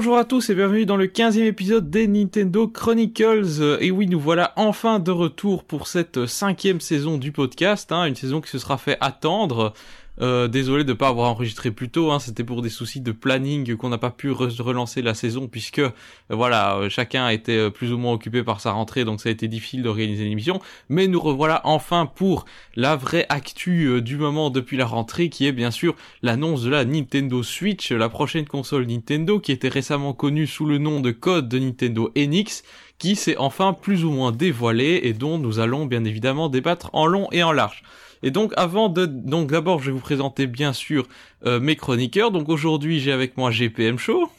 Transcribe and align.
Bonjour 0.00 0.16
à 0.16 0.24
tous 0.24 0.48
et 0.48 0.54
bienvenue 0.54 0.86
dans 0.86 0.96
le 0.96 1.08
15e 1.08 1.44
épisode 1.44 1.90
des 1.90 2.08
Nintendo 2.08 2.66
Chronicles. 2.66 3.76
Et 3.80 3.90
oui, 3.90 4.06
nous 4.06 4.18
voilà 4.18 4.54
enfin 4.56 4.98
de 4.98 5.10
retour 5.10 5.62
pour 5.62 5.88
cette 5.88 6.24
cinquième 6.24 6.80
saison 6.80 7.18
du 7.18 7.32
podcast, 7.32 7.92
hein, 7.92 8.06
une 8.06 8.16
saison 8.16 8.40
qui 8.40 8.48
se 8.48 8.58
sera 8.58 8.78
fait 8.78 8.96
attendre. 9.02 9.74
Euh, 10.20 10.48
désolé 10.48 10.84
de 10.84 10.90
ne 10.90 10.94
pas 10.94 11.08
avoir 11.08 11.30
enregistré 11.30 11.70
plus 11.70 11.88
tôt, 11.88 12.10
hein, 12.10 12.18
c'était 12.18 12.44
pour 12.44 12.60
des 12.60 12.68
soucis 12.68 13.00
de 13.00 13.12
planning 13.12 13.74
qu'on 13.76 13.88
n'a 13.88 13.98
pas 13.98 14.10
pu 14.10 14.30
relancer 14.30 15.00
la 15.00 15.14
saison 15.14 15.48
puisque 15.48 15.78
euh, 15.78 15.90
voilà 16.28 16.76
euh, 16.76 16.88
chacun 16.90 17.28
était 17.30 17.70
plus 17.70 17.90
ou 17.92 17.98
moins 17.98 18.12
occupé 18.12 18.42
par 18.42 18.60
sa 18.60 18.72
rentrée 18.72 19.06
donc 19.06 19.20
ça 19.20 19.30
a 19.30 19.32
été 19.32 19.48
difficile 19.48 19.82
d'organiser 19.82 20.24
l'émission. 20.24 20.60
Mais 20.90 21.06
nous 21.06 21.20
revoilà 21.20 21.62
enfin 21.64 22.04
pour 22.04 22.44
la 22.76 22.96
vraie 22.96 23.24
actu 23.30 24.02
du 24.02 24.16
moment 24.18 24.50
depuis 24.50 24.76
la 24.76 24.86
rentrée 24.86 25.30
qui 25.30 25.46
est 25.46 25.52
bien 25.52 25.70
sûr 25.70 25.94
l'annonce 26.22 26.62
de 26.62 26.70
la 26.70 26.84
Nintendo 26.84 27.42
Switch, 27.42 27.90
la 27.90 28.10
prochaine 28.10 28.46
console 28.46 28.86
Nintendo 28.86 29.40
qui 29.40 29.52
était 29.52 29.68
récemment 29.68 30.12
connue 30.12 30.46
sous 30.46 30.66
le 30.66 30.76
nom 30.78 31.00
de 31.00 31.12
code 31.12 31.48
de 31.48 31.58
Nintendo 31.58 32.12
NX 32.14 32.62
qui 32.98 33.16
s'est 33.16 33.38
enfin 33.38 33.72
plus 33.72 34.04
ou 34.04 34.10
moins 34.10 34.32
dévoilé 34.32 35.00
et 35.04 35.14
dont 35.14 35.38
nous 35.38 35.58
allons 35.58 35.86
bien 35.86 36.04
évidemment 36.04 36.50
débattre 36.50 36.90
en 36.92 37.06
long 37.06 37.28
et 37.32 37.42
en 37.42 37.52
large. 37.52 37.82
Et 38.22 38.30
donc 38.30 38.52
avant 38.56 38.88
de 38.88 39.06
donc 39.06 39.50
d'abord 39.50 39.80
je 39.80 39.86
vais 39.86 39.92
vous 39.92 40.00
présenter 40.00 40.46
bien 40.46 40.72
sûr 40.72 41.06
euh, 41.46 41.60
mes 41.60 41.76
chroniqueurs. 41.76 42.30
Donc 42.30 42.48
aujourd'hui 42.48 43.00
j'ai 43.00 43.12
avec 43.12 43.36
moi 43.36 43.50
GPM 43.50 43.98
Show. 43.98 44.30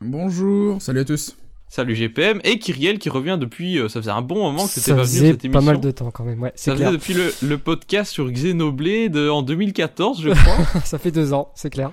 Bonjour, 0.00 0.80
salut 0.80 1.00
à 1.00 1.04
tous. 1.04 1.36
Salut 1.68 1.94
GPM 1.94 2.40
et 2.44 2.58
Kyriel 2.58 2.98
qui 2.98 3.08
revient 3.08 3.38
depuis 3.40 3.78
euh, 3.78 3.88
ça 3.88 4.00
faisait 4.00 4.10
un 4.10 4.20
bon 4.20 4.42
moment 4.42 4.66
que 4.66 4.72
c'était 4.72 4.94
pas 4.94 5.04
venu 5.04 5.30
cette 5.30 5.44
émission. 5.44 5.50
pas 5.52 5.72
mal 5.72 5.80
de 5.80 5.90
temps 5.90 6.10
quand 6.10 6.24
même 6.24 6.42
ouais. 6.42 6.52
Ça 6.54 6.76
faisait 6.76 6.92
depuis 6.92 7.14
le, 7.14 7.32
le, 7.42 7.58
podcast 7.58 8.12
sur 8.12 8.30
Xenoblade 8.30 9.16
en 9.16 9.42
2014 9.42 10.22
je 10.22 10.30
crois. 10.34 10.80
ça 10.84 10.98
fait 10.98 11.10
deux 11.10 11.32
ans 11.32 11.50
c'est 11.54 11.70
clair. 11.70 11.90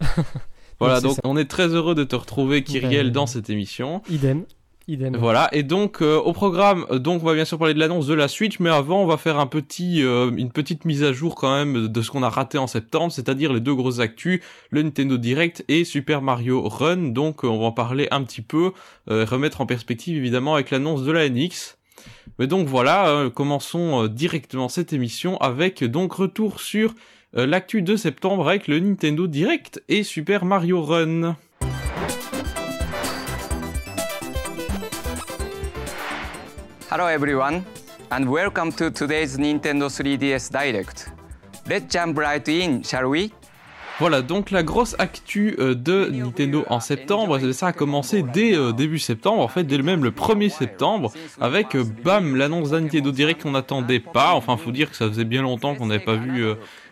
voilà 0.80 1.00
donc, 1.00 1.16
on 1.24 1.36
est 1.36 1.46
très 1.46 1.68
heureux 1.68 1.94
de 1.94 2.04
te 2.04 2.14
retrouver 2.14 2.62
Kyriel 2.62 3.06
ben, 3.06 3.12
dans 3.12 3.26
cette 3.26 3.48
émission. 3.48 4.02
Idem. 4.10 4.44
Voilà, 4.96 5.48
et 5.52 5.62
donc 5.62 6.02
euh, 6.02 6.18
au 6.18 6.32
programme, 6.32 6.86
euh, 6.90 6.98
donc 6.98 7.22
on 7.22 7.26
va 7.26 7.34
bien 7.34 7.44
sûr 7.44 7.58
parler 7.58 7.74
de 7.74 7.78
l'annonce 7.78 8.06
de 8.06 8.14
la 8.14 8.28
Switch, 8.28 8.58
mais 8.60 8.70
avant 8.70 9.02
on 9.02 9.06
va 9.06 9.16
faire 9.16 9.38
un 9.38 9.46
petit, 9.46 10.02
euh, 10.02 10.30
une 10.36 10.50
petite 10.50 10.84
mise 10.84 11.02
à 11.02 11.12
jour 11.12 11.34
quand 11.34 11.54
même 11.54 11.88
de 11.88 12.02
ce 12.02 12.10
qu'on 12.10 12.22
a 12.22 12.28
raté 12.28 12.58
en 12.58 12.66
septembre, 12.66 13.12
c'est-à-dire 13.12 13.52
les 13.52 13.60
deux 13.60 13.74
grosses 13.74 14.00
actus, 14.00 14.40
le 14.70 14.82
Nintendo 14.82 15.16
Direct 15.16 15.64
et 15.68 15.84
Super 15.84 16.20
Mario 16.20 16.68
Run. 16.68 17.08
Donc 17.08 17.44
on 17.44 17.58
va 17.58 17.66
en 17.66 17.72
parler 17.72 18.08
un 18.10 18.22
petit 18.22 18.42
peu, 18.42 18.72
remettre 19.06 19.60
en 19.60 19.66
perspective 19.66 20.16
évidemment 20.16 20.54
avec 20.54 20.70
l'annonce 20.70 21.04
de 21.04 21.12
la 21.12 21.28
NX. 21.28 21.78
Mais 22.38 22.46
donc 22.46 22.66
voilà, 22.66 23.30
commençons 23.34 24.06
directement 24.06 24.68
cette 24.68 24.92
émission 24.92 25.36
avec 25.38 25.84
donc 25.84 26.12
retour 26.12 26.60
sur 26.60 26.94
l'actu 27.32 27.82
de 27.82 27.96
septembre 27.96 28.48
avec 28.48 28.68
le 28.68 28.80
Nintendo 28.80 29.26
Direct 29.26 29.82
et 29.88 30.02
Super 30.02 30.44
Mario 30.44 30.82
Run. 30.82 31.36
Hello 36.94 37.06
everyone, 37.06 37.64
and 38.10 38.28
welcome 38.28 38.70
to 38.72 38.90
today's 38.90 39.38
Nintendo 39.38 39.88
3DS 39.88 40.50
Direct. 40.52 41.08
Let's 41.66 41.90
jump 41.90 42.18
right 42.18 42.46
in, 42.46 42.82
shall 42.82 43.08
we? 43.08 43.30
Voilà, 43.98 44.20
donc 44.20 44.50
la 44.50 44.62
grosse 44.62 44.94
actu 44.98 45.56
euh, 45.58 45.74
de 45.74 46.10
Nintendo 46.12 46.66
en 46.68 46.80
septembre, 46.80 47.38
ça 47.52 47.68
a 47.68 47.72
commencé 47.72 48.22
dès 48.22 48.54
euh, 48.54 48.72
début 48.72 48.98
septembre, 48.98 49.40
en 49.40 49.48
fait 49.48 49.64
dès 49.64 49.78
le 49.78 49.82
même 49.82 50.04
le 50.04 50.10
1er 50.10 50.50
septembre, 50.50 51.10
avec 51.40 51.76
euh, 51.76 51.84
bam 52.04 52.36
l'annonce 52.36 52.72
d'un 52.72 52.82
Nintendo 52.82 53.10
Direct 53.10 53.42
qu'on 53.42 53.52
n'attendait 53.52 54.00
pas, 54.00 54.34
enfin 54.34 54.58
faut 54.58 54.70
dire 54.70 54.90
que 54.90 54.96
ça 54.96 55.08
faisait 55.08 55.24
bien 55.24 55.40
longtemps 55.40 55.74
qu'on 55.74 55.86
n'avait 55.86 56.04
pas 56.04 56.16
vu 56.16 56.44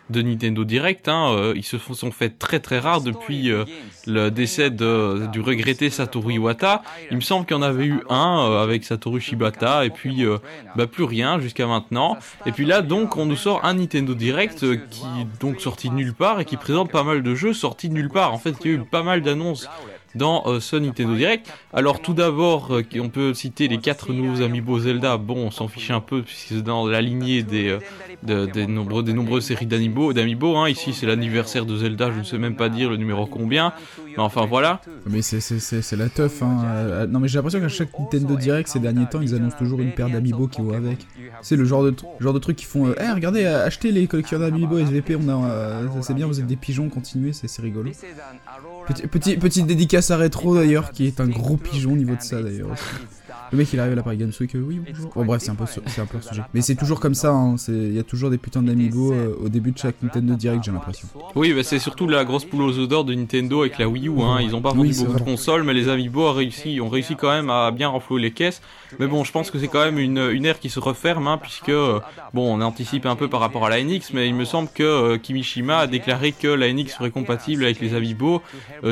de 0.09 0.21
Nintendo 0.21 0.63
Direct. 0.63 1.07
Hein, 1.07 1.31
euh, 1.31 1.53
ils 1.55 1.63
se 1.63 1.77
sont 1.77 2.11
fait 2.11 2.37
très 2.37 2.59
très 2.59 2.79
rares 2.79 3.01
depuis 3.01 3.51
euh, 3.51 3.65
le 4.05 4.29
décès 4.29 4.69
de, 4.69 5.27
du 5.31 5.39
regretté 5.39 5.89
Satoru 5.89 6.33
Iwata. 6.33 6.83
Il 7.09 7.17
me 7.17 7.21
semble 7.21 7.45
qu'il 7.45 7.55
y 7.55 7.59
en 7.59 7.63
avait 7.63 7.85
eu 7.85 8.01
un 8.09 8.49
euh, 8.49 8.63
avec 8.63 8.83
Satoru 8.83 9.19
Shibata 9.19 9.85
et 9.85 9.89
puis 9.89 10.25
bah, 10.75 10.87
plus 10.87 11.03
rien 11.03 11.39
jusqu'à 11.39 11.67
maintenant. 11.67 12.17
Et 12.45 12.51
puis 12.51 12.65
là 12.65 12.81
donc 12.81 13.17
on 13.17 13.25
nous 13.25 13.35
sort 13.35 13.63
un 13.63 13.75
Nintendo 13.75 14.13
Direct 14.13 14.65
qui 14.89 15.05
donc 15.39 15.61
sorti 15.61 15.89
de 15.89 15.95
nulle 15.95 16.13
part 16.13 16.39
et 16.39 16.45
qui 16.45 16.57
présente 16.57 16.91
pas 16.91 17.03
mal 17.03 17.23
de 17.23 17.35
jeux 17.35 17.53
sortis 17.53 17.89
de 17.89 17.93
nulle 17.93 18.09
part. 18.09 18.33
En 18.33 18.39
fait 18.39 18.55
il 18.63 18.71
y 18.71 18.73
a 18.73 18.77
eu 18.77 18.79
pas 18.79 19.03
mal 19.03 19.21
d'annonces 19.21 19.69
dans 20.15 20.43
euh, 20.45 20.59
ce 20.59 20.75
Nintendo 20.75 21.15
Direct. 21.15 21.51
Alors 21.73 22.01
tout 22.01 22.13
d'abord, 22.13 22.71
euh, 22.71 22.83
on 22.99 23.09
peut 23.09 23.33
citer 23.33 23.67
les 23.67 23.77
quatre 23.77 24.11
nouveaux 24.13 24.41
amiibo 24.41 24.79
Zelda. 24.79 25.17
Bon, 25.17 25.37
on 25.37 25.51
s'en 25.51 25.67
fiche 25.67 25.91
un 25.91 26.01
peu 26.01 26.21
puisque 26.21 26.47
c'est 26.49 26.61
dans 26.61 26.87
la 26.87 27.01
lignée 27.01 27.43
des, 27.43 27.77
euh, 28.27 28.47
des, 28.47 28.67
nombreux, 28.67 29.03
des 29.03 29.13
nombreuses 29.13 29.45
séries 29.45 29.65
d'amiibo. 29.65 30.57
hein. 30.57 30.69
Ici, 30.69 30.93
c'est 30.93 31.05
l'anniversaire 31.05 31.65
de 31.65 31.77
Zelda. 31.77 32.11
Je 32.11 32.19
ne 32.19 32.23
sais 32.23 32.37
même 32.37 32.55
pas 32.55 32.69
dire 32.69 32.89
le 32.89 32.97
numéro 32.97 33.25
combien. 33.25 33.73
Mais 34.07 34.19
enfin 34.19 34.45
voilà. 34.45 34.81
Mais 35.05 35.21
c'est 35.21 35.95
la 35.95 36.09
teuf. 36.09 36.41
Hein. 36.43 37.07
Non 37.09 37.19
mais 37.19 37.27
j'ai 37.27 37.37
l'impression 37.37 37.59
qu'à 37.59 37.69
chaque 37.69 37.97
Nintendo 37.97 38.35
Direct 38.35 38.67
ces 38.67 38.79
derniers 38.79 39.05
temps, 39.07 39.21
ils 39.21 39.33
annoncent 39.35 39.57
toujours 39.57 39.79
une 39.79 39.91
paire 39.91 40.09
d'amiibo 40.09 40.47
qui 40.47 40.61
va 40.61 40.77
avec. 40.77 40.99
C'est 41.41 41.55
le 41.55 41.65
genre 41.65 41.83
de 41.83 41.93
genre 42.19 42.33
de 42.33 42.39
truc 42.39 42.57
qui 42.57 42.65
font. 42.65 42.93
Eh 42.99 43.11
regardez, 43.11 43.45
achetez 43.45 43.91
les 43.91 44.07
collections 44.07 44.39
d'amiibo 44.39 44.77
SVP. 44.79 45.15
On 45.15 45.29
a, 45.29 45.81
c'est 46.01 46.13
bien. 46.13 46.27
Vous 46.27 46.39
êtes 46.39 46.47
des 46.47 46.55
pigeons. 46.55 46.89
Continuez, 46.89 47.31
c'est 47.33 47.61
rigolo. 47.61 47.91
Petit, 48.87 49.07
petit, 49.07 49.37
petite 49.37 49.67
dédicace 49.67 50.00
à 50.09 50.17
Retro 50.17 50.55
d'ailleurs, 50.55 50.91
qui 50.91 51.05
est 51.05 51.19
un 51.19 51.27
gros 51.27 51.57
pigeon 51.57 51.91
au 51.91 51.97
niveau 51.97 52.15
de 52.15 52.21
ça 52.21 52.41
d'ailleurs. 52.41 52.69
Le 53.51 53.57
mec 53.57 53.73
il 53.73 53.79
arrive 53.81 53.91
à 53.91 53.95
la 53.95 54.03
Paris 54.03 54.15
Games 54.15 54.31
Week, 54.39 54.51
oui 54.55 54.79
bonjour. 54.79 55.11
Bon 55.13 55.25
bref 55.25 55.41
c'est 55.41 55.51
un 55.51 55.55
peu 55.55 55.65
c'est 55.65 55.99
un 55.99 56.05
peu 56.05 56.17
le 56.17 56.23
sujet. 56.23 56.41
Mais 56.53 56.61
c'est 56.61 56.75
toujours 56.75 57.01
comme 57.01 57.13
ça, 57.13 57.31
hein. 57.31 57.57
il 57.67 57.93
y 57.93 57.99
a 57.99 58.03
toujours 58.03 58.29
des 58.29 58.37
putains 58.37 58.63
d'amiibo 58.63 59.11
euh, 59.11 59.35
au 59.43 59.49
début 59.49 59.71
de 59.71 59.77
chaque 59.77 60.01
Nintendo 60.01 60.35
Direct 60.35 60.63
j'ai 60.63 60.71
l'impression. 60.71 61.09
Oui 61.35 61.51
bah 61.51 61.61
c'est 61.61 61.79
surtout 61.79 62.07
la 62.07 62.23
grosse 62.23 62.45
poule 62.45 62.61
aux 62.61 62.79
odeurs 62.79 63.03
de 63.03 63.13
Nintendo 63.13 63.59
avec 63.61 63.77
la 63.77 63.89
Wii 63.89 64.07
U. 64.07 64.21
Hein. 64.21 64.37
Ils 64.39 64.55
ont 64.55 64.61
pas 64.61 64.71
vendu 64.71 64.93
beaucoup 64.97 65.19
de 65.19 65.23
consoles 65.23 65.63
mais 65.63 65.73
les 65.73 65.89
amiibo 65.89 66.29
ont 66.29 66.31
réussi, 66.31 66.79
ont 66.79 66.87
réussi 66.87 67.17
quand 67.17 67.29
même 67.29 67.49
à 67.49 67.71
bien 67.71 67.89
renflouer 67.89 68.21
les 68.21 68.31
caisses. 68.31 68.61
Mais 68.99 69.07
bon 69.07 69.25
je 69.25 69.33
pense 69.33 69.51
que 69.51 69.59
c'est 69.59 69.67
quand 69.67 69.83
même 69.83 69.99
une, 69.99 70.29
une 70.31 70.45
ère 70.45 70.57
qui 70.57 70.69
se 70.69 70.79
referme 70.79 71.27
hein, 71.27 71.37
puisque 71.37 71.69
euh, 71.69 71.99
bon 72.33 72.57
on 72.57 72.61
anticipe 72.61 73.05
un 73.05 73.17
peu 73.17 73.27
par 73.27 73.41
rapport 73.41 73.65
à 73.65 73.69
la 73.69 73.83
NX 73.83 74.13
mais 74.13 74.29
il 74.29 74.35
me 74.35 74.45
semble 74.45 74.69
que 74.73 74.83
euh, 74.83 75.17
Kimishima 75.17 75.79
a 75.79 75.87
déclaré 75.87 76.31
que 76.31 76.47
la 76.47 76.71
NX 76.71 76.87
serait 76.87 77.11
compatible 77.11 77.65
avec 77.65 77.81
les 77.81 77.95
amiibo 77.95 78.41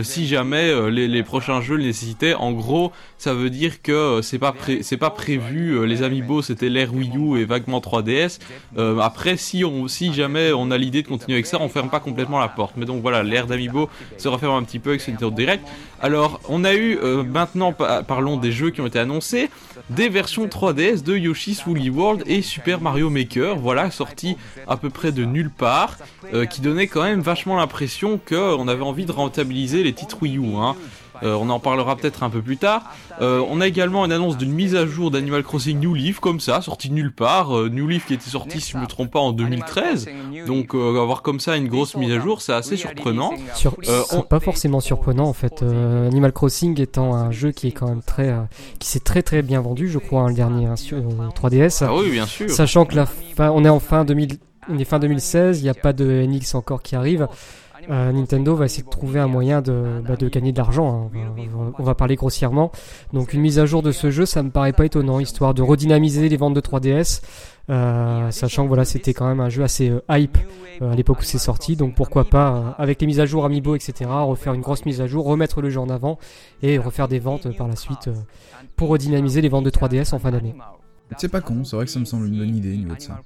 si 0.03 0.27
jamais 0.27 0.89
les, 0.91 1.07
les, 1.07 1.23
prochains 1.23 1.61
jeux 1.61 1.77
le 1.77 1.83
nécessitaient. 1.83 2.33
En 2.33 2.51
gros 2.51 2.91
ça 3.17 3.33
veut 3.33 3.49
dire 3.49 3.81
que 3.81 4.19
c'est 4.21 4.37
pas 4.37 4.48
c'est 4.81 4.97
pas 4.97 5.09
prévu. 5.09 5.77
Euh, 5.77 5.83
les 5.83 6.03
Amiibo, 6.03 6.41
c'était 6.41 6.69
l'ère 6.69 6.93
Wii 6.93 7.11
U 7.15 7.39
et 7.39 7.45
vaguement 7.45 7.79
3DS. 7.79 8.39
Euh, 8.77 8.99
après, 8.99 9.37
si 9.37 9.63
on, 9.65 9.87
si 9.87 10.13
jamais 10.13 10.51
on 10.51 10.71
a 10.71 10.77
l'idée 10.77 11.01
de 11.01 11.07
continuer 11.07 11.35
avec 11.35 11.45
ça, 11.45 11.57
on 11.59 11.69
ferme 11.69 11.89
pas 11.89 11.99
complètement 11.99 12.39
la 12.39 12.47
porte. 12.47 12.73
Mais 12.77 12.85
donc 12.85 13.01
voilà, 13.01 13.23
l'ère 13.23 13.47
d'Amiibo 13.47 13.89
se 14.17 14.27
referme 14.27 14.55
un 14.55 14.63
petit 14.63 14.79
peu 14.79 14.91
avec 14.91 15.01
ce 15.01 15.11
Nintendo 15.11 15.31
Direct. 15.31 15.67
Alors, 16.01 16.39
on 16.47 16.63
a 16.63 16.73
eu 16.73 16.97
euh, 16.97 17.23
maintenant, 17.23 17.73
parlons 17.73 18.37
des 18.37 18.51
jeux 18.51 18.69
qui 18.69 18.81
ont 18.81 18.87
été 18.87 18.99
annoncés, 18.99 19.49
des 19.89 20.09
versions 20.09 20.47
3DS 20.47 21.03
de 21.03 21.17
Yoshi's 21.17 21.65
Woolly 21.65 21.89
World 21.89 22.23
et 22.25 22.41
Super 22.41 22.81
Mario 22.81 23.09
Maker. 23.09 23.57
Voilà, 23.57 23.91
sortis 23.91 24.37
à 24.67 24.77
peu 24.77 24.89
près 24.89 25.11
de 25.11 25.25
nulle 25.25 25.49
part, 25.49 25.97
qui 26.49 26.61
donnait 26.61 26.87
quand 26.87 27.03
même 27.03 27.21
vachement 27.21 27.57
l'impression 27.57 28.19
qu'on 28.19 28.67
avait 28.67 28.83
envie 28.83 29.05
de 29.05 29.11
rentabiliser 29.11 29.83
les 29.83 29.93
titres 29.93 30.17
Wii 30.21 30.37
U. 30.37 30.55
Hein. 30.55 30.75
Euh, 31.23 31.35
on 31.35 31.49
en 31.49 31.59
parlera 31.59 31.95
peut-être 31.95 32.23
un 32.23 32.29
peu 32.29 32.41
plus 32.41 32.57
tard. 32.57 32.83
Euh, 33.21 33.43
on 33.49 33.61
a 33.61 33.67
également 33.67 34.05
une 34.05 34.11
annonce 34.11 34.37
d'une 34.37 34.51
mise 34.51 34.75
à 34.75 34.85
jour 34.85 35.11
d'Animal 35.11 35.43
Crossing 35.43 35.79
New 35.79 35.93
Leaf, 35.93 36.19
comme 36.19 36.39
ça, 36.39 36.61
sorti 36.61 36.89
de 36.89 36.93
nulle 36.93 37.13
part. 37.13 37.57
Euh, 37.57 37.69
New 37.69 37.87
Leaf 37.87 38.05
qui 38.07 38.13
était 38.13 38.29
sorti, 38.29 38.61
si 38.61 38.71
je 38.71 38.77
me 38.77 38.87
trompe 38.87 39.11
pas, 39.11 39.19
en 39.19 39.31
2013. 39.31 40.09
Donc 40.47 40.73
avoir 40.73 41.21
comme 41.21 41.39
ça 41.39 41.57
une 41.57 41.67
grosse 41.67 41.95
mise 41.95 42.11
à 42.11 42.19
jour, 42.19 42.41
c'est 42.41 42.53
assez 42.53 42.77
surprenant. 42.77 43.33
Sur... 43.55 43.75
Pas 44.29 44.39
forcément 44.39 44.79
surprenant 44.79 45.27
en 45.27 45.33
fait. 45.33 45.63
Animal 45.63 46.31
Crossing 46.33 46.79
étant 46.79 47.13
un 47.13 47.31
jeu 47.31 47.51
qui 47.51 47.67
est 47.67 47.71
quand 47.71 47.87
même 47.87 48.01
très, 48.01 48.33
qui 48.79 48.87
s'est 48.87 48.99
très 48.99 49.23
très 49.23 49.41
bien 49.41 49.61
vendu, 49.61 49.89
je 49.89 49.97
crois, 49.97 50.21
hein, 50.21 50.27
le 50.29 50.35
dernier 50.35 50.67
hein, 50.67 50.75
sur 50.75 50.97
3DS. 50.99 51.83
Ah 51.85 51.95
oui, 51.95 52.11
bien 52.11 52.25
sûr. 52.25 52.49
Sachant 52.49 52.85
que 52.85 52.95
la 52.95 53.05
fin, 53.05 53.51
on 53.51 53.65
est 53.65 53.69
en 53.69 53.79
fin 53.79 54.05
2000, 54.05 54.37
on 54.69 54.77
est 54.77 54.85
fin 54.85 54.99
2016, 54.99 55.59
il 55.59 55.63
n'y 55.63 55.69
a 55.69 55.73
pas 55.73 55.93
de 55.93 56.25
NX 56.25 56.55
encore 56.55 56.81
qui 56.81 56.95
arrive. 56.95 57.27
Euh, 57.89 58.11
Nintendo 58.11 58.55
va 58.55 58.65
essayer 58.65 58.83
de 58.83 58.89
trouver 58.89 59.19
un 59.19 59.27
moyen 59.27 59.61
de, 59.61 60.01
bah, 60.07 60.15
de 60.15 60.29
gagner 60.29 60.51
de 60.51 60.57
l'argent. 60.57 61.09
Hein. 61.15 61.71
On, 61.77 61.83
va, 61.83 61.95
parler 61.95 62.15
grossièrement. 62.15 62.71
Donc 63.13 63.33
une 63.33 63.41
mise 63.41 63.57
à 63.57 63.65
jour 63.65 63.81
de 63.81 63.91
ce 63.91 64.11
jeu, 64.11 64.25
ça 64.25 64.43
me 64.43 64.51
paraît 64.51 64.73
pas 64.73 64.85
étonnant, 64.85 65.19
histoire 65.19 65.53
de 65.53 65.61
redynamiser 65.61 66.29
les 66.29 66.37
ventes 66.37 66.53
de 66.53 66.61
3DS. 66.61 67.21
Euh, 67.69 68.31
sachant 68.31 68.63
que 68.63 68.67
voilà, 68.67 68.85
c'était 68.85 69.13
quand 69.13 69.27
même 69.27 69.39
un 69.39 69.49
jeu 69.49 69.63
assez 69.63 69.89
euh, 69.89 70.01
hype 70.09 70.37
à 70.81 70.95
l'époque 70.95 71.19
où 71.19 71.23
c'est 71.23 71.37
sorti, 71.37 71.75
donc 71.75 71.93
pourquoi 71.93 72.23
pas, 72.23 72.73
avec 72.77 73.01
les 73.01 73.05
mises 73.05 73.19
à 73.19 73.25
jour 73.25 73.43
Amiibo, 73.43 73.75
etc., 73.75 74.09
refaire 74.09 74.53
une 74.53 74.61
grosse 74.61 74.85
mise 74.85 75.01
à 75.01 75.07
jour, 75.07 75.25
remettre 75.25 75.61
le 75.61 75.69
jeu 75.69 75.79
en 75.79 75.89
avant 75.89 76.17
et 76.63 76.77
refaire 76.77 77.09
des 77.09 77.19
ventes 77.19 77.53
par 77.57 77.67
la 77.67 77.75
suite 77.75 78.09
pour 78.77 78.87
redynamiser 78.87 79.41
les 79.41 79.49
ventes 79.49 79.65
de 79.65 79.69
3DS 79.69 80.15
en 80.15 80.19
fin 80.19 80.31
d'année. 80.31 80.55
C'est 81.17 81.29
pas 81.29 81.41
con, 81.41 81.63
c'est 81.63 81.75
vrai 81.75 81.85
que 81.85 81.91
ça 81.91 81.99
me 81.99 82.05
semble 82.05 82.27
une 82.27 82.37
bonne 82.37 82.55
idée 82.55 82.73
au 82.73 82.77
niveau 82.77 82.95
de 82.95 83.01
ça. 83.01 83.21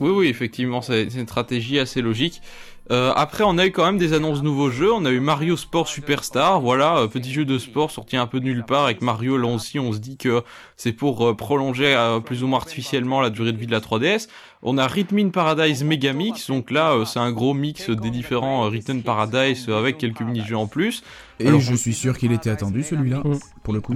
Oui, 0.00 0.10
oui, 0.10 0.26
effectivement, 0.26 0.82
c'est 0.82 1.04
une 1.04 1.26
stratégie 1.26 1.78
assez 1.78 2.02
logique. 2.02 2.42
Euh, 2.90 3.12
après, 3.14 3.44
on 3.46 3.56
a 3.56 3.66
eu 3.66 3.70
quand 3.70 3.84
même 3.84 3.98
des 3.98 4.14
annonces 4.14 4.40
de 4.40 4.44
nouveaux 4.44 4.70
jeux. 4.70 4.92
On 4.92 5.04
a 5.04 5.10
eu 5.10 5.20
Mario 5.20 5.56
Sport 5.56 5.86
Superstar, 5.86 6.60
voilà, 6.60 6.98
euh, 6.98 7.06
petit 7.06 7.32
jeu 7.32 7.44
de 7.44 7.56
sport 7.56 7.90
sorti 7.90 8.16
un 8.16 8.26
peu 8.26 8.40
de 8.40 8.44
nulle 8.44 8.64
part. 8.64 8.84
Avec 8.84 9.00
Mario, 9.00 9.36
là 9.36 9.46
aussi, 9.46 9.78
on 9.78 9.92
se 9.92 9.98
dit 9.98 10.16
que 10.16 10.42
c'est 10.76 10.92
pour 10.92 11.28
euh, 11.28 11.34
prolonger 11.34 11.96
plus 12.24 12.42
ou 12.42 12.48
moins 12.48 12.58
artificiellement 12.58 13.20
la 13.20 13.30
durée 13.30 13.52
de 13.52 13.58
vie 13.58 13.66
de 13.66 13.72
la 13.72 13.80
3DS. 13.80 14.26
On 14.62 14.76
a 14.76 14.86
Rhythm 14.86 15.30
Paradise 15.30 15.84
Megamix, 15.84 16.48
donc 16.48 16.70
là, 16.70 17.04
c'est 17.06 17.18
un 17.18 17.32
gros 17.32 17.54
mix 17.54 17.88
des 17.88 18.10
différents 18.10 18.68
Rhythm 18.68 19.00
Paradise 19.02 19.68
avec 19.68 19.96
quelques 19.96 20.20
mini-jeux 20.20 20.56
en 20.56 20.66
plus. 20.66 21.02
Et 21.38 21.58
je 21.58 21.74
suis 21.74 21.94
sûr 21.94 22.18
qu'il 22.18 22.32
était 22.32 22.50
attendu 22.50 22.82
celui-là, 22.82 23.22
mm. 23.24 23.38
pour 23.62 23.72
le 23.72 23.80
coup. 23.80 23.94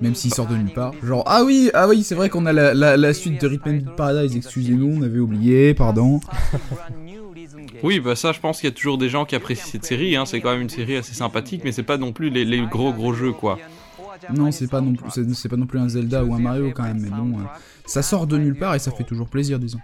Même 0.00 0.14
s'il 0.14 0.32
sort 0.32 0.46
de 0.46 0.56
nulle 0.56 0.72
part. 0.72 0.94
Genre, 1.02 1.24
ah 1.26 1.42
oui, 1.44 1.70
ah 1.74 1.86
oui, 1.88 2.02
c'est 2.02 2.14
vrai 2.14 2.30
qu'on 2.30 2.46
a 2.46 2.52
la, 2.52 2.96
la, 2.96 3.12
suite 3.12 3.40
de 3.40 3.46
Rhythm 3.46 3.80
Paradise, 3.96 4.36
excusez-nous, 4.36 4.98
on 4.98 5.02
avait 5.02 5.18
oublié, 5.18 5.74
pardon. 5.74 6.20
Oui, 7.82 8.00
bah 8.00 8.16
ça, 8.16 8.32
je 8.32 8.40
pense 8.40 8.60
qu'il 8.60 8.68
y 8.68 8.72
a 8.72 8.74
toujours 8.74 8.98
des 8.98 9.08
gens 9.08 9.24
qui 9.24 9.34
apprécient 9.34 9.66
cette 9.66 9.84
série. 9.84 10.16
Hein. 10.16 10.26
C'est 10.26 10.40
quand 10.40 10.50
même 10.50 10.62
une 10.62 10.68
série 10.68 10.96
assez 10.96 11.14
sympathique, 11.14 11.62
mais 11.64 11.72
c'est 11.72 11.82
pas 11.82 11.98
non 11.98 12.12
plus 12.12 12.30
les, 12.30 12.60
gros 12.66 12.92
gros 12.92 13.12
jeux, 13.12 13.32
quoi. 13.32 13.58
Non, 14.34 14.50
c'est 14.50 14.68
pas 14.68 14.80
non 14.80 14.94
plus, 14.94 15.10
c'est 15.34 15.48
pas 15.48 15.56
non 15.56 15.66
plus 15.66 15.78
un 15.78 15.88
Zelda 15.88 16.24
ou 16.24 16.34
un 16.34 16.38
Mario 16.38 16.72
quand 16.74 16.82
même, 16.82 17.00
mais 17.00 17.08
bon, 17.08 17.38
euh, 17.38 17.44
ça 17.86 18.02
sort 18.02 18.26
de 18.26 18.36
nulle 18.36 18.58
part 18.58 18.74
et 18.74 18.78
ça 18.78 18.90
fait 18.90 19.04
toujours 19.04 19.28
plaisir, 19.28 19.58
disons. 19.58 19.80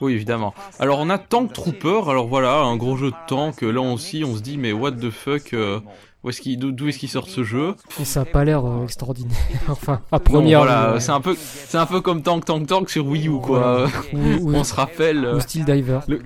Oui, 0.00 0.12
évidemment. 0.12 0.54
Alors 0.78 1.00
on 1.00 1.10
a 1.10 1.18
Tank 1.18 1.52
Trooper, 1.52 2.02
alors 2.08 2.28
voilà, 2.28 2.60
un 2.60 2.76
gros 2.76 2.96
jeu 2.96 3.10
de 3.10 3.16
tank, 3.26 3.62
là 3.62 3.80
aussi 3.80 4.24
on 4.24 4.36
se 4.36 4.42
dit 4.42 4.58
mais 4.58 4.72
what 4.72 4.92
the 4.92 5.10
fuck, 5.10 5.52
euh, 5.52 5.80
est-ce 6.28 6.40
qu'il, 6.40 6.58
d'où 6.58 6.88
est-ce 6.88 6.98
qu'il 6.98 7.08
sort 7.08 7.28
ce 7.28 7.42
jeu 7.42 7.74
Et 8.00 8.04
ça 8.04 8.20
a 8.20 8.24
pas 8.24 8.44
l'air 8.44 8.64
euh, 8.64 8.84
extraordinaire. 8.84 9.36
enfin, 9.68 10.02
à 10.12 10.20
première. 10.20 10.60
voilà, 10.60 11.00
c'est 11.00 11.10
un 11.10 11.20
peu, 11.20 11.36
c'est 11.36 11.78
un 11.78 11.86
peu 11.86 12.00
comme 12.00 12.22
Tank 12.22 12.44
Tank 12.44 12.66
Tank 12.66 12.90
sur 12.90 13.06
Wii 13.06 13.28
U 13.28 13.40
quoi. 13.40 13.88
On 14.14 14.62
se 14.62 14.74
rappelle. 14.74 15.22
Le 15.22 15.40
Steel 15.40 15.64
Diver. 15.64 16.00
Le, 16.06 16.22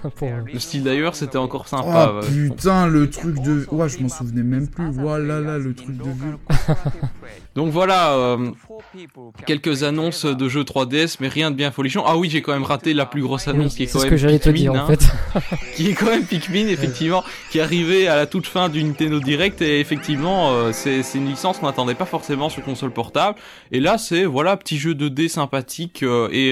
le 0.52 0.58
Steel 0.58 0.82
Diver, 0.82 1.10
c'était 1.12 1.38
encore 1.38 1.68
sympa. 1.68 2.14
Oh 2.16 2.26
putain, 2.26 2.86
le 2.88 3.08
truc 3.08 3.40
de, 3.40 3.66
ouais, 3.70 3.88
je 3.88 4.00
m'en 4.00 4.08
souvenais 4.08 4.42
même 4.42 4.68
plus. 4.68 4.90
Voilà 4.90 5.40
là, 5.40 5.58
le 5.58 5.74
truc 5.74 5.96
de 5.96 6.04
vue. 6.04 6.36
Donc 7.56 7.70
voilà, 7.70 8.12
euh, 8.12 8.50
quelques 9.46 9.82
annonces 9.82 10.26
de 10.26 10.46
jeux 10.46 10.62
3DS, 10.62 11.16
mais 11.20 11.28
rien 11.28 11.50
de 11.50 11.56
bien 11.56 11.70
folichon. 11.70 12.02
Ah 12.06 12.18
oui, 12.18 12.28
j'ai 12.28 12.42
quand 12.42 12.52
même 12.52 12.64
raté 12.64 12.92
la 12.92 13.06
plus 13.06 13.22
grosse 13.22 13.48
annonce 13.48 13.76
qui 13.76 13.84
est 13.84 13.86
quand 13.86 14.00
même. 14.00 14.08
ce 14.08 14.10
que 14.10 14.16
j'allais 14.18 14.38
te 14.38 14.50
dire 14.50 14.74
en 14.74 14.76
hein. 14.76 14.86
fait. 14.86 15.08
qui 15.74 15.88
est 15.88 15.94
quand 15.94 16.04
même 16.04 16.26
Pikmin, 16.26 16.68
effectivement, 16.68 17.24
qui 17.50 17.56
est 17.56 17.62
arrivé 17.62 18.08
à 18.08 18.16
la 18.16 18.26
toute 18.26 18.46
fin 18.46 18.68
du 18.68 18.84
Nintendo 18.84 19.20
Direct 19.20 19.62
et 19.62 19.80
effectivement, 19.80 20.50
euh, 20.50 20.72
c'est 20.72 21.00
une 21.14 21.30
licence 21.30 21.56
qu'on 21.56 21.64
n'attendait 21.64 21.94
pas 21.94 22.04
forcément 22.04 22.50
sur 22.50 22.62
console 22.62 22.90
portable. 22.90 23.38
Et 23.72 23.80
là, 23.80 23.96
c'est 23.96 24.26
voilà, 24.26 24.58
petit 24.58 24.76
jeu 24.76 24.92
2D 24.92 25.28
sympathique 25.28 26.02
euh, 26.02 26.28
et, 26.32 26.50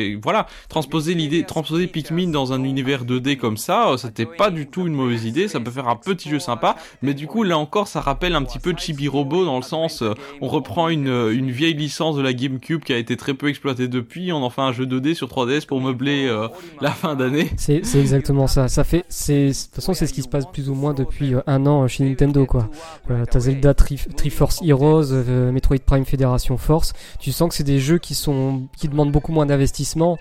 et, 0.00 0.14
voilà, 0.14 0.46
transposer 0.68 1.14
l'idée, 1.14 1.42
transposer 1.42 1.88
Pikmin 1.88 2.28
dans 2.28 2.52
un 2.52 2.62
univers 2.62 3.04
2D 3.04 3.36
comme 3.36 3.56
ça, 3.56 3.96
c'était 3.98 4.26
pas 4.26 4.50
du 4.50 4.68
tout 4.68 4.86
une 4.86 4.94
mauvaise 4.94 5.24
idée. 5.24 5.48
Ça 5.48 5.58
peut 5.58 5.72
faire 5.72 5.88
un 5.88 5.96
petit 5.96 6.30
jeu 6.30 6.38
sympa, 6.38 6.76
mais 7.02 7.14
du 7.14 7.26
coup, 7.26 7.42
là 7.42 7.58
encore, 7.58 7.88
ça 7.88 8.00
rappelle 8.00 8.36
un 8.36 8.44
petit 8.44 8.60
peu 8.60 8.74
Chibi 8.76 9.08
Robo 9.08 9.44
dans 9.44 9.56
le 9.56 9.62
sens 9.62 10.04
on 10.40 10.48
reprend 10.48 10.88
une, 10.88 11.08
une, 11.08 11.50
vieille 11.50 11.74
licence 11.74 12.16
de 12.16 12.22
la 12.22 12.32
GameCube 12.32 12.82
qui 12.82 12.92
a 12.92 12.98
été 12.98 13.16
très 13.16 13.34
peu 13.34 13.48
exploitée 13.48 13.88
depuis, 13.88 14.32
on 14.32 14.42
en 14.42 14.50
fait 14.50 14.62
un 14.62 14.72
jeu 14.72 14.84
2D 14.84 15.14
sur 15.14 15.28
3DS 15.28 15.66
pour 15.66 15.80
meubler 15.80 16.26
euh, 16.26 16.48
la 16.80 16.90
fin 16.90 17.14
d'année. 17.16 17.50
C'est 17.56 17.82
exactement 17.94 18.46
ça. 18.46 18.68
Ça 18.68 18.84
fait, 18.84 19.04
c'est 19.08 19.48
de 19.48 19.52
toute 19.52 19.74
façon 19.74 19.94
c'est 19.94 20.06
ce 20.06 20.12
qui 20.12 20.22
se 20.22 20.28
passe 20.28 20.46
plus 20.46 20.68
ou 20.68 20.74
moins 20.74 20.94
depuis 20.94 21.34
euh, 21.34 21.40
un 21.46 21.66
an 21.66 21.86
chez 21.88 22.04
Nintendo 22.04 22.46
quoi. 22.46 22.68
Euh, 23.10 23.24
T'as 23.30 23.40
Zelda 23.40 23.74
Triforce 23.74 24.60
Heroes, 24.62 25.12
euh, 25.12 25.52
Metroid 25.52 25.78
Prime 25.84 26.04
Federation 26.04 26.56
Force. 26.56 26.92
Tu 27.20 27.32
sens 27.32 27.48
que 27.48 27.54
c'est 27.54 27.64
des 27.64 27.78
jeux 27.78 27.98
qui 27.98 28.14
sont 28.14 28.62
qui 28.76 28.88
demandent 28.88 29.12
beaucoup 29.12 29.32
moins 29.32 29.46
d'investissement 29.46 30.18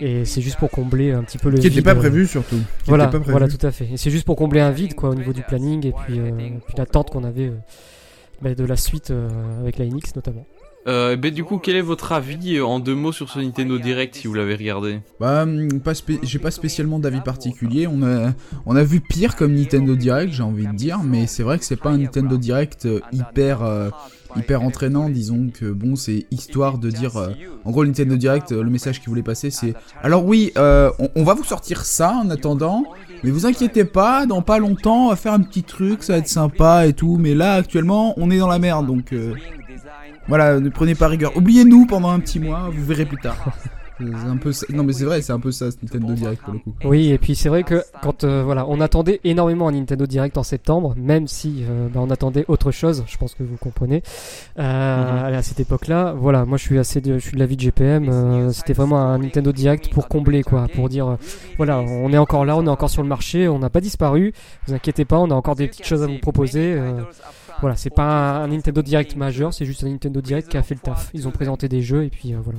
et 0.00 0.24
c'est 0.24 0.42
juste 0.42 0.58
pour 0.58 0.70
combler 0.70 1.12
un 1.12 1.22
petit 1.22 1.38
peu 1.38 1.50
le 1.50 1.58
qui 1.58 1.68
n'était 1.68 1.82
pas 1.82 1.94
prévu 1.94 2.26
surtout. 2.26 2.60
voilà, 2.86 3.10
voilà 3.26 3.48
tout 3.48 3.64
à 3.64 3.70
fait. 3.70 3.88
Et 3.92 3.96
c'est 3.96 4.10
juste 4.10 4.24
pour 4.24 4.36
combler 4.36 4.60
un 4.60 4.70
vide 4.70 4.94
quoi 4.94 5.10
au 5.10 5.14
niveau 5.14 5.32
du 5.32 5.42
planning 5.42 5.86
et 5.86 5.92
puis, 5.92 6.18
puis 6.18 6.74
l'attente 6.76 7.10
qu'on 7.10 7.24
avait 7.24 7.52
bah, 8.42 8.54
de 8.54 8.64
la 8.64 8.76
suite 8.76 9.10
euh, 9.10 9.60
avec 9.60 9.78
la 9.78 9.86
NX 9.86 10.14
notamment. 10.14 10.46
Euh, 10.86 11.16
bah, 11.16 11.30
du 11.30 11.42
coup, 11.42 11.58
quel 11.58 11.76
est 11.76 11.82
votre 11.82 12.12
avis 12.12 12.56
euh, 12.56 12.64
en 12.64 12.78
deux 12.78 12.94
mots 12.94 13.12
sur 13.12 13.28
ce 13.28 13.40
Nintendo 13.40 13.78
Direct 13.78 14.14
si 14.14 14.28
vous 14.28 14.34
l'avez 14.34 14.54
regardé 14.54 15.00
Bah, 15.18 15.42
hum, 15.42 15.80
pas 15.80 15.92
j'ai 16.22 16.38
pas 16.38 16.50
spécialement 16.50 16.98
d'avis 16.98 17.20
particulier. 17.20 17.86
On 17.86 18.02
a, 18.02 18.32
on 18.66 18.76
a 18.76 18.84
vu 18.84 19.00
pire 19.00 19.34
comme 19.34 19.54
Nintendo 19.54 19.96
Direct, 19.96 20.32
j'ai 20.32 20.42
envie 20.42 20.66
de 20.66 20.74
dire, 20.74 21.00
mais 21.02 21.26
c'est 21.26 21.42
vrai 21.42 21.58
que 21.58 21.64
c'est 21.64 21.76
pas 21.76 21.90
un 21.90 21.98
Nintendo 21.98 22.36
Direct 22.36 22.86
hyper, 23.12 23.92
hyper 24.36 24.62
entraînant. 24.62 25.08
Disons 25.08 25.50
que 25.52 25.66
bon, 25.70 25.96
c'est 25.96 26.26
histoire 26.30 26.78
de 26.78 26.90
dire. 26.90 27.16
en 27.64 27.70
gros, 27.70 27.84
Nintendo 27.84 28.16
Direct, 28.16 28.52
le 28.52 28.70
message 28.70 29.00
qu'il 29.00 29.08
voulait 29.08 29.22
passer, 29.22 29.50
c'est 29.50 29.74
alors 30.02 30.24
oui, 30.24 30.52
on, 30.56 31.08
on, 31.14 31.24
va 31.24 31.34
vous 31.34 31.44
sortir 31.44 31.84
ça 31.84 32.12
en 32.12 32.30
attendant, 32.30 32.84
mais 33.22 33.30
vous 33.30 33.46
inquiétez 33.46 33.84
pas, 33.84 34.26
dans 34.26 34.42
pas 34.42 34.58
longtemps, 34.58 35.06
on 35.06 35.08
va 35.10 35.16
faire 35.16 35.32
un 35.32 35.40
petit 35.40 35.62
truc, 35.62 36.02
ça 36.02 36.14
va 36.14 36.18
être 36.18 36.28
sympa 36.28 36.86
et 36.86 36.92
tout. 36.92 37.16
Mais 37.18 37.34
là, 37.34 37.54
actuellement, 37.54 38.14
on 38.16 38.30
est 38.30 38.38
dans 38.38 38.48
la 38.48 38.58
merde, 38.58 38.86
donc 38.86 39.12
euh, 39.12 39.34
voilà, 40.28 40.60
ne 40.60 40.68
prenez 40.68 40.94
pas 40.94 41.08
rigueur. 41.08 41.36
Oubliez-nous 41.36 41.86
pendant 41.86 42.10
un 42.10 42.20
petit 42.20 42.40
mois, 42.40 42.70
vous 42.72 42.84
verrez 42.84 43.06
plus 43.06 43.18
tard. 43.18 43.36
Un 44.00 44.36
peu 44.36 44.52
Non 44.72 44.84
mais 44.84 44.92
c'est 44.92 45.04
vrai, 45.04 45.22
c'est 45.22 45.32
un 45.32 45.40
peu 45.40 45.50
ça, 45.50 45.70
ce 45.70 45.76
Nintendo 45.82 46.12
Direct 46.12 46.42
pour 46.42 46.52
le 46.52 46.58
coup. 46.58 46.74
Oui, 46.84 47.10
et 47.10 47.18
puis 47.18 47.34
c'est 47.34 47.48
vrai 47.48 47.62
que 47.62 47.82
quand 48.02 48.24
euh, 48.24 48.42
voilà, 48.44 48.66
on 48.68 48.80
attendait 48.80 49.20
énormément 49.24 49.68
un 49.68 49.72
Nintendo 49.72 50.06
Direct 50.06 50.36
en 50.36 50.42
septembre, 50.42 50.94
même 50.96 51.26
si 51.26 51.64
euh, 51.68 51.88
bah, 51.88 52.00
on 52.02 52.10
attendait 52.10 52.44
autre 52.48 52.70
chose. 52.70 53.04
Je 53.06 53.16
pense 53.16 53.34
que 53.34 53.42
vous 53.42 53.56
comprenez. 53.56 54.02
Euh, 54.58 55.28
mhm. 55.28 55.34
À 55.34 55.42
cette 55.42 55.60
époque-là, 55.60 56.12
voilà, 56.12 56.44
moi 56.44 56.58
je 56.58 56.64
suis 56.64 56.78
assez, 56.78 57.00
de, 57.00 57.14
je 57.18 57.26
suis 57.26 57.34
de 57.34 57.38
l'avis 57.38 57.56
de 57.56 57.62
GPM. 57.62 58.52
C'était 58.52 58.74
vraiment 58.74 58.98
un 58.98 59.18
Nintendo 59.18 59.52
Direct 59.52 59.90
pour 59.90 60.08
combler 60.08 60.42
quoi, 60.42 60.66
pour 60.74 60.88
dire 60.88 61.16
voilà, 61.56 61.80
on 61.80 62.12
est 62.12 62.18
encore 62.18 62.44
là, 62.44 62.56
on 62.56 62.66
est 62.66 62.70
encore 62.70 62.90
sur 62.90 63.02
le 63.02 63.08
marché, 63.08 63.48
on 63.48 63.58
n'a 63.58 63.70
pas 63.70 63.80
disparu. 63.80 64.32
Vous 64.66 64.74
inquiétez 64.74 65.04
pas, 65.04 65.18
on 65.18 65.30
a 65.30 65.34
encore 65.34 65.56
des 65.56 65.68
petites 65.68 65.86
choses 65.86 66.02
à 66.02 66.06
vous 66.06 66.18
proposer. 66.18 66.78
voilà, 67.60 67.76
c'est 67.76 67.90
pas 67.90 68.42
un 68.42 68.48
Nintendo 68.48 68.82
Direct 68.82 69.16
majeur, 69.16 69.54
c'est 69.54 69.64
juste 69.64 69.84
un 69.84 69.88
Nintendo 69.88 70.20
Direct 70.20 70.48
qui 70.48 70.56
a 70.56 70.62
fait 70.62 70.74
le 70.74 70.80
taf. 70.80 71.10
Ils 71.14 71.26
ont 71.26 71.32
présenté 71.32 71.68
des 71.68 71.82
jeux 71.82 72.04
et 72.04 72.10
puis 72.10 72.34
voilà. 72.34 72.58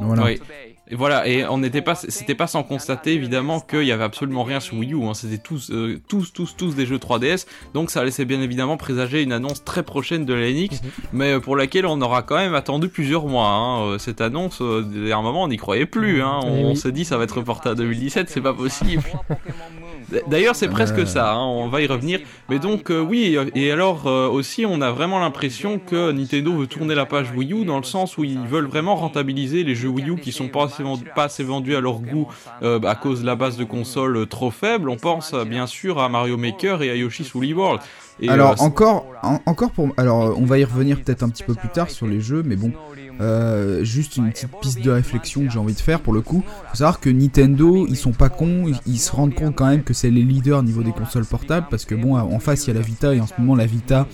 Voilà. 0.00 0.30
Et 0.30 0.94
voilà, 0.94 1.26
et 1.28 1.46
on 1.46 1.58
n'était 1.58 1.82
pas, 1.82 1.94
c'était 1.94 2.34
pas 2.34 2.46
sans 2.46 2.62
constater 2.62 3.12
évidemment 3.14 3.60
qu'il 3.60 3.84
y 3.84 3.92
avait 3.92 4.04
absolument 4.04 4.44
rien 4.44 4.60
sur 4.60 4.76
Wii 4.76 4.94
U. 4.94 5.04
Hein. 5.04 5.14
C'était 5.14 5.38
tous, 5.38 5.70
euh, 5.70 6.00
tous, 6.08 6.32
tous, 6.32 6.56
tous 6.56 6.74
des 6.74 6.86
jeux 6.86 6.98
3DS. 6.98 7.46
Donc 7.74 7.90
ça 7.90 8.04
laissait 8.04 8.24
bien 8.24 8.40
évidemment 8.40 8.76
présager 8.76 9.22
une 9.22 9.32
annonce 9.32 9.64
très 9.64 9.82
prochaine 9.82 10.24
de 10.24 10.34
la 10.34 10.50
NX, 10.50 10.82
mhm. 10.82 10.90
mais 11.12 11.32
euh, 11.32 11.40
pour 11.40 11.56
laquelle 11.56 11.86
on 11.86 12.00
aura 12.00 12.22
quand 12.22 12.36
même 12.36 12.54
attendu 12.54 12.88
plusieurs 12.88 13.26
mois. 13.26 13.48
Hein. 13.48 13.82
Euh, 13.82 13.98
cette 13.98 14.20
annonce, 14.20 14.60
à 14.60 14.64
un 14.64 15.22
moment, 15.22 15.44
on 15.44 15.48
n'y 15.48 15.56
croyait 15.56 15.86
plus. 15.86 16.22
Hein. 16.22 16.40
On, 16.44 16.70
on 16.70 16.74
s'est 16.74 16.92
dit 16.92 17.04
ça 17.04 17.16
va 17.16 17.24
être 17.24 17.38
reporté 17.38 17.68
à 17.68 17.74
2017, 17.74 18.28
c'est 18.28 18.40
pas 18.40 18.54
possible. 18.54 19.02
D'ailleurs, 20.28 20.56
c'est 20.56 20.68
presque 20.68 21.06
ça, 21.06 21.32
hein, 21.32 21.44
on 21.44 21.68
va 21.68 21.80
y 21.80 21.86
revenir. 21.86 22.20
Mais 22.48 22.58
donc, 22.58 22.90
euh, 22.90 23.00
oui, 23.00 23.36
et 23.54 23.70
alors 23.70 24.06
euh, 24.06 24.28
aussi, 24.28 24.66
on 24.66 24.80
a 24.80 24.90
vraiment 24.90 25.20
l'impression 25.20 25.78
que 25.78 26.12
Nintendo 26.12 26.52
veut 26.56 26.66
tourner 26.66 26.94
la 26.94 27.06
page 27.06 27.32
Wii 27.34 27.52
U 27.52 27.64
dans 27.64 27.78
le 27.78 27.84
sens 27.84 28.18
où 28.18 28.24
ils 28.24 28.38
veulent 28.38 28.66
vraiment 28.66 28.96
rentabiliser 28.96 29.64
les 29.64 29.74
jeux 29.74 29.88
Wii 29.88 30.10
U 30.10 30.16
qui 30.16 30.32
sont 30.32 30.48
pas 30.48 30.64
assez, 30.64 30.82
vendus, 30.82 31.04
pas 31.14 31.24
assez 31.24 31.44
vendus 31.44 31.76
à 31.76 31.80
leur 31.80 32.00
goût 32.00 32.28
euh, 32.62 32.80
à 32.82 32.94
cause 32.94 33.20
de 33.22 33.26
la 33.26 33.36
base 33.36 33.56
de 33.56 33.64
console 33.64 34.26
trop 34.26 34.50
faible. 34.50 34.88
On 34.88 34.96
pense 34.96 35.34
bien 35.34 35.66
sûr 35.66 36.00
à 36.00 36.08
Mario 36.08 36.36
Maker 36.36 36.82
et 36.82 36.90
à 36.90 36.96
Yoshi's 36.96 37.34
Woolly 37.34 37.54
World. 37.54 37.80
alors 38.28 38.60
encore, 38.60 39.06
encore 39.46 39.70
pour, 39.70 39.88
alors 39.96 40.38
on 40.38 40.44
va 40.44 40.58
y 40.58 40.64
revenir 40.64 41.00
peut-être 41.00 41.22
un 41.22 41.28
petit 41.28 41.44
peu 41.44 41.54
plus 41.54 41.68
tard 41.68 41.90
sur 41.90 42.06
les 42.06 42.20
jeux, 42.20 42.42
mais 42.44 42.56
bon, 42.56 42.72
euh, 43.20 43.84
juste 43.84 44.16
une 44.16 44.30
petite 44.30 44.50
piste 44.60 44.80
de 44.80 44.90
réflexion 44.90 45.44
que 45.44 45.50
j'ai 45.50 45.58
envie 45.58 45.74
de 45.74 45.80
faire 45.80 46.00
pour 46.00 46.12
le 46.12 46.20
coup. 46.20 46.42
Faut 46.70 46.76
savoir 46.76 47.00
que 47.00 47.10
Nintendo, 47.10 47.86
ils 47.88 47.96
sont 47.96 48.12
pas 48.12 48.28
cons, 48.28 48.72
ils, 48.86 48.98
se 48.98 49.12
rendent 49.12 49.34
compte 49.34 49.54
quand 49.54 49.66
même 49.66 49.82
que 49.82 49.94
c'est 49.94 50.10
les 50.10 50.22
leaders 50.22 50.60
au 50.60 50.62
niveau 50.62 50.82
des 50.82 50.92
consoles 50.92 51.26
portables 51.26 51.66
parce 51.70 51.84
que 51.84 51.94
bon, 51.94 52.16
en 52.16 52.38
face 52.38 52.66
il 52.66 52.68
y 52.68 52.70
a 52.70 52.74
la 52.74 52.80
Vita 52.80 53.14
et 53.14 53.20
en 53.20 53.26
ce 53.26 53.34
moment 53.38 53.54
la 53.54 53.66
Vita 53.66 54.06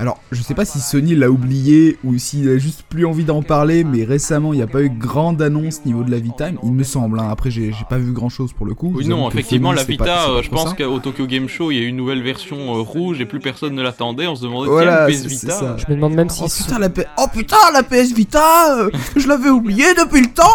alors, 0.00 0.18
je 0.32 0.40
sais 0.40 0.54
pas 0.54 0.64
si 0.64 0.80
Sony 0.80 1.14
l'a 1.14 1.30
oublié 1.30 1.98
ou 2.04 2.16
s'il 2.16 2.48
a 2.48 2.56
juste 2.56 2.84
plus 2.88 3.04
envie 3.04 3.24
d'en 3.24 3.42
parler, 3.42 3.84
mais 3.84 4.02
récemment, 4.02 4.54
il 4.54 4.56
n'y 4.56 4.62
a 4.62 4.66
pas 4.66 4.80
eu 4.80 4.88
grande 4.88 5.42
annonce 5.42 5.84
niveau 5.84 6.04
de 6.04 6.10
la 6.10 6.18
Vita, 6.18 6.48
il 6.62 6.72
me 6.72 6.84
semble. 6.84 7.20
Hein. 7.20 7.28
Après, 7.30 7.50
j'ai 7.50 7.70
pas 7.90 7.98
vu 7.98 8.12
grand 8.12 8.30
chose 8.30 8.54
pour 8.54 8.64
le 8.64 8.72
coup. 8.72 8.94
Oui, 8.96 9.06
non, 9.06 9.28
effectivement, 9.28 9.72
la 9.72 9.84
Vita, 9.84 10.30
euh, 10.30 10.42
je 10.42 10.48
pense 10.48 10.72
qu'au 10.72 10.98
Tokyo 11.00 11.26
Game 11.26 11.48
Show, 11.48 11.70
il 11.70 11.76
y 11.76 11.80
a 11.80 11.82
eu 11.82 11.88
une 11.88 11.98
nouvelle 11.98 12.22
version 12.22 12.56
euh, 12.56 12.80
rouge 12.80 13.20
et 13.20 13.26
plus 13.26 13.40
personne 13.40 13.74
ne 13.74 13.82
l'attendait. 13.82 14.26
On 14.26 14.36
se 14.36 14.42
demandait, 14.42 14.70
voilà, 14.70 15.06
tiens, 15.06 15.20
PS 15.20 15.26
Vita. 15.26 15.76
Je 15.76 15.84
me 15.90 15.96
demande 15.96 16.14
même 16.14 16.30
si. 16.30 16.40
Oh 16.42 16.48
putain, 16.48 16.78
la, 16.78 16.88
oh, 17.18 17.26
putain, 17.30 17.56
la 17.74 17.82
PS 17.82 18.14
Vita 18.14 18.78
euh, 18.78 18.90
Je 19.16 19.28
l'avais 19.28 19.50
oublié 19.50 19.84
depuis 19.92 20.22
le 20.22 20.32
temps 20.32 20.46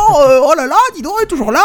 Oh 0.42 0.54
là 0.58 0.66
là, 0.66 0.76
dis 0.96 1.04
donc, 1.04 1.14
elle 1.20 1.26
est 1.26 1.30
toujours 1.30 1.52
là 1.52 1.62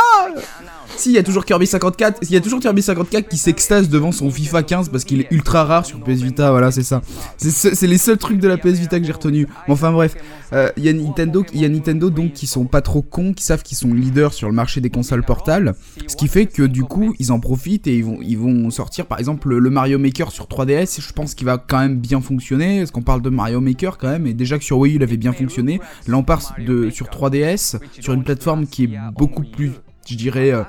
si, 0.96 1.10
il 1.10 1.14
y 1.14 1.18
a 1.18 1.22
toujours 1.22 1.44
Kirby 1.44 1.66
54, 1.66 2.18
il 2.22 2.30
y 2.30 2.36
a 2.36 2.40
toujours 2.40 2.60
Kirby 2.60 2.82
54 2.82 3.28
qui 3.28 3.38
s'extase 3.38 3.88
devant 3.88 4.12
son 4.12 4.30
FIFA 4.30 4.62
15 4.62 4.88
parce 4.88 5.04
qu'il 5.04 5.20
est 5.20 5.28
ultra 5.30 5.64
rare 5.64 5.86
sur 5.86 6.00
PS 6.00 6.22
Vita, 6.22 6.50
voilà, 6.50 6.70
c'est 6.70 6.82
ça. 6.82 7.02
C'est 7.38 7.86
les 7.86 7.98
seuls 7.98 8.18
trucs 8.18 8.38
de 8.38 8.48
la 8.48 8.56
PS 8.56 8.78
Vita 8.78 9.00
que 9.00 9.06
j'ai 9.06 9.12
retenu. 9.12 9.46
Enfin 9.68 9.92
bref, 9.92 10.16
euh, 10.52 10.70
il 10.76 10.84
y 10.84 10.88
a 10.88 11.68
Nintendo, 11.68 12.10
donc 12.10 12.32
qui 12.32 12.46
sont 12.46 12.64
pas 12.64 12.82
trop 12.82 13.02
cons, 13.02 13.32
qui 13.32 13.44
savent 13.44 13.62
qu'ils 13.62 13.78
sont 13.78 13.92
leaders 13.92 14.32
sur 14.32 14.48
le 14.48 14.54
marché 14.54 14.80
des 14.80 14.90
consoles 14.90 15.24
portables, 15.24 15.74
ce 16.06 16.16
qui 16.16 16.28
fait 16.28 16.46
que 16.46 16.62
du 16.62 16.84
coup, 16.84 17.14
ils 17.18 17.32
en 17.32 17.40
profitent 17.40 17.86
et 17.86 17.96
ils 18.22 18.38
vont 18.38 18.70
sortir 18.70 19.06
par 19.06 19.18
exemple 19.18 19.54
le 19.54 19.70
Mario 19.70 19.98
Maker 19.98 20.30
sur 20.30 20.46
3DS, 20.46 21.00
je 21.00 21.12
pense 21.12 21.34
qu'il 21.34 21.46
va 21.46 21.58
quand 21.58 21.78
même 21.78 21.98
bien 21.98 22.20
fonctionner, 22.20 22.80
parce 22.80 22.90
qu'on 22.90 23.02
parle 23.02 23.22
de 23.22 23.30
Mario 23.30 23.60
Maker 23.60 23.98
quand 23.98 24.08
même? 24.08 24.26
Et 24.26 24.34
déjà 24.34 24.58
que 24.58 24.64
sur 24.64 24.78
Wii 24.78 24.96
il 24.96 25.02
avait 25.02 25.16
bien 25.16 25.32
fonctionné, 25.32 25.80
là 26.06 26.16
on 26.16 26.22
part 26.22 26.42
sur 26.42 27.06
3DS 27.06 27.78
sur 28.00 28.12
une 28.12 28.24
plateforme 28.24 28.66
qui 28.66 28.84
est 28.84 28.90
beaucoup 29.16 29.44
plus 29.44 29.72
je 30.10 30.16
dirais, 30.16 30.52
euh, 30.52 30.62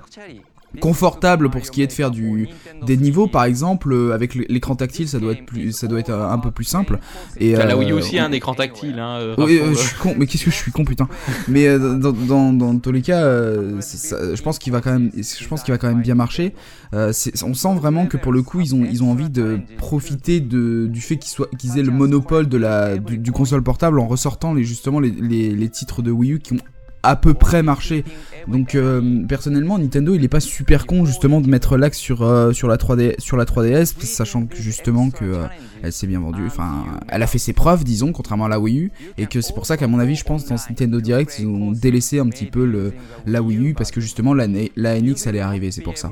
confortable 0.79 1.49
pour 1.49 1.65
ce 1.65 1.71
qui 1.71 1.81
est 1.81 1.87
de 1.87 1.91
faire 1.91 2.11
du 2.11 2.47
des 2.85 2.95
niveaux. 2.95 3.27
Par 3.27 3.43
exemple 3.43 3.91
euh, 3.91 4.13
avec 4.13 4.35
l'écran 4.35 4.75
tactile 4.75 5.07
ça 5.07 5.19
doit 5.19 5.33
être 5.33 5.45
plus 5.45 5.73
ça 5.73 5.87
doit 5.87 5.99
être 5.99 6.11
un 6.11 6.37
peu 6.37 6.51
plus 6.51 6.63
simple. 6.63 6.99
Et 7.37 7.55
là 7.55 7.77
oui 7.77 7.91
aussi 7.91 8.19
un 8.19 8.31
écran 8.31 8.53
tactile 8.53 8.99
hein, 8.99 9.35
oui 9.37 9.59
je 9.71 9.75
suis 9.75 9.97
con 9.97 10.15
mais 10.17 10.27
qu'est-ce 10.27 10.45
que 10.45 10.51
je 10.51 10.55
suis 10.55 10.71
con 10.71 10.85
putain. 10.85 11.09
Mais 11.47 11.77
dans, 11.77 12.11
dans, 12.13 12.53
dans, 12.53 12.79
tous 12.79 12.91
les 12.91 13.01
cas 13.01 13.21
je 13.21 14.41
pense 14.41 14.59
qu'il 14.59 14.71
va 14.71 14.81
quand 14.81 14.93
même 14.93 15.11
je 15.15 15.47
pense 15.47 15.63
qu'il 15.63 15.73
va 15.73 15.77
quand 15.77 15.89
même 15.89 16.01
bien 16.01 16.15
marcher. 16.15 16.53
On 16.93 17.53
sent 17.53 17.75
vraiment 17.75 18.05
que 18.05 18.17
pour 18.17 18.31
le 18.31 18.41
coup 18.41 18.61
ils 18.61 18.73
ont 18.73 18.85
ils 18.85 19.03
ont 19.03 19.11
envie 19.11 19.29
de 19.29 19.59
profiter 19.77 20.39
de 20.39 20.87
du 20.87 21.01
fait 21.01 21.17
qu'ils 21.17 21.31
soient 21.31 21.49
qu'ils 21.57 21.79
aient 21.79 21.83
le 21.83 21.91
monopole 21.91 22.47
de 22.47 22.57
la 22.57 22.97
du, 22.97 23.31
console 23.31 23.63
portable 23.63 23.99
en 23.99 24.07
ressortant 24.07 24.53
les 24.53 24.63
justement 24.63 24.99
les, 24.99 25.09
les, 25.09 25.51
les 25.51 25.69
titres 25.69 26.01
de 26.01 26.11
Wii 26.11 26.33
U 26.33 26.39
qui 26.39 26.53
ont 26.53 26.59
à 27.03 27.15
peu 27.15 27.33
près 27.33 27.63
marché. 27.63 28.03
Donc 28.47 28.75
euh, 28.75 29.25
personnellement, 29.27 29.77
Nintendo, 29.77 30.15
il 30.15 30.23
est 30.23 30.29
pas 30.29 30.39
super 30.39 30.85
con 30.85 31.05
justement 31.05 31.41
de 31.41 31.47
mettre 31.47 31.77
l'axe 31.77 31.97
sur 31.97 32.23
euh, 32.23 32.53
sur 32.53 32.67
la 32.67 32.77
3D 32.77 33.19
sur 33.19 33.37
la 33.37 33.45
3DS, 33.45 33.99
sachant 34.05 34.45
que 34.45 34.55
justement 34.57 35.09
que 35.09 35.25
euh, 35.25 35.45
elle 35.83 35.93
s'est 35.93 36.07
bien 36.07 36.19
vendue. 36.19 36.45
Enfin, 36.47 36.85
elle 37.07 37.23
a 37.23 37.27
fait 37.27 37.37
ses 37.37 37.53
preuves, 37.53 37.83
disons, 37.83 38.11
contrairement 38.11 38.45
à 38.45 38.49
la 38.49 38.59
Wii 38.59 38.79
U, 38.79 38.91
et 39.17 39.25
que 39.25 39.41
c'est 39.41 39.53
pour 39.53 39.65
ça 39.65 39.77
qu'à 39.77 39.87
mon 39.87 39.99
avis, 39.99 40.15
je 40.15 40.23
pense 40.23 40.45
dans 40.45 40.55
Nintendo 40.55 41.01
Direct, 41.01 41.37
ils 41.39 41.47
ont 41.47 41.71
délaissé 41.71 42.19
un 42.19 42.27
petit 42.27 42.45
peu 42.45 42.65
le 42.65 42.93
la 43.25 43.41
Wii 43.41 43.69
U 43.69 43.73
parce 43.73 43.91
que 43.91 44.01
justement 44.01 44.33
la, 44.33 44.47
la 44.75 44.99
NX 44.99 45.27
allait 45.27 45.39
arriver. 45.39 45.71
C'est 45.71 45.81
pour 45.81 45.97
ça. 45.97 46.11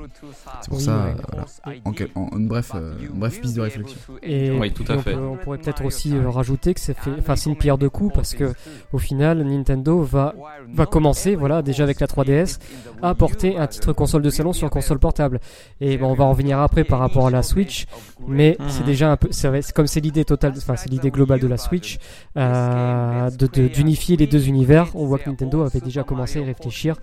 C'est 0.61 0.69
pour 0.69 0.81
ça. 0.81 1.15
voilà. 1.31 1.79
En, 2.15 2.39
bref, 2.39 2.71
bref 3.13 3.41
piste 3.41 3.55
de 3.55 3.61
réflexion. 3.61 3.97
Et 4.23 4.51
oui, 4.51 4.71
tout 4.71 4.85
à 4.87 4.97
fait. 4.97 5.15
On, 5.15 5.37
pourrait 5.37 5.57
peut-être 5.57 5.85
aussi 5.85 6.17
rajouter 6.17 6.73
que 6.73 6.79
c'est 6.79 6.95
enfin 7.17 7.35
c'est 7.35 7.49
une 7.49 7.55
pierre 7.55 7.77
de 7.77 7.87
coups 7.87 8.13
parce 8.13 8.33
que 8.33 8.53
au 8.93 8.97
final, 8.97 9.43
Nintendo 9.43 10.01
va 10.01 10.35
va 10.73 10.85
commencer, 10.85 11.35
voilà, 11.35 11.61
déjà 11.61 11.83
avec 11.83 11.99
la 11.99 12.07
3DS, 12.07 12.59
à 13.01 13.15
porter 13.15 13.57
un 13.57 13.67
titre 13.67 13.93
console 13.93 14.21
de 14.21 14.29
salon 14.29 14.53
sur 14.53 14.69
console 14.69 14.99
portable. 14.99 15.39
Et 15.81 15.97
bon, 15.97 16.11
on 16.11 16.13
va 16.13 16.25
en 16.25 16.31
revenir 16.31 16.59
après 16.59 16.83
par 16.83 16.99
rapport 16.99 17.27
à 17.27 17.31
la 17.31 17.43
Switch, 17.43 17.85
mais 18.27 18.57
c'est 18.67 18.85
déjà 18.85 19.11
un 19.11 19.17
peu, 19.17 19.29
comme 19.73 19.87
c'est 19.87 19.99
l'idée 19.99 20.25
totale, 20.25 20.53
enfin 20.57 20.75
c'est 20.75 20.89
l'idée 20.89 21.11
globale 21.11 21.39
de 21.39 21.47
la 21.47 21.57
Switch, 21.57 21.97
euh, 22.37 23.29
d'unifier 23.29 24.17
les 24.17 24.27
deux 24.27 24.47
univers. 24.47 24.87
On 24.95 25.05
voit 25.05 25.19
que 25.19 25.29
Nintendo 25.29 25.61
avait 25.63 25.81
déjà 25.81 26.03
commencé 26.03 26.41
à 26.41 26.45
réfléchir 26.45 26.95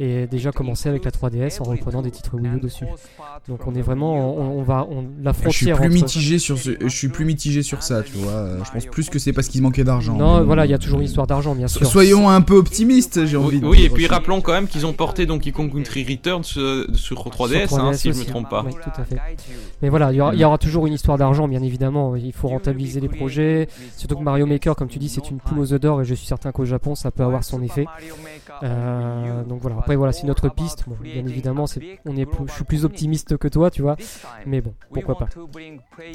et 0.00 0.26
déjà 0.26 0.50
commencé 0.50 0.88
avec 0.88 1.04
la 1.04 1.10
3DS 1.10 1.60
en 1.60 1.64
reprenant 1.64 2.00
des 2.00 2.10
titres 2.10 2.34
Wii 2.34 2.56
U 2.56 2.58
dessus. 2.58 2.86
Donc 3.48 3.66
on 3.66 3.74
est 3.74 3.82
vraiment, 3.82 4.34
on, 4.38 4.62
va, 4.62 4.86
on, 4.90 5.04
la 5.22 5.34
frontière. 5.34 5.76
Je 5.76 5.82
suis 5.82 5.88
plus 5.88 5.94
mitigé 5.94 6.38
sur 6.38 6.58
ce, 6.58 6.70
je 6.80 6.88
suis 6.88 7.08
plus 7.08 7.26
mitigé 7.26 7.62
sur 7.62 7.82
ça, 7.82 8.02
tu 8.02 8.14
vois. 8.14 8.64
Je 8.64 8.70
pense 8.70 8.86
plus 8.86 9.10
que 9.10 9.18
c'est 9.18 9.34
parce 9.34 9.48
qu'il 9.48 9.60
manquait 9.60 9.84
d'argent. 9.84 10.16
Non, 10.16 10.42
voilà, 10.42 10.64
il 10.64 10.70
y 10.70 10.74
a 10.74 10.78
toujours 10.78 11.00
une 11.00 11.06
histoire 11.06 11.26
d'argent, 11.26 11.54
bien 11.54 11.68
sûr. 11.68 11.86
Soyons 11.86 12.30
un 12.30 12.40
peu 12.40 12.54
optimistes, 12.54 13.26
j'ai 13.26 13.36
envie. 13.36 13.60
de 13.60 13.66
Oui, 13.66 13.82
et 13.84 13.90
puis 13.90 14.06
rappelons 14.06 14.40
quand 14.40 14.52
même 14.52 14.68
qu'ils 14.68 14.86
ont 14.86 14.94
porté 14.94 15.26
Donkey 15.26 15.52
Kong 15.52 15.70
Country 15.70 16.04
Returns 16.08 16.44
sur 16.44 17.28
3DS, 17.28 17.78
hein, 17.78 17.92
si 17.92 18.10
je 18.10 18.18
me 18.18 18.24
trompe 18.24 18.48
pas. 18.48 18.64
Oui, 18.66 18.72
tout 18.72 19.00
à 19.00 19.04
fait. 19.04 19.18
Mais 19.82 19.90
voilà, 19.90 20.12
il 20.12 20.16
y, 20.16 20.44
aura, 20.44 20.56
toujours 20.56 20.86
une 20.86 20.94
histoire 20.94 21.18
d'argent, 21.18 21.46
bien 21.46 21.62
évidemment. 21.62 22.16
Il 22.16 22.32
faut 22.32 22.48
rentabiliser 22.48 23.00
les 23.00 23.08
projets. 23.08 23.68
Surtout 23.98 24.16
que 24.16 24.22
Mario 24.22 24.46
Maker, 24.46 24.76
comme 24.76 24.88
tu 24.88 24.98
dis, 24.98 25.10
c'est 25.10 25.30
une 25.30 25.38
poule 25.38 25.58
aux 25.58 25.72
œufs 25.74 25.80
d'or, 25.80 26.00
et 26.00 26.04
je 26.06 26.14
suis 26.14 26.26
certain 26.26 26.52
qu'au 26.52 26.64
Japon, 26.64 26.94
ça 26.94 27.10
peut 27.10 27.22
avoir 27.22 27.44
son 27.44 27.62
effet. 27.62 27.84
Euh, 28.62 29.44
donc 29.44 29.60
voilà. 29.60 29.76
Après 29.90 29.96
voilà, 29.96 30.12
c'est 30.12 30.28
notre 30.28 30.48
piste. 30.48 30.84
bien 31.02 31.26
évidemment, 31.26 31.66
c'est, 31.66 31.98
on 32.06 32.16
est 32.16 32.24
je 32.46 32.52
suis 32.52 32.62
plus 32.62 32.84
optimiste 32.84 33.36
que 33.38 33.48
toi, 33.48 33.72
tu 33.72 33.82
vois. 33.82 33.96
Mais 34.46 34.60
bon, 34.60 34.72
pourquoi 34.94 35.18
pas. 35.18 35.28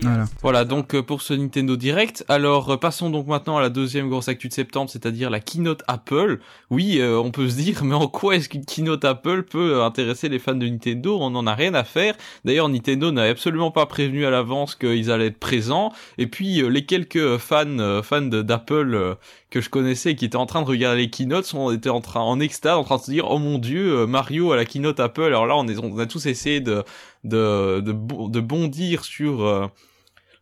Voilà. 0.01 0.25
Voilà 0.41 0.63
donc 0.63 0.96
euh, 0.96 1.03
pour 1.03 1.22
ce 1.22 1.34
Nintendo 1.34 1.75
Direct. 1.75 2.24
Alors 2.29 2.70
euh, 2.70 2.77
passons 2.77 3.10
donc 3.10 3.27
maintenant 3.27 3.58
à 3.58 3.62
la 3.62 3.67
deuxième 3.67 4.08
grosse 4.08 4.29
actu 4.29 4.48
de 4.48 4.53
septembre, 4.53 4.89
c'est-à-dire 4.89 5.29
la 5.29 5.41
keynote 5.41 5.84
Apple. 5.89 6.39
Oui, 6.70 7.01
on 7.03 7.32
peut 7.32 7.50
se 7.50 7.58
dire, 7.58 7.84
mais 7.84 7.96
en 7.96 8.08
quoi 8.08 8.38
est-ce 8.38 8.48
qu'une 8.48 8.63
keynote 8.63 9.03
Apple 9.03 9.44
peut 9.44 9.84
intéresser 9.84 10.29
les 10.29 10.39
fans 10.39 10.55
de 10.55 10.65
Nintendo? 10.65 11.17
On 11.20 11.32
n'en 11.32 11.46
a 11.46 11.53
rien 11.53 11.74
à 11.74 11.84
faire. 11.84 12.15
D'ailleurs, 12.46 12.70
Nintendo 12.70 13.12
n'avait 13.12 13.32
absolument 13.32 13.72
pas 13.72 13.88
prévenu 13.88 14.25
à 14.25 14.29
l'avance 14.29 14.75
qu'ils 14.75 15.12
allaient 15.12 15.27
être 15.27 15.38
présents. 15.38 15.91
Et 16.17 16.27
puis 16.27 16.62
les 16.70 16.86
quelques 16.86 17.36
fans 17.39 18.01
fans 18.03 18.22
d'Apple 18.22 19.17
que 19.50 19.60
je 19.60 19.70
connaissais 19.70 20.15
qui 20.15 20.24
étaient 20.24 20.36
en 20.38 20.46
train 20.46 20.62
de 20.62 20.67
regarder 20.67 21.01
les 21.01 21.10
keynotes 21.10 21.53
on 21.53 21.72
était 21.72 21.89
en 21.89 22.01
train 22.01 22.22
en 22.22 22.39
extase 22.39 22.77
en 22.77 22.84
train 22.84 22.98
de 22.98 23.01
se 23.01 23.12
dire 23.12 23.29
oh 23.29 23.38
mon 23.38 23.58
dieu 23.58 23.64
euh, 23.74 24.07
Mario 24.07 24.51
à 24.51 24.55
la 24.55 24.65
keynote 24.65 25.00
Apple 25.00 25.24
alors 25.24 25.45
là 25.45 25.55
on, 25.55 25.98
a 25.98 26.05
tous 26.05 26.25
essayé 26.25 26.62
de 26.62 26.84
de, 27.24 27.81
de, 27.81 28.39
bondir 28.39 29.03
sur 29.03 29.43
euh, 29.43 29.67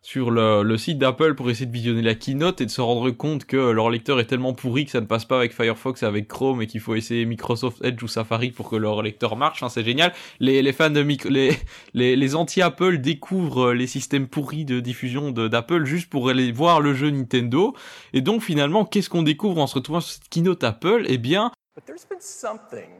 sur 0.04 0.30
le, 0.30 0.76
site 0.76 0.98
d'Apple 0.98 1.34
pour 1.34 1.48
essayer 1.48 1.64
de 1.64 1.72
visionner 1.72 2.02
la 2.02 2.14
keynote 2.14 2.60
et 2.60 2.66
de 2.66 2.70
se 2.70 2.82
rendre 2.82 3.10
compte 3.10 3.46
que 3.46 3.56
leur 3.56 3.88
lecteur 3.88 4.20
est 4.20 4.26
tellement 4.26 4.52
pourri 4.52 4.84
que 4.84 4.90
ça 4.90 5.00
ne 5.00 5.06
passe 5.06 5.24
pas 5.24 5.38
avec 5.38 5.54
Firefox 5.54 6.02
et 6.02 6.06
avec 6.06 6.28
Chrome 6.28 6.60
et 6.60 6.66
qu'il 6.66 6.80
faut 6.80 6.94
essayer 6.94 7.24
Microsoft 7.24 7.82
Edge 7.82 8.02
ou 8.02 8.06
Safari 8.06 8.50
pour 8.50 8.68
que 8.68 8.76
leur 8.76 9.02
lecteur 9.02 9.34
marche. 9.36 9.64
C'est 9.70 9.82
génial. 9.82 10.12
Les, 10.40 10.72
fans 10.74 10.90
de 10.90 11.00
les, 11.00 11.56
les, 11.94 12.16
les 12.16 12.34
anti-Apple 12.34 12.98
découvrent 12.98 13.72
les 13.72 13.86
systèmes 13.86 14.28
pourris 14.28 14.66
de 14.66 14.78
diffusion 14.78 15.30
d'Apple 15.30 15.86
juste 15.86 16.10
pour 16.10 16.28
aller 16.28 16.52
voir 16.52 16.82
le 16.82 16.92
jeu 16.92 17.08
Nintendo. 17.08 17.74
Et 18.12 18.20
donc 18.20 18.42
finalement, 18.42 18.84
qu'est-ce 18.84 19.08
qu'on 19.08 19.22
découvre 19.22 19.58
en 19.58 19.66
se 19.66 19.76
retrouvant 19.76 20.00
sur 20.00 20.12
cette 20.12 20.28
keynote 20.28 20.64
Apple? 20.64 21.06
Eh 21.08 21.16
bien... 21.16 21.50
But 21.74 21.86
there's 21.86 22.04
been 22.04 22.20
something, 22.20 22.90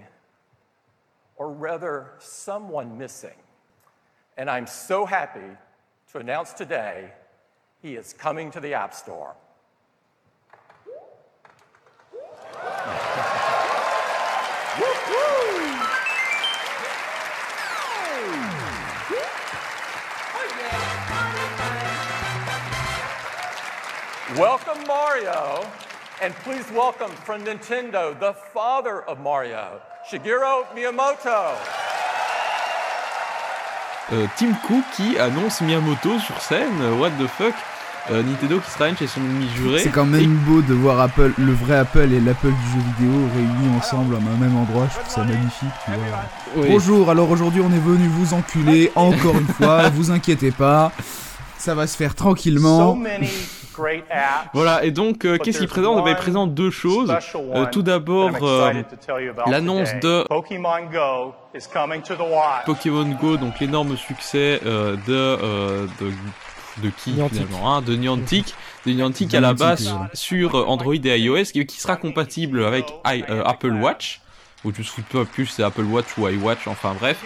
or 1.36 1.50
rather 1.52 2.12
someone 2.18 2.98
missing. 2.98 3.36
And 4.36 4.50
I'm 4.50 4.66
so 4.66 5.06
happy 5.06 5.56
to 6.12 6.18
announce 6.18 6.52
today 6.52 7.12
he 7.82 7.96
is 7.96 8.12
coming 8.12 8.50
to 8.52 8.60
the 8.60 8.74
App 8.74 8.94
Store. 8.94 9.34
Welcome, 24.36 24.84
Mario. 24.86 25.64
And 26.20 26.34
please 26.36 26.68
welcome 26.72 27.10
from 27.10 27.44
Nintendo, 27.44 28.18
the 28.18 28.32
father 28.32 29.02
of 29.02 29.20
Mario, 29.20 29.80
Shigeru 30.10 30.64
Miyamoto. 30.74 31.30
Euh, 34.12 34.26
Tim 34.36 34.52
Cook 34.66 34.84
qui 34.94 35.18
annonce 35.18 35.62
Miyamoto 35.62 36.18
sur 36.18 36.38
scène, 36.42 36.82
euh, 36.82 36.94
what 36.98 37.08
the 37.12 37.26
fuck 37.26 37.54
euh, 38.10 38.22
Nintendo 38.22 38.60
qui 38.60 38.70
se 38.70 38.96
chez 38.98 39.06
son 39.06 39.20
ennemi 39.20 39.48
juré. 39.56 39.78
C'est 39.78 39.88
quand 39.88 40.04
même 40.04 40.34
beau 40.46 40.60
de 40.60 40.74
voir 40.74 41.00
Apple, 41.00 41.32
le 41.38 41.52
vrai 41.54 41.78
Apple 41.78 42.12
et 42.12 42.20
l'Apple 42.20 42.48
du 42.48 42.52
jeu 42.52 42.84
vidéo 42.98 43.28
réunis 43.34 43.76
ensemble 43.78 44.16
à 44.16 44.18
un 44.18 44.36
même 44.36 44.54
endroit. 44.58 44.88
Je 44.92 45.00
trouve 45.00 45.10
ça 45.10 45.24
magnifique. 45.24 45.70
Bonjour, 46.54 47.08
alors 47.08 47.30
aujourd'hui 47.30 47.62
on 47.62 47.72
est 47.72 47.78
venu 47.78 48.06
vous 48.08 48.34
enculer 48.34 48.92
encore 48.96 49.38
une 49.38 49.48
fois. 49.48 49.88
vous 49.94 50.10
inquiétez 50.10 50.50
pas, 50.50 50.92
ça 51.56 51.74
va 51.74 51.86
se 51.86 51.96
faire 51.96 52.14
tranquillement. 52.14 52.98
Voilà, 54.52 54.84
et 54.84 54.90
donc, 54.90 55.24
euh, 55.24 55.38
qu'est-ce 55.38 55.58
qu'il 55.58 55.68
présente 55.68 56.04
Il 56.06 56.16
présente 56.16 56.54
deux 56.54 56.70
choses. 56.70 57.14
Euh, 57.54 57.66
tout 57.70 57.82
d'abord, 57.82 58.30
euh, 58.42 58.72
l'annonce 59.46 59.90
de 60.00 60.24
Pokémon 62.66 63.16
Go, 63.20 63.36
donc 63.36 63.60
l'énorme 63.60 63.96
succès 63.96 64.60
de, 64.64 64.96
de, 65.06 66.12
de 66.82 66.90
qui 66.96 67.12
finalement 67.12 67.76
hein, 67.76 67.82
De 67.82 67.94
Niantic. 67.94 68.54
De 68.86 68.92
Niantic 68.92 69.34
à 69.34 69.40
la 69.40 69.54
base 69.54 69.94
sur 70.12 70.68
Android 70.68 70.94
et 70.94 71.18
iOS, 71.18 71.44
qui, 71.52 71.66
qui 71.66 71.80
sera 71.80 71.96
compatible 71.96 72.64
avec 72.64 72.92
Apple 73.04 73.72
Watch. 73.72 74.20
Ou 74.64 74.72
je 74.72 74.80
ne 74.80 75.24
pas 75.24 75.30
plus 75.30 75.46
c'est 75.46 75.62
Apple 75.62 75.84
Watch 75.84 76.06
ou 76.16 76.26
iWatch, 76.26 76.66
enfin 76.68 76.94
bref. 76.98 77.22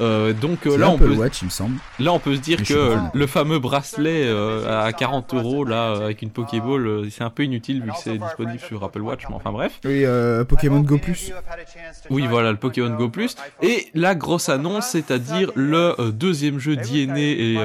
Euh, 0.00 0.32
donc 0.32 0.66
euh, 0.66 0.76
là, 0.76 0.90
on 0.90 0.98
peut, 0.98 1.14
Watch, 1.14 1.42
il 1.42 1.46
me 1.46 1.50
semble. 1.50 1.76
là, 1.98 2.12
on 2.12 2.18
peut 2.18 2.34
se 2.34 2.40
dire 2.40 2.62
que 2.62 2.96
le 3.12 3.26
fameux 3.26 3.58
bracelet 3.58 4.24
euh, 4.26 4.86
à 4.86 4.92
40 4.92 5.34
euros 5.34 5.64
là 5.64 5.92
avec 5.92 6.22
une 6.22 6.30
Pokéball, 6.30 7.10
c'est 7.10 7.22
un 7.22 7.30
peu 7.30 7.44
inutile 7.44 7.82
vu 7.82 7.90
que 7.90 7.96
c'est 8.02 8.18
disponible 8.18 8.60
sur 8.60 8.82
Apple 8.82 9.02
Watch. 9.02 9.22
Mais 9.28 9.34
enfin 9.34 9.52
bref. 9.52 9.80
Oui, 9.84 10.04
Pokémon 10.48 10.80
Go 10.80 10.98
Plus. 10.98 11.32
Oui, 12.10 12.26
voilà 12.28 12.50
le 12.50 12.58
Pokémon 12.58 12.90
Go 12.90 13.08
Plus. 13.08 13.36
Et 13.62 13.88
la 13.94 14.14
grosse 14.14 14.48
annonce, 14.48 14.88
c'est-à-dire 14.88 15.50
le 15.54 15.94
deuxième 16.12 16.58
jeu 16.58 16.76
d'INE 16.76 17.16
et 17.16 17.56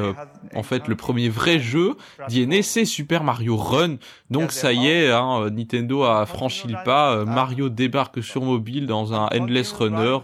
en 0.55 0.63
fait 0.63 0.87
le 0.87 0.95
premier 0.95 1.29
vrai 1.29 1.59
jeu 1.59 1.95
d'INE, 2.27 2.61
c'est 2.61 2.85
Super 2.85 3.23
Mario 3.23 3.57
Run. 3.57 3.97
Donc 4.29 4.51
ça 4.51 4.73
y 4.73 4.87
est, 4.87 5.11
hein, 5.11 5.49
Nintendo 5.49 6.03
a 6.03 6.25
franchi 6.25 6.67
le 6.67 6.77
pas. 6.85 7.25
Mario 7.25 7.69
débarque 7.69 8.23
sur 8.23 8.43
mobile 8.43 8.85
dans 8.85 9.13
un 9.13 9.27
Endless 9.33 9.71
Runner 9.73 10.17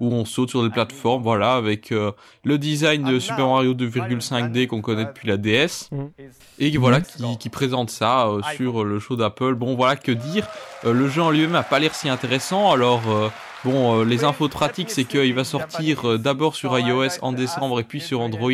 où 0.00 0.12
on 0.12 0.24
saute 0.24 0.50
sur 0.50 0.62
des 0.62 0.70
plateformes. 0.70 1.22
Voilà 1.22 1.54
avec 1.54 1.92
euh, 1.92 2.12
le 2.44 2.58
design 2.58 3.04
de 3.04 3.18
Super 3.18 3.48
Mario 3.48 3.74
2,5D 3.74 4.66
qu'on 4.66 4.80
connaît 4.80 5.04
depuis 5.04 5.28
la 5.28 5.36
DS, 5.36 5.88
mm. 5.90 6.04
et 6.58 6.76
voilà, 6.76 7.00
qui, 7.00 7.48
présente 7.48 7.90
ça 7.90 8.28
euh, 8.28 8.40
sur 8.56 8.84
le 8.84 8.98
show 8.98 9.16
d'Apple. 9.16 9.54
Bon, 9.54 9.74
voilà, 9.74 9.96
que 9.96 10.12
dire, 10.12 10.46
euh, 10.84 10.92
le 10.92 11.08
jeu 11.08 11.22
en 11.22 11.30
lui-même 11.30 11.54
a 11.54 11.62
pas 11.62 11.78
l'air 11.78 11.94
si 11.94 12.08
intéressant, 12.08 12.70
alors 12.70 13.02
Bon, 13.66 14.04
les 14.04 14.22
infos 14.22 14.48
pratiques, 14.48 14.90
c'est 14.92 15.02
qu'il 15.02 15.34
va 15.34 15.42
sortir 15.42 16.20
d'abord 16.20 16.54
sur 16.54 16.78
iOS 16.78 17.18
en 17.20 17.32
décembre 17.32 17.80
et 17.80 17.82
puis 17.82 18.00
sur 18.00 18.20
Android 18.20 18.50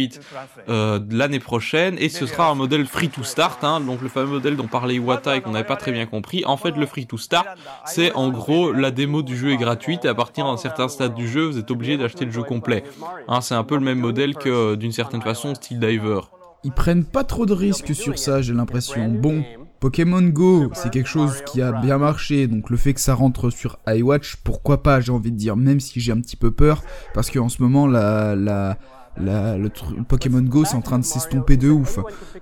l'année 0.67 1.39
prochaine. 1.39 1.97
Et 1.99 2.09
ce 2.09 2.25
sera 2.25 2.49
un 2.49 2.55
modèle 2.55 2.87
free 2.87 3.11
to 3.11 3.23
start, 3.23 3.63
hein, 3.63 3.81
donc 3.81 4.01
le 4.01 4.09
fameux 4.09 4.29
modèle 4.29 4.57
dont 4.57 4.69
parlait 4.69 4.95
Iwata 4.95 5.37
et 5.37 5.43
qu'on 5.43 5.51
n'avait 5.51 5.67
pas 5.67 5.77
très 5.77 5.93
bien 5.93 6.07
compris. 6.07 6.45
En 6.47 6.57
fait, 6.57 6.71
le 6.71 6.87
free 6.87 7.05
to 7.07 7.19
start, 7.19 7.47
c'est 7.85 8.13
en 8.15 8.31
gros 8.31 8.73
la 8.73 8.91
démo 8.91 9.21
du 9.21 9.37
jeu 9.37 9.51
est 9.51 9.59
gratuite 9.59 10.07
et 10.07 10.09
à 10.09 10.15
partir 10.15 10.47
d'un 10.47 10.57
certain 10.57 10.89
stade 10.89 11.15
du 11.15 11.29
jeu, 11.29 11.45
vous 11.45 11.59
êtes 11.59 11.71
obligé 11.71 11.99
d'acheter 11.99 12.25
le 12.25 12.31
jeu 12.31 12.43
complet. 12.43 12.83
Hein, 13.29 13.43
c'est 13.43 13.55
un 13.55 13.65
peu 13.65 13.75
le 13.75 13.83
même 13.83 13.99
modèle 13.99 14.35
que 14.35 14.77
d'une 14.77 14.93
certaine 14.93 15.21
façon 15.21 15.55
Steel 15.55 15.79
Diver. 15.79 16.21
Ils 16.65 16.73
prennent 16.73 17.05
pas 17.05 17.25
trop 17.25 17.45
de 17.45 17.53
risques 17.53 17.95
sur 17.95 18.19
ça, 18.19 18.41
j'ai 18.41 18.55
l'impression. 18.55 19.09
Bon, 19.09 19.45
Pokémon 19.83 20.23
Go, 20.23 20.71
c'est 20.75 20.93
quelque 20.93 21.09
chose 21.09 21.43
qui 21.45 21.61
a 21.61 21.73
bien 21.73 21.99
marché, 21.99 22.47
donc 22.47 22.71
le 22.71 22.77
fait 22.77 22.95
que 22.95 23.01
ça 23.01 23.15
rentre 23.15 23.51
sur 23.51 23.81
iWatch, 23.89 24.37
pourquoi 24.45 24.81
pas, 24.81 25.01
j'ai 25.01 25.11
envie 25.11 25.33
de 25.33 25.37
dire, 25.37 25.57
même 25.57 25.81
si 25.81 25.99
j'ai 25.99 26.13
un 26.13 26.21
petit 26.21 26.37
peu 26.37 26.53
peur, 26.53 26.85
parce 27.15 27.33
qu'en 27.33 27.49
ce 27.49 27.61
moment, 27.61 27.89
la, 27.89 28.37
la, 28.37 28.79
le 29.19 29.69
Pokémon 30.03 30.43
Go 30.43 30.65
c'est 30.65 30.77
en 30.77 30.81
train 30.81 30.99
de 30.99 31.05
s'estomper 31.05 31.57
de 31.57 31.71
ouf. 31.71 31.99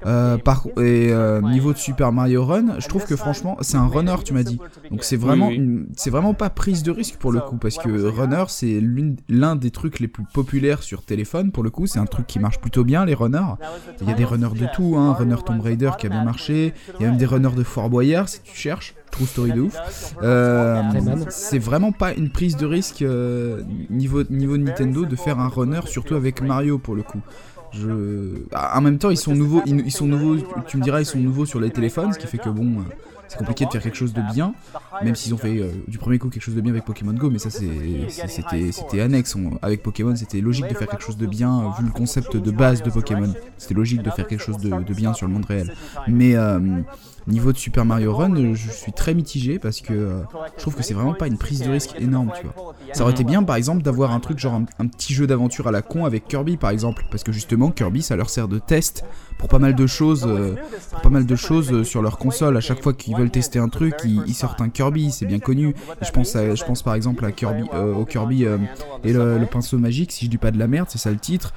Euh, 0.06 0.38
par, 0.38 0.66
et 0.78 1.12
euh, 1.12 1.40
niveau 1.40 1.72
de 1.72 1.78
Super 1.78 2.12
Mario 2.12 2.44
Run, 2.44 2.78
je 2.78 2.88
trouve 2.88 3.04
que 3.04 3.16
franchement 3.16 3.56
c'est 3.60 3.76
un 3.76 3.86
runner 3.86 4.16
tu 4.24 4.32
m'as 4.32 4.42
dit. 4.42 4.58
Donc 4.90 5.04
c'est 5.04 5.16
vraiment 5.16 5.50
c'est 5.96 6.10
vraiment 6.10 6.34
pas 6.34 6.50
prise 6.50 6.82
de 6.82 6.90
risque 6.90 7.16
pour 7.16 7.32
le 7.32 7.40
coup 7.40 7.56
parce 7.56 7.78
que 7.78 7.88
runner 7.88 8.44
c'est 8.48 8.80
l'un 9.28 9.56
des 9.56 9.70
trucs 9.70 10.00
les 10.00 10.08
plus 10.08 10.24
populaires 10.32 10.82
sur 10.82 11.02
téléphone 11.02 11.52
pour 11.52 11.62
le 11.62 11.70
coup 11.70 11.86
c'est 11.86 11.98
un 11.98 12.06
truc 12.06 12.26
qui 12.26 12.38
marche 12.38 12.60
plutôt 12.60 12.84
bien 12.84 13.04
les 13.04 13.14
runners. 13.14 13.54
Il 14.00 14.08
y 14.08 14.12
a 14.12 14.14
des 14.14 14.24
runners 14.24 14.58
de 14.58 14.66
tout, 14.74 14.96
hein, 14.96 15.12
runner 15.12 15.36
Tomb 15.44 15.60
Raider 15.60 15.90
qui 15.98 16.06
a 16.06 16.10
bien 16.10 16.24
marché, 16.24 16.74
il 16.98 17.02
y 17.02 17.06
a 17.06 17.08
même 17.08 17.18
des 17.18 17.26
runners 17.26 17.54
de 17.56 17.62
Fort 17.62 17.90
Boyard 17.90 18.28
si 18.28 18.40
tu 18.42 18.56
cherches. 18.56 18.94
True 19.10 19.26
story 19.26 19.52
de 19.52 19.60
ouf. 19.60 19.76
Euh, 20.22 20.82
c'est 21.28 21.58
vraiment 21.58 21.92
pas 21.92 22.12
une 22.12 22.30
prise 22.30 22.56
de 22.56 22.66
risque 22.66 23.02
euh, 23.02 23.62
niveau, 23.90 24.22
niveau 24.30 24.56
Nintendo 24.56 25.04
de 25.04 25.16
faire 25.16 25.38
un 25.38 25.48
runner, 25.48 25.80
surtout 25.86 26.14
avec 26.14 26.42
Mario 26.42 26.78
pour 26.78 26.94
le 26.94 27.02
coup. 27.02 27.20
Je... 27.72 28.42
Ah, 28.52 28.78
en 28.78 28.80
même 28.80 28.98
temps, 28.98 29.10
ils 29.10 29.16
sont 29.16 29.34
nouveaux, 29.34 29.62
ils, 29.64 29.92
sont 29.92 30.06
nouveaux, 30.06 30.36
tu 30.66 30.76
me 30.76 30.82
diras, 30.82 31.00
ils 31.00 31.06
sont 31.06 31.18
nouveaux 31.20 31.46
sur 31.46 31.60
les 31.60 31.70
téléphones, 31.70 32.12
ce 32.12 32.18
qui 32.18 32.26
fait 32.26 32.38
que 32.38 32.48
bon, 32.48 32.80
euh, 32.80 32.82
c'est 33.28 33.38
compliqué 33.38 33.64
de 33.64 33.70
faire 33.70 33.80
quelque 33.80 33.96
chose 33.96 34.12
de 34.12 34.22
bien, 34.32 34.54
même 35.04 35.14
s'ils 35.14 35.32
ont 35.34 35.38
fait 35.38 35.62
du 35.86 35.98
premier 35.98 36.18
coup 36.18 36.30
quelque 36.30 36.42
chose 36.42 36.56
de 36.56 36.60
bien 36.60 36.72
avec 36.72 36.84
Pokémon 36.84 37.12
Go, 37.12 37.30
mais 37.30 37.38
ça 37.38 37.48
c'était 37.50 39.00
annexe. 39.00 39.36
avec 39.62 39.84
Pokémon, 39.84 40.16
c'était 40.16 40.40
logique 40.40 40.68
de 40.68 40.74
faire 40.74 40.88
quelque 40.88 41.04
chose 41.04 41.16
de 41.16 41.26
bien, 41.26 41.72
vu 41.78 41.84
le 41.84 41.92
concept 41.92 42.36
de 42.36 42.50
base 42.50 42.82
de 42.82 42.90
Pokémon. 42.90 43.32
C'était 43.56 43.74
logique 43.74 44.02
de 44.02 44.10
faire 44.10 44.26
quelque 44.26 44.42
chose 44.42 44.58
de, 44.58 44.70
de, 44.70 44.94
bien 44.94 45.14
sur 45.14 45.28
le 45.28 45.32
monde 45.32 45.44
réel. 45.44 45.72
Mais 46.08 46.34
Niveau 47.26 47.52
de 47.52 47.58
Super 47.58 47.84
Mario 47.84 48.14
Run, 48.14 48.54
je 48.54 48.70
suis 48.70 48.92
très 48.92 49.14
mitigé 49.14 49.58
parce 49.58 49.80
que 49.80 49.92
euh, 49.92 50.22
je 50.56 50.62
trouve 50.62 50.74
que 50.74 50.82
c'est 50.82 50.94
vraiment 50.94 51.14
pas 51.14 51.26
une 51.26 51.38
prise 51.38 51.60
de 51.60 51.70
risque 51.70 51.94
énorme. 51.98 52.32
Ça 52.92 53.02
aurait 53.02 53.12
été 53.12 53.24
bien, 53.24 53.42
par 53.42 53.56
exemple, 53.56 53.82
d'avoir 53.82 54.12
un 54.12 54.20
truc 54.20 54.38
genre 54.38 54.60
un, 54.78 54.86
petit 54.86 55.14
jeu 55.14 55.26
d'aventure 55.26 55.68
à 55.68 55.70
la 55.70 55.82
con 55.82 56.04
avec 56.04 56.26
Kirby, 56.26 56.56
par 56.56 56.70
exemple, 56.70 57.04
parce 57.10 57.22
que 57.22 57.32
justement 57.32 57.70
Kirby, 57.70 58.02
ça 58.02 58.16
leur 58.16 58.30
sert 58.30 58.48
de 58.48 58.58
test 58.58 59.04
pour 59.38 59.48
pas 59.48 59.58
mal 59.58 59.74
de 59.74 59.86
choses, 59.86 60.24
euh, 60.26 60.54
pas 61.02 61.08
mal 61.08 61.26
de 61.26 61.36
choses 61.36 61.72
euh, 61.72 61.84
sur 61.84 62.02
leur 62.02 62.18
console. 62.18 62.56
À 62.56 62.60
chaque 62.60 62.82
fois 62.82 62.92
qu'ils 62.92 63.16
veulent 63.16 63.30
tester 63.30 63.58
un 63.58 63.68
truc, 63.68 63.94
ils, 64.04 64.34
sortent 64.34 64.60
un 64.60 64.68
Kirby, 64.68 65.10
c'est 65.10 65.26
bien 65.26 65.38
connu. 65.38 65.74
je 66.00 66.10
pense, 66.64 66.82
par 66.82 66.94
exemple 66.94 67.24
à 67.24 67.32
Kirby, 67.32 67.64
au 67.96 68.04
Kirby 68.04 68.44
et 69.04 69.12
le, 69.12 69.46
pinceau 69.50 69.78
magique, 69.78 70.12
si 70.12 70.26
je 70.26 70.30
dis 70.30 70.38
pas 70.38 70.50
de 70.50 70.58
la 70.58 70.68
merde, 70.68 70.88
c'est 70.90 70.98
ça 70.98 71.10
le 71.10 71.18
titre, 71.18 71.52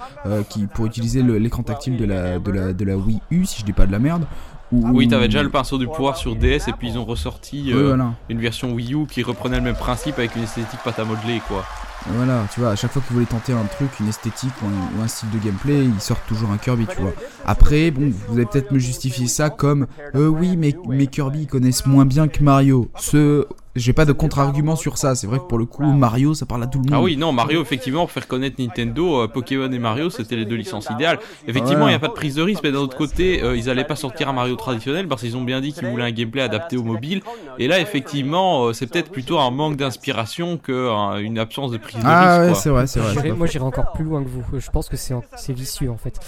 qui 0.50 0.68
pour 0.68 0.86
utiliser 0.86 1.22
l'écran 1.22 1.64
tactile 1.64 1.98
de 1.98 2.06
la, 2.06 2.40
de 2.40 2.52
la 2.52 2.74
de 2.74 2.86
la 2.86 2.98
Wii 2.98 3.22
U, 3.32 3.46
si 3.46 3.62
je 3.62 3.66
dis 3.66 3.74
pas 3.74 3.86
de 3.86 3.92
la 3.92 4.00
merde. 4.00 4.26
Oui, 4.74 5.08
t'avais 5.08 5.28
déjà 5.28 5.44
le 5.44 5.50
pinceau 5.50 5.78
du 5.78 5.88
pouvoir 5.88 6.18
sur 6.18 6.36
DS 6.36 6.68
et 6.68 6.74
puis 6.78 6.90
ils 6.90 6.98
ont 6.98 7.06
ressorti 7.06 7.72
euh, 7.72 7.96
une 8.30 8.40
version 8.40 8.74
Wii 8.74 8.94
U 8.96 9.06
qui 9.06 9.22
reprenait 9.22 9.58
le 9.58 9.64
même 9.64 9.76
principe 9.76 10.18
avec 10.18 10.36
une 10.36 10.44
esthétique 10.44 10.80
pâte 10.84 11.00
à 11.00 11.06
modeler 11.06 11.42
quoi. 11.48 11.64
Voilà, 12.08 12.46
tu 12.54 12.60
vois, 12.60 12.72
à 12.72 12.76
chaque 12.76 12.92
fois 12.92 13.02
qu'ils 13.02 13.14
voulaient 13.14 13.26
tenter 13.26 13.54
un 13.54 13.64
truc, 13.64 13.90
une 14.02 14.10
esthétique 14.10 14.52
ou 14.62 15.02
un, 15.02 15.08
style 15.08 15.30
de 15.30 15.38
gameplay, 15.38 15.86
ils 15.86 16.02
sortent 16.02 16.26
toujours 16.28 16.52
un 16.52 16.58
Kirby, 16.58 16.86
tu 16.86 17.02
vois. 17.02 17.14
Après, 17.46 17.92
bon, 17.92 18.12
vous 18.28 18.36
allez 18.36 18.46
peut-être 18.46 18.72
me 18.72 18.80
justifier 18.80 19.28
ça 19.28 19.50
comme 19.50 19.88
euh, 20.16 20.28
oui, 20.28 20.58
mais, 20.58 20.76
mais 20.90 21.08
Kirby 21.08 21.44
ils 21.44 21.48
connaissent 21.48 21.86
moins 21.86 22.06
bien 22.06 22.28
que 22.28 22.44
Mario. 22.44 22.90
Ce 22.98 23.46
j'ai 23.76 23.94
pas 23.94 24.06
de 24.06 24.12
contre-argument 24.12 24.76
sur 24.76 24.98
ça. 24.98 25.16
C'est 25.16 25.26
vrai 25.26 25.40
que 25.40 25.46
pour 25.46 25.58
le 25.58 25.66
coup, 25.66 25.84
Mario, 25.84 26.34
ça 26.36 26.46
parle 26.46 26.64
à 26.64 26.68
tout 26.68 26.80
le 26.80 26.86
monde. 26.86 26.94
Ah 26.94 27.02
oui, 27.02 27.18
non, 27.18 27.32
Mario, 27.32 27.62
effectivement, 27.62 28.02
pour 28.02 28.12
faire 28.12 28.28
connaître 28.28 28.62
Nintendo, 28.62 29.22
euh, 29.22 29.28
Pokémon 29.28 29.72
et 29.72 29.80
Mario, 29.80 30.10
c'était 30.10 30.36
les 30.36 30.46
deux 30.46 30.56
licences 30.56 30.90
idéales. 30.92 31.20
Effectivement, 31.48 31.88
il 31.88 31.92
n'y 31.92 31.96
a 31.96 32.00
pas 32.00 32.08
de 32.08 32.14
prise 32.14 32.36
de 32.36 32.44
risque, 32.44 32.62
mais 32.64 32.72
d'un 32.72 32.80
autre 32.80 32.98
côté, 32.98 33.42
euh, 33.42 33.58
ils 33.58 33.70
allaient 33.70 33.84
pas 33.84 33.96
sortir 33.96 34.30
un 34.30 34.34
Mario 34.34 34.56
traditionnel 34.56 35.08
parce 35.08 35.22
qu'ils 35.22 35.36
ont 35.38 35.44
bien 35.44 35.60
dit 35.60 35.74
qu'ils 35.74 35.88
voulaient 35.88 36.04
un 36.04 36.12
gameplay 36.12 36.42
adapté 36.42 36.78
au 36.78 36.84
mobile. 36.84 37.22
Et 37.58 37.68
là, 37.68 37.80
effectivement, 37.80 38.66
euh, 38.66 38.74
c'est 38.74 38.86
peut-être 38.88 39.12
plutôt 39.12 39.40
un 39.40 39.50
manque 39.50 39.76
d'inspiration 39.76 40.58
qu'une 40.58 41.40
absence 41.40 41.72
de 41.72 41.78
prise 41.78 42.02
de 42.02 42.06
ah 42.06 42.20
risque. 42.20 42.42
Ah 42.44 42.46
ouais, 42.46 42.56
c'est 42.56 42.70
vrai, 42.70 42.88
c'est 42.88 43.00
vrai. 43.00 43.32
Moi, 43.32 43.48
j'irai 43.48 43.66
encore 43.66 43.92
plus 43.94 44.04
loin 44.04 44.24
que 44.24 44.30
vous. 44.30 44.44
Je 44.60 44.70
pense 44.70 44.88
que 44.88 44.98
c'est 44.98 45.54
vicieux, 45.54 45.90
en 45.90 45.98
fait. 45.98 46.20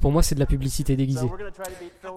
pour 0.00 0.12
moi, 0.12 0.22
c'est 0.22 0.34
de 0.34 0.40
la 0.40 0.46
publicité 0.46 0.94
déguisée. 0.94 1.30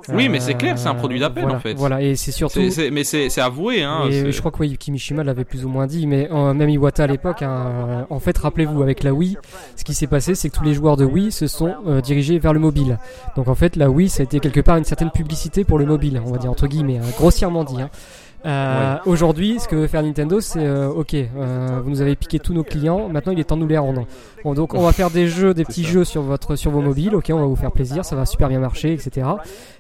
Oui, 0.10 0.28
mais 0.28 0.42
c'est 0.42 0.56
clair, 0.56 0.78
c'est 0.78 0.90
un 0.90 0.96
produit 0.96 1.20
d'appel, 1.20 1.46
en 1.46 1.60
fait. 1.60 1.76
Voilà, 1.76 2.02
et 2.02 2.16
c'est 2.16 2.32
surtout. 2.32 2.60
mais 2.92 3.06
c'est 3.06 3.40
avoué, 3.40 3.84
hein. 3.84 4.10
je 4.10 4.40
crois 4.40 4.52
que 4.52 4.65
Kimishima 4.70 5.24
l'avait 5.24 5.46
plus 5.46 5.66
ou 5.66 5.70
moins 5.70 5.88
dit, 5.88 6.08
mais 6.08 6.30
euh, 6.32 6.54
même 6.54 6.70
Iwata 6.70 7.04
à 7.04 7.08
l'époque, 7.08 7.42
hein, 7.42 8.06
en 8.10 8.20
fait, 8.20 8.38
rappelez-vous, 8.38 8.82
avec 8.82 9.04
la 9.04 9.14
Wii, 9.14 9.38
ce 9.76 9.84
qui 9.84 9.94
s'est 9.94 10.08
passé, 10.08 10.36
c'est 10.36 10.50
que 10.50 10.56
tous 10.56 10.64
les 10.64 10.74
joueurs 10.74 10.98
de 10.98 11.06
Wii 11.06 11.32
se 11.32 11.48
sont 11.48 11.74
euh, 11.88 12.02
dirigés 12.02 12.40
vers 12.40 12.54
le 12.54 12.60
mobile. 12.60 12.98
Donc 13.36 13.48
en 13.48 13.56
fait, 13.56 13.76
la 13.76 13.90
Wii, 13.90 14.10
ça 14.10 14.22
a 14.22 14.26
été 14.26 14.40
quelque 14.40 14.62
part 14.62 14.78
une 14.78 14.84
certaine 14.84 15.12
publicité 15.12 15.64
pour 15.64 15.80
le 15.80 15.86
mobile, 15.86 16.22
on 16.26 16.32
va 16.32 16.38
dire 16.38 16.52
entre 16.52 16.68
guillemets, 16.68 16.98
hein, 16.98 17.10
grossièrement 17.18 17.64
dit. 17.64 17.82
Hein. 17.82 17.90
Euh, 18.46 18.98
aujourd'hui, 19.06 19.60
ce 19.60 19.68
que 19.68 19.76
veut 19.76 19.88
faire 19.88 20.04
Nintendo, 20.04 20.40
c'est 20.40 20.70
ok, 20.70 21.16
vous 21.84 21.90
nous 21.90 22.02
avez 22.02 22.16
piqué 22.16 22.40
tous 22.40 22.54
nos 22.54 22.64
clients, 22.64 23.10
maintenant 23.10 23.32
il 23.32 23.40
est 23.40 23.44
temps 23.44 23.58
de 23.58 23.62
nous 23.62 23.68
les 23.68 23.78
rendre. 23.78 24.06
donc 24.44 24.74
on 24.74 24.82
va 24.82 24.92
faire 24.92 25.10
des 25.10 25.28
jeux, 25.28 25.54
des 25.54 25.66
petits 25.66 25.84
jeux 25.84 26.04
sur 26.04 26.22
votre, 26.22 26.56
sur 26.56 26.72
vos 26.72 26.82
mobiles, 26.82 27.16
ok, 27.16 27.32
on 27.34 27.40
va 27.40 27.46
vous 27.46 27.56
faire 27.56 27.72
plaisir, 27.72 28.06
ça 28.06 28.16
va 28.16 28.26
super 28.26 28.50
bien 28.50 28.60
marcher, 28.60 28.94
etc. 28.94 29.28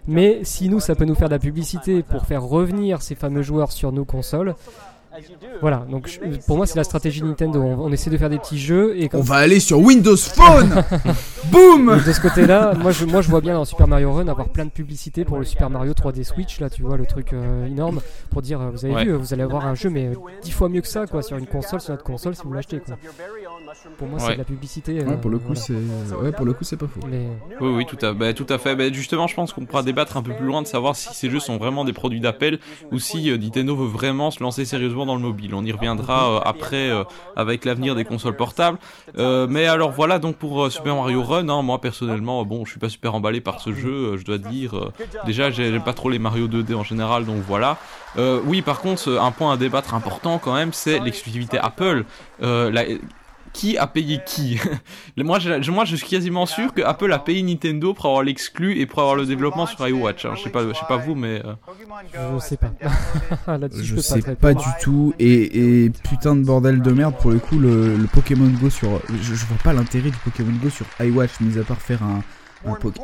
Mais 0.07 0.39
si 0.43 0.69
nous, 0.69 0.79
ça 0.79 0.95
peut 0.95 1.05
nous 1.05 1.15
faire 1.15 1.29
de 1.29 1.33
la 1.33 1.39
publicité 1.39 2.03
pour 2.03 2.25
faire 2.25 2.43
revenir 2.43 3.01
ces 3.01 3.15
fameux 3.15 3.41
joueurs 3.41 3.71
sur 3.71 3.91
nos 3.91 4.05
consoles, 4.05 4.55
voilà, 5.61 5.85
donc 5.89 6.19
pour 6.47 6.57
moi 6.57 6.65
c'est 6.65 6.77
la 6.77 6.83
stratégie 6.83 7.23
Nintendo. 7.23 7.61
On, 7.61 7.91
essaie 7.91 8.09
de 8.09 8.17
faire 8.17 8.29
des 8.29 8.37
petits 8.37 8.59
jeux 8.59 8.97
et 8.97 9.09
on 9.13 9.21
va 9.21 9.35
aller 9.35 9.59
sur 9.59 9.79
Windows 9.79 10.17
Phone. 10.17 10.83
Boum. 11.51 12.01
De 12.05 12.11
ce 12.11 12.19
côté-là, 12.19 12.73
moi 12.73 12.91
je, 12.91 13.05
moi 13.05 13.21
je 13.21 13.29
vois 13.29 13.41
bien 13.41 13.53
dans 13.53 13.65
Super 13.65 13.87
Mario 13.87 14.13
Run 14.13 14.27
avoir 14.27 14.49
plein 14.49 14.65
de 14.65 14.71
publicité 14.71 15.25
pour 15.25 15.37
le 15.37 15.45
Super 15.45 15.69
Mario 15.69 15.93
3D 15.93 16.23
Switch 16.23 16.59
là, 16.59 16.69
tu 16.69 16.81
vois 16.81 16.97
le 16.97 17.05
truc 17.05 17.33
euh, 17.33 17.65
énorme 17.65 18.01
pour 18.29 18.41
dire 18.41 18.61
euh, 18.61 18.69
vous 18.71 18.85
avez 18.85 19.05
vu, 19.05 19.13
vous 19.13 19.33
allez 19.33 19.43
avoir 19.43 19.65
un 19.65 19.75
jeu 19.75 19.89
mais 19.89 20.11
dix 20.41 20.51
fois 20.51 20.69
mieux 20.69 20.81
que 20.81 20.87
ça 20.87 21.05
quoi 21.07 21.21
sur 21.21 21.37
une 21.37 21.47
console, 21.47 21.81
sur 21.81 21.91
notre 21.91 22.03
console 22.03 22.35
si 22.35 22.43
vous 22.43 22.53
l'achetez 22.53 22.79
quoi. 22.79 22.95
Pour 23.97 24.07
moi, 24.07 24.19
c'est 24.19 24.33
de 24.33 24.37
la 24.37 24.43
publicité. 24.43 24.99
Euh, 24.99 25.17
pour 25.17 25.29
le 25.29 25.39
coup, 25.39 25.55
c'est 25.55 25.73
ouais, 25.73 26.31
pour 26.31 26.45
le 26.45 26.53
coup, 26.53 26.63
c'est 26.63 26.77
pas 26.77 26.87
faux. 26.87 26.99
Oui, 27.05 27.69
oui, 27.69 27.85
tout 27.85 28.03
à, 28.05 28.13
bah, 28.13 28.33
tout 28.33 28.45
à 28.49 28.57
fait. 28.57 28.75
Bah, 28.75 28.91
justement, 28.91 29.27
je 29.27 29.35
pense 29.35 29.53
qu'on 29.53 29.65
pourra 29.65 29.83
débattre 29.83 30.17
un 30.17 30.23
peu 30.23 30.33
plus 30.33 30.45
loin 30.45 30.61
de 30.61 30.67
savoir 30.67 30.95
si 30.95 31.13
ces 31.13 31.29
jeux 31.29 31.39
sont 31.39 31.57
vraiment 31.57 31.85
des 31.85 31.93
produits 31.93 32.19
d'appel 32.19 32.59
ou 32.91 32.99
si 32.99 33.29
euh, 33.29 33.37
Nintendo 33.37 33.75
veut 33.75 33.87
vraiment 33.87 34.31
se 34.31 34.41
lancer 34.41 34.65
sérieusement 34.65 35.05
dans 35.05 35.15
le 35.15 35.21
mobile. 35.21 35.53
On 35.53 35.63
y 35.63 35.71
reviendra 35.71 36.29
euh, 36.29 36.39
après 36.43 36.91
avec 37.35 37.65
l'avenir 37.65 37.95
des 37.95 38.05
consoles 38.05 38.35
portables. 38.35 38.77
mais 39.15 39.65
alors 39.67 39.91
voilà, 39.91 40.19
donc 40.19 40.37
pour 40.37 40.71
Super 40.71 40.95
Mario 40.95 41.23
Run, 41.23 41.49
hein, 41.49 41.61
moi 41.61 41.79
personnellement, 41.79 42.43
bon, 42.45 42.65
je 42.65 42.71
suis 42.71 42.79
pas 42.79 42.89
super 42.89 43.15
emballé 43.15 43.41
par 43.41 43.61
ce 43.61 43.73
jeu, 43.73 44.17
je 44.17 44.23
dois 44.23 44.37
dire. 44.37 44.91
déjà, 45.25 45.51
j'aime 45.51 45.83
pas 45.83 45.93
trop 45.93 46.09
les 46.09 46.19
Mario 46.19 46.47
2D 46.47 46.75
en 46.75 46.83
général, 46.83 47.25
donc 47.25 47.41
voilà. 47.47 47.77
oui, 48.17 48.61
par 48.61 48.81
contre, 48.81 49.17
un 49.19 49.31
point 49.31 49.53
à 49.53 49.57
débattre 49.57 49.93
important 49.93 50.39
quand 50.39 50.53
même, 50.53 50.73
c'est 50.73 50.99
l'exclusivité 50.99 51.57
Apple. 51.57 52.05
La, 52.41 52.83
qui 53.55 53.77
a 53.77 53.87
payé 53.87 54.19
qui 54.25 54.59
moi, 55.17 55.39
je, 55.39 55.71
moi, 55.71 55.85
je 55.85 55.95
suis 55.95 56.07
quasiment 56.07 56.45
sûr 56.45 56.73
que 56.73 56.81
Apple 56.81 57.11
a 57.13 57.19
payé 57.19 57.41
Nintendo 57.41 57.93
pour 57.93 58.07
avoir 58.07 58.21
l'exclu 58.21 58.77
et 58.77 58.85
pour 58.85 58.99
avoir 58.99 59.15
le 59.15 59.25
développement 59.25 59.65
sur 59.65 59.87
iWatch. 59.87 60.25
Hein. 60.25 60.33
Je 60.35 60.43
sais 60.43 60.49
pas, 60.49 60.67
je 60.67 60.73
sais 60.73 60.85
pas 60.87 60.97
vous, 60.97 61.15
mais 61.15 61.41
euh... 61.45 61.53
je 62.13 62.39
sais 62.39 62.57
pas. 62.57 62.71
je, 63.71 63.95
sais 64.01 64.35
pas, 64.35 64.53
du 64.53 64.67
tout. 64.81 65.13
Et, 65.19 65.89
putain 66.03 66.35
de 66.35 66.43
bordel 66.43 66.81
de 66.81 66.91
merde 66.91 67.15
pour 67.21 67.31
le 67.31 67.39
coup, 67.39 67.57
le, 67.57 67.95
le 67.95 68.07
Pokémon 68.07 68.51
Go 68.61 68.69
sur, 68.69 68.99
je, 69.21 69.33
je 69.33 69.45
vois 69.45 69.57
pas 69.63 69.71
l'intérêt 69.71 70.09
du 70.09 70.17
Pokémon 70.17 70.51
Go 70.61 70.69
sur 70.69 70.85
iWatch, 70.99 71.39
mis 71.39 71.57
à 71.57 71.63
part 71.63 71.81
faire 71.81 72.03
un 72.03 72.21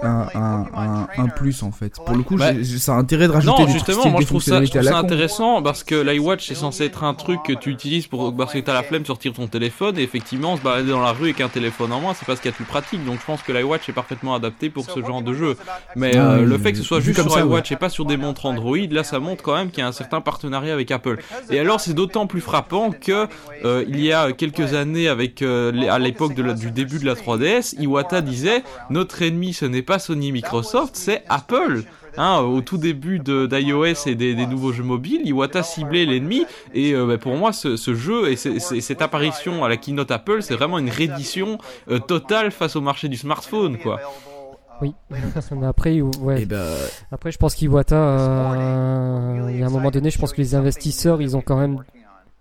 un, 0.03 1.27
plus 1.35 1.63
en 1.63 1.71
fait. 1.71 1.93
Pour 2.05 2.15
le 2.15 2.23
coup, 2.23 2.35
bah, 2.35 2.51
ça 2.63 2.93
a 2.93 2.97
intérêt 2.97 3.27
de 3.27 3.33
rajouter 3.33 3.63
non, 3.63 3.67
justement, 3.67 4.09
moi 4.09 4.21
je 4.21 4.25
trouve 4.25 4.43
ça, 4.43 4.61
intéressant 4.97 5.61
parce 5.61 5.83
que 5.83 5.95
l'iWatch 5.95 6.51
est 6.51 6.55
censé 6.55 6.85
être 6.85 7.03
un 7.03 7.13
truc 7.13 7.41
que 7.43 7.53
tu 7.53 7.69
utilises 7.69 8.07
pour 8.07 8.35
parce 8.35 8.53
que 8.53 8.59
t'as 8.59 8.73
la 8.73 8.83
flemme 8.83 9.01
de 9.03 9.07
sortir 9.07 9.33
ton 9.33 9.47
téléphone 9.47 9.97
et 9.97 10.03
effectivement 10.03 10.57
se 10.57 10.61
balader 10.61 10.91
dans 10.91 11.01
la 11.01 11.11
rue 11.11 11.25
avec 11.25 11.41
un 11.41 11.49
téléphone 11.49 11.91
en 11.91 12.01
moins, 12.01 12.13
c'est 12.13 12.25
pas 12.25 12.35
ce 12.35 12.41
qu'il 12.41 12.49
y 12.49 12.53
a 12.53 12.53
de 12.53 12.57
plus 12.57 12.65
pratique. 12.65 13.03
Donc 13.05 13.19
je 13.19 13.25
pense 13.25 13.41
que 13.41 13.51
l'iWatch 13.51 13.87
est 13.89 13.93
parfaitement 13.93 14.35
adapté 14.35 14.69
pour 14.69 14.89
ce 14.89 14.99
genre 15.01 15.21
de 15.21 15.33
jeu. 15.33 15.57
Mais 15.95 16.17
euh, 16.17 16.45
le 16.45 16.57
fait 16.57 16.71
que 16.71 16.77
ce 16.77 16.83
soit 16.83 16.99
juste 16.99 17.21
sur 17.21 17.39
iWatch 17.39 17.71
et 17.71 17.75
pas 17.75 17.89
sur 17.89 18.05
des 18.05 18.17
montres 18.17 18.45
Android, 18.45 18.77
là 18.89 19.03
ça 19.03 19.19
montre 19.19 19.43
quand 19.43 19.55
même 19.55 19.69
qu'il 19.69 19.79
y 19.79 19.83
a 19.83 19.87
un 19.87 19.91
certain 19.91 20.21
partenariat 20.21 20.73
avec 20.73 20.91
Apple. 20.91 21.19
Et 21.49 21.59
alors 21.59 21.79
c'est 21.79 21.93
d'autant 21.93 22.27
plus 22.27 22.41
frappant 22.41 22.91
que 22.91 23.27
euh, 23.65 23.85
il 23.87 23.99
y 23.99 24.11
a 24.13 24.31
quelques 24.31 24.73
années 24.73 25.07
avec 25.07 25.41
euh, 25.41 25.89
à 25.89 25.99
l'époque 25.99 26.33
du 26.33 26.71
début 26.71 26.99
de 26.99 27.05
la 27.05 27.15
3DS, 27.15 27.75
Iwata 27.79 28.21
disait 28.21 28.63
notre 28.89 29.21
ennemi 29.21 29.50
ce 29.53 29.65
n'est 29.65 29.81
pas 29.81 29.99
Sony 29.99 30.31
Microsoft, 30.31 30.95
c'est 30.95 31.23
Apple. 31.29 31.83
Hein, 32.17 32.39
au 32.39 32.59
tout 32.59 32.77
début 32.77 33.19
d'iOS 33.19 34.05
et 34.05 34.15
des, 34.15 34.45
nouveaux 34.45 34.73
jeux 34.73 34.83
mobiles, 34.83 35.25
Iwata 35.25 35.63
ciblait 35.63 36.05
l'ennemi. 36.05 36.45
Et 36.73 36.93
bah, 36.93 37.17
pour 37.17 37.37
moi, 37.37 37.53
ce, 37.53 37.93
jeu 37.93 38.29
et 38.29 38.35
cette 38.35 39.01
apparition 39.01 39.63
à 39.63 39.69
la 39.69 39.77
keynote 39.77 40.11
Apple, 40.11 40.41
c'est 40.41 40.55
vraiment 40.55 40.77
une 40.77 40.89
reddition 40.89 41.57
totale 42.07 42.51
face 42.51 42.75
au 42.75 42.81
marché 42.81 43.07
du 43.07 43.15
smartphone, 43.15 43.77
quoi. 43.77 44.01
Oui, 44.81 44.95
mais 45.51 45.65
après, 45.65 46.01
ouais. 46.01 46.39
Eh 46.41 46.45
ben, 46.45 46.65
après, 47.11 47.31
je 47.31 47.37
pense 47.37 47.55
qu'Iwata, 47.55 47.95
euh, 47.95 49.49
il 49.51 49.59
y 49.59 49.63
a 49.63 49.67
un 49.67 49.69
moment 49.69 49.91
donné, 49.91 50.09
je 50.09 50.17
pense 50.17 50.33
que 50.33 50.41
les 50.41 50.55
investisseurs, 50.55 51.21
ils 51.21 51.37
ont 51.37 51.41
quand 51.41 51.57
même, 51.57 51.83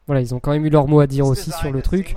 voilà, 0.07 0.23
ils 0.23 0.35
ont 0.35 0.41
quand 0.41 0.53
même 0.53 0.65
eu 0.65 0.71
leur 0.71 0.89
mot 0.89 1.01
à 1.01 1.07
dire 1.07 1.27
aussi 1.27 1.53
sur 1.53 1.71
le 1.71 1.83
truc. 1.83 2.15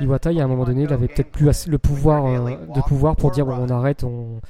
Iwata, 0.00 0.32
il 0.32 0.38
y 0.38 0.40
a 0.40 0.44
un 0.44 0.48
moment 0.48 0.64
donné, 0.64 0.82
il 0.82 0.92
avait 0.92 1.08
peut-être 1.08 1.30
plus 1.30 1.66
le 1.66 1.78
pouvoir 1.78 2.26
euh, 2.26 2.56
de 2.74 2.80
pouvoir 2.82 3.16
pour 3.16 3.30
dire 3.30 3.46
bon, 3.46 3.56
on 3.58 3.68
arrête, 3.68 4.04
on, 4.04 4.40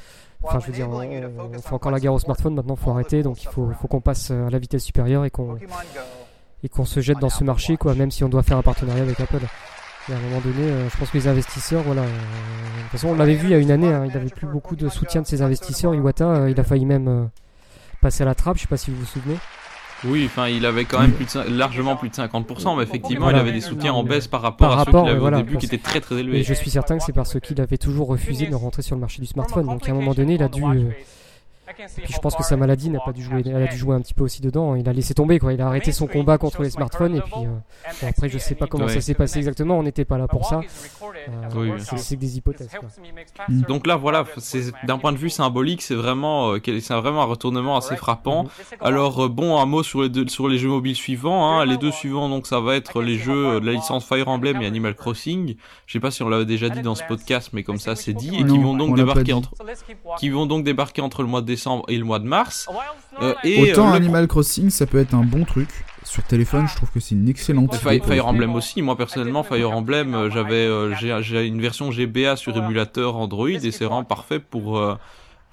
enfin, 0.42 0.58
je 0.60 0.66
veux 0.66 0.72
dire, 0.72 0.88
on, 0.88 1.58
fait 1.60 1.74
encore 1.74 1.92
la 1.92 2.00
guerre 2.00 2.14
au 2.14 2.18
smartphone. 2.18 2.54
Maintenant, 2.54 2.76
faut 2.76 2.90
arrêter, 2.90 3.22
donc 3.22 3.42
il 3.42 3.48
faut, 3.48 3.70
faut 3.80 3.88
qu'on 3.88 4.00
passe 4.00 4.30
à 4.30 4.50
la 4.50 4.58
vitesse 4.58 4.84
supérieure 4.84 5.24
et 5.24 5.30
qu'on 5.30 5.58
et 6.64 6.68
qu'on 6.68 6.86
se 6.86 7.00
jette 7.00 7.18
dans 7.18 7.28
ce 7.28 7.44
marché, 7.44 7.76
quoi, 7.76 7.94
même 7.94 8.10
si 8.10 8.24
on 8.24 8.28
doit 8.28 8.42
faire 8.42 8.56
un 8.56 8.62
partenariat 8.62 9.02
avec 9.02 9.20
Apple. 9.20 9.42
Et 10.08 10.12
à 10.12 10.16
un 10.16 10.20
moment 10.20 10.40
donné, 10.40 10.62
euh, 10.62 10.88
je 10.90 10.96
pense 10.96 11.10
que 11.10 11.18
les 11.18 11.28
investisseurs, 11.28 11.82
voilà. 11.82 12.02
Euh, 12.02 12.06
de 12.06 12.82
toute 12.82 12.90
façon, 12.92 13.08
on 13.08 13.14
l'avait 13.14 13.34
vu 13.34 13.48
il 13.48 13.50
y 13.50 13.54
a 13.54 13.58
une 13.58 13.70
année, 13.70 13.92
hein, 13.92 14.04
il 14.06 14.12
n'avait 14.12 14.30
plus 14.30 14.46
beaucoup 14.46 14.74
de 14.74 14.88
soutien 14.88 15.22
de 15.22 15.26
ses 15.26 15.42
investisseurs. 15.42 15.94
Iwata, 15.94 16.26
euh, 16.26 16.50
il 16.50 16.58
a 16.58 16.64
failli 16.64 16.86
même 16.86 17.30
passer 18.00 18.22
à 18.22 18.26
la 18.26 18.34
trappe, 18.34 18.56
je 18.56 18.62
sais 18.62 18.68
pas 18.68 18.76
si 18.78 18.90
vous 18.90 18.98
vous 18.98 19.06
souvenez. 19.06 19.36
Oui, 20.06 20.24
enfin, 20.26 20.48
il 20.48 20.66
avait 20.66 20.84
quand 20.84 21.00
même 21.00 21.12
plus 21.12 21.36
largement 21.48 21.96
plus 21.96 22.08
de 22.08 22.14
50%, 22.14 22.76
mais 22.76 22.82
effectivement, 22.82 23.30
il 23.30 23.36
avait 23.36 23.52
des 23.52 23.60
soutiens 23.60 23.92
en 23.92 24.04
baisse 24.04 24.28
par 24.28 24.42
rapport 24.42 24.78
à 24.78 24.84
ceux 24.84 24.90
qu'il 24.90 25.08
avait 25.08 25.18
au 25.18 25.30
début, 25.30 25.56
qui 25.56 25.66
étaient 25.66 25.78
très 25.78 26.00
très 26.00 26.16
élevés. 26.16 26.40
Et 26.40 26.42
je 26.42 26.54
suis 26.54 26.70
certain 26.70 26.98
que 26.98 27.04
c'est 27.04 27.12
parce 27.12 27.38
qu'il 27.40 27.60
avait 27.60 27.78
toujours 27.78 28.08
refusé 28.08 28.46
de 28.46 28.54
rentrer 28.54 28.82
sur 28.82 28.96
le 28.96 29.00
marché 29.00 29.20
du 29.20 29.26
smartphone. 29.26 29.66
Donc 29.66 29.88
à 29.88 29.92
un 29.92 29.94
moment 29.94 30.14
donné, 30.14 30.34
il 30.34 30.42
a 30.42 30.48
dû 30.48 30.62
puis 30.62 30.86
je 32.08 32.18
pense 32.18 32.34
que 32.34 32.42
sa 32.42 32.56
maladie 32.56 32.90
n'a 32.90 33.00
pas 33.00 33.12
dû 33.12 33.22
jouer, 33.22 33.42
elle 33.46 33.62
a 33.62 33.66
dû 33.66 33.76
jouer 33.76 33.94
un 33.94 34.00
petit 34.00 34.14
peu 34.14 34.24
aussi 34.24 34.40
dedans. 34.40 34.74
Il 34.74 34.88
a 34.88 34.92
laissé 34.92 35.14
tomber, 35.14 35.38
quoi. 35.38 35.52
Il 35.52 35.60
a 35.60 35.66
arrêté 35.66 35.92
son 35.92 36.06
combat 36.06 36.38
contre 36.38 36.62
les 36.62 36.70
smartphones 36.70 37.16
et 37.16 37.20
puis 37.20 37.46
euh, 37.46 38.08
après 38.08 38.28
je 38.28 38.38
sais 38.38 38.54
pas 38.54 38.66
comment 38.66 38.88
ça 38.88 39.00
s'est 39.00 39.14
passé 39.14 39.38
exactement. 39.38 39.78
On 39.78 39.82
n'était 39.82 40.04
pas 40.04 40.18
là 40.18 40.28
pour 40.28 40.46
ça. 40.46 40.60
Euh, 41.56 41.78
c'est 41.96 42.16
des 42.16 42.38
hypothèses. 42.38 42.70
Mm. 43.48 43.62
Donc 43.62 43.86
là, 43.86 43.96
voilà, 43.96 44.24
d'un 44.86 44.98
point 44.98 45.12
de 45.12 45.18
vue 45.18 45.30
symbolique, 45.30 45.82
c'est 45.82 45.94
vraiment, 45.94 46.52
euh, 46.52 46.60
c'est 46.64 46.94
vraiment 46.94 47.22
un 47.22 47.26
retournement 47.26 47.76
assez 47.76 47.96
frappant. 47.96 48.46
Alors 48.80 49.28
bon, 49.28 49.58
un 49.58 49.66
mot 49.66 49.82
sur 49.82 50.02
les 50.02 50.08
deux, 50.08 50.28
sur 50.28 50.48
les 50.48 50.58
jeux 50.58 50.68
mobiles 50.68 50.96
suivants. 50.96 51.58
Hein. 51.58 51.64
Les 51.64 51.76
deux 51.76 51.92
suivants, 51.92 52.28
donc 52.28 52.46
ça 52.46 52.60
va 52.60 52.76
être 52.76 53.02
les 53.02 53.18
jeux 53.18 53.60
de 53.60 53.66
la 53.66 53.72
licence 53.72 54.04
Fire 54.04 54.28
Emblem 54.28 54.60
et 54.62 54.66
Animal 54.66 54.94
Crossing. 54.94 55.56
Je 55.86 55.92
sais 55.92 56.00
pas 56.00 56.10
si 56.10 56.22
on 56.22 56.28
l'avait 56.28 56.44
déjà 56.44 56.68
dit 56.68 56.82
dans 56.82 56.94
ce 56.94 57.04
podcast, 57.04 57.50
mais 57.52 57.62
comme 57.62 57.78
ça 57.78 57.96
c'est 57.96 58.12
dit 58.12 58.34
et 58.34 58.44
qui 58.44 58.58
vont 58.58 58.76
donc 58.76 58.96
débarquer 58.96 59.32
entre, 59.32 59.54
qui 60.18 60.30
vont 60.30 60.46
donc 60.46 60.64
débarquer 60.64 61.02
entre 61.02 61.22
le 61.22 61.28
mois 61.28 61.40
de 61.40 61.46
décembre 61.54 61.84
et 61.88 61.96
le 61.96 62.04
mois 62.04 62.18
de 62.18 62.26
mars. 62.26 62.68
Euh, 63.22 63.34
et 63.44 63.72
Autant 63.72 63.90
euh, 63.90 63.96
Animal 63.96 64.26
Crossing, 64.26 64.70
ça 64.70 64.86
peut 64.86 64.98
être 64.98 65.14
un 65.14 65.24
bon 65.24 65.44
truc. 65.44 65.68
Sur 66.02 66.22
téléphone, 66.22 66.66
je 66.68 66.76
trouve 66.76 66.90
que 66.90 67.00
c'est 67.00 67.14
une 67.14 67.28
excellente 67.28 67.74
Fire, 67.76 68.04
Fire 68.04 68.26
Emblem 68.26 68.54
aussi. 68.54 68.82
Moi 68.82 68.96
personnellement, 68.96 69.42
Fire 69.42 69.70
Emblem, 69.70 70.14
euh, 70.14 70.30
j'avais 70.30 70.68
j'ai 71.22 71.46
une 71.46 71.60
version 71.60 71.90
GBA 71.90 72.36
sur 72.36 72.56
émulateur 72.56 73.16
Android 73.16 73.48
et 73.48 73.70
c'est 73.70 73.84
vraiment 73.84 74.04
parfait 74.04 74.38
pour 74.38 74.80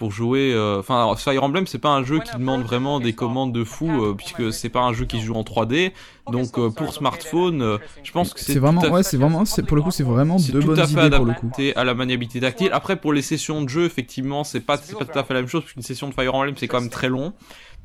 pour 0.01 0.11
jouer. 0.11 0.51
Euh, 0.51 0.79
enfin, 0.79 1.13
Fire 1.15 1.43
Emblem, 1.43 1.67
c'est 1.67 1.77
pas 1.77 1.91
un 1.91 2.03
jeu 2.03 2.21
qui 2.21 2.35
demande 2.35 2.63
vraiment 2.63 2.99
des 2.99 3.13
commandes 3.13 3.53
de 3.53 3.63
fou, 3.63 3.87
euh, 3.87 4.15
puisque 4.15 4.51
c'est 4.51 4.69
pas 4.69 4.79
un 4.79 4.93
jeu 4.93 5.05
qui 5.05 5.19
se 5.19 5.25
joue 5.25 5.35
en 5.35 5.43
3D. 5.43 5.91
Donc 6.31 6.57
euh, 6.57 6.71
pour 6.71 6.91
smartphone, 6.91 7.77
je 8.01 8.11
pense 8.11 8.33
que 8.33 8.39
c'est 8.39 8.57
vraiment, 8.57 8.81
ouais, 8.81 9.03
c'est 9.03 9.17
vraiment, 9.17 9.43
pour 9.67 9.75
le 9.75 9.83
coup, 9.83 9.91
c'est 9.91 10.01
vraiment 10.01 10.37
de 10.37 10.59
bonnes 10.59 10.75
tout 10.75 10.81
à 10.81 10.87
fait 10.87 11.01
adapté 11.01 11.75
à 11.75 11.83
la 11.83 11.93
maniabilité 11.93 12.39
tactile. 12.39 12.71
Après, 12.73 12.95
pour 12.95 13.13
les 13.13 13.21
sessions 13.21 13.61
de 13.61 13.69
jeu, 13.69 13.85
effectivement, 13.85 14.43
c'est 14.43 14.61
pas, 14.61 14.77
c'est 14.77 14.97
pas 14.97 15.05
tout 15.05 15.19
à 15.19 15.23
fait 15.23 15.35
la 15.35 15.41
même 15.41 15.49
chose, 15.49 15.61
puisqu'une 15.61 15.83
session 15.83 16.09
de 16.09 16.15
Fire 16.15 16.33
Emblem, 16.33 16.55
c'est 16.57 16.67
quand 16.67 16.81
même 16.81 16.89
très 16.89 17.09
long. 17.09 17.33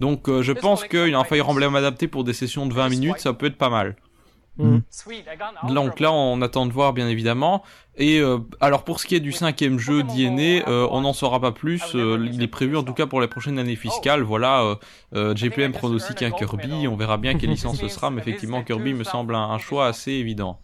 Donc 0.01 0.31
je 0.41 0.53
pense 0.53 0.85
qu'il 0.85 1.09
y 1.09 1.15
a 1.15 1.19
un 1.19 1.25
Fire 1.25 1.47
Emblem 1.51 1.77
adapté 1.77 2.09
pour 2.09 2.25
des 2.25 2.33
sessions 2.33 2.65
de 2.65 2.73
20 2.73 2.89
minutes, 2.89 3.19
ça 3.19 3.35
peut 3.35 3.45
être 3.45 3.59
pas 3.59 3.69
mal. 3.69 3.95
Mm. 4.59 4.79
Donc 5.75 6.01
là, 6.01 6.13
on 6.13 6.41
attend 6.41 6.67
de 6.67 6.73
voir, 6.73 6.93
bien 6.93 7.09
évidemment. 7.09 7.63
Et 7.99 8.21
euh, 8.21 8.39
alors 8.61 8.85
pour 8.85 9.01
ce 9.01 9.07
qui 9.07 9.15
est 9.15 9.21
du 9.21 9.33
cinquième 9.33 9.79
jeu 9.79 10.03
d'INE, 10.03 10.63
euh, 10.67 10.87
on 10.91 11.01
n'en 11.01 11.13
saura 11.13 11.41
pas 11.41 11.53
plus. 11.53 11.83
Euh, 11.95 12.29
il 12.31 12.43
est 12.43 12.49
prévu 12.49 12.77
en 12.77 12.83
tout 12.83 12.93
cas 12.93 13.07
pour 13.07 13.21
les 13.21 13.29
prochaines 13.29 13.59
années 13.59 13.77
fiscales. 13.77 14.23
Voilà, 14.23 14.79
JPM 15.13 15.73
pronostique 15.73 16.23
un 16.23 16.31
Kirby. 16.31 16.89
On 16.89 16.97
verra 16.97 17.17
bien 17.17 17.37
quelle 17.37 17.51
licence 17.57 17.81
ce 17.81 17.89
sera, 17.89 18.11
mais 18.11 18.21
effectivement 18.21 18.63
Kirby 18.63 18.95
me 18.95 19.05
semble 19.05 19.35
un 19.35 19.59
choix 19.59 19.87
assez 19.87 20.13
évident. 20.13 20.59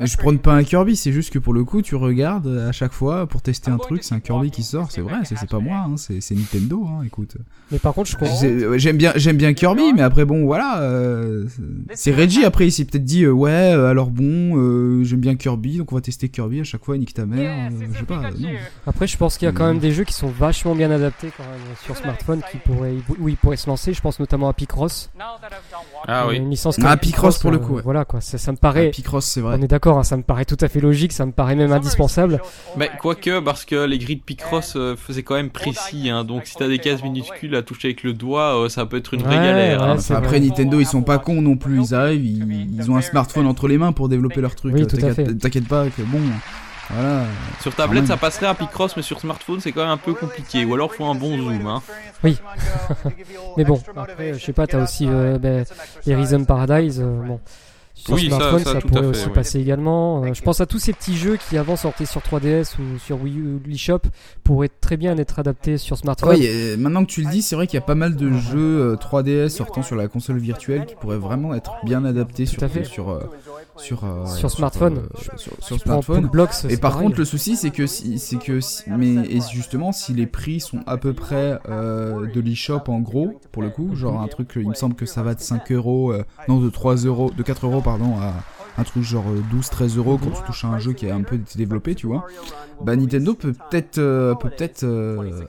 Je 0.00 0.16
prône 0.16 0.38
pas 0.38 0.54
un 0.54 0.62
Kirby, 0.62 0.94
c'est 0.94 1.12
juste 1.12 1.32
que 1.32 1.40
pour 1.40 1.52
le 1.52 1.64
coup, 1.64 1.82
tu 1.82 1.96
regardes 1.96 2.46
à 2.46 2.70
chaque 2.70 2.92
fois 2.92 3.26
pour 3.26 3.42
tester 3.42 3.70
un 3.70 3.78
truc, 3.78 4.04
c'est 4.04 4.14
un 4.14 4.20
Kirby 4.20 4.50
qui 4.50 4.62
sort, 4.62 4.92
c'est 4.92 5.00
vrai, 5.00 5.16
c'est 5.24 5.48
pas 5.48 5.58
moi, 5.58 5.86
hein, 5.88 5.96
c'est 5.96 6.34
Nintendo, 6.34 6.86
hein, 6.86 7.02
écoute. 7.04 7.36
Mais 7.72 7.78
par 7.78 7.94
contre, 7.94 8.10
je 8.10 8.78
J'aime 8.78 8.96
bien, 8.96 9.12
j'aime 9.16 9.36
bien 9.36 9.54
Kirby, 9.54 9.92
mais 9.94 10.02
après 10.02 10.24
bon, 10.24 10.44
voilà, 10.44 10.80
euh, 10.80 11.46
c'est 11.94 12.14
Reggie 12.14 12.44
après, 12.44 12.66
il 12.66 12.70
s'est 12.70 12.84
peut-être 12.84 13.04
dit, 13.04 13.24
euh, 13.24 13.30
ouais, 13.30 13.50
euh, 13.50 13.90
alors 13.90 14.10
bon, 14.10 15.02
j'aime 15.04 15.20
bien 15.20 15.34
Kirby, 15.34 15.78
donc 15.78 15.92
on 15.92 15.96
va 15.96 16.00
tester 16.00 16.28
Kirby 16.28 16.60
à 16.60 16.64
chaque 16.64 16.84
fois, 16.84 16.96
nique 16.96 17.14
ta 17.14 17.26
mère, 17.26 17.70
je 17.92 17.98
sais 17.98 18.04
pas. 18.04 18.30
Non. 18.38 18.48
Après, 18.86 19.06
je 19.06 19.16
pense 19.16 19.36
qu'il 19.36 19.46
y 19.46 19.48
a 19.48 19.52
quand 19.52 19.66
même 19.66 19.80
des 19.80 19.92
jeux 19.92 20.04
qui 20.04 20.14
sont 20.14 20.28
vachement 20.28 20.74
bien 20.74 20.90
adaptés 20.90 21.30
quand 21.36 21.44
même 21.44 21.76
sur 21.84 21.96
smartphone, 21.96 22.40
qui 22.50 22.58
pourraient, 22.58 22.94
où 23.18 23.28
ils 23.28 23.36
pourraient 23.36 23.56
se 23.56 23.68
lancer. 23.68 23.92
Je 23.92 24.00
pense 24.00 24.20
notamment 24.20 24.48
à 24.48 24.52
Picross. 24.52 25.10
Ah 26.06 26.28
oui. 26.28 26.36
Une 26.36 26.50
licence 26.50 26.78
ah, 26.84 26.96
Picross 26.96 27.38
pour 27.38 27.50
le 27.50 27.58
coup. 27.58 27.80
Voilà 27.82 28.04
quoi, 28.04 28.20
ça, 28.20 28.38
ça 28.38 28.52
me 28.52 28.56
paraît. 28.56 28.88
Ah, 28.88 28.90
Picross, 28.90 29.26
c'est 29.26 29.40
vrai. 29.40 29.56
On 29.58 29.62
est 29.62 29.68
d'accord 29.68 29.87
Hein, 29.96 30.02
ça 30.02 30.16
me 30.16 30.22
paraît 30.22 30.44
tout 30.44 30.56
à 30.60 30.68
fait 30.68 30.80
logique, 30.80 31.12
ça 31.12 31.24
me 31.24 31.32
paraît 31.32 31.54
même 31.54 31.72
indispensable. 31.72 32.40
Mais 32.76 32.90
quoique, 33.00 33.40
parce 33.40 33.64
que 33.64 33.84
les 33.86 33.98
grilles 33.98 34.16
de 34.16 34.22
Picross 34.22 34.74
euh, 34.76 34.96
faisaient 34.96 35.22
quand 35.22 35.34
même 35.34 35.50
précis, 35.50 36.10
hein, 36.10 36.24
donc 36.24 36.46
si 36.46 36.56
t'as 36.56 36.68
des 36.68 36.78
cases 36.78 37.02
minuscules 37.02 37.54
à 37.54 37.62
toucher 37.62 37.88
avec 37.88 38.02
le 38.02 38.12
doigt, 38.12 38.64
euh, 38.64 38.68
ça 38.68 38.86
peut 38.86 38.96
être 38.96 39.14
une 39.14 39.22
vraie 39.22 39.36
galère. 39.36 39.82
Hein. 39.82 39.96
Après, 40.10 40.40
Nintendo, 40.40 40.80
ils 40.80 40.86
sont 40.86 41.02
pas 41.02 41.18
cons 41.18 41.40
non 41.40 41.56
plus, 41.56 41.80
ils 41.80 41.94
arrivent, 41.94 42.24
ils, 42.24 42.90
ont 42.90 42.96
un 42.96 43.02
smartphone 43.02 43.46
entre 43.46 43.68
les 43.68 43.78
mains 43.78 43.92
pour 43.92 44.08
développer 44.08 44.40
leur 44.40 44.54
truc. 44.54 44.74
T'inquiète 44.86 45.68
pas 45.68 45.86
que 45.88 46.02
bon. 46.02 46.20
Voilà. 46.90 47.24
Sur 47.60 47.74
tablette, 47.74 48.06
ça 48.06 48.16
passerait 48.16 48.46
à 48.46 48.54
Picross, 48.54 48.96
mais 48.96 49.02
sur 49.02 49.20
smartphone, 49.20 49.60
c'est 49.60 49.72
quand 49.72 49.82
même 49.82 49.90
un 49.90 49.98
peu 49.98 50.14
compliqué. 50.14 50.64
Ou 50.64 50.74
alors, 50.74 50.94
faut 50.94 51.04
un 51.04 51.14
bon 51.14 51.36
zoom. 51.36 51.66
Hein. 51.66 51.82
Oui. 52.24 52.38
mais 53.58 53.64
bon, 53.64 53.78
après, 53.94 54.32
je 54.34 54.38
sais 54.42 54.54
pas, 54.54 54.66
t'as 54.66 54.82
aussi 54.82 55.06
euh, 55.06 55.38
ben, 55.38 55.64
les 56.06 56.44
Paradise. 56.46 57.00
bon. 57.00 57.40
Sur 57.98 58.14
oui, 58.14 58.26
smartphone, 58.28 58.64
ça, 58.64 58.80
pourrait 58.80 59.06
aussi 59.06 59.28
passer 59.30 59.58
également. 59.58 60.22
Euh, 60.22 60.32
je 60.32 60.40
pense 60.40 60.60
à 60.60 60.66
tous 60.66 60.78
ces 60.78 60.92
petits 60.92 61.16
jeux 61.16 61.36
qui 61.36 61.58
avant 61.58 61.74
sortaient 61.74 62.06
sur 62.06 62.20
3DS 62.20 62.76
ou 62.78 62.98
sur 62.98 63.20
Wii 63.20 63.38
U 63.38 63.60
l'eShop 63.66 64.02
pourraient 64.44 64.70
très 64.80 64.96
bien 64.96 65.18
être 65.18 65.40
adaptés 65.40 65.78
sur 65.78 65.98
smartphone. 65.98 66.36
Oui, 66.36 66.48
maintenant 66.78 67.04
que 67.04 67.10
tu 67.10 67.22
le 67.22 67.30
dis, 67.30 67.42
c'est 67.42 67.56
vrai 67.56 67.66
qu'il 67.66 67.74
y 67.74 67.82
a 67.82 67.86
pas 67.86 67.96
mal 67.96 68.14
de 68.14 68.32
jeux 68.32 68.96
3DS 69.00 69.28
euh, 69.28 69.48
sortant 69.48 69.82
sur 69.82 69.96
la 69.96 70.06
console 70.06 70.38
virtuelle 70.38 70.86
qui 70.86 70.94
pourraient 70.94 71.18
vraiment 71.18 71.54
être 71.54 71.72
bien 71.84 72.04
adaptés 72.04 72.46
sur, 72.46 72.60
sur, 72.84 73.20
euh, 73.78 74.26
sur, 74.26 74.36
sur 74.36 74.50
smartphone. 74.50 75.02
sur, 75.36 75.80
smartphone. 75.80 76.28
et 76.68 76.76
par 76.76 76.98
contre, 76.98 77.18
le 77.18 77.24
souci, 77.24 77.56
c'est 77.56 77.70
que, 77.70 77.86
si, 77.86 78.18
c'est 78.18 78.36
que 78.36 78.60
mais 78.88 79.26
et 79.28 79.40
justement, 79.52 79.92
si 79.92 80.12
les 80.12 80.26
prix 80.26 80.60
sont 80.60 80.80
à 80.86 80.96
peu 80.96 81.12
près 81.12 81.58
de 81.66 82.40
l'eShop 82.40 82.82
en 82.88 83.00
gros, 83.00 83.40
pour 83.52 83.62
le 83.62 83.70
coup, 83.70 83.94
genre 83.94 84.20
un 84.20 84.28
truc, 84.28 84.52
il 84.56 84.68
me 84.68 84.74
semble 84.74 84.94
que 84.94 85.06
ça 85.06 85.22
va 85.22 85.34
de 85.34 85.40
5 85.40 85.72
euros, 85.72 86.12
non, 86.48 86.60
de 86.60 86.70
3 86.70 86.96
euros, 87.06 87.30
de 87.36 87.42
4 87.42 87.66
euros 87.66 87.80
pardon, 87.80 88.16
à 88.20 88.34
un 88.78 88.84
truc 88.84 89.02
genre 89.02 89.24
12-13 89.52 89.82
euh, 89.94 89.98
euros 89.98 90.18
quand 90.18 90.30
tu 90.30 90.42
touches 90.44 90.64
à 90.64 90.68
un 90.68 90.78
jeu 90.78 90.92
qui 90.92 91.06
est 91.06 91.10
un 91.10 91.22
peu 91.22 91.38
développé, 91.56 91.94
tu 91.94 92.06
vois. 92.06 92.26
Bah 92.82 92.94
Nintendo 92.94 93.34
peut 93.34 93.52
peut-être 93.70 93.96
peut 93.96 94.48
peut-être 94.50 94.86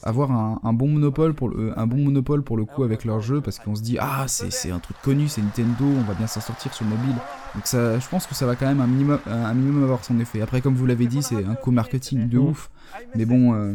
avoir 0.03 0.31
un, 0.31 0.73
bon 0.73 0.87
monopole 0.87 1.33
pour 1.33 1.49
le, 1.49 1.73
le 1.75 2.65
coup 2.65 2.83
avec 2.83 3.05
leur 3.05 3.21
jeu 3.21 3.39
parce 3.39 3.59
qu'on 3.59 3.75
se 3.75 3.81
dit 3.81 3.97
ah 3.99 4.25
c'est 4.27 4.71
un 4.71 4.79
truc 4.79 4.97
connu, 5.03 5.27
c'est 5.27 5.41
Nintendo, 5.41 5.85
on 5.85 6.03
va 6.03 6.15
bien 6.15 6.27
s'en 6.27 6.41
sortir 6.41 6.73
sur 6.73 6.85
mobile. 6.85 7.15
Donc 7.55 7.65
ça, 7.65 7.99
je 7.99 8.07
pense 8.09 8.25
que 8.25 8.35
ça 8.35 8.45
va 8.45 8.55
quand 8.55 8.65
même 8.65 8.81
un 8.81 8.87
minimum, 8.87 9.19
un 9.27 9.53
minimum 9.53 9.83
avoir 9.83 10.03
son 10.03 10.19
effet. 10.19 10.41
Après 10.41 10.61
comme 10.61 10.75
vous 10.75 10.85
l'avez 10.85 11.05
dit, 11.05 11.21
c'est 11.21 11.45
un 11.45 11.55
co-marketing 11.55 12.29
de 12.29 12.39
ouf. 12.39 12.69
Mais 13.15 13.25
bon, 13.25 13.53
euh, 13.53 13.73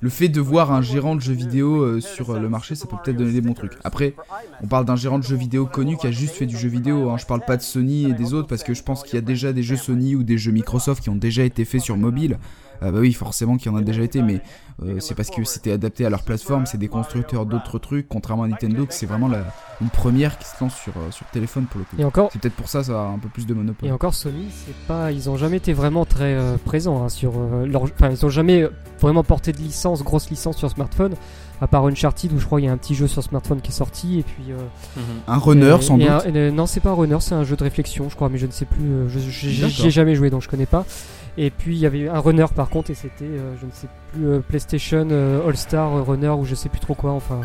le 0.00 0.08
fait 0.08 0.28
de 0.28 0.40
voir 0.40 0.72
un 0.72 0.82
gérant 0.82 1.16
de 1.16 1.20
jeux 1.20 1.34
vidéo 1.34 1.82
euh, 1.82 2.00
sur 2.00 2.30
euh, 2.30 2.38
le 2.38 2.48
marché, 2.48 2.74
ça 2.74 2.86
peut 2.86 2.96
peut-être 3.02 3.16
donner 3.16 3.32
des 3.32 3.40
bons 3.40 3.54
trucs. 3.54 3.72
Après, 3.84 4.14
on 4.62 4.66
parle 4.66 4.84
d'un 4.84 4.96
gérant 4.96 5.18
de 5.18 5.24
jeux 5.24 5.36
vidéo 5.36 5.66
connu 5.66 5.96
qui 5.96 6.06
a 6.06 6.10
juste 6.10 6.34
fait 6.34 6.46
du 6.46 6.56
jeu 6.56 6.68
vidéo. 6.68 7.10
Hein. 7.10 7.16
Je 7.16 7.26
parle 7.26 7.44
pas 7.44 7.56
de 7.56 7.62
Sony 7.62 8.06
et 8.10 8.12
des 8.12 8.34
autres 8.34 8.48
parce 8.48 8.62
que 8.62 8.74
je 8.74 8.82
pense 8.82 9.02
qu'il 9.02 9.14
y 9.14 9.18
a 9.18 9.22
déjà 9.22 9.52
des 9.52 9.62
jeux 9.62 9.76
Sony 9.76 10.14
ou 10.14 10.22
des 10.22 10.38
jeux 10.38 10.52
Microsoft 10.52 11.02
qui 11.02 11.10
ont 11.10 11.16
déjà 11.16 11.44
été 11.44 11.64
faits 11.64 11.80
sur 11.80 11.96
mobile. 11.96 12.38
Bah 12.80 12.98
oui, 13.00 13.12
forcément 13.12 13.56
qu'il 13.56 13.70
y 13.70 13.74
en 13.74 13.78
a 13.78 13.82
déjà 13.82 14.02
été, 14.02 14.22
mais 14.22 14.40
euh, 14.82 14.96
c'est 14.98 15.14
parce 15.14 15.30
que 15.30 15.44
c'était 15.44 15.70
adapté 15.70 16.04
à 16.04 16.10
leur 16.10 16.22
plateforme, 16.22 16.66
c'est 16.66 16.78
des 16.78 16.88
constructeurs 16.88 17.46
d'autres 17.46 17.78
trucs, 17.78 18.08
contrairement 18.08 18.42
à 18.42 18.48
Nintendo, 18.48 18.84
que 18.86 18.94
c'est 18.94 19.06
vraiment 19.06 19.28
la, 19.28 19.44
une 19.80 19.88
première 19.88 20.36
qui 20.36 20.48
se 20.48 20.54
lance 20.60 20.74
sur, 20.74 20.92
euh, 20.96 21.10
sur 21.12 21.26
téléphone 21.26 21.66
pour 21.66 21.78
le 21.78 21.84
coup. 21.84 21.96
Et 21.96 22.04
encore, 22.04 22.30
c'est 22.32 22.40
peut-être 22.40 22.54
pour 22.54 22.68
ça 22.68 22.82
ça 22.82 23.00
a 23.00 23.04
un 23.04 23.18
peu 23.18 23.28
plus 23.28 23.46
de 23.46 23.54
monopole. 23.54 23.88
Et 23.88 23.92
encore 23.92 24.14
Sony, 24.14 24.46
c'est 24.50 24.74
pas, 24.88 25.12
ils 25.12 25.30
ont 25.30 25.36
jamais 25.36 25.58
été 25.58 25.72
vraiment 25.72 26.04
très 26.04 26.34
euh, 26.34 26.56
présents 26.56 27.04
hein, 27.04 27.08
sur 27.08 27.34
leur, 27.66 27.84
enfin 27.84 28.10
ils 28.10 28.26
ont 28.26 28.30
jamais 28.30 28.66
vraiment 29.00 29.22
porté 29.22 29.52
de 29.52 29.58
licence, 29.58 30.02
grosse 30.02 30.28
licence 30.28 30.56
sur 30.56 30.68
smartphone, 30.70 31.14
à 31.60 31.68
part 31.68 31.86
Uncharted 31.86 32.32
où 32.32 32.40
je 32.40 32.46
crois 32.46 32.60
il 32.60 32.64
y 32.64 32.68
a 32.68 32.72
un 32.72 32.76
petit 32.76 32.96
jeu 32.96 33.06
sur 33.06 33.22
smartphone 33.22 33.60
qui 33.60 33.70
est 33.70 33.74
sorti 33.74 34.18
et 34.18 34.22
puis 34.24 34.52
mhm. 34.52 35.02
un 35.28 35.38
runner 35.38 35.76
sans 35.82 35.98
doute. 35.98 36.26
non 36.52 36.66
c'est 36.66 36.80
pas 36.80 36.90
un 36.90 36.94
runner, 36.94 37.18
c'est 37.20 37.36
un 37.36 37.44
jeu 37.44 37.54
de 37.54 37.62
réflexion, 37.62 38.08
je 38.08 38.16
crois, 38.16 38.28
mais 38.28 38.38
je 38.38 38.46
ne 38.46 38.52
sais 38.52 38.64
plus, 38.64 39.08
j'ai 39.08 39.90
jamais 39.90 40.16
joué 40.16 40.30
donc 40.30 40.42
je 40.42 40.48
connais 40.48 40.66
pas. 40.66 40.84
Et 41.36 41.50
puis 41.50 41.74
il 41.74 41.80
y 41.80 41.86
avait 41.86 42.08
un 42.08 42.20
runner 42.20 42.46
par 42.54 42.68
contre, 42.68 42.90
et 42.90 42.94
c'était, 42.94 43.24
euh, 43.24 43.54
je 43.60 43.66
ne 43.66 43.72
sais 43.72 43.88
plus, 44.12 44.26
euh, 44.26 44.40
PlayStation 44.40 45.08
euh, 45.10 45.46
All-Star 45.48 46.06
Runner 46.06 46.28
ou 46.28 46.44
je 46.44 46.54
sais 46.54 46.68
plus 46.68 46.80
trop 46.80 46.94
quoi, 46.94 47.12
enfin. 47.12 47.40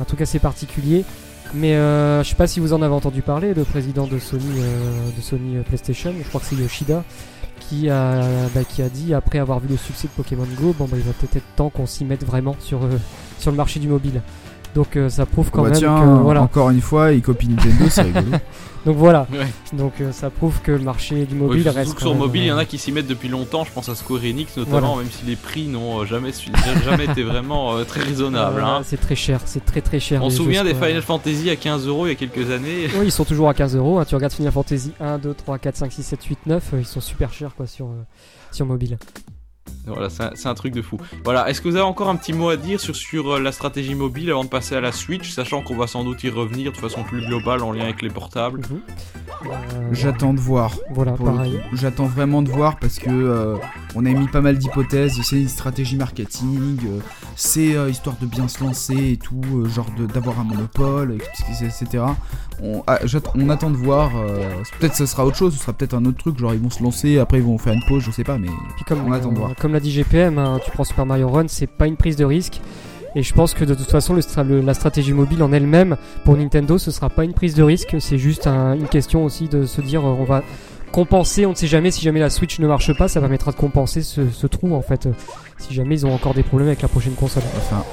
un 0.00 0.04
truc 0.04 0.20
assez 0.20 0.38
particulier. 0.38 1.04
Mais 1.52 1.72
je 1.74 2.28
sais 2.28 2.36
pas 2.36 2.46
si 2.46 2.60
vous 2.60 2.72
en 2.74 2.82
avez 2.82 2.94
entendu 2.94 3.22
parler, 3.22 3.54
le 3.54 3.64
président 3.64 4.06
de 4.06 4.20
Sony, 4.20 4.60
de 5.16 5.20
Sony 5.20 5.56
PlayStation, 5.64 6.14
je 6.16 6.28
crois 6.28 6.40
que 6.40 6.46
c'est 6.46 6.54
Yoshida, 6.54 7.02
qui 7.58 7.90
a, 7.90 8.20
bah, 8.54 8.62
qui 8.62 8.82
a 8.82 8.88
dit 8.88 9.14
après 9.14 9.40
avoir 9.40 9.58
vu 9.58 9.66
le 9.68 9.76
succès 9.76 10.06
de 10.06 10.12
Pokémon 10.12 10.46
Go, 10.60 10.76
bon 10.78 10.84
bah 10.84 10.96
il 10.96 11.02
va 11.02 11.12
peut-être 11.12 11.36
être 11.36 11.56
temps 11.56 11.68
qu'on 11.68 11.86
s'y 11.86 12.04
mette 12.04 12.24
vraiment 12.24 12.54
sur, 12.60 12.82
sur 13.40 13.50
le 13.50 13.56
marché 13.56 13.80
du 13.80 13.88
mobile. 13.88 14.22
Donc 14.74 14.96
euh, 14.96 15.08
ça 15.08 15.26
prouve 15.26 15.50
quand 15.50 15.62
bah 15.62 15.70
même 15.70 15.78
tiens, 15.78 15.98
que 16.00 16.22
voilà. 16.22 16.42
encore 16.42 16.70
une 16.70 16.80
fois, 16.80 17.12
il 17.12 17.22
copie 17.22 17.48
Nintendo, 17.48 17.86
c'est 17.88 18.02
rigolo. 18.02 18.36
Donc 18.86 18.96
voilà. 18.96 19.26
Ouais. 19.32 19.46
Donc 19.76 19.94
euh, 20.00 20.10
ça 20.12 20.30
prouve 20.30 20.60
que 20.62 20.70
le 20.72 20.78
marché 20.78 21.26
du 21.26 21.34
mobile 21.34 21.68
reste. 21.68 21.94
que 21.94 22.00
sur 22.00 22.10
même, 22.10 22.18
mobile, 22.20 22.42
il 22.42 22.46
y 22.46 22.52
en 22.52 22.56
euh, 22.56 22.60
a 22.60 22.64
qui 22.64 22.78
s'y 22.78 22.92
mettent 22.92 23.08
depuis 23.08 23.28
longtemps. 23.28 23.64
Je 23.64 23.72
pense 23.72 23.88
à 23.88 23.94
Square 23.94 24.20
Enix 24.24 24.56
notamment, 24.56 24.78
Voilà. 24.92 24.96
même 25.02 25.10
si 25.10 25.26
les 25.26 25.36
prix 25.36 25.66
n'ont 25.66 26.04
jamais, 26.06 26.32
su- 26.32 26.50
jamais 26.84 27.04
été 27.04 27.22
vraiment 27.24 27.74
euh, 27.76 27.84
très 27.84 28.00
raisonnables. 28.02 28.60
hein. 28.62 28.80
C'est 28.84 29.00
très 29.00 29.16
cher, 29.16 29.40
c'est 29.44 29.64
très 29.64 29.80
très 29.82 30.00
cher. 30.00 30.22
On 30.24 30.30
se 30.30 30.36
souvient 30.38 30.64
des. 30.64 30.72
Final 30.74 31.02
Fantasy 31.02 31.50
à 31.50 31.56
15 31.56 31.86
euros 31.88 32.06
il 32.06 32.10
y 32.10 32.12
a 32.12 32.14
quelques 32.14 32.50
années. 32.50 32.86
Oui, 32.96 33.06
ils 33.06 33.12
sont 33.12 33.24
toujours 33.24 33.48
à 33.48 33.54
15 33.54 33.76
euros. 33.76 33.98
hein. 33.98 34.04
Tu 34.08 34.14
regardes 34.14 34.32
Final 34.32 34.52
Fantasy 34.52 34.92
1, 35.00 35.18
2, 35.18 35.34
3, 35.34 35.58
4, 35.58 35.76
5, 35.76 35.92
6, 35.92 36.02
7, 36.04 36.24
8, 36.24 36.38
9. 36.46 36.62
euh, 36.74 36.76
Ils 36.80 36.86
sont 36.86 37.00
super 37.00 37.32
chers 37.34 37.54
quoi 37.56 37.66
sur, 37.66 37.86
euh, 37.86 38.02
sur 38.52 38.64
mobile. 38.66 38.98
Voilà, 39.86 40.08
c'est 40.10 40.22
un, 40.22 40.30
c'est 40.34 40.48
un 40.48 40.54
truc 40.54 40.72
de 40.74 40.82
fou. 40.82 40.98
Voilà, 41.24 41.48
est-ce 41.50 41.60
que 41.60 41.68
vous 41.68 41.74
avez 41.76 41.84
encore 41.84 42.08
un 42.08 42.16
petit 42.16 42.32
mot 42.32 42.48
à 42.48 42.56
dire 42.56 42.78
sur, 42.80 42.94
sur 42.94 43.32
euh, 43.34 43.40
la 43.40 43.50
stratégie 43.50 43.94
mobile 43.94 44.30
avant 44.30 44.44
de 44.44 44.48
passer 44.48 44.76
à 44.76 44.80
la 44.80 44.92
Switch, 44.92 45.30
sachant 45.30 45.62
qu'on 45.62 45.76
va 45.76 45.86
sans 45.86 46.04
doute 46.04 46.22
y 46.22 46.28
revenir 46.30 46.70
de 46.72 46.76
façon 46.76 47.02
plus 47.02 47.26
globale 47.26 47.62
en 47.62 47.72
lien 47.72 47.84
avec 47.84 48.02
les 48.02 48.10
portables? 48.10 48.60
Mhm. 48.70 48.80
Euh, 49.46 49.48
J'attends 49.92 50.34
de 50.34 50.40
voir. 50.40 50.74
Voilà, 50.90 51.12
pareil. 51.12 51.60
J'attends 51.72 52.06
vraiment 52.06 52.42
de 52.42 52.50
voir 52.50 52.78
parce 52.78 52.98
que 52.98 53.10
euh, 53.10 53.56
on 53.94 54.04
a 54.04 54.10
mis 54.10 54.28
pas 54.28 54.42
mal 54.42 54.58
d'hypothèses. 54.58 55.18
C'est 55.22 55.40
une 55.40 55.48
stratégie 55.48 55.96
marketing, 55.96 56.78
euh, 56.86 57.00
c'est 57.36 57.74
euh, 57.74 57.88
histoire 57.90 58.16
de 58.20 58.26
bien 58.26 58.48
se 58.48 58.62
lancer 58.62 59.12
et 59.12 59.16
tout, 59.16 59.40
euh, 59.54 59.68
genre 59.68 59.90
de- 59.96 60.06
d'avoir 60.06 60.38
un 60.40 60.44
monopole, 60.44 61.16
etc. 61.48 62.04
On, 62.62 62.82
ah, 62.86 62.98
on 63.36 63.48
attend 63.48 63.70
de 63.70 63.76
voir. 63.76 64.10
euh, 64.16 64.38
peut-être 64.78 64.94
ce 64.96 65.06
sera 65.06 65.24
autre 65.24 65.36
chose, 65.36 65.54
ce 65.54 65.60
sera 65.60 65.72
peut-être 65.72 65.94
un 65.94 66.04
autre 66.04 66.18
truc. 66.18 66.38
Genre 66.38 66.52
ils 66.54 66.60
vont 66.60 66.70
se 66.70 66.82
lancer, 66.82 67.18
après 67.18 67.38
ils 67.38 67.44
vont 67.44 67.56
faire 67.58 67.72
une 67.72 67.82
pause, 67.88 68.02
je 68.04 68.10
sais 68.10 68.24
pas, 68.24 68.38
mais 68.38 68.48
Puis 68.76 68.84
comme, 68.86 69.00
on 69.06 69.12
attend 69.12 69.32
de 69.32 69.38
voir. 69.38 69.54
comme 69.56 69.72
l'a 69.72 69.80
dit 69.80 69.90
GPM, 69.90 70.38
hein, 70.38 70.58
tu 70.64 70.70
prends 70.70 70.84
Super 70.84 71.06
Mario 71.06 71.28
Run, 71.28 71.46
c'est 71.48 71.66
pas 71.66 71.86
une 71.86 71.96
prise 71.96 72.16
de 72.16 72.24
risque. 72.24 72.60
Et 73.16 73.22
je 73.24 73.34
pense 73.34 73.54
que 73.54 73.64
de 73.64 73.74
toute 73.74 73.90
façon, 73.90 74.14
le 74.14 74.20
stra- 74.20 74.44
le- 74.46 74.60
la 74.60 74.72
stratégie 74.74 75.12
mobile 75.12 75.42
en 75.42 75.52
elle-même, 75.52 75.96
pour 76.24 76.36
Nintendo, 76.36 76.78
ce 76.78 76.90
sera 76.92 77.10
pas 77.10 77.24
une 77.24 77.32
prise 77.32 77.54
de 77.54 77.62
risque. 77.64 77.96
C'est 77.98 78.18
juste 78.18 78.46
un- 78.46 78.74
une 78.74 78.86
question 78.86 79.24
aussi 79.24 79.48
de 79.48 79.66
se 79.66 79.80
dire, 79.80 80.02
euh, 80.06 80.14
on 80.16 80.22
va 80.24 80.42
compenser. 80.92 81.44
On 81.46 81.50
ne 81.50 81.54
sait 81.56 81.66
jamais 81.66 81.90
si 81.90 82.02
jamais 82.02 82.20
la 82.20 82.30
Switch 82.30 82.58
ne 82.60 82.68
marche 82.68 82.96
pas, 82.96 83.08
ça 83.08 83.20
permettra 83.20 83.50
de 83.50 83.56
compenser 83.56 84.02
ce, 84.02 84.28
ce 84.30 84.46
trou 84.46 84.74
en 84.74 84.82
fait. 84.82 85.06
euh, 85.06 85.12
Si 85.58 85.74
jamais 85.74 85.94
ils 85.96 86.06
ont 86.06 86.14
encore 86.14 86.34
des 86.34 86.42
problèmes 86.42 86.68
avec 86.68 86.82
la 86.82 86.88
prochaine 86.88 87.14
console. 87.14 87.42
Enfin. 87.56 87.84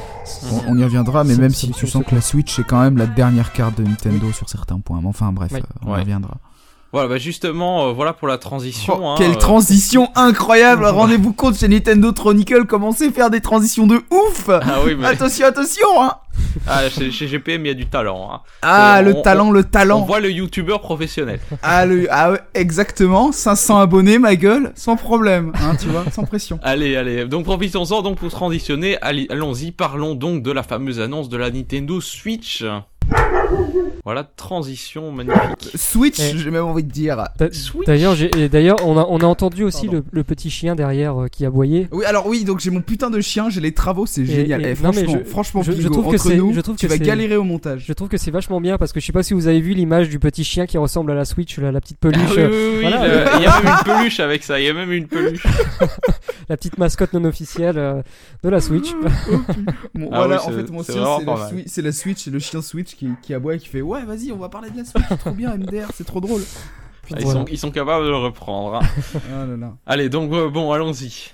On, 0.51 0.71
on 0.73 0.77
y 0.77 0.83
reviendra, 0.83 1.23
mais 1.23 1.35
même 1.35 1.51
si 1.53 1.71
tu 1.71 1.87
sens 1.87 2.03
que 2.05 2.15
la 2.15 2.21
Switch 2.21 2.59
est 2.59 2.63
quand 2.63 2.81
même 2.81 2.97
la 2.97 3.07
dernière 3.07 3.51
carte 3.53 3.77
de 3.77 3.83
Nintendo 3.83 4.27
Oui. 4.27 4.33
sur 4.33 4.49
certains 4.49 4.79
points. 4.79 4.99
Mais 5.01 5.07
enfin 5.07 5.31
bref, 5.31 5.51
Oui. 5.53 5.59
euh, 5.59 5.63
on 5.85 5.91
Ouais. 5.93 5.97
y 5.99 6.01
reviendra. 6.01 6.37
Voilà, 6.93 7.09
bah 7.09 7.17
justement, 7.17 7.87
euh, 7.89 7.91
voilà 7.93 8.13
pour 8.13 8.27
la 8.29 8.37
transition. 8.37 8.97
Oh, 9.01 9.05
hein, 9.07 9.15
quelle 9.17 9.31
euh, 9.31 9.35
transition 9.35 10.09
incroyable 10.15 10.85
Rendez-vous 10.87 11.33
compte 11.33 11.57
chez 11.57 11.67
Nintendo 11.67 12.13
Chronicle, 12.13 12.65
commencez 12.65 13.07
à 13.07 13.11
faire 13.11 13.29
des 13.29 13.41
transitions 13.41 13.87
de 13.87 14.01
ouf 14.09 14.49
Ah 14.49 14.79
oui, 14.85 14.95
mais 14.97 15.05
Attention, 15.07 15.45
attention 15.47 15.87
hein 16.01 16.13
ah, 16.67 16.87
chez, 16.89 17.09
chez 17.11 17.27
GPM, 17.27 17.65
il 17.65 17.67
y 17.69 17.71
a 17.71 17.73
du 17.73 17.87
talent. 17.87 18.29
hein. 18.31 18.41
Ah, 18.61 18.99
Euh, 18.99 19.01
le 19.01 19.15
on- 19.15 19.21
talent, 19.23 19.49
le 19.51 19.59
On 19.61 19.63
talent 19.63 20.01
voit 20.05 20.19
le 20.19 20.31
youtubeur 20.31 20.81
professionnel. 20.81 21.39
ah, 21.63 21.85
le, 21.85 22.07
ah 22.11 22.33
exactement, 22.53 23.31
500 23.31 23.79
abonnés, 23.79 24.19
ma 24.19 24.35
gueule, 24.35 24.71
sans 24.75 24.95
problème, 24.97 25.51
hein, 25.55 25.75
tu 25.79 25.87
vois, 25.87 26.05
sans 26.11 26.23
pression. 26.25 26.59
Allez, 26.63 26.95
allez. 26.95 27.25
Donc 27.25 27.43
profitons-en 27.45 28.01
donc 28.03 28.17
pour 28.19 28.29
transitionner. 28.29 28.97
Allons-y, 29.01 29.71
parlons 29.71 30.13
donc 30.15 30.43
de 30.43 30.51
la 30.51 30.61
fameuse 30.63 30.99
annonce 30.99 31.27
de 31.27 31.37
la 31.37 31.49
Nintendo 31.49 31.99
Switch. 32.01 32.63
Voilà, 34.07 34.23
transition 34.23 35.11
magnifique. 35.11 35.69
Switch, 35.75 36.17
Eh. 36.21 36.37
j'ai 36.37 36.49
même 36.49 36.63
envie 36.63 36.85
de 36.85 36.89
dire. 36.89 37.21
D'ailleurs, 37.85 38.15
d'ailleurs, 38.49 38.77
on 38.85 38.97
a, 38.97 39.05
on 39.09 39.17
a 39.19 39.25
entendu 39.25 39.65
aussi 39.65 39.89
le, 39.89 40.01
le 40.09 40.23
petit 40.23 40.49
chien 40.49 40.75
derrière 40.75 41.23
euh, 41.23 41.27
qui 41.27 41.45
aboyait. 41.45 41.89
Oui, 41.91 42.05
alors 42.05 42.25
oui, 42.25 42.45
donc 42.45 42.61
j'ai 42.61 42.69
mon 42.69 42.79
putain 42.79 43.09
de 43.09 43.19
chien, 43.19 43.49
j'ai 43.49 43.59
les 43.59 43.73
travaux, 43.73 44.05
c'est 44.05 44.23
génial. 44.25 44.65
et- 44.65 44.75
Eh, 44.79 44.81
non, 44.81 44.91
mais 44.95 45.03
franchement, 45.03 45.19
je- 45.25 45.29
franchement, 45.29 45.61
je- 45.63 45.71
je 45.73 45.77
Pigo, 45.79 45.89
trouve 45.89 46.05
que 46.05 46.15
entre 46.15 46.29
c'est- 46.29 46.37
nous, 46.37 46.53
je 46.53 46.61
trouve 46.61 46.77
tu 46.77 46.87
que 46.87 46.91
vas 46.93 46.97
galérer 46.97 47.35
au 47.35 47.43
montage. 47.43 47.83
Je 47.85 47.91
trouve 47.91 48.07
que 48.07 48.15
c'est 48.17 48.31
vachement 48.31 48.61
bien 48.61 48.77
parce 48.77 48.93
que 48.93 49.01
je 49.01 49.05
sais 49.05 49.11
pas 49.11 49.23
si 49.23 49.33
vous 49.33 49.47
avez 49.49 49.59
vu 49.59 49.73
l'image 49.73 50.07
du 50.07 50.19
petit 50.19 50.45
chien 50.45 50.67
qui 50.67 50.77
ressemble 50.77 51.11
à 51.11 51.15
la 51.15 51.25
Switch, 51.25 51.57
la, 51.57 51.73
la 51.73 51.81
petite 51.81 51.99
peluche, 51.99 52.21
Ah 52.29 52.33
oui, 52.37 52.43
oui, 52.49 52.69
oui, 52.75 52.81
Voilà. 52.83 53.07
le- 53.07 53.25
il 53.39 53.43
y 53.43 53.45
a 53.45 53.61
même 53.61 53.73
une 53.77 53.83
peluche 53.93 54.21
avec 54.21 54.41
ça, 54.45 54.57
il 54.57 54.67
y 54.67 54.69
a 54.69 54.73
même 54.73 54.93
une 54.93 55.07
peluche. 55.07 55.43
la 56.47 56.55
petite 56.55 56.77
mascotte 56.77 57.11
non 57.11 57.25
officielle 57.25 57.77
euh, 57.77 58.01
de 58.41 58.47
la 58.47 58.61
Switch. 58.61 58.87
Bon, 59.95 60.09
Ah 60.13 60.19
voilà, 60.19 60.41
oui, 60.47 60.53
en 60.53 60.57
fait, 60.57 60.71
mon 60.71 60.83
chien, 60.83 60.95
la, 61.25 61.49
c'est 61.65 61.81
la 61.81 61.91
Switch, 61.91 62.19
c'est 62.23 62.31
le 62.31 62.39
chien 62.39 62.61
Switch 62.61 62.95
qui, 62.95 63.09
qui 63.21 63.33
aboie 63.33 63.55
et 63.55 63.59
qui 63.59 63.67
fait 63.67 63.81
Ouais, 63.81 63.96
vas-y, 64.05 64.31
on 64.31 64.37
va 64.37 64.49
parler 64.49 64.69
de 64.69 64.77
la 64.77 64.85
Switch, 64.85 65.03
c'est 65.09 65.17
trop 65.17 65.31
bien, 65.31 65.55
MDR, 65.57 65.87
c'est 65.93 66.03
trop 66.05 66.19
drôle. 66.21 66.41
Ah, 66.45 67.15
ils, 67.19 67.23
Voilà. 67.23 67.39
sont, 67.41 67.45
ils 67.49 67.57
sont 67.57 67.71
capables 67.71 68.03
de 68.05 68.09
le 68.09 68.17
reprendre. 68.17 68.75
hein. 68.75 68.81
Ah 69.33 69.45
là 69.45 69.55
là. 69.57 69.73
Allez, 69.85 70.09
donc 70.09 70.31
euh, 70.33 70.49
bon, 70.49 70.71
allons-y. 70.73 71.31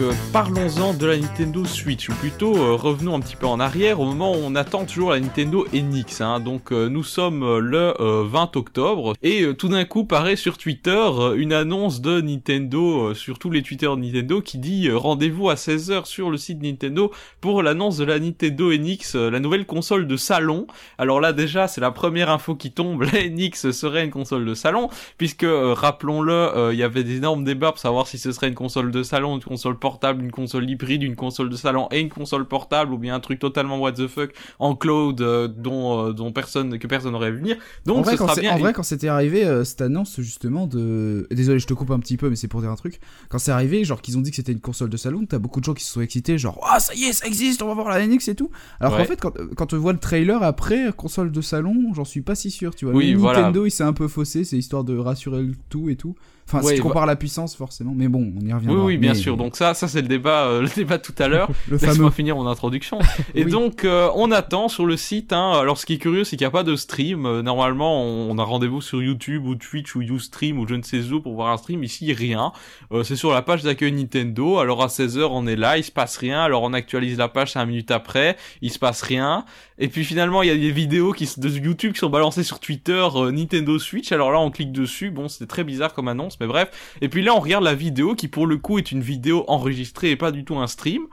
Euh, 0.00 0.12
parlons-en 0.32 0.94
de 0.94 1.06
la 1.06 1.16
Nintendo 1.16 1.64
Switch, 1.64 2.08
ou 2.08 2.14
plutôt 2.14 2.56
euh, 2.56 2.74
revenons 2.74 3.14
un 3.14 3.20
petit 3.20 3.36
peu 3.36 3.46
en 3.46 3.60
arrière 3.60 4.00
au 4.00 4.04
moment 4.04 4.32
où 4.32 4.38
on 4.42 4.54
attend 4.54 4.84
toujours 4.84 5.10
la 5.10 5.20
Nintendo 5.20 5.66
NX. 5.72 6.20
Hein. 6.20 6.40
Donc 6.40 6.72
euh, 6.72 6.88
nous 6.88 7.02
sommes 7.02 7.42
euh, 7.42 7.58
le 7.58 7.94
euh, 8.00 8.24
20 8.26 8.56
octobre 8.56 9.14
et 9.22 9.42
euh, 9.42 9.54
tout 9.54 9.68
d'un 9.68 9.84
coup 9.84 10.04
paraît 10.04 10.36
sur 10.36 10.58
Twitter 10.58 10.90
euh, 10.90 11.34
une 11.36 11.52
annonce 11.52 12.00
de 12.00 12.20
Nintendo, 12.20 13.08
euh, 13.08 13.14
sur 13.14 13.38
tous 13.38 13.50
les 13.50 13.62
Twitter 13.62 13.86
de 13.86 13.96
Nintendo, 13.96 14.40
qui 14.40 14.58
dit 14.58 14.88
euh, 14.88 14.96
rendez-vous 14.96 15.50
à 15.50 15.54
16h 15.54 16.04
sur 16.04 16.30
le 16.30 16.36
site 16.36 16.62
Nintendo 16.62 17.12
pour 17.40 17.62
l'annonce 17.62 17.96
de 17.96 18.04
la 18.04 18.18
Nintendo 18.18 18.72
NX, 18.72 19.14
euh, 19.14 19.30
la 19.30 19.40
nouvelle 19.40 19.66
console 19.66 20.06
de 20.06 20.16
salon. 20.16 20.66
Alors 20.98 21.20
là 21.20 21.32
déjà 21.32 21.68
c'est 21.68 21.80
la 21.80 21.90
première 21.90 22.30
info 22.30 22.54
qui 22.54 22.72
tombe, 22.72 23.02
la 23.12 23.28
NX 23.28 23.70
serait 23.70 24.04
une 24.04 24.10
console 24.10 24.44
de 24.44 24.54
salon, 24.54 24.88
puisque 25.18 25.44
euh, 25.44 25.74
rappelons-le, 25.74 26.32
euh, 26.32 26.72
il 26.72 26.78
y 26.78 26.82
avait 26.82 27.04
d'énormes 27.04 27.44
débats 27.44 27.72
pour 27.72 27.78
savoir 27.78 28.06
si 28.06 28.18
ce 28.18 28.32
serait 28.32 28.48
une 28.48 28.54
console 28.54 28.90
de 28.90 29.02
salon, 29.02 29.36
une 29.36 29.42
console 29.42 29.78
portable, 29.86 30.24
une 30.24 30.32
console 30.32 30.68
hybride, 30.68 31.04
une 31.04 31.14
console 31.14 31.48
de 31.48 31.54
salon 31.54 31.86
et 31.92 32.00
une 32.00 32.08
console 32.08 32.44
portable, 32.48 32.92
ou 32.92 32.98
bien 32.98 33.14
un 33.14 33.20
truc 33.20 33.38
totalement 33.38 33.78
what 33.78 33.92
the 33.92 34.08
fuck 34.08 34.30
en 34.58 34.74
cloud 34.74 35.20
euh, 35.20 35.46
dont, 35.46 36.08
euh, 36.08 36.12
dont 36.12 36.32
personne 36.32 36.76
que 36.80 36.88
personne 36.88 37.12
n'aurait 37.12 37.30
vu 37.30 37.38
venir. 37.38 37.56
Donc 37.84 37.98
en 37.98 38.02
vrai, 38.02 38.14
ce 38.14 38.18
quand 38.18 38.26
sera 38.26 38.40
bien. 38.40 38.52
en 38.54 38.58
vrai, 38.58 38.72
quand 38.72 38.82
c'était 38.82 39.06
arrivé, 39.06 39.44
euh, 39.44 39.62
cette 39.62 39.80
annonce 39.82 40.20
justement 40.20 40.66
de. 40.66 41.28
Désolé, 41.30 41.60
je 41.60 41.68
te 41.68 41.74
coupe 41.74 41.92
un 41.92 42.00
petit 42.00 42.16
peu, 42.16 42.28
mais 42.28 42.34
c'est 42.34 42.48
pour 42.48 42.60
dire 42.62 42.70
un 42.70 42.74
truc. 42.74 42.98
Quand 43.28 43.38
c'est 43.38 43.52
arrivé, 43.52 43.84
genre 43.84 44.02
qu'ils 44.02 44.18
ont 44.18 44.22
dit 44.22 44.30
que 44.30 44.36
c'était 44.36 44.50
une 44.50 44.60
console 44.60 44.90
de 44.90 44.96
salon, 44.96 45.24
t'as 45.24 45.38
beaucoup 45.38 45.60
de 45.60 45.64
gens 45.64 45.74
qui 45.74 45.84
se 45.84 45.92
sont 45.92 46.00
excités, 46.00 46.36
genre 46.36 46.58
ah 46.68 46.80
ça 46.80 46.92
y 46.96 47.04
est, 47.04 47.12
ça 47.12 47.26
existe, 47.28 47.62
on 47.62 47.68
va 47.68 47.74
voir 47.74 47.88
la 47.90 48.04
NX 48.04 48.26
et 48.28 48.34
tout. 48.34 48.50
Alors 48.80 48.94
Ouais. 48.94 49.02
qu'en 49.02 49.08
fait, 49.08 49.20
quand, 49.20 49.32
quand 49.56 49.72
on 49.72 49.78
voit 49.78 49.92
le 49.92 50.00
trailer 50.00 50.42
après 50.42 50.92
console 50.96 51.30
de 51.30 51.40
salon, 51.40 51.92
j'en 51.94 52.04
suis 52.04 52.22
pas 52.22 52.34
si 52.34 52.50
sûr, 52.50 52.74
tu 52.74 52.86
vois. 52.86 52.94
Oui, 52.94 53.14
voilà. 53.14 53.38
Nintendo, 53.42 53.66
il 53.66 53.70
s'est 53.70 53.84
un 53.84 53.92
peu 53.92 54.08
faussé, 54.08 54.42
c'est 54.42 54.56
histoire 54.58 54.82
de 54.84 54.96
rassurer 54.98 55.42
le 55.42 55.54
tout 55.68 55.88
et 55.88 55.94
tout. 55.96 56.16
Enfin, 56.48 56.58
Ouais, 56.64 56.74
si 56.74 56.76
tu 56.76 56.82
bah- 56.82 56.88
compares 56.90 57.06
la 57.06 57.16
puissance, 57.16 57.56
forcément, 57.56 57.92
mais 57.94 58.06
bon, 58.06 58.32
on 58.36 58.40
y 58.40 58.44
oui, 58.46 58.52
reviendra. 58.52 58.84
oui, 58.84 58.96
bien 58.98 59.14
Mais- 59.14 59.18
sûr. 59.18 59.36
Donc 59.36 59.56
ça, 59.56 59.74
ça 59.74 59.88
c'est 59.88 60.00
le 60.02 60.06
débat, 60.06 60.44
euh, 60.46 60.62
le 60.62 60.68
débat 60.68 60.98
tout 60.98 61.14
à 61.18 61.26
l'heure. 61.26 61.48
le 61.68 61.72
Laisse-moi 61.76 61.94
fameux. 61.94 62.10
finir 62.10 62.36
mon 62.36 62.46
introduction. 62.46 62.98
Et 63.34 63.44
Oui. 63.44 63.50
donc, 63.50 63.84
euh, 63.84 64.08
on 64.14 64.30
attend 64.30 64.68
sur 64.68 64.86
le 64.86 64.96
site. 64.96 65.32
Hein, 65.32 65.52
alors, 65.60 65.76
ce 65.76 65.84
qui 65.86 65.94
est 65.94 65.98
curieux, 65.98 66.22
c'est 66.22 66.36
qu'il 66.36 66.44
n'y 66.44 66.48
a 66.48 66.52
pas 66.52 66.62
de 66.62 66.76
stream. 66.76 67.26
Euh, 67.26 67.42
normalement, 67.42 68.00
on, 68.04 68.38
a 68.38 68.44
rendez-vous 68.44 68.80
sur 68.80 69.02
YouTube 69.02 69.44
ou 69.44 69.56
Twitch 69.56 69.96
ou 69.96 70.02
Ustream 70.02 70.58
ou 70.60 70.68
je 70.68 70.74
ne 70.76 70.82
sais 70.82 71.00
où 71.10 71.20
pour 71.20 71.34
voir 71.34 71.52
un 71.52 71.56
stream. 71.56 71.82
Ici, 71.82 72.12
rien. 72.12 72.52
Euh, 72.92 73.02
c'est 73.02 73.16
sur 73.16 73.32
la 73.32 73.42
page 73.42 73.64
d'accueil 73.64 73.90
Nintendo. 73.90 74.58
Alors, 74.58 74.84
à 74.84 74.86
16h, 74.86 75.26
on 75.32 75.48
est 75.48 75.56
là, 75.56 75.78
il 75.78 75.82
se 75.84 75.90
passe 75.90 76.16
rien. 76.16 76.42
Alors, 76.42 76.62
on 76.62 76.72
actualise 76.72 77.18
la 77.18 77.26
page 77.28 77.52
5 77.52 77.66
minutes 77.66 77.90
après, 77.90 78.36
il 78.62 78.70
se 78.70 78.78
passe 78.78 79.02
rien. 79.02 79.44
Et 79.78 79.88
puis, 79.88 80.04
finalement, 80.04 80.42
il 80.42 80.46
y 80.48 80.52
a 80.52 80.56
des 80.56 80.70
vidéos 80.70 81.12
qui, 81.12 81.28
de 81.38 81.48
YouTube 81.48 81.92
qui 81.94 81.98
sont 81.98 82.08
balancées 82.08 82.44
sur 82.44 82.60
Twitter 82.60 83.04
euh, 83.16 83.32
Nintendo 83.32 83.78
Switch. 83.80 84.12
Alors 84.12 84.30
là, 84.30 84.38
on 84.38 84.50
clique 84.52 84.70
dessus. 84.72 85.10
Bon, 85.10 85.26
c'était 85.28 85.46
très 85.46 85.64
bizarre 85.64 85.92
comme 85.92 86.06
annonce, 86.08 86.35
mais 86.40 86.46
bref. 86.46 86.96
Et 87.00 87.08
puis 87.08 87.22
là, 87.22 87.34
on 87.34 87.40
regarde 87.40 87.64
la 87.64 87.74
vidéo 87.74 88.14
qui, 88.14 88.28
pour 88.28 88.46
le 88.46 88.56
coup, 88.56 88.78
est 88.78 88.92
une 88.92 89.02
vidéo 89.02 89.44
enregistrée 89.48 90.10
et 90.10 90.16
pas 90.16 90.32
du 90.32 90.44
tout 90.44 90.56
un 90.56 90.66
stream. 90.66 91.06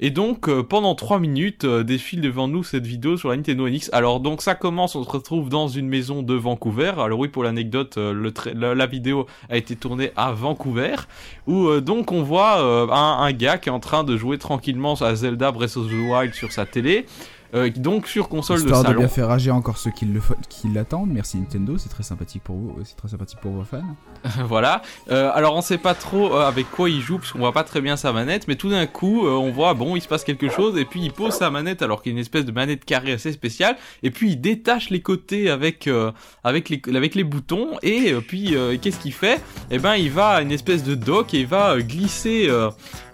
Et 0.00 0.10
donc 0.10 0.48
euh, 0.48 0.62
pendant 0.62 0.94
3 0.94 1.18
minutes 1.18 1.64
euh, 1.64 1.82
défile 1.82 2.20
devant 2.20 2.46
nous 2.46 2.62
cette 2.62 2.86
vidéo 2.86 3.16
sur 3.16 3.30
la 3.30 3.36
Nintendo 3.36 3.68
NX. 3.68 3.90
Alors 3.92 4.20
donc 4.20 4.42
ça 4.42 4.54
commence, 4.54 4.94
on 4.94 5.02
se 5.02 5.08
retrouve 5.08 5.48
dans 5.48 5.66
une 5.66 5.88
maison 5.88 6.22
de 6.22 6.34
Vancouver. 6.34 6.92
Alors 6.98 7.18
oui 7.18 7.28
pour 7.28 7.42
l'anecdote, 7.42 7.98
euh, 7.98 8.30
la, 8.54 8.86
vidéo 8.86 9.26
a 9.50 9.56
été 9.56 9.74
tournée 9.74 10.12
à 10.16 10.30
Vancouver, 10.30 10.94
où 11.48 11.68
donc 11.80 12.12
on 12.12 12.22
voit 12.22 12.60
un, 12.94 13.32
gars 13.32 13.58
qui 13.58 13.68
est 13.68 13.72
en 13.72 13.80
train 13.80 14.04
de 14.04 14.16
jouer 14.16 14.38
tranquillement 14.38 14.94
à 14.94 15.14
Zelda 15.14 15.50
Breath 15.50 15.76
of 15.76 15.88
the 15.88 16.10
Wild 16.10 16.32
sur 16.32 16.52
sa 16.52 16.64
télé. 16.64 17.06
Euh, 17.54 17.70
donc 17.70 18.06
sur 18.06 18.28
console 18.28 18.58
Histoire 18.58 18.82
de 18.82 18.88
salon. 18.88 19.00
de 19.00 19.06
bien 19.06 19.08
faire 19.08 19.28
rager 19.28 19.50
encore 19.50 19.78
ceux 19.78 19.90
qui 19.90 20.06
l'attendent. 20.74 21.10
Merci 21.10 21.38
Nintendo, 21.38 21.78
c'est 21.78 21.88
très 21.88 22.02
sympathique 22.02 22.42
pour 22.42 22.56
vous, 22.56 22.76
c'est 22.84 22.96
très 22.96 23.08
sympathique 23.08 23.38
pour 23.40 23.52
vos 23.52 23.64
fans. 23.64 23.82
voilà. 24.46 24.82
Euh, 25.10 25.30
alors 25.32 25.54
on 25.54 25.60
sait 25.60 25.78
pas 25.78 25.94
trop 25.94 26.34
euh, 26.34 26.46
avec 26.46 26.70
quoi 26.70 26.90
il 26.90 27.00
joue 27.00 27.18
parce 27.18 27.32
qu'on 27.32 27.38
voit 27.38 27.52
pas 27.52 27.64
très 27.64 27.80
bien 27.80 27.96
sa 27.96 28.12
manette, 28.12 28.48
mais 28.48 28.56
tout 28.56 28.68
d'un 28.68 28.86
coup 28.86 29.26
euh, 29.26 29.30
on 29.30 29.50
voit 29.50 29.74
bon 29.74 29.96
il 29.96 30.02
se 30.02 30.08
passe 30.08 30.24
quelque 30.24 30.48
chose 30.48 30.76
et 30.76 30.84
puis 30.84 31.00
il 31.00 31.12
pose 31.12 31.32
sa 31.32 31.50
manette 31.50 31.82
alors 31.82 32.02
qu'il 32.02 32.12
y 32.12 32.14
a 32.14 32.16
une 32.16 32.20
espèce 32.20 32.44
de 32.44 32.52
manette 32.52 32.84
carrée 32.84 33.12
assez 33.12 33.32
spéciale 33.32 33.76
et 34.02 34.10
puis 34.10 34.32
il 34.32 34.40
détache 34.40 34.90
les 34.90 35.00
côtés 35.00 35.50
avec 35.50 35.88
avec 36.44 36.68
les 36.68 36.82
avec 36.94 37.14
les 37.14 37.24
boutons 37.24 37.78
et 37.82 38.14
puis 38.26 38.54
qu'est-ce 38.80 38.98
qu'il 38.98 39.12
fait? 39.12 39.40
Eh 39.70 39.78
ben 39.78 39.94
il 39.94 40.10
va 40.10 40.28
à 40.28 40.42
une 40.42 40.52
espèce 40.52 40.82
de 40.82 40.94
dock 40.94 41.32
et 41.34 41.40
il 41.40 41.46
va 41.46 41.78
glisser 41.80 42.50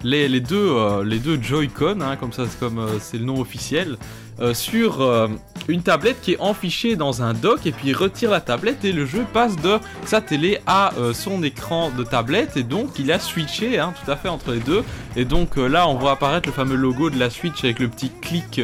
les, 0.04 0.40
deux 0.40 1.02
les 1.04 1.18
deux 1.18 1.40
Joy-Con 1.42 2.00
hein, 2.00 2.16
comme 2.16 2.30
comme 2.60 2.86
c'est 3.00 3.18
le 3.18 3.24
nom 3.24 3.40
officiel. 3.40 3.96
Euh, 4.40 4.52
sur 4.52 5.00
euh, 5.00 5.28
une 5.68 5.82
tablette 5.82 6.20
qui 6.20 6.32
est 6.32 6.40
enfichée 6.40 6.96
dans 6.96 7.22
un 7.22 7.34
dock 7.34 7.66
et 7.66 7.70
puis 7.70 7.90
il 7.90 7.94
retire 7.94 8.32
la 8.32 8.40
tablette 8.40 8.84
et 8.84 8.90
le 8.90 9.06
jeu 9.06 9.24
passe 9.32 9.54
de 9.54 9.78
sa 10.06 10.20
télé 10.20 10.58
à 10.66 10.92
euh, 10.94 11.12
son 11.12 11.44
écran 11.44 11.92
de 11.96 12.02
tablette 12.02 12.56
et 12.56 12.64
donc 12.64 12.98
il 12.98 13.12
a 13.12 13.20
switché 13.20 13.78
hein, 13.78 13.94
tout 14.04 14.10
à 14.10 14.16
fait 14.16 14.28
entre 14.28 14.50
les 14.50 14.58
deux 14.58 14.82
et 15.14 15.24
donc 15.24 15.56
là 15.56 15.86
on 15.86 15.94
voit 15.94 16.12
apparaître 16.12 16.48
le 16.48 16.52
fameux 16.52 16.74
logo 16.74 17.10
de 17.10 17.18
la 17.18 17.30
Switch 17.30 17.62
avec 17.62 17.78
le 17.78 17.86
petit 17.86 18.10
clic 18.10 18.60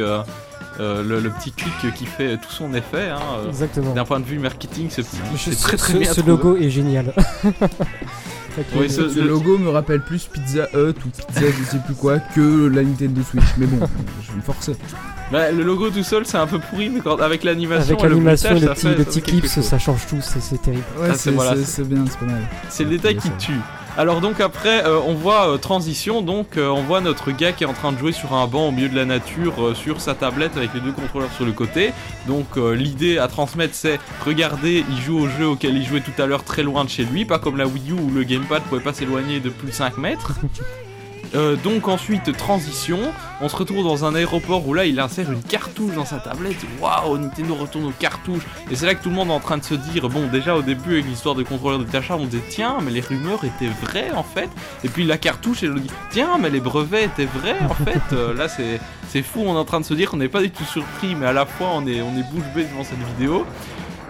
euh, 0.81 1.03
le, 1.03 1.19
le, 1.19 1.29
petit 1.29 1.51
clic 1.51 1.93
qui 1.93 2.05
fait 2.05 2.37
tout 2.37 2.49
son 2.49 2.73
effet. 2.73 3.09
Hein, 3.09 3.19
Exactement. 3.47 3.93
D'un 3.93 4.03
point 4.03 4.19
de 4.19 4.25
vue 4.25 4.39
marketing, 4.39 4.87
c'est 4.89 5.03
très 5.03 5.77
très 5.77 5.93
ce, 5.93 5.97
bien. 5.97 6.13
Ce 6.13 6.21
logo 6.21 6.57
est 6.57 6.69
génial. 6.69 7.13
oui, 8.75 8.89
ce, 8.89 9.07
ce, 9.09 9.19
logo 9.19 9.57
me 9.59 9.69
rappelle 9.69 10.01
plus 10.01 10.25
Pizza 10.25 10.67
Hut 10.73 10.95
ou 11.05 11.09
Pizza 11.09 11.41
je 11.41 11.63
sais 11.63 11.79
plus 11.85 11.93
quoi 11.93 12.17
que 12.19 12.67
la 12.67 12.81
Nintendo 12.83 13.21
Switch. 13.21 13.43
Mais 13.57 13.67
bon, 13.67 13.85
je 14.23 14.31
vais 14.31 14.37
me 14.37 14.41
forcer. 14.41 14.75
Bah, 15.31 15.49
le 15.49 15.63
logo 15.63 15.89
tout 15.89 16.03
seul 16.03 16.25
c'est 16.25 16.35
un 16.35 16.45
peu 16.45 16.59
pourri, 16.59 16.89
mais 16.89 16.99
quand, 16.99 17.21
avec 17.21 17.45
l'animation, 17.45 17.95
avec 17.97 18.09
l'animation, 18.09 18.53
le, 18.53 18.67
petit, 18.67 18.85
le 18.85 18.95
petit 19.05 19.21
clips, 19.21 19.47
ça 19.47 19.79
change 19.79 20.05
tout, 20.07 20.19
c'est 20.21 20.61
terrible. 20.61 20.83
Ouais, 20.99 21.13
c'est 21.15 21.31
voilà, 21.31 21.53
bien, 21.53 21.63
c'est 21.63 21.85
pas 21.85 22.25
mal. 22.25 22.41
C'est 22.67 22.83
le 22.83 22.89
détail 22.89 23.15
qui 23.15 23.29
tue. 23.39 23.53
Alors 23.97 24.21
donc 24.21 24.39
après 24.39 24.85
euh, 24.85 24.99
on 25.05 25.13
voit 25.13 25.49
euh, 25.49 25.57
transition 25.57 26.21
donc 26.21 26.55
euh, 26.55 26.69
on 26.69 26.81
voit 26.81 27.01
notre 27.01 27.31
gars 27.31 27.51
qui 27.51 27.65
est 27.65 27.67
en 27.67 27.73
train 27.73 27.91
de 27.91 27.97
jouer 27.97 28.13
sur 28.13 28.33
un 28.33 28.47
banc 28.47 28.69
au 28.69 28.71
milieu 28.71 28.87
de 28.87 28.95
la 28.95 29.03
nature 29.03 29.75
sur 29.75 29.99
sa 29.99 30.15
tablette 30.15 30.55
avec 30.55 30.73
les 30.73 30.79
deux 30.79 30.93
contrôleurs 30.93 31.31
sur 31.33 31.45
le 31.45 31.51
côté. 31.51 31.91
Donc 32.25 32.55
l'idée 32.55 33.17
à 33.17 33.27
transmettre 33.27 33.75
c'est 33.75 33.99
regarder 34.25 34.85
il 34.89 35.01
joue 35.01 35.19
au 35.19 35.27
jeu 35.27 35.47
auquel 35.47 35.75
il 35.75 35.85
jouait 35.85 36.01
tout 36.01 36.19
à 36.21 36.25
l'heure 36.25 36.43
très 36.43 36.63
loin 36.63 36.85
de 36.85 36.89
chez 36.89 37.03
lui, 37.03 37.25
pas 37.25 37.39
comme 37.39 37.57
la 37.57 37.67
Wii 37.67 37.91
U 37.91 37.93
où 37.93 38.09
le 38.11 38.23
gamepad 38.23 38.61
pouvait 38.63 38.81
pas 38.81 38.93
s'éloigner 38.93 39.39
de 39.39 39.49
plus 39.49 39.67
de 39.67 39.73
5 39.73 39.97
mètres. 39.97 40.33
Euh, 41.33 41.55
donc 41.55 41.87
ensuite 41.87 42.35
transition, 42.35 42.99
on 43.39 43.47
se 43.47 43.55
retrouve 43.55 43.83
dans 43.83 44.03
un 44.03 44.15
aéroport 44.15 44.67
où 44.67 44.73
là 44.73 44.85
il 44.85 44.99
insère 44.99 45.31
une 45.31 45.41
cartouche 45.41 45.95
dans 45.95 46.05
sa 46.05 46.17
tablette. 46.17 46.57
Waouh, 46.81 47.17
Nintendo 47.17 47.55
retourne 47.55 47.85
aux 47.85 47.93
cartouches. 47.97 48.43
Et 48.69 48.75
c'est 48.75 48.85
là 48.85 48.95
que 48.95 49.03
tout 49.03 49.09
le 49.09 49.15
monde 49.15 49.29
est 49.29 49.33
en 49.33 49.39
train 49.39 49.57
de 49.57 49.63
se 49.63 49.75
dire 49.75 50.09
bon 50.09 50.27
déjà 50.27 50.55
au 50.55 50.61
début 50.61 50.93
avec 50.93 51.05
l'histoire 51.05 51.35
de 51.35 51.43
contrôleur 51.43 51.79
on 52.11 52.25
disait 52.25 52.43
tiens 52.49 52.77
mais 52.83 52.91
les 52.91 52.99
rumeurs 52.99 53.43
étaient 53.45 53.71
vraies 53.81 54.11
en 54.11 54.23
fait. 54.23 54.49
Et 54.83 54.89
puis 54.89 55.05
la 55.05 55.17
cartouche 55.17 55.63
elle 55.63 55.73
dit 55.75 55.89
tiens 56.09 56.37
mais 56.39 56.49
les 56.49 56.59
brevets 56.59 57.05
étaient 57.05 57.25
vrais 57.25 57.59
en 57.69 57.73
fait. 57.73 58.01
Euh, 58.13 58.33
là 58.33 58.49
c'est 58.49 58.79
c'est 59.07 59.21
fou, 59.21 59.41
on 59.45 59.55
est 59.55 59.57
en 59.57 59.63
train 59.63 59.79
de 59.79 59.85
se 59.85 59.93
dire 59.93 60.09
qu'on 60.09 60.17
n'est 60.17 60.27
pas 60.27 60.41
du 60.41 60.51
tout 60.51 60.65
surpris 60.65 61.15
mais 61.15 61.27
à 61.27 61.33
la 61.33 61.45
fois 61.45 61.69
on 61.75 61.87
est 61.87 62.01
on 62.01 62.11
est 62.17 62.29
bouche 62.29 62.43
bée 62.53 62.63
devant 62.65 62.83
cette 62.83 63.01
vidéo. 63.15 63.45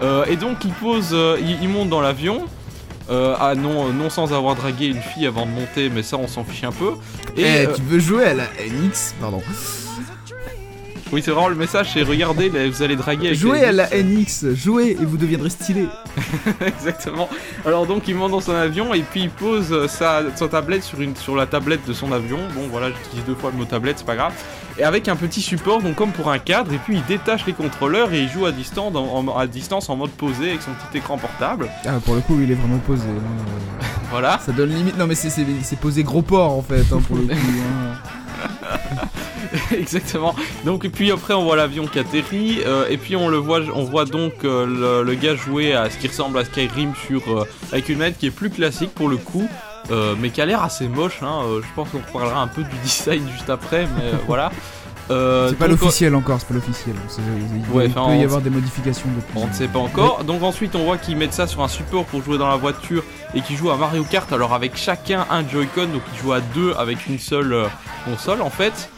Euh, 0.02 0.26
et 0.26 0.38
donc 0.38 0.64
il 0.66 0.72
pose, 0.72 1.16
il, 1.40 1.62
il 1.62 1.70
monte 1.70 1.90
dans 1.90 2.02
l'avion. 2.02 2.48
Euh, 3.12 3.36
ah 3.39 3.56
non, 3.56 3.91
non 3.91 4.10
sans 4.10 4.34
avoir 4.34 4.56
dragué 4.56 4.88
une 4.88 5.02
fille 5.02 5.28
avant 5.28 5.45
de 5.45 5.52
monter, 5.52 5.89
mais 5.89 6.02
ça 6.02 6.17
on 6.17 6.28
s'en 6.28 6.45
fiche 6.45 6.63
un 6.63 6.71
peu. 6.71 6.93
Et 7.36 7.41
eh, 7.41 7.65
euh... 7.67 7.74
tu 7.76 7.82
veux 7.82 8.00
jouer 8.00 8.26
à 8.26 8.34
la 8.34 8.45
NX 8.45 9.15
Pardon. 9.19 9.41
Oui, 11.12 11.21
c'est 11.21 11.32
vraiment 11.32 11.50
le 11.50 11.56
message, 11.56 11.91
c'est 11.93 12.04
regardez, 12.04 12.50
vous 12.50 12.84
allez 12.84 12.95
draguer 12.95 13.28
avec 13.28 13.39
Jouez 13.39 13.65
à 13.65 13.74
la 13.74 13.89
NX, 13.89 14.54
jouez 14.54 14.91
et 14.91 15.06
vous 15.06 15.17
deviendrez 15.17 15.50
stylé. 15.50 15.88
Exactement. 16.65 17.28
Alors 17.65 17.86
donc 17.86 18.08
il 18.08 18.15
monte 18.15 18.32
dans 18.32 18.39
son 18.39 18.54
avion 18.54 18.93
et 18.93 19.02
puis 19.02 19.24
il 19.24 19.30
pose 19.30 19.88
sa, 19.88 20.21
sa 20.36 20.47
tablette 20.47 20.84
sur, 20.84 21.02
une, 21.02 21.13
sur 21.17 21.36
la 21.36 21.47
tablette 21.47 21.86
de 21.86 21.91
son 21.91 22.13
avion. 22.13 22.39
Bon 22.56 22.67
voilà, 22.71 22.91
j'utilise 22.91 23.26
deux 23.26 23.36
fois 23.36 23.52
le 23.52 23.58
mot 23.58 23.65
tablette, 23.65 23.97
c'est 23.97 24.06
pas 24.06 24.15
grave. 24.15 24.32
Et 24.80 24.84
avec 24.84 25.10
un 25.10 25.17
petit 25.17 25.41
support, 25.41 25.82
donc 25.82 25.95
comme 25.95 26.12
pour 26.12 26.32
un 26.32 26.39
cadre, 26.39 26.71
et 26.71 26.78
puis 26.78 26.95
il 26.95 27.06
détache 27.06 27.45
les 27.45 27.54
contrôleurs 27.54 28.13
et 28.13 28.21
il 28.21 28.30
joue 28.30 28.45
à 28.45 28.54
distance, 28.54 28.95
en, 28.95 29.38
à 29.38 29.47
distance 29.47 29.89
en 29.89 29.97
mode 29.97 30.12
posé 30.12 30.52
avec 30.52 30.62
son 30.62 30.71
petit 30.71 31.00
écran 31.00 31.17
portable. 31.17 31.67
Ah 31.86 32.00
pour 32.06 32.15
le 32.15 32.21
coup 32.21 32.39
il 32.41 32.50
est 32.50 32.56
vraiment 32.56 32.80
posé. 32.80 33.04
Hein. 33.04 33.84
voilà. 34.12 34.39
Ça 34.45 34.54
donne 34.54 34.69
limite, 34.69 34.97
non 34.97 35.08
mais 35.08 35.15
c'est 35.15 35.80
posé 35.80 36.04
gros 36.04 36.21
port 36.21 36.54
en 36.54 36.62
fait 36.62 36.86
hein, 36.93 37.02
pour 37.06 37.17
le 37.17 37.24
coup. 37.24 37.34
Hein. 37.34 37.97
Exactement. 39.72 40.36
Donc 40.66 40.86
et 40.86 40.90
puis 40.90 41.12
après 41.12 41.34
on 41.34 41.44
voit 41.44 41.56
l'avion 41.56 41.88
qui 41.88 42.00
atterrit 42.00 42.60
euh, 42.66 42.88
et 42.90 42.98
puis 42.98 43.16
on 43.16 43.28
le 43.28 43.38
voit, 43.38 43.62
on 43.74 43.84
voit 43.84 44.06
donc 44.06 44.44
euh, 44.44 45.04
le, 45.04 45.14
gars 45.16 45.36
jouer 45.36 45.74
à 45.74 45.90
ce 45.90 45.98
qui 45.98 46.08
ressemble 46.08 46.38
à 46.40 46.46
Skyrim 46.46 46.94
sur 47.08 47.22
euh, 47.28 47.48
avec 47.72 47.90
une 47.90 47.98
manette 47.98 48.18
qui 48.18 48.28
est 48.28 48.32
plus 48.32 48.50
classique 48.50 48.94
pour 48.94 49.10
le 49.10 49.18
coup. 49.18 49.48
mais 50.20 50.30
qui 50.30 50.42
a 50.42 50.46
l'air 50.46 50.64
assez 50.64 50.88
moche, 50.88 51.22
hein. 51.22 51.42
je 51.62 51.68
pense 51.76 51.90
qu'on 51.90 52.00
parlera 52.00 52.42
un 52.42 52.48
peu 52.48 52.64
du 52.64 52.76
design 52.84 53.28
juste 53.30 53.50
après, 53.50 53.88
mais 53.98 54.12
voilà. 54.26 54.52
Euh, 55.12 55.50
c'est 55.50 55.58
pas 55.58 55.67
l'officiel 55.67 56.15
encore, 56.15 56.39
c'est 56.39 56.47
pas 56.47 56.54
l'officiel. 56.54 56.95
Il, 57.17 57.76
ouais, 57.76 57.88
il 57.88 57.93
peut 57.93 58.15
y 58.15 58.24
avoir 58.24 58.41
des 58.41 58.50
modifications 58.50 59.10
depuis. 59.15 59.34
On 59.36 59.47
ne 59.47 59.54
sait 59.54 59.67
pas 59.67 59.80
encore. 59.80 60.19
Ouais. 60.19 60.24
Donc 60.24 60.43
ensuite, 60.43 60.76
on 60.76 60.86
voit 60.86 60.97
qu'ils 60.97 61.17
mettent 61.17 61.34
ça 61.34 61.47
sur 61.47 61.62
un 61.62 61.67
support 61.67 62.06
pour 62.06 62.24
jouer 62.24 62.38
dans 62.38 62.47
la 62.47 62.56
voiture 62.56 63.04
et 63.34 63.41
qu'ils 63.41 63.58
jouent 63.58 63.71
à 63.71 63.78
Mario 63.78 64.04
Kart. 64.04 64.32
Alors 64.32 64.54
avec 64.54 64.78
chacun 64.78 65.26
un 65.30 65.47
Joy-Con, 65.47 65.88
donc 65.88 66.02
ils 66.13 66.19
jouent 66.19 66.34
à 66.34 66.41
deux 66.41 66.74
avec 66.78 67.08
une 67.08 67.19
seule 67.19 67.54
euh, 67.54 67.67
console 68.06 68.41
en 68.41 68.50
fait. 68.50 68.89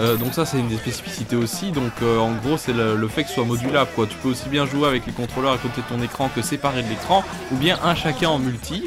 Euh, 0.00 0.16
donc 0.16 0.32
ça 0.32 0.46
c'est 0.46 0.58
une 0.58 0.68
des 0.68 0.76
spécificités 0.76 1.36
aussi. 1.36 1.70
Donc 1.72 1.92
en 2.02 2.32
gros 2.32 2.56
c'est 2.56 2.72
le, 2.72 2.96
le, 2.96 3.08
fait 3.08 3.24
que 3.24 3.28
ce 3.28 3.34
soit 3.34 3.44
modulable 3.44 3.90
quoi. 3.94 4.06
Tu 4.06 4.16
peux 4.16 4.28
aussi 4.28 4.48
bien 4.48 4.64
jouer 4.64 4.88
avec 4.88 5.06
les 5.06 5.12
contrôleurs 5.12 5.52
à 5.52 5.58
côté 5.58 5.82
de 5.82 5.86
ton 5.94 6.02
écran 6.02 6.30
que 6.34 6.40
séparés 6.40 6.82
de 6.82 6.88
l'écran, 6.88 7.24
ou 7.52 7.56
bien 7.56 7.78
un 7.84 7.94
chacun 7.94 8.28
en 8.30 8.38
multi. 8.38 8.84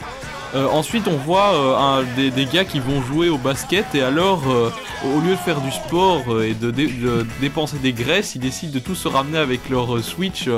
Euh, 0.54 0.68
ensuite, 0.68 1.08
on 1.08 1.16
voit 1.16 1.54
euh, 1.54 1.78
un, 1.78 2.04
des, 2.16 2.30
des, 2.30 2.46
gars 2.46 2.66
qui 2.66 2.80
vont 2.80 3.02
jouer 3.02 3.30
au 3.30 3.38
basket 3.38 3.86
et 3.94 4.02
alors, 4.02 4.44
euh, 4.50 4.70
au 5.16 5.22
lieu 5.22 5.32
de 5.32 5.38
faire 5.38 5.62
du 5.62 5.72
sport 5.72 6.42
et 6.44 6.54
de, 6.54 6.72
dé, 6.72 6.88
de, 6.88 7.26
dépenser 7.40 7.78
des 7.78 7.94
graisses, 7.94 8.36
ils 8.36 8.42
décident 8.42 8.74
de 8.74 8.80
tous 8.80 8.96
se 8.96 9.08
ramener 9.08 9.38
avec 9.38 9.70
leur 9.70 10.04
Switch 10.04 10.50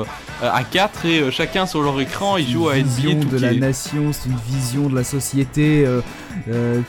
à 0.42 0.64
4 0.64 1.06
et 1.06 1.32
chacun 1.32 1.66
sur 1.66 1.82
leur 1.82 2.00
écran, 2.02 2.38
ils 2.38 2.50
jouent 2.50 2.70
à 2.70 2.78
NBA. 2.78 2.90
C'est 2.90 3.02
une 3.04 3.20
vision 3.20 3.30
de 3.30 3.38
la 3.38 3.54
nation, 3.54 4.12
c'est 4.12 4.30
une 4.30 4.40
vision 4.48 4.90
de 4.90 4.96
la 4.96 5.04
société 5.04 5.88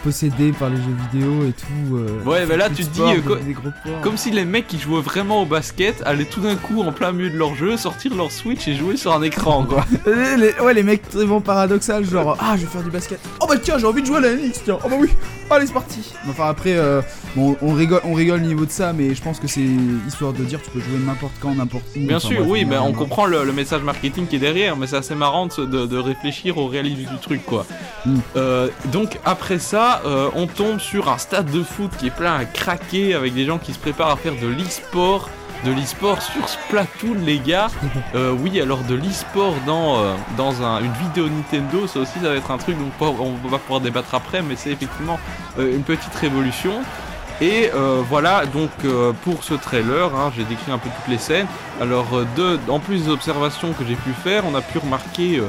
possédée 0.02 0.52
par 0.52 0.70
les 0.70 0.76
jeux 0.76 0.96
vidéo 1.12 1.44
et 1.46 1.52
tout. 1.52 2.28
ouais, 2.28 2.46
mais 2.46 2.56
là 2.56 2.68
tu 2.70 2.84
te 2.84 2.90
dis, 2.90 3.22
co 3.22 3.36
comme 4.02 4.16
si 4.16 4.30
les 4.30 4.44
mecs 4.44 4.66
qui 4.66 4.78
jouaient 4.78 5.00
vraiment 5.00 5.42
au 5.42 5.46
basket 5.46 6.02
allaient 6.04 6.24
tout 6.24 6.40
d'un 6.40 6.56
coup 6.56 6.82
en 6.82 6.92
plein 6.92 7.12
milieu 7.12 7.30
de 7.30 7.36
leur 7.36 7.54
jeu 7.54 7.76
sortir 7.76 8.14
leur 8.16 8.32
Switch 8.32 8.66
et 8.66 8.74
jouer 8.74 8.96
sur 8.96 9.12
un 9.14 9.22
écran 9.22 9.64
quoi. 9.64 9.84
les, 10.06 10.54
ouais, 10.60 10.74
les 10.74 10.82
mecs 10.82 11.02
vraiment 11.12 11.40
paradoxal, 11.40 12.04
genre, 12.04 12.36
ah, 12.40 12.56
je 12.56 12.62
vais 12.62 12.66
faire 12.66 12.82
du 12.82 12.90
basket. 12.94 13.20
Oh 13.40 13.46
bah 13.46 13.56
tiens, 13.62 13.78
j'ai 13.78 13.86
envie 13.86 14.00
de 14.00 14.06
jouer 14.06 14.18
à 14.18 14.20
la 14.20 14.34
NX, 14.34 14.62
tiens. 14.64 14.78
Oh 14.84 14.88
bah 14.88 14.96
oui. 14.98 15.10
Allez, 15.50 15.66
c'est 15.66 15.72
parti. 15.72 16.12
Enfin 16.28 16.48
après, 16.48 16.72
euh, 16.72 17.02
bon, 17.36 17.56
on 17.60 17.74
rigole, 17.74 18.00
on 18.04 18.14
rigole 18.14 18.40
au 18.40 18.46
niveau 18.46 18.64
de 18.64 18.70
ça, 18.70 18.92
mais 18.92 19.14
je 19.14 19.22
pense 19.22 19.38
que 19.38 19.46
c'est 19.46 19.66
histoire 20.08 20.32
de 20.32 20.42
dire 20.42 20.60
tu 20.62 20.70
peux 20.70 20.80
jouer 20.80 20.98
n'importe 20.98 21.34
quand, 21.40 21.54
n'importe 21.54 21.84
où. 21.96 22.00
Bien 22.00 22.16
enfin, 22.16 22.28
sûr, 22.28 22.38
bref, 22.38 22.50
oui, 22.50 22.64
mais 22.64 22.78
on, 22.78 22.86
on 22.86 22.92
comprend 22.92 23.26
le, 23.26 23.44
le, 23.44 23.52
message 23.52 23.82
marketing 23.82 24.26
qui 24.26 24.36
est 24.36 24.40
derrière, 24.40 24.76
mais 24.76 24.86
c'est 24.86 24.96
assez 24.96 25.14
marrant 25.14 25.46
de, 25.46 25.64
de, 25.64 25.86
de, 25.86 25.98
réfléchir 25.98 26.56
au 26.58 26.66
réalisme 26.66 27.10
du 27.10 27.18
truc, 27.20 27.44
quoi. 27.44 27.66
Mm. 28.06 28.16
Euh, 28.36 28.68
donc 28.92 29.18
après 29.24 29.58
ça, 29.58 30.02
euh, 30.06 30.30
on 30.34 30.46
tombe 30.46 30.78
sur 30.78 31.10
un 31.10 31.18
stade 31.18 31.50
de 31.50 31.62
foot 31.62 31.90
qui 31.98 32.06
est 32.06 32.14
plein 32.14 32.34
à 32.34 32.44
craquer 32.44 33.14
avec 33.14 33.34
des 33.34 33.44
gens 33.44 33.58
qui 33.58 33.72
se 33.72 33.78
préparent 33.78 34.10
à 34.10 34.16
faire 34.16 34.34
de 34.40 34.46
l'e-sport 34.46 35.28
de 35.64 35.72
l'e-sport 35.72 36.20
sur 36.22 36.48
Splatoon 36.48 37.16
les 37.24 37.38
gars. 37.38 37.68
Euh, 38.14 38.32
oui 38.32 38.60
alors 38.60 38.80
de 38.82 38.94
l'e-sport 38.94 39.54
dans, 39.66 39.98
euh, 39.98 40.14
dans 40.36 40.62
un, 40.62 40.80
une 40.80 40.92
vidéo 40.92 41.28
Nintendo 41.28 41.86
ça 41.88 41.98
aussi 41.98 42.20
ça 42.20 42.28
va 42.28 42.36
être 42.36 42.50
un 42.50 42.58
truc 42.58 42.76
donc 42.78 42.92
on 43.00 43.48
va 43.48 43.58
pouvoir 43.58 43.80
débattre 43.80 44.14
après 44.14 44.40
mais 44.40 44.54
c'est 44.56 44.70
effectivement 44.70 45.18
euh, 45.58 45.74
une 45.74 45.82
petite 45.82 46.14
révolution. 46.14 46.82
Et 47.40 47.70
voilà 48.08 48.46
donc 48.46 48.70
pour 49.24 49.42
ce 49.42 49.54
trailer 49.54 50.14
hein, 50.14 50.32
j'ai 50.36 50.44
décrit 50.44 50.70
un 50.70 50.78
peu 50.78 50.88
toutes 50.88 51.10
les 51.10 51.18
scènes. 51.18 51.48
Alors 51.80 52.06
de, 52.36 52.60
en 52.68 52.78
plus 52.78 53.04
des 53.04 53.10
observations 53.10 53.72
que 53.72 53.84
j'ai 53.84 53.96
pu 53.96 54.12
faire 54.12 54.44
on 54.46 54.54
a 54.54 54.60
pu 54.60 54.78
remarquer 54.78 55.42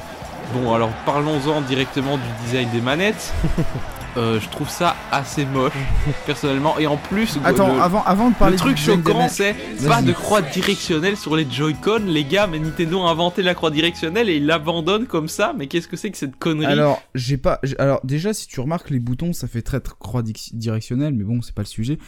bon 0.53 0.73
alors 0.73 0.89
parlons-en 1.05 1.61
directement 1.61 2.17
du 2.17 2.45
design 2.45 2.69
des 2.71 2.81
manettes 2.81 3.31
euh, 4.17 4.39
je 4.39 4.49
trouve 4.49 4.69
ça 4.69 4.95
assez 5.11 5.45
moche, 5.45 5.73
personnellement. 6.25 6.77
Et 6.79 6.87
en 6.87 6.97
plus, 6.97 7.37
attends, 7.43 7.73
le, 7.75 7.81
avant, 7.81 8.03
avant 8.03 8.29
de 8.29 8.35
parler 8.35 8.53
le 8.53 8.59
truc 8.59 8.77
choquant, 8.77 9.27
c'est 9.29 9.55
pas 9.85 10.01
de 10.01 10.13
croix 10.13 10.41
directionnelle 10.41 11.17
sur 11.17 11.35
les 11.35 11.45
Joy-Con, 11.49 12.03
les 12.07 12.23
gars. 12.23 12.47
Mais 12.47 12.59
Nintendo 12.59 13.01
a 13.01 13.11
inventé 13.11 13.41
la 13.41 13.53
croix 13.53 13.71
directionnelle 13.71 14.29
et 14.29 14.37
il 14.37 14.45
l'abandonne 14.45 15.05
comme 15.05 15.27
ça. 15.27 15.53
Mais 15.57 15.67
qu'est-ce 15.67 15.87
que 15.87 15.97
c'est 15.97 16.11
que 16.11 16.17
cette 16.17 16.37
connerie 16.37 16.65
Alors, 16.65 17.01
j'ai 17.13 17.37
pas. 17.37 17.59
Alors, 17.77 17.99
déjà, 18.03 18.33
si 18.33 18.47
tu 18.47 18.59
remarques 18.59 18.89
les 18.89 18.99
boutons, 18.99 19.33
ça 19.33 19.47
fait 19.47 19.61
très, 19.61 19.79
très 19.79 19.95
croix 19.99 20.23
directionnelle, 20.53 21.13
mais 21.13 21.23
bon, 21.23 21.41
c'est 21.41 21.55
pas 21.55 21.63
le 21.63 21.67
sujet. 21.67 21.99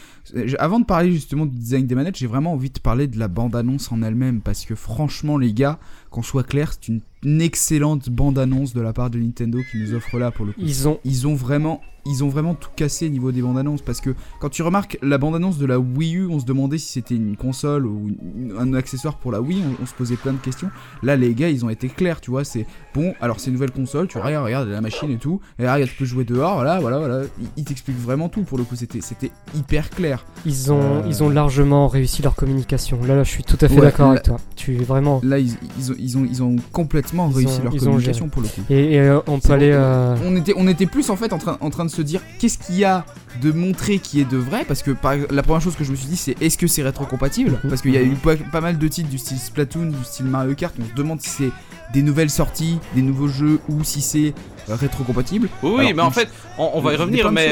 Avant 0.58 0.80
de 0.80 0.86
parler 0.86 1.12
justement 1.12 1.46
du 1.46 1.56
design 1.58 1.86
des 1.86 1.94
manettes, 1.94 2.16
j'ai 2.16 2.26
vraiment 2.26 2.52
envie 2.52 2.70
de 2.70 2.78
parler 2.78 3.06
de 3.06 3.18
la 3.18 3.28
bande-annonce 3.28 3.92
en 3.92 4.02
elle-même 4.02 4.40
parce 4.40 4.64
que 4.64 4.74
franchement, 4.74 5.36
les 5.36 5.52
gars, 5.52 5.78
qu'on 6.10 6.22
soit 6.22 6.44
clair, 6.44 6.72
c'est 6.72 6.88
une 6.88 7.00
une 7.24 7.40
excellente 7.40 8.08
bande-annonce 8.08 8.74
de 8.74 8.80
la 8.80 8.92
part 8.92 9.10
de 9.10 9.18
Nintendo 9.18 9.58
qui 9.70 9.78
nous 9.78 9.94
offre 9.94 10.18
là 10.18 10.30
pour 10.30 10.44
le 10.46 10.52
coup. 10.52 10.60
Ils 10.62 10.88
ont, 10.88 11.00
ils 11.04 11.26
ont 11.26 11.34
vraiment, 11.34 11.80
ils 12.08 12.24
ont 12.24 12.28
vraiment 12.28 12.54
tout 12.54 12.70
cassé 12.74 13.06
au 13.06 13.10
niveau 13.10 13.32
des 13.32 13.42
bandes-annonces 13.42 13.82
parce 13.82 14.00
que 14.00 14.14
quand 14.40 14.48
tu 14.48 14.62
remarques 14.62 14.98
la 15.02 15.18
bande-annonce 15.18 15.58
de 15.58 15.66
la 15.66 15.78
Wii 15.78 16.16
U, 16.16 16.28
on 16.30 16.40
se 16.40 16.44
demandait 16.44 16.78
si 16.78 16.92
c'était 16.92 17.14
une 17.14 17.36
console 17.36 17.86
ou 17.86 18.10
un 18.58 18.74
accessoire 18.74 19.16
pour 19.16 19.30
la 19.32 19.40
Wii, 19.40 19.62
on, 19.80 19.86
se 19.86 19.94
posait 19.94 20.16
plein 20.16 20.32
de 20.32 20.38
questions. 20.38 20.70
Là, 21.02 21.16
les 21.16 21.34
gars, 21.34 21.48
ils 21.48 21.64
ont 21.64 21.70
été 21.70 21.88
clairs, 21.88 22.20
tu 22.20 22.30
vois. 22.30 22.44
C'est 22.44 22.66
bon, 22.94 23.14
alors 23.20 23.40
c'est 23.40 23.48
une 23.48 23.54
nouvelle 23.54 23.70
console, 23.70 24.08
tu 24.08 24.18
regardes, 24.18 24.44
regarde 24.44 24.68
la 24.68 24.80
machine 24.80 25.10
et 25.10 25.18
tout, 25.18 25.40
et 25.58 25.62
regarde, 25.62 25.88
tu 25.88 25.96
peux 25.96 26.04
jouer 26.04 26.24
dehors, 26.24 26.54
voilà, 26.56 26.80
voilà, 26.80 26.98
voilà. 26.98 27.22
Ils, 27.56 27.64
t'expliquent 27.64 27.98
vraiment 27.98 28.28
tout 28.28 28.42
pour 28.42 28.58
le 28.58 28.64
coup. 28.64 28.74
C'était, 28.74 29.30
hyper 29.54 29.90
clair. 29.90 30.24
Ils 30.46 30.72
ont, 30.72 30.80
euh, 30.80 31.02
ils 31.06 31.22
ont 31.22 31.28
largement 31.28 31.88
réussi 31.88 32.22
leur 32.22 32.34
communication. 32.34 32.98
Là, 33.06 33.16
là, 33.16 33.24
je 33.24 33.30
suis 33.30 33.44
tout 33.44 33.58
à 33.60 33.68
fait 33.68 33.80
d'accord 33.80 34.10
avec 34.10 34.22
toi. 34.22 34.38
Tu 34.56 34.76
es 34.76 34.78
vraiment. 34.78 35.20
Là, 35.22 35.38
ils, 35.38 35.56
ils, 35.78 35.92
ont, 35.92 35.94
ils 35.98 36.18
ont, 36.18 36.24
ils 36.24 36.42
ont 36.42 36.56
complètement 36.72 37.28
réussi 37.28 37.60
leur 37.62 37.74
communication 37.74 38.28
pour 38.28 38.42
le 38.42 38.48
coup. 38.48 38.62
Et, 38.70 38.98
euh, 38.98 39.20
on 39.26 39.38
peut 39.40 39.52
aller. 39.52 39.70
Euh, 39.72 40.16
on 40.24 40.36
était, 40.36 40.54
on 40.56 40.66
était 40.68 40.86
plus 40.86 41.10
en 41.10 41.16
fait 41.16 41.32
en 41.32 41.38
train, 41.38 41.58
en 41.60 41.70
train 41.70 41.84
de 41.84 41.90
se 41.90 41.97
dire 42.02 42.20
qu'est-ce 42.38 42.58
qu'il 42.58 42.76
y 42.76 42.84
a 42.84 43.04
de 43.42 43.52
montrer 43.52 43.98
qui 43.98 44.20
est 44.20 44.24
de 44.24 44.36
vrai? 44.36 44.64
Parce 44.66 44.82
que 44.82 44.90
la 45.30 45.42
première 45.42 45.60
chose 45.60 45.76
que 45.76 45.84
je 45.84 45.90
me 45.90 45.96
suis 45.96 46.06
dit 46.06 46.16
c'est 46.16 46.40
est-ce 46.42 46.58
que 46.58 46.66
c'est 46.66 46.82
rétrocompatible? 46.82 47.52
Mhm. 47.52 47.70
parce 47.70 47.82
qu'il 47.82 47.92
y 47.92 47.96
a 47.96 48.02
eu 48.02 48.14
pas, 48.14 48.60
mal 48.60 48.78
de 48.78 48.88
titres 48.88 49.08
du 49.08 49.18
style 49.18 49.38
Splatoon, 49.38 49.86
du 49.86 50.04
style 50.04 50.26
Mario 50.26 50.54
Kart, 50.54 50.74
on 50.80 50.88
se 50.88 50.94
demande 50.94 51.20
si 51.20 51.28
c'est 51.28 51.50
des 51.92 52.02
nouvelles 52.02 52.30
sorties, 52.30 52.78
des 52.94 53.02
nouveaux 53.02 53.28
jeux 53.28 53.60
ou 53.68 53.82
si 53.84 54.02
c'est 54.02 54.34
euh, 54.68 54.76
rétrocompatible. 54.76 55.48
Oui, 55.62 55.92
mais 55.94 56.02
en 56.02 56.10
fait, 56.10 56.28
on, 56.58 56.80
va 56.80 56.92
y 56.92 56.96
revenir, 56.96 57.30
mais 57.32 57.50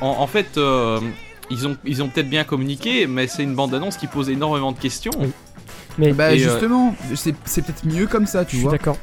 en, 0.00 0.26
fait, 0.26 0.58
ils 1.50 1.66
ont, 1.66 1.76
ils 1.84 2.02
ont 2.02 2.08
peut-être 2.08 2.30
bien 2.30 2.44
communiqué, 2.44 3.06
mais 3.06 3.26
c'est 3.26 3.42
une 3.42 3.54
bande-annonce 3.54 3.96
qui 3.96 4.06
pose 4.06 4.30
énormément 4.30 4.72
de 4.72 4.78
questions. 4.78 5.12
Mais 5.98 6.12
bah 6.12 6.24
euh, 6.24 6.36
justement, 6.36 6.94
c'est 7.14 7.62
peut-être 7.62 7.84
mieux 7.86 8.06
comme 8.06 8.26
ça, 8.26 8.44
tu 8.44 8.56
je 8.56 8.62
vois. 8.62 8.72
D'accord. 8.72 8.96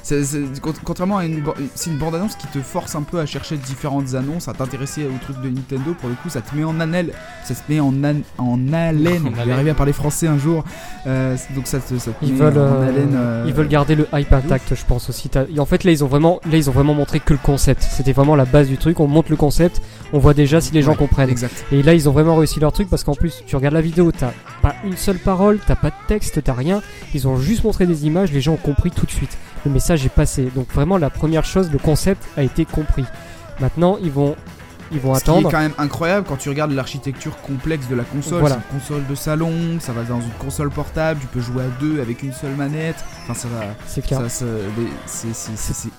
Contrairement 0.83 1.17
à 1.17 1.25
une, 1.25 1.43
c'est 1.75 1.89
une 1.89 1.97
bande 1.97 2.15
annonce 2.15 2.35
qui 2.35 2.47
te 2.47 2.59
force 2.59 2.95
un 2.95 3.03
peu 3.03 3.19
à 3.19 3.25
chercher 3.25 3.57
différentes 3.57 4.13
annonces, 4.13 4.47
à 4.47 4.53
t'intéresser 4.53 5.05
aux 5.05 5.17
trucs 5.21 5.41
de 5.41 5.49
Nintendo. 5.49 5.93
Pour 5.99 6.09
le 6.09 6.15
coup, 6.15 6.29
ça 6.29 6.41
te 6.41 6.55
met 6.55 6.63
en 6.63 6.79
anel, 6.79 7.13
ça 7.43 7.55
se 7.55 7.61
met 7.69 7.79
en, 7.79 7.93
en 8.37 8.73
haleine. 8.73 9.31
Je 9.37 9.45
vais 9.45 9.51
arriver 9.51 9.71
à 9.71 9.73
parler 9.73 9.93
français 9.93 10.27
un 10.27 10.37
jour. 10.37 10.63
Euh, 11.07 11.35
donc 11.55 11.67
ça 11.67 11.79
te, 11.79 11.97
ça 11.97 12.11
ils 12.21 12.33
veulent, 12.33 12.57
en 12.57 12.81
haleine. 12.81 13.15
Euh, 13.15 13.45
ils 13.47 13.53
veulent 13.53 13.67
garder 13.67 13.95
le 13.95 14.07
hype 14.13 14.33
intact, 14.33 14.75
je 14.75 14.85
pense 14.85 15.09
aussi. 15.09 15.29
En 15.57 15.65
fait, 15.65 15.83
là, 15.83 15.91
ils 15.91 16.03
ont 16.03 16.07
vraiment, 16.07 16.41
là, 16.49 16.57
ils 16.57 16.69
ont 16.69 16.73
vraiment 16.73 16.93
montré 16.93 17.19
que 17.19 17.33
le 17.33 17.39
concept. 17.41 17.83
C'était 17.83 18.13
vraiment 18.13 18.35
la 18.35 18.45
base 18.45 18.67
du 18.67 18.77
truc. 18.77 18.99
On 18.99 19.07
montre 19.07 19.31
le 19.31 19.37
concept, 19.37 19.81
on 20.13 20.19
voit 20.19 20.33
déjà 20.33 20.59
si 20.61 20.73
les 20.73 20.81
gens 20.81 20.95
comprennent. 20.95 21.29
Exact. 21.29 21.65
Et 21.71 21.83
là, 21.83 21.93
ils 21.93 22.09
ont 22.09 22.11
vraiment 22.11 22.35
réussi 22.35 22.59
leur 22.59 22.73
truc 22.73 22.89
parce 22.89 23.03
qu'en 23.03 23.15
plus, 23.15 23.43
tu 23.45 23.55
regardes 23.55 23.75
la 23.75 23.81
vidéo, 23.81 24.11
t'as 24.11 24.31
pas 24.61 24.75
une 24.83 24.97
seule 24.97 25.17
parole, 25.17 25.59
t'as 25.65 25.75
pas 25.75 25.89
de 25.89 25.95
texte, 26.07 26.43
t'as 26.43 26.53
rien. 26.53 26.80
Ils 27.13 27.27
ont 27.27 27.37
juste 27.37 27.63
montré 27.63 27.85
des 27.85 28.05
images, 28.05 28.31
les 28.31 28.41
gens 28.41 28.53
ont 28.53 28.57
compris 28.57 28.91
tout 28.91 29.05
de 29.05 29.11
suite. 29.11 29.37
Le 29.65 29.71
message 29.71 30.05
est 30.05 30.09
passé. 30.09 30.51
Donc 30.55 30.71
vraiment 30.73 30.97
la 30.97 31.09
première 31.09 31.45
chose, 31.45 31.71
le 31.71 31.77
concept 31.77 32.23
a 32.37 32.43
été 32.43 32.65
compris. 32.65 33.05
Maintenant, 33.59 33.97
ils 34.01 34.11
vont 34.11 34.35
ils 34.91 34.99
vont 34.99 35.13
Ce 35.15 35.21
attendre. 35.21 35.41
Qui 35.41 35.47
est 35.47 35.51
quand 35.51 35.63
même 35.63 35.73
incroyable 35.77 36.27
quand 36.27 36.37
tu 36.37 36.49
regardes 36.49 36.71
l'architecture 36.71 37.39
complexe 37.41 37.87
de 37.87 37.95
la 37.95 38.03
console. 38.03 38.43
C'est 38.45 38.53
une 38.53 38.79
console 38.79 39.07
de 39.07 39.15
salon, 39.15 39.79
ça 39.79 39.93
va 39.93 40.03
dans 40.03 40.19
une 40.19 40.31
console 40.31 40.69
portable, 40.69 41.19
tu 41.21 41.27
peux 41.27 41.39
jouer 41.39 41.63
à 41.63 41.67
deux 41.79 42.01
avec 42.01 42.23
une 42.23 42.33
seule 42.33 42.55
manette. 42.55 43.03
Enfin, 43.23 43.33
ça 43.33 43.47
va. 43.47 43.65
C'est 43.87 44.05
clair. 44.05 44.21
C'est 45.05 45.27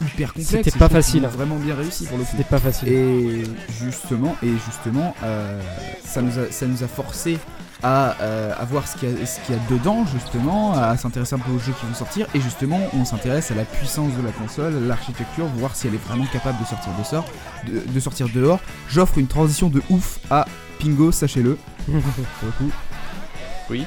hyper 0.00 0.28
complexe. 0.34 0.50
C'était 0.50 0.78
pas 0.78 0.88
facile. 0.88 1.26
Vraiment 1.26 1.56
bien 1.56 1.74
réussi 1.74 2.04
pour 2.06 2.18
le 2.18 2.24
coup. 2.24 2.30
C'était 2.32 2.44
pas 2.44 2.58
facile. 2.58 2.88
Et 2.88 3.42
justement, 3.82 4.36
et 4.42 4.52
justement, 4.66 5.14
euh, 5.24 5.60
ça 6.04 6.20
nous 6.20 6.38
a, 6.38 6.50
ça 6.50 6.66
nous 6.66 6.82
a 6.82 6.88
forcé 6.88 7.38
euh, 7.84 8.54
à, 8.56 8.64
voir 8.64 8.86
ce 8.86 8.96
qu'il 8.96 9.08
y, 9.08 9.12
y, 9.12 9.54
a 9.54 9.58
dedans, 9.70 10.06
justement, 10.06 10.72
à 10.74 10.96
s'intéresser 10.96 11.34
un 11.34 11.38
peu 11.38 11.50
aux 11.50 11.58
jeux 11.58 11.72
qui 11.78 11.86
vont 11.86 11.94
sortir. 11.94 12.26
Et 12.34 12.40
justement, 12.40 12.78
on 12.94 13.04
s'intéresse 13.04 13.50
à 13.50 13.54
la 13.54 13.64
puissance 13.64 14.12
de 14.16 14.22
la 14.22 14.30
console, 14.32 14.86
l'architecture, 14.86 15.46
voir 15.56 15.74
si 15.74 15.88
elle 15.88 15.94
est 15.94 16.04
vraiment 16.06 16.26
capable 16.26 16.60
de 16.60 16.64
sortir 16.64 16.92
de, 16.96 17.04
sort, 17.04 17.24
de, 17.66 18.00
sortir 18.00 18.28
dehors. 18.32 18.60
J'offre 18.88 19.18
une 19.18 19.26
transition 19.26 19.68
de 19.68 19.82
ouf 19.90 20.20
à 20.30 20.46
Pingo, 20.80 21.12
sachez-le. 21.12 21.58
Oui. 23.70 23.86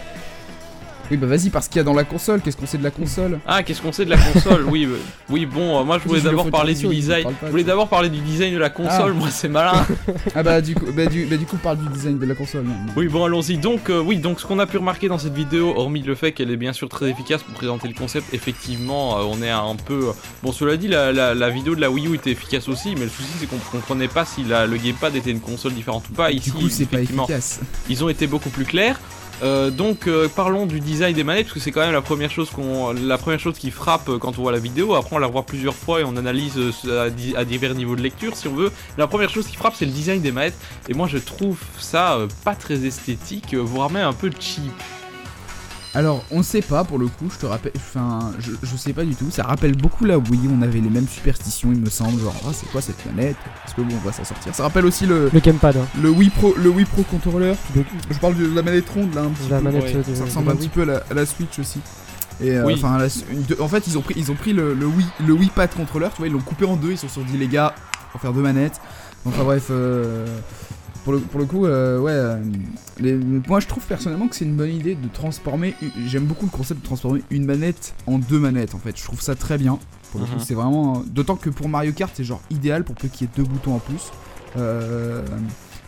Oui, 1.12 1.18
bah 1.18 1.28
vas-y, 1.28 1.50
parce 1.50 1.68
qu'il 1.68 1.78
y 1.78 1.82
a 1.82 1.84
dans 1.84 1.94
la 1.94 2.04
console, 2.04 2.42
qu'est-ce 2.42 2.58
qu'on 2.58 2.66
sait 2.66 2.80
de 2.80 2.84
la 2.84 2.90
console? 2.90 3.40
Ah, 3.46 3.62
qu'est-ce 3.62 3.82
qu'on 3.82 3.92
sait 3.92 4.06
de 4.06 4.10
la 4.10 4.18
console? 4.18 4.66
Oui, 4.70 4.86
euh, 4.86 4.98
oui, 5.30 5.46
bon, 5.46 5.80
euh, 5.80 5.84
moi 5.84 6.00
je 6.02 6.08
voulais 6.08 6.22
d'abord 6.22 6.50
parler 6.50 6.74
du 6.74 6.88
design. 6.88 7.28
Je 7.44 7.50
voulais 7.52 7.64
d'abord 7.64 7.88
parler 7.88 8.10
du 8.10 8.20
design 8.20 8.54
de 8.54 8.60
la 8.60 8.70
console, 8.70 9.12
ah. 9.16 9.20
moi 9.20 9.30
c'est 9.30 9.48
malin. 9.48 9.86
ah 10.36 10.42
bah 10.42 10.62
du 10.62 10.74
coup, 10.74 10.86
bah, 10.96 11.06
du, 11.06 11.26
bah, 11.26 11.38
du 11.38 11.46
coup, 11.46 11.58
parle 11.58 11.78
du 11.78 11.88
design 11.90 12.18
de 12.18 12.26
la 12.26 12.34
console. 12.34 12.66
Oui, 12.96 13.08
bon, 13.08 13.24
allons-y. 13.24 13.58
Donc, 13.58 13.90
euh, 13.90 14.02
oui, 14.02 14.18
donc 14.18 14.40
ce 14.40 14.48
qu'on 14.48 14.58
a 14.58 14.66
pu 14.66 14.78
remarquer 14.78 15.08
dans 15.08 15.20
cette 15.20 15.36
vidéo, 15.36 15.74
hormis 15.76 16.02
le 16.02 16.16
fait 16.16 16.32
qu'elle 16.32 16.50
est 16.50 16.58
bien 16.58 16.74
sûr 16.74 16.90
très 16.90 17.10
efficace 17.10 17.44
pour 17.44 17.54
présenter 17.54 17.88
le 17.88 17.94
concept, 17.94 18.34
effectivement, 18.34 19.18
on 19.30 19.42
est 19.44 19.52
un 19.52 19.76
peu. 19.76 20.12
Bon, 20.42 20.52
cela 20.52 20.76
dit, 20.76 20.88
la, 20.88 21.12
la, 21.12 21.50
vidéo 21.50 21.76
de 21.76 21.82
la 21.82 21.92
Wii 21.92 22.08
U 22.08 22.16
était 22.16 22.32
efficace 22.32 22.68
aussi, 22.68 22.96
mais 22.96 23.04
le 23.04 23.10
souci 23.10 23.30
c'est 23.40 23.48
qu'on 23.48 23.58
comprenait 23.58 24.08
pas 24.08 24.26
si 24.26 24.44
la, 24.44 24.66
le 24.66 24.78
gamepad 24.78 25.16
était 25.16 25.32
une 25.32 25.40
console 25.40 25.74
différente 25.74 26.04
ou 26.10 26.14
pas. 26.14 26.32
Ici, 26.32 26.52
du 26.52 26.58
coup, 26.58 26.70
c'est 26.70 26.86
pas 26.86 27.02
efficace. 27.02 27.60
Ils 27.90 28.04
ont 28.04 28.10
été 28.10 28.26
beaucoup 28.26 28.50
plus 28.50 28.66
clairs. 28.66 29.00
Euh, 29.44 29.70
donc 29.70 30.08
euh, 30.08 30.30
parlons 30.34 30.66
du 30.66 30.80
design 30.80 31.14
des 31.14 31.24
manettes 31.24 31.46
parce 31.48 31.56
que 31.56 31.60
c'est 31.60 31.72
quand 31.72 31.82
même 31.82 31.92
la 31.92 32.02
première 32.02 32.32
chose 32.32 32.50
qui 33.58 33.72
frappe 33.72 34.08
euh, 34.10 34.18
quand 34.18 34.40
on 34.40 34.42
voit 34.42 34.52
la 34.52 34.60
vidéo. 34.60 34.96
Après 34.96 35.16
on 35.16 35.20
la 35.20 35.28
voit 35.28 35.44
plusieurs 35.44 35.76
fois 35.76 36.02
et 36.02 36.04
on 36.04 36.16
analyse 36.16 36.58
à, 36.90 37.44
divers 37.44 37.76
niveaux 37.76 37.96
de 37.96 38.02
lecture 38.02 38.36
si 38.36 38.48
on 38.48 38.56
veut. 38.56 38.72
La 38.98 39.08
première 39.08 39.30
chose 39.30 39.48
qui 39.48 39.56
frappe 39.56 39.76
c'est 39.76 39.86
le 39.86 39.92
design 39.92 40.22
des 40.22 40.32
manettes 40.32 40.58
et 40.88 40.94
moi 40.94 41.08
je 41.08 41.18
trouve 41.18 41.60
ça 41.78 42.20
pas 42.44 42.56
très 42.56 42.86
esthétique, 42.86 43.54
voire 43.56 43.90
même 43.90 44.08
un 44.08 44.14
peu 44.14 44.32
cheap. 44.40 44.72
Alors, 45.96 46.26
on 46.30 46.44
sait 46.44 46.62
pas 46.62 46.84
pour 46.84 47.00
le 47.00 47.08
coup, 47.08 47.30
je 47.32 47.40
te 47.40 47.46
rappelle. 47.46 47.72
Enfin, 47.78 48.34
je, 48.40 48.76
sais 48.76 48.92
pas 48.92 49.06
du 49.06 49.16
tout. 49.16 49.32
Ça 49.32 49.44
rappelle 49.44 49.78
beaucoup 49.78 50.04
la 50.04 50.18
Wii, 50.18 50.50
on 50.52 50.62
avait 50.62 50.82
les 50.82 50.90
mêmes 50.90 51.08
superstitions, 51.08 51.72
il 51.72 51.80
me 51.80 51.90
semble. 51.90 52.22
Genre, 52.22 52.36
ah, 52.46 52.52
c'est 52.54 52.70
quoi 52.70 52.82
cette 52.82 52.98
planète? 52.98 53.38
Est-ce 53.66 53.76
que 53.76 53.82
bon, 53.82 53.96
on 53.96 54.06
va 54.06 54.12
s'en 54.12 54.26
sortir 54.26 54.54
Ça 54.54 54.64
rappelle 54.64 54.86
aussi 54.86 55.06
le. 55.06 55.30
Le 55.34 55.40
gamepad. 55.40 55.78
Hein. 55.78 55.88
Le 56.02 56.10
Wii 56.10 56.30
Pro, 56.32 56.54
le 56.58 56.70
Wii 56.70 56.86
Pro 56.86 57.04
controller. 57.04 57.54
Je 58.10 58.20
parle 58.20 58.36
de 58.36 58.54
la 58.54 58.62
manette 58.62 58.90
ronde 58.90 59.16
là, 59.16 59.22
un 59.22 59.30
petit 59.30 59.50
la 59.50 59.60
peu. 59.60 59.64
Manette 59.64 60.16
ça 60.16 60.26
ressemble 60.26 60.52
un 60.52 60.56
petit 60.56 60.70
peu 60.70 60.82
à 60.82 61.14
la, 61.14 61.26
Switch 61.26 61.60
aussi. 61.60 61.80
Et 62.42 62.52
euh, 62.52 62.74
enfin, 62.74 62.98
en 63.62 63.68
fait, 63.70 63.88
ils 63.88 63.98
ont 63.98 64.02
pris, 64.02 64.16
ils 64.18 64.30
ont 64.30 64.36
pris 64.36 64.52
le, 64.52 64.74
Wii, 64.74 65.06
le 65.26 65.34
Wii 65.34 65.50
Pad 65.56 65.74
controller. 65.74 66.10
Tu 66.12 66.18
vois, 66.18 66.28
ils 66.28 66.34
l'ont 66.34 66.40
coupé 66.40 66.66
en 66.66 66.76
deux. 66.76 66.92
Ils 66.92 66.98
se 66.98 67.08
sont 67.08 67.24
dit, 67.24 67.38
les 67.38 67.48
gars, 67.48 67.74
on 68.14 68.18
va 68.18 68.22
faire 68.22 68.34
deux 68.34 68.42
manettes. 68.42 68.82
Enfin 69.26 69.44
bref. 69.46 69.68
Euh, 69.70 70.26
pour 71.06 71.14
le, 71.14 71.46
coup, 71.46 71.68
euh, 71.68 72.00
ouais. 72.00 72.12
Euh, 72.12 73.22
moi, 73.48 73.60
je 73.60 73.68
trouve 73.68 73.86
personnellement 73.86 74.28
que 74.28 74.36
c'est 74.36 74.46
une 74.46 74.56
bonne 74.56 74.72
idée 74.72 74.96
de 74.96 75.08
transformer. 75.08 75.76
J'aime 76.08 76.26
beaucoup 76.26 76.46
le 76.46 76.52
concept 76.52 76.82
de 76.82 76.86
transformer 76.86 77.22
une 77.30 77.46
manette 77.46 77.94
en 78.08 78.18
deux 78.18 78.40
manettes. 78.40 78.74
En 78.74 78.80
fait, 78.80 78.98
je 78.98 79.04
trouve 79.04 79.22
ça 79.22 79.36
très 79.36 79.60
bien. 79.60 79.78
Pour 80.12 80.20
le 80.20 80.26
coup, 80.26 80.34
mhm. 80.34 80.44
c'est 80.44 80.56
vraiment. 80.56 81.04
D'autant 81.06 81.36
que 81.36 81.52
pour 81.52 81.70
Mario 81.70 81.92
Kart, 81.92 82.12
c'est 82.16 82.24
genre 82.24 82.42
idéal 82.50 82.84
pour 82.84 82.96
peu 82.96 83.08
qu'il 83.08 83.28
y 83.28 83.30
ait 83.30 83.34
deux 83.38 83.44
boutons 83.44 83.76
en 83.76 83.80
plus. 83.80 84.12
Euh, 84.58 85.24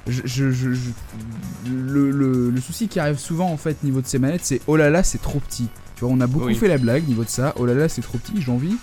je, 0.06 0.46
le, 1.66 2.62
souci 2.62 2.88
qui 2.88 3.00
arrive 3.00 3.18
souvent 3.18 3.50
en 3.50 3.58
fait 3.58 3.84
niveau 3.84 4.02
de 4.02 4.08
ces 4.08 4.20
manettes, 4.20 4.46
c'est 4.46 4.62
oh 4.68 4.78
là 4.78 4.92
là, 4.92 5.02
c'est 5.02 5.22
trop 5.22 5.40
petit. 5.40 5.68
Tu 5.96 6.06
vois, 6.06 6.14
on 6.14 6.22
a 6.22 6.28
beaucoup 6.28 6.54
fait 6.54 6.68
la 6.68 6.78
blague 6.78 7.08
niveau 7.08 7.24
de 7.24 7.30
ça. 7.30 7.56
Oh 7.58 7.66
là 7.66 7.74
là, 7.74 7.90
c'est 7.90 8.04
trop 8.04 8.20
petit. 8.20 8.40
J'ai 8.40 8.52
envie 8.52 8.76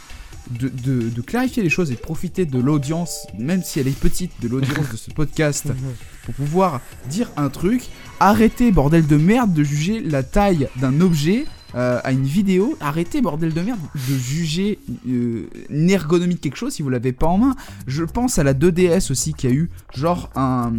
de, 0.51 1.21
clarifier 1.23 1.63
les 1.63 1.71
choses 1.71 1.91
et 1.91 1.95
de 1.95 2.01
profiter 2.01 2.45
de 2.45 2.59
l'audience, 2.59 3.27
même 3.39 3.63
si 3.63 3.81
elle 3.81 3.89
est 3.89 3.99
petite, 3.99 4.33
de 4.43 4.49
l'audience 4.49 4.91
de 4.91 4.97
ce 4.97 5.11
podcast, 5.11 5.69
pour 6.25 6.35
pouvoir 6.35 6.81
dire 7.09 7.31
un 7.37 7.49
truc. 7.49 7.89
Arrêtez, 8.21 8.73
bordel 8.73 9.07
de 9.07 9.17
merde, 9.17 9.53
de 9.53 9.63
juger 9.63 10.01
la 10.01 10.23
taille 10.23 10.69
d'un 10.77 11.01
objet 11.01 11.45
euh, 11.77 12.01
à 12.05 12.13
une 12.13 12.25
vidéo, 12.25 12.77
arrêtez 12.81 13.21
bordel 13.21 13.53
de 13.53 13.61
merde 13.61 13.81
de 13.95 14.15
juger 14.17 14.79
euh, 15.09 15.49
une 15.71 15.91
ergonomie 15.91 16.35
de 16.35 16.41
quelque 16.41 16.57
chose 16.57 16.75
si 16.75 16.83
vous 16.83 16.89
l'avez 16.91 17.13
pas 17.13 17.27
en 17.27 17.39
main. 17.39 17.57
Je 17.87 18.05
pense 18.05 18.39
à 18.39 18.45
la 18.45 18.55
2DS 18.55 19.11
aussi 19.11 19.35
qui 19.35 19.47
a 19.47 19.51
eu 19.51 19.71
genre 19.95 20.31
un, 20.37 20.73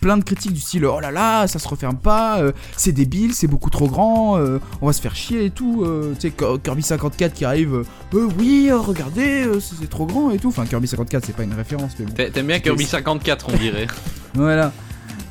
plein 0.00 0.16
de 0.16 0.24
critiques 0.24 0.52
du 0.52 0.60
style 0.60 0.84
oh 0.84 1.00
là 1.00 1.10
là 1.10 1.46
ça 1.46 1.58
se 1.58 1.68
referme 1.68 1.96
pas, 1.96 2.40
euh, 2.40 2.52
c'est 2.76 2.92
débile, 2.92 3.34
c'est 3.34 3.46
beaucoup 3.46 3.70
trop 3.70 3.88
grand, 3.88 4.38
on 4.80 4.86
va 4.86 4.92
se 4.92 5.00
faire 5.00 5.14
chier 5.14 5.44
et 5.46 5.50
tout. 5.50 5.86
tu 6.18 6.28
sais 6.28 6.34
Kirby 6.62 6.82
54 6.82 7.32
qui 7.32 7.44
arrive, 7.44 7.84
oui 8.12 8.70
regardez 8.72 9.46
c'est 9.60 9.88
trop 9.88 10.06
grand 10.06 10.30
et 10.30 10.38
tout. 10.38 10.48
Enfin 10.48 10.66
Kirby 10.66 10.88
54 10.88 11.24
c'est 11.26 11.36
pas 11.36 11.44
une 11.44 11.54
référence 11.54 11.96
T'aimes 12.16 12.46
bien 12.46 12.60
Kirby 12.60 12.84
54 12.84 13.46
on 13.52 13.56
dirait. 13.56 13.86
voilà. 14.34 14.72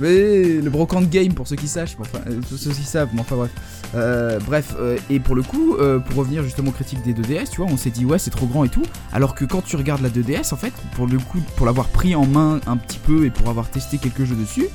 Mais 0.01 0.43
le 0.43 0.69
brocante 0.71 1.09
game 1.11 1.33
pour 1.33 1.47
ceux 1.47 1.55
qui 1.55 1.67
sachent, 1.67 1.95
enfin, 1.99 2.17
euh, 2.27 2.41
ceux 2.49 2.71
qui 2.71 2.83
savent, 2.83 3.09
mais 3.13 3.21
enfin 3.21 3.35
bref. 3.35 3.51
Euh, 3.93 4.39
bref, 4.39 4.73
euh, 4.79 4.97
et 5.11 5.19
pour 5.19 5.35
le 5.35 5.43
coup, 5.43 5.75
pour 6.07 6.15
revenir 6.15 6.43
justement 6.43 6.69
aux 6.69 6.73
critiques 6.73 7.03
des 7.03 7.13
2DS, 7.13 7.51
tu 7.51 7.57
vois, 7.61 7.67
on 7.71 7.77
s'est 7.77 7.91
dit 7.91 8.03
ouais 8.03 8.17
c'est 8.17 8.31
trop 8.31 8.47
grand 8.47 8.63
et 8.63 8.69
tout, 8.69 8.83
alors 9.13 9.35
que 9.35 9.45
quand 9.45 9.61
tu 9.61 9.75
regardes 9.75 10.01
la 10.01 10.09
2DS, 10.09 10.53
en 10.53 10.57
fait, 10.57 10.73
pour 10.95 11.05
le 11.05 11.19
coup, 11.19 11.39
pour 11.55 11.67
l'avoir 11.67 11.87
pris 11.87 12.15
en 12.15 12.25
main 12.25 12.59
un 12.65 12.77
petit 12.77 12.97
peu 12.97 13.25
et 13.25 13.29
pour 13.29 13.47
avoir 13.49 13.69
testé 13.69 13.99
quelques 13.99 14.23
jeux 14.23 14.35
dessus, 14.35 14.65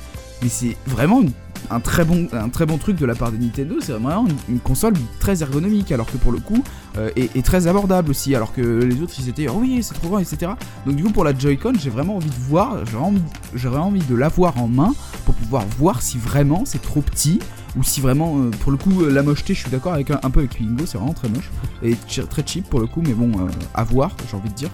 mais 0.41 0.49
c'est 0.49 0.75
vraiment 0.85 1.21
un 1.69 1.79
très 1.79 2.05
bon 2.05 2.27
un 2.31 2.49
très 2.49 2.65
bon 2.65 2.77
truc 2.77 2.97
de 2.97 3.05
la 3.05 3.15
part 3.15 3.31
de 3.31 3.37
Nintendo 3.37 3.75
c'est 3.81 3.91
vraiment 3.91 4.25
une, 4.47 4.59
console 4.59 4.93
très 5.19 5.41
ergonomique 5.41 5.91
alors 5.91 6.05
que 6.05 6.17
pour 6.17 6.31
le 6.31 6.39
coup 6.39 6.63
euh, 6.97 7.09
et, 7.15 7.29
et 7.35 7.41
très 7.41 7.67
abordable 7.67 8.11
aussi 8.11 8.35
alors 8.35 8.53
que 8.53 8.61
les 8.61 9.01
autres 9.01 9.13
ils 9.19 9.29
étaient 9.29 9.47
oh 9.49 9.57
oui 9.57 9.81
c'est 9.81 9.93
trop 9.95 10.09
grand 10.09 10.19
etc 10.19 10.51
donc 10.85 10.95
du 10.95 11.03
coup 11.03 11.11
pour 11.11 11.23
la 11.23 11.37
Joy-Con 11.37 11.73
j'ai 11.79 11.89
vraiment 11.89 12.17
envie 12.17 12.29
de 12.29 12.35
voir 12.35 12.85
j'ai 12.85 13.67
vraiment, 13.67 13.87
envie 13.87 14.03
de 14.03 14.15
l'avoir 14.15 14.61
en 14.61 14.67
main 14.67 14.93
pour 15.25 15.33
pouvoir 15.35 15.65
voir 15.77 16.01
si 16.01 16.17
vraiment 16.17 16.63
c'est 16.65 16.81
trop 16.81 17.01
petit 17.01 17.39
ou 17.77 17.83
si 17.83 18.01
vraiment 18.01 18.37
euh, 18.37 18.49
pour 18.49 18.71
le 18.71 18.77
coup 18.77 19.03
euh, 19.03 19.11
la 19.11 19.23
mocheté 19.23 19.53
je 19.53 19.61
suis 19.61 19.69
d'accord 19.69 19.93
avec 19.93 20.09
un, 20.11 20.17
peu 20.29 20.39
avec 20.39 20.59
Bingo 20.59 20.85
c'est 20.85 20.97
vraiment 20.97 21.13
très 21.13 21.29
moche 21.29 21.51
et 21.83 21.95
très 21.95 22.45
cheap 22.45 22.69
pour 22.69 22.79
le 22.79 22.87
coup 22.87 23.01
mais 23.01 23.13
bon 23.13 23.31
euh, 23.39 23.49
à 23.73 23.83
voir 23.83 24.15
j'ai 24.29 24.37
envie 24.37 24.49
de 24.49 24.55
dire. 24.55 24.69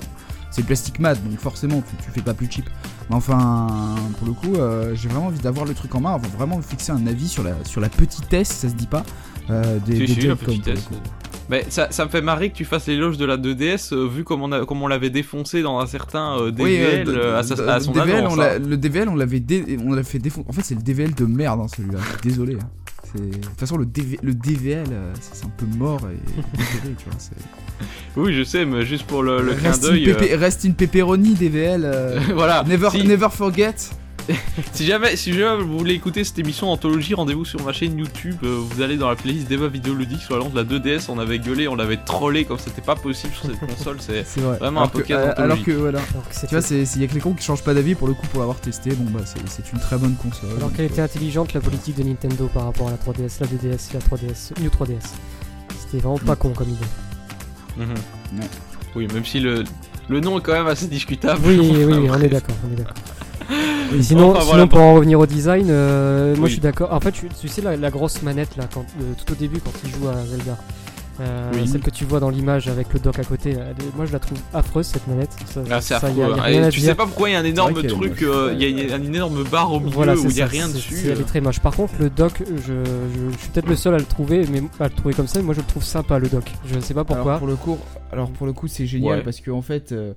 C'est 0.51 0.63
plastique 0.63 0.99
mat 0.99 1.15
donc 1.15 1.39
forcément 1.39 1.81
tu, 1.81 1.95
tu 2.05 2.11
fais 2.11 2.21
pas 2.21 2.35
plus 2.35 2.47
cheap 2.49 2.69
mais 3.09 3.15
enfin, 3.15 3.95
pour 4.17 4.27
le 4.27 4.33
coup, 4.33 4.55
euh, 4.55 4.93
j'ai 4.95 5.09
vraiment 5.09 5.27
envie 5.27 5.39
d'avoir 5.39 5.65
le 5.65 5.73
truc 5.73 5.93
en 5.95 6.01
main, 6.01 6.13
avant 6.13 6.27
vraiment 6.37 6.57
me 6.57 6.61
fixer 6.61 6.91
un 6.91 7.05
avis 7.07 7.27
sur 7.27 7.43
la, 7.43 7.51
sur 7.63 7.81
la 7.81 7.89
petitesse, 7.89 8.49
ça 8.49 8.69
se 8.69 8.73
dit 8.75 8.87
pas, 8.87 9.03
euh, 9.49 9.77
des, 9.85 9.93
des 9.99 10.27
la 10.27 10.35
petitesse. 10.35 10.89
Mais 11.49 11.65
ça, 11.69 11.87
ça 11.91 12.05
me 12.05 12.09
fait 12.09 12.21
marrer 12.21 12.49
que 12.51 12.55
tu 12.55 12.63
fasses 12.63 12.87
l'éloge 12.87 13.17
de 13.17 13.25
la 13.25 13.35
2DS 13.37 13.93
euh, 13.93 14.07
vu 14.07 14.23
comme 14.23 14.41
on, 14.43 14.51
a- 14.53 14.65
comme 14.65 14.81
on 14.81 14.87
l'avait 14.87 15.09
défoncé 15.09 15.61
dans 15.61 15.77
un 15.79 15.85
certain 15.87 16.37
euh, 16.39 16.51
DVL 16.51 17.09
euh, 17.09 17.37
à, 17.37 17.43
sa- 17.43 17.55
son 17.81 17.91
DVL, 17.91 18.15
annonce, 18.19 18.33
on 18.33 18.35
l'a- 18.37 18.53
hein. 18.55 18.59
le 18.59 18.77
DVL, 18.77 19.09
on 19.09 19.15
l'avait 19.15 19.41
dé- 19.41 19.77
on 19.85 19.91
l'a 19.91 20.03
fait 20.03 20.19
défoncer. 20.19 20.47
En 20.49 20.53
fait, 20.53 20.61
c'est 20.63 20.75
le 20.75 20.81
DVL 20.81 21.13
de 21.13 21.25
merde, 21.25 21.59
hein, 21.61 21.67
celui-là. 21.75 21.99
Désolé. 22.23 22.55
hein. 22.55 22.69
C'est- 23.13 23.19
De 23.21 23.37
toute 23.45 23.59
façon, 23.59 23.75
le, 23.77 23.85
DV 23.85 24.17
le 24.23 24.33
DVL, 24.33 24.85
c'est 25.19 25.45
un 25.45 25.49
peu 25.49 25.65
mort 25.77 25.99
et 26.09 26.57
désolé, 26.57 26.95
tu 26.97 27.05
vois. 27.09 27.19
Oui, 28.15 28.33
je 28.33 28.43
sais, 28.43 28.65
mais 28.65 28.85
juste 28.85 29.03
pour 29.07 29.23
le, 29.23 29.41
le 29.41 29.53
clin 29.53 29.69
Reste, 29.71 29.83
d'œil. 29.83 30.13
reste 30.35 30.63
une 30.65 30.75
pepperoni, 30.75 31.33
DVL. 31.33 31.83
euh, 31.83 32.17
euh, 32.17 32.19
voilà. 32.35 32.63
never, 32.67 32.89
si, 32.91 33.03
never 33.03 33.29
forget. 33.31 33.73
si 34.71 34.85
jamais, 34.85 35.17
si 35.17 35.33
jamais 35.33 35.61
vous 35.61 35.77
voulez 35.77 35.95
écouter 35.95 36.23
cette 36.23 36.39
émission 36.39 36.71
Anthologie, 36.71 37.13
rendez-vous 37.13 37.43
sur 37.43 37.61
ma 37.65 37.73
chaîne 37.73 37.97
YouTube. 37.97 38.37
euh, 38.43 38.57
vous 38.57 38.81
allez 38.81 38.95
dans 38.95 39.09
la 39.09 39.17
playlist 39.17 39.49
débat 39.49 39.67
vidéoludique 39.67 40.21
sur 40.21 40.37
la 40.39 40.47
de 40.47 40.55
la 40.55 40.63
2DS. 40.63 41.07
On 41.09 41.19
avait 41.19 41.39
gueulé, 41.39 41.67
on 41.67 41.75
l'avait 41.75 41.97
trollé 41.97 42.45
comme 42.45 42.57
c'était 42.57 42.81
pas 42.81 42.95
possible 42.95 43.33
sur 43.33 43.47
cette 43.51 43.59
console. 43.59 43.97
C'est 43.99 44.23
vrai. 44.39 44.57
Vraiment 44.59 44.79
un 44.79 44.83
alors 44.83 44.91
podcast 44.91 45.19
euh, 45.19 45.31
anthologie. 45.31 45.43
alors 45.51 45.63
que 45.65 45.71
voilà. 45.71 45.99
Alors 46.13 46.29
que 46.29 46.39
Tu 46.39 46.45
vois, 46.47 46.61
c'est- 46.61 46.83
il 46.95 47.01
y 47.01 47.03
a 47.03 47.07
que 47.07 47.15
les 47.15 47.19
cons 47.19 47.33
qui 47.33 47.43
changent 47.43 47.63
pas 47.63 47.73
d'avis 47.73 47.95
pour 47.95 48.07
le 48.07 48.13
coup 48.13 48.25
pour 48.27 48.39
l'avoir 48.39 48.61
testé. 48.61 48.91
Bon, 48.91 49.11
bah, 49.11 49.25
c'est 49.25 49.39
c'est 49.49 49.73
une 49.73 49.79
très 49.79 49.97
bonne 49.97 50.15
console. 50.15 50.51
Alors 50.55 50.71
qu'elle 50.71 50.85
euh, 50.85 50.89
était 50.89 51.01
intelligente 51.01 51.53
la 51.53 51.59
politique 51.59 51.97
de 51.97 52.03
Nintendo 52.03 52.49
par 52.53 52.63
rapport 52.65 52.87
à 52.87 52.91
la 52.91 52.97
3DS, 52.97 53.41
la 53.41 53.47
2DS 53.47 53.89
et 53.91 53.93
la 53.95 53.99
3DS, 53.99 54.53
New 54.61 54.69
3DS. 54.69 55.03
C'était 55.81 55.97
vraiment 56.01 56.17
pas 56.17 56.37
con 56.37 56.51
comme 56.51 56.69
idée. 56.69 56.77
Mhm. 57.77 57.89
Ouais. 58.39 58.47
Oui, 58.95 59.07
même 59.13 59.25
si 59.25 59.39
le, 59.39 59.63
le 60.07 60.19
nom 60.19 60.37
est 60.39 60.41
quand 60.41 60.53
même 60.53 60.67
assez 60.67 60.87
discutable. 60.87 61.41
Oui, 61.45 61.57
oui, 61.59 62.09
on 62.09 62.21
est 62.21 62.29
d'accord. 62.29 62.55
Et 63.95 64.01
sinon, 64.01 64.31
Enfin, 64.31 64.39
sinon 64.39 64.51
voilà, 64.51 64.67
pour 64.67 64.79
en 64.79 64.93
revenir 64.95 65.19
au 65.19 65.25
design, 65.25 65.67
euh, 65.69 66.35
moi 66.37 66.47
je 66.47 66.53
suis 66.53 66.61
d'accord. 66.61 66.91
En 66.93 66.99
fait, 66.99 67.11
tu, 67.11 67.27
tu 67.39 67.47
sais 67.47 67.61
la, 67.61 67.75
la 67.75 67.89
grosse 67.91 68.21
manette 68.23 68.55
là, 68.57 68.63
quand, 68.73 68.85
euh, 69.01 69.13
tout 69.23 69.33
au 69.33 69.35
début 69.35 69.59
quand 69.59 69.73
il 69.83 69.89
joue 69.91 70.07
à 70.07 70.25
Zelda, 70.25 70.57
Euh, 71.19 71.51
Oui. 71.53 71.67
celle 71.67 71.81
que 71.81 71.91
tu 71.91 72.05
vois 72.05 72.19
dans 72.19 72.29
l'image 72.31 72.67
avec 72.69 72.91
le 72.91 72.99
dock 72.99 73.19
à 73.19 73.23
côté, 73.23 73.51
elle 73.51 73.57
est- 73.85 73.95
moi 73.95 74.05
je 74.05 74.13
la 74.13 74.17
trouve 74.19 74.37
affreuse 74.53 74.87
cette 74.87 75.07
manette. 75.07 75.29
Ça, 75.45 75.61
Ah, 75.69 75.79
c'est 75.79 75.93
affreux. 75.93 76.09
y 76.09 76.21
a- 76.23 76.51
y 76.51 76.57
a 76.57 76.69
tu 76.71 76.79
sais 76.79 76.95
pas 76.95 77.05
pourquoi 77.05 77.29
il 77.29 77.33
y 77.33 77.35
a 77.35 77.39
un 77.39 77.43
énorme 77.45 77.83
truc, 77.83 78.23
euh, 78.23 78.51
il 78.55 78.61
y 78.61 78.65
a 78.65 78.67
il 78.69 78.89
y 78.89 78.91
a 78.91 78.95
une 78.97 79.13
énorme 79.15 79.43
barre 79.43 79.71
au 79.73 79.79
milieu 79.79 79.91
Voilà, 79.93 80.15
où 80.15 80.25
il 80.27 80.35
y 80.35 80.41
a 80.41 80.47
rien 80.47 80.67
dessus. 80.67 80.95
c'est- 80.95 81.09
Elle 81.09 81.21
est 81.21 81.23
très 81.25 81.39
moche. 81.41 81.59
Par 81.59 81.75
contre, 81.75 81.93
le 81.99 82.09
dock, 82.09 82.41
je, 82.47 82.55
je, 82.55 83.31
je 83.31 83.37
suis 83.37 83.49
peut-être 83.49 83.67
le 83.69 83.75
seul 83.75 83.93
à 83.93 83.97
le 83.99 84.05
trouver, 84.05 84.45
mais 84.51 84.63
à 84.79 84.85
le 84.85 84.89
trouver 84.89 85.13
comme 85.13 85.27
ça. 85.27 85.37
mais 85.39 85.45
Moi, 85.45 85.53
je 85.53 85.59
le 85.59 85.67
trouve 85.67 85.83
sympa 85.83 86.17
le 86.17 86.27
dock. 86.29 86.45
Je 86.65 86.79
sais 86.79 86.93
pas 86.95 87.03
pourquoi. 87.03 87.33
Alors 87.33 87.39
pour 87.39 87.47
le 87.47 87.55
coup, 87.57 87.77
alors 88.11 88.29
pour 88.31 88.47
le 88.47 88.53
coup 88.53 88.67
c'est 88.67 88.87
génial 88.87 89.17
Ouais. 89.19 89.23
parce 89.23 89.39
que 89.39 89.51
en 89.51 89.61
fait 89.61 89.91
euh, 89.91 90.13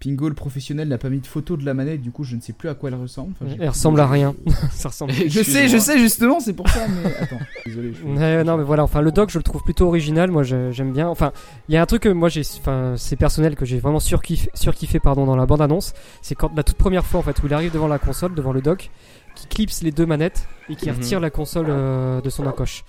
Pingo 0.00 0.28
le 0.28 0.34
professionnel 0.34 0.86
n'a 0.88 0.98
pas 0.98 1.08
mis 1.10 1.18
de 1.20 1.26
photo 1.26 1.56
de 1.56 1.64
la 1.64 1.74
manette, 1.74 2.00
du 2.00 2.10
coup 2.12 2.22
je 2.22 2.36
ne 2.36 2.40
sais 2.40 2.52
plus 2.52 2.68
à 2.68 2.74
quoi 2.74 2.88
elle 2.88 2.94
ressemble. 2.94 3.32
Enfin, 3.40 3.52
Elle 3.58 3.68
ressemble 3.68 3.98
à 4.00 4.06
rien. 4.06 4.34
ça 4.72 4.90
ressemble. 4.90 5.12
Je 5.12 5.42
sais, 5.42 5.66
je 5.68 5.76
sais 5.76 5.98
justement, 5.98 6.38
c'est 6.38 6.52
pour 6.52 6.68
ça. 6.68 6.86
Mais 6.88 7.12
attends, 7.20 7.38
désolé. 7.66 7.92
je 7.94 8.42
non 8.44 8.56
mais 8.56 8.62
voilà 8.64 8.84
enfin 8.84 9.00
le 9.00 9.10
dock 9.10 9.30
je 9.30 9.38
le 9.38 9.42
trouve 9.42 9.62
plutôt 9.64 9.86
original 9.88 10.30
moi 10.30 10.42
j'aime 10.44 10.92
bien 10.92 11.08
enfin 11.08 11.32
il 11.68 11.74
y 11.74 11.78
a 11.78 11.82
un 11.82 11.86
truc 11.86 12.02
que 12.02 12.08
moi 12.08 12.28
j'ai 12.28 12.42
enfin 12.60 12.94
c'est 12.96 13.16
personnel 13.16 13.56
que 13.56 13.64
j'ai 13.64 13.78
vraiment 13.80 13.98
surkiffé, 14.00 14.48
surkiffé 14.54 15.00
pardon 15.00 15.26
dans 15.26 15.36
la 15.36 15.46
bande 15.46 15.60
annonce 15.62 15.94
c'est 16.22 16.34
quand 16.36 16.52
la 16.56 16.62
toute 16.62 16.76
première 16.76 17.04
fois 17.04 17.20
en 17.20 17.22
fait 17.24 17.42
où 17.42 17.46
il 17.46 17.54
arrive 17.54 17.72
devant 17.72 17.88
la 17.88 17.98
console 17.98 18.34
devant 18.34 18.52
le 18.52 18.60
dock 18.60 18.90
qui 19.34 19.46
clipse 19.48 19.82
les 19.82 19.90
deux 19.90 20.06
manettes 20.06 20.46
et 20.68 20.76
qui 20.76 20.88
Mhm. 20.90 20.96
retire 20.96 21.20
la 21.20 21.30
console 21.30 21.66
euh, 21.68 22.20
de 22.20 22.30
son 22.30 22.46
encoche 22.46 22.84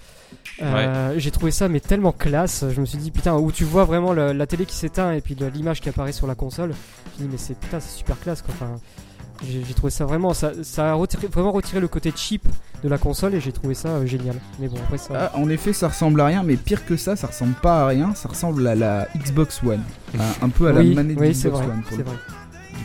Euh, 0.61 1.13
j'ai 1.17 1.31
trouvé 1.31 1.51
ça 1.51 1.67
mais 1.69 1.79
tellement 1.79 2.11
classe. 2.11 2.65
Je 2.69 2.81
me 2.81 2.85
suis 2.85 2.97
dit 2.97 3.11
putain 3.11 3.35
où 3.35 3.51
tu 3.51 3.63
vois 3.63 3.85
vraiment 3.85 4.13
le- 4.13 4.33
la 4.33 4.47
télé 4.47 4.65
qui 4.65 4.75
s'éteint 4.75 5.13
et 5.13 5.21
puis 5.21 5.35
l'image 5.53 5.81
qui 5.81 5.89
apparaît 5.89 6.11
sur 6.11 6.27
la 6.27 6.35
console. 6.35 6.73
Je 7.17 7.23
me 7.23 7.27
dis 7.27 7.31
mais 7.33 7.37
c'est 7.37 7.57
putain 7.57 7.79
c'est 7.79 7.97
super 7.97 8.19
classe 8.19 8.41
quoi. 8.41 8.53
Enfin 8.59 8.75
j'ai 9.41 9.73
trouvé 9.73 9.89
ça 9.89 10.03
vraiment 10.05 10.33
ça, 10.33 10.51
ça 10.63 10.91
a 10.91 10.93
retiré, 10.95 11.27
vraiment 11.27 11.53
retiré 11.53 11.79
le 11.79 11.87
côté 11.87 12.11
cheap 12.13 12.45
de 12.83 12.89
la 12.89 12.97
console 12.97 13.35
et 13.35 13.39
j'ai 13.39 13.53
trouvé 13.53 13.73
ça 13.73 13.87
euh, 13.89 14.05
génial. 14.05 14.35
Mais 14.59 14.67
bon 14.67 14.75
après 14.83 14.97
ça 14.97 15.31
Ah, 15.33 15.37
en 15.37 15.49
effet, 15.49 15.71
ça 15.71 15.87
ressemble 15.87 16.19
à 16.19 16.25
rien, 16.25 16.43
mais 16.43 16.57
pire 16.57 16.85
que 16.85 16.97
ça, 16.97 17.15
ça 17.15 17.27
ressemble 17.27 17.53
pas 17.53 17.83
à 17.83 17.87
rien. 17.87 18.13
Ça 18.15 18.27
ressemble 18.27 18.67
à 18.67 18.75
la 18.75 19.07
Xbox 19.17 19.61
One, 19.63 19.81
À- 20.19 20.45
un 20.45 20.49
peu 20.49 20.67
à 20.67 20.73
la 20.73 20.81
oui, 20.81 20.93
manette 20.93 21.17
oui, 21.19 21.31
Xbox 21.31 21.57
vrai, 21.57 21.67
One. 21.67 21.83
pour 21.83 21.97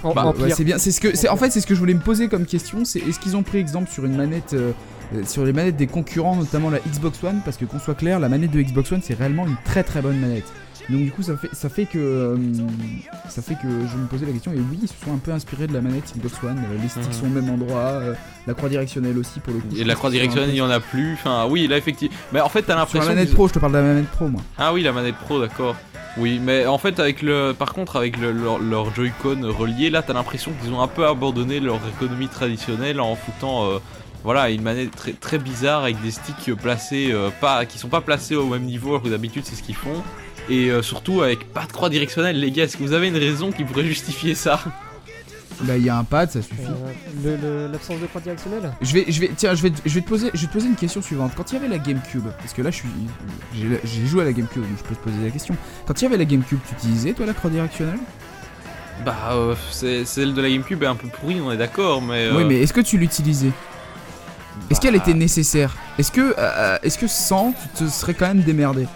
En, 0.03 0.13
Bah, 0.15 0.27
en 0.27 0.33
Ouais, 0.33 0.47
pire. 0.47 0.57
c'est 0.57 0.65
bien. 0.65 0.79
C'est 0.79 0.91
ce 0.91 1.01
que, 1.01 1.17
c'est 1.17 1.29
en 1.29 1.37
fait, 1.37 1.51
c'est 1.51 1.61
ce 1.61 1.67
que 1.67 1.75
je 1.75 1.81
voulais 1.81 1.95
me 1.95 2.01
poser 2.01 2.29
comme 2.29 2.47
question. 2.47 2.85
C'est 2.85 2.99
est-ce 3.01 3.19
qu'ils 3.21 3.37
ont 3.37 3.43
pris 3.43 3.59
exemple 3.59 3.91
sur 3.91 4.05
une 4.05 4.17
manette, 4.17 4.53
euh, 4.55 4.73
euh, 5.15 5.23
sur 5.27 5.45
les 5.45 5.53
manettes 5.53 5.77
des 5.77 5.87
concurrents, 5.87 6.37
notamment 6.37 6.71
la 6.71 6.79
Xbox 6.81 7.23
One, 7.23 7.41
parce 7.45 7.57
que 7.57 7.65
qu'on 7.65 7.79
soit 7.79 7.95
clair, 7.95 8.19
la 8.21 8.29
manette 8.29 8.51
de 8.51 8.61
Xbox 8.61 8.91
One 8.93 9.01
c'est 9.03 9.15
réellement 9.15 9.47
une 9.47 9.57
très 9.65 9.83
très 9.85 10.01
bonne 10.03 10.19
manette. 10.19 10.47
Donc 10.91 11.01
du 11.01 11.11
coup, 11.11 11.23
ça 11.23 11.37
fait, 11.37 11.49
ça 11.55 11.69
fait 11.71 11.87
que, 11.87 11.99
euh, 11.99 12.37
ça 13.29 13.41
fait 13.41 13.55
que 13.55 13.63
je 13.69 13.97
me 13.97 14.07
posais 14.07 14.27
la 14.27 14.33
question. 14.33 14.53
Et 14.53 14.57
oui, 14.59 14.79
ils 14.83 14.89
se 14.89 14.95
sont 15.05 15.15
un 15.15 15.19
peu 15.19 15.31
inspirés 15.33 15.67
de 15.67 15.73
la 15.73 15.81
manette 15.81 16.13
Xbox 16.17 16.35
One. 16.43 16.59
Euh, 16.59 16.83
les 16.83 16.89
sticks 16.89 17.15
sont 17.15 17.27
au 17.27 17.31
même 17.31 17.49
endroit, 17.49 17.79
euh, 17.79 18.15
la 18.47 18.55
croix 18.55 18.69
directionnelle 18.69 19.17
aussi 19.19 19.41
pour 19.41 19.55
le 19.55 19.61
coup. 19.61 19.69
Et 19.77 19.85
la 19.85 19.95
croix 19.95 20.11
directionnelle, 20.11 20.51
il 20.51 20.57
y 20.57 20.61
en 20.63 20.69
a 20.71 20.81
plus. 20.81 21.15
Enfin, 21.15 21.47
oui, 21.49 21.67
là, 21.69 21.79
effectivement. 21.79 22.15
Mais 22.33 22.41
en 22.41 22.49
fait, 22.51 22.61
t'as 22.63 22.67
Sur 22.67 22.75
la 22.75 22.81
l'impression. 22.83 23.09
manette 23.09 23.27
qu'ils- 23.29 23.35
pro, 23.35 23.49
je 23.49 23.55
te 23.55 23.59
parle 23.59 23.73
de 23.73 23.79
la 23.79 23.83
manette 23.85 24.09
pro, 24.09 24.29
moi. 24.29 24.43
Ah 24.59 24.75
oui, 24.75 24.83
la 24.83 24.93
manette 24.93 25.17
pro, 25.17 25.41
d'accord. 25.41 25.75
Oui, 26.19 26.39
mais 26.41 26.67
en 26.67 26.79
fait, 26.79 27.01
avec 27.01 27.23
le, 27.23 27.55
par 27.59 27.73
contre, 27.73 27.97
avec 27.97 28.19
le- 28.19 28.31
leur, 28.33 28.59
leur 28.59 28.95
Joy-Con 28.95 29.41
relié, 29.59 29.91
là, 29.91 30.03
t'as 30.03 30.13
l'impression 30.13 30.53
qu'ils 30.63 30.73
ont 30.73 30.81
un 30.83 30.87
peu 30.87 31.07
abandonné 31.07 31.61
leur 31.61 31.81
économie 31.97 32.29
traditionnelle 32.29 33.01
en 33.01 33.17
foutant, 33.17 33.65
euh, 33.71 33.79
voilà, 34.23 34.51
une 34.51 34.63
manette 34.63 34.95
très, 34.95 35.13
très 35.13 35.39
bizarre 35.39 35.83
avec 35.83 36.01
des 36.03 36.11
sticks 36.13 36.55
placés, 36.55 37.09
euh, 37.11 37.31
pas, 37.41 37.65
qui 37.65 37.79
sont 37.79 37.89
pas 37.89 38.01
placés 38.01 38.37
au 38.37 38.47
même 38.47 38.63
niveau 38.63 38.91
alors 38.91 39.03
que 39.03 39.09
d'habitude 39.09 39.45
c'est 39.45 39.57
ce 39.57 39.63
qu'ils 39.63 39.75
font. 39.75 40.03
Et 40.49 40.71
euh, 40.71 40.83
surtout 40.83 41.23
avec 41.23 41.53
pas 41.53 41.65
de 41.65 41.73
croix 41.73 41.89
directionnelle, 41.89 42.39
les 42.39 42.51
gars. 42.51 42.65
Est-ce 42.65 42.77
que 42.77 42.83
vous 42.83 42.93
avez 42.93 43.09
une 43.09 43.17
raison 43.17 43.51
qui 43.51 43.65
pourrait 43.65 43.85
justifier 43.87 44.35
ça? 44.35 44.61
Bah, 45.63 45.77
il 45.77 45.85
y 45.85 45.89
a 45.89 45.97
un 45.97 46.05
pad, 46.05 46.31
ça 46.31 46.43
suffit. 46.43 46.63
Euh, 47.25 47.71
L'absence 47.71 48.01
de 48.01 48.07
croix 48.07 48.21
directionnelle? 48.21 48.73
Je 48.83 48.93
vais, 48.93 49.05
je 49.09 49.21
vais, 49.21 49.31
tiens, 49.37 49.55
je 49.55 49.63
vais, 49.63 49.73
je 49.87 49.95
vais 49.95 50.01
te 50.01 50.09
poser, 50.09 50.31
je 50.35 50.41
vais 50.41 50.47
te 50.49 50.53
poser 50.53 50.67
une 50.67 50.75
question 50.75 51.01
suivante. 51.01 51.33
Quand 51.37 51.53
il 51.53 51.55
y 51.55 51.59
avait 51.59 51.69
la 51.69 51.79
GameCube, 51.79 52.27
parce 52.39 52.53
que 52.53 52.61
là, 52.61 52.71
je 52.71 52.77
suis, 52.77 52.89
j'ai 53.55 54.07
joué 54.07 54.23
à 54.23 54.25
la 54.25 54.33
GameCube, 54.33 54.63
donc 54.63 54.79
je 54.79 54.83
peux 54.83 54.97
te 54.97 55.01
poser 55.01 55.17
la 55.25 55.31
question. 55.31 55.57
Quand 55.87 56.01
il 56.01 56.05
y 56.05 56.07
avait 56.09 56.17
la 56.17 56.25
GameCube, 56.25 56.59
tu 56.69 56.75
utilisais 56.75 57.13
toi 57.13 57.25
la 57.25 57.35
croix 57.35 57.51
directionnelle? 57.51 58.01
Bah, 59.05 59.17
euh, 59.33 59.55
c'est- 59.71 60.05
celle 60.05 60.35
de 60.35 60.43
la 60.43 60.51
GameCube 60.51 60.83
est 60.83 60.87
un 60.87 60.97
peu 60.97 61.09
pourrie, 61.09 61.41
on 61.41 61.51
est 61.53 61.57
d'accord, 61.57 62.03
mais. 62.03 62.31
Oui, 62.31 62.43
euh, 62.43 62.47
mais 62.47 62.61
est-ce 62.61 62.73
que 62.73 62.81
tu 62.81 62.99
l'utilisais? 62.99 63.51
Est-ce 64.71 64.81
qu'elle 64.81 64.97
bah, 64.97 65.03
était 65.07 65.15
nécessaire? 65.15 65.77
Est-ce 65.99 66.11
que, 66.11 66.35
euh, 66.37 66.79
est-ce 66.83 66.99
que 66.99 67.07
sans, 67.07 67.53
tu 67.53 67.85
te 67.85 67.91
serais 67.91 68.15
quand 68.15 68.27
même 68.27 68.43
démerdé? 68.43 68.87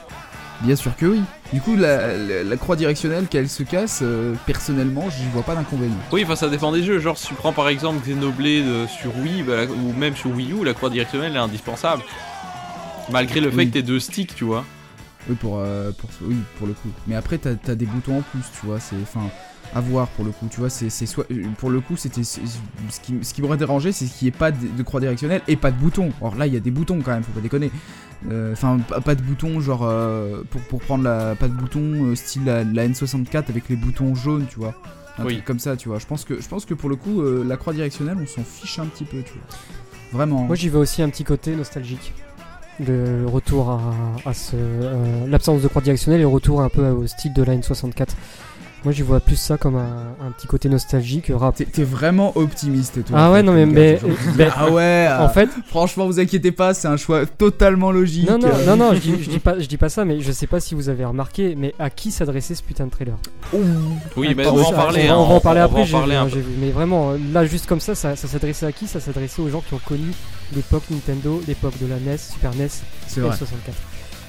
Bien 0.60 0.76
sûr 0.76 0.94
que 0.96 1.06
oui. 1.06 1.22
Du 1.52 1.62
coup, 1.62 1.76
la, 1.76 2.14
la- 2.16 2.44
la 2.44 2.56
croix 2.58 2.76
directionnelle, 2.76 3.26
qu'elle 3.26 3.48
se 3.48 3.62
casse, 3.62 4.00
euh, 4.02 4.34
personnellement, 4.44 5.08
j'y 5.08 5.24
vois 5.32 5.42
pas 5.42 5.54
d'inconvénient. 5.54 5.96
Oui, 6.12 6.22
enfin 6.24 6.36
ça 6.36 6.48
dépend 6.50 6.72
des 6.72 6.82
jeux. 6.82 6.98
Genre, 6.98 7.16
si 7.16 7.28
tu 7.28 7.34
prends 7.34 7.54
par 7.54 7.68
exemple 7.70 8.06
Xenoblade 8.06 8.66
euh, 8.66 8.86
sur 8.86 9.16
Wii 9.16 9.42
bah, 9.44 9.64
ou 9.64 9.92
même 9.98 10.14
sur 10.14 10.30
Wii 10.30 10.52
U, 10.52 10.62
la 10.64 10.74
croix 10.74 10.90
directionnelle 10.90 11.34
est 11.34 11.38
indispensable. 11.38 12.02
Malgré 13.10 13.40
le 13.40 13.50
fait 13.50 13.56
Oui. 13.56 13.68
que 13.68 13.72
t'aies 13.72 13.82
deux 13.82 14.00
sticks, 14.00 14.34
tu 14.34 14.44
vois. 14.44 14.64
Oui, 15.28 15.36
pour, 15.36 15.58
euh, 15.58 15.90
pour, 15.92 16.10
oui, 16.22 16.36
pour 16.58 16.66
le 16.66 16.74
coup. 16.74 16.88
Mais 17.06 17.14
après, 17.14 17.38
t'as 17.38 17.50
as 17.66 17.74
des 17.74 17.86
boutons 17.86 18.18
en 18.18 18.22
plus, 18.22 18.40
tu 18.60 18.66
vois. 18.66 18.78
C'est, 18.78 18.96
enfin, 19.02 19.26
à 19.74 19.80
voir 19.80 20.08
pour 20.08 20.26
le 20.26 20.30
coup. 20.32 20.46
Tu 20.50 20.60
vois, 20.60 20.68
c'est, 20.68 20.90
soit, 21.06 21.24
euh, 21.30 21.44
pour 21.56 21.70
le 21.70 21.80
coup, 21.80 21.96
c'était 21.96 22.24
ce 22.24 22.40
qui, 23.02 23.14
ce 23.22 23.32
qui 23.32 23.40
m'aurait 23.40 23.56
dérangé, 23.56 23.92
c'est 23.92 24.04
qu'il 24.04 24.26
n'y 24.26 24.28
ait 24.28 24.38
pas 24.38 24.50
de, 24.50 24.66
de 24.76 24.82
croix 24.82 25.00
directionnelle 25.00 25.40
et 25.48 25.56
pas 25.56 25.70
de 25.70 25.76
boutons. 25.76 26.10
Or 26.20 26.34
là, 26.36 26.46
il 26.46 26.52
y 26.52 26.56
a 26.58 26.60
des 26.60 26.70
boutons 26.70 27.00
quand 27.02 27.12
même, 27.12 27.22
faut 27.22 27.32
pas 27.32 27.40
déconner. 27.40 27.70
Euh, 28.30 28.52
Enfin, 28.52 28.78
pas, 28.88 29.00
pas 29.00 29.14
de 29.14 29.22
boutons, 29.22 29.60
genre 29.60 29.82
euh, 29.84 30.42
pour, 30.50 30.60
pour 30.62 30.80
prendre 30.80 31.04
la, 31.04 31.34
pas 31.36 31.46
de 31.48 31.52
boutons 31.52 32.06
euh, 32.06 32.14
style 32.16 32.44
la, 32.44 32.64
la 32.64 32.88
N64 32.88 33.44
avec 33.48 33.68
les 33.68 33.76
boutons 33.76 34.14
jaunes, 34.14 34.46
tu 34.50 34.58
vois. 34.58 34.74
Un 35.18 35.24
Oui. 35.24 35.34
truc 35.34 35.44
comme 35.44 35.58
ça, 35.58 35.76
tu 35.76 35.88
vois. 35.88 35.98
Je 35.98 36.06
pense 36.06 36.24
que, 36.24 36.40
je 36.40 36.48
pense 36.48 36.64
que 36.64 36.74
pour 36.74 36.88
le 36.88 36.96
coup, 36.96 37.22
euh, 37.22 37.44
la 37.46 37.56
croix 37.56 37.72
directionnelle, 37.72 38.16
on 38.20 38.26
s'en 38.26 38.42
fiche 38.44 38.78
un 38.78 38.86
petit 38.86 39.04
peu, 39.04 39.18
tu 39.22 39.32
vois. 39.34 39.42
Vraiment. 40.12 40.42
Moi 40.44 40.56
j'y 40.56 40.68
vais 40.68 40.78
aussi 40.78 41.02
un 41.02 41.10
petit 41.10 41.24
côté 41.24 41.54
nostalgique. 41.54 42.12
Le 42.80 43.26
retour 43.26 43.70
à, 43.70 43.80
à 44.24 44.32
ce. 44.34 44.54
euh, 44.54 45.26
L'absence 45.26 45.62
de 45.62 45.68
croix 45.68 45.82
directionnelle 45.82 46.20
et 46.20 46.22
le 46.24 46.28
retour 46.28 46.60
un 46.62 46.68
peu 46.68 46.86
au 46.88 47.06
style 47.08 47.32
de 47.34 47.42
la 47.42 47.56
N64. 47.56 48.06
Moi 48.88 48.94
je 48.94 49.04
vois 49.04 49.20
plus 49.20 49.36
ça 49.36 49.58
comme 49.58 49.76
un, 49.76 50.14
un 50.26 50.30
petit 50.30 50.46
côté 50.46 50.70
nostalgique. 50.70 51.30
Rap. 51.34 51.54
T'es 51.56 51.66
t'es 51.66 51.84
vraiment 51.84 52.32
optimiste, 52.38 53.04
toi. 53.04 53.18
Ah 53.20 53.30
ouais, 53.30 53.42
non, 53.42 53.52
mais- 53.52 53.66
mais- 53.66 54.00
mais- 54.34 54.48
ah 54.56 54.70
ouais. 54.70 55.06
En 55.20 55.28
fait, 55.28 55.50
franchement, 55.66 56.06
vous 56.06 56.18
inquiétez 56.18 56.52
pas, 56.52 56.72
c'est 56.72 56.88
un 56.88 56.96
choix 56.96 57.26
totalement 57.26 57.92
logique. 57.92 58.26
non, 58.26 58.38
non, 58.38 58.48
non, 58.66 58.76
non, 58.78 58.94
je 58.94 59.00
dis, 59.00 59.22
je 59.22 59.28
dis 59.28 59.40
pas, 59.40 59.58
je 59.58 59.66
dis 59.66 59.76
pas 59.76 59.90
ça, 59.90 60.06
mais 60.06 60.22
je 60.22 60.32
sais 60.32 60.46
pas 60.46 60.58
si 60.58 60.74
vous 60.74 60.88
avez 60.88 61.04
remarqué, 61.04 61.54
mais 61.54 61.74
à 61.78 61.90
qui 61.90 62.10
s'adressait 62.10 62.54
ce 62.54 62.62
putain 62.62 62.86
de 62.86 62.90
trailer? 62.90 63.16
Oui, 64.16 64.34
mais 64.34 64.42
Attends, 64.44 64.54
on 64.54 64.56
va 64.56 64.68
en 64.68 64.72
parler. 64.72 65.02
on, 65.10 65.12
hein, 65.12 65.28
va 65.28 65.34
en 65.34 65.40
parler 65.40 65.60
on 65.60 65.64
va 65.64 65.66
après, 65.66 65.82
en 65.82 65.84
j'ai 65.84 65.92
parler 65.92 66.12
vu, 66.14 66.18
un 66.20 66.24
peu. 66.24 66.30
j'ai 66.30 66.40
vu. 66.40 66.52
Mais 66.58 66.70
vraiment, 66.70 67.10
euh, 67.10 67.18
là, 67.30 67.44
juste 67.44 67.66
comme 67.66 67.80
ça, 67.80 67.94
ça, 67.94 68.16
ça 68.16 68.26
s'adressait 68.26 68.64
à 68.64 68.72
qui? 68.72 68.86
Ça 68.86 69.00
s'adressait 69.00 69.42
aux 69.42 69.50
gens 69.50 69.60
qui 69.60 69.74
ont 69.74 69.80
connu 69.86 70.12
l'époque 70.56 70.84
Nintendo, 70.90 71.42
l'époque 71.46 71.74
de 71.78 71.88
la 71.88 71.96
NES, 71.96 72.16
Super 72.16 72.54
NES, 72.54 72.68
C'est 73.06 73.20
et 73.20 73.22
vrai. 73.24 73.36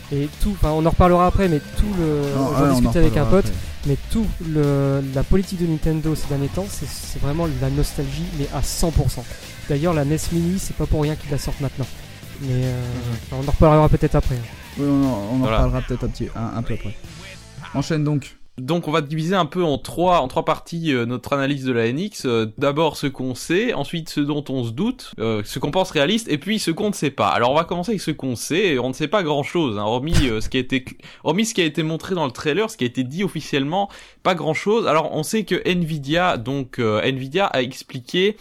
64. 0.10 0.14
Et 0.14 0.30
tout, 0.42 0.52
enfin, 0.52 0.70
on 0.72 0.86
en 0.86 0.90
reparlera 0.90 1.28
après, 1.28 1.48
mais 1.48 1.60
tout 1.78 1.86
le. 1.98 2.22
J'en 2.58 2.72
discutais 2.74 3.00
avec 3.00 3.18
un 3.18 3.26
pote, 3.26 3.52
mais 3.86 3.98
tout 4.12 4.26
le, 4.48 5.02
la 5.14 5.24
politique 5.24 5.62
de 5.62 5.68
Nintendo 5.68 6.16
ces 6.16 6.28
derniers 6.28 6.48
temps, 6.48 6.66
c'est- 6.70 6.88
c'est 6.90 7.22
vraiment 7.22 7.48
la 7.62 7.70
nostalgie, 7.70 8.26
mais 8.38 8.48
à 8.54 8.62
100%. 8.62 9.24
D'ailleurs, 9.70 9.94
la 9.94 10.04
NES 10.06 10.18
Mini, 10.32 10.58
c'est 10.60 10.76
pas 10.76 10.86
pour 10.88 11.02
rien 11.04 11.16
qu'ils 11.16 11.30
la 11.32 11.38
sortent 11.38 11.62
maintenant. 11.62 11.86
Mais 12.42 12.48
euh, 12.54 12.82
on 13.34 13.48
en 13.48 13.52
reparlera 13.52 13.90
peut-être 13.90 14.16
après. 14.16 14.36
hein. 14.36 14.56
Oui, 14.80 14.86
on 14.88 15.04
en, 15.04 15.08
on 15.32 15.36
en 15.36 15.38
Voilà. 15.40 15.58
reparlera 15.58 15.82
peut-être 15.82 16.04
un, 16.06 16.08
petit, 16.08 16.28
un, 16.36 16.58
un 16.58 16.62
peu 16.64 16.74
après. 16.76 16.96
Enchaîne 17.76 18.04
donc. 18.04 18.36
Donc 18.60 18.88
on 18.88 18.92
va 18.92 19.02
diviser 19.02 19.36
un 19.36 19.46
peu 19.46 19.64
en 19.64 19.78
trois 19.78 20.20
en 20.20 20.28
trois 20.28 20.46
parties 20.46 20.94
euh, 20.94 21.06
notre 21.06 21.34
analyse 21.34 21.66
de 21.66 21.72
la 21.72 21.92
NX. 21.92 22.26
Euh, 22.26 22.46
D'abord 22.58 22.98
ce 22.98 23.08
qu'on 23.08 23.36
sait, 23.36 23.74
ensuite 23.74 24.10
ce 24.10 24.20
dont 24.20 24.44
on 24.50 24.64
se 24.64 24.72
doute, 24.72 25.14
euh, 25.20 25.42
ce 25.46 25.60
qu'on 25.60 25.72
pense 25.72 25.92
réaliste, 25.92 26.28
et 26.30 26.38
puis 26.38 26.60
ce 26.60 26.72
qu'on 26.72 26.90
ne 26.90 26.94
sait 26.94 27.12
pas. 27.12 27.30
Alors 27.30 27.52
on 27.52 27.56
va 27.56 27.64
commencer 27.64 27.92
avec 27.92 28.02
ce 28.02 28.12
qu'on 28.12 28.36
sait. 28.36 28.80
On 28.80 28.90
ne 28.90 28.94
sait 28.94 29.08
pas 29.08 29.24
grand 29.24 29.44
chose, 29.44 29.78
hein, 29.78 29.84
hormis 29.84 30.28
euh, 30.28 30.42
ce 30.42 30.50
qui 30.50 30.58
a 30.58 31.66
été 31.66 31.84
montré 31.84 32.16
dans 32.16 32.26
le 32.26 32.32
trailer, 32.32 32.70
ce 32.70 32.78
qui 32.78 32.84
a 32.84 32.88
été 32.88 33.04
dit 33.04 33.24
officiellement, 33.24 33.90
pas 34.24 34.36
grand 34.36 34.54
chose. 34.54 34.88
Alors 34.88 35.10
on 35.14 35.24
sait 35.24 35.44
que 35.44 35.56
Nvidia 35.68 36.38
donc 36.38 36.80
euh, 36.80 37.02
Nvidia 37.02 37.46
a 37.46 37.62
expliqué 37.62 38.36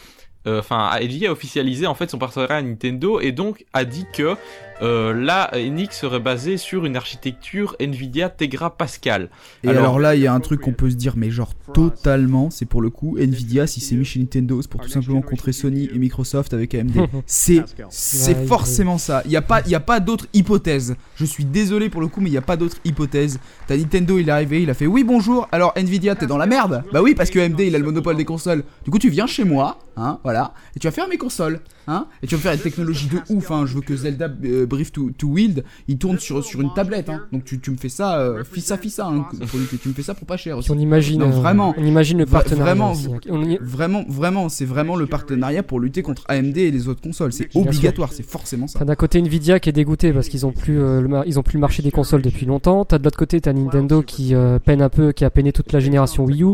euh, 0.47 0.61
enfin, 0.61 0.91
Nvidia 1.01 1.29
a 1.29 1.33
officialisé 1.33 1.87
en 1.87 1.95
fait 1.95 2.11
son 2.11 2.19
partenariat 2.19 2.57
à 2.57 2.63
Nintendo 2.63 3.21
et 3.21 3.33
donc 3.33 3.65
a 3.73 3.85
dit 3.85 4.07
que 4.13 4.37
euh, 4.83 5.13
la 5.13 5.51
NX 5.55 5.89
serait 5.93 6.21
basée 6.21 6.57
sur 6.57 6.85
une 6.85 6.97
architecture 6.97 7.75
Nvidia 7.81 8.29
Tegra 8.29 8.77
Pascal. 8.77 9.29
Et 9.65 9.69
alors, 9.69 9.83
Alors- 9.83 9.99
là, 10.01 10.15
il 10.15 10.23
y 10.23 10.27
a 10.27 10.33
un 10.35 10.41
truc 10.41 10.61
qu'on 10.61 10.73
peut 10.73 10.91
se 10.91 10.95
dire, 10.97 11.15
mais 11.17 11.31
genre 11.31 11.53
totalement, 11.75 12.51
c'est 12.51 12.65
pour 12.67 12.81
le 12.83 12.91
coup, 12.91 13.17
Nvidia, 13.19 13.67
si 13.67 13.81
c'est 13.81 13.95
mis 13.97 14.05
chez 14.05 14.21
Nintendo, 14.21 14.61
c'est 14.63 14.71
pour 14.71 14.81
tout 14.81 14.89
simplement 14.89 15.21
contrer 15.23 15.53
Sony 15.53 15.89
et 15.93 15.99
Microsoft 15.99 16.55
avec 16.55 16.75
AMD. 16.75 16.97
C'est 17.27 18.47
forcément 18.47 18.99
ça. 18.99 19.23
Il 19.25 19.31
n'y 19.31 19.37
a 19.37 19.43
pas, 19.43 19.61
il 19.65 19.71
y 19.71 19.75
a 19.75 19.81
pas 19.81 20.01
d'autre 20.01 20.27
hypothèse. 20.33 20.97
Je 21.17 21.25
suis 21.25 21.45
désolé 21.45 21.89
pour 21.89 22.01
le 22.01 22.09
coup, 22.09 22.21
mais 22.21 22.29
il 22.29 22.33
n'y 22.33 22.39
a 22.39 22.43
pas 22.43 22.57
d'autre 22.57 22.77
hypothèse. 22.85 23.39
T'as 23.67 23.77
Nintendo, 23.77 24.19
il 24.19 24.29
est 24.29 24.33
arrivé, 24.33 24.63
il 24.63 24.71
a 24.71 24.75
fait 24.75 24.87
oui 24.87 25.05
bonjour. 25.05 25.49
Alors 25.53 25.73
Nvidia, 25.77 26.15
t'es 26.15 26.27
dans 26.27 26.37
la 26.39 26.47
merde. 26.47 26.85
Bah 26.93 27.03
oui, 27.03 27.15
parce 27.15 27.31
que 27.31 27.39
AMD, 27.39 27.61
il 27.61 27.75
a 27.75 27.79
le 27.79 27.85
monopole 27.85 28.17
des 28.17 28.25
consoles. 28.25 28.65
Du 28.85 28.91
coup, 28.91 28.99
tu 28.99 29.09
viens 29.11 29.27
chez 29.27 29.45
moi, 29.45 29.79
hein, 29.97 30.19
voilà, 30.25 30.55
et 30.77 30.79
tu 30.79 30.87
vas 30.87 30.91
faire 30.93 31.09
mes 31.09 31.19
consoles, 31.19 31.61
hein, 31.87 32.07
et 32.23 32.27
tu 32.27 32.35
vas 32.35 32.39
me 32.39 32.43
faire 32.43 32.53
une 32.53 32.61
technologie 32.61 33.09
de 33.09 33.19
ouf. 33.35 33.51
Hein. 33.51 33.67
Je 33.67 33.75
veux 33.75 33.81
que 33.83 33.97
Zelda 33.97 34.29
euh, 34.45 34.67
Brief 34.69 34.93
to, 34.93 35.11
to 35.19 35.27
Wild, 35.29 35.65
il 35.89 35.99
tourne 35.99 36.19
sur 36.19 36.45
sur 36.45 36.61
une 36.61 36.73
tablette. 36.75 37.09
Hein. 37.09 37.23
Donc 37.33 37.45
tu, 37.45 37.59
tu 37.59 37.71
me 37.71 37.77
fais 37.77 37.89
ça, 37.89 38.19
euh, 38.21 38.45
fissa 38.45 38.77
fissa, 38.77 39.07
hein, 39.07 39.27
que 39.33 39.77
tu 39.77 39.89
me 39.89 39.95
fais 39.95 40.03
ça 40.03 40.15
pour 40.15 40.27
pas 40.27 40.37
cher. 40.37 40.59
Aussi. 40.59 40.71
on 40.71 40.79
imagine, 40.79 41.21
Non, 41.21 41.27
euh, 41.29 41.31
vraiment. 41.31 41.75
on 41.77 41.85
imagine 41.85 42.19
le 42.19 42.27
partenariat. 42.27 42.65
vraiment, 42.75 42.93
aussi, 42.93 43.09
hein. 43.31 43.43
Y- 43.45 43.59
Vraiment, 43.61 44.05
vraiment, 44.09 44.49
c'est 44.49 44.65
vraiment 44.65 44.97
le 44.97 45.07
partenariat 45.07 45.63
pour 45.63 45.81
lutter 45.81 46.03
contre 46.03 46.25
AMD 46.29 46.57
et 46.57 46.71
les 46.71 46.89
autres 46.89 47.01
consoles. 47.01 47.33
C'est 47.33 47.49
obligatoire, 47.57 48.13
c'est 48.13 48.23
forcément 48.29 48.67
ça. 48.67 48.79
T'as 48.79 48.85
d'un 48.85 48.95
côté 48.95 49.19
Nvidia 49.21 49.59
qui 49.61 49.69
est 49.69 49.73
dégoûté 49.73 50.13
parce 50.13 50.29
qu'ils 50.29 50.47
ont 50.47 50.53
plus 50.53 50.79
euh, 50.81 51.01
le 51.01 51.09
ils 51.27 51.39
ont 51.39 51.43
plus 51.43 51.55
le 51.57 51.61
marché 51.61 51.83
des 51.83 51.91
consoles 51.91 52.23
depuis 52.23 52.47
longtemps. 52.47 52.85
T'as 52.85 52.99
de 52.99 53.05
l'autre 53.05 53.19
côté 53.19 53.41
t'as 53.41 53.53
Nintendo 53.53 54.03
qui 54.03 54.35
euh, 54.35 54.59
peine 54.59 54.83
un 54.83 54.89
peu, 54.89 55.13
qui 55.13 55.25
a 55.25 55.31
peiné 55.31 55.53
toute 55.53 55.73
la 55.73 55.81
génération 55.81 56.25
Wii 56.25 56.43
U. 56.43 56.47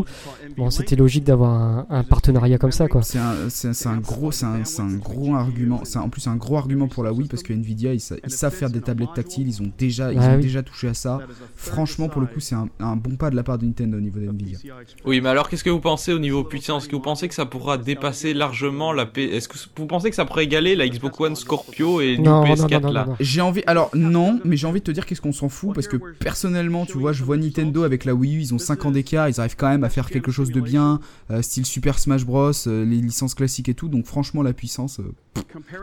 Bon, 0.57 0.69
c'était 0.69 0.95
logique 0.95 1.23
d'avoir 1.25 1.51
un, 1.51 1.85
un 1.89 2.03
partenariat 2.03 2.57
comme 2.57 2.71
ça, 2.71 2.87
quoi. 2.87 3.01
C'est 3.03 3.17
un, 3.19 3.97
gros, 3.97 4.31
c'est 4.31 4.45
un, 4.45 4.63
c'est 4.63 4.81
un 4.81 4.93
gros 4.93 5.35
argument. 5.35 5.81
C'est 5.83 5.99
en 5.99 6.09
plus 6.09 6.27
un 6.27 6.35
gros 6.35 6.57
argument 6.57 6.87
pour 6.87 7.03
la 7.03 7.11
Wii 7.11 7.27
parce 7.27 7.43
que 7.43 7.51
Nvidia 7.53 7.93
ils, 7.93 7.99
ils 8.23 8.29
savent 8.31 8.53
faire 8.53 8.69
des 8.69 8.81
tablettes 8.81 9.13
tactiles. 9.15 9.47
Ils 9.47 9.61
ont 9.61 9.71
déjà, 9.77 10.11
ils 10.13 10.19
Ah 10.19 10.31
ont 10.31 10.35
oui. 10.35 10.41
déjà 10.41 10.63
touché 10.63 10.87
à 10.87 10.93
ça. 10.93 11.19
Franchement, 11.55 12.09
pour 12.09 12.21
le 12.21 12.27
coup, 12.27 12.39
c'est 12.39 12.55
un, 12.55 12.67
un 12.79 12.95
bon 12.95 13.15
pas 13.15 13.29
de 13.29 13.35
la 13.35 13.43
part 13.43 13.57
de 13.57 13.65
Nintendo 13.65 13.97
au 13.97 14.01
niveau 14.01 14.19
de 14.19 14.25
Nvidia. 14.27 14.57
Oui, 15.05 15.21
mais 15.21 15.29
alors 15.29 15.49
qu'est-ce 15.49 15.63
que 15.63 15.69
vous 15.69 15.79
pensez 15.79 16.13
au 16.13 16.19
niveau 16.19 16.43
puissance? 16.43 16.83
Est-ce 16.83 16.89
que 16.89 16.95
vous 16.95 17.01
pensez 17.01 17.27
que 17.27 17.33
ça 17.35 17.45
pourra 17.45 17.77
dépasser 17.77 18.33
largement 18.33 18.93
la 18.93 19.05
P... 19.05 19.23
Est-ce 19.35 19.47
que 19.47 19.57
vous 19.77 19.85
pensez 19.87 20.09
que 20.09 20.15
ça 20.15 20.25
pourrait 20.25 20.43
égaler 20.45 20.75
la 20.75 20.87
Xbox 20.87 21.19
One 21.19 21.35
Scorpio 21.35 22.01
et 22.01 22.17
New 22.17 22.23
Non, 22.23 22.45
non, 22.45 22.53
PS4 22.53 22.71
non, 22.73 22.79
non, 22.87 22.91
là? 22.93 23.07
J'ai 23.19 23.41
envie, 23.41 23.63
alors 23.67 23.89
non, 23.93 24.39
mais 24.43 24.57
j'ai 24.57 24.67
envie 24.67 24.79
de 24.79 24.85
te 24.85 24.91
dire 24.91 25.05
qu'est-ce 25.05 25.21
qu'on 25.21 25.31
s'en 25.31 25.49
fout 25.49 25.73
parce 25.73 25.87
que 25.87 25.97
personnellement, 26.19 26.85
tu 26.85 26.97
vois, 26.97 27.13
je 27.13 27.23
vois 27.23 27.37
Nintendo 27.37 27.83
avec 27.83 28.05
la 28.05 28.13
Wii 28.13 28.35
U, 28.37 28.39
ils 28.41 28.53
ont 28.53 28.57
5 28.59 28.85
ans 28.85 28.91
d'écart, 28.91 29.29
ils 29.29 29.39
arrivent 29.39 29.55
quand 29.55 29.69
même 29.69 29.83
à 29.83 29.89
faire 29.89 30.09
quelque 30.09 30.31
chose 30.31 30.51
de 30.51 30.61
bien, 30.61 30.99
euh, 31.31 31.41
style 31.41 31.65
Super 31.65 31.99
Smash 31.99 32.25
Bros, 32.25 32.51
euh, 32.67 32.85
les 32.85 32.97
licences 32.97 33.35
classiques 33.35 33.69
et 33.69 33.73
tout. 33.73 33.87
Donc 33.87 34.05
franchement, 34.05 34.41
la 34.43 34.53
puissance, 34.53 34.99
euh, 34.99 35.13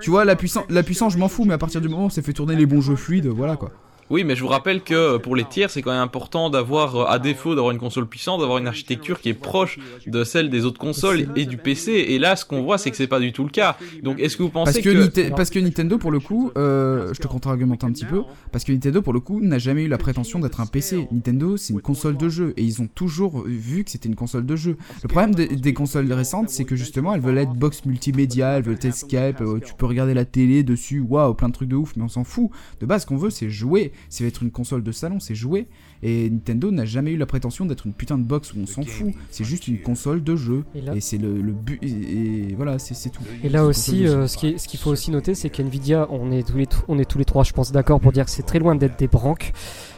tu 0.01 0.11
vois, 0.11 0.25
la 0.25 0.37
puissance, 0.37 0.65
la 0.69 0.83
puissance, 0.83 1.13
je 1.13 1.19
m'en 1.19 1.29
fous, 1.29 1.45
mais 1.45 1.55
à 1.55 1.59
partir 1.59 1.81
du 1.81 1.89
moment 1.89 2.07
où 2.07 2.11
ça 2.11 2.23
fait 2.23 2.33
tourner 2.33 2.57
les 2.57 2.67
bons 2.67 2.81
jeux 2.81 2.97
fluides, 2.97 3.27
voilà 3.27 3.57
quoi. 3.57 3.71
Oui, 4.11 4.25
mais 4.25 4.37
je 4.37 4.43
vous 4.43 4.49
rappelle 4.49 4.83
que 4.83 4.93
euh, 4.95 5.19
pour 5.19 5.35
les 5.37 5.45
tiers, 5.45 5.71
c'est 5.71 5.81
quand 5.81 5.91
même 5.93 6.01
important 6.03 6.51
d'avoir, 6.51 6.97
euh, 6.97 7.05
à 7.07 7.19
défaut 7.19 7.55
d'avoir 7.55 7.73
une 7.73 7.79
console 7.79 8.07
puissante, 8.07 8.41
d'avoir 8.41 8.59
une 8.59 8.67
architecture 8.67 9.21
qui 9.21 9.31
est 9.31 9.35
proche 9.35 9.79
de 10.07 10.23
celle 10.25 10.51
des 10.51 10.67
autres 10.67 10.79
consoles 10.79 11.29
et 11.35 11.47
du 11.47 11.57
PC. 11.57 11.93
Et 11.93 12.19
là, 12.19 12.37
ce 12.37 12.45
qu'on 12.45 12.63
voit, 12.63 12.77
c'est 12.77 12.91
que 12.91 12.97
c'est 12.97 13.07
pas 13.07 13.21
du 13.21 13.33
tout 13.33 13.45
le 13.45 13.49
cas. 13.51 13.77
Donc, 14.03 14.21
est-ce 14.21 14.37
que 14.37 14.43
vous 14.43 14.51
Parce 14.51 14.71
pensez 14.77 14.83
que, 14.83 15.31
parce 15.31 15.49
que 15.51 15.59
Nintendo, 15.59 15.97
pour 15.97 16.11
le 16.11 16.21
coup, 16.21 16.51
euh, 16.59 17.15
je 17.15 17.21
te 17.21 17.27
contre-argumente 17.27 17.85
un 17.85 17.93
petit 17.93 18.05
peu, 18.05 18.23
parce 18.51 18.65
que 18.65 18.73
Nintendo, 18.73 19.01
pour 19.01 19.13
le 19.15 19.21
coup, 19.21 19.41
n'a 19.41 19.59
jamais 19.59 19.85
eu 19.85 19.89
la 19.89 19.99
prétention 19.99 20.41
d'être 20.41 20.61
un 20.61 20.67
PC. 20.67 21.09
Nintendo, 21.11 21.57
c'est 21.57 21.73
une 21.73 21.81
console 21.81 22.17
de 22.19 22.29
jeu, 22.29 22.53
et 22.59 22.63
ils 22.63 22.83
ont 22.83 22.89
toujours 22.95 23.45
vu 23.47 23.85
que 23.85 23.91
c'était 23.91 24.09
une 24.11 24.15
console 24.17 24.45
de 24.45 24.57
jeu. 24.57 24.77
Le 25.03 25.09
problème 25.09 25.35
des- 25.35 25.49
des 25.49 25.73
consoles 25.75 26.13
récentes, 26.13 26.51
c'est 26.51 26.65
que 26.65 26.77
justement, 26.77 27.15
elles 27.15 27.21
veulent 27.21 27.39
être 27.39 27.53
box 27.55 27.87
multimédia, 27.87 28.57
elles 28.59 28.63
veulent 28.65 28.75
être 28.83 28.95
Skype, 28.95 29.41
euh, 29.41 29.59
tu 29.65 29.73
peux 29.75 29.87
regarder 29.87 30.13
la 30.13 30.25
télé 30.27 30.63
dessus, 30.63 31.01
waouh, 31.01 31.33
plein 31.35 31.49
de 31.49 31.55
trucs 31.55 31.69
de 31.69 31.77
ouf, 31.77 31.95
mais 31.97 32.03
on 32.03 32.09
s'en 32.09 32.25
fout. 32.25 32.51
De 32.81 32.87
base, 32.87 33.03
ce 33.03 33.07
qu'on 33.07 33.17
veut, 33.17 33.31
c'est 33.31 33.49
jouer. 33.49 33.91
Ça 34.09 34.24
va 34.24 34.28
être 34.28 34.43
une 34.43 34.51
console 34.51 34.82
de 34.82 34.93
salon, 34.93 35.20
c'est 35.20 35.34
jouer. 35.34 35.66
Et 36.03 36.28
Nintendo 36.30 36.70
n'a 36.70 36.84
jamais 36.84 37.12
eu 37.12 37.16
la 37.16 37.26
prétention 37.26 37.64
d'être 37.64 37.86
une 37.86 37.93
putain 37.93 38.18
de 38.18 38.24
box 38.24 38.53
où 38.53 38.57
on 38.61 38.66
s'en 38.66 38.82
fout. 38.82 39.12
C'est 39.30 39.45
juste 39.45 39.68
une 39.68 39.80
console 39.80 40.22
de 40.24 40.34
jeu. 40.36 40.64
Et 40.74 40.80
là- 40.80 40.95
Et 40.97 41.01
c'est 41.01 41.18
le, 41.18 41.40
le 41.40 41.53
but. 41.53 41.78
Et, 41.82 42.51
et 42.51 42.55
voilà, 42.55 42.78
c'est 42.78 42.95
c'est 42.95 43.11
tout. 43.11 43.22
Et 43.45 43.49
là 43.49 43.61
C'est 43.61 43.64
aussi, 43.66 44.07
euh, 44.07 44.26
ce 44.26 44.36
qui 44.36 44.49
est- 44.49 44.59
ce 44.59 44.66
qu'il 44.68 44.80
faut 44.80 44.90
aussi 44.90 45.11
noter, 45.11 45.34
c'est 45.34 45.49
qu'NVIDIA, 45.51 46.09
on 46.11 46.32
est 46.32 46.47
tous 46.47 46.57
les 46.57 46.66
on 46.88 46.99
est 46.99 47.05
tous 47.05 47.18
les 47.18 47.24
trois, 47.24 47.45
je 47.45 47.53
pense, 47.53 47.70
d'accord 47.72 48.01
pour 48.01 48.12
dire 48.12 48.24
que 48.24 48.30
c'est 48.30 48.43
très 48.43 48.59
loin 48.59 48.74
d'être 48.74 48.99
des 48.99 49.09
branques 49.09 49.53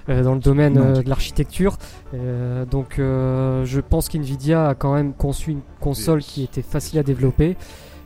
euh, 0.08 0.22
dans 0.22 0.34
le 0.34 0.40
domaine 0.40 0.76
euh, 0.98 1.02
de 1.02 1.08
l'architecture. 1.08 1.78
Euh, 2.14 2.64
donc, 2.66 2.98
euh, 2.98 3.64
je 3.64 3.80
pense 3.80 4.08
qu'NVIDIA 4.08 4.68
a 4.68 4.74
quand 4.74 4.92
même 4.94 5.14
conçu 5.14 5.50
une 5.52 5.60
console 5.80 6.20
qui 6.20 6.42
était 6.42 6.62
facile 6.62 6.98
à 6.98 7.02
développer. 7.02 7.56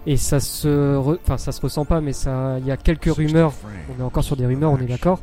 Et 0.06 0.16
ça 0.16 0.40
se, 0.40 0.68
re- 0.96 1.18
enfin, 1.22 1.36
ça 1.36 1.52
se 1.52 1.60
ressent 1.60 1.84
pas, 1.84 2.00
mais 2.00 2.12
ça, 2.12 2.58
il 2.60 2.66
y 2.66 2.70
a 2.70 2.76
quelques 2.76 3.12
rumeurs. 3.12 3.52
On 3.96 4.00
est 4.00 4.04
encore 4.04 4.24
sur 4.24 4.36
des 4.36 4.46
rumeurs, 4.46 4.70
on 4.72 4.78
est 4.78 4.86
d'accord. 4.86 5.20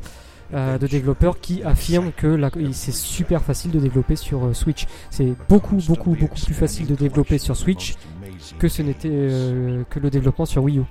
Euh, 0.54 0.78
de 0.78 0.86
développeurs 0.86 1.40
qui 1.40 1.62
affirment 1.62 2.12
que 2.16 2.26
la- 2.26 2.50
c'est 2.72 2.92
super 2.94 3.42
facile 3.42 3.70
de 3.70 3.78
développer 3.80 4.16
sur 4.16 4.44
euh, 4.46 4.54
Switch. 4.54 4.86
C'est 5.10 5.32
beaucoup, 5.48 5.76
beaucoup, 5.86 6.14
beaucoup 6.18 6.40
plus 6.44 6.54
facile 6.54 6.86
de 6.86 6.94
développer 6.94 7.38
sur 7.38 7.56
Switch 7.56 7.94
que 8.58 8.68
ce 8.68 8.82
n'était 8.82 9.08
euh, 9.10 9.82
que 9.90 9.98
le 9.98 10.08
développement 10.10 10.44
sur 10.46 10.62
Wii 10.62 10.78
U. 10.78 10.82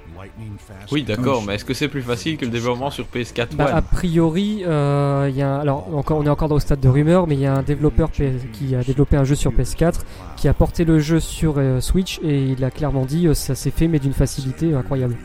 Oui, 0.91 1.03
d'accord, 1.03 1.43
mais 1.45 1.55
est-ce 1.55 1.65
que 1.65 1.73
c'est 1.73 1.87
plus 1.87 2.01
facile 2.01 2.37
que 2.37 2.45
le 2.45 2.51
développement 2.51 2.89
sur 2.89 3.05
PS4 3.05 3.55
Bah, 3.55 3.69
a 3.73 3.81
priori, 3.81 4.63
euh, 4.65 5.27
il 5.29 5.37
y 5.37 5.41
a 5.41 5.49
un- 5.55 5.59
alors 5.59 5.87
encore, 5.95 6.17
on 6.17 6.25
est 6.25 6.29
encore 6.29 6.49
dans 6.49 6.55
le 6.55 6.61
stade 6.61 6.79
de 6.79 6.89
rumeur, 6.89 7.27
mais 7.27 7.35
il 7.35 7.41
y 7.41 7.45
a 7.45 7.53
un 7.55 7.63
développeur 7.63 8.09
PS 8.09 8.43
qui 8.53 8.75
a 8.75 8.83
développé 8.83 9.15
un 9.17 9.23
jeu 9.23 9.35
sur 9.35 9.51
PS4, 9.53 10.01
qui 10.35 10.47
a 10.47 10.53
porté 10.53 10.83
le 10.85 10.99
jeu 10.99 11.19
sur 11.19 11.55
euh, 11.57 11.79
Switch 11.79 12.19
et 12.23 12.43
il 12.43 12.63
a 12.63 12.71
clairement 12.71 13.05
dit 13.05 13.27
euh, 13.27 13.33
ça 13.33 13.55
s'est 13.55 13.71
fait 13.71 13.87
mais 13.87 13.99
d'une 13.99 14.13
facilité 14.13 14.73
incroyable. 14.73 15.15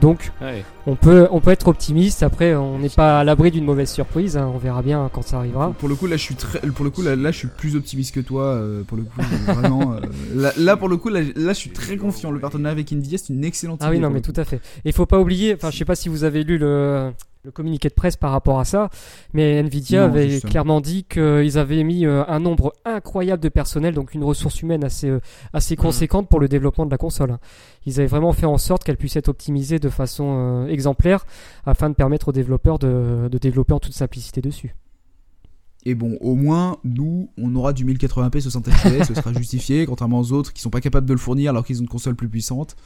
Donc 0.00 0.30
Ouais. 0.40 0.64
on 0.86 0.94
peut 0.94 1.26
on 1.32 1.40
peut 1.40 1.50
être 1.50 1.66
optimiste. 1.68 2.22
Après 2.22 2.54
on 2.54 2.78
n'est 2.78 2.88
pas 2.88 3.20
à 3.20 3.24
l'abri 3.24 3.50
d'une 3.50 3.64
mauvaise 3.64 3.90
surprise. 3.90 4.36
hein, 4.36 4.50
on 4.54 4.58
verra 4.58 4.82
bien 4.82 5.10
quand 5.12 5.22
ça 5.22 5.38
arrivera. 5.38 5.72
Pour 5.78 5.88
le 5.88 5.94
coup, 5.96 6.06
là, 6.06 6.16
je 6.16 6.22
suis 6.22 6.36
très, 6.36 6.60
pour 6.60 6.84
le 6.84 6.90
coup, 6.90 7.02
là, 7.02 7.16
là, 7.16 7.30
je 7.32 7.38
suis 7.38 7.48
plus 7.48 7.74
optimiste 7.76 8.14
que 8.14 8.20
toi. 8.20 8.44
euh, 8.44 8.82
pour 8.84 8.96
le 8.96 9.02
coup, 9.04 9.20
vraiment. 9.46 9.94
euh, 9.94 10.00
là, 10.34 10.52
là, 10.56 10.76
pour 10.76 10.88
le 10.88 10.96
coup, 10.96 11.08
là, 11.08 11.20
là, 11.34 11.52
je 11.52 11.58
suis 11.58 11.70
très 11.70 11.96
confiant. 11.96 12.30
Le 12.30 12.38
partenariat 12.40 12.72
avec 12.72 12.92
Nvidia, 12.92 13.18
c'est 13.18 13.32
une 13.32 13.44
excellente 13.44 13.80
Ah 13.82 13.86
idée. 13.86 13.96
oui, 13.96 14.00
non, 14.02 14.10
mais 14.10 14.20
tout 14.20 14.32
à 14.36 14.44
fait. 14.44 14.56
Et 14.84 14.90
il 14.90 14.92
faut 14.92 15.06
pas 15.06 15.18
oublier, 15.18 15.54
enfin, 15.54 15.70
je 15.70 15.78
sais 15.78 15.84
pas 15.84 15.96
si 15.96 16.08
vous 16.08 16.24
avez 16.24 16.44
lu 16.44 16.56
le, 16.58 17.12
le 17.42 17.50
communiqué 17.50 17.88
de 17.88 17.94
presse 17.94 18.16
par 18.16 18.32
rapport 18.32 18.60
à 18.60 18.66
ça, 18.66 18.90
mais 19.32 19.58
Nvidia 19.60 20.00
Non, 20.00 20.12
avait 20.12 20.28
justement. 20.28 20.50
clairement 20.50 20.80
dit 20.82 21.04
qu'ils 21.04 21.56
avaient 21.56 21.84
mis 21.84 22.04
euh, 22.04 22.22
un 22.28 22.38
nombre 22.38 22.74
incroyable 22.84 23.42
de 23.42 23.48
personnel, 23.48 23.94
donc 23.94 24.12
une 24.12 24.22
ressource 24.24 24.60
humaine 24.60 24.84
assez, 24.84 25.08
euh, 25.08 25.20
assez 25.54 25.74
Mhm. 25.74 25.80
conséquente 25.82 26.28
pour 26.28 26.38
le 26.38 26.48
développement 26.48 26.84
de 26.84 26.90
la 26.90 26.98
console. 26.98 27.30
hein. 27.30 27.38
Ils 27.86 27.98
avaient 27.98 28.08
vraiment 28.08 28.32
fait 28.34 28.44
en 28.44 28.58
sorte 28.58 28.84
qu'elle 28.84 28.98
puisse 28.98 29.16
être 29.16 29.28
optimisée 29.28 29.78
de 29.78 29.88
façon 29.88 30.64
euh, 30.66 30.66
exemplaire 30.68 31.24
afin 31.64 31.88
de 31.88 31.94
permettre 31.94 32.28
aux 32.28 32.32
développeurs 32.32 32.78
de, 32.78 33.28
de 33.32 33.38
développer 33.38 33.72
en 33.72 33.80
toute 33.80 33.94
simplicité 33.94 34.42
dessus. 34.42 34.74
Et 35.86 35.94
bon, 35.94 36.18
au 36.20 36.34
moins, 36.34 36.76
nous, 36.84 37.30
on 37.38 37.54
aura 37.56 37.72
du 37.72 37.86
1080p 37.86 38.38
60 38.42 38.68
fps, 38.68 39.08
ce 39.08 39.14
sera 39.14 39.32
justifié, 39.38 39.86
contrairement 39.86 40.20
aux 40.20 40.32
autres 40.32 40.52
qui 40.52 40.60
sont 40.60 40.68
pas 40.68 40.82
capables 40.82 41.06
de 41.06 41.14
le 41.14 41.18
fournir 41.18 41.52
alors 41.52 41.64
qu'ils 41.64 41.78
ont 41.78 41.84
une 41.84 41.88
console 41.88 42.16
plus 42.16 42.28
puissante. 42.28 42.76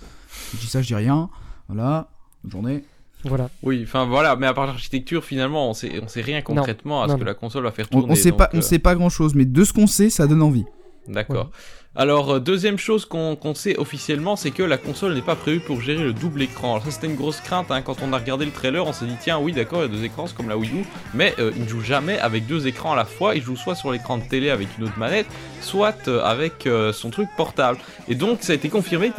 Je 0.53 0.59
dis 0.59 0.67
ça, 0.69 0.81
je 0.81 0.87
dis 0.87 0.95
rien. 0.95 1.29
Voilà. 1.67 2.11
Bonne 2.45 2.53
journée. 2.53 2.85
Voilà. 3.25 3.49
Oui, 3.63 3.83
enfin 3.85 4.05
voilà, 4.07 4.37
mais 4.37 4.47
à 4.47 4.55
part 4.55 4.67
l'architecture, 4.67 5.25
finalement, 5.25 5.71
on 5.71 5.75
sait, 5.75 6.01
on 6.03 6.09
sait 6.09 6.21
rien 6.21 6.43
concrètement 6.43 7.03
à 7.03 7.07
ce 7.07 7.13
Non, 7.13 7.19
que 7.19 7.25
non. 7.25 7.27
la 7.27 7.35
console 7.35 7.65
va 7.65 7.71
faire 7.73 7.87
On, 7.93 8.01
tourner. 8.01 8.13
on 8.13 8.17
sait 8.17 8.31
donc, 8.31 8.39
pas, 8.39 8.51
on 8.53 8.59
euh, 8.59 8.63
sait 8.63 8.79
pas 8.79 8.95
grand 8.95 9.09
chose, 9.09 9.35
mais 9.35 9.45
de 9.45 9.65
ce 9.65 9.73
qu'on 9.73 9.87
sait, 9.87 10.11
ça 10.11 10.27
donne 10.27 10.43
envie. 10.43 10.65
D'accord. 11.09 11.51
Alors, 11.97 12.33
euh, 12.33 12.41
deuxième 12.41 12.77
chose 12.77 13.05
qu'on 13.05 13.55
sait 13.55 13.77
officiellement, 13.79 14.35
c'est 14.35 14.51
que 14.51 14.65
la 14.65 14.79
console 14.79 15.15
n'est 15.15 15.23
pas 15.23 15.37
prévue 15.37 15.61
pour 15.61 15.81
gérer 15.81 16.03
le 16.03 16.13
double 16.13 16.43
écran. 16.43 16.73
Alors 16.73 16.85
ça, 16.85 16.91
c'était 16.91 17.07
une 17.07 17.15
grosse 17.15 17.41
crainte, 17.41 17.71
hein. 17.71 17.83
quand 17.83 17.99
on 18.03 18.13
a 18.13 18.19
regardé 18.19 18.45
le 18.45 18.51
trailer, 18.51 18.85
on 18.85 18.93
s'est 18.93 19.05
dit, 19.05 19.15
tiens, 19.21 19.39
oui, 19.39 19.53
d'accord, 19.53 19.79
il 19.79 19.83
y 19.83 19.85
a 19.85 19.97
deux 19.97 20.05
écrans, 20.05 20.27
comme 20.37 20.49
la 20.49 20.57
Wii 20.57 20.81
U, 20.81 20.85
mais 21.15 21.35
euh, 21.39 21.53
il 21.55 21.63
ne 21.63 21.69
joue 21.69 21.83
jamais 21.83 22.19
avec 22.19 22.49
deux 22.49 22.67
écrans 22.67 22.95
à 22.95 22.97
la 22.97 23.05
fois, 23.05 23.37
il 23.37 23.43
joue 23.43 23.55
soit 23.55 23.77
sur 23.77 23.93
l'écran 23.93 24.19
de 24.19 24.25
télé 24.25 24.51
avec 24.51 24.67
une 24.77 24.87
autre 24.87 24.99
manette, 24.99 25.27
soit 25.61 26.09
euh, 26.09 26.21
avec 26.25 26.69
son 26.93 27.11
truc 27.11 27.29
portable. 27.37 27.79
Et 28.09 28.17
donc, 28.17 28.39
ça 28.41 28.53
a 28.53 28.57
été 28.57 28.69
confirmé 28.69 29.13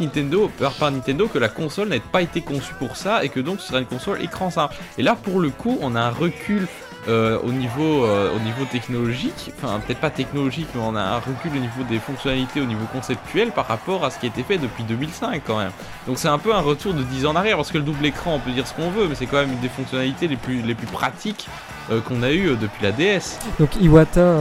par 0.58 0.92
Nintendo 0.92 1.28
que 1.32 1.38
la 1.38 1.48
console 1.48 1.88
n'a 1.88 1.98
pas 1.98 2.20
été 2.20 2.42
conçue 2.42 2.74
pour 2.78 2.96
ça, 2.96 3.24
et 3.24 3.30
que 3.30 3.40
donc 3.40 3.60
ce 3.60 3.68
sera 3.68 3.78
une 3.78 3.86
console 3.86 4.22
écran 4.22 4.50
simple. 4.50 4.74
Et 4.98 5.02
là, 5.02 5.16
pour 5.16 5.40
le 5.40 5.48
coup, 5.48 5.78
on 5.80 5.94
a 5.94 6.00
un 6.00 6.10
recul 6.10 6.68
euh, 7.08 7.38
au, 7.44 7.52
niveau, 7.52 8.04
euh, 8.04 8.34
au 8.34 8.40
niveau 8.40 8.64
technologique, 8.64 9.52
enfin 9.56 9.78
peut-être 9.78 10.00
pas 10.00 10.10
technologique, 10.10 10.66
mais 10.74 10.80
on 10.84 10.96
a 10.96 11.00
un 11.00 11.18
recul 11.18 11.52
au 11.52 11.60
niveau 11.60 11.84
des 11.88 12.00
fonctionnalités, 12.00 12.60
au 12.60 12.64
niveau 12.64 12.84
conceptuel 12.92 13.52
par 13.52 13.68
rapport 13.68 14.04
à 14.04 14.10
ce 14.10 14.18
qui 14.18 14.26
a 14.26 14.28
été 14.28 14.42
fait 14.42 14.58
depuis 14.58 14.82
2005 14.82 15.40
quand 15.46 15.58
même. 15.58 15.70
Donc 16.08 16.18
c'est 16.18 16.26
un 16.26 16.38
peu 16.38 16.52
un 16.52 16.60
retour 16.60 16.94
de 16.94 17.04
10 17.04 17.26
ans 17.26 17.30
en 17.30 17.36
arrière, 17.36 17.56
parce 17.56 17.70
que 17.70 17.78
le 17.78 17.84
double 17.84 18.04
écran, 18.06 18.34
on 18.34 18.38
peut 18.40 18.50
dire 18.50 18.66
ce 18.66 18.74
qu'on 18.74 18.90
veut, 18.90 19.06
mais 19.06 19.14
c'est 19.14 19.26
quand 19.26 19.36
même 19.36 19.52
une 19.52 19.60
des 19.60 19.68
fonctionnalités 19.68 20.26
les 20.26 20.34
plus, 20.34 20.62
les 20.62 20.74
plus 20.74 20.88
pratiques 20.88 21.46
euh, 21.92 22.00
qu'on 22.00 22.24
a 22.24 22.32
eu 22.32 22.56
depuis 22.56 22.82
la 22.82 22.90
DS. 22.90 23.38
Donc 23.60 23.76
Iwata, 23.80 24.34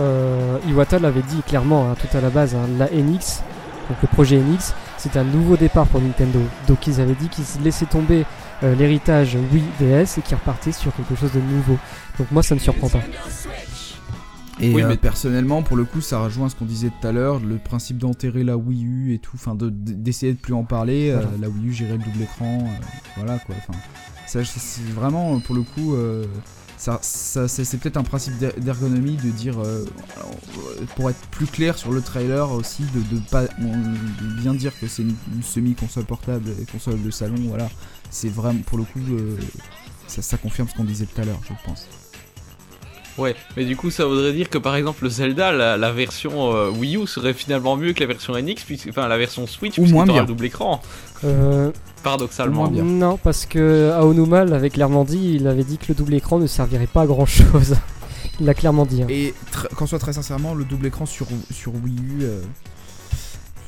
Iwata 0.67 0.97
l'avait 0.97 1.21
dit 1.21 1.43
clairement 1.47 1.91
hein, 1.91 1.95
tout 2.01 2.17
à 2.17 2.21
la 2.21 2.31
base, 2.31 2.55
hein, 2.55 2.67
la 2.79 2.87
NX, 2.87 3.43
donc 3.89 3.99
le 4.01 4.07
projet 4.07 4.37
NX, 4.37 4.73
c'est 4.97 5.17
un 5.17 5.23
nouveau 5.23 5.55
départ 5.55 5.85
pour 5.85 6.01
Nintendo. 6.01 6.39
Donc 6.67 6.87
ils 6.87 6.99
avaient 6.99 7.13
dit 7.13 7.29
qu'ils 7.29 7.45
laissaient 7.63 7.85
tomber 7.85 8.25
l'héritage 8.63 9.37
Wii 9.51 9.63
DS 9.79 10.17
et 10.17 10.21
qu'ils 10.21 10.37
repartaient 10.37 10.71
sur 10.71 10.95
quelque 10.95 11.13
chose 11.13 11.31
de 11.33 11.41
nouveau. 11.41 11.77
Donc 12.17 12.31
moi 12.31 12.43
ça 12.43 12.55
me 12.55 12.59
surprend 12.59 12.89
pas. 12.89 13.01
Et 14.59 14.73
oui, 14.73 14.83
euh, 14.83 14.87
mais... 14.87 14.97
personnellement, 14.97 15.63
pour 15.63 15.75
le 15.75 15.83
coup, 15.83 15.99
ça 15.99 16.19
rejoint 16.19 16.47
ce 16.47 16.55
qu'on 16.55 16.65
disait 16.65 16.89
tout 16.89 17.07
à 17.07 17.11
l'heure, 17.11 17.39
le 17.39 17.57
principe 17.57 17.97
d'enterrer 17.97 18.43
la 18.43 18.55
Wii 18.55 18.85
U 18.85 19.13
et 19.13 19.19
tout, 19.19 19.35
enfin 19.35 19.55
d'essayer 19.55 20.33
de, 20.33 20.37
plus 20.37 20.53
en 20.53 20.63
parler. 20.63 21.09
Euh, 21.09 21.21
la 21.41 21.49
Wii 21.49 21.67
U 21.67 21.73
gérer 21.73 21.97
le 21.97 22.03
double 22.03 22.21
écran, 22.21 22.59
euh, 22.59 22.85
voilà 23.17 23.37
quoi. 23.39 23.55
Enfin, 23.57 23.77
c'est 24.27 24.41
vraiment 24.93 25.39
pour 25.39 25.55
le 25.55 25.63
coup, 25.63 25.95
ça, 26.77 26.99
c'est 27.01 27.77
peut-être 27.77 27.97
un 27.97 28.03
principe 28.03 28.33
d'ergonomie 28.57 29.17
de 29.17 29.29
dire, 29.29 29.55
pour 30.95 31.09
être 31.09 31.19
plus 31.31 31.47
clair 31.47 31.77
sur 31.77 31.91
le 31.91 32.01
trailer 32.01 32.51
aussi, 32.51 32.83
de, 32.83 33.15
de 33.15 33.21
pas 33.29 33.43
bien 34.41 34.53
dire 34.53 34.77
que 34.79 34.87
c'est 34.87 35.03
une, 35.03 35.15
une 35.33 35.43
semi-console 35.43 36.05
portable, 36.05 36.49
console 36.71 37.01
de 37.01 37.11
salon, 37.11 37.35
voilà. 37.47 37.69
C'est 38.09 38.29
vraiment 38.29 38.61
pour 38.61 38.77
le 38.77 38.83
coup 38.85 38.99
ça, 40.07 40.37
confirme 40.37 40.67
ce 40.67 40.75
qu'on 40.75 40.83
disait 40.83 41.05
tout 41.05 41.19
à 41.21 41.25
l'heure, 41.25 41.39
je 41.43 41.53
pense. 41.65 41.87
Ouais, 43.17 43.35
mais 43.55 43.63
du 43.63 43.77
coup, 43.77 43.91
ça 43.91 44.05
voudrait 44.05 44.33
dire 44.33 44.49
que 44.49 44.57
par 44.57 44.75
exemple, 44.75 45.03
le 45.03 45.09
Zelda, 45.09 45.51
la, 45.51 45.91
version 45.91 46.53
euh, 46.53 46.69
Wii 46.69 46.97
U 46.97 47.07
serait 47.07 47.33
finalement 47.33 47.77
mieux 47.77 47.93
que 47.93 48.01
la 48.01 48.07
version 48.07 48.33
NX, 48.33 48.63
puisque, 48.65 48.89
enfin 48.89 49.07
la 49.07 49.17
version 49.17 49.47
Switch, 49.47 49.77
ou 49.77 49.85
moins 49.85 50.05
bien. 50.05 50.21
le 50.21 50.27
double 50.27 50.45
écran. 50.45 50.81
Euh... 51.23 51.71
Paradoxalement. 52.03 52.67
bien. 52.67 52.83
Non, 52.83 53.17
parce 53.17 53.45
que 53.45 53.91
Aonuma 53.93 54.41
avait 54.41 54.69
clairement 54.69 55.05
dit, 55.05 55.35
il 55.35 55.47
avait 55.47 55.63
dit 55.63 55.77
que 55.77 55.85
le 55.89 55.95
double 55.95 56.13
écran 56.13 56.39
ne 56.39 56.47
servirait 56.47 56.87
pas 56.87 57.01
à 57.01 57.05
grand 57.07 57.25
chose. 57.25 57.75
il 58.39 58.45
l'a 58.45 58.53
clairement 58.53 58.85
dit. 58.85 59.03
Hein. 59.03 59.07
Et 59.09 59.33
qu'en 59.75 59.87
soit 59.87 59.99
très 59.99 60.13
sincèrement, 60.13 60.53
le 60.53 60.65
double 60.65 60.87
écran 60.87 61.05
sur, 61.05 61.27
sur 61.51 61.73
Wii 61.73 61.95
U. 61.95 62.23
Euh, 62.23 62.41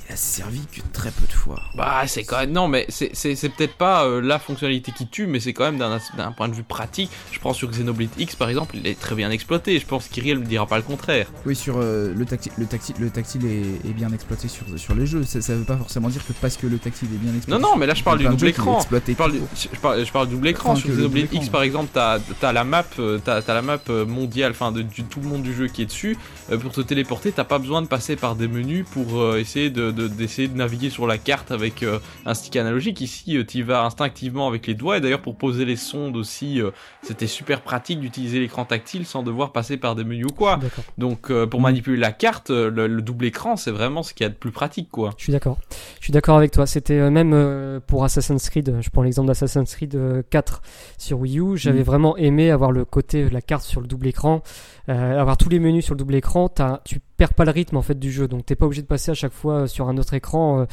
a 0.10 0.16
servi 0.16 0.62
que 0.72 0.82
très 0.94 1.12
peu 1.12 1.26
de 1.28 1.32
fois. 1.32 1.62
Bah, 1.76 2.04
c'est 2.08 2.24
quand 2.24 2.38
même. 2.38 2.52
Non, 2.52 2.68
mais 2.68 2.86
c'est 2.90 3.50
peut-être 3.50 3.76
pas 3.76 4.06
euh, 4.06 4.22
la 4.22 4.40
fonctionnalité 4.40 4.92
qui 4.92 5.08
tue, 5.08 5.28
mais 5.28 5.40
c'est 5.40 5.54
quand 5.54 5.72
même 5.72 5.78
d'un 5.78 6.32
point 6.32 6.48
de 6.48 6.54
vue 6.54 6.64
pratique. 6.64 7.10
Je 7.32 7.40
pense 7.40 7.58
sur 7.58 7.70
Xenoblade 7.70 8.10
X 8.18 8.36
par 8.36 8.50
exemple, 8.50 8.78
il 8.78 8.88
est 8.88 9.00
très 9.00 9.16
bien 9.16 9.32
exploité. 9.32 9.80
Je 9.80 9.86
pense 9.86 10.08
qu'Iriel 10.08 10.40
ne 10.40 10.46
dira 10.46 10.66
pas 10.66 10.78
le 10.78 10.84
contraire. 10.84 11.32
Oui, 11.46 11.56
sur 11.56 11.78
euh, 11.78 12.14
le, 12.16 12.26
tactile, 12.26 12.52
le, 12.58 12.66
tactile, 12.66 12.96
le 13.00 13.10
tactile 13.10 13.46
est, 13.46 13.94
bien 13.94 14.12
exploité 14.14 14.48
sur, 14.48 14.66
sur 14.78 14.96
les 14.96 15.06
jeux. 15.06 15.24
Ça, 15.24 15.40
veut 15.56 15.64
pas 15.64 15.78
forcément 15.78 16.10
dire 16.10 16.26
que 16.26 16.34
parce 16.34 16.56
que 16.58 16.68
le 16.68 16.78
tactile 16.78 17.10
est 17.14 17.18
bien 17.18 17.36
exploité. 17.36 17.62
Non, 17.62 17.72
non, 17.72 17.78
mais 17.78 17.86
là 17.86 17.94
je 17.94 18.04
parle 18.04 18.20
du 18.20 18.28
double 18.28 18.48
écran. 18.48 18.80
Je 18.80 19.14
parle, 19.14 19.32
du, 19.32 19.40
je, 19.56 20.12
parle, 20.12 20.28
du 20.28 20.36
double 20.36 20.48
écran. 20.48 20.76
sur 20.76 20.90
Xenoblade 20.90 21.34
X 21.34 21.50
par 21.50 21.64
exemple, 21.64 21.90
t'as 21.94 22.20
as 22.42 22.54
la 22.54 22.64
map, 22.64 22.86
euh, 23.00 23.20
t'as 23.24 23.38
as 23.38 23.54
la 23.54 23.62
map 23.62 23.80
mondiale, 24.08 24.52
enfin 24.52 24.72
de, 24.72 24.84
tout 25.10 25.20
le 25.20 25.28
monde 25.28 25.44
du 25.44 25.54
jeu 25.54 25.68
qui 25.68 25.82
est 25.82 25.86
dessus. 25.86 26.18
pour 26.62 26.72
te 26.72 26.82
téléporter, 26.82 27.32
t'as 27.32 27.44
pas 27.44 27.60
besoin 27.60 27.82
de 27.82 27.88
passer 27.88 28.16
par 28.16 28.36
des 28.36 28.48
menus 28.48 28.86
pour 28.92 29.36
essayer 29.36 29.70
de, 29.70 29.92
d'essayer 29.98 30.48
de 30.48 30.56
naviguer 30.56 30.90
sur 30.90 31.08
la 31.08 31.18
carte 31.18 31.52
avec 31.52 31.84
euh, 31.84 32.00
un 32.26 32.34
stick 32.34 32.56
analogique. 32.56 33.02
Ici, 33.02 33.38
euh, 33.38 33.46
tu 33.46 33.64
vas 33.64 33.84
instinctivement 33.84 34.48
avec 34.48 34.68
les 34.68 34.74
doigts. 34.76 34.98
Et 34.98 35.02
d'ailleurs, 35.02 35.22
pour 35.22 35.38
poser 35.38 35.66
les 35.66 35.76
sondes 35.76 36.16
aussi, 36.16 36.62
euh, 36.62 36.72
c'était 37.02 37.28
super 37.28 37.62
pratique 37.62 38.00
d'utiliser 38.00 38.40
l'écran 38.40 38.66
tactile 38.66 39.06
sans 39.06 39.24
devoir 39.24 39.52
passer 39.52 39.78
par 39.78 39.96
des 39.96 40.04
menus 40.04 40.28
ou 40.30 40.34
quoi. 40.34 40.60
Donc, 40.98 41.32
pour 41.32 41.62
manipuler 41.62 41.98
la 41.98 42.12
carte, 42.12 42.50
le, 42.50 43.02
double 43.02 43.26
écran, 43.26 43.56
c'est 43.56 43.72
vraiment 43.72 44.04
ce 44.04 44.14
qu'il 44.14 44.24
y 44.24 44.28
a 44.28 44.30
de 44.30 44.36
plus 44.36 44.52
pratique, 44.52 44.90
quoi. 44.92 45.12
Je 45.18 45.24
suis 45.24 45.34
d'accord. 45.34 45.58
Je 46.00 46.06
suis 46.06 46.14
d'accord 46.14 46.38
avec 46.38 46.52
toi. 46.52 46.66
C'était 46.66 47.10
même 47.10 47.82
pour 47.88 48.04
Assassin's 48.04 48.50
Creed. 48.50 48.78
Je 48.82 48.90
prends 48.90 49.04
l'exemple 49.04 49.28
d'Assassin's 49.28 49.74
Creed 49.76 49.98
4 50.30 50.62
sur 50.98 51.20
Wii 51.20 51.40
U. 51.40 51.58
J'avais 51.58 51.82
mm. 51.82 51.84
vraiment 51.84 52.18
aimé 52.18 52.52
avoir 52.52 52.72
le 52.72 52.86
côté 52.86 53.30
la 53.30 53.42
carte 53.42 53.64
sur 53.64 53.82
le 53.82 53.88
double 53.88 54.08
écran, 54.08 54.42
avoir 54.88 55.38
tous 55.38 55.50
les 55.50 55.60
menus 55.60 55.86
sur 55.86 55.94
le 55.94 56.00
double 56.00 56.16
écran. 56.16 56.50
As, 56.60 56.82
tu 56.84 57.00
perds 57.18 57.34
pas 57.34 57.46
le 57.46 57.52
rythme 57.52 57.78
en 57.78 57.82
fait 57.82 57.98
du 57.98 58.12
jeu, 58.12 58.28
donc 58.28 58.46
t'es 58.46 58.56
pas 58.56 58.66
obligé 58.66 58.82
de 58.82 58.88
passer 58.88 59.12
à 59.12 59.16
chaque 59.16 59.34
fois 59.34 59.68
sur 59.68 59.90
un 59.90 59.98
autre 59.98 60.14
écran. 60.14 60.68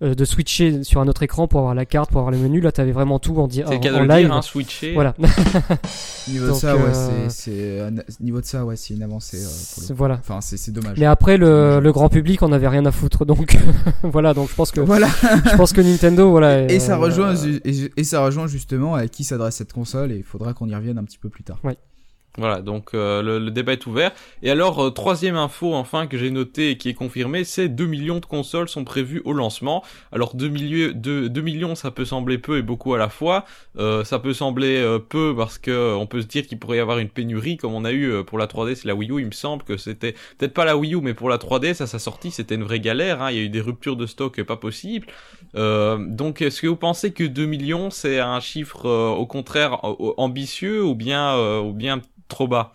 Euh, 0.00 0.14
de 0.14 0.24
switcher 0.24 0.84
sur 0.84 1.00
un 1.00 1.08
autre 1.08 1.24
écran 1.24 1.48
pour 1.48 1.58
avoir 1.58 1.74
la 1.74 1.84
carte, 1.84 2.12
pour 2.12 2.20
avoir 2.20 2.30
les 2.30 2.38
menus. 2.38 2.62
Là, 2.62 2.70
t'avais 2.70 2.92
vraiment 2.92 3.18
tout 3.18 3.36
en, 3.38 3.48
di 3.48 3.64
en, 3.64 3.68
en 3.68 4.04
live. 4.04 4.30
Hein, 4.30 4.42
switcher. 4.42 4.94
Voilà. 4.94 5.12
niveau, 6.28 6.46
de 6.46 6.52
ça, 6.52 6.76
ouais, 6.76 6.82
euh, 6.84 7.26
c'est, 7.28 7.82
niveau 8.20 8.40
de 8.40 8.46
ça, 8.46 8.64
ouais, 8.64 8.76
c'est 8.76 8.94
une 8.94 9.02
avancée. 9.02 9.44
Euh, 9.44 9.94
voilà. 9.96 10.20
Enfin, 10.20 10.40
c'est, 10.40 10.70
dommage. 10.70 10.98
Mais 10.98 11.06
après, 11.06 11.36
le, 11.36 11.80
le, 11.80 11.92
grand 11.92 12.08
public, 12.08 12.42
on 12.42 12.52
avait 12.52 12.68
rien 12.68 12.86
à 12.86 12.92
foutre. 12.92 13.26
Donc, 13.26 13.56
voilà. 14.04 14.34
Donc, 14.34 14.50
je 14.50 14.54
pense 14.54 14.70
que. 14.70 14.80
Voilà. 14.80 15.08
je 15.08 15.56
pense 15.56 15.72
que 15.72 15.80
Nintendo, 15.80 16.30
voilà. 16.30 16.70
Et, 16.70 16.78
ça 16.78 16.96
rejoint, 16.96 17.34
et, 17.34 17.90
et, 17.96 18.04
ça 18.04 18.24
rejoint 18.24 18.46
justement 18.46 18.94
à 18.94 19.08
qui 19.08 19.24
s'adresse 19.24 19.56
cette 19.56 19.72
console. 19.72 20.12
Et 20.12 20.18
il 20.18 20.22
faudra 20.24 20.54
qu'on 20.54 20.68
y 20.68 20.74
revienne 20.76 20.98
un 20.98 21.04
petit 21.04 21.18
peu 21.18 21.28
plus 21.28 21.42
tard. 21.42 21.58
Ouais. 21.64 21.76
Voilà, 22.38 22.62
donc 22.62 22.94
euh, 22.94 23.40
le, 23.40 23.50
débat 23.50 23.72
est 23.72 23.86
ouvert. 23.86 24.12
Et 24.42 24.50
alors, 24.50 24.80
euh, 24.80 24.90
troisième 24.90 25.34
info 25.36 25.74
enfin 25.74 26.06
que 26.06 26.16
j'ai 26.16 26.30
noté 26.30 26.70
et 26.70 26.78
qui 26.78 26.88
est 26.88 26.94
confirmée, 26.94 27.42
c'est 27.42 27.68
2 27.68 27.86
millions 27.86 28.20
de 28.20 28.26
consoles 28.26 28.68
sont 28.68 28.84
prévues 28.84 29.20
au 29.24 29.32
lancement. 29.32 29.82
Alors 30.12 30.36
2, 30.36 30.48
millions, 30.48 31.74
ça 31.74 31.90
peut 31.90 32.04
sembler 32.04 32.38
peu 32.38 32.58
et 32.58 32.62
beaucoup 32.62 32.94
à 32.94 32.98
la 32.98 33.08
fois. 33.08 33.44
Euh, 33.76 34.04
ça 34.04 34.20
peut 34.20 34.32
sembler 34.32 34.98
peu 35.08 35.34
parce 35.36 35.58
que 35.58 35.94
on 35.96 36.06
peut 36.06 36.20
se 36.20 36.26
dire 36.26 36.46
qu'il 36.46 36.60
pourrait 36.60 36.76
y 36.76 36.80
avoir 36.80 36.98
une 36.98 37.08
pénurie 37.08 37.56
comme 37.56 37.74
on 37.74 37.84
a 37.84 37.92
eu 37.92 38.22
pour 38.24 38.38
la 38.38 38.46
3D, 38.46 38.76
c'est 38.76 38.86
la 38.86 38.94
Wii 38.94 39.10
U. 39.10 39.20
Il 39.20 39.26
me 39.26 39.32
semble 39.32 39.64
que 39.64 39.76
c'était 39.76 40.14
peut-être 40.38 40.54
pas 40.54 40.64
la 40.64 40.76
Wii 40.76 40.94
U, 40.94 41.00
mais 41.00 41.14
pour 41.14 41.28
la 41.28 41.38
3D, 41.38 41.82
à 41.82 41.86
sa 41.86 41.98
sortie, 41.98 42.30
c'était 42.30 42.54
une 42.54 42.62
vraie 42.62 42.80
galère. 42.80 43.20
Hein. 43.20 43.32
Il 43.32 43.36
y 43.36 43.40
a 43.40 43.42
eu 43.42 43.48
des 43.48 43.60
ruptures 43.60 43.96
de 43.96 44.06
stock 44.06 44.40
pas 44.44 44.56
possibles. 44.56 45.08
donc, 45.54 46.40
est-ce 46.40 46.62
que 46.62 46.68
vous 46.68 46.76
pensez 46.76 47.10
que 47.10 47.24
2 47.24 47.46
millions, 47.46 47.90
c'est 47.90 48.20
un 48.20 48.38
chiffre 48.38 48.88
au 48.88 49.26
contraire 49.26 49.80
ambitieux 50.16 50.84
ou 50.84 50.94
bien, 50.94 51.36
ou 51.60 51.72
bien 51.72 52.00
trop 52.28 52.48
bas. 52.48 52.72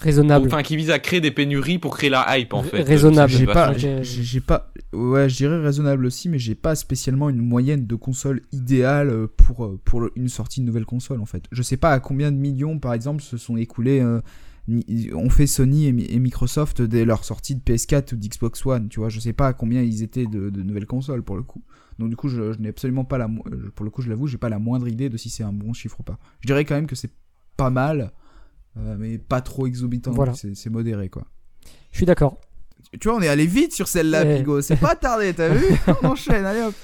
Raisonnable. 0.00 0.46
Enfin, 0.46 0.62
qui 0.62 0.76
vise 0.76 0.90
à 0.90 0.98
créer 0.98 1.20
des 1.20 1.30
pénuries 1.30 1.78
pour 1.78 1.96
créer 1.96 2.10
la 2.10 2.38
hype 2.38 2.54
en 2.54 2.62
fait. 2.62 2.82
Raisonnable. 2.82 3.30
J'ai 3.30 3.46
pas, 3.46 3.72
j'ai 3.76 4.40
pas, 4.40 4.72
ouais, 4.92 5.28
je 5.28 5.36
dirais 5.36 5.58
raisonnable 5.58 6.06
aussi, 6.06 6.28
mais 6.28 6.38
j'ai 6.38 6.54
pas 6.54 6.74
spécialement 6.74 7.28
une 7.28 7.40
moyenne 7.40 7.86
de 7.86 7.94
console 7.94 8.40
idéale 8.52 9.28
pour 9.36 9.78
pour 9.84 10.08
une 10.16 10.28
sortie 10.28 10.60
de 10.60 10.66
nouvelle 10.66 10.86
console 10.86 11.20
en 11.20 11.26
fait. 11.26 11.44
Je 11.52 11.62
sais 11.62 11.76
pas 11.76 11.90
à 11.90 12.00
combien 12.00 12.32
de 12.32 12.36
millions 12.36 12.78
par 12.78 12.94
exemple 12.94 13.22
se 13.22 13.36
sont 13.36 13.56
écoulés. 13.56 14.00
Euh, 14.00 14.20
ont 15.14 15.30
fait 15.30 15.46
Sony 15.46 15.86
et, 15.86 16.18
Microsoft 16.18 16.82
dès 16.82 17.04
leur 17.04 17.24
sortie 17.24 17.56
de 17.56 17.60
PS4 17.60 18.14
ou 18.14 18.16
d'Xbox 18.16 18.64
One, 18.64 18.88
tu 18.88 19.00
vois, 19.00 19.08
je 19.08 19.18
sais 19.18 19.32
pas 19.32 19.48
à 19.48 19.52
combien 19.52 19.82
ils 19.82 20.02
étaient 20.02 20.26
de, 20.26 20.50
nouvelles 20.62 20.86
consoles 20.86 21.22
pour 21.22 21.36
le 21.36 21.42
coup. 21.42 21.62
Donc 21.98 22.10
du 22.10 22.16
coup, 22.16 22.28
je, 22.28 22.52
je 22.52 22.58
n'ai 22.58 22.68
absolument 22.68 23.04
pas 23.04 23.18
la, 23.18 23.28
pour 23.74 23.84
le 23.84 23.90
coup, 23.90 24.02
je 24.02 24.08
l'avoue, 24.08 24.28
j'ai 24.28 24.38
pas 24.38 24.48
la 24.48 24.58
moindre 24.58 24.88
idée 24.88 25.08
de 25.08 25.16
si 25.16 25.30
c'est 25.30 25.42
un 25.42 25.52
bon 25.52 25.72
chiffre 25.72 25.98
ou 26.00 26.02
pas. 26.04 26.18
Je 26.40 26.46
dirais 26.46 26.64
quand 26.64 26.74
même 26.74 26.86
que 26.86 26.94
c'est 26.94 27.10
pas 27.56 27.70
mal, 27.70 28.00
euh, 28.00 28.06
mais 28.76 29.18
pas 29.18 29.40
trop 29.40 29.66
exorbitant. 29.66 30.12
Voilà. 30.12 30.32
C'est 30.34 30.70
modéré, 30.70 31.08
quoi. 31.08 31.24
Je 31.90 31.98
suis 31.98 32.06
d'accord. 32.06 32.38
Tu 33.00 33.08
vois, 33.08 33.16
on 33.16 33.22
est 33.22 33.28
allé 33.28 33.46
vite 33.46 33.72
sur 33.72 33.88
celle-là, 33.88 34.24
Pigo. 34.24 34.60
C'est 34.60 34.76
pas 34.76 34.94
tardé, 34.94 35.32
t'as 35.32 35.48
vu 35.48 35.66
On 36.02 36.08
enchaîne, 36.08 36.44
allez 36.44 36.62
hop. 36.62 36.74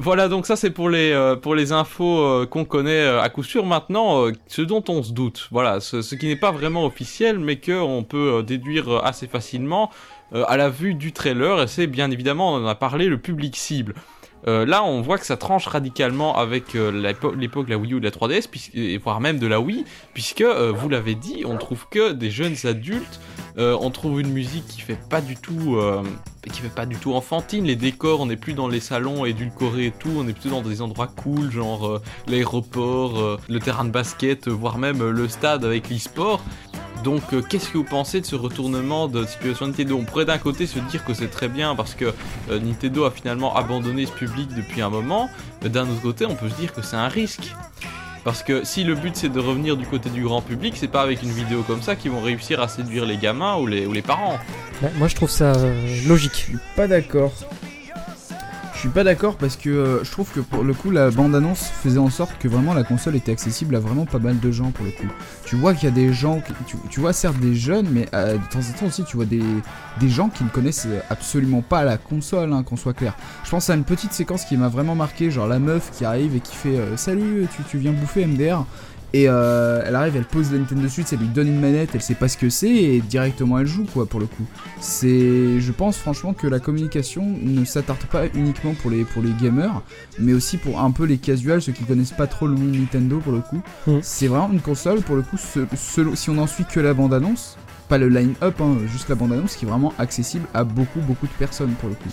Voilà, 0.00 0.28
donc 0.28 0.46
ça 0.46 0.54
c'est 0.54 0.70
pour 0.70 0.90
les 0.90 1.12
euh, 1.12 1.34
pour 1.34 1.54
les 1.54 1.72
infos 1.72 2.20
euh, 2.20 2.46
qu'on 2.46 2.66
connaît 2.66 3.06
à 3.06 3.28
coup 3.30 3.42
sûr. 3.42 3.64
Maintenant, 3.64 4.26
ce 4.46 4.62
dont 4.62 4.84
on 4.88 5.02
se 5.02 5.12
doute, 5.12 5.48
voilà, 5.50 5.80
ce, 5.80 6.02
ce 6.02 6.14
qui 6.14 6.26
n'est 6.26 6.36
pas 6.36 6.52
vraiment 6.52 6.84
officiel, 6.84 7.38
mais 7.38 7.56
que 7.56 7.72
on 7.72 8.04
peut 8.04 8.42
déduire 8.46 9.04
assez 9.04 9.26
facilement 9.26 9.90
à 10.32 10.56
la 10.56 10.68
vue 10.68 10.94
du 10.94 11.12
trailer. 11.12 11.62
Et 11.62 11.66
c'est 11.66 11.86
bien 11.86 12.10
évidemment, 12.10 12.54
on 12.54 12.64
en 12.64 12.66
a 12.66 12.74
parlé, 12.74 13.06
le 13.06 13.18
public 13.18 13.56
cible. 13.56 13.94
Euh, 14.46 14.64
là, 14.64 14.84
on 14.84 15.00
voit 15.00 15.18
que 15.18 15.26
ça 15.26 15.36
tranche 15.36 15.66
radicalement 15.66 16.36
avec 16.36 16.74
euh, 16.74 16.90
l'époque 17.36 17.66
de 17.66 17.70
la 17.70 17.78
Wii 17.78 17.94
U 17.94 18.00
de 18.00 18.04
la 18.04 18.10
3DS, 18.10 18.70
et 18.74 18.98
voire 18.98 19.20
même 19.20 19.38
de 19.38 19.46
la 19.46 19.60
Wii, 19.60 19.84
puisque, 20.14 20.42
euh, 20.42 20.72
vous 20.72 20.88
l'avez 20.88 21.14
dit, 21.14 21.42
on 21.44 21.56
trouve 21.56 21.86
que 21.90 22.12
des 22.12 22.30
jeunes 22.30 22.56
adultes, 22.64 23.20
on 23.56 23.90
trouve 23.90 24.20
une 24.20 24.32
musique 24.32 24.66
qui 24.68 24.80
fait 24.80 24.98
pas 25.10 25.20
du 25.20 25.34
tout, 25.36 25.80
qui 26.48 26.60
fait 26.60 26.68
pas 26.68 26.86
du 26.86 26.96
tout 26.96 27.14
enfantine. 27.14 27.64
Les 27.64 27.76
décors, 27.76 28.20
on 28.20 28.26
n'est 28.26 28.36
plus 28.36 28.54
dans 28.54 28.68
les 28.68 28.80
salons 28.80 29.24
édulcorés 29.24 29.86
et 29.86 29.90
tout, 29.90 30.10
on 30.16 30.26
est 30.28 30.32
plutôt 30.32 30.50
dans 30.50 30.62
des 30.62 30.82
endroits 30.82 31.08
cool, 31.08 31.50
genre 31.50 32.00
l'aéroport, 32.26 33.38
le 33.48 33.58
terrain 33.60 33.84
de 33.84 33.90
basket, 33.90 34.48
voire 34.48 34.78
même 34.78 35.02
le 35.08 35.28
stade 35.28 35.64
avec 35.64 35.88
l'e-sport. 35.90 36.42
Donc, 37.04 37.22
euh, 37.32 37.42
qu'est-ce 37.42 37.70
que 37.70 37.78
vous 37.78 37.84
pensez 37.84 38.20
de 38.20 38.26
ce 38.26 38.34
retournement 38.34 39.08
de 39.08 39.24
situation 39.24 39.66
Nintendo? 39.66 39.96
On 39.96 40.04
pourrait 40.04 40.24
d'un 40.24 40.38
côté 40.38 40.66
se 40.66 40.78
dire 40.78 41.04
que 41.04 41.14
c'est 41.14 41.28
très 41.28 41.48
bien 41.48 41.74
parce 41.74 41.94
que 41.94 42.06
euh, 42.50 42.58
Nintendo 42.58 43.04
a 43.04 43.10
finalement 43.10 43.54
abandonné 43.54 44.06
ce 44.06 44.12
public 44.12 44.48
depuis 44.54 44.82
un 44.82 44.90
moment, 44.90 45.30
mais 45.62 45.68
d'un 45.68 45.88
autre 45.88 46.02
côté, 46.02 46.26
on 46.26 46.34
peut 46.34 46.48
se 46.48 46.56
dire 46.56 46.72
que 46.72 46.82
c'est 46.82 46.96
un 46.96 47.08
risque. 47.08 47.54
Parce 48.28 48.42
que 48.42 48.62
si 48.62 48.84
le 48.84 48.94
but 48.94 49.16
c'est 49.16 49.30
de 49.30 49.40
revenir 49.40 49.78
du 49.78 49.86
côté 49.86 50.10
du 50.10 50.22
grand 50.22 50.42
public, 50.42 50.74
c'est 50.76 50.86
pas 50.86 51.00
avec 51.00 51.22
une 51.22 51.30
vidéo 51.30 51.62
comme 51.62 51.80
ça 51.80 51.96
qu'ils 51.96 52.10
vont 52.10 52.20
réussir 52.20 52.60
à 52.60 52.68
séduire 52.68 53.06
les 53.06 53.16
gamins 53.16 53.56
ou 53.56 53.66
les, 53.66 53.86
ou 53.86 53.94
les 53.94 54.02
parents. 54.02 54.38
Bah, 54.82 54.88
moi, 54.96 55.08
je 55.08 55.14
trouve 55.14 55.30
ça 55.30 55.54
euh, 55.54 56.06
logique. 56.06 56.32
Je 56.34 56.36
suis 56.36 56.58
pas 56.76 56.86
d'accord. 56.86 57.32
Je 58.78 58.82
suis 58.82 58.90
pas 58.90 59.02
d'accord 59.02 59.34
parce 59.34 59.56
que 59.56 59.70
euh, 59.70 60.04
je 60.04 60.10
trouve 60.12 60.30
que 60.30 60.38
pour 60.38 60.62
le 60.62 60.72
coup 60.72 60.92
la 60.92 61.10
bande-annonce 61.10 61.64
faisait 61.64 61.98
en 61.98 62.10
sorte 62.10 62.38
que 62.38 62.46
vraiment 62.46 62.74
la 62.74 62.84
console 62.84 63.16
était 63.16 63.32
accessible 63.32 63.74
à 63.74 63.80
vraiment 63.80 64.06
pas 64.06 64.20
mal 64.20 64.38
de 64.38 64.52
gens 64.52 64.70
pour 64.70 64.84
le 64.84 64.92
coup. 64.92 65.12
Tu 65.44 65.56
vois 65.56 65.74
qu'il 65.74 65.88
y 65.88 65.90
a 65.90 65.94
des 65.94 66.12
gens, 66.12 66.40
qui- 66.40 66.76
tu, 66.88 67.00
vois 67.00 67.12
certes 67.12 67.40
des 67.40 67.56
jeunes, 67.56 67.88
mais 67.90 68.06
euh, 68.14 68.34
de 68.34 68.48
temps 68.52 68.60
en 68.60 68.78
temps 68.78 68.86
aussi 68.86 69.02
tu 69.02 69.16
vois 69.16 69.26
des, 69.26 69.42
gens 70.08 70.28
qui 70.28 70.44
ne 70.44 70.48
connaissent 70.48 70.86
absolument 71.10 71.60
pas 71.60 71.82
la 71.82 71.96
console, 71.96 72.52
hein, 72.52 72.62
qu'on 72.62 72.76
soit 72.76 72.92
clair. 72.94 73.16
Je 73.42 73.50
pense 73.50 73.68
à 73.68 73.74
une 73.74 73.82
petite 73.82 74.12
séquence 74.12 74.44
qui 74.44 74.56
m'a 74.56 74.68
vraiment 74.68 74.94
marqué, 74.94 75.32
genre 75.32 75.48
la 75.48 75.58
meuf 75.58 75.90
qui 75.90 76.04
arrive 76.04 76.36
et 76.36 76.40
qui 76.40 76.54
fait 76.54 76.78
euh, 76.78 76.96
Salut, 76.96 77.48
tu 77.68 77.78
viens 77.78 77.90
bouffer 77.90 78.26
MDR 78.26 78.64
et 79.14 79.28
euh, 79.28 79.82
elle 79.86 79.94
arrive, 79.94 80.16
elle 80.16 80.24
pose 80.24 80.52
la 80.52 80.58
Nintendo 80.58 80.86
Switch, 80.88 81.12
elle 81.12 81.20
lui 81.20 81.28
donne 81.28 81.48
une 81.48 81.60
manette, 81.60 81.90
elle 81.94 82.02
sait 82.02 82.14
pas 82.14 82.28
ce 82.28 82.36
que 82.36 82.50
c'est 82.50 82.68
et 82.68 83.00
directement 83.00 83.58
elle 83.58 83.66
joue 83.66 83.86
quoi 83.92 84.06
pour 84.06 84.20
le 84.20 84.26
coup. 84.26 84.44
C'est, 84.80 85.60
je 85.60 85.72
pense 85.72 85.96
franchement 85.96 86.34
que 86.34 86.46
la 86.46 86.60
communication 86.60 87.24
ne 87.42 87.64
s'attarde 87.64 88.04
pas 88.10 88.26
uniquement 88.34 88.74
pour 88.74 88.90
les 88.90 89.04
pour 89.04 89.22
les 89.22 89.32
gamers, 89.40 89.82
mais 90.18 90.34
aussi 90.34 90.58
pour 90.58 90.80
un 90.80 90.90
peu 90.90 91.04
les 91.04 91.18
casuals, 91.18 91.62
ceux 91.62 91.72
qui 91.72 91.84
connaissent 91.84 92.12
pas 92.12 92.26
trop 92.26 92.46
le 92.46 92.54
monde 92.54 92.74
Nintendo 92.74 93.18
pour 93.18 93.32
le 93.32 93.40
coup. 93.40 93.62
Mhm. 93.86 94.00
C'est 94.02 94.26
vraiment 94.26 94.52
une 94.52 94.60
console 94.60 95.00
pour 95.00 95.16
le 95.16 95.22
coup, 95.22 95.36
si 95.38 96.30
on 96.30 96.38
en 96.38 96.46
suit 96.46 96.64
que 96.64 96.80
la 96.80 96.92
bande 96.92 97.14
annonce, 97.14 97.56
pas 97.88 97.96
le 97.96 98.08
line-up, 98.08 98.60
hein, 98.60 98.76
juste 98.92 99.08
la 99.08 99.14
bande 99.14 99.32
annonce, 99.32 99.56
qui 99.56 99.64
est 99.64 99.68
vraiment 99.68 99.94
accessible 99.98 100.44
à 100.52 100.64
beaucoup 100.64 101.00
beaucoup 101.00 101.26
de 101.26 101.32
personnes 101.38 101.72
pour 101.80 101.88
le 101.88 101.94
coup. 101.94 102.10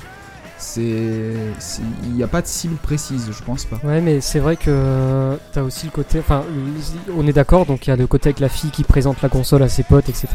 Il 0.77 2.13
n'y 2.13 2.23
a 2.23 2.27
pas 2.27 2.41
de 2.41 2.47
cible 2.47 2.75
précise, 2.75 3.29
je 3.31 3.43
pense 3.43 3.65
pas. 3.65 3.79
Ouais, 3.83 4.01
mais 4.01 4.21
c'est 4.21 4.39
vrai 4.39 4.55
que 4.55 5.37
t'as 5.51 5.61
aussi 5.61 5.85
le 5.85 5.91
côté. 5.91 6.19
Enfin, 6.19 6.43
on 7.15 7.27
est 7.27 7.33
d'accord, 7.33 7.65
donc 7.65 7.87
il 7.87 7.89
y 7.89 7.93
a 7.93 7.95
le 7.95 8.07
côté 8.07 8.29
avec 8.29 8.39
la 8.39 8.49
fille 8.49 8.71
qui 8.71 8.83
présente 8.83 9.21
la 9.21 9.29
console 9.29 9.63
à 9.63 9.69
ses 9.69 9.83
potes, 9.83 10.09
etc. 10.09 10.27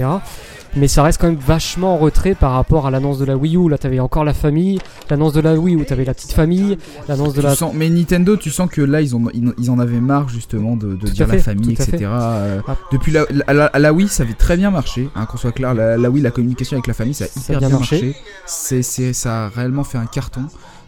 Mais 0.77 0.87
ça 0.87 1.03
reste 1.03 1.21
quand 1.21 1.27
même 1.27 1.37
vachement 1.37 1.95
en 1.95 1.99
retrait 1.99 2.35
par 2.35 2.53
rapport 2.53 2.87
à 2.87 2.91
l'annonce 2.93 3.19
de 3.19 3.25
la 3.25 3.37
Wii 3.37 3.57
U. 3.57 3.69
Là, 3.69 3.77
t'avais 3.77 3.99
encore 3.99 4.25
la 4.25 4.35
famille. 4.35 4.79
L'annonce 5.11 5.33
de 5.33 5.41
la 5.41 5.55
Wii 5.55 5.75
où 5.77 5.83
t'avais 5.85 6.05
la 6.05 6.15
petite 6.15 6.33
famille. 6.33 6.79
L'annonce 7.09 7.35
de 7.35 7.41
Tu 7.41 7.47
la. 7.47 7.57
sens- 7.57 7.73
mais 7.75 7.91
Nintendo, 7.91 8.37
tu 8.37 8.51
sens 8.51 8.71
que 8.71 8.81
là, 8.81 9.01
ils, 9.01 9.17
ont, 9.17 9.29
ils, 9.35 9.53
ils 9.59 9.71
en 9.71 9.79
avaient 9.81 10.01
marre 10.01 10.29
justement 10.29 10.77
de, 10.77 10.95
dire 10.95 11.27
la 11.27 11.39
famille, 11.39 11.73
etc. 11.73 11.99
Euh, 12.05 12.61
Ah. 12.69 12.77
depuis 12.93 13.11
la, 13.11 13.25
la, 13.53 13.71
la- 13.77 13.93
Wii, 13.93 14.07
ça 14.09 14.23
avait 14.23 14.35
très 14.35 14.57
bien 14.57 14.71
marché, 14.71 15.09
hein, 15.17 15.27
qu'on 15.27 15.37
soit 15.39 15.51
clair. 15.53 15.75
La, 15.75 15.97
la 15.97 16.09
Wii, 16.11 16.23
la 16.23 16.31
communication 16.31 16.77
avec 16.77 16.87
la 16.87 16.95
famille, 16.95 17.15
ça 17.15 17.25
a 17.25 17.29
Ça 17.29 17.41
a 17.41 17.43
hyper 17.43 17.59
bien 17.59 17.69
bien, 17.69 17.79
marché. 17.79 17.97
marché. 18.03 18.17
C'est, 18.47 18.83
c'est, 18.83 19.13
ça 19.13 19.47
a 19.47 19.49
réellement 19.49 19.83
fait 19.85 19.99
un 19.99 20.07
carton. 20.07 20.43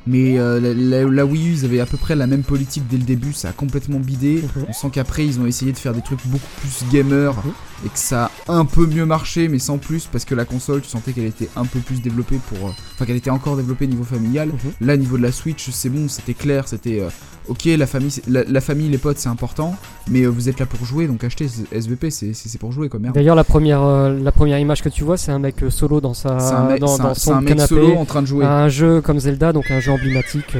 Mais 0.07 0.39
euh, 0.39 0.61
la, 0.61 0.75
la- 0.75 1.11
la 1.11 1.25
Wii 1.27 1.49
U, 1.49 1.53
ils 1.55 1.65
avaient 1.65 1.81
à 1.81 1.87
peu 1.87 1.97
près 1.97 2.15
la 2.17 2.27
même 2.27 2.43
politique 2.43 2.85
dès 2.89 2.97
le 2.97 3.05
début, 3.05 3.33
ça 3.33 3.49
a 3.49 3.53
complètement 3.53 3.99
bidé. 3.99 4.43
Mhm. 4.57 4.65
On 4.69 4.73
sent 4.73 4.89
qu'après, 4.93 5.25
ils 5.27 5.41
ont 5.41 5.47
essayé 5.47 5.73
de 5.73 5.79
faire 5.79 5.93
des 5.95 6.03
trucs 6.03 6.25
beaucoup 6.27 6.47
plus 6.61 6.85
gamer 6.93 7.33
Mhm. 7.35 7.53
Et 7.85 7.89
que 7.89 7.99
ça 7.99 8.31
a 8.49 8.53
un 8.55 8.65
peu 8.65 8.87
mieux 8.87 9.05
marché, 9.07 9.49
mais 9.49 9.59
sans 9.59 9.79
plus, 9.79 10.07
parce 10.11 10.25
que 10.25 10.35
la 10.35 10.45
console, 10.45 10.81
tu 10.83 10.89
sentais 10.89 11.13
qu'elle 11.13 11.25
était 11.27 11.49
un 11.57 11.65
peu 11.65 11.81
plus 11.81 12.01
développée 12.01 12.39
pour. 12.49 12.69
euh, 12.69 12.73
Enfin, 12.95 13.07
qu'elle 13.07 13.17
était 13.17 13.31
encore 13.31 13.57
développée 13.57 13.87
niveau 13.87 14.05
familial. 14.05 14.49
Mhm. 14.49 14.87
Là, 14.87 14.97
niveau 14.97 15.17
de 15.17 15.23
la 15.23 15.33
Switch, 15.33 15.69
c'est 15.71 15.89
bon, 15.89 16.09
c'était 16.09 16.35
clair, 16.35 16.69
c'était 16.69 17.01
euh, 17.01 17.09
ok, 17.49 17.65
la 17.65 17.87
famille, 17.87 18.13
la, 18.29 18.45
la 18.45 18.61
famille, 18.61 18.89
les 18.89 18.99
potes, 18.99 19.19
c'est 19.19 19.29
important, 19.29 19.75
mais 20.09 20.23
euh, 20.23 20.29
vous 20.29 20.49
êtes 20.49 20.61
là 20.61 20.67
pour 20.67 20.85
jouer, 20.87 21.07
donc 21.09 21.25
achetez 21.25 21.49
SVP, 21.73 22.11
c'est 22.11 22.59
pour 22.59 22.71
jouer, 22.73 22.89
quoi, 22.89 23.01
merde. 23.01 23.15
D'ailleurs, 23.15 23.35
la 23.37 23.45
première, 23.45 23.83
euh, 23.83 24.17
la 24.19 24.31
première 24.33 24.59
image 24.59 24.83
que 24.83 24.89
tu 24.89 25.03
vois, 25.03 25.17
c'est 25.17 25.33
un 25.33 25.39
mec 25.41 25.57
solo 25.71 26.01
dans 26.01 26.15
sa, 26.15 26.39
C'est 26.39 26.55
un 26.55 26.65
mec, 26.69 26.81
dans, 26.81 27.01
un- 27.01 27.05
dans 27.05 27.15
c'est 27.15 27.31
un 27.31 27.35
son 27.35 27.41
mec 27.41 27.49
canapé, 27.49 27.69
solo 27.75 27.95
en 27.97 28.05
train 28.05 28.23
de 28.23 28.27
jouer. 28.29 28.45
un 28.45 28.69
jeu 28.69 29.01
comme 29.01 29.19
Zelda, 29.19 29.53
donc 29.53 29.71
un 29.71 29.81
jeu 29.81 29.91
emblématique 29.93 30.57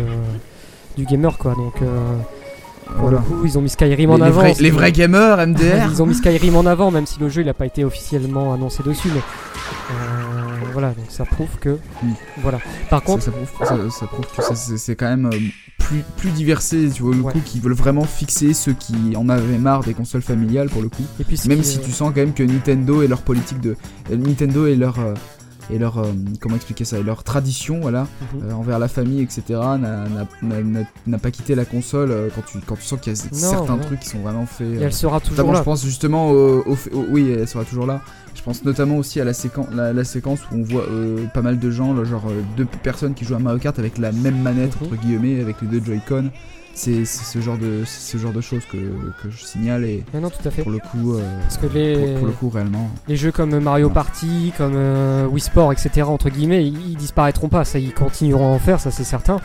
du 0.97 1.05
gamer, 1.05 1.39
quoi. 1.39 1.55
Donc, 1.55 1.75
pour 2.87 2.95
Voilà. 2.97 3.19
le 3.19 3.23
coup, 3.25 3.45
ils 3.45 3.59
ont 3.59 3.63
mis 3.63 3.69
Skyrim 3.69 3.97
Les, 3.99 4.07
en 4.07 4.17
les 4.19 4.23
avant. 4.25 4.41
vrais, 4.41 4.55
ce 4.55 4.63
les 4.63 4.71
vrais 4.71 4.93
gamers, 4.93 5.39
MDR. 5.47 5.89
Ils 5.91 6.03
ont 6.03 6.07
mis 6.07 6.15
Skyrim 6.15 6.57
en 6.57 6.67
avant, 6.67 6.91
même 6.91 7.07
si 7.07 7.19
le 7.21 7.29
jeu 7.29 7.43
il 7.43 7.49
a 7.49 7.55
pas 7.55 7.67
été 7.67 7.85
officiellement 7.85 8.53
annoncé 8.53 8.83
dessus, 8.83 9.09
mais 9.15 9.21
euh, 9.91 10.65
voilà, 10.73 10.89
donc 10.89 11.07
ça 11.09 11.25
prouve 11.25 11.49
que 11.61 11.79
Mm. 12.03 12.13
voilà. 12.43 12.59
Par 12.91 13.03
contre, 13.03 13.23
ça 13.25 13.31
prouve, 13.31 13.49
ça- 13.67 13.77
ça 13.91 14.07
prouve 14.07 14.27
que 14.27 14.55
c'est 14.77 14.97
quand 14.97 15.09
même 15.09 15.27
euh, 15.27 15.39
plus, 15.79 16.05
plus 16.17 16.31
diversifié, 16.31 16.91
tu 16.91 17.03
vois, 17.03 17.15
le 17.15 17.21
Ouais. 17.23 17.33
coup, 17.33 17.41
qui 17.45 17.61
veulent 17.61 17.73
vraiment 17.75 18.05
fixer 18.05 18.55
ceux 18.55 18.73
qui 18.73 18.95
en 19.17 19.29
avaient 19.29 19.59
marre 19.59 19.83
des 19.83 19.95
consoles 19.95 20.23
familiales, 20.23 20.69
pour 20.69 20.83
le 20.83 20.89
coup. 20.89 21.03
et 21.21 21.25
puis 21.25 21.37
ce 21.37 21.49
Même 21.49 21.63
si 21.63 21.79
est- 21.79 21.83
tu 21.83 21.91
sens 21.91 22.11
quand 22.15 22.21
même 22.21 22.35
que 22.35 22.43
Nintendo 22.43 23.03
et 23.03 23.09
leur 23.09 23.23
politique 23.23 23.61
de. 23.61 23.77
euh, 24.11 24.17
Nintendo 24.17 24.67
et 24.67 24.77
leur. 24.77 24.97
Euh, 25.71 25.75
et 25.75 25.79
leur. 25.79 25.99
euh, 25.99 26.05
comment 26.41 26.57
expliquer 26.57 26.85
ça 26.85 26.99
Et 26.99 27.03
leur 27.03 27.23
tradition, 27.25 27.81
voilà. 27.81 28.03
Mhm. 28.35 28.43
euh, 28.51 28.53
envers 28.53 28.79
la 28.79 28.89
famille, 28.89 29.21
etc., 29.23 29.43
n'a- 31.07 31.19
pas 31.19 31.31
quitté 31.31 31.55
la 31.55 31.65
console 31.65 32.11
euh, 32.11 32.29
quand, 32.35 32.43
tu, 32.45 32.59
quand 32.67 32.77
tu 32.77 32.83
sens 32.83 33.01
qu'il 33.01 33.13
y 33.13 33.17
a 33.17 33.19
certains 33.33 33.79
trucs 33.79 34.01
qui 34.01 34.09
sont 34.09 34.19
vraiment 34.21 34.47
faits. 34.47 34.67
et 34.67 34.77
euh, 34.79 34.83
elle 34.87 34.93
sera 34.93 35.21
toujours 35.21 35.53
là. 35.53 35.59
je 35.59 35.65
pense 35.65 35.85
justement 35.85 36.31
au, 36.31 36.61
au 36.67 36.77
Oui, 37.11 37.31
elle 37.31 37.49
sera 37.49 37.65
toujours 37.65 37.87
là. 37.87 38.01
Je 38.35 38.43
pense 38.43 38.65
notamment 38.65 38.97
aussi 38.97 39.21
à 39.21 39.25
la, 39.25 39.35
séquence 39.35 39.69
la, 39.73 39.93
la 39.93 40.05
séquence 40.05 40.41
où 40.51 40.57
on 40.57 40.63
voit 40.63 40.85
euh, 40.91 41.27
pas 41.35 41.43
mal 41.43 41.59
de 41.59 41.71
gens, 41.71 41.93
là, 41.95 42.05
genre 42.05 42.25
euh, 42.29 42.41
deux 42.57 42.65
personnes 42.65 43.15
qui 43.15 43.25
jouent 43.25 43.35
à 43.35 43.39
Mario 43.39 43.59
Kart 43.61 43.79
avec 43.79 43.99
la 43.99 44.11
même 44.11 44.41
manette, 44.43 44.75
Mhm. 44.81 44.87
entre 44.89 44.97
guillemets, 45.03 45.41
avec 45.41 45.57
les 45.63 45.69
deux 45.69 45.85
Joy-Con. 45.85 46.31
C'est 46.75 47.05
ce, 47.05 47.39
genre 47.41 47.59
de- 47.59 47.83
ce 47.85 48.17
genre 48.17 48.33
de 48.33 48.41
choses 48.41 48.63
que, 48.71 48.77
que 48.79 49.31
je 49.31 49.45
signale 49.45 49.85
et 49.85 50.03
Mais 50.15 50.21
non, 50.21 50.31
tout 50.31 50.47
à 50.49 50.51
fait. 50.51 50.63
pour 50.63 50.73
le 50.73 50.79
coup, 50.79 51.15
euh, 51.15 51.21
Parce 51.43 51.59
que 51.59 51.67
les, 51.67 51.95
pour, 51.97 52.15
pour 52.19 52.27
le 52.27 52.33
coup 52.33 52.49
réellement. 52.49 52.89
les 53.09 53.17
jeux 53.17 53.31
comme 53.31 53.59
Mario 53.59 53.91
Party, 53.91 54.53
comme 54.57 54.73
euh, 54.75 55.27
Wii 55.27 55.41
Sport, 55.41 55.73
etc., 55.73 56.03
entre 56.03 56.31
guillemets, 56.31 56.67
ils, 56.67 56.93
ils 56.93 56.97
disparaîtront 56.97 57.49
pas. 57.49 57.65
Ça, 57.65 57.79
ils 57.79 57.93
continueront 57.93 58.47
à 58.53 58.55
en 58.55 58.59
faire, 58.59 58.81
ça 58.81 58.91
c'est 58.91 59.05
certain. 59.05 59.39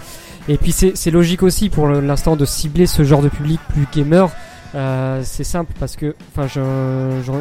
Et 0.48 0.58
puis 0.58 0.72
c'est 0.72 0.96
c'est 0.96 1.12
logique 1.12 1.44
aussi 1.44 1.70
pour 1.70 1.88
l'instant 1.90 2.38
de 2.38 2.46
cibler 2.46 2.88
ce 2.88 3.04
genre 3.04 3.22
de 3.22 3.30
public 3.30 3.60
plus 3.70 3.86
gamer. 3.94 4.30
Euh, 4.76 5.22
c'est 5.24 5.44
simple 5.46 5.72
parce 5.80 5.96
que, 5.96 6.14
enfin, 6.36 6.48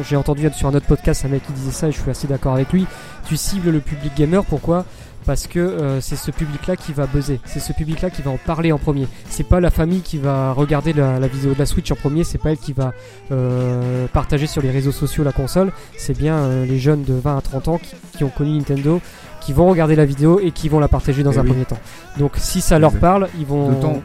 j'ai 0.03 0.15
entendu 0.15 0.49
sur 0.53 0.67
un 0.69 0.73
autre 0.73 0.85
podcast 0.87 1.23
un 1.25 1.29
mec 1.29 1.45
qui 1.45 1.53
disait 1.53 1.71
ça 1.71 1.87
et 1.87 1.91
je 1.91 1.99
suis 2.01 2.09
assez 2.11 2.27
d'accord 2.27 2.53
avec 2.55 2.71
lui. 2.73 2.85
Tu 3.27 3.37
cibles 3.37 3.69
le 3.69 3.79
public 3.79 4.11
gamer, 4.17 4.43
pourquoi? 4.45 4.85
Parce 5.27 5.45
que 5.45 5.59
euh, 5.59 6.01
c'est 6.01 6.15
ce 6.15 6.31
public-là 6.31 6.75
qui 6.77 6.93
va 6.93 7.05
buzzer, 7.05 7.39
c'est 7.45 7.59
ce 7.59 7.71
public-là 7.73 8.09
qui 8.09 8.21
va 8.23 8.31
en 8.31 8.37
parler 8.37 8.71
en 8.71 8.79
premier. 8.79 9.07
C'est 9.29 9.43
pas 9.43 9.59
la 9.59 9.69
famille 9.69 9.99
qui 10.01 10.17
va 10.17 10.53
regarder 10.53 10.93
la, 10.93 11.19
la 11.19 11.27
vidéo 11.27 11.53
de 11.53 11.59
la 11.59 11.65
Switch 11.67 11.91
en 11.91 11.95
premier, 11.95 12.23
c'est 12.23 12.37
pas 12.37 12.51
elle 12.51 12.57
qui 12.57 12.71
va 12.73 12.93
euh, 13.31 14.07
partager 14.13 14.47
sur 14.47 14.61
les 14.61 14.71
réseaux 14.71 14.91
sociaux 14.91 15.23
la 15.23 15.31
console, 15.33 15.71
c'est 15.97 16.17
bien 16.17 16.35
euh, 16.37 16.65
les 16.65 16.79
jeunes 16.79 17.03
de 17.03 17.13
20 17.13 17.37
à 17.37 17.41
30 17.41 17.67
ans 17.67 17.77
qui, 17.77 17.95
qui 18.17 18.23
ont 18.23 18.29
connu 18.29 18.57
Nintendo, 18.57 19.01
qui 19.41 19.53
vont 19.53 19.69
regarder 19.69 19.95
la 19.95 20.05
vidéo 20.05 20.39
et 20.41 20.51
qui 20.51 20.69
vont 20.69 20.79
la 20.79 20.87
partager 20.87 21.23
dans 21.23 21.31
Eh 21.33 21.37
un 21.37 21.41
oui. 21.41 21.49
premier 21.49 21.65
temps. 21.65 21.79
Donc 22.17 22.33
si 22.37 22.61
ça 22.61 22.79
leur 22.79 22.93
parle, 22.93 23.27
ils 23.39 23.45
vont. 23.45 23.69
D'autant- 23.71 24.01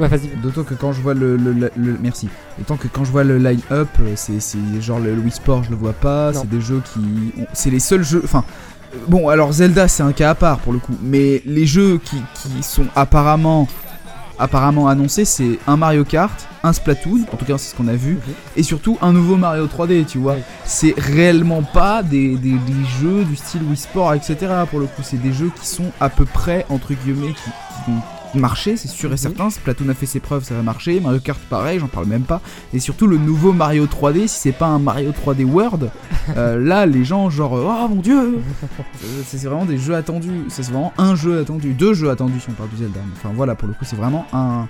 Ouais, 0.00 0.08
vas-y. 0.08 0.28
D'autant 0.42 0.62
que 0.62 0.72
quand 0.72 0.92
je 0.94 1.02
vois 1.02 1.12
le, 1.12 1.36
le- 1.36 1.52
le- 1.52 1.70
le- 1.76 1.98
merci. 2.00 2.26
D'autant 2.56 2.78
que 2.78 2.88
quand 2.88 3.04
je 3.04 3.10
vois 3.12 3.24
le 3.24 3.36
line-up, 3.36 3.88
c'est 4.16 4.40
genre 4.80 4.98
le, 4.98 5.12
Wii 5.12 5.30
Sport, 5.30 5.64
je 5.64 5.70
le 5.70 5.76
vois 5.76 5.92
pas. 5.92 6.32
C'est 6.32 6.48
des 6.48 6.62
jeux 6.62 6.80
qui, 6.94 7.34
c'est 7.52 7.68
les 7.68 7.78
seuls 7.78 8.02
jeux. 8.02 8.22
Enfin, 8.24 8.42
bon, 9.08 9.28
alors 9.28 9.52
Zelda 9.52 9.88
c'est 9.88 10.02
un 10.02 10.12
cas 10.12 10.30
à 10.30 10.34
part 10.34 10.58
pour 10.58 10.72
le 10.72 10.78
coup, 10.78 10.94
mais 11.02 11.42
les 11.46 11.66
jeux 11.66 11.98
qui, 12.04 12.16
qui 12.34 12.62
sont 12.62 12.86
apparemment 12.94 13.68
apparemment 14.38 14.88
annoncés, 14.88 15.24
c'est 15.24 15.58
un 15.68 15.76
Mario 15.76 16.04
Kart, 16.04 16.32
un 16.64 16.72
Splatoon, 16.72 17.26
en 17.32 17.36
tout 17.36 17.44
cas 17.44 17.58
c'est 17.58 17.70
ce 17.70 17.76
qu'on 17.76 17.86
a 17.86 17.92
vu, 17.92 18.14
Mhm. 18.14 18.20
et 18.56 18.62
surtout 18.64 18.98
un 19.00 19.12
nouveau 19.12 19.36
Mario 19.36 19.66
3D, 19.68 20.04
tu 20.04 20.18
vois. 20.18 20.36
C'est 20.64 20.94
réellement 20.98 21.62
pas 21.62 22.02
des, 22.02 22.30
des- 22.36 22.50
des 22.58 22.84
jeux 23.00 23.24
du 23.24 23.36
style 23.36 23.62
Wii 23.62 23.76
Sport, 23.76 24.14
etc. 24.14 24.36
Pour 24.68 24.80
le 24.80 24.86
coup, 24.86 25.02
c'est 25.04 25.20
des 25.20 25.32
jeux 25.32 25.50
qui 25.60 25.66
sont 25.66 25.92
à 26.00 26.08
peu 26.08 26.24
près 26.24 26.66
entre 26.70 26.92
guillemets 26.94 27.34
qui, 27.34 27.50
qui 27.84 27.90
vont 27.90 28.00
marcher, 28.34 28.76
c'est 28.76 28.88
sûr 28.88 29.12
et 29.12 29.16
certain. 29.16 29.50
Splatoon 29.50 29.88
a 29.88 29.94
fait 29.94 30.06
ses 30.06 30.20
preuves, 30.20 30.44
ça 30.44 30.54
va 30.54 30.62
marcher. 30.62 31.00
Mario 31.00 31.20
Kart, 31.20 31.40
pareil, 31.50 31.78
j'en 31.78 31.88
parle 31.88 32.06
même 32.06 32.22
pas. 32.22 32.40
Et 32.72 32.78
surtout 32.78 33.06
le 33.06 33.18
nouveau 33.18 33.52
Mario 33.52 33.86
3D, 33.86 34.26
si 34.28 34.38
c'est 34.40 34.52
pas 34.52 34.66
un 34.66 34.78
Mario 34.78 35.10
3D 35.12 35.44
World, 35.44 35.90
euh, 36.36 36.58
là 36.58 36.86
les 36.86 37.04
gens 37.04 37.30
genre 37.30 37.52
oh 37.52 37.88
mon 37.88 38.00
dieu, 38.00 38.38
Euh, 39.04 39.22
c'est 39.26 39.42
vraiment 39.44 39.64
des 39.64 39.78
jeux 39.78 39.94
attendus. 39.94 40.44
C'est 40.48 40.64
vraiment 40.66 40.92
un 40.98 41.14
jeu 41.14 41.40
attendu, 41.40 41.72
deux 41.74 41.94
jeux 41.94 42.10
attendus 42.10 42.40
si 42.40 42.48
on 42.50 42.52
parle 42.52 42.70
du 42.70 42.76
Zelda. 42.76 43.00
Enfin 43.16 43.30
voilà, 43.34 43.54
pour 43.54 43.68
le 43.68 43.74
coup, 43.74 43.84
c'est 43.84 43.96
vraiment 43.96 44.26
un 44.32 44.68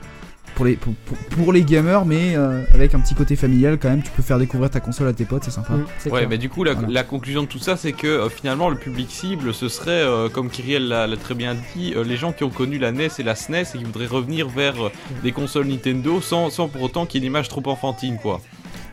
pour 0.55 0.65
les 0.65 0.77
pour, 0.77 0.95
pour- 1.07 1.17
pour 1.19 1.53
les 1.53 1.63
gamers, 1.65 2.05
mais 2.05 2.37
euh, 2.37 2.63
avec 2.75 2.95
un 2.95 3.01
petit 3.01 3.15
côté 3.15 3.37
familial 3.37 3.79
quand 3.81 3.89
même. 3.89 4.03
Tu 4.03 4.11
peux 4.11 4.23
faire 4.23 4.39
découvrir 4.39 4.71
ta 4.71 4.81
console 4.81 5.09
à 5.09 5.13
tes 5.13 5.25
potes, 5.25 5.45
c'est 5.45 5.51
sympa. 5.51 5.73
Mm, 5.75 5.85
Ouais, 6.07 6.11
clair. 6.19 6.29
mais 6.29 6.39
du 6.39 6.49
coup, 6.49 6.63
la, 6.65 6.75
Voilà. 6.75 6.89
la 6.91 7.03
conclusion 7.05 7.43
de 7.43 7.47
tout 7.49 7.59
ça, 7.59 7.77
c'est 7.77 7.93
que 7.93 8.07
euh, 8.07 8.29
finalement, 8.29 8.69
le 8.69 8.77
public 8.77 9.11
cible, 9.11 9.55
ce 9.55 9.69
serait, 9.69 9.91
euh, 10.03 10.29
comme 10.29 10.51
Kyriel 10.51 10.89
l'a 10.89 11.09
très 11.17 11.35
bien 11.35 11.57
dit, 11.75 11.95
euh, 11.97 12.05
les 12.05 12.17
gens 12.17 12.33
qui 12.33 12.45
ont 12.45 12.51
connu 12.51 12.79
la 12.79 12.93
NES 12.93 13.09
et 13.19 13.23
la 13.23 13.35
SNES 13.35 13.63
et 13.75 13.79
qui 13.79 13.85
voudraient 13.85 14.07
revenir 14.07 14.49
vers 14.49 14.87
euh, 14.87 14.91
des 15.23 15.33
consoles 15.33 15.67
Nintendo 15.67 16.21
sans, 16.21 16.51
sans 16.51 16.69
pour 16.69 16.83
autant 16.83 17.07
qu'il 17.07 17.21
y 17.23 17.25
ait 17.25 17.27
une 17.27 17.33
image 17.33 17.49
trop 17.49 17.63
enfantine, 17.67 18.19
quoi. 18.21 18.41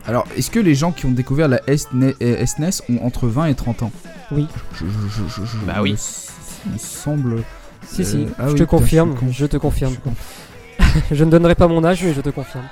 Alors, 0.06 0.26
est-ce 0.36 0.50
que 0.50 0.58
les 0.60 0.74
gens 0.74 0.92
qui 0.92 1.04
ont 1.06 1.10
découvert 1.10 1.46
la 1.48 1.60
SNES, 1.66 2.14
euh, 2.22 2.46
SNES 2.46 2.80
ont 2.88 3.04
entre 3.04 3.28
20 3.28 3.46
et 3.46 3.54
30 3.54 3.82
ans? 3.82 3.92
Oui. 4.32 4.46
Je, 4.74 4.86
je, 4.86 5.08
je, 5.08 5.42
je- 5.42 5.46
je- 5.46 5.66
Bah 5.66 5.80
oui. 5.82 5.94
il 6.66 6.72
me 6.72 6.78
semble. 6.78 7.42
Si, 7.86 8.02
Euh, 8.02 8.04
si, 8.04 8.26
ah 8.38 8.44
je 8.46 8.52
oui, 8.52 8.58
te 8.60 8.64
confirme, 8.64 9.14
je 9.30 9.46
te 9.46 9.56
confirme. 9.56 9.94
Je 11.10 11.24
ne 11.24 11.30
donnerai 11.30 11.54
pas 11.54 11.68
mon 11.68 11.84
âge, 11.84 12.02
mais 12.04 12.12
je 12.14 12.20
te 12.20 12.30
confirme. 12.30 12.64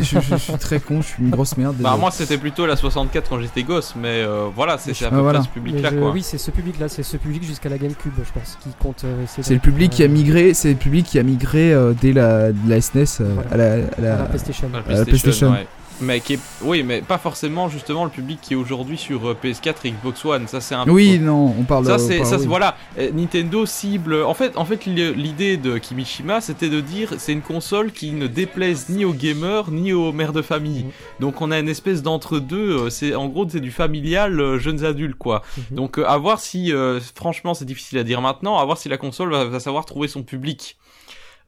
je, 0.00 0.18
je 0.18 0.36
suis 0.36 0.52
très 0.54 0.80
con, 0.80 1.02
je 1.02 1.08
suis 1.08 1.22
une 1.22 1.28
grosse 1.28 1.58
merde. 1.58 1.76
Bah 1.78 1.94
moi 2.00 2.10
c'était 2.10 2.38
plutôt 2.38 2.64
la 2.64 2.74
64 2.74 3.28
quand 3.28 3.38
j'étais 3.38 3.62
gosse, 3.64 3.92
mais 3.94 4.22
euh, 4.24 4.46
voilà, 4.56 4.78
c'est 4.78 4.92
à 5.04 5.08
Ah, 5.08 5.10
peu 5.10 5.16
voilà. 5.18 5.40
près 5.40 5.48
ce 5.48 5.52
public 5.52 5.74
Mais 5.74 5.82
là 5.82 5.90
je- 5.92 5.98
quoi. 5.98 6.10
oui, 6.10 6.22
c'est 6.22 6.38
ce 6.38 6.50
public-là, 6.50 6.88
c'est 6.88 7.02
ce 7.02 7.18
public 7.18 7.44
jusqu'à 7.44 7.68
la 7.68 7.76
GameCube, 7.76 8.14
je 8.16 8.32
pense, 8.32 8.56
qui 8.62 8.70
compte 8.82 9.04
euh, 9.04 9.24
C'est 9.26 9.52
le 9.52 9.60
public 9.60 9.90
qui 9.92 10.02
a 10.02 10.06
euh, 10.06 10.08
migré, 10.08 10.54
c'est 10.54 10.70
le 10.70 10.76
public 10.76 11.04
qui 11.04 11.18
a 11.18 11.22
migré 11.22 11.74
euh, 11.74 11.92
dès 12.00 12.12
la, 12.14 12.48
SNES 12.80 13.04
euh, 13.20 13.34
Voilà. 13.34 13.50
à 13.50 13.56
la, 13.58 13.64
à 13.64 13.76
à 13.76 14.00
la- 14.00 14.16
la 14.20 14.24
PlayStation. 14.24 14.70
La 14.72 14.78
la 14.78 14.84
PlayStation, 14.84 15.04
PlayStation. 15.10 15.50
ouais. 15.52 15.66
Mais 16.00 16.20
qui 16.20 16.34
est... 16.34 16.38
Oui, 16.62 16.82
mais 16.82 17.00
pas 17.02 17.18
forcément 17.18 17.68
justement 17.68 18.04
le 18.04 18.10
public 18.10 18.40
qui 18.42 18.54
est 18.54 18.56
aujourd'hui 18.56 18.98
sur 18.98 19.28
euh, 19.28 19.36
PS4 19.42 19.74
et 19.84 19.90
Xbox 19.92 20.24
One. 20.24 20.48
Ça 20.48 20.60
c'est 20.60 20.74
un 20.74 20.88
Oui, 20.88 21.18
non, 21.18 21.54
on 21.58 21.62
parle. 21.62 21.86
Ça 21.86 21.94
on 21.94 21.98
c'est 21.98 22.16
parle- 22.18 22.28
ça 22.28 22.36
c'est- 22.36 22.42
oui. 22.42 22.48
voilà 22.48 22.76
Euh, 22.98 23.10
Nintendo 23.12 23.64
cible 23.66 24.22
en 24.24 24.34
fait 24.34 24.56
en 24.56 24.64
fait 24.64 24.86
l'i- 24.86 25.14
l'idée 25.14 25.56
de 25.56 25.78
Kimishima 25.78 26.40
c'était 26.40 26.68
de 26.68 26.80
dire 26.80 27.14
c'est 27.18 27.32
une 27.32 27.42
console 27.42 27.92
qui 27.92 28.10
ne 28.12 28.26
déplaise 28.26 28.88
ni 28.88 29.04
aux 29.04 29.12
gamers 29.12 29.70
ni 29.70 29.92
aux 29.92 30.12
mères 30.12 30.32
de 30.32 30.42
famille 30.42 30.84
Mhm. 30.84 30.90
donc 31.20 31.40
on 31.40 31.50
a 31.50 31.58
une 31.58 31.68
espèce 31.68 32.02
d'entre 32.02 32.38
deux 32.38 32.88
c'est 32.90 33.14
en 33.14 33.26
gros 33.28 33.46
c'est 33.48 33.60
du 33.60 33.70
familial 33.70 34.40
euh, 34.40 34.58
jeunes 34.58 34.84
adultes 34.84 35.16
quoi 35.18 35.42
Mhm. 35.70 35.76
donc 35.76 35.98
euh, 35.98 36.04
à 36.06 36.16
voir 36.18 36.40
si 36.40 36.72
euh, 36.72 37.00
franchement 37.14 37.54
c'est 37.54 37.64
difficile 37.64 37.98
à 37.98 38.04
dire 38.04 38.20
maintenant 38.20 38.58
à 38.58 38.64
voir 38.64 38.78
si 38.78 38.88
la 38.88 38.96
console 38.96 39.30
va, 39.30 39.44
va 39.44 39.60
savoir 39.60 39.84
trouver 39.86 40.08
son 40.08 40.22
public 40.22 40.76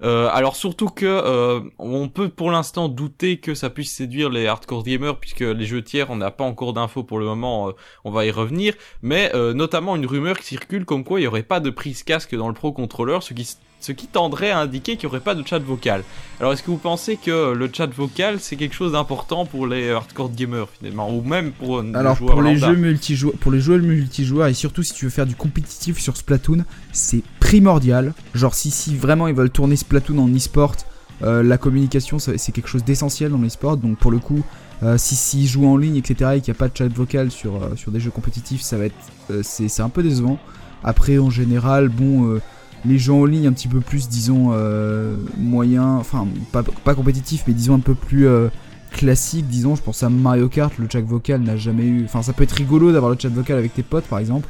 euh, 0.02 0.28
alors 0.32 0.56
surtout 0.56 0.88
que 0.88 1.06
euh, 1.06 1.60
on 1.78 2.08
peut 2.08 2.28
pour 2.28 2.50
l'instant 2.50 2.88
douter 2.88 3.38
que 3.38 3.54
ça 3.54 3.70
puisse 3.70 3.94
séduire 3.94 4.28
les 4.28 4.46
hardcore 4.46 4.82
gamers 4.82 5.18
puisque 5.18 5.40
les 5.40 5.64
jeux 5.64 5.82
tiers 5.82 6.10
on 6.10 6.16
n'a 6.16 6.30
pas 6.30 6.44
encore 6.44 6.74
d'infos 6.74 7.02
pour 7.02 7.18
le 7.18 7.24
moment, 7.24 7.70
euh, 7.70 7.72
on 8.04 8.10
va 8.10 8.26
y 8.26 8.30
revenir, 8.30 8.74
mais 9.00 9.30
euh, 9.34 9.54
notamment 9.54 9.96
une 9.96 10.04
rumeur 10.04 10.38
qui 10.38 10.46
circule 10.46 10.84
comme 10.84 11.02
quoi 11.02 11.18
il 11.18 11.22
n'y 11.22 11.26
aurait 11.26 11.42
pas 11.42 11.60
de 11.60 11.70
prise 11.70 12.02
casque 12.02 12.34
dans 12.34 12.48
le 12.48 12.54
Pro 12.54 12.72
Controller, 12.72 13.18
ce 13.22 13.32
qui 13.32 13.56
ce 13.86 13.92
qui 13.92 14.08
tendrait 14.08 14.50
à 14.50 14.58
indiquer 14.58 14.96
qu'il 14.96 15.08
n'y 15.08 15.12
aurait 15.14 15.20
pas 15.24 15.36
de 15.36 15.46
chat 15.46 15.60
vocal. 15.60 16.02
Alors 16.40 16.52
est-ce 16.52 16.62
que 16.62 16.70
vous 16.72 16.76
pensez 16.76 17.16
que 17.16 17.52
le 17.52 17.70
chat 17.72 17.86
vocal 17.86 18.38
c'est 18.40 18.56
quelque 18.56 18.74
chose 18.74 18.92
d'important 18.92 19.46
pour 19.46 19.66
les 19.68 19.90
hardcore 19.90 20.32
gamers 20.32 20.68
finalement 20.76 21.08
ou 21.14 21.22
même 21.22 21.52
pour 21.52 21.78
euh, 21.78 21.92
Alors 21.94 22.16
pour 22.16 22.42
les 22.42 22.54
lambda? 22.54 22.68
jeux 22.68 22.76
multijoueurs, 22.76 23.34
pour 23.38 23.52
les 23.52 23.60
jeux 23.60 23.78
multijoueurs 23.78 24.48
et 24.48 24.54
surtout 24.54 24.82
si 24.82 24.92
tu 24.92 25.04
veux 25.04 25.10
faire 25.12 25.26
du 25.26 25.36
compétitif 25.36 26.00
sur 26.00 26.16
Splatoon, 26.16 26.64
c'est 26.92 27.22
primordial. 27.38 28.12
Genre 28.34 28.54
si 28.54 28.70
si 28.72 28.96
vraiment 28.96 29.28
ils 29.28 29.34
veulent 29.34 29.50
tourner 29.50 29.76
Splatoon 29.76 30.18
en 30.18 30.28
e-sport, 30.34 30.74
euh, 31.22 31.42
la 31.44 31.56
communication 31.56 32.18
c'est 32.18 32.52
quelque 32.52 32.68
chose 32.68 32.82
d'essentiel 32.84 33.30
dans 33.30 33.38
l'e-sport. 33.38 33.76
Donc 33.76 33.98
pour 33.98 34.10
le 34.10 34.18
coup, 34.18 34.42
euh, 34.82 34.98
si 34.98 35.14
s'ils 35.14 35.46
jouent 35.46 35.68
en 35.68 35.76
ligne 35.76 35.96
etc 35.96 36.32
et 36.34 36.40
qu'il 36.40 36.52
n'y 36.52 36.56
a 36.56 36.58
pas 36.58 36.68
de 36.68 36.76
chat 36.76 36.88
vocal 36.88 37.30
sur 37.30 37.54
euh, 37.62 37.76
sur 37.76 37.92
des 37.92 38.00
jeux 38.00 38.10
compétitifs, 38.10 38.62
ça 38.62 38.76
va 38.76 38.86
être 38.86 38.96
euh, 39.30 39.42
c'est 39.44 39.68
c'est 39.68 39.82
un 39.82 39.88
peu 39.90 40.02
décevant. 40.02 40.38
Après 40.82 41.18
en 41.18 41.30
général, 41.30 41.88
bon. 41.88 42.40
Les 42.84 42.98
jeux 42.98 43.12
en 43.12 43.24
ligne 43.24 43.46
un 43.46 43.52
petit 43.52 43.68
peu 43.68 43.80
plus, 43.80 44.08
disons, 44.08 44.50
euh, 44.52 45.16
moyens, 45.38 45.98
enfin, 45.98 46.26
pas, 46.52 46.62
pas 46.62 46.94
compétitifs, 46.94 47.44
mais 47.46 47.54
disons 47.54 47.74
un 47.74 47.80
peu 47.80 47.94
plus 47.94 48.26
euh, 48.26 48.48
classique, 48.92 49.46
disons, 49.48 49.74
je 49.76 49.82
pense 49.82 50.02
à 50.02 50.08
Mario 50.08 50.48
Kart, 50.48 50.76
le 50.78 50.88
chat 50.90 51.00
vocal 51.00 51.40
n'a 51.42 51.56
jamais 51.56 51.84
eu. 51.84 52.04
Enfin, 52.04 52.22
ça 52.22 52.32
peut 52.32 52.44
être 52.44 52.52
rigolo 52.52 52.92
d'avoir 52.92 53.10
le 53.10 53.18
chat 53.18 53.28
vocal 53.28 53.58
avec 53.58 53.74
tes 53.74 53.82
potes 53.82 54.04
par 54.04 54.18
exemple, 54.18 54.48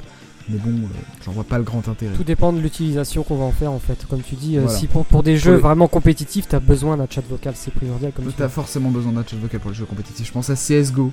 mais 0.49 0.59
bon, 0.59 0.71
euh, 0.71 0.87
j'en 1.25 1.33
vois 1.33 1.45
pas 1.45 1.59
le 1.59 1.65
grand 1.65 1.89
intérêt. 1.89 2.15
Tout 2.15 2.23
dépend 2.25 2.53
de 2.53 2.61
l'utilisation 2.61 3.23
qu'on 3.25 3.37
va 3.37 3.45
en 3.45 3.53
faire 3.53 3.73
en 3.73 3.81
fait. 3.81 4.07
Comme 4.09 4.21
tu 4.21 4.37
dis, 4.37 4.57
euh, 4.57 4.63
Voilà. 4.63 4.79
si 4.79 4.87
pour, 4.87 5.05
pour 5.05 5.23
des 5.23 5.37
jeux 5.39 5.57
vraiment 5.57 5.89
compétitifs, 5.89 6.47
t'as 6.49 6.61
besoin 6.61 6.97
d'un 6.97 7.07
chat 7.11 7.23
vocal, 7.29 7.55
c'est 7.57 7.73
primordial 7.73 8.13
comme 8.13 8.27
tu 8.27 8.33
T'as 8.33 8.49
forcément 8.49 8.91
besoin 8.91 9.13
d'un 9.13 9.25
chat 9.25 9.37
vocal 9.37 9.61
pour 9.61 9.71
les 9.71 9.77
jeux 9.77 9.87
compétitifs. 9.87 10.27
Je 10.27 10.33
pense 10.33 10.51
à 10.51 10.55
CSGO, 10.55 11.11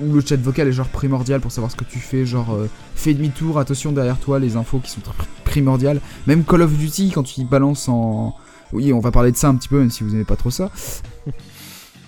où 0.00 0.12
le 0.12 0.20
chat 0.20 0.36
vocal 0.36 0.68
est 0.68 0.72
genre 0.72 0.88
primordial 0.88 1.40
pour 1.40 1.50
savoir 1.50 1.70
ce 1.72 1.76
que 1.76 1.84
tu 1.84 1.98
fais, 1.98 2.24
genre 2.24 2.52
euh, 2.54 2.68
fais 2.94 3.14
demi-tour, 3.14 3.58
attention 3.58 3.90
derrière 3.92 4.18
toi, 4.18 4.38
les 4.38 4.56
infos 4.56 4.78
qui 4.78 4.90
sont 4.90 5.00
très 5.00 5.14
primordiales. 5.50 6.00
Même 6.26 6.44
Call 6.44 6.62
of 6.62 6.72
Duty, 6.72 7.10
quand 7.14 7.22
tu 7.22 7.40
y 7.40 7.44
balances 7.44 7.88
en. 7.88 8.34
Oui, 8.72 8.92
on 8.92 9.00
va 9.00 9.10
parler 9.10 9.32
de 9.32 9.36
ça 9.36 9.48
un 9.48 9.56
petit 9.56 9.68
peu, 9.68 9.78
même 9.78 9.90
si 9.90 10.04
vous 10.04 10.14
aimez 10.14 10.24
pas 10.24 10.36
trop 10.36 10.50
ça. 10.50 10.70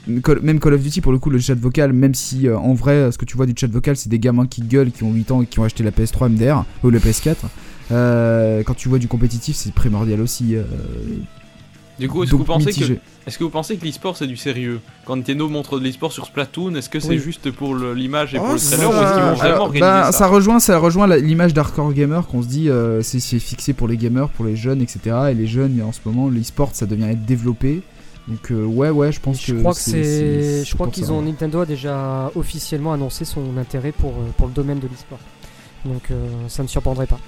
Même 0.09 0.59
Call 0.59 0.75
of 0.75 0.83
Duty, 0.83 1.01
pour 1.01 1.13
le 1.13 1.19
coup, 1.19 1.31
le 1.31 1.39
chat 1.39 1.55
vocal, 1.55 1.93
même 1.93 2.13
si 2.13 2.49
euh, 2.49 2.59
en 2.59 2.75
vrai, 2.75 3.13
ce 3.13 3.19
que 3.19 3.25
tu 3.25 3.37
vois 3.37 3.47
du 3.47 3.55
chat 3.57 3.69
vocal, 3.71 3.97
c'est 3.97 4.09
des 4.09 4.19
gamins 4.19 4.49
qui 4.49 4.63
gueulent, 4.63 4.91
qui 4.91 5.05
ont 5.05 5.13
8 5.13 5.31
ans 5.31 5.43
et 5.43 5.47
qui 5.47 5.61
ont 5.61 5.65
acheté 5.65 5.85
la 5.85 5.93
PS3 5.93 6.29
MDR, 6.29 6.65
ou 6.83 6.91
le 6.91 6.99
PS4. 6.99 7.37
Euh, 7.93 8.63
quand 8.65 8.75
tu 8.75 8.89
vois 8.89 8.99
du 8.99 9.07
compétitif, 9.07 9.55
c'est 9.55 9.73
primordial 9.73 10.21
aussi. 10.21 10.57
euh, 10.57 10.65
Du 12.03 12.09
coup, 12.09 12.23
est-ce 12.25 12.33
que 12.33 12.37
pensez 12.37 12.65
que 12.67 12.71
mitigé. 12.71 13.01
Est-ce 13.27 13.39
que 13.39 13.45
vous 13.45 13.51
pensez 13.51 13.77
que 13.77 13.85
l'e-sport 13.85 14.17
c'est 14.17 14.27
du 14.27 14.37
sérieux 14.37 14.81
Quand 15.05 15.17
Nintendo 15.17 15.49
montre 15.49 15.79
de 15.79 15.85
l'e-sport 15.85 16.13
sur 16.13 16.27
Splatoon, 16.27 16.75
est-ce 16.75 16.89
que 16.91 16.99
c'est 17.01 17.09
Oui. 17.11 17.19
juste 17.19 17.51
pour 17.51 17.75
l'image 17.75 18.35
et 18.35 18.39
pour 18.39 18.49
Oh, 18.51 18.53
le 18.53 18.59
ça- 18.59 18.77
trailer 18.77 18.91
ou 18.91 19.03
est-ce 19.03 19.13
qu'ils 19.13 19.23
vont 19.23 19.35
vraiment 19.35 19.41
alors, 19.55 19.61
organiser 19.67 19.81
bah, 19.81 20.05
ça, 20.07 20.13
ça 20.13 20.27
rejoint, 20.27 20.59
ça 20.61 20.79
rejoint 20.79 21.07
l'image 21.17 21.55
d'hardcore 21.55 21.93
gamer 21.93 22.27
qu'on 22.27 22.43
se 22.43 22.49
dit 22.49 22.69
euh, 22.69 23.01
c'est 23.03 23.21
fixé 23.39 23.73
pour 23.73 23.87
les 23.89 23.97
gamers, 23.97 24.29
pour 24.29 24.45
les 24.45 24.57
jeunes, 24.57 24.83
etc. 24.83 25.17
Et 25.31 25.35
les 25.35 25.47
jeunes, 25.47 25.81
en 25.83 25.93
ce 25.93 26.01
moment, 26.05 26.29
l'e-sport 26.29 26.71
ça 26.73 26.87
devient 26.87 27.11
être 27.11 27.25
développé. 27.25 27.83
Donc 28.29 28.51
euh, 28.53 28.65
ouais, 28.65 28.91
ouais, 28.91 29.11
je 29.13 29.21
pense 29.21 29.41
Je 29.45 29.53
que 29.55 29.59
crois 29.61 29.73
que 29.75 29.81
c'est, 29.81 30.65
je 30.65 30.75
crois 30.75 30.87
qu'ils 30.89 31.11
ont 31.13 31.23
Nintendo 31.23 31.61
a 31.61 31.67
déjà 31.67 32.31
officiellement 32.37 32.93
annoncé 32.93 33.25
son 33.25 33.57
intérêt 33.59 33.91
pour 33.93 34.11
euh, 34.11 34.31
pour 34.37 34.47
le 34.47 34.53
domaine 34.53 34.79
de 34.79 34.87
l'e-sport. 34.87 35.19
Donc 35.85 36.03
euh, 36.11 36.15
ça 36.49 36.63
ne 36.63 36.69
surprendrait 36.69 37.07
pas. 37.09 37.19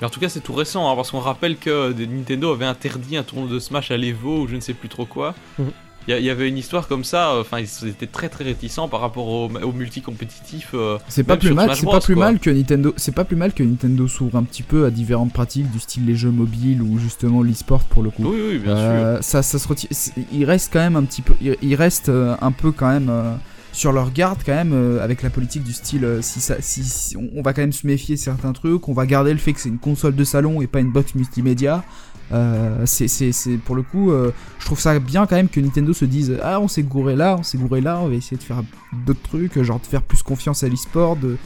Mais 0.00 0.06
en 0.06 0.10
tout 0.10 0.20
cas, 0.20 0.28
c'est 0.28 0.40
tout 0.40 0.54
récent, 0.54 0.90
hein, 0.90 0.94
parce 0.96 1.10
qu'on 1.10 1.18
rappelle 1.20 1.56
que 1.56 1.92
des- 1.92 2.06
Nintendo 2.06 2.52
avait 2.52 2.64
interdit 2.66 3.16
un 3.16 3.22
tournoi 3.24 3.48
de 3.50 3.58
Smash 3.58 3.90
à 3.90 3.96
l'Evo 3.96 4.42
ou 4.42 4.48
je 4.48 4.54
ne 4.54 4.60
sais 4.60 4.74
plus 4.74 4.88
trop 4.88 5.06
quoi. 5.06 5.34
Il 5.58 5.64
Mhm. 5.64 5.70
y, 6.08 6.12
il 6.12 6.24
y 6.24 6.30
avait 6.30 6.48
une 6.48 6.56
histoire 6.56 6.86
comme 6.88 7.02
ça, 7.04 7.32
euh, 7.32 7.40
enfin, 7.40 7.58
ils 7.58 7.88
étaient 7.88 8.06
très 8.06 8.28
très 8.28 8.44
réticents 8.44 8.86
par 8.88 9.00
rapport 9.00 9.26
au, 9.26 9.48
au 9.50 9.72
multi-compétitif. 9.72 10.70
euh, 10.74 10.98
C'est 11.08 11.24
pas 11.24 11.36
plus 11.36 11.52
mal, 11.52 11.74
c'est 11.74 11.84
pas 11.84 12.00
plus 12.00 12.14
quoi. 12.14 12.26
mal 12.26 12.38
que 12.38 12.48
Nintendo, 12.50 12.94
c'est 12.96 13.14
pas 13.14 13.24
plus 13.24 13.36
mal 13.36 13.52
que 13.52 13.62
Nintendo 13.64 14.06
s'ouvre 14.08 14.36
un 14.38 14.44
petit 14.44 14.62
peu 14.62 14.84
à 14.86 14.90
différentes 14.90 15.32
pratiques 15.32 15.70
du 15.70 15.80
style 15.80 16.06
les 16.06 16.14
jeux 16.16 16.30
mobiles 16.30 16.80
ou 16.80 16.98
justement 16.98 17.42
l'e-sport 17.42 17.82
pour 17.84 18.02
le 18.04 18.10
coup. 18.10 18.22
Oui, 18.24 18.40
oui, 18.52 18.58
bien 18.58 18.76
sûr. 18.76 18.84
Euh, 18.86 19.18
ça, 19.20 19.42
ça 19.42 19.58
se 19.58 19.66
retire. 19.68 19.90
Il 20.32 20.44
reste 20.44 20.72
quand 20.72 20.78
même 20.80 20.96
un 20.96 21.04
petit 21.04 21.22
peu. 21.22 21.34
Il, 21.40 21.56
il 21.60 21.74
reste 21.74 22.08
euh, 22.08 22.36
un 22.40 22.52
peu 22.52 22.70
quand 22.72 22.88
même 22.88 23.08
euh, 23.10 23.34
sur 23.78 23.92
leur 23.92 24.12
garde 24.12 24.40
quand 24.44 24.54
même 24.54 24.72
euh, 24.72 25.02
avec 25.02 25.22
la 25.22 25.30
politique 25.30 25.62
du 25.62 25.72
style. 25.72 26.04
euh, 26.04 26.20
si 26.20 26.40
ça, 26.40 26.56
si, 26.60 27.16
on, 27.16 27.42
va 27.42 27.52
quand 27.52 27.62
même 27.62 27.72
se 27.72 27.86
méfier 27.86 28.16
certains 28.16 28.52
trucs. 28.52 28.88
On 28.88 28.92
va 28.92 29.06
garder 29.06 29.32
le 29.32 29.38
fait 29.38 29.52
que 29.52 29.60
c'est 29.60 29.68
une 29.68 29.78
console 29.78 30.16
de 30.16 30.24
salon 30.24 30.60
et 30.60 30.66
pas 30.66 30.80
une 30.80 30.90
box 30.90 31.14
multimédia. 31.14 31.84
Euh, 32.32 32.84
c'est, 32.84 33.32
pour 33.64 33.76
le 33.76 33.82
coup, 33.82 34.12
je 34.58 34.64
trouve 34.66 34.78
ça 34.78 34.98
bien 34.98 35.26
quand 35.26 35.36
même 35.36 35.48
que 35.48 35.60
Nintendo 35.60 35.94
se 35.94 36.04
dise 36.04 36.36
ah 36.42 36.60
on 36.60 36.68
s'est 36.68 36.82
gouré 36.82 37.16
là, 37.16 37.36
on 37.38 37.42
s'est 37.42 37.56
gouré 37.56 37.80
là, 37.80 38.00
on 38.02 38.08
va 38.08 38.14
essayer 38.14 38.36
de 38.36 38.42
faire 38.42 38.62
d'autres 39.06 39.22
trucs, 39.22 39.62
genre 39.62 39.80
de 39.80 39.86
faire 39.86 40.02
plus 40.02 40.22
confiance 40.22 40.62
à 40.62 40.68
l'e-sport, 40.68 41.16
de, 41.16 41.38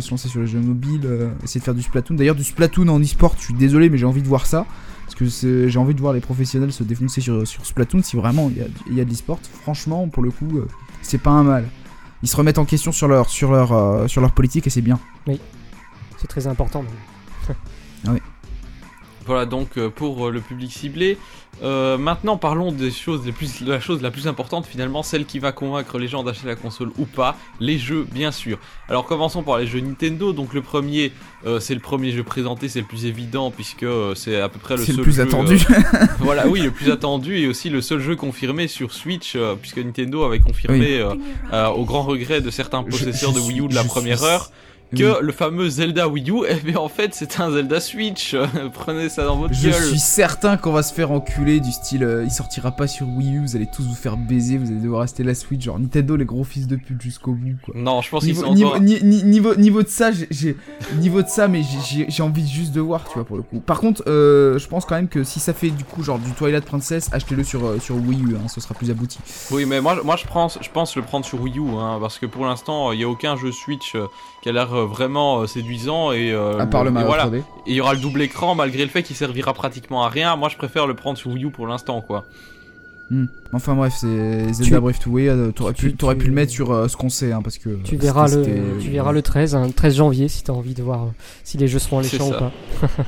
se 0.00 0.10
lancer 0.10 0.28
sur 0.28 0.40
les 0.40 0.46
jeux 0.46 0.60
mobiles, 0.60 1.06
essayer 1.44 1.60
de 1.60 1.64
faire 1.64 1.74
du 1.74 1.82
Splatoon. 1.82 2.14
D'ailleurs 2.14 2.36
du 2.36 2.44
Splatoon 2.44 2.88
en 2.88 3.00
e-sport, 3.00 3.34
je 3.38 3.44
suis 3.44 3.54
désolé 3.54 3.90
mais 3.90 3.98
j'ai 3.98 4.06
envie 4.06 4.22
de 4.22 4.28
voir 4.28 4.46
ça. 4.46 4.64
Parce 5.04 5.16
que 5.16 5.68
j'ai 5.68 5.78
envie 5.78 5.94
de 5.94 6.00
voir 6.00 6.14
les 6.14 6.20
professionnels 6.20 6.72
se 6.72 6.84
défoncer 6.84 7.20
sur, 7.20 7.46
sur 7.46 7.66
Splatoon 7.66 8.02
si 8.02 8.16
vraiment 8.16 8.50
il 8.50 8.94
y 8.96 9.00
a, 9.00 9.02
y 9.02 9.04
de 9.04 9.10
l'e-sport. 9.10 9.40
Franchement, 9.62 10.08
pour 10.08 10.22
le 10.22 10.30
coup, 10.30 10.62
c'est 11.12 11.18
pas 11.18 11.30
un 11.30 11.42
mal. 11.42 11.68
Ils 12.22 12.28
se 12.28 12.34
remettent 12.36 12.56
en 12.56 12.64
question 12.64 12.90
sur 12.90 13.06
leur, 13.06 13.28
sur 13.28 13.52
leur, 13.52 13.72
euh, 13.72 14.08
sur 14.08 14.22
leur 14.22 14.32
politique 14.32 14.66
et 14.66 14.70
c'est 14.70 14.80
bien. 14.80 14.98
C'est 16.16 16.26
très 16.26 16.46
important. 16.46 16.84
Voilà 19.26 19.46
donc 19.46 19.76
euh, 19.76 19.88
pour 19.88 20.28
euh, 20.28 20.30
le 20.30 20.40
public 20.40 20.72
ciblé. 20.72 21.18
Euh, 21.62 21.98
maintenant 21.98 22.38
parlons 22.38 22.72
des 22.72 22.90
choses 22.90 23.24
les 23.26 23.30
plus, 23.30 23.62
de 23.62 23.70
la 23.70 23.78
chose 23.78 24.00
la 24.02 24.10
plus 24.10 24.26
importante 24.26 24.66
finalement, 24.66 25.02
celle 25.02 25.26
qui 25.26 25.38
va 25.38 25.52
convaincre 25.52 25.98
les 25.98 26.08
gens 26.08 26.22
d'acheter 26.24 26.46
la 26.46 26.56
console 26.56 26.90
ou 26.98 27.04
pas, 27.04 27.36
les 27.60 27.78
jeux 27.78 28.06
bien 28.10 28.32
sûr. 28.32 28.58
Alors 28.88 29.04
commençons 29.04 29.42
par 29.42 29.58
les 29.58 29.66
jeux 29.66 29.80
Nintendo. 29.80 30.32
Donc 30.32 30.54
le 30.54 30.62
premier, 30.62 31.12
euh, 31.46 31.60
c'est 31.60 31.74
le 31.74 31.80
premier 31.80 32.10
jeu 32.10 32.24
présenté, 32.24 32.68
c'est 32.68 32.80
le 32.80 32.86
plus 32.86 33.04
évident 33.04 33.50
puisque 33.50 33.82
euh, 33.82 34.14
c'est 34.14 34.40
à 34.40 34.48
peu 34.48 34.58
près 34.58 34.76
le 34.76 34.84
seul 34.84 34.96
le 34.96 35.02
plus 35.02 35.16
jeu, 35.16 35.22
attendu. 35.22 35.58
voilà, 36.18 36.48
oui, 36.48 36.60
le 36.60 36.70
plus 36.70 36.90
attendu 36.90 37.38
et 37.38 37.46
aussi 37.46 37.68
le 37.70 37.82
seul 37.82 38.00
jeu 38.00 38.16
confirmé 38.16 38.66
sur 38.66 38.92
Switch 38.92 39.36
puisque 39.60 39.78
Nintendo 39.78 40.24
avait 40.24 40.40
confirmé 40.40 41.02
au 41.76 41.84
grand 41.84 42.02
regret 42.02 42.40
de 42.40 42.50
certains 42.50 42.82
possesseurs 42.82 43.30
je 43.32 43.36
de 43.36 43.40
Wii 43.40 43.60
U 43.60 43.68
de 43.68 43.74
la 43.74 43.84
première 43.84 44.18
suis- 44.18 44.26
heure 44.26 44.50
Oui. 44.92 44.98
que 45.00 45.22
le 45.22 45.32
fameux 45.32 45.68
Zelda 45.68 46.08
Wii 46.08 46.30
U, 46.30 46.42
eh 46.48 46.54
bien 46.56 46.76
en 46.78 46.88
fait 46.88 47.14
c'est 47.14 47.40
un 47.40 47.50
Zelda 47.50 47.80
Switch. 47.80 48.34
Prenez 48.74 49.08
ça 49.08 49.24
dans 49.24 49.36
votre 49.36 49.54
Je 49.54 49.70
gueule. 49.70 49.82
suis 49.84 49.98
certain 49.98 50.56
qu'on 50.56 50.72
va 50.72 50.82
se 50.82 50.92
faire 50.92 51.10
enculer 51.12 51.60
du 51.60 51.72
style 51.72 52.04
euh, 52.04 52.24
il 52.24 52.30
sortira 52.30 52.72
pas 52.72 52.86
sur 52.86 53.08
Wii 53.08 53.36
U, 53.36 53.40
vous 53.40 53.56
allez 53.56 53.66
tous 53.66 53.82
vous 53.86 53.94
faire 53.94 54.16
baiser, 54.16 54.58
vous 54.58 54.66
allez 54.70 54.80
devoir 54.80 55.02
rester 55.02 55.22
la 55.24 55.34
Switch, 55.34 55.62
genre 55.64 55.78
Nintendo 55.78 56.16
les 56.16 56.24
gros 56.24 56.44
fils 56.44 56.66
de 56.66 56.76
pute 56.76 57.00
jusqu'au 57.00 57.32
bout 57.32 57.56
quoi. 57.64 57.74
Non, 57.76 58.00
je 58.02 58.10
pense 58.10 58.24
qu'ils 58.24 58.36
sont 58.36 58.52
niveau, 58.54 58.70
encore. 58.70 58.80
ni- 58.80 59.02
ni- 59.02 59.22
niveau, 59.24 59.54
niveau 59.54 59.82
de 59.82 59.88
ça, 59.88 60.10
j'ai- 60.12 60.56
niveau 60.96 61.22
de 61.22 61.28
ça, 61.28 61.48
mais 61.48 61.62
j'ai- 61.88 62.22
envie 62.22 62.46
juste 62.48 62.72
de 62.72 62.80
voir, 62.80 63.04
tu 63.08 63.14
vois, 63.14 63.24
pour 63.24 63.36
le 63.36 63.42
coup. 63.42 63.58
Par 63.58 63.80
contre, 63.80 64.04
euh, 64.06 64.58
je 64.58 64.68
pense 64.68 64.84
quand 64.84 64.94
même 64.94 65.08
que 65.08 65.24
si 65.24 65.40
ça 65.40 65.52
fait 65.52 65.70
du 65.70 65.82
coup 65.82 66.04
genre 66.04 66.18
du 66.20 66.30
Twilight 66.32 66.64
Princess, 66.64 67.08
achetez-le 67.12 67.42
sur, 67.42 67.66
euh, 67.66 67.78
sur 67.80 67.96
Wii 67.96 68.22
U, 68.22 68.36
hein, 68.36 68.46
ce 68.48 68.60
sera 68.60 68.74
plus 68.74 68.90
abouti. 68.90 69.18
Oui, 69.50 69.64
mais 69.64 69.80
moi, 69.80 69.98
moi 70.04 70.14
je, 70.16 70.24
pense, 70.26 70.58
je 70.60 70.70
pense 70.70 70.94
le 70.96 71.02
prendre 71.02 71.24
sur 71.26 71.40
Wii 71.40 71.58
U, 71.58 71.62
hein, 71.78 71.98
parce 72.00 72.18
que 72.18 72.26
pour 72.26 72.44
l'instant, 72.46 72.92
il 72.92 72.98
n'y 72.98 73.04
a 73.04 73.08
aucun 73.08 73.36
jeu 73.36 73.50
Switch 73.50 73.94
euh, 73.96 74.06
qui 74.42 74.48
a 74.48 74.52
l'air 74.52 74.74
euh, 74.74 74.84
vraiment 74.86 75.40
euh, 75.40 75.46
séduisant 75.46 76.12
et. 76.12 76.32
euh, 76.32 76.58
à 76.58 76.66
part 76.66 76.82
le 76.84 76.90
et 76.90 76.92
Mario 76.92 77.08
voilà. 77.08 77.26
3D. 77.28 77.36
Et 77.38 77.42
il 77.68 77.74
y 77.74 77.80
aura 77.80 77.94
le 77.94 78.00
double 78.00 78.20
écran 78.22 78.54
malgré 78.54 78.82
le 78.84 78.90
fait 78.90 79.02
qu'il 79.02 79.16
servira 79.16 79.52
pratiquement 79.54 80.04
à 80.04 80.08
rien. 80.08 80.36
Moi, 80.36 80.48
je 80.48 80.56
préfère 80.56 80.86
le 80.86 80.94
prendre 80.94 81.16
sur 81.16 81.30
Wii 81.30 81.44
U 81.46 81.50
pour 81.50 81.66
l'instant, 81.66 82.00
quoi. 82.00 82.24
Hmm. 83.10 83.26
Enfin 83.52 83.74
bref, 83.74 83.92
c'est 84.00 84.52
Zelda 84.54 84.76
Tu- 84.76 84.80
Breath 84.80 84.96
of 84.96 85.02
the 85.04 85.06
Wild, 85.06 85.54
t'aurais 85.54 85.74
tu- 85.74 85.90
pu, 85.90 85.96
t'aurais 85.96 86.14
pu 86.14 86.22
tu- 86.24 86.28
le 86.30 86.34
mettre 86.34 86.50
sur 86.50 86.72
euh, 86.72 86.88
ce 86.88 86.96
qu'on 86.96 87.10
sait, 87.10 87.30
hein, 87.32 87.42
parce 87.42 87.58
que. 87.58 87.68
Tu 87.84 87.96
verras 87.96 88.26
le, 88.28 88.42
tu 88.80 88.88
verras 88.90 89.12
le 89.12 89.20
13, 89.20 89.54
hein, 89.54 89.68
13 89.74 89.96
janvier 89.96 90.28
si 90.28 90.42
t'as 90.42 90.54
envie 90.54 90.72
de 90.74 90.82
voir 90.82 91.02
euh, 91.04 91.08
si 91.44 91.58
les 91.58 91.68
jeux 91.68 91.78
seront 91.78 91.98
alléchants 91.98 92.28
ou 92.28 92.32
pas. 92.32 92.52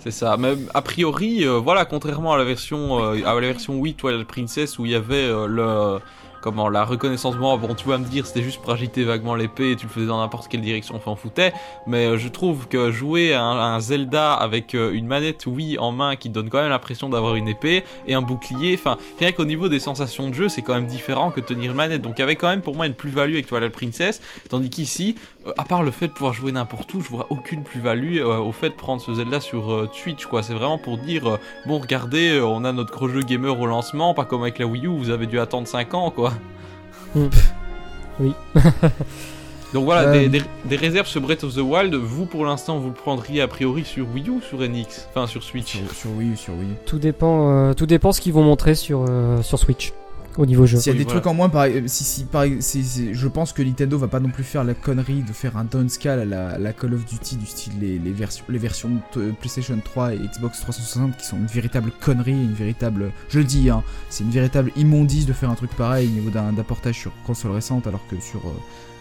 C'est 0.00 0.10
ça. 0.12 0.36
Mais 0.38 0.54
a 0.74 0.82
priori, 0.82 1.44
euh, 1.46 1.58
voilà, 1.58 1.84
contrairement 1.84 2.32
à 2.32 2.38
la 2.38 2.44
version 2.44 3.02
euh, 3.02 3.20
à 3.26 3.34
la 3.34 3.40
version 3.40 3.74
8 3.82 3.94
Twilight 3.94 4.26
Princess 4.26 4.78
où 4.78 4.86
il 4.86 4.92
y 4.92 4.94
avait 4.94 5.14
euh, 5.16 5.46
le 5.46 6.00
comment 6.48 6.70
la 6.70 6.84
reconnaissance 6.84 7.36
moi 7.36 7.58
bon 7.58 7.74
tu 7.74 7.86
vas 7.86 7.98
me 7.98 8.06
dire 8.06 8.26
c'était 8.26 8.42
juste 8.42 8.62
pour 8.62 8.72
agiter 8.72 9.04
vaguement 9.04 9.34
l'épée 9.34 9.72
et 9.72 9.76
tu 9.76 9.84
le 9.84 9.92
faisais 9.92 10.06
dans 10.06 10.18
n'importe 10.18 10.48
quelle 10.48 10.62
direction 10.62 10.94
on 10.96 11.00
s'en 11.00 11.14
foutait. 11.14 11.52
Mais 11.86 12.16
je 12.16 12.28
trouve 12.28 12.68
que 12.68 12.90
jouer 12.90 13.34
un, 13.34 13.42
un 13.42 13.80
Zelda 13.80 14.32
avec 14.32 14.72
une 14.72 15.06
manette 15.06 15.44
Wii 15.46 15.78
en 15.78 15.92
main 15.92 16.16
qui 16.16 16.30
donne 16.30 16.48
quand 16.48 16.60
même 16.60 16.70
l'impression 16.70 17.10
d'avoir 17.10 17.34
une 17.36 17.48
épée 17.48 17.84
et 18.06 18.14
un 18.14 18.22
bouclier 18.22 18.74
enfin 18.74 18.96
rien 19.18 19.32
qu'au 19.32 19.44
niveau 19.44 19.68
des 19.68 19.78
sensations 19.78 20.30
de 20.30 20.34
jeu 20.34 20.48
c'est 20.48 20.62
quand 20.62 20.74
même 20.74 20.86
différent 20.86 21.30
que 21.30 21.40
tenir 21.40 21.72
une 21.72 21.76
manette. 21.76 22.00
Donc 22.00 22.14
il 22.16 22.20
y 22.20 22.24
avait 22.24 22.36
quand 22.36 22.48
même 22.48 22.62
pour 22.62 22.74
moi 22.74 22.86
une 22.86 22.94
plus-value 22.94 23.34
avec 23.34 23.46
Twilight 23.46 23.72
Princess. 23.72 24.22
Tandis 24.48 24.70
qu'ici 24.70 25.16
à 25.56 25.64
part 25.64 25.82
le 25.82 25.90
fait 25.90 26.08
de 26.08 26.12
pouvoir 26.12 26.32
jouer 26.32 26.52
n'importe 26.52 26.92
où 26.94 27.00
je 27.00 27.08
vois 27.08 27.26
aucune 27.30 27.62
plus-value 27.62 28.20
au 28.20 28.52
fait 28.52 28.70
de 28.70 28.74
prendre 28.74 29.00
ce 29.00 29.14
Zelda 29.14 29.40
sur 29.40 29.90
Twitch 30.02 30.26
quoi 30.26 30.42
c'est 30.42 30.54
vraiment 30.54 30.78
pour 30.78 30.98
dire 30.98 31.38
bon 31.66 31.78
regardez 31.78 32.40
on 32.40 32.64
a 32.64 32.72
notre 32.72 32.92
gros 32.92 33.08
jeu 33.08 33.22
gamer 33.22 33.58
au 33.58 33.66
lancement 33.66 34.14
pas 34.14 34.24
comme 34.24 34.42
avec 34.42 34.58
la 34.58 34.66
Wii 34.66 34.86
U 34.86 34.98
vous 34.98 35.10
avez 35.10 35.26
dû 35.26 35.38
attendre 35.40 35.66
5 35.66 35.94
ans 35.94 36.10
quoi 36.10 36.32
Mm. 37.14 37.28
Oui. 38.20 38.32
Donc 39.74 39.84
voilà, 39.84 40.08
euh... 40.08 40.12
des, 40.12 40.28
des, 40.28 40.42
des, 40.64 40.76
réserves 40.76 41.06
sur 41.06 41.20
Breath 41.20 41.44
of 41.44 41.54
the 41.54 41.58
Wild. 41.58 41.94
Vous, 41.94 42.26
pour 42.26 42.44
l'instant, 42.44 42.78
vous 42.78 42.88
le 42.88 42.94
prendriez 42.94 43.42
a 43.42 43.46
priori 43.46 43.84
sur 43.84 44.08
Wii 44.12 44.26
U 44.26 44.30
ou 44.30 44.40
sur 44.40 44.58
NX 44.58 45.06
Enfin, 45.10 45.28
sur 45.28 45.44
Switch 45.44 45.76
Sur, 45.76 45.92
sur 45.92 46.10
Wii 46.16 46.30
U, 46.30 46.36
sur 46.36 46.54
Wii 46.54 46.70
U. 46.70 46.74
Tout 46.84 46.98
dépend, 46.98 47.52
euh, 47.52 47.74
tout 47.74 47.86
dépend 47.86 48.10
ce 48.10 48.20
qu'ils 48.20 48.32
vont 48.32 48.42
montrer 48.42 48.74
sur, 48.74 49.04
euh, 49.08 49.40
sur 49.42 49.60
Switch. 49.60 49.92
Au 50.38 50.46
niveau 50.46 50.66
jeu. 50.66 50.78
S'il 50.78 50.86
y 50.86 50.90
a 50.90 50.92
oui, 50.92 50.98
des 50.98 51.04
voilà. 51.04 51.20
trucs 51.20 51.26
en 51.26 51.34
moins, 51.34 51.48
pareil, 51.48 51.82
si, 51.86 52.04
si, 52.04 52.24
pareil, 52.24 52.58
est, 52.58 53.12
je 53.12 53.28
pense 53.28 53.52
que 53.52 53.60
Nintendo 53.60 53.98
va 53.98 54.06
pas 54.06 54.20
non 54.20 54.30
plus 54.30 54.44
faire 54.44 54.62
la 54.62 54.74
connerie 54.74 55.22
de 55.22 55.32
faire 55.32 55.56
un 55.56 55.64
downscale 55.64 56.20
à 56.20 56.24
la, 56.24 56.58
la, 56.58 56.72
Call 56.72 56.94
of 56.94 57.04
Duty 57.04 57.36
du 57.36 57.46
style 57.46 57.72
les, 57.80 57.98
les 57.98 58.12
versions, 58.12 58.44
les 58.48 58.58
versions 58.58 58.90
PlayStation 59.40 59.76
3 59.84 60.14
et 60.14 60.18
Xbox 60.18 60.60
360 60.60 61.16
qui 61.16 61.26
sont 61.26 61.36
une 61.36 61.46
véritable 61.46 61.90
connerie, 62.00 62.32
une 62.32 62.54
véritable, 62.54 63.10
je 63.28 63.40
le 63.40 63.44
dis, 63.44 63.68
hein, 63.68 63.82
c'est 64.10 64.22
une 64.22 64.30
véritable 64.30 64.70
immondice 64.76 65.26
de 65.26 65.32
faire 65.32 65.50
un 65.50 65.56
truc 65.56 65.74
pareil 65.74 66.06
au 66.06 66.12
niveau 66.12 66.30
d'un 66.30 66.54
portage 66.62 66.94
sur 66.94 67.12
console 67.26 67.52
récente 67.52 67.88
alors 67.88 68.06
que 68.08 68.20
sur 68.20 68.40
euh, 68.46 68.52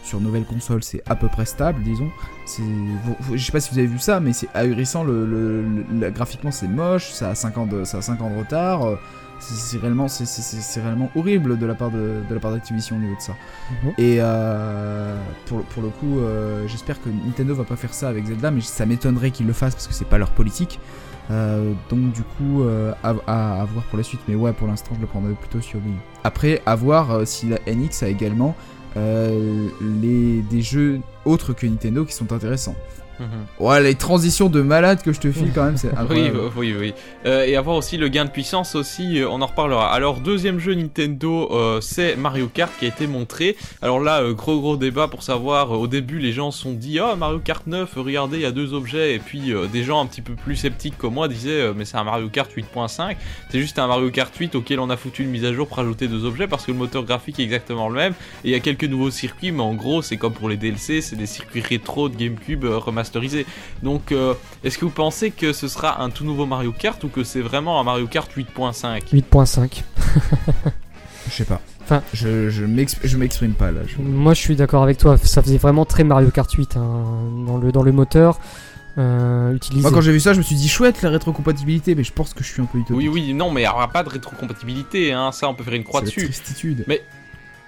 sur 0.07 0.19
nouvelle 0.21 0.45
console 0.45 0.81
c'est 0.83 1.01
à 1.07 1.15
peu 1.15 1.27
près 1.27 1.45
stable 1.45 1.81
disons. 1.83 2.09
Je 3.33 3.43
sais 3.45 3.51
pas 3.51 3.59
si 3.59 3.71
vous 3.71 3.77
avez 3.79 3.87
vu 3.95 3.99
ça 3.99 4.19
mais 4.19 4.33
c'est 4.33 4.49
ahurissant 4.53 5.03
le, 5.03 5.25
le, 5.25 5.63
le 5.99 6.09
graphiquement 6.11 6.51
c'est 6.51 6.67
moche 6.67 7.11
ça 7.11 7.29
a 7.31 7.35
5 7.35 7.57
ans 7.57 7.65
de 7.65 7.83
ça 7.83 7.97
a 7.97 8.01
5 8.01 8.21
ans 8.21 8.29
de 8.29 8.37
retard. 8.37 8.79
C'est 9.39 9.77
réellement 9.77 10.07
c'est 10.07 10.81
réellement 10.81 11.11
horrible 11.15 11.59
de 11.59 11.65
la 11.67 11.75
part 11.75 11.91
de, 11.91 12.21
de 12.27 12.33
la 12.33 12.39
part 12.39 12.51
d'Activision 12.53 12.95
au 12.95 12.99
niveau 12.99 13.15
de 13.15 13.21
ça. 13.29 13.33
Mhm. 13.33 13.75
mm 13.75 13.91
-hmm. 13.91 14.01
et 14.07 14.15
euh, 14.19 15.15
pour, 15.47 15.59
pour 15.71 15.83
le 15.83 15.89
coup 15.89 16.13
euh, 16.19 16.67
j'espère 16.71 16.97
que 17.03 17.09
Nintendo 17.09 17.53
va 17.61 17.65
pas 17.71 17.75
faire 17.83 17.93
ça 17.99 18.05
avec 18.13 18.25
Zelda 18.25 18.49
mais 18.55 18.61
ça 18.61 18.85
m'étonnerait 18.89 19.31
qu'ils 19.35 19.47
le 19.47 19.53
fassent 19.61 19.75
parce 19.77 19.87
que 19.89 19.93
c'est 19.99 20.09
pas 20.13 20.17
leur 20.23 20.31
politique. 20.39 20.79
Euh, 21.29 21.73
donc 21.89 22.13
du 22.13 22.23
coup 22.23 22.55
euh, 22.63 22.93
à, 23.03 23.09
à, 23.27 23.61
à, 23.61 23.65
voir 23.65 23.83
pour 23.89 23.97
la 23.97 24.03
suite. 24.03 24.21
Mais 24.27 24.35
ouais 24.43 24.53
pour 24.53 24.67
l'instant 24.67 24.91
je 24.95 25.01
le 25.01 25.07
prendrais 25.07 25.33
plutôt 25.43 25.61
sur 25.61 25.79
Wii 25.85 25.95
après 26.23 26.61
à 26.65 26.75
voir 26.75 27.03
euh, 27.11 27.25
si 27.25 27.43
la 27.53 27.59
NX 27.67 28.03
a 28.03 28.07
également 28.07 28.55
les, 28.95 30.41
des 30.49 30.61
jeux 30.61 30.99
autres 31.25 31.53
que 31.53 31.65
Nintendo 31.65 32.05
qui 32.05 32.13
sont 32.13 32.31
intéressants 32.33 32.75
Mmh. 33.19 33.63
Ouais, 33.63 33.81
les 33.81 33.95
transitions 33.95 34.49
de 34.49 34.61
malade 34.61 35.01
que 35.01 35.11
je 35.11 35.19
te 35.19 35.31
file 35.31 35.51
quand 35.53 35.65
même, 35.65 35.77
c'est 35.77 35.91
incroyable. 35.97 36.39
oui, 36.55 36.73
oui, 36.73 36.75
oui. 36.79 36.93
Euh, 37.25 37.45
et 37.45 37.55
avoir 37.55 37.75
aussi 37.75 37.97
le 37.97 38.07
gain 38.09 38.25
de 38.25 38.29
puissance 38.29 38.75
aussi, 38.75 39.19
euh, 39.19 39.29
on 39.29 39.41
en 39.41 39.47
reparlera. 39.47 39.91
Alors, 39.91 40.19
deuxième 40.19 40.59
jeu 40.59 40.75
Nintendo, 40.75 41.49
euh, 41.51 41.81
c'est 41.81 42.15
Mario 42.15 42.47
Kart 42.47 42.71
qui 42.77 42.85
a 42.85 42.89
été 42.89 43.07
montré. 43.07 43.55
Alors 43.81 43.99
là, 43.99 44.21
gros 44.33 44.59
gros 44.59 44.77
débat 44.77 45.07
pour 45.07 45.23
savoir, 45.23 45.71
au 45.71 45.87
début 45.87 46.19
les 46.19 46.31
gens 46.31 46.51
se 46.51 46.61
sont 46.61 46.73
dit, 46.73 46.99
oh 46.99 47.15
Mario 47.15 47.39
Kart 47.39 47.65
9, 47.65 47.91
regardez, 47.97 48.37
il 48.37 48.43
y 48.43 48.45
a 48.45 48.51
deux 48.51 48.73
objets. 48.73 49.15
Et 49.15 49.19
puis 49.19 49.53
des 49.71 49.83
gens 49.83 50.01
un 50.01 50.05
petit 50.05 50.21
peu 50.21 50.33
plus 50.33 50.55
sceptiques 50.55 50.97
comme 50.97 51.15
moi 51.15 51.27
disaient, 51.27 51.73
mais 51.75 51.85
c'est 51.85 51.97
un 51.97 52.03
Mario 52.03 52.29
Kart 52.29 52.51
8.5. 52.51 53.15
C'est 53.49 53.59
juste 53.59 53.79
un 53.79 53.87
Mario 53.87 54.11
Kart 54.11 54.35
8 54.35 54.55
auquel 54.55 54.79
on 54.79 54.89
a 54.89 54.97
foutu 54.97 55.23
une 55.23 55.29
mise 55.29 55.45
à 55.45 55.53
jour 55.53 55.67
pour 55.67 55.79
ajouter 55.79 56.07
deux 56.07 56.25
objets 56.25 56.47
parce 56.47 56.65
que 56.65 56.71
le 56.71 56.77
moteur 56.77 57.03
graphique 57.03 57.39
est 57.39 57.43
exactement 57.43 57.89
le 57.89 57.95
même. 57.95 58.13
Et 58.43 58.49
il 58.49 58.51
y 58.51 58.55
a 58.55 58.59
quelques 58.59 58.83
nouveaux 58.83 59.11
circuits, 59.11 59.51
mais 59.51 59.63
en 59.63 59.73
gros, 59.73 60.01
c'est 60.01 60.17
comme 60.17 60.33
pour 60.33 60.49
les 60.49 60.57
DLC, 60.57 61.01
c'est 61.01 61.15
des 61.15 61.25
circuits 61.25 61.61
rétro 61.61 62.09
de 62.09 62.15
GameCube 62.15 62.63
remasterisés. 62.65 63.06
Donc, 63.83 64.11
euh, 64.11 64.33
est-ce 64.63 64.77
que 64.77 64.85
vous 64.85 64.91
pensez 64.91 65.31
que 65.31 65.53
ce 65.53 65.67
sera 65.67 66.01
un 66.01 66.09
tout 66.09 66.25
nouveau 66.25 66.45
Mario 66.45 66.71
Kart 66.71 67.03
ou 67.03 67.09
que 67.09 67.23
c'est 67.23 67.41
vraiment 67.41 67.79
un 67.79 67.83
Mario 67.83 68.07
Kart 68.07 68.31
8.5 68.31 69.13
8.5. 69.13 69.83
je 71.27 71.31
sais 71.31 71.45
pas. 71.45 71.61
Enfin, 71.83 72.03
je, 72.13 72.49
je 72.49 72.65
m'exprime 72.65 73.53
pas 73.53 73.71
là. 73.71 73.81
Je... 73.87 74.01
Moi, 74.01 74.33
je 74.33 74.41
suis 74.41 74.55
d'accord 74.55 74.83
avec 74.83 74.97
toi. 74.97 75.17
Ça 75.17 75.41
faisait 75.41 75.57
vraiment 75.57 75.85
très 75.85 76.03
Mario 76.03 76.29
Kart 76.31 76.51
8 76.51 76.75
hein, 76.75 77.05
dans, 77.45 77.57
le, 77.57 77.71
dans 77.71 77.83
le 77.83 77.91
moteur. 77.91 78.39
Euh, 78.97 79.53
utilisé. 79.53 79.83
Moi, 79.83 79.91
quand 79.91 80.01
j'ai 80.01 80.11
vu 80.11 80.19
ça, 80.19 80.33
je 80.33 80.39
me 80.39 80.43
suis 80.43 80.55
dit 80.55 80.67
chouette 80.67 81.01
la 81.03 81.11
rétrocompatibilité, 81.11 81.93
mais 81.93 82.03
je 82.03 82.11
pense 82.11 82.33
que 82.33 82.43
je 82.43 82.51
suis 82.51 82.61
un 82.61 82.65
peu 82.65 82.79
utopique. 82.79 82.97
Oui, 82.97 83.07
oui, 83.07 83.33
non, 83.33 83.51
mais 83.51 83.61
il 83.61 83.65
n'y 83.65 83.69
aura 83.69 83.87
pas 83.89 84.03
de 84.03 84.09
rétrocompatibilité, 84.09 85.13
hein, 85.13 85.31
ça 85.31 85.47
on 85.47 85.53
peut 85.53 85.63
faire 85.63 85.75
une 85.75 85.83
croix 85.83 86.01
dessus. 86.01 86.29
Mais 86.87 87.03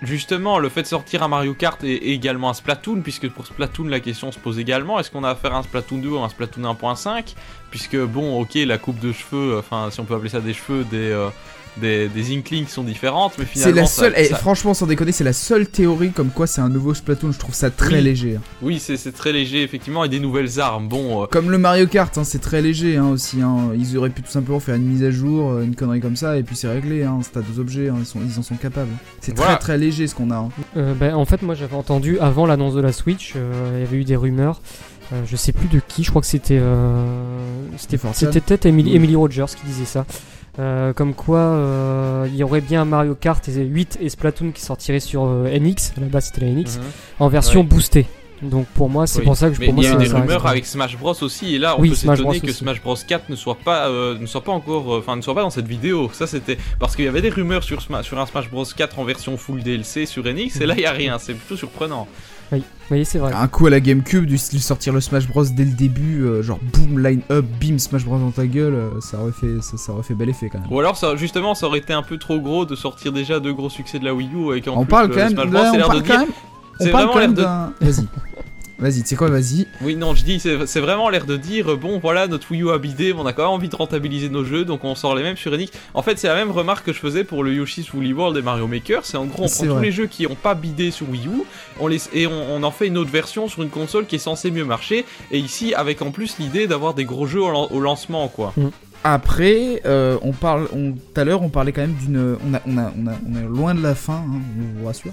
justement, 0.01 0.59
le 0.59 0.69
fait 0.69 0.83
de 0.83 0.87
sortir 0.87 1.23
un 1.23 1.27
Mario 1.27 1.53
Kart 1.53 1.83
et, 1.83 2.13
également 2.13 2.49
un 2.49 2.53
Splatoon, 2.53 3.01
puisque 3.01 3.29
pour 3.29 3.45
Splatoon, 3.45 3.85
la 3.85 3.99
question 3.99 4.31
se 4.31 4.39
pose 4.39 4.59
également 4.59 4.99
est-ce 4.99 5.11
qu'on 5.11 5.23
a 5.23 5.29
affaire 5.29 5.53
à 5.53 5.59
un 5.59 5.63
Splatoon 5.63 5.97
2 5.97 6.09
ou 6.09 6.19
un 6.19 6.29
Splatoon 6.29 6.63
1.5 6.63 7.35
Puisque, 7.71 7.97
bon, 7.97 8.39
ok, 8.41 8.55
la 8.55 8.77
coupe 8.77 8.99
de 8.99 9.11
cheveux, 9.11 9.57
enfin, 9.57 9.89
si 9.91 9.99
on 9.99 10.05
peut 10.05 10.15
appeler 10.15 10.29
ça 10.29 10.41
des 10.41 10.53
cheveux, 10.53 10.83
des. 10.83 11.11
Euh, 11.11 11.29
des, 11.77 12.07
des 12.09 12.35
Inklings 12.35 12.67
sont 12.67 12.83
différentes, 12.83 13.33
mais 13.37 13.45
finalement. 13.45 13.73
C'est 13.75 13.81
la 13.81 13.87
seule, 13.87 14.13
ça, 14.13 14.19
et 14.21 14.25
ça... 14.25 14.35
franchement, 14.37 14.73
sans 14.73 14.87
déconner, 14.87 15.11
c'est 15.11 15.23
la 15.23 15.33
seule 15.33 15.67
théorie 15.67 16.11
comme 16.11 16.29
quoi 16.29 16.47
c'est 16.47 16.61
un 16.61 16.69
nouveau 16.69 16.93
Splatoon. 16.93 17.31
Je 17.31 17.39
trouve 17.39 17.55
ça 17.55 17.69
très 17.69 17.97
oui. 17.97 18.03
léger. 18.03 18.39
Oui, 18.61 18.79
c'est 18.79 19.11
très 19.11 19.31
léger, 19.31 19.63
effectivement, 19.63 20.03
et 20.03 20.09
des 20.09 20.19
nouvelles 20.19 20.59
armes. 20.59 20.87
Bon. 20.87 21.23
Euh... 21.23 21.25
Comme 21.27 21.51
le 21.51 21.57
Mario 21.57 21.87
Kart, 21.87 22.17
hein, 22.17 22.23
c'est 22.23 22.39
très 22.39 22.61
léger 22.61 22.97
hein, 22.97 23.07
aussi. 23.09 23.41
Hein. 23.41 23.69
Ils 23.77 23.97
auraient 23.97 24.09
pu 24.09 24.21
tout 24.21 24.31
simplement 24.31 24.59
faire 24.59 24.75
une 24.75 24.85
mise 24.85 25.03
à 25.03 25.11
jour, 25.11 25.51
euh, 25.51 25.63
une 25.63 25.75
connerie 25.75 26.01
comme 26.01 26.15
ça, 26.15 26.37
et 26.37 26.43
puis 26.43 26.55
c'est 26.55 26.67
réglé. 26.67 27.03
Hein. 27.03 27.19
C'est 27.21 27.37
à 27.37 27.41
deux 27.41 27.59
objets, 27.59 27.89
ils, 27.97 28.05
sont, 28.05 28.19
ils 28.25 28.39
en 28.39 28.43
sont 28.43 28.55
capables. 28.55 28.91
C'est 29.21 29.35
voilà. 29.35 29.55
très 29.55 29.59
très 29.61 29.77
léger 29.77 30.07
ce 30.07 30.15
qu'on 30.15 30.31
a. 30.31 30.35
hein. 30.35 30.49
Euh, 30.77 30.93
bah, 30.93 31.17
en 31.17 31.25
fait, 31.25 31.41
moi 31.41 31.55
j'avais 31.55 31.75
entendu 31.75 32.19
avant 32.19 32.45
l'annonce 32.45 32.75
de 32.75 32.81
la 32.81 32.91
Switch, 32.91 33.33
euh, 33.35 33.73
il 33.75 33.79
y 33.81 33.83
avait 33.83 33.97
eu 33.97 34.03
des 34.03 34.15
rumeurs. 34.15 34.61
Euh, 35.11 35.21
je 35.25 35.35
sais 35.35 35.51
plus 35.51 35.67
de 35.67 35.81
qui, 35.87 36.03
je 36.03 36.11
crois 36.11 36.21
que 36.21 36.27
c'était 36.27 36.61
c'était 37.77 37.97
peut-être 37.97 38.65
Emily, 38.65 38.95
Emily 38.95 39.15
Rogers 39.15 39.45
qui 39.59 39.65
disait 39.65 39.85
ça. 39.85 40.05
Euh, 40.59 40.91
comme 40.93 41.13
quoi 41.13 41.39
euh, 41.39 42.27
il 42.27 42.35
y 42.35 42.43
aurait 42.43 42.59
bien 42.61 42.83
Mario 42.83 43.15
Kart 43.15 43.43
8 43.47 43.97
et 44.01 44.09
Splatoon 44.09 44.51
qui 44.51 44.61
sortiraient 44.61 44.99
sur 44.99 45.23
euh, 45.25 45.47
NX, 45.57 45.93
à 45.97 46.01
la 46.01 46.07
base 46.07 46.25
c'était 46.25 46.41
la 46.41 46.51
NX, 46.51 46.77
Mhm. 46.77 46.83
mm 46.83 46.87
-hmm. 46.87 47.23
en 47.23 47.27
version 47.29 47.61
ouais. 47.61 47.65
boostée. 47.67 48.05
Donc 48.41 48.65
pour 48.67 48.89
moi, 48.89 49.05
c'est 49.05 49.19
oui. 49.19 49.25
pour 49.25 49.35
ça 49.35 49.49
que 49.49 49.55
je 49.55 49.59
Mais 49.59 49.67
il 49.67 49.83
y 49.83 49.87
a 49.87 49.93
eu 49.93 49.97
des 49.97 50.07
rumeurs 50.07 50.45
avec 50.47 50.65
Smash 50.65 50.97
Bros 50.97 51.13
aussi, 51.27 51.55
et 51.55 51.59
là 51.59 51.75
on 51.77 51.81
Oui, 51.81 51.89
peut 51.89 51.95
s'étonner 51.95 52.39
que 52.39 52.47
aussi. 52.47 52.53
Smash 52.63 52.81
Bros 52.81 52.95
4 52.95 53.29
ne 53.29 53.35
soit 53.35 53.57
pas, 53.69 53.89
euh, 53.89 54.17
ne 54.17 54.25
soit 54.25 54.43
pas 54.43 54.53
encore, 54.53 54.85
enfin 54.99 55.15
ne 55.17 55.21
soit 55.21 55.35
pas 55.35 55.41
dans 55.47 55.49
cette 55.49 55.67
vidéo. 55.67 56.09
Ça 56.13 56.25
c'était 56.25 56.57
parce 56.79 56.95
qu'il 56.95 57.05
y 57.05 57.09
avait 57.09 57.21
des 57.21 57.29
rumeurs 57.39 57.63
sur, 57.63 57.79
sur 57.81 58.17
un 58.19 58.25
Smash 58.25 58.49
Bros 58.49 58.65
4 58.65 58.97
en 58.99 59.03
version 59.03 59.35
full 59.37 59.61
DLC 59.61 60.05
sur 60.05 60.23
NX, 60.23 60.51
et 60.61 60.65
là 60.65 60.73
il 60.77 60.81
y 60.81 60.85
a 60.85 60.91
rien. 61.03 61.19
C'est 61.19 61.33
plutôt 61.33 61.57
surprenant. 61.57 62.07
Oui, 62.51 62.63
oui 62.89 63.05
c'est 63.05 63.19
vrai. 63.19 63.31
Un 63.33 63.47
coup 63.47 63.67
à 63.67 63.69
la 63.69 63.79
GameCube, 63.79 64.25
du 64.25 64.37
style 64.37 64.61
sortir 64.61 64.91
le 64.93 65.01
Smash 65.01 65.27
Bros 65.27 65.43
dès 65.45 65.65
le 65.65 65.71
début, 65.71 66.23
euh, 66.23 66.41
genre 66.41 66.59
boom, 66.73 66.99
line 66.99 67.21
up, 67.31 67.45
bim, 67.61 67.77
Smash 67.77 68.05
Bros 68.05 68.17
dans 68.17 68.31
ta 68.31 68.47
gueule, 68.47 68.73
euh, 68.73 68.89
ça 69.01 69.19
aurait 69.19 69.31
fait, 69.31 69.61
ça, 69.61 69.77
ça, 69.77 69.91
aurait 69.91 70.03
fait 70.03 70.15
bel 70.15 70.29
effet 70.29 70.49
quand 70.49 70.59
même. 70.59 70.71
Ou 70.71 70.79
alors 70.79 70.97
ça, 70.97 71.15
justement, 71.15 71.53
ça 71.55 71.67
aurait 71.67 71.79
été 71.79 71.93
un 71.93 72.01
peu 72.03 72.17
trop 72.17 72.39
gros 72.39 72.65
de 72.65 72.75
sortir 72.75 73.11
déjà 73.11 73.39
deux 73.39 73.53
gros 73.53 73.69
succès 73.69 73.99
de 73.99 74.05
la 74.05 74.13
Wii 74.13 74.29
U 74.33 74.51
avec 74.51 74.67
en 74.67 74.73
on 74.77 74.81
plus 74.81 74.87
parle 74.89 75.07
le 75.09 75.13
quand 75.15 75.19
même, 75.21 75.29
Smash 75.33 75.45
Bros. 75.47 75.53
là, 75.53 75.63
c'est 75.63 75.69
on 75.69 75.77
l'air 75.77 75.87
parle 75.87 76.01
de 76.01 76.07
quand 76.07 76.13
dire. 76.13 76.19
même, 76.21 76.29
on 76.79 76.83
C'est 76.83 76.91
parle 76.91 77.03
vraiment 77.07 77.13
quand 77.13 77.19
l'air 77.19 77.27
même 77.29 77.37
de. 77.37 77.41
d'un. 77.43 77.73
Vas-y. 77.81 78.07
Vas-y, 78.79 79.01
tu 79.01 79.07
sais 79.09 79.15
quoi, 79.17 79.29
vas-y. 79.29 79.67
Oui, 79.81 79.95
non, 79.97 80.15
je 80.15 80.23
dis, 80.23 80.39
c'est 80.39 80.79
vraiment 80.79 81.09
l'air 81.09 81.25
de 81.25 81.35
dire, 81.35 81.75
bon, 81.77 81.99
voilà, 81.99 82.27
notre 82.27 82.49
Wii 82.51 82.61
U 82.63 82.69
a 82.71 82.77
bidé, 82.77 83.13
mais 83.13 83.19
on 83.19 83.25
a 83.25 83.33
quand 83.33 83.43
même 83.43 83.51
envie 83.51 83.67
de 83.67 83.75
rentabiliser 83.75 84.29
nos 84.29 84.45
jeux, 84.45 84.63
donc 84.63 84.85
on 84.85 84.95
sort 84.95 85.15
les 85.15 85.23
mêmes 85.23 85.35
sur 85.35 85.51
NX. 85.51 85.67
En 85.93 86.01
fait, 86.01 86.17
c'est 86.17 86.27
la 86.29 86.35
même 86.35 86.51
remarque 86.51 86.85
que 86.85 86.93
je 86.93 86.99
faisais 86.99 87.23
pour 87.25 87.43
le 87.43 87.53
Yoshi's 87.53 87.91
Woolly 87.93 88.13
World 88.13 88.37
et 88.37 88.41
Mario 88.41 88.67
Maker. 88.67 89.05
C'est 89.05 89.17
en 89.17 89.25
gros, 89.25 89.43
on 89.43 89.47
prend 89.47 89.75
tous 89.75 89.81
les 89.81 89.91
jeux 89.91 90.05
qui 90.07 90.25
ont 90.27 90.35
pas 90.35 90.55
bidé 90.55 90.91
sur 90.91 91.09
Wii 91.09 91.27
U, 91.27 91.43
on 91.79 91.87
les, 91.87 91.99
et 92.13 92.25
on, 92.25 92.55
on 92.55 92.63
en 92.63 92.71
fait 92.71 92.87
une 92.87 92.97
autre 92.97 93.11
version 93.11 93.47
sur 93.49 93.63
une 93.63 93.69
console 93.69 94.05
qui 94.05 94.15
est 94.15 94.19
censée 94.19 94.49
mieux 94.49 94.63
marcher. 94.65 95.05
Et 95.31 95.39
ici, 95.39 95.73
avec 95.73 96.01
en 96.01 96.11
plus 96.11 96.37
l'idée 96.39 96.65
d'avoir 96.65 96.93
des 96.93 97.03
gros 97.05 97.27
jeux 97.27 97.41
au, 97.41 97.51
lan- 97.51 97.67
au 97.71 97.81
lancement, 97.81 98.27
quoi. 98.29 98.53
Après, 99.03 99.81
euh, 99.85 100.17
on 100.21 100.33
parle, 100.33 100.67
on, 100.73 100.91
tout 100.91 100.99
à 101.19 101.23
l'heure, 101.23 101.41
on 101.41 101.49
parlait 101.49 101.71
quand 101.71 101.81
même 101.81 101.93
d'une, 101.95 102.37
on 102.49 102.53
a, 102.53 102.61
on 102.67 102.77
a, 102.77 102.91
on 103.01 103.07
a, 103.07 103.11
on 103.29 103.39
est 103.39 103.43
loin 103.47 103.73
de 103.73 103.81
la 103.81 103.95
fin, 103.95 104.15
hein, 104.25 104.41
on 104.75 104.79
vous 104.79 104.85
rassure. 104.87 105.11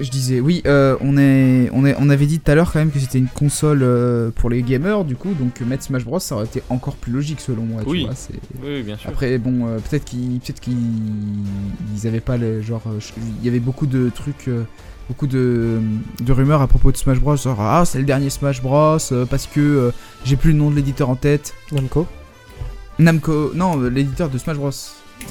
Je 0.00 0.08
disais, 0.10 0.40
oui, 0.40 0.62
euh, 0.66 0.96
on 1.02 1.18
est, 1.18 1.68
on 1.74 1.84
est, 1.84 1.94
on 1.98 2.08
avait 2.08 2.24
dit 2.24 2.40
tout 2.40 2.50
à 2.50 2.54
l'heure 2.54 2.72
quand 2.72 2.78
même 2.78 2.90
que 2.90 2.98
c'était 2.98 3.18
une 3.18 3.28
console 3.28 3.80
euh, 3.82 4.30
pour 4.34 4.48
les 4.48 4.62
gamers, 4.62 5.04
du 5.04 5.14
coup, 5.14 5.34
donc 5.34 5.60
mettre 5.60 5.84
Smash 5.84 6.04
Bros, 6.06 6.18
ça 6.18 6.36
aurait 6.36 6.46
été 6.46 6.62
encore 6.70 6.94
plus 6.96 7.12
logique 7.12 7.40
selon 7.40 7.64
moi. 7.64 7.82
Oui. 7.86 8.00
Tu 8.00 8.04
vois, 8.06 8.14
c'est- 8.14 8.32
Oui, 8.64 8.82
bien 8.82 8.96
sûr. 8.96 9.10
Après, 9.10 9.36
bon, 9.36 9.66
euh, 9.66 9.76
peut-être 9.78 10.06
qu'ils, 10.06 10.40
peut-être 10.40 10.60
qu'ils, 10.60 10.74
ils 11.94 12.06
avaient 12.06 12.20
pas 12.20 12.38
le 12.38 12.62
genre, 12.62 12.82
euh, 12.86 12.98
je- 12.98 13.12
il 13.40 13.44
y 13.44 13.48
avait 13.48 13.60
beaucoup 13.60 13.86
de 13.86 14.10
trucs. 14.14 14.48
euh, 14.48 14.64
Beaucoup 15.08 15.26
de, 15.26 15.80
de 16.22 16.32
rumeurs 16.32 16.62
à 16.62 16.68
propos 16.68 16.92
de 16.92 16.96
Smash 16.96 17.18
Bros. 17.18 17.34
Genre, 17.36 17.60
ah, 17.60 17.82
c'est 17.84 17.98
le 17.98 18.04
dernier 18.04 18.30
Smash 18.30 18.62
Bros. 18.62 18.96
euh, 19.10 19.26
parce 19.26 19.48
que 19.48 19.58
euh, 19.60 19.90
j'ai 20.24 20.36
plus 20.36 20.52
le 20.52 20.58
nom 20.58 20.70
de 20.70 20.76
l'éditeur 20.76 21.10
en 21.10 21.16
tête. 21.16 21.52
Namco. 21.72 22.06
Namco, 23.00 23.50
non, 23.54 23.80
euh, 23.82 23.88
l'éditeur 23.90 24.28
de 24.28 24.38
Smash 24.38 24.56
Bros. 24.56 24.68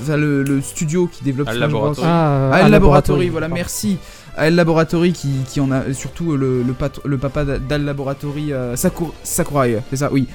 enfin, 0.01 0.17
le, 0.17 0.43
le 0.43 0.59
studio 0.61 1.07
qui 1.07 1.23
développe 1.23 1.47
Smash 1.47 1.57
Bros. 1.59 1.67
laboratoire. 1.67 2.07
Ah, 2.09 2.49
Ah, 2.53 2.59
ah, 2.65 2.69
Laboratory, 2.69 3.29
voilà, 3.29 3.47
merci. 3.47 3.97
El 4.47 4.55
Laboratory 4.55 5.13
qui, 5.13 5.29
qui 5.47 5.59
en 5.59 5.71
a 5.71 5.91
surtout 5.93 6.35
le, 6.37 6.63
le, 6.63 6.73
pat- 6.73 6.99
le 7.05 7.17
papa 7.17 7.45
d'Al 7.45 7.83
Laboratory 7.83 8.53
euh, 8.53 8.75
Sakur- 8.75 9.13
Sakurai, 9.23 9.81
c'est 9.89 9.97
ça, 9.97 10.11
oui. 10.11 10.27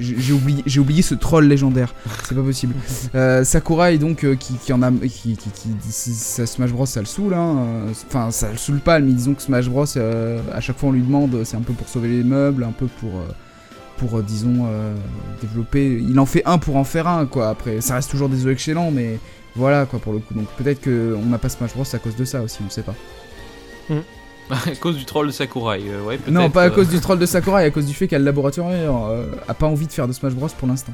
J'ai 0.00 0.32
oublié, 0.32 0.62
j'ai 0.66 0.80
oublié 0.80 1.02
ce 1.02 1.14
troll 1.14 1.46
légendaire, 1.46 1.94
c'est 2.28 2.34
pas 2.34 2.42
possible. 2.42 2.74
Euh, 3.14 3.44
Sakurai 3.44 3.98
donc 3.98 4.24
euh, 4.24 4.34
qui, 4.34 4.54
qui 4.54 4.72
en 4.72 4.82
a, 4.82 4.90
qui, 4.90 5.36
qui, 5.36 5.50
ça, 5.90 6.46
Smash 6.46 6.72
Bros 6.72 6.86
ça 6.86 6.98
le 7.00 7.06
saoule, 7.06 7.34
hein. 7.34 7.56
euh, 7.58 7.92
Enfin 8.08 8.30
ça 8.32 8.50
le 8.50 8.56
saoule 8.56 8.80
pas, 8.80 8.98
mais 8.98 9.12
disons 9.12 9.34
que 9.34 9.42
Smash 9.42 9.68
Bros 9.68 9.84
euh, 9.96 10.40
à 10.52 10.60
chaque 10.60 10.76
fois 10.78 10.88
on 10.88 10.92
lui 10.92 11.02
demande, 11.02 11.42
c'est 11.44 11.56
un 11.56 11.60
peu 11.60 11.72
pour 11.72 11.88
sauver 11.88 12.08
les 12.08 12.24
meubles, 12.24 12.64
un 12.64 12.72
peu 12.72 12.86
pour 12.86 13.10
euh, 13.10 13.28
pour 13.98 14.18
euh, 14.18 14.22
disons 14.22 14.66
euh, 14.66 14.94
développer. 15.40 16.02
Il 16.08 16.18
en 16.18 16.26
fait 16.26 16.42
un 16.46 16.58
pour 16.58 16.76
en 16.76 16.82
faire 16.84 17.06
un 17.06 17.26
quoi. 17.26 17.50
Après 17.50 17.80
ça 17.80 17.94
reste 17.94 18.10
toujours 18.10 18.28
des 18.28 18.38
jeux 18.38 18.50
excellents, 18.50 18.90
mais 18.90 19.20
voilà 19.56 19.86
quoi 19.86 19.98
pour 19.98 20.12
le 20.12 20.18
coup. 20.18 20.34
Donc 20.34 20.46
peut-être 20.56 20.80
que 20.80 21.16
on 21.20 21.26
n'a 21.26 21.38
pas 21.38 21.48
Smash 21.48 21.74
Bros 21.74 21.84
à 21.92 21.98
cause 21.98 22.16
de 22.16 22.24
ça 22.24 22.42
aussi, 22.42 22.58
on 22.66 22.70
sait 22.70 22.82
pas. 22.82 22.94
à 24.50 24.74
cause 24.80 24.96
du 24.96 25.04
troll 25.04 25.26
de 25.26 25.32
Sakurai, 25.32 25.82
euh, 25.88 26.02
ouais, 26.02 26.18
Non, 26.28 26.50
pas 26.50 26.64
à 26.64 26.66
euh, 26.66 26.70
cause 26.70 26.88
du 26.88 27.00
troll 27.00 27.18
de 27.18 27.26
Sakurai, 27.26 27.64
à 27.64 27.70
cause 27.70 27.86
du 27.86 27.94
fait 27.94 28.08
qu'à 28.08 28.18
le 28.18 28.24
laboratoire 28.24 28.68
euh, 28.70 29.26
a 29.48 29.54
pas 29.54 29.66
envie 29.66 29.86
de 29.86 29.92
faire 29.92 30.06
de 30.08 30.12
Smash 30.12 30.34
Bros 30.34 30.48
pour 30.58 30.68
l'instant. 30.68 30.92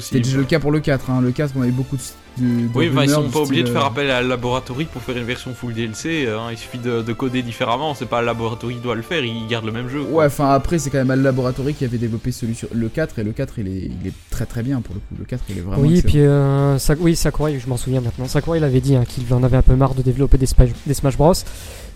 C'est 0.00 0.06
C'était 0.06 0.18
possible. 0.18 0.22
déjà 0.22 0.38
le 0.38 0.44
cas 0.44 0.58
pour 0.60 0.72
le 0.72 0.80
4, 0.80 1.10
hein. 1.10 1.20
le 1.20 1.30
4 1.32 1.52
on 1.56 1.62
avait 1.62 1.70
beaucoup 1.70 1.96
de... 1.96 2.02
de- 2.02 2.66
de 2.68 2.68
Oui, 2.74 2.88
enfin, 2.90 3.04
ils 3.04 3.10
sont 3.10 3.28
pas 3.28 3.40
obligés 3.40 3.62
de 3.62 3.68
faire 3.68 3.84
euh, 3.84 3.88
appel 3.88 4.10
à 4.10 4.22
la 4.22 4.28
laboratoire 4.28 4.78
pour 4.92 5.02
faire 5.02 5.16
une 5.16 5.24
version 5.24 5.52
full 5.54 5.74
DLC. 5.74 6.26
hein. 6.28 6.48
Il 6.50 6.56
suffit 6.58 6.78
de, 6.78 7.02
de 7.02 7.12
coder 7.12 7.42
différemment. 7.42 7.94
C'est 7.94 8.06
pas 8.08 8.20
la 8.20 8.26
laboratoire 8.28 8.72
qui 8.72 8.78
doit 8.78 8.94
le 8.94 9.02
faire. 9.02 9.22
Ils 9.24 9.46
gardent 9.48 9.66
le 9.66 9.72
même 9.72 9.88
jeu. 9.88 10.02
quoi. 10.02 10.20
Ouais, 10.20 10.26
enfin 10.26 10.50
après 10.50 10.78
c'est 10.78 10.88
quand 10.90 10.98
même 10.98 11.10
Al 11.10 11.20
Laboratory 11.22 11.74
qui 11.74 11.84
avait 11.84 11.98
développé 11.98 12.32
celui 12.32 12.54
sur 12.54 12.68
le 12.72 12.88
4 12.88 13.18
et 13.18 13.24
le 13.24 13.32
4 13.32 13.58
il 13.58 13.68
est, 13.68 13.90
il 14.02 14.06
est 14.08 14.12
très 14.30 14.46
très 14.46 14.62
bien 14.62 14.80
pour 14.80 14.94
le 14.94 15.00
coup. 15.00 15.14
Le 15.18 15.24
4 15.24 15.42
il 15.50 15.58
est 15.58 15.60
vraiment 15.60 15.82
Oui, 15.82 15.98
et 15.98 16.02
puis 16.02 16.18
euh, 16.20 16.78
oui, 17.00 17.14
Sakurai, 17.16 17.58
je 17.58 17.68
m'en 17.68 17.76
souviens 17.76 18.00
maintenant. 18.00 18.26
Sakurai 18.28 18.58
il 18.58 18.64
avait 18.64 18.80
dit 18.80 18.96
hein, 18.96 19.04
qu'il 19.06 19.32
en 19.34 19.42
avait 19.42 19.58
un 19.58 19.62
peu 19.62 19.74
marre 19.76 19.94
de 19.94 20.02
développer 20.02 20.38
des, 20.38 20.46
Smash- 20.46 20.72
des 20.86 20.94
Smash 20.94 21.16
Bros. 21.16 21.34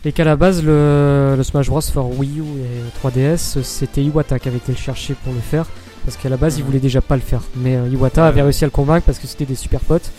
Et 0.05 0.13
qu'à 0.13 0.23
la 0.25 0.37
base, 0.37 0.63
le, 0.63 1.35
le 1.37 1.43
Smash 1.43 1.69
Bros 1.69 1.81
for 1.81 2.17
Wii 2.17 2.39
U 2.39 2.43
et 2.43 3.09
3DS, 3.09 3.63
c'était 3.65 4.05
Iwata 4.05 4.39
qui 4.39 4.47
avait 4.49 4.59
été 4.59 4.71
le 4.71 4.79
chercher 4.79 5.15
pour 5.25 5.33
le 5.33 5.41
faire. 5.41 5.67
Parce 6.07 6.17
qu'à 6.17 6.29
la 6.31 6.37
base, 6.39 6.57
il 6.57 6.65
voulait 6.65 6.79
déjà 6.79 7.01
pas 7.03 7.17
le 7.17 7.21
faire. 7.21 7.43
Mais 7.57 7.77
euh, 7.77 7.89
Iwata 7.89 8.23
Ouais. 8.23 8.29
avait 8.29 8.43
réussi 8.43 8.65
à 8.65 8.69
le 8.69 8.71
convaincre 8.71 9.05
parce 9.05 9.19
que 9.19 9.27
c'était 9.27 9.45
des 9.45 9.57
super 9.57 9.81
potes. 9.81 10.11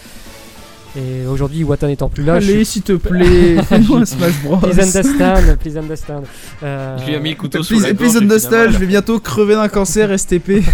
Et 0.98 1.26
aujourd'hui, 1.28 1.60
Iwata 1.60 1.88
n'étant 1.88 2.10
plus 2.10 2.24
là, 2.24 2.36
Allez, 2.36 2.66
s'il 2.66 2.82
te 2.82 2.94
plaît, 2.94 3.62
fais-moi 3.70 4.00
un 4.00 4.06
Smash 4.06 4.42
Bros. 4.44 4.58
Please 4.58 4.80
understand, 4.82 5.56
please 5.60 5.78
understand. 5.78 6.24
Euh, 6.64 6.98
Je 7.00 7.06
lui 7.06 7.14
ai 7.14 7.20
mis 7.20 7.30
le 7.32 7.36
couteau 7.38 7.64
sous 7.64 7.76
Please, 7.78 7.88
la 7.88 7.94
please 7.94 8.18
understand, 8.18 8.72
je 8.72 8.78
vais 8.78 8.86
bientôt 8.88 9.20
crever 9.20 9.56
d'un 9.56 9.70
cancer 9.70 10.10
STP. 10.20 10.64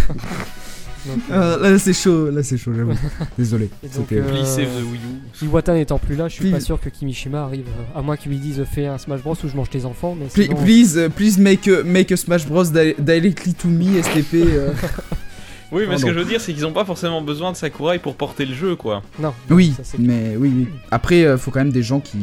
donc, 1.05 1.19
euh, 1.31 1.57
Ah, 1.61 1.69
là 1.69 1.79
c'est 1.79 1.93
chaud, 1.93 2.29
là 2.31 2.43
c'est 2.43 2.57
chaud, 2.57 2.73
j'avoue. 2.75 2.93
Désolé. 3.37 3.69
C'était- 3.89 4.17
euh, 4.19 4.29
Please 4.29 4.45
save 4.45 4.67
the 4.67 4.83
Wii 4.91 4.99
U. 5.41 5.45
Iwata 5.45 5.73
n'étant 5.73 5.99
plus 5.99 6.15
là, 6.15 6.27
je 6.27 6.33
suis 6.33 6.43
Please. 6.45 6.51
pas 6.53 6.59
sûr 6.59 6.79
que 6.79 6.89
Kimishima 6.89 7.43
arrive. 7.43 7.65
euh, 7.67 7.99
À 7.99 8.01
moins 8.01 8.17
qu'il 8.17 8.31
lui 8.31 8.37
dise 8.39 8.63
fais 8.71 8.85
un 8.87 8.97
Smash 8.97 9.21
Bros 9.21 9.35
où 9.43 9.47
je 9.47 9.55
mange 9.55 9.69
tes 9.69 9.85
enfants. 9.85 10.15
Mais 10.19 10.27
sinon, 10.29 10.55
Please, 10.63 10.97
uh, 11.05 11.09
please 11.09 11.37
make 11.39 11.67
a, 11.67 11.83
make 11.83 12.11
a 12.11 12.17
Smash 12.17 12.45
Bros 12.47 12.65
di- 12.65 12.95
directly 12.99 13.53
to 13.53 13.67
me 13.67 14.01
STP. 14.01 14.33
euh. 14.35 14.71
Oui, 15.75 15.85
mais 15.89 15.97
ce 15.97 16.05
que 16.05 16.13
je 16.13 16.19
veux 16.19 16.25
dire, 16.25 16.39
c'est 16.39 16.53
qu'ils 16.53 16.67
ont 16.67 16.71
pas 16.71 16.85
forcément 16.85 17.23
besoin 17.23 17.51
de 17.51 17.57
Sakurai 17.57 17.97
pour 17.97 18.13
porter 18.15 18.45
le 18.45 18.53
jeu, 18.53 18.75
quoi. 18.75 19.01
non. 19.19 19.33
Oui, 19.49 19.73
ça, 19.75 19.83
c'est- 19.83 19.97
mais 19.97 20.35
oui, 20.37 20.51
oui. 20.55 20.67
Après, 20.91 21.23
euh, 21.25 21.35
faut 21.35 21.49
quand 21.49 21.61
même 21.61 21.71
des 21.71 21.81
gens 21.81 21.99
qui, 21.99 22.19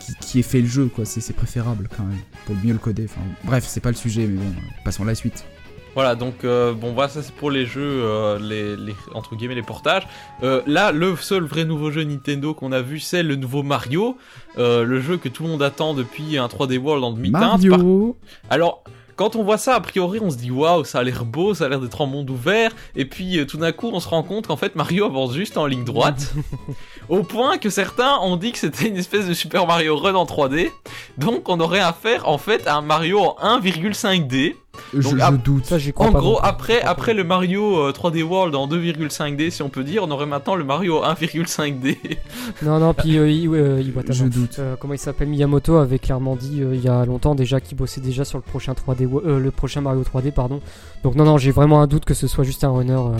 qui, 0.00 0.12
qui 0.20 0.38
aient 0.40 0.42
fait 0.42 0.60
le 0.60 0.66
jeu, 0.66 0.90
quoi. 0.94 1.06
C'est 1.06 1.22
c'est 1.22 1.32
préférable 1.32 1.88
quand 1.96 2.02
même, 2.02 2.18
pour 2.44 2.54
mieux 2.62 2.74
le 2.74 2.78
coder. 2.78 3.06
Enfin, 3.08 3.22
bref, 3.44 3.64
c'est 3.66 3.80
pas 3.80 3.88
le 3.88 3.96
sujet, 3.96 4.26
mais 4.26 4.36
bon, 4.36 4.42
euh, 4.42 4.82
passons 4.84 5.02
à 5.04 5.06
la 5.06 5.14
suite. 5.14 5.46
Voilà, 5.94 6.14
donc 6.16 6.44
euh, 6.44 6.72
bon, 6.72 6.92
voilà, 6.92 7.08
ça 7.08 7.22
c'est 7.22 7.34
pour 7.34 7.50
les 7.50 7.66
jeux, 7.66 7.80
euh, 8.04 8.38
les, 8.40 8.76
les 8.76 8.94
entre 9.14 9.36
guillemets 9.36 9.54
les 9.54 9.62
portages. 9.62 10.06
Euh, 10.42 10.60
là, 10.66 10.90
le 10.92 11.14
seul 11.16 11.44
vrai 11.44 11.64
nouveau 11.64 11.90
jeu 11.90 12.02
Nintendo 12.02 12.52
qu'on 12.54 12.72
a 12.72 12.80
vu, 12.80 12.98
c'est 13.00 13.22
le 13.22 13.36
nouveau 13.36 13.62
Mario, 13.62 14.16
euh, 14.58 14.84
le 14.84 15.00
jeu 15.00 15.16
que 15.18 15.28
tout 15.28 15.44
le 15.44 15.50
monde 15.50 15.62
attend 15.62 15.94
depuis 15.94 16.36
un 16.38 16.46
3D 16.46 16.78
World 16.78 17.04
en 17.04 17.12
demi-teinte. 17.12 17.42
Par- 17.70 17.78
Mario. 17.78 18.16
Alors, 18.50 18.82
quand 19.16 19.36
on 19.36 19.44
voit 19.44 19.58
ça, 19.58 19.76
a 19.76 19.80
priori, 19.80 20.18
on 20.20 20.28
se 20.30 20.36
dit 20.36 20.50
waouh, 20.50 20.82
ça 20.82 20.98
a 20.98 21.02
l'air 21.04 21.24
beau, 21.24 21.54
ça 21.54 21.66
a 21.66 21.68
l'air 21.68 21.78
d'être 21.78 22.00
en 22.00 22.06
monde 22.06 22.28
ouvert, 22.30 22.72
et 22.96 23.04
puis 23.04 23.38
euh, 23.38 23.46
tout 23.46 23.58
d'un 23.58 23.70
coup, 23.70 23.88
on 23.92 24.00
se 24.00 24.08
rend 24.08 24.24
compte 24.24 24.48
qu'en 24.48 24.56
fait 24.56 24.74
Mario 24.74 25.04
avance 25.04 25.34
juste 25.34 25.56
en 25.56 25.66
ligne 25.66 25.84
droite, 25.84 26.34
au 27.08 27.22
point 27.22 27.58
que 27.58 27.70
certains 27.70 28.18
ont 28.22 28.36
dit 28.36 28.50
que 28.50 28.58
c'était 28.58 28.88
une 28.88 28.96
espèce 28.96 29.28
de 29.28 29.32
Super 29.34 29.68
Mario 29.68 29.96
Run 29.96 30.16
en 30.16 30.24
3D. 30.24 30.72
Donc, 31.18 31.48
on 31.48 31.60
aurait 31.60 31.78
affaire 31.78 32.28
en 32.28 32.38
fait 32.38 32.66
à 32.66 32.74
un 32.74 32.80
Mario 32.82 33.20
en 33.20 33.60
1,5D. 33.60 34.56
Je, 34.92 35.00
Donc, 35.08 35.18
je 35.18 35.36
doute. 35.36 35.64
Ça, 35.66 35.78
j'y 35.78 35.92
crois 35.92 36.08
En 36.08 36.12
pas 36.12 36.18
gros, 36.20 36.38
après, 36.42 36.80
après 36.82 37.14
le 37.14 37.24
Mario 37.24 37.78
euh, 37.78 37.92
3D 37.92 38.22
World 38.22 38.54
en 38.54 38.68
2,5D, 38.68 39.50
si 39.50 39.62
on 39.62 39.68
peut 39.68 39.82
dire, 39.84 40.02
on 40.04 40.10
aurait 40.10 40.26
maintenant 40.26 40.54
le 40.54 40.64
Mario 40.64 41.02
1,5D. 41.02 41.96
Non, 42.62 42.78
non, 42.78 42.94
puis 42.94 43.18
euh, 43.18 43.30
I- 43.30 43.48
euh, 43.48 43.80
Iwata, 43.82 44.12
Je 44.12 44.24
non. 44.24 44.30
doute. 44.30 44.56
Euh, 44.58 44.76
comment 44.78 44.94
il 44.94 44.98
s'appelle 44.98 45.28
Miyamoto 45.28 45.76
avait 45.76 45.98
clairement 45.98 46.36
dit 46.36 46.62
euh, 46.62 46.74
il 46.74 46.80
y 46.82 46.88
a 46.88 47.04
longtemps 47.04 47.34
déjà 47.34 47.60
qu'il 47.60 47.76
bossait 47.76 48.00
déjà 48.00 48.24
sur 48.24 48.38
le 48.38 48.42
prochain 48.42 48.72
3D, 48.74 49.06
wo- 49.06 49.22
euh, 49.24 49.38
le 49.38 49.50
prochain 49.50 49.80
Mario 49.80 50.02
3D, 50.02 50.32
pardon. 50.32 50.60
Donc 51.02 51.14
non, 51.16 51.24
non, 51.24 51.38
j'ai 51.38 51.50
vraiment 51.50 51.80
un 51.80 51.86
doute 51.86 52.04
que 52.04 52.14
ce 52.14 52.26
soit 52.26 52.44
juste 52.44 52.64
un 52.64 52.70
runner. 52.70 52.92
euh, 52.94 53.16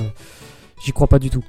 J'y 0.84 0.92
crois 0.92 1.06
pas 1.06 1.18
du 1.18 1.30
tout. 1.30 1.42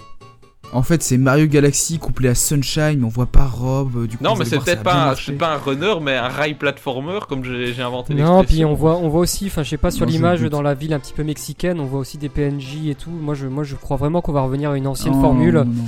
En 0.73 0.83
fait, 0.83 1.01
c'est 1.03 1.17
Mario 1.17 1.47
Galaxy 1.47 1.99
couplé 1.99 2.27
à 2.27 2.35
Sunshine, 2.35 2.97
mais 2.99 3.05
on 3.05 3.09
voit 3.09 3.27
pas 3.27 3.45
Rob. 3.45 3.91
euh, 3.95 4.07
Du 4.07 4.17
coup, 4.17 4.23
Non, 4.23 4.35
mais 4.35 4.43
c'est 4.43 4.59
peut-être 4.59 4.83
pas, 4.83 5.11
un- 5.11 5.33
pas 5.37 5.53
un 5.53 5.57
runner, 5.57 5.93
mais 6.01 6.15
un 6.17 6.27
rail 6.27 6.55
platformer, 6.55 7.19
comme 7.29 7.43
j'ai 7.45 7.81
inventé 7.81 8.13
Non, 8.13 8.43
puis 8.43 8.65
on 8.65 8.73
voit, 8.73 8.97
on 8.97 9.07
voit 9.07 9.21
aussi, 9.21 9.45
enfin, 9.47 9.63
je 9.63 9.69
sais 9.69 9.77
pas 9.77 9.91
sur 9.91 10.05
l'image 10.05 10.41
dans 10.41 10.61
la 10.61 10.73
ville 10.73 10.93
un 10.93 10.99
petit 10.99 11.13
peu 11.13 11.23
mexicaine, 11.23 11.79
on 11.79 11.85
voit 11.85 11.99
aussi 11.99 12.17
des 12.17 12.27
PNJ 12.29 12.87
et 12.89 12.95
tout. 12.95 13.09
Moi, 13.09 13.35
je, 13.35 13.47
moi, 13.47 13.63
je 13.63 13.75
crois 13.75 13.95
vraiment 13.97 14.19
qu'on 14.21 14.33
va 14.33 14.41
revenir 14.41 14.71
à 14.71 14.77
une 14.77 14.87
ancienne 14.87 15.13
Non, 15.13 15.21
formule, 15.21 15.53
non, 15.55 15.65
non. 15.65 15.83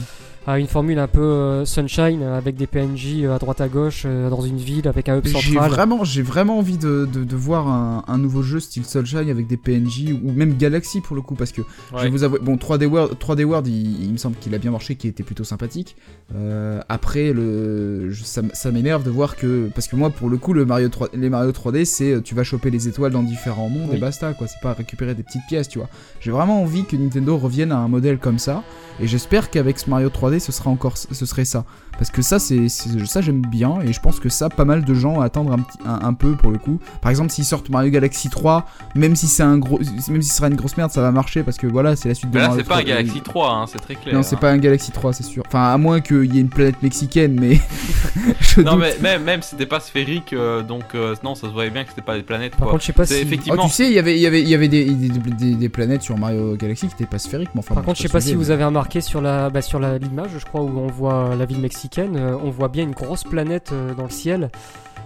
À 0.47 0.57
une 0.59 0.67
formule 0.67 0.97
un 0.97 1.07
peu 1.09 1.19
euh, 1.21 1.65
sunshine 1.65 2.23
avec 2.23 2.55
des 2.55 2.67
PNJ 2.67 3.17
euh, 3.23 3.35
à 3.35 3.37
droite 3.37 3.59
à 3.61 3.67
gauche 3.67 4.03
euh, 4.05 4.29
dans 4.29 4.39
une 4.41 4.55
ville 4.57 4.87
avec 4.87 5.09
un 5.09 5.17
hub 5.17 5.25
J'ai 5.25 5.33
central. 5.33 5.69
vraiment, 5.69 6.03
j'ai 6.05 6.21
vraiment 6.21 6.57
envie 6.57 6.77
de, 6.77 7.05
de, 7.11 7.25
de 7.25 7.35
voir 7.35 7.67
un, 7.67 8.05
un 8.07 8.17
nouveau 8.17 8.41
jeu 8.43 8.59
style 8.61 8.85
Sunshine 8.85 9.29
avec 9.29 9.45
des 9.47 9.57
PNJ 9.57 10.13
ou 10.23 10.31
même 10.31 10.55
Galaxy 10.57 11.01
pour 11.01 11.15
le 11.17 11.21
coup 11.21 11.35
parce 11.35 11.51
que 11.51 11.61
je 11.97 12.01
vais 12.03 12.09
vous 12.09 12.23
avouer, 12.23 12.39
bon 12.41 12.55
3D 12.55 12.85
World, 12.85 13.17
3D 13.19 13.43
World 13.43 13.67
il, 13.67 14.05
il 14.05 14.11
me 14.13 14.17
semble 14.17 14.37
qu'il 14.37 14.55
a 14.55 14.57
bien 14.57 14.71
marché, 14.71 14.95
qu'il 14.95 15.09
était 15.09 15.23
plutôt 15.23 15.43
sympathique. 15.43 15.97
Euh, 16.33 16.79
après 16.89 17.33
le, 17.33 18.09
je- 18.09 18.23
ça, 18.23 18.41
ça 18.53 18.71
m'énerve 18.71 19.03
de 19.03 19.09
voir 19.09 19.35
que 19.35 19.69
parce 19.75 19.87
que 19.89 19.95
moi 19.97 20.09
pour 20.09 20.29
le 20.29 20.37
coup 20.37 20.53
le 20.53 20.65
Mario 20.65 20.87
3, 20.89 21.09
les 21.13 21.29
Mario 21.29 21.51
3D 21.51 21.83
c'est 21.85 22.21
tu 22.23 22.35
vas 22.35 22.43
choper 22.43 22.69
les 22.71 22.87
étoiles 22.87 23.11
dans 23.11 23.23
différents 23.23 23.69
mondes 23.69 23.89
Oui. 23.91 23.97
et 23.97 23.99
basta 23.99 24.33
quoi, 24.33 24.47
c'est 24.47 24.61
pas 24.61 24.71
récupérer 24.73 25.13
des 25.13 25.23
petites 25.23 25.45
pièces 25.49 25.67
tu 25.67 25.77
vois. 25.79 25.89
J'ai 26.21 26.31
vraiment 26.31 26.61
envie 26.61 26.85
que 26.85 26.95
Nintendo 26.95 27.37
revienne 27.37 27.73
à 27.73 27.77
un 27.79 27.87
modèle 27.89 28.17
comme 28.17 28.39
ça 28.39 28.63
et 28.99 29.07
j'espère 29.07 29.49
qu'avec 29.49 29.77
ce 29.77 29.89
Mario 29.89 30.07
3D 30.09 30.36
ce 30.39 30.51
sera 30.51 30.69
encore 30.69 30.97
ce 30.97 31.25
serait 31.25 31.45
ça 31.45 31.65
parce 31.97 32.09
que 32.11 32.21
ça 32.21 32.39
c'est 32.39 32.67
ça 32.69 33.21
j'aime 33.21 33.41
bien 33.41 33.79
et 33.83 33.93
je 33.93 33.99
pense 33.99 34.19
que 34.19 34.29
ça 34.29 34.49
pas 34.49 34.65
mal 34.65 34.83
de 34.85 34.93
gens 34.93 35.19
attendent 35.21 35.51
un 35.51 35.59
petit 35.59 35.77
un, 35.85 35.99
un 36.03 36.13
peu 36.13 36.35
pour 36.35 36.51
le 36.51 36.57
coup 36.57 36.79
par 37.01 37.09
exemple 37.09 37.31
s'ils 37.31 37.45
sortent 37.45 37.69
Mario 37.69 37.89
Galaxy 37.91 38.29
3 38.29 38.65
même 38.95 39.15
si 39.15 39.27
c'est 39.27 39.43
un 39.43 39.57
gros 39.57 39.79
même 40.09 40.21
si 40.21 40.29
ce 40.29 40.35
sera 40.37 40.47
une 40.47 40.55
grosse 40.55 40.77
merde 40.77 40.91
ça 40.91 41.01
va 41.01 41.11
marcher 41.11 41.43
parce 41.43 41.57
que 41.57 41.67
voilà 41.67 41.95
c'est 41.95 42.09
la 42.09 42.15
suite 42.15 42.31
de 42.31 42.35
Mais 42.35 42.41
là, 42.41 42.49
Mario 42.49 42.63
c'est 42.63 42.69
pas 42.69 42.77
un 42.77 42.81
3D. 42.81 42.85
Galaxy 42.85 43.21
3, 43.21 43.51
hein, 43.51 43.65
c'est 43.67 43.79
très 43.79 43.95
clair. 43.95 44.13
non 44.15 44.23
c'est 44.23 44.35
hein. 44.35 44.39
pas 44.39 44.51
un 44.51 44.57
Galaxy 44.57 44.91
3 44.91 45.13
c'est 45.13 45.23
sûr 45.23 45.43
enfin 45.47 45.63
à 45.73 45.77
moins 45.77 45.99
qu'il 46.01 46.33
y 46.33 46.37
ait 46.37 46.41
une 46.41 46.49
planète 46.49 46.81
mexicaine 46.83 47.37
mais 47.39 47.59
je 48.39 48.61
Non, 48.61 48.73
doute. 48.75 48.81
mais 48.81 48.97
même, 49.01 49.23
même 49.23 49.41
c'était 49.41 49.65
pas 49.65 49.79
sphérique, 49.79 50.33
euh, 50.33 50.61
donc 50.63 50.83
euh, 50.95 51.15
non, 51.23 51.35
ça 51.35 51.47
se 51.47 51.53
voyait 51.53 51.69
bien 51.69 51.83
que 51.83 51.89
c'était 51.89 52.01
pas 52.01 52.15
des 52.15 52.23
planètes. 52.23 52.51
Par 52.51 52.59
quoi. 52.61 52.71
contre, 52.71 52.81
je 52.81 52.87
sais 52.87 52.93
pas 52.93 53.05
si. 53.05 53.25
Oh, 53.49 53.55
tu 53.63 53.69
sais, 53.69 53.87
il 53.87 53.93
y 53.93 53.99
avait, 53.99 54.15
il 54.15 54.21
y 54.21 54.25
avait, 54.27 54.41
il 54.41 54.47
y 54.49 54.55
avait 54.55 54.67
des, 54.67 54.85
des, 54.85 55.09
des- 55.09 55.55
des 55.55 55.69
planètes 55.69 56.01
sur 56.01 56.17
Mario 56.17 56.55
Galaxy 56.55 56.87
qui 56.87 56.93
étaient 56.93 57.05
pas 57.05 57.19
sphériques, 57.19 57.49
mais 57.55 57.59
enfin. 57.59 57.75
Par 57.75 57.83
bon, 57.83 57.87
contre, 57.87 57.97
je 57.99 58.03
sais 58.03 58.09
pas 58.09 58.21
si 58.21 58.35
vous 58.35 58.51
avez 58.51 58.63
remarqué 58.63 59.01
sur 59.01 59.21
la, 59.21 59.49
bah, 59.49 59.61
sur 59.61 59.79
la 59.79 59.97
l'image, 59.97 60.31
je 60.37 60.45
crois, 60.45 60.61
où 60.61 60.79
on 60.79 60.87
voit 60.87 61.35
la 61.37 61.45
ville 61.45 61.59
mexicaine, 61.59 61.86
euh, 61.97 62.37
on 62.43 62.49
voit 62.49 62.67
bien 62.67 62.83
une 62.83 62.91
grosse 62.91 63.23
planète 63.23 63.69
euh, 63.73 63.93
dans 63.93 64.03
le 64.03 64.09
ciel. 64.09 64.49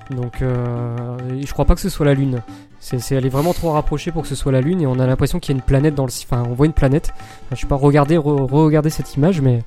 Donc, 0.09 0.41
euh, 0.41 1.17
je 1.43 1.51
crois 1.53 1.65
pas 1.65 1.75
que 1.75 1.81
ce 1.81 1.89
soit 1.89 2.05
la 2.05 2.13
Lune. 2.13 2.41
C'est, 2.79 2.99
elle 3.13 3.25
est 3.25 3.29
vraiment 3.29 3.53
trop 3.53 3.71
rapprochée 3.71 4.11
pour 4.11 4.23
que 4.23 4.27
ce 4.27 4.35
soit 4.35 4.51
la 4.51 4.59
Lune 4.61 4.81
et 4.81 4.87
on 4.87 4.99
a 4.99 5.05
l'impression 5.05 5.39
qu'il 5.39 5.53
y 5.53 5.55
a 5.55 5.57
une 5.59 5.63
planète 5.63 5.93
dans 5.95 6.05
le. 6.05 6.09
ci- 6.09 6.25
Enfin, 6.29 6.43
on 6.49 6.53
voit 6.53 6.65
une 6.65 6.73
planète. 6.73 7.13
Je 7.51 7.57
sais 7.61 7.67
pas, 7.67 7.75
regardez, 7.75 8.17
re- 8.17 8.51
regardez 8.51 8.89
cette 8.89 9.15
image, 9.15 9.39
mais 9.41 9.59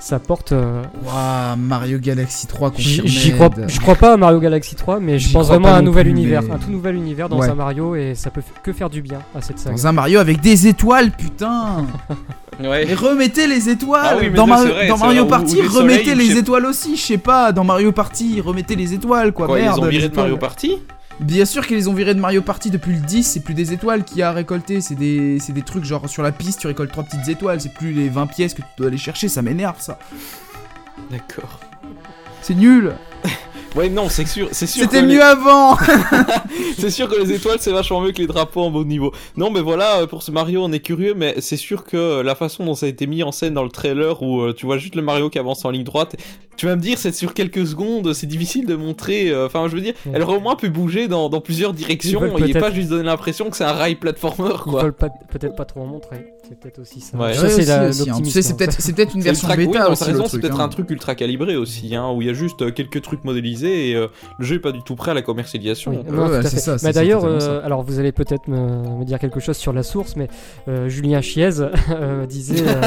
ça 0.00 0.18
porte. 0.18 0.50
euh, 0.52 0.82
Waouh, 1.04 1.56
Mario 1.58 1.98
Galaxy 1.98 2.46
3 2.48 2.72
j'y, 2.76 2.96
confirmé. 2.98 3.08
j'y 3.10 3.32
crois, 3.32 3.50
je 3.68 3.80
crois 3.80 3.94
pas 3.94 4.14
à 4.14 4.16
Mario 4.16 4.40
Galaxy 4.40 4.74
3, 4.74 4.98
mais 4.98 5.18
je 5.20 5.32
pense 5.32 5.46
vraiment 5.48 5.68
à 5.68 5.72
un 5.74 5.82
nouvel 5.82 6.04
plus, 6.04 6.10
univers, 6.10 6.42
mais- 6.42 6.54
un 6.54 6.58
tout 6.58 6.70
nouvel 6.70 6.96
univers 6.96 7.28
dans 7.28 7.38
Ouais. 7.38 7.48
un 7.48 7.54
Mario 7.54 7.94
et 7.94 8.14
ça 8.16 8.30
peut 8.30 8.42
que 8.62 8.72
faire 8.72 8.90
du 8.90 9.02
bien 9.02 9.20
à 9.34 9.40
cette 9.40 9.58
saga. 9.58 9.76
Dans 9.76 9.86
un 9.86 9.92
Mario 9.92 10.18
avec 10.18 10.40
des 10.40 10.66
étoiles, 10.66 11.12
putain 11.12 11.86
Ouais. 12.60 12.84
Mais 12.86 12.92
remettez 12.94 13.46
les 13.46 13.70
étoiles 13.70 14.04
Ah 14.04 14.16
oui, 14.20 14.30
Dans, 14.30 14.46
Mario- 14.46 14.74
dans 14.88 14.96
vrai, 14.96 15.26
Party, 15.26 15.56
ou 15.62 15.72
remettez 15.78 16.10
soleils, 16.10 16.28
les 16.28 16.36
étoiles 16.36 16.66
aussi, 16.66 16.94
je 16.96 17.00
sais 17.00 17.16
pas, 17.18 17.52
dans 17.52 17.64
Mario 17.64 17.90
Party, 17.90 18.42
remettez 18.42 18.76
les 18.76 18.92
étoiles, 18.92 19.32
quoi, 19.32 19.46
Quoi, 19.46 19.60
ils 19.60 19.62
merde 19.64 19.78
ont 19.78 19.86
virés 19.86 20.10
de. 20.10 20.16
Mario 20.16 20.36
Party? 20.36 20.76
Bien 21.20 21.44
sûr 21.44 21.66
qu'ils 21.66 21.76
les 21.76 21.86
ont 21.86 21.92
virés 21.92 22.14
de 22.14 22.20
Mario 22.20 22.40
Party 22.40 22.70
depuis 22.70 22.92
le 22.92 23.00
10, 23.00 23.24
c'est 23.24 23.40
plus 23.40 23.52
des 23.52 23.74
étoiles 23.74 24.04
qu'il 24.04 24.18
y 24.18 24.22
a 24.22 24.30
à 24.30 24.32
récolter, 24.32 24.80
c'est 24.80 24.94
des, 24.94 25.38
c'est 25.38 25.52
des 25.52 25.62
trucs 25.62 25.84
genre 25.84 26.08
sur 26.08 26.22
la 26.22 26.32
piste, 26.32 26.60
tu 26.60 26.66
récoltes 26.66 26.90
trois 26.90 27.04
petites 27.04 27.28
étoiles, 27.28 27.60
c'est 27.60 27.74
plus 27.74 27.92
les 27.92 28.08
20 28.08 28.26
pièces 28.26 28.54
que 28.54 28.62
tu 28.62 28.68
dois 28.78 28.86
aller 28.86 28.96
chercher, 28.96 29.28
ça 29.28 29.42
m'énerve 29.42 29.80
ça. 29.80 29.98
D'accord. 31.10 31.60
C'est 32.40 32.54
nul 32.54 32.94
Ouais, 33.76 33.88
non, 33.88 34.08
c'est 34.08 34.26
sûr, 34.26 34.48
c'est 34.50 34.66
sûr. 34.66 34.82
C'était 34.82 35.00
les- 35.02 35.14
mieux 35.14 35.22
avant 35.22 35.76
c'est 36.78 36.90
sûr 36.90 37.08
que 37.08 37.20
les 37.22 37.32
étoiles 37.32 37.58
c'est 37.60 37.70
vachement 37.72 38.00
mieux 38.00 38.12
que 38.12 38.18
les 38.18 38.26
drapeaux 38.26 38.62
en 38.62 38.74
haut 38.74 38.84
niveau. 38.84 39.12
Non 39.36 39.50
mais 39.50 39.60
voilà, 39.60 40.00
euh, 40.00 40.06
pour 40.06 40.22
ce 40.22 40.30
Mario 40.30 40.62
on 40.64 40.72
est 40.72 40.80
curieux, 40.80 41.14
mais 41.14 41.36
c'est 41.38 41.56
sûr 41.56 41.84
que 41.84 41.96
euh, 41.96 42.22
la 42.22 42.34
façon 42.34 42.64
dont 42.64 42.74
ça 42.74 42.86
a 42.86 42.88
été 42.88 43.06
mis 43.06 43.22
en 43.22 43.32
scène 43.32 43.54
dans 43.54 43.62
le 43.62 43.70
trailer 43.70 44.22
où 44.22 44.40
euh, 44.40 44.52
tu 44.52 44.66
vois 44.66 44.78
juste 44.78 44.94
le 44.96 45.02
Mario 45.02 45.30
qui 45.30 45.38
avance 45.38 45.64
en 45.64 45.70
ligne 45.70 45.84
droite, 45.84 46.16
tu 46.56 46.66
vas 46.66 46.74
me 46.76 46.80
dire 46.80 46.98
c'est 46.98 47.14
sur 47.14 47.32
quelques 47.32 47.66
secondes, 47.66 48.12
c'est 48.12 48.26
difficile 48.26 48.66
de 48.66 48.74
montrer, 48.74 49.32
enfin 49.44 49.68
je 49.68 49.74
veux 49.76 49.80
dire, 49.82 49.94
Ouais. 50.06 50.12
elle 50.14 50.22
aurait 50.22 50.36
au 50.36 50.40
moins 50.40 50.56
pu 50.56 50.68
bouger 50.68 51.06
dans, 51.08 51.28
dans 51.28 51.40
plusieurs 51.40 51.72
directions 51.72 52.20
veulent 52.20 52.30
et 52.30 52.52
peut-être- 52.52 52.60
pas 52.60 52.70
juste 52.72 52.88
donner 52.90 53.04
l'impression 53.04 53.50
que 53.50 53.56
c'est 53.56 53.64
un 53.64 53.72
rail 53.72 53.94
platformer 53.94 54.50
Ils 54.54 54.58
quoi. 54.70 54.82
veulent 54.82 54.92
pas- 54.92 55.08
peut-être 55.30 55.54
pas 55.56 55.64
trop 55.64 55.80
en 55.82 55.86
montrer. 55.86 56.26
C'est 56.48 56.58
peut-être 56.58 56.80
aussi 56.80 57.00
ça. 57.00 57.16
Ouais. 57.16 57.32
Ça, 57.34 57.48
c'est 57.48 57.70
hein. 57.70 57.90
C'est 57.92 58.92
peut-être 58.96 59.14
une 59.14 59.22
version 59.22 59.48
oui, 59.50 59.66
bêta 59.68 59.84
raison, 59.88 60.24
c'est 60.26 60.40
peut-être 60.40 60.60
hein. 60.60 60.64
un 60.64 60.68
truc 60.68 60.90
ultra 60.90 61.14
calibré 61.14 61.54
aussi, 61.56 61.94
hein, 61.94 62.10
où 62.10 62.22
il 62.22 62.26
y 62.26 62.30
a 62.30 62.34
juste 62.34 62.74
quelques 62.74 63.02
trucs 63.02 63.22
modélisés 63.24 63.59
et 63.68 63.94
euh, 63.94 64.08
le 64.38 64.44
jeu 64.44 64.56
est 64.56 64.60
pas 64.60 64.72
du 64.72 64.82
tout 64.82 64.94
prêt 64.96 65.10
à 65.10 65.14
la 65.14 65.22
commercialisation. 65.22 65.90
Oui, 65.92 65.98
non, 66.10 66.28
ouais, 66.28 66.42
c'est 66.44 66.58
ça, 66.58 66.76
Bah, 66.82 66.92
D'ailleurs, 66.92 67.24
euh, 67.24 67.60
alors 67.64 67.82
vous 67.82 67.98
allez 67.98 68.12
peut-être 68.12 68.48
me, 68.48 68.98
me 68.98 69.04
dire 69.04 69.18
quelque 69.18 69.40
chose 69.40 69.56
sur 69.56 69.72
la 69.72 69.82
source, 69.82 70.16
mais 70.16 70.28
euh, 70.68 70.88
Julien 70.88 71.20
Chiez 71.20 71.50
euh, 71.90 72.26
disait. 72.26 72.62
euh, 72.66 72.80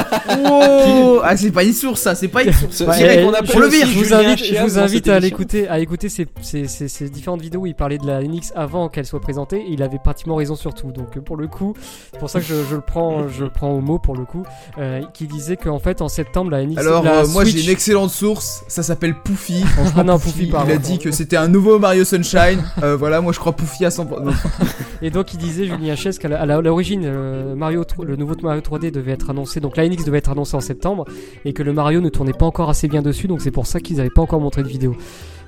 Oh 0.50 1.20
Ah, 1.22 1.36
c'est 1.36 1.50
pas 1.50 1.64
une 1.64 1.72
source, 1.72 2.00
ça, 2.00 2.14
c'est 2.14 2.28
pas 2.28 2.42
une 2.42 2.52
source. 2.70 2.76
Je, 2.78 3.98
vous 3.98 4.14
invite, 4.14 4.38
Chiaz 4.38 4.58
je 4.58 4.62
vous 4.64 4.78
invite 4.78 5.08
à 5.08 5.18
l'écouter, 5.20 5.68
à 5.68 5.78
écouter 5.78 6.08
ces, 6.08 6.26
ces- 6.42 6.66
ces- 6.68 6.88
ces 6.88 7.08
différentes 7.08 7.40
vidéos 7.42 7.60
où 7.62 7.66
il 7.66 7.74
parlait 7.74 7.98
de 7.98 8.06
la 8.06 8.22
NX 8.22 8.52
avant 8.54 8.88
qu'elle 8.88 9.06
soit 9.06 9.20
présentée. 9.20 9.58
Et 9.60 9.72
il 9.72 9.82
avait 9.82 9.98
pratiquement 9.98 10.36
raison 10.36 10.54
sur 10.56 10.74
tout. 10.74 10.92
Donc 10.92 11.18
pour 11.20 11.36
le 11.36 11.46
coup, 11.48 11.74
c'est 12.12 12.18
pour 12.18 12.30
ça 12.30 12.40
que 12.40 12.46
je, 12.46 12.54
je 12.68 12.74
le 12.76 12.80
prends, 12.80 13.28
je 13.28 13.44
le 13.44 13.50
prends 13.50 13.70
au 13.72 13.80
mot 13.80 13.98
pour 13.98 14.16
le 14.16 14.24
coup, 14.24 14.42
euh, 14.78 15.02
qui 15.12 15.26
disait 15.26 15.56
qu'en 15.56 15.78
fait 15.78 16.02
en 16.02 16.08
septembre 16.08 16.50
la 16.50 16.64
NX. 16.64 16.78
Alors, 16.78 17.02
la 17.02 17.20
euh, 17.22 17.26
moi 17.28 17.44
j'ai 17.44 17.62
une 17.62 17.70
excellente 17.70 18.10
source, 18.10 18.64
ça 18.68 18.82
s'appelle 18.82 19.14
Poufy. 19.24 19.64
Ah 19.96 20.02
non, 20.02 20.18
Poufy, 20.18 20.46
il 20.66 20.72
a 20.72 20.76
dit 20.78 20.98
que 20.98 21.10
c'était 21.10 21.36
un 21.36 21.48
nouveau 21.48 21.78
Mario 21.78 22.04
Sunshine. 22.04 22.62
Euh, 22.82 22.96
voilà, 22.96 23.20
moi 23.20 23.32
je 23.32 23.38
crois 23.38 23.52
à 23.52 23.88
100%. 23.88 24.22
Non, 24.24 24.32
Et 25.02 25.10
donc 25.10 25.34
il 25.34 25.38
disait 25.38 25.66
Julien 25.66 25.94
Chies 25.96 26.18
qu'à 26.18 26.28
la- 26.28 26.60
l'origine 26.60 27.02
euh, 27.04 27.54
Mario, 27.54 27.84
le 28.02 28.16
nouveau 28.16 28.34
Mario 28.42 28.60
3D 28.60 28.90
devait 28.90 29.12
être 29.12 29.30
annoncé, 29.30 29.60
donc 29.60 29.76
la 29.76 29.88
NX 29.88 30.04
devait 30.04 30.18
être 30.18 30.30
annoncé 30.30 30.56
en 30.56 30.60
septembre, 30.60 31.04
et 31.44 31.52
que 31.52 31.62
le 31.62 31.72
Mario 31.72 32.00
ne 32.00 32.08
tournait 32.08 32.32
pas 32.32 32.46
encore 32.46 32.70
assez 32.70 32.88
bien 32.88 33.02
dessus, 33.02 33.26
donc 33.26 33.40
c'est 33.42 33.50
pour 33.50 33.66
ça 33.66 33.80
qu'ils 33.80 33.96
n'avaient 33.96 34.10
pas 34.10 34.22
encore 34.22 34.40
montré 34.40 34.62
de 34.62 34.68
vidéo. 34.68 34.96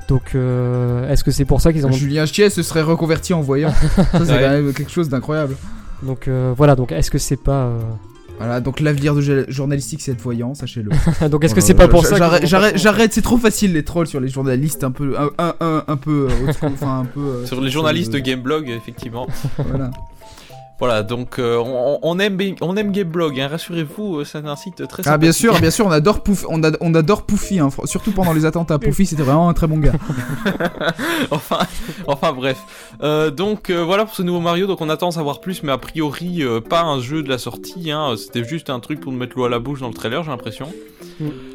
Donc 0.08 0.34
euh, 0.34 1.10
est-ce 1.10 1.24
que 1.24 1.30
c'est 1.32 1.44
pour 1.44 1.60
ça 1.60 1.72
qu'ils 1.72 1.86
ont 1.86 1.90
Julien 1.92 2.26
Chies 2.26 2.50
se 2.50 2.62
serait 2.62 2.82
reconverti 2.82 3.34
en 3.34 3.40
voyant. 3.40 3.70
Ça, 3.96 4.04
c'est 4.12 4.18
Ouais. 4.20 4.40
quand 4.40 4.50
même 4.50 4.72
quelque 4.72 4.90
chose 4.92 5.08
d'incroyable. 5.08 5.56
Donc 6.02 6.28
euh, 6.28 6.52
voilà, 6.56 6.76
donc 6.76 6.92
est-ce 6.92 7.10
que 7.10 7.18
c'est 7.18 7.42
pas 7.42 7.64
euh, 7.64 7.78
Voilà, 8.38 8.60
donc 8.60 8.80
l'avenir 8.80 9.14
de 9.14 9.20
jo- 9.22 9.44
journalistique 9.48 10.00
c'est 10.02 10.12
être 10.12 10.20
voyant, 10.20 10.54
sachez-le. 10.54 10.90
donc 11.30 11.44
est-ce 11.44 11.54
que 11.54 11.60
c'est 11.60 11.74
pas 11.74 11.88
pour 11.88 12.04
ça 12.04 12.40
J'arrête, 12.44 13.12
c'est 13.12 13.22
trop 13.22 13.38
facile 13.38 13.72
les 13.72 13.82
trolls 13.84 14.06
sur 14.06 14.20
les 14.20 14.28
journalistes 14.28 14.84
un 14.84 14.90
peu, 14.90 15.14
un, 15.18 15.30
un, 15.38 15.54
un, 15.60 15.84
un 15.88 15.96
peu, 15.96 16.28
euh, 16.30 16.52
enfin 16.64 17.00
un 17.00 17.04
peu. 17.06 17.20
euh, 17.20 17.46
Sur 17.46 17.60
les 17.60 17.70
journalistes 17.70 18.12
de 18.12 18.18
Gameblog, 18.18 18.68
effectivement. 18.68 19.26
Voilà. 19.58 19.90
Voilà, 20.78 21.02
donc 21.02 21.38
euh, 21.38 21.56
on, 21.56 21.98
on 22.02 22.18
aime 22.18 22.36
on 22.60 22.76
aime 22.76 22.92
Gameblog, 22.92 23.40
hein, 23.40 23.48
rassurez-vous, 23.48 24.18
euh, 24.18 24.24
c'est 24.24 24.44
un 24.44 24.56
site 24.56 24.86
très 24.86 25.08
Ah 25.08 25.16
bien 25.16 25.32
sûr, 25.32 25.58
bien 25.58 25.70
sûr, 25.70 25.86
on 25.86 25.90
adore 25.90 26.22
Pouf, 26.22 26.44
on, 26.50 26.62
ad- 26.62 26.76
on 26.82 26.94
adore 26.94 27.22
Poufy, 27.24 27.58
hein, 27.60 27.70
surtout 27.86 28.12
pendant 28.12 28.34
les 28.34 28.44
attentats. 28.44 28.78
Poufy 28.78 29.06
c'était 29.06 29.22
vraiment 29.22 29.48
un 29.48 29.54
très 29.54 29.66
bon 29.66 29.78
gars. 29.78 29.92
enfin, 31.30 31.60
enfin 32.06 32.32
bref. 32.32 32.58
Euh, 33.02 33.30
donc 33.30 33.70
euh, 33.70 33.82
voilà 33.84 34.04
pour 34.04 34.14
ce 34.14 34.22
nouveau 34.22 34.40
Mario, 34.40 34.66
donc 34.66 34.80
on 34.80 34.88
attend 34.88 35.08
à 35.08 35.12
savoir 35.12 35.40
plus, 35.40 35.62
mais 35.62 35.72
a 35.72 35.78
priori 35.78 36.42
euh, 36.42 36.60
pas 36.60 36.82
un 36.82 37.00
jeu 37.00 37.22
de 37.22 37.28
la 37.28 37.38
sortie, 37.38 37.90
hein, 37.90 38.14
c'était 38.16 38.44
juste 38.44 38.70
un 38.70 38.80
truc 38.80 39.00
pour 39.00 39.12
nous 39.12 39.18
mettre 39.18 39.36
l'eau 39.36 39.44
à 39.44 39.48
la 39.48 39.58
bouche 39.58 39.80
dans 39.80 39.88
le 39.88 39.94
trailer, 39.94 40.22
j'ai 40.24 40.30
l'impression. 40.30 40.68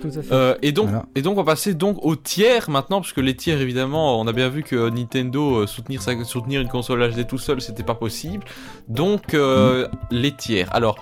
Tout 0.02 0.07
à 0.18 0.22
fait. 0.23 0.57
Et 0.64 0.72
donc, 0.72 0.88
Voilà. 0.89 1.06
et 1.15 1.22
donc 1.22 1.34
on 1.38 1.43
va 1.43 1.52
passer 1.52 1.73
donc 1.73 1.98
aux 2.03 2.15
tiers 2.15 2.69
maintenant, 2.69 3.02
parce 3.02 3.14
que 3.14 3.22
les 3.22 3.35
tiers 3.35 3.61
évidemment, 3.61 4.19
on 4.19 4.26
a 4.27 4.34
bien 4.34 4.49
vu 4.49 4.64
que 4.64 4.89
Nintendo 4.89 5.57
euh, 5.61 5.68
soutenir 5.68 6.02
sa- 6.02 6.23
soutenir 6.23 6.61
une 6.61 6.69
console 6.69 7.07
HD 7.11 7.27
tout 7.27 7.38
seul, 7.38 7.61
c'était 7.61 7.84
pas 7.84 7.93
possible. 7.95 8.43
Donc 8.88 9.10
euh, 9.33 9.88
les 10.11 10.31
tiers. 10.33 10.67
Alors. 10.73 10.97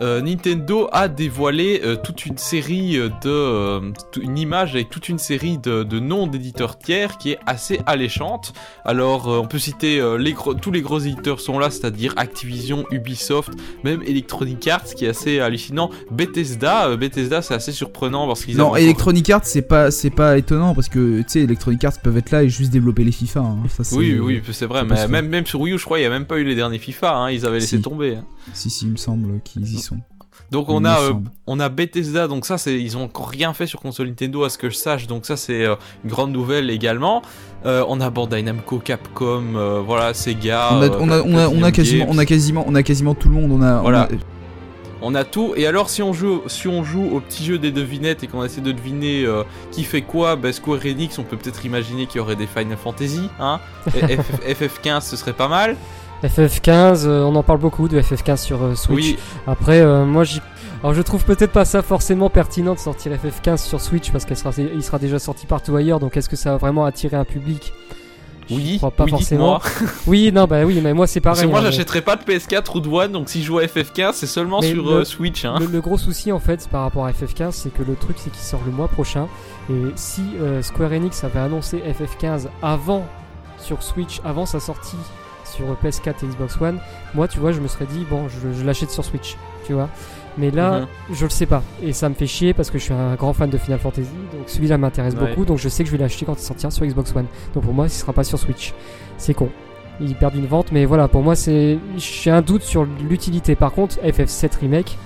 Euh, 0.00 0.20
Nintendo 0.20 0.88
a 0.92 1.08
dévoilé 1.08 1.80
euh, 1.84 1.96
toute 1.96 2.26
une 2.26 2.38
série 2.38 2.96
euh, 2.98 3.08
de 3.22 4.20
une 4.22 4.38
image 4.38 4.74
avec 4.74 4.90
toute 4.90 5.08
une 5.08 5.18
série 5.18 5.58
de, 5.58 5.82
de 5.82 5.98
noms 6.00 6.26
d'éditeurs 6.26 6.78
tiers 6.78 7.18
qui 7.18 7.32
est 7.32 7.38
assez 7.46 7.80
alléchante. 7.86 8.52
Alors 8.84 9.26
on 9.28 9.46
peut 9.46 9.58
citer 9.58 10.00
les 10.18 10.32
gros- 10.32 10.54
tous 10.54 10.70
les 10.70 10.82
gros 10.82 10.98
éditeurs 10.98 11.40
sont 11.40 11.58
là, 11.58 11.70
c'est-à-dire 11.70 12.14
Activision, 12.16 12.84
Ubisoft, 12.90 13.52
même 13.84 14.02
Electronic 14.02 14.66
Arts 14.68 14.84
qui 14.96 15.04
est 15.04 15.08
assez 15.08 15.40
hallucinant. 15.40 15.90
Bethesda, 16.10 16.96
Bethesda 16.96 17.42
c'est 17.42 17.54
assez 17.54 17.72
surprenant 17.72 18.26
parce 18.26 18.44
qu'ils 18.44 18.56
Non, 18.56 18.76
Electronic 18.76 19.28
Arts 19.30 19.44
c'est 19.44 19.62
pas, 19.62 19.90
c'est 19.90 20.10
pas 20.10 20.36
étonnant 20.38 20.74
parce 20.74 20.88
que 20.88 21.18
tu 21.20 21.24
sais, 21.28 21.40
Electronic 21.40 21.84
Arts 21.84 22.00
peuvent 22.02 22.16
être 22.16 22.30
là 22.30 22.42
et 22.42 22.48
juste 22.48 22.70
développer 22.70 23.04
les 23.04 23.12
FIFA. 23.12 23.40
hein. 23.40 23.56
Ça, 23.68 23.96
Oui, 23.96 24.18
oui, 24.18 24.42
c'est 24.52 24.66
vrai, 24.66 24.84
mais 24.84 24.96
même, 25.08 25.28
même 25.28 25.46
sur 25.46 25.60
Wii 25.60 25.74
U, 25.74 25.78
je 25.78 25.84
crois, 25.84 25.98
il 25.98 26.02
n'y 26.02 26.06
a 26.06 26.10
même 26.10 26.26
pas 26.26 26.38
eu 26.38 26.44
les 26.44 26.54
derniers 26.54 26.78
FIFA, 26.78 27.16
hein, 27.16 27.30
ils 27.30 27.46
avaient 27.46 27.60
laissé 27.60 27.80
tomber. 27.80 28.16
hein. 28.16 28.24
Si, 28.54 28.70
si, 28.70 28.86
il 28.86 28.92
me 28.92 28.96
semble 28.96 29.40
qu'ils 29.44 29.64
y 29.74 29.78
sont. 29.78 29.87
Donc 30.50 30.70
on 30.70 30.84
a, 30.86 30.98
euh, 31.00 31.12
on 31.46 31.60
a 31.60 31.68
Bethesda, 31.68 32.26
donc 32.26 32.46
ça, 32.46 32.56
c'est, 32.56 32.80
ils 32.80 32.96
ont 32.96 33.04
encore 33.04 33.28
rien 33.28 33.52
fait 33.52 33.66
sur 33.66 33.80
console 33.80 34.08
Nintendo 34.08 34.44
à 34.44 34.48
ce 34.50 34.56
que 34.56 34.70
je 34.70 34.76
sache, 34.76 35.06
donc 35.06 35.26
ça 35.26 35.36
c'est 35.36 35.66
euh, 35.66 35.74
une 36.04 36.10
grande 36.10 36.32
nouvelle 36.32 36.70
également. 36.70 37.20
Euh, 37.66 37.84
on 37.88 38.00
a 38.00 38.08
Bandai 38.08 38.42
Namco, 38.42 38.78
Capcom, 38.78 39.42
euh, 39.56 39.82
voilà, 39.84 40.14
Sega. 40.14 40.70
on, 40.72 40.80
a, 40.82 40.88
on, 40.88 41.10
a, 41.10 41.20
on, 41.22 41.36
a, 41.36 41.48
on 41.48 41.62
a 41.62 41.70
Platinum 41.70 41.72
quasiment, 41.72 42.06
on 42.08 42.18
a 42.18 42.24
quasiment, 42.24 42.64
on 42.66 42.74
a 42.74 42.82
quasiment 42.82 43.14
tout 43.14 43.28
le 43.28 43.34
monde. 43.34 43.52
On 43.52 43.62
a, 43.62 43.74
on 43.78 43.82
Voilà. 43.82 44.02
a- 44.04 44.08
On 45.00 45.14
a 45.14 45.22
tout. 45.22 45.52
Et 45.56 45.64
alors, 45.66 45.90
si 45.90 46.02
on 46.02 46.12
joue, 46.12 46.42
si 46.48 46.66
on 46.66 46.82
joue 46.82 47.04
au 47.12 47.20
petit 47.20 47.44
jeu 47.44 47.56
des 47.58 47.70
devinettes 47.70 48.24
et 48.24 48.26
qu'on 48.26 48.42
essaie 48.42 48.60
de 48.62 48.72
deviner 48.72 49.24
euh, 49.24 49.44
qui 49.70 49.84
fait 49.84 50.02
quoi, 50.02 50.34
bah, 50.34 50.52
Square 50.52 50.80
Enix, 50.86 51.16
on 51.20 51.22
peut 51.22 51.36
peut-être 51.36 51.64
imaginer 51.64 52.06
qu'il 52.06 52.16
y 52.16 52.20
aurait 52.20 52.34
des 52.34 52.48
Final 52.48 52.76
Fantasy, 52.76 53.28
hein. 53.38 53.60
Et 53.94 54.16
FF, 54.16 54.62
FF15, 54.82 55.02
ce 55.02 55.16
serait 55.16 55.34
pas 55.34 55.46
mal. 55.46 55.76
FF15, 56.24 57.06
euh, 57.06 57.22
on 57.22 57.34
en 57.36 57.42
parle 57.42 57.58
beaucoup 57.60 57.88
de 57.88 58.00
FF15 58.00 58.36
sur 58.38 58.62
euh, 58.62 58.74
Switch. 58.74 58.96
Oui, 59.12 59.18
Après, 59.46 59.80
euh, 59.80 60.04
moi, 60.04 60.24
j'y... 60.24 60.40
Alors, 60.82 60.94
je 60.94 61.02
trouve 61.02 61.24
peut-être 61.24 61.52
pas 61.52 61.64
ça 61.64 61.82
forcément 61.82 62.30
pertinent 62.30 62.74
de 62.74 62.78
sortir 62.78 63.12
FF15 63.12 63.56
sur 63.58 63.80
Switch 63.80 64.10
parce 64.10 64.24
qu'il 64.24 64.36
sera, 64.36 64.50
il 64.56 64.82
sera 64.82 64.98
déjà 64.98 65.18
sorti 65.18 65.46
partout 65.46 65.74
ailleurs. 65.76 65.98
Donc, 66.00 66.16
est-ce 66.16 66.28
que 66.28 66.36
ça 66.36 66.52
va 66.52 66.56
vraiment 66.56 66.84
attirer 66.84 67.16
un 67.16 67.24
public? 67.24 67.72
Je 68.48 68.54
oui, 68.54 68.76
crois 68.78 68.90
pas 68.90 69.04
oui, 69.04 69.10
forcément. 69.10 69.60
Oui, 70.06 70.30
non, 70.32 70.46
bah 70.46 70.64
oui, 70.64 70.80
mais 70.82 70.94
moi, 70.94 71.06
c'est 71.06 71.20
Parce 71.20 71.38
pareil. 71.38 71.48
que 71.48 71.50
moi, 71.50 71.60
hein, 71.60 71.64
mais 71.66 71.70
j'achèterais 71.72 72.00
pas 72.00 72.16
de 72.16 72.22
PS4 72.22 72.76
ou 72.76 72.80
de 72.80 72.88
One, 72.88 73.12
donc 73.12 73.28
si 73.28 73.42
je 73.42 73.46
joue 73.46 73.58
à 73.58 73.64
FF15, 73.64 74.12
c'est 74.14 74.26
seulement 74.26 74.60
Mais 74.60 74.72
sur 74.72 74.84
le- 74.84 74.90
euh, 75.00 75.04
Switch. 75.04 75.44
Hein. 75.44 75.56
le, 75.60 75.66
le 75.66 75.80
gros 75.82 75.98
souci, 75.98 76.32
en 76.32 76.38
fait, 76.38 76.66
par 76.68 76.82
rapport 76.82 77.04
à 77.04 77.10
FF15, 77.10 77.50
c'est 77.52 77.74
que 77.74 77.82
le 77.82 77.94
truc, 77.94 78.16
c'est 78.18 78.30
qu'il 78.30 78.40
sort 78.40 78.60
le 78.64 78.72
mois 78.72 78.88
prochain. 78.88 79.28
Et 79.70 79.74
si 79.96 80.22
euh, 80.40 80.62
Square 80.62 80.92
Enix 80.92 81.22
avait 81.24 81.40
annoncé 81.40 81.78
FF15 81.82 82.46
avant 82.62 83.04
sur 83.58 83.82
Switch, 83.82 84.20
avant 84.24 84.46
sa 84.46 84.60
sortie 84.60 84.96
sur 85.58 85.76
PS4 85.82 86.24
et 86.24 86.26
Xbox 86.26 86.60
One, 86.60 86.78
moi, 87.14 87.28
tu 87.28 87.38
vois, 87.38 87.52
je 87.52 87.60
me 87.60 87.68
serais 87.68 87.86
dit, 87.86 88.04
bon, 88.08 88.28
je, 88.28 88.52
je 88.58 88.64
l'achète 88.64 88.90
sur 88.90 89.04
Switch, 89.04 89.36
tu 89.66 89.72
vois. 89.74 89.88
Mais 90.36 90.50
là, 90.52 90.80
Mhm. 90.80 90.86
je 91.14 91.24
le 91.24 91.30
sais 91.30 91.46
pas. 91.46 91.62
Et 91.82 91.92
ça 91.92 92.08
me 92.08 92.14
fait 92.14 92.26
chier 92.28 92.54
parce 92.54 92.70
que 92.70 92.78
je 92.78 92.84
suis 92.84 92.94
un 92.94 93.16
grand 93.16 93.32
fan 93.32 93.50
de 93.50 93.58
Final 93.58 93.80
Fantasy. 93.80 94.08
Donc 94.32 94.48
celui-là 94.48 94.78
m'intéresse 94.78 95.14
Ouais. 95.14 95.30
beaucoup. 95.30 95.44
Donc 95.44 95.58
je 95.58 95.68
sais 95.68 95.82
que 95.82 95.90
je 95.90 95.96
vais 95.96 96.00
l'acheter 96.02 96.26
quand 96.26 96.34
il 96.34 96.42
sortira 96.44 96.70
sur 96.70 96.86
Xbox 96.86 97.14
One. 97.16 97.26
Donc 97.54 97.64
pour 97.64 97.74
moi, 97.74 97.86
il 97.86 97.90
sera 97.90 98.12
pas 98.12 98.22
sur 98.22 98.38
Switch. 98.38 98.72
C'est 99.16 99.34
con. 99.34 99.48
Ils 100.00 100.14
perdent 100.14 100.36
une 100.36 100.46
vente. 100.46 100.70
Mais 100.70 100.84
voilà, 100.84 101.08
pour 101.08 101.22
moi, 101.22 101.34
c'est. 101.34 101.78
J'ai 101.96 102.30
un 102.30 102.40
doute 102.40 102.62
sur 102.62 102.84
l'utilité. 102.84 103.56
Par 103.56 103.72
contre, 103.72 103.96
FF7 104.00 104.58
Remake, 104.60 104.96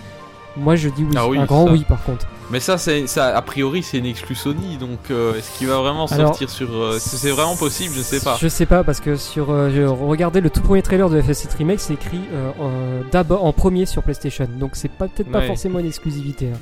moi 0.57 0.77
je 0.77 0.89
dis 0.89 1.05
oui. 1.05 1.15
Ah 1.17 1.27
oui, 1.29 1.39
un 1.39 1.45
grand 1.45 1.67
ça. 1.67 1.73
oui 1.73 1.85
par 1.89 2.03
contre. 2.05 2.27
Mais 2.51 2.61
ça, 2.61 2.77
c'est, 2.77 3.07
ça, 3.07 3.35
a 3.35 3.41
priori, 3.41 3.83
c'est 3.83 3.97
une 3.97 4.05
exclu 4.05 4.35
Sony, 4.35 4.77
donc 4.77 4.99
euh, 5.11 5.35
est-ce 5.37 5.57
qu'il 5.57 5.69
va 5.69 5.79
vraiment 5.79 6.05
Alors, 6.07 6.29
sortir 6.29 6.51
sur. 6.51 6.71
euh, 6.75 6.99
c'est 7.01 7.31
vraiment 7.31 7.57
possible, 7.57 7.95
je 7.97 8.03
sais 8.03 8.21
pas. 8.21 8.37
Je 8.39 8.47
sais 8.49 8.67
pas 8.67 8.85
parce 8.85 9.01
que 9.01 9.17
sur. 9.17 9.51
euh, 9.51 9.71
je 9.75 9.83
regardais 9.83 10.43
le 10.43 10.51
tout 10.51 10.61
premier 10.61 10.83
trailer 10.83 11.09
de 11.09 11.21
FF7 11.23 11.57
Remake, 11.57 11.81
c'est 11.81 11.95
écrit 11.95 12.21
euh, 12.33 12.51
en- 12.61 13.09
d'abord 13.11 13.45
en 13.47 13.53
premier 13.55 13.87
sur 13.87 14.03
PlayStation. 14.03 14.47
Donc 14.59 14.73
c'est 14.75 14.91
pas 14.91 15.09
peut-être 15.09 15.31
pas 15.31 15.43
forcément 15.43 15.79
une 15.79 15.87
exclusivité. 15.87 16.49
hein. 16.55 16.59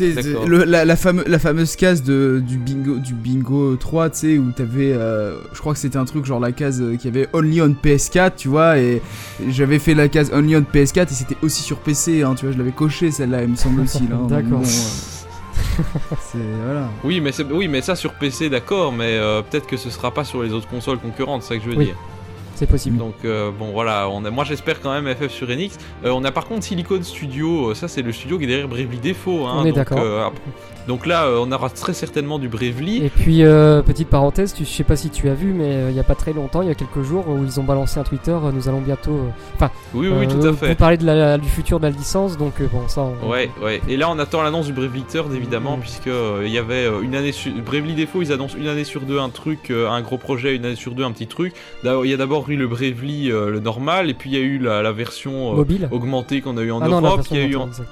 Le- 0.00 0.64
la, 0.64 0.84
la, 0.84 0.96
fameux- 0.96 1.24
la 1.26 1.38
fameuse 1.38 1.76
case 1.76 2.02
de, 2.02 2.42
du, 2.46 2.56
bingo, 2.56 2.96
du 2.96 3.14
bingo 3.14 3.76
3, 3.76 4.10
tu 4.10 4.18
sais, 4.18 4.38
où 4.38 4.50
t'avais. 4.50 4.92
euh, 4.92 5.36
je 5.52 5.58
crois 5.60 5.72
que 5.74 5.78
c'était 5.78 5.98
un 5.98 6.04
truc 6.04 6.24
genre 6.24 6.40
la 6.40 6.52
case 6.52 6.80
euh, 6.80 6.96
qui 6.96 7.08
avait 7.08 7.28
Only 7.32 7.60
on 7.62 7.70
PS4, 7.82 8.32
tu 8.36 8.48
vois, 8.48 8.78
et 8.78 9.02
j'avais 9.48 9.78
fait 9.78 9.94
la 9.94 10.08
case 10.08 10.30
Only 10.32 10.56
on 10.56 10.62
PS4 10.62 11.02
et 11.02 11.06
c'était 11.14 11.36
aussi 11.42 11.62
sur 11.62 11.78
PC, 11.78 12.22
hein, 12.22 12.34
tu 12.34 12.46
vois, 12.46 12.52
je 12.52 12.58
l'avais 12.58 12.72
coché 12.72 13.10
celle-là, 13.10 13.42
il 13.42 13.48
me 13.50 13.56
semble 13.56 13.82
aussi. 13.82 14.06
là, 14.08 14.16
donc 14.16 14.28
D'accord. 14.28 14.60
bon, 14.60 14.62
euh. 14.62 15.76
Voilà. 16.64 16.88
Oui, 17.04 17.20
mais, 17.20 17.32
c'est, 17.32 17.44
oui, 17.50 17.68
mais 17.68 17.80
ça 17.82 17.94
sur 17.96 18.14
PC, 18.14 18.48
d'accord, 18.50 18.92
mais 18.92 19.16
euh, 19.18 19.42
peut-être 19.42 19.66
que 19.66 19.76
ce 19.76 19.90
sera 19.90 20.10
pas 20.12 20.24
sur 20.24 20.42
les 20.42 20.52
autres 20.52 20.68
consoles 20.68 20.98
concurrentes, 20.98 21.42
c'est 21.42 21.54
ça 21.54 21.56
que 21.58 21.64
je 21.64 21.70
veux 21.70 21.76
Oui. 21.76 21.86
dire. 21.86 21.96
C'est 22.62 22.68
possible. 22.68 22.96
Donc 22.96 23.14
euh, 23.24 23.50
bon 23.50 23.72
voilà, 23.72 24.08
on 24.08 24.24
a, 24.24 24.30
moi 24.30 24.44
j'espère 24.44 24.80
quand 24.80 24.92
même 24.92 25.12
FF 25.12 25.32
sur 25.32 25.50
Enix. 25.50 25.76
Euh, 26.04 26.10
on 26.14 26.22
a 26.22 26.30
par 26.30 26.44
contre 26.46 26.62
Silicon 26.62 27.02
Studio, 27.02 27.70
euh, 27.70 27.74
ça 27.74 27.88
c'est 27.88 28.02
le 28.02 28.12
studio 28.12 28.38
qui 28.38 28.44
est 28.44 28.46
derrière 28.46 28.68
Bravely 28.68 28.98
Default. 29.00 29.46
Hein, 29.48 29.54
On 29.56 29.64
est 29.64 29.72
d'accord. 29.72 29.98
euh, 29.98 30.28
donc 30.86 31.06
là 31.06 31.28
on 31.40 31.50
aura 31.50 31.70
très 31.70 31.92
certainement 31.92 32.38
du 32.38 32.48
Bravely. 32.48 33.04
Et 33.04 33.08
puis, 33.08 33.42
petite 33.84 34.08
parenthèse, 34.08 34.54
tu, 34.54 34.64
je 34.64 34.68
sais 34.70 34.84
pas 34.84 34.94
si 34.94 35.10
tu 35.10 35.28
as 35.28 35.34
vu, 35.34 35.52
mais 35.52 35.90
il 35.90 35.96
y 35.96 35.98
a 36.00 36.04
pas 36.04 36.14
très 36.14 36.32
longtemps, 36.32 36.62
il 36.62 36.68
y 36.68 36.70
a 36.70 36.74
quelques 36.76 37.02
jours, 37.02 37.24
où 37.28 37.42
ils 37.44 37.58
ont 37.58 37.64
balancé 37.64 37.98
un 37.98 38.04
Twitter, 38.04 38.36
nous 38.52 38.68
allons 38.68 38.80
bientôt. 38.80 39.18
Enfin, 39.56 39.70
Oui 39.94 40.08
oui, 40.08 40.28
tout 40.28 40.44
à 40.46 40.50
Vous 40.52 40.56
fait. 40.56 40.74
parler 40.76 40.96
de 40.98 41.04
la, 41.06 41.38
du 41.38 41.48
futur 41.48 41.78
de 41.80 41.84
la 41.86 41.90
licence, 41.90 42.36
donc 42.38 42.54
bon, 42.72 42.86
ça. 42.88 43.02
on- 43.24 43.28
Ouais, 43.28 43.50
ouais. 43.62 43.80
Et 43.88 43.96
là, 43.96 44.08
on 44.10 44.18
attend 44.20 44.42
l'annonce 44.42 44.66
du 44.66 44.72
Bravely 44.72 45.02
Third, 45.02 45.32
évidemment, 45.34 45.76
Mhm. 45.76 45.80
puisque 45.82 46.10
il 46.44 46.50
y 46.50 46.58
avait 46.58 46.86
une 47.02 47.14
année 47.16 47.32
sur 47.32 47.52
Bravely 47.64 47.94
Default, 47.94 48.22
ils 48.22 48.32
annoncent 48.32 48.56
une 48.58 48.68
année 48.68 48.84
sur 48.84 49.00
deux 49.02 49.18
un 49.18 49.30
truc, 49.30 49.70
un 49.72 50.00
gros 50.00 50.18
projet, 50.18 50.54
une 50.56 50.64
année 50.64 50.76
sur 50.76 50.92
deux 50.92 51.04
un 51.04 51.10
petit 51.12 51.26
truc. 51.28 51.54
Il 51.84 52.10
y 52.10 52.14
a 52.14 52.16
d'abord 52.16 52.44
le 52.56 52.66
Bravely 52.66 53.30
euh, 53.30 53.50
le 53.50 53.60
normal, 53.60 54.10
et 54.10 54.14
puis 54.14 54.30
il 54.30 54.36
y 54.36 54.40
a 54.40 54.44
eu 54.44 54.58
la, 54.58 54.82
la 54.82 54.92
version 54.92 55.52
euh, 55.52 55.56
Mobile. 55.56 55.88
augmentée 55.90 56.40
qu'on 56.40 56.56
a 56.56 56.62
eu 56.62 56.70
en 56.72 56.80
ah 56.82 56.86
Europe. 56.88 57.20
il, 57.30 57.36
y 57.36 57.40
a 57.40 57.42
eu, 57.42 57.56
mondiale, 57.56 57.62
en- 57.62 57.66
exact. 57.68 57.88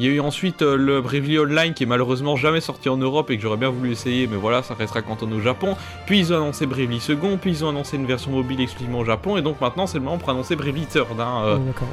il 0.00 0.06
y 0.06 0.08
a 0.08 0.12
eu 0.12 0.20
ensuite 0.20 0.62
euh, 0.62 0.76
le 0.76 1.00
Bravely 1.00 1.38
Online 1.38 1.72
qui 1.74 1.84
est 1.84 1.86
malheureusement 1.86 2.36
jamais 2.36 2.60
sorti 2.60 2.88
en 2.88 2.96
Europe 2.96 3.30
et 3.30 3.36
que 3.36 3.42
j'aurais 3.42 3.56
bien 3.56 3.70
voulu 3.70 3.92
essayer, 3.92 4.26
mais 4.26 4.36
voilà, 4.36 4.62
ça 4.62 4.74
restera 4.74 5.02
cantonné 5.02 5.34
au 5.36 5.40
Japon. 5.40 5.76
Puis 6.06 6.18
ils 6.18 6.32
ont 6.32 6.36
annoncé 6.36 6.66
Bravely 6.66 7.00
Second, 7.00 7.36
puis 7.40 7.50
ils 7.50 7.64
ont 7.64 7.68
annoncé 7.68 7.96
une 7.96 8.06
version 8.06 8.30
mobile 8.30 8.60
exclusivement 8.60 9.00
au 9.00 9.04
Japon, 9.04 9.36
et 9.36 9.42
donc 9.42 9.60
maintenant 9.60 9.86
c'est 9.86 9.98
le 9.98 10.04
moment 10.04 10.18
pour 10.18 10.30
annoncer 10.30 10.56
Bravely 10.56 10.86
Third. 10.86 11.18
hein, 11.20 11.42
euh, 11.44 11.56
d'accord. 11.58 11.88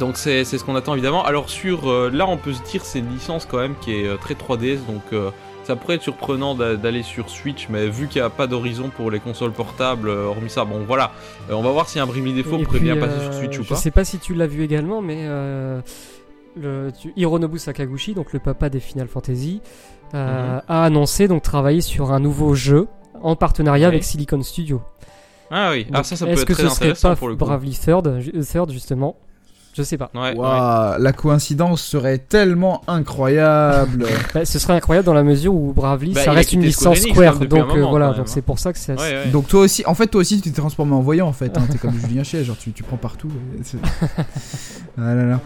donc 0.00 0.16
c'est 0.16 0.44
c'est 0.44 0.58
ce 0.58 0.64
qu'on 0.64 0.74
attend 0.76 0.94
évidemment. 0.94 1.24
Alors 1.24 1.50
sur 1.50 1.90
euh, 1.90 2.10
là 2.12 2.26
on 2.26 2.36
peut 2.38 2.52
se 2.54 2.62
dire 2.70 2.84
c'est 2.84 3.00
une 3.00 3.12
licence 3.12 3.46
quand 3.46 3.58
même 3.58 3.74
qui 3.80 3.92
est 3.94 4.06
euh, 4.06 4.16
très 4.16 4.34
3DS 4.34 4.78
donc 4.86 5.02
euh, 5.12 5.30
ça 5.64 5.76
pourrait 5.76 5.94
être 5.96 6.02
surprenant 6.02 6.54
d'a- 6.54 6.76
d'aller 6.76 7.02
sur 7.02 7.28
Switch 7.30 7.68
mais 7.70 7.88
vu 7.88 8.08
qu'il 8.08 8.20
n'y 8.20 8.26
a 8.26 8.30
pas 8.30 8.46
d'horizon 8.46 8.90
pour 8.96 9.10
les 9.10 9.20
consoles 9.20 9.52
portables 9.52 10.08
euh, 10.08 10.24
hormis 10.26 10.50
ça 10.50 10.64
bon 10.64 10.84
voilà 10.86 11.12
Euh, 11.50 11.54
on 11.54 11.62
va 11.62 11.70
voir 11.70 11.88
si 11.88 11.98
un 12.00 12.06
Bravely 12.06 12.34
Default 12.34 12.58
Et 12.58 12.62
pourrait 12.64 12.78
puis, 12.78 12.86
bien 12.92 12.96
passer 12.96 13.18
euh, 13.18 13.24
sur 13.30 13.34
Switch 13.34 13.58
ou 13.58 13.62
Je 13.62 13.68
pas. 13.70 13.76
sais 13.76 13.90
pas 13.90 14.04
si 14.04 14.18
tu 14.18 14.34
l'as 14.34 14.46
vu 14.46 14.62
également, 14.64 15.00
mais 15.02 15.26
le, 16.56 16.90
tu- 17.00 17.12
Hironobu 17.16 17.58
Sakaguchi, 17.58 18.14
donc 18.14 18.32
le 18.32 18.38
papa 18.38 18.68
des 18.68 18.80
Final 18.80 19.08
Fantasy, 19.08 19.60
Mhm. 20.12 20.18
a 20.68 20.84
annoncé 20.84 21.26
donc 21.26 21.42
travailler 21.42 21.80
sur 21.80 22.12
un 22.12 22.20
nouveau 22.20 22.54
jeu 22.54 22.86
en 23.22 23.34
partenariat 23.36 23.88
Oui. 23.88 23.94
avec 23.94 24.04
Silicon 24.04 24.42
Studio. 24.42 24.82
Ah 25.50 25.70
oui, 25.72 25.86
ah 25.90 25.96
Donc, 25.96 26.04
ça 26.06 26.16
ça 26.16 26.26
peut 26.26 26.32
Est-ce 26.32 26.42
être 26.42 26.48
que 26.48 26.52
très 26.52 26.62
ce 26.64 26.68
serait 26.68 26.76
intéressant 26.86 27.08
pas 27.10 27.16
pour 27.16 27.28
le 27.28 27.34
coup. 27.36 27.44
Bravely 27.44 27.72
Third 27.78 28.70
justement? 28.70 29.16
Je 29.74 29.82
sais 29.82 29.96
pas. 29.96 30.10
Ouais, 30.14 30.34
la 30.98 31.12
coïncidence 31.12 31.82
serait 31.82 32.18
tellement 32.18 32.82
incroyable. 32.86 34.06
Bah, 34.34 34.44
ce 34.44 34.58
serait 34.58 34.74
incroyable 34.74 35.06
dans 35.06 35.14
la 35.14 35.22
mesure 35.22 35.54
où 35.54 35.72
Bravely, 35.72 36.12
Bah, 36.12 36.24
ça 36.24 36.32
reste 36.32 36.52
une 36.52 36.70
Square 36.70 36.94
licence 36.94 37.10
Square, 37.10 37.32
même, 37.32 37.42
depuis 37.42 37.60
donc 37.60 37.70
un 37.70 37.76
euh, 37.78 37.86
voilà, 37.86 38.12
donc 38.12 38.28
c'est 38.28 38.40
hein. 38.40 38.44
pour 38.46 38.58
ça 38.58 38.72
que 38.72 38.78
ça. 38.78 38.94
Ouais, 38.94 38.98
ouais. 39.00 39.26
Donc 39.30 39.48
toi 39.48 39.60
aussi, 39.60 39.82
en 39.86 39.94
fait 39.94 40.06
toi 40.06 40.20
aussi 40.20 40.40
tu 40.40 40.50
t'es 40.50 40.60
transformé 40.60 40.94
en 40.94 41.00
voyant 41.00 41.26
en 41.26 41.32
fait, 41.32 41.56
hein. 41.56 41.62
t'es 41.70 41.78
comme 41.78 41.98
Julien 41.98 42.22
Chier, 42.22 42.44
genre 42.44 42.56
tu, 42.56 42.72
tu 42.72 42.82
prends 42.82 42.96
partout. 42.96 43.28
et 43.58 43.62
c'est- 43.64 43.78
ah 44.98 45.14
là 45.14 45.24
là. 45.24 45.40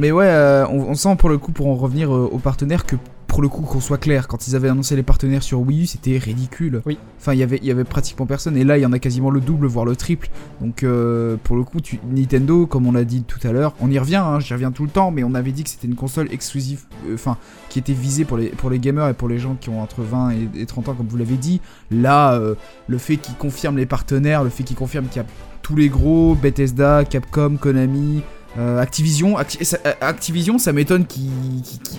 Mais 0.00 0.12
ouais, 0.12 0.24
euh, 0.26 0.66
on, 0.68 0.80
on 0.90 0.94
sent 0.94 1.14
pour 1.16 1.28
le 1.28 1.36
coup, 1.36 1.52
pour 1.52 1.66
en 1.68 1.74
revenir 1.74 2.10
euh, 2.14 2.26
aux 2.32 2.38
partenaires, 2.38 2.86
que 2.86 2.96
pour 3.26 3.42
le 3.42 3.48
coup, 3.48 3.60
qu'on 3.62 3.80
soit 3.80 3.98
clair, 3.98 4.26
quand 4.28 4.48
ils 4.48 4.56
avaient 4.56 4.70
annoncé 4.70 4.96
les 4.96 5.02
partenaires 5.02 5.42
sur 5.42 5.60
Wii 5.60 5.82
U, 5.82 5.86
c'était 5.86 6.16
ridicule. 6.16 6.80
Oui. 6.86 6.98
Enfin, 7.20 7.32
il 7.34 7.38
y 7.38 7.42
avait- 7.42 7.58
il 7.62 7.64
y 7.68 7.70
avait 7.70 7.84
pratiquement 7.84 8.24
personne, 8.26 8.56
et 8.56 8.64
là, 8.64 8.78
il 8.78 8.80
y 8.80 8.86
en 8.86 8.92
a 8.92 8.98
quasiment 8.98 9.30
le 9.30 9.40
double, 9.40 9.66
voire 9.66 9.84
le 9.84 9.94
triple. 9.94 10.30
Donc, 10.62 10.82
euh, 10.84 11.36
pour 11.44 11.54
le 11.56 11.62
coup, 11.62 11.80
tu- 11.82 12.00
Nintendo, 12.10 12.66
comme 12.66 12.86
on 12.86 12.92
l'a 12.92 13.04
dit 13.04 13.22
tout 13.24 13.38
à 13.46 13.52
l'heure, 13.52 13.74
on 13.80 13.90
y 13.90 13.98
revient, 13.98 14.16
hein, 14.16 14.40
j'y 14.40 14.52
reviens 14.54 14.72
tout 14.72 14.84
le 14.84 14.90
temps, 14.90 15.10
mais 15.10 15.22
on 15.22 15.34
avait 15.34 15.52
dit 15.52 15.62
que 15.64 15.70
c'était 15.70 15.86
une 15.86 15.94
console 15.96 16.26
exclusive, 16.32 16.84
euh, 17.08 17.14
enfin, 17.14 17.36
qui 17.68 17.78
était 17.78 17.92
visée 17.92 18.24
pour 18.24 18.38
les, 18.38 18.48
pour 18.48 18.70
les 18.70 18.78
gamers 18.80 19.06
et 19.08 19.14
pour 19.14 19.28
les 19.28 19.38
gens 19.38 19.54
qui 19.60 19.68
ont 19.68 19.80
entre 19.82 20.00
20 20.02 20.30
et, 20.30 20.48
et 20.62 20.66
30 20.66 20.88
ans, 20.88 20.94
comme 20.94 21.06
vous 21.06 21.16
l'avez 21.18 21.36
dit. 21.36 21.60
Là, 21.92 22.32
euh, 22.32 22.54
le 22.88 22.96
fait 22.98 23.16
qu'ils 23.16 23.36
confirment 23.36 23.76
les 23.76 23.86
partenaires, 23.86 24.42
le 24.44 24.50
fait 24.50 24.64
qu'ils 24.64 24.76
confirment 24.76 25.06
qu'il 25.06 25.22
y 25.22 25.24
a 25.24 25.28
tous 25.62 25.76
les 25.76 25.88
gros, 25.90 26.34
Bethesda, 26.34 27.04
Capcom, 27.04 27.56
Konami, 27.60 28.22
euh, 28.58 28.80
Activision, 28.80 29.38
Acti- 29.38 29.76
euh, 29.86 29.92
Activision, 30.00 30.58
ça 30.58 30.72
m'étonne 30.72 31.06
qu'ils, 31.06 31.30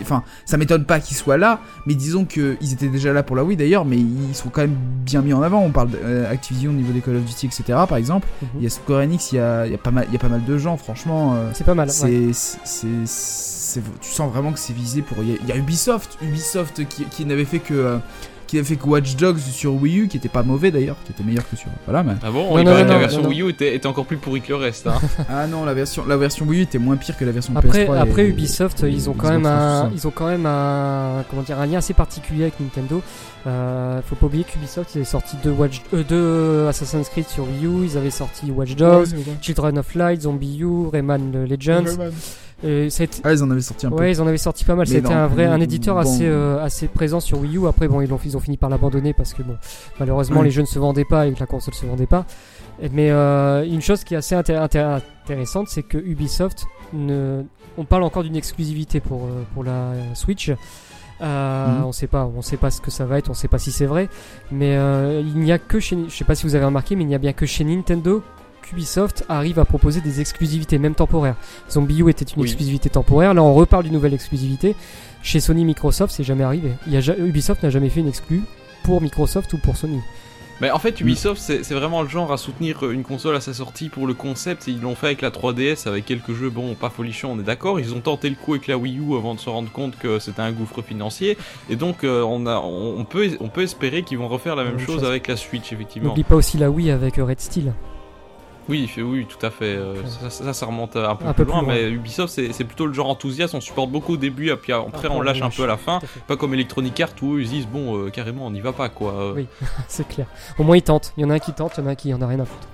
enfin, 0.02 0.24
ça 0.46 0.58
m'étonne 0.58 0.86
pas 0.86 1.00
qu'ils 1.00 1.16
soient 1.18 1.38
là, 1.38 1.60
mais 1.86 1.96
disons 1.96 2.26
qu'ils 2.26 2.74
étaient 2.74 2.88
déjà 2.90 3.14
là 3.14 3.24
pour 3.24 3.36
la 3.36 3.44
Wii 3.44 3.56
d'ailleurs, 3.58 3.86
mais 3.86 3.98
ils 3.98 4.36
sont 4.36 4.50
quand 4.50 4.62
même 4.62 4.76
bien 5.06 5.22
mis 5.22 5.34
en 5.34 5.42
avant. 5.42 5.62
On 5.62 5.72
parle 5.72 5.90
d'Activision 5.92 6.72
au 6.72 6.74
niveau 6.74 6.92
des 6.92 7.00
Call 7.02 7.16
of 7.16 7.24
Duty, 7.26 7.46
etc. 7.48 7.64
Par 7.88 7.96
exemple, 7.98 8.28
Mhm. 8.42 8.50
il 8.58 8.64
y 8.64 8.68
a 8.68 8.70
Square 8.70 9.02
Enix, 9.02 9.32
il 9.32 9.36
y 9.36 9.40
a, 9.40 9.66
il 9.66 9.72
y 9.72 9.76
a 9.76 9.78
pas 9.78 9.92
mal, 9.92 10.06
il 10.10 10.14
y 10.14 10.16
a 10.16 10.20
pas 10.20 10.30
mal 10.30 10.44
de 10.44 10.58
gens, 10.58 10.76
franchement. 10.78 11.36
euh, 11.36 11.50
C'est 11.54 11.64
pas 11.66 11.74
mal. 11.76 11.88
ouais. 11.88 11.94
c'est, 11.94 12.34
c'est, 12.34 12.88
c'est- 13.06 13.82
tu 14.02 14.10
sens 14.12 14.32
vraiment 14.32 14.52
que 14.52 14.60
c'est 14.60 14.74
visé 14.74 15.02
pour. 15.02 15.18
Il 15.24 15.30
y, 15.30 15.34
a- 15.34 15.38
il 15.42 15.48
y 15.48 15.52
a 15.52 15.56
Ubisoft, 15.58 16.18
Ubisoft 16.22 16.86
qui, 16.88 17.06
qui 17.06 17.26
n'avait 17.26 17.46
fait 17.46 17.60
que, 17.60 17.74
euh, 17.74 17.98
qui 18.52 18.58
n'avait 18.58 18.68
fait 18.68 18.76
que 18.76 18.86
Watch 18.86 19.16
Dogs 19.16 19.40
sur 19.40 19.74
Wii 19.82 20.00
U, 20.00 20.08
qui 20.10 20.18
était 20.18 20.28
pas 20.28 20.44
mauvais 20.44 20.72
d'ailleurs, 20.72 20.98
qui 21.06 21.14
était 21.14 21.24
meilleur 21.24 21.50
que 21.50 21.56
sur. 21.56 21.70
Voilà, 21.86 22.04
mais. 22.04 22.16
Ah 22.22 22.30
bon, 22.32 22.50
Non, 22.52 22.60
il 22.60 22.66
non, 22.66 22.72
paraît 22.72 22.82
non, 22.84 22.88
que 22.88 22.90
la 22.90 22.94
non, 22.96 23.00
version 23.00 23.22
non, 23.22 23.30
Wii 23.30 23.42
U 23.44 23.50
était, 23.50 23.74
était 23.76 23.88
encore 23.88 24.06
plus 24.06 24.18
pourrie 24.18 24.42
que 24.42 24.50
le 24.50 24.58
reste. 24.58 24.88
Hein. 24.88 25.00
Ah 25.30 25.48
non, 25.48 25.64
la 25.64 25.74
version, 25.74 26.04
la 26.06 26.18
version 26.18 26.46
Wii 26.46 26.60
U 26.60 26.64
était 26.64 26.78
moins 26.78 26.98
pire 26.98 27.16
que 27.18 27.24
la 27.24 27.32
version 27.32 27.54
Après, 27.56 27.86
PS3. 27.88 27.98
après 27.98 28.26
et- 28.26 28.28
Ubisoft, 28.28 28.84
et 28.84 28.90
ils 28.90 29.10
ont 29.10 29.14
quand 29.14 29.30
même 29.30 29.46
un, 29.46 29.88
360. 29.88 29.94
ils 29.96 30.08
ont 30.08 30.12
quand 30.12 30.28
même 30.28 30.46
un, 30.46 31.24
comment 31.30 31.44
dire, 31.44 31.58
un 31.62 31.66
lien 31.66 31.78
assez 31.78 31.94
particulier 31.94 32.44
avec 32.44 32.60
Nintendo. 32.60 33.02
Euh, 33.48 34.02
faut 34.06 34.16
pas 34.16 34.26
oublier 34.28 34.44
qu'Ubisoft 34.44 34.94
ils 34.94 34.98
avaient 34.98 35.06
sorti 35.06 35.38
deux, 35.44 35.52
Watch, 35.52 35.82
euh, 35.94 36.04
deux 36.04 36.68
Assassin's 36.68 37.08
Creed 37.10 37.28
sur 37.28 37.46
Wii 37.48 37.66
U, 37.66 37.86
ils 37.86 37.98
avaient 37.98 38.12
sorti 38.12 38.52
Watch 38.52 38.76
Dogs, 38.76 39.08
Children 39.42 39.80
of 39.80 39.96
Light, 39.96 40.22
Zombie 40.24 40.60
U, 40.60 40.88
Rayman 40.92 41.46
Legends. 41.48 41.86
Été- 42.64 43.22
Ah, 43.24 43.34
ils 43.34 43.44
en 43.44 43.50
avaient 43.52 43.62
sorti 43.62 43.86
un 43.86 43.90
peu. 43.90 43.96
Ouais, 43.98 44.12
ils 44.12 44.22
en 44.22 44.28
avaient 44.28 44.38
sorti 44.38 44.64
pas 44.66 44.76
mal. 44.76 44.88
C'était 44.88 45.12
un 45.12 45.28
vrai, 45.28 45.46
un 45.46 45.58
bon. 45.58 45.64
éditeur 45.64 45.98
assez, 45.98 46.26
euh, 46.28 46.64
assez 46.64 46.88
présent 46.88 47.20
sur 47.20 47.40
Wii 47.40 47.58
U. 47.58 47.68
Après, 47.68 47.88
bon, 47.88 48.02
ils 48.02 48.14
ont, 48.14 48.20
ils 48.24 48.38
ont 48.38 48.40
fini 48.40 48.58
par 48.58 48.70
l'abandonner 48.70 49.14
parce 49.14 49.34
que 49.34 49.44
bon, 49.44 49.58
malheureusement, 50.00 50.40
Ouais. 50.40 50.46
les 50.46 50.52
jeux 50.52 50.62
ne 50.62 50.68
se 50.68 50.80
vendaient 50.80 51.06
pas 51.06 51.28
et 51.28 51.34
que 51.34 51.40
la 51.40 51.46
console 51.48 51.74
se 51.74 51.86
vendait 51.86 52.06
pas. 52.08 52.26
Mais 52.94 53.12
euh, 53.12 53.64
une 53.66 53.82
chose 53.82 54.04
qui 54.04 54.14
est 54.14 54.18
assez 54.18 54.36
inté- 54.36 54.56
inté- 54.58 55.02
intéressante, 55.24 55.68
c'est 55.70 55.84
que 55.84 55.98
Ubisoft, 55.98 56.66
ne... 56.94 57.44
on 57.78 57.84
parle 57.86 58.04
encore 58.04 58.24
d'une 58.24 58.36
exclusivité 58.36 59.00
pour, 59.00 59.26
euh, 59.26 59.44
pour 59.54 59.64
la 59.64 59.92
Switch. 60.16 60.50
Euh, 60.50 61.68
Mhm. 61.78 61.84
On 61.86 61.92
sait 61.92 62.08
pas, 62.08 62.26
on 62.36 62.42
sait 62.42 62.58
pas 62.58 62.72
ce 62.72 62.82
que 62.82 62.90
ça 62.90 63.06
va 63.06 63.20
être, 63.20 63.30
on 63.30 63.36
sait 63.36 63.48
pas 63.48 63.60
si 63.60 63.72
c'est 63.72 63.86
vrai. 63.86 64.10
Mais 64.52 64.76
euh, 64.78 65.22
il 65.24 65.40
n'y 65.40 65.52
a 65.52 65.60
que 65.60 65.80
chez, 65.80 65.96
je 66.10 66.16
sais 66.16 66.24
pas 66.26 66.34
si 66.34 66.48
vous 66.48 66.56
avez 66.56 66.66
remarqué, 66.66 66.96
mais 66.96 67.04
il 67.04 67.08
n'y 67.08 67.14
a 67.16 67.20
bien 67.20 67.34
que 67.34 67.46
chez 67.46 67.64
Nintendo 67.64 68.24
qu'Ubisoft 68.76 69.26
arrive 69.30 69.60
à 69.60 69.66
proposer 69.66 70.00
des 70.02 70.22
exclusivités, 70.22 70.78
même 70.80 70.96
temporaires. 70.96 71.36
Zombie 71.70 72.00
U 72.02 72.10
était 72.10 72.26
une 72.26 72.42
Oui. 72.42 72.48
exclusivité 72.48 72.90
temporaire. 72.90 73.34
Là, 73.34 73.44
on 73.44 73.54
reparle 73.54 73.84
d'une 73.84 73.94
nouvelle 73.94 74.14
exclusivité. 74.14 74.76
Chez 75.24 75.40
Sony, 75.40 75.66
Microsoft, 75.66 76.14
c'est 76.16 76.24
jamais 76.24 76.44
arrivé. 76.44 76.72
Il 76.88 76.94
y 76.94 76.98
a 76.98 77.02
ja- 77.02 77.16
Ubisoft 77.18 77.62
n'a 77.64 77.70
jamais 77.70 77.90
fait 77.90 78.00
une 78.00 78.08
exclue 78.08 78.42
pour 78.84 79.02
Microsoft 79.02 79.52
ou 79.54 79.58
pour 79.58 79.76
Sony. 79.76 80.00
Mais 80.62 80.70
en 80.70 80.78
fait, 80.78 81.02
Ubisoft, 81.02 81.42
c'est 81.42 81.64
c'est 81.64 81.74
vraiment 81.74 82.04
le 82.04 82.08
genre 82.08 82.32
à 82.32 82.38
soutenir 82.38 82.90
une 82.92 83.02
console 83.04 83.36
à 83.36 83.42
sa 83.42 83.52
sortie 83.52 83.90
pour 83.90 84.06
le 84.06 84.14
concept. 84.14 84.68
Et 84.68 84.72
ils 84.72 84.80
l'ont 84.82 84.94
fait 84.94 85.08
avec 85.08 85.22
la 85.22 85.32
3DS, 85.32 85.88
avec 85.88 86.06
quelques 86.06 86.34
jeux, 86.34 86.52
bon, 86.52 86.76
pas 86.76 86.90
folichons, 86.92 87.32
on 87.32 87.40
est 87.40 87.44
d'accord. 87.44 87.80
Ils 87.80 87.94
ont 87.96 88.00
tenté 88.00 88.30
le 88.30 88.36
coup 88.36 88.54
avec 88.54 88.68
la 88.68 88.78
Wii 88.78 89.00
U 89.00 89.16
avant 89.18 89.34
de 89.34 89.40
se 89.40 89.50
rendre 89.50 89.72
compte 89.72 89.98
que 89.98 90.20
c'était 90.20 90.42
un 90.44 90.52
gouffre 90.52 90.82
financier. 90.84 91.36
Et 91.70 91.76
donc, 91.76 92.04
euh, 92.04 92.22
on, 92.22 92.46
a, 92.46 92.60
on, 92.60 93.00
on 93.00 93.06
peut, 93.06 93.32
on 93.40 93.50
peut 93.50 93.64
espérer 93.64 94.04
qu'ils 94.04 94.20
vont 94.20 94.28
refaire 94.28 94.56
la 94.56 94.64
même 94.64 94.76
même 94.76 94.86
chose 94.86 94.98
chose. 95.00 95.04
avec 95.06 95.28
la 95.28 95.36
Switch, 95.36 95.74
effectivement. 95.74 96.10
N'oublie 96.10 96.24
pas 96.24 96.36
aussi 96.36 96.58
la 96.60 96.70
Wii 96.70 96.92
avec 96.92 97.18
euh, 97.18 97.26
Red 97.26 97.40
Steel. 97.42 97.74
Oui, 98.70 98.82
il 98.84 98.88
fait- 98.88 99.02
oui, 99.02 99.26
tout 99.28 99.44
à 99.46 99.50
fait. 99.50 99.76
euh, 99.76 99.96
ça, 100.06 100.30
ça, 100.30 100.54
ça 100.54 100.66
remonte 100.66 100.96
un 100.96 101.16
peu, 101.16 101.26
Un 101.26 101.34
plus, 101.34 101.44
peu 101.46 101.52
loin, 101.52 101.60
plus 101.64 101.68
loin. 101.68 101.76
mais 101.76 101.90
Ubisoft, 101.90 102.34
c'est 102.52 102.64
plutôt 102.64 102.86
le 102.86 102.94
genre 102.94 103.10
enthousiaste. 103.10 103.54
On 103.56 103.62
supporte 103.62 103.90
beaucoup 103.92 104.14
au 104.14 104.18
début, 104.18 104.50
et 104.50 104.56
puis 104.56 104.72
après, 104.72 104.88
Après, 104.88 105.08
on 105.10 105.22
lâche 105.22 105.42
un 105.42 105.50
peu 105.50 105.64
à 105.64 105.68
la 105.68 105.78
fin. 105.78 106.00
Pas 106.28 106.38
comme 106.38 106.54
Electronic 106.54 107.00
Arts 107.02 107.10
où 107.22 107.36
eux, 107.36 107.42
ils 107.42 107.50
disent, 107.50 107.68
bon, 107.68 107.98
euh, 107.98 108.10
carrément, 108.10 108.46
on 108.46 108.52
n'y 108.52 108.62
va 108.62 108.72
pas, 108.72 108.90
quoi. 108.90 109.14
Euh, 109.14 109.34
Oui. 109.36 109.48
c'est 109.88 110.08
clair. 110.08 110.28
Au 110.60 110.64
moins, 110.64 110.78
ils 110.78 110.84
tentent. 110.84 111.14
Il 111.18 111.24
y 111.24 111.26
en 111.26 111.30
a 111.30 111.34
un 111.34 111.40
qui 111.40 111.54
tente, 111.54 111.74
il 111.78 111.82
y 111.82 111.84
en 111.84 111.88
a 111.88 111.92
un 111.92 111.96
qui 111.96 112.14
en 112.14 112.22
a 112.22 112.28
rien 112.28 112.40
à 112.40 112.46
foutre. 112.46 112.68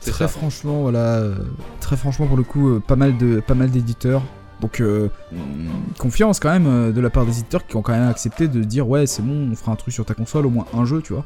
Très 0.00 0.12
ça. 0.12 0.28
franchement, 0.28 0.82
voilà, 0.82 1.16
euh, 1.16 1.34
très 1.80 1.96
franchement 1.96 2.26
pour 2.26 2.36
le 2.36 2.44
coup, 2.44 2.68
euh, 2.68 2.80
pas 2.80 2.94
mal 2.94 3.16
de, 3.16 3.40
pas 3.40 3.54
mal 3.54 3.70
d'éditeurs. 3.70 4.22
Donc 4.60 4.80
euh, 4.80 5.10
mm, 5.32 5.36
confiance 5.98 6.38
quand 6.38 6.50
même 6.50 6.66
euh, 6.68 6.92
de 6.92 7.00
la 7.00 7.10
part 7.10 7.26
des 7.26 7.40
éditeurs 7.40 7.66
qui 7.66 7.76
ont 7.76 7.82
quand 7.82 7.92
même 7.92 8.08
accepté 8.08 8.46
de 8.48 8.62
dire 8.62 8.88
ouais 8.88 9.06
c'est 9.06 9.20
bon, 9.22 9.50
on 9.52 9.54
fera 9.56 9.72
un 9.72 9.76
truc 9.76 9.92
sur 9.92 10.04
ta 10.04 10.14
console, 10.14 10.46
au 10.46 10.50
moins 10.50 10.64
un 10.74 10.84
jeu, 10.84 11.02
tu 11.02 11.12
vois. 11.12 11.24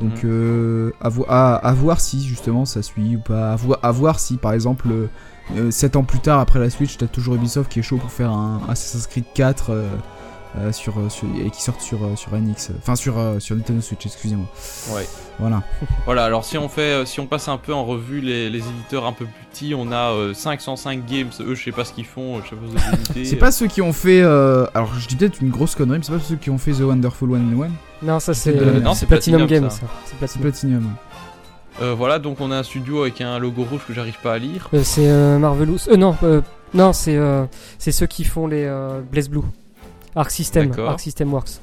Donc 0.00 0.22
Mhm. 0.22 0.30
euh, 0.30 0.90
à, 1.00 1.08
vo- 1.08 1.26
à- 1.28 1.56
à 1.56 1.72
voir 1.74 2.00
si 2.00 2.22
justement 2.26 2.64
ça 2.64 2.82
suit 2.82 3.16
ou 3.16 3.20
pas, 3.20 3.52
à, 3.52 3.56
vo- 3.56 3.76
à 3.82 3.90
voir 3.90 4.18
si 4.20 4.36
par 4.36 4.52
exemple 4.52 4.88
7 5.70 5.96
ans 5.96 6.04
plus 6.04 6.20
tard 6.20 6.38
après 6.40 6.58
la 6.60 6.70
Switch, 6.70 6.96
t'as 6.96 7.06
toujours 7.08 7.34
Ubisoft 7.34 7.70
qui 7.70 7.80
est 7.80 7.82
chaud 7.82 7.96
pour 7.98 8.10
faire 8.10 8.30
un 8.30 8.60
Assassin's 8.68 9.06
Creed 9.08 9.24
4 9.34 9.72
euh, 10.58 10.68
euh, 10.68 10.72
sur, 10.72 10.94
sur- 11.10 11.28
et 11.44 11.50
qui 11.50 11.62
sortent 11.62 11.80
sur, 11.80 12.04
euh, 12.04 12.16
sur 12.16 12.32
NX, 12.36 12.70
enfin 12.78 12.96
sur, 12.96 13.14
sur 13.38 13.54
Nintendo 13.56 13.80
Switch, 13.80 14.04
excusez-moi. 14.06 14.46
Ouais. 14.94 15.06
Voilà. 15.38 15.62
Voilà, 16.06 16.24
alors 16.24 16.44
si 16.44 16.58
on 16.58 16.68
fait, 16.68 17.06
si 17.06 17.20
on 17.20 17.26
passe 17.26 17.48
un 17.48 17.56
peu 17.56 17.72
en 17.72 17.84
revue 17.84 18.20
les, 18.20 18.50
les 18.50 18.58
éditeurs 18.58 19.06
un 19.06 19.12
peu 19.12 19.24
plus 19.26 19.44
petits, 19.50 19.74
on 19.76 19.92
a 19.92 20.10
euh, 20.12 20.34
505 20.34 21.06
Games, 21.06 21.30
eux 21.40 21.54
je 21.54 21.64
sais 21.64 21.72
pas 21.72 21.84
ce 21.84 21.92
qu'ils 21.92 22.04
font, 22.06 22.40
je 22.42 22.50
sais 22.50 22.56
pas. 22.56 23.14
C'est 23.24 23.36
pas 23.36 23.52
ceux 23.52 23.66
qui 23.68 23.80
ont 23.82 23.92
fait. 23.92 24.20
euh, 24.22 24.66
alors, 24.74 24.92
je 24.98 25.06
dis 25.06 25.16
peut-être 25.16 25.40
une 25.40 25.50
grosse 25.50 25.74
connerie, 25.74 25.98
mais 25.98 26.04
c'est 26.04 26.12
pas 26.12 26.18
ceux 26.20 26.36
qui 26.36 26.50
ont 26.50 26.58
fait 26.58 26.72
The 26.72 26.80
Wonderful 26.80 27.30
101. 27.30 27.68
Non, 28.02 28.18
ça 28.20 28.34
c'est 28.34 28.52
de- 28.54 28.60
euh, 28.64 28.80
non, 28.80 28.94
c'est 28.94 29.06
Platinum, 29.06 29.46
Platinum, 29.46 29.68
Games. 29.68 29.70
ça. 29.70 29.80
ça. 29.80 29.86
C'est 30.04 30.10
C'est 30.26 30.38
Platinum. 30.40 30.42
Platinum. 30.42 30.90
Euh, 31.82 31.94
voilà, 31.94 32.18
donc 32.18 32.40
on 32.40 32.50
a 32.50 32.56
un 32.58 32.62
studio 32.62 33.02
avec 33.02 33.20
un 33.20 33.38
logo 33.38 33.62
rouge 33.64 33.80
que 33.86 33.94
j'arrive 33.94 34.18
pas 34.22 34.34
à 34.34 34.38
lire. 34.38 34.68
Euh, 34.74 34.82
c'est 34.84 35.08
euh, 35.08 35.38
Marvelous. 35.38 35.78
Euh, 35.88 35.96
non, 35.96 36.14
euh, 36.24 36.40
non, 36.74 36.92
c'est 36.92 37.16
euh, 37.16 37.44
c'est 37.78 37.92
ceux 37.92 38.06
qui 38.06 38.24
font 38.24 38.46
les 38.46 38.64
euh, 38.64 39.00
Blaze 39.10 39.28
Blue. 39.30 39.40
Arc 40.14 40.30
System. 40.30 40.72
Arc 40.78 41.00
System 41.00 41.32
Works. 41.32 41.60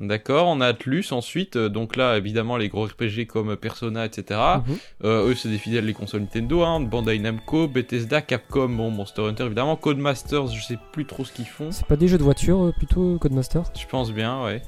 D'accord, 0.00 0.46
on 0.48 0.62
a 0.62 0.68
Atlus 0.68 1.04
ensuite, 1.10 1.56
euh, 1.56 1.68
donc 1.68 1.94
là 1.94 2.16
évidemment 2.16 2.56
les 2.56 2.70
gros 2.70 2.86
RPG 2.86 3.26
comme 3.28 3.54
Persona, 3.56 4.06
etc. 4.06 4.40
Mhm. 4.66 4.76
Euh, 5.04 5.28
eux 5.28 5.34
c'est 5.34 5.50
des 5.50 5.58
fidèles 5.58 5.84
des 5.84 5.92
consoles 5.92 6.22
Nintendo, 6.22 6.62
hein, 6.62 6.80
Bandai 6.80 7.18
Namco, 7.18 7.68
Bethesda, 7.68 8.22
Capcom, 8.22 8.70
bon, 8.70 8.90
Monster 8.90 9.22
Hunter 9.22 9.44
évidemment, 9.44 9.76
Codemasters, 9.76 10.46
je 10.46 10.62
sais 10.62 10.78
plus 10.92 11.04
trop 11.04 11.26
ce 11.26 11.32
qu'ils 11.32 11.44
font, 11.44 11.70
C'est 11.70 11.86
pas 11.86 11.96
des 11.96 12.08
jeux 12.08 12.16
de 12.16 12.22
voiture 12.22 12.64
euh, 12.64 12.72
plutôt 12.72 13.18
Codemaster 13.18 13.62
je 13.78 13.86
pense 13.86 14.10
bien, 14.10 14.42
ouais. 14.42 14.62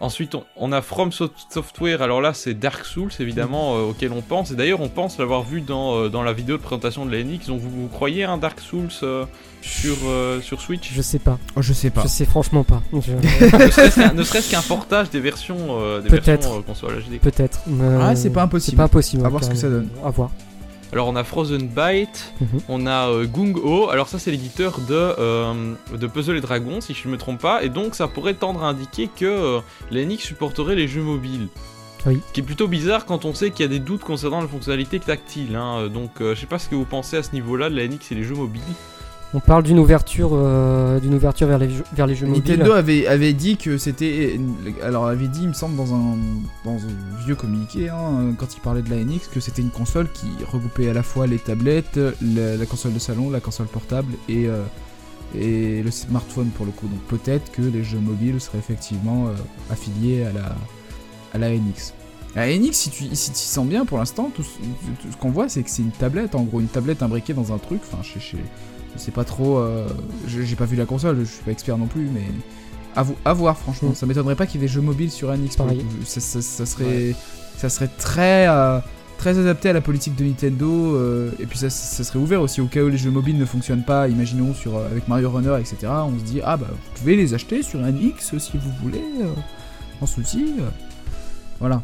Ensuite 0.00 0.34
on, 0.34 0.44
on 0.56 0.72
a 0.72 0.80
From 0.80 1.12
So- 1.12 1.28
Software, 1.50 2.00
alors 2.00 2.20
là 2.22 2.32
c'est 2.32 2.54
Dark 2.54 2.84
Souls 2.86 3.10
évidemment 3.20 3.76
euh, 3.76 3.90
auquel 3.90 4.12
on 4.12 4.22
pense, 4.22 4.50
et 4.50 4.54
d'ailleurs 4.56 4.80
on 4.80 4.88
pense 4.88 5.18
l'avoir 5.18 5.42
vu 5.42 5.60
dans, 5.60 5.94
euh, 5.96 6.08
dans 6.08 6.22
la 6.22 6.32
vidéo 6.32 6.56
de 6.56 6.62
présentation 6.62 7.04
de 7.04 7.12
la 7.12 7.22
NX, 7.22 7.48
donc 7.48 7.60
vous, 7.60 7.68
vous 7.70 7.88
croyez 7.88 8.24
un 8.24 8.38
Dark 8.38 8.60
Souls 8.60 8.88
euh, 9.02 9.26
sur, 9.60 9.96
euh, 10.06 10.40
sur 10.40 10.60
Switch? 10.62 10.90
Je 10.94 11.02
sais 11.02 11.18
pas. 11.18 11.38
Oh, 11.54 11.60
je 11.60 11.74
sais 11.74 11.90
pas. 11.90 12.02
Je 12.02 12.08
sais 12.08 12.24
franchement 12.24 12.64
pas. 12.64 12.82
Je- 12.94 13.12
ne 14.14 14.22
serait-ce 14.22 14.50
qu'un- 14.50 14.62
portage 14.62 15.10
des 15.10 15.20
versions, 15.20 15.56
euh, 15.78 16.00
des 16.00 16.08
Peut-être. 16.08 16.24
versions 16.44 16.58
euh, 16.58 16.62
console 16.62 17.02
HD. 17.02 17.18
Peut-être. 17.20 17.60
mais- 17.66 17.84
Ah, 18.00 18.16
c'est 18.16 18.30
pas 18.30 18.40
C'est 18.40 18.44
impossible. 18.44 18.76
pas 18.78 18.84
impossible. 18.84 19.22
À 19.22 19.26
hein, 19.26 19.30
voir 19.30 19.44
ce 19.44 19.50
que 19.50 19.56
ça 19.56 19.68
donne. 19.68 19.88
À 20.04 20.08
voir. 20.10 20.30
Alors 20.92 21.06
on 21.08 21.14
a 21.14 21.22
Frozen 21.22 21.68
Byte, 21.68 22.32
Mhm. 22.40 22.48
on 22.68 22.86
a 22.86 23.08
euh, 23.10 23.24
Gung 23.26 23.56
Ho, 23.62 23.88
alors 23.90 24.08
ça 24.08 24.18
c'est 24.18 24.30
l'éditeur 24.32 24.80
de, 24.80 24.94
euh, 24.94 25.74
de 25.96 26.06
Puzzle 26.08 26.36
et 26.36 26.40
Dragons 26.40 26.80
si 26.80 26.94
je 26.94 27.06
ne 27.06 27.12
me 27.12 27.16
trompe 27.18 27.40
pas, 27.40 27.62
et 27.62 27.68
donc 27.68 27.94
ça 27.94 28.08
pourrait 28.08 28.34
tendre 28.34 28.64
à 28.64 28.68
indiquer 28.68 29.08
que 29.14 29.24
euh, 29.92 30.16
supporterait 30.18 30.74
les 30.74 30.88
jeux 30.88 31.02
mobiles. 31.02 31.48
Oui. 32.06 32.20
Ce 32.28 32.32
qui 32.32 32.40
est 32.40 32.44
plutôt 32.44 32.66
bizarre 32.66 33.04
quand 33.06 33.24
on 33.24 33.34
sait 33.34 33.50
qu'il 33.50 33.60
y 33.60 33.68
a 33.68 33.68
des 33.68 33.78
doutes 33.78 34.00
concernant 34.02 34.40
la 34.40 34.48
fonctionnalité 34.48 34.98
tactile, 34.98 35.54
hein. 35.54 35.88
donc 35.88 36.20
euh, 36.20 36.34
je 36.34 36.40
sais 36.40 36.46
pas 36.46 36.58
ce 36.58 36.68
que 36.68 36.74
vous 36.74 36.86
pensez 36.86 37.16
à 37.18 37.22
ce 37.22 37.32
niveau-là 37.32 37.70
de 37.70 37.76
la 37.76 37.86
NX 37.86 38.10
et 38.10 38.14
les 38.16 38.24
jeux 38.24 38.34
mobiles. 38.34 38.62
On 39.32 39.38
parle 39.38 39.62
d'une 39.62 39.78
ouverture, 39.78 40.30
euh, 40.32 40.98
d'une 40.98 41.14
ouverture 41.14 41.46
vers 41.46 41.58
les 41.58 41.70
jeux, 41.70 41.84
vers 41.94 42.08
les 42.08 42.16
jeux 42.16 42.26
mobiles. 42.26 42.42
Nintendo 42.58 42.72
avait, 42.72 43.32
dit 43.32 43.56
que 43.56 43.78
c'était. 43.78 44.40
Alors, 44.82 45.06
avait 45.06 45.28
dit, 45.28 45.42
il 45.42 45.48
me 45.48 45.52
semble, 45.52 45.76
dans 45.76 45.94
un, 45.94 46.16
dans 46.64 46.74
un 46.74 47.24
vieux 47.24 47.36
communiqué, 47.36 47.88
hein, 47.90 48.34
quand 48.36 48.56
il 48.56 48.60
parlait 48.60 48.82
de 48.82 48.90
la 48.90 48.96
NX, 48.96 49.28
que 49.32 49.38
c'était 49.38 49.62
une 49.62 49.70
console 49.70 50.10
qui 50.12 50.26
regroupait 50.50 50.88
à 50.88 50.92
la 50.92 51.04
fois 51.04 51.28
les 51.28 51.38
tablettes, 51.38 52.00
la, 52.20 52.66
console 52.66 52.92
de 52.92 52.98
salon, 52.98 53.30
la 53.30 53.38
console 53.38 53.68
portable 53.68 54.14
et, 54.28 54.48
euh, 54.48 54.64
et 55.38 55.80
le 55.84 55.90
smartphone 55.92 56.48
pour 56.48 56.66
le 56.66 56.72
coup. 56.72 56.88
Donc, 56.88 57.20
peut-être 57.20 57.52
que 57.52 57.62
les 57.62 57.84
jeux 57.84 58.00
mobiles 58.00 58.40
seraient 58.40 58.58
effectivement 58.58 59.28
euh, 59.28 59.72
affiliés 59.72 60.24
à 60.24 61.38
la, 61.38 61.50
NX. 61.50 61.94
La 62.34 62.48
NX, 62.48 62.72
si 62.72 62.90
tu 62.90 63.04
si 63.14 63.32
sens 63.32 63.66
bien 63.66 63.84
pour 63.84 63.98
l'instant, 63.98 64.30
tout, 64.34 64.42
ce- 64.42 65.16
qu'on 65.18 65.30
voit, 65.30 65.48
c'est 65.48 65.62
que 65.62 65.70
c'est 65.70 65.82
une 65.82 65.92
tablette, 65.92 66.34
en 66.34 66.42
gros, 66.42 66.58
une 66.58 66.66
tablette 66.66 67.02
imbriquée 67.04 67.32
dans 67.32 67.52
un 67.52 67.58
truc. 67.58 67.80
Enfin, 67.84 68.02
je, 68.02 68.18
je 68.18 68.36
sais 69.00 69.10
pas 69.10 69.24
trop. 69.24 69.58
euh, 69.58 69.86
J'ai 70.26 70.56
pas 70.56 70.64
vu 70.66 70.76
la 70.76 70.86
console, 70.86 71.18
je 71.20 71.24
suis 71.24 71.42
pas 71.42 71.50
expert 71.52 71.76
non 71.78 71.86
plus, 71.86 72.08
mais. 72.12 72.22
À, 72.96 73.02
vo- 73.04 73.16
à 73.24 73.32
voir, 73.32 73.56
franchement. 73.56 73.90
Mm. 73.90 73.94
Ça 73.94 74.06
m'étonnerait 74.06 74.34
pas 74.36 74.46
qu'il 74.46 74.60
y 74.60 74.64
ait 74.64 74.66
des 74.66 74.72
jeux 74.72 74.80
mobiles 74.80 75.10
sur 75.10 75.30
NX. 75.32 75.56
Ça, 76.04 76.20
ça- 76.20 76.42
ça 76.42 76.66
serait, 76.66 77.14
ça 77.56 77.68
serait 77.68 77.88
très, 77.98 78.48
euh, 78.48 78.80
très 79.16 79.38
adapté 79.38 79.68
à 79.68 79.72
la 79.72 79.80
politique 79.80 80.16
de 80.16 80.24
Nintendo. 80.24 80.96
euh, 80.96 81.30
et 81.38 81.46
puis 81.46 81.56
ça, 81.58 81.70
ça 81.70 82.02
serait 82.02 82.18
ouvert 82.18 82.40
aussi 82.42 82.60
au 82.60 82.66
cas 82.66 82.82
où 82.82 82.88
les 82.88 82.96
jeux 82.98 83.10
mobiles 83.12 83.38
ne 83.38 83.44
fonctionnent 83.44 83.84
pas. 83.84 84.08
Imaginons 84.08 84.54
sur, 84.54 84.76
euh, 84.76 84.86
avec 84.90 85.06
Mario 85.08 85.30
Runner, 85.30 85.56
etc. 85.60 85.76
On 86.06 86.18
se 86.18 86.24
dit, 86.24 86.40
ah 86.44 86.56
bah 86.56 86.66
vous 86.70 86.98
pouvez 86.98 87.14
les 87.16 87.32
acheter 87.34 87.62
sur 87.62 87.78
NX 87.80 88.36
si 88.38 88.56
vous 88.58 88.70
voulez, 88.82 89.02
euh, 89.20 89.26
sans 90.00 90.06
souci. 90.06 90.54
Voilà. 91.60 91.82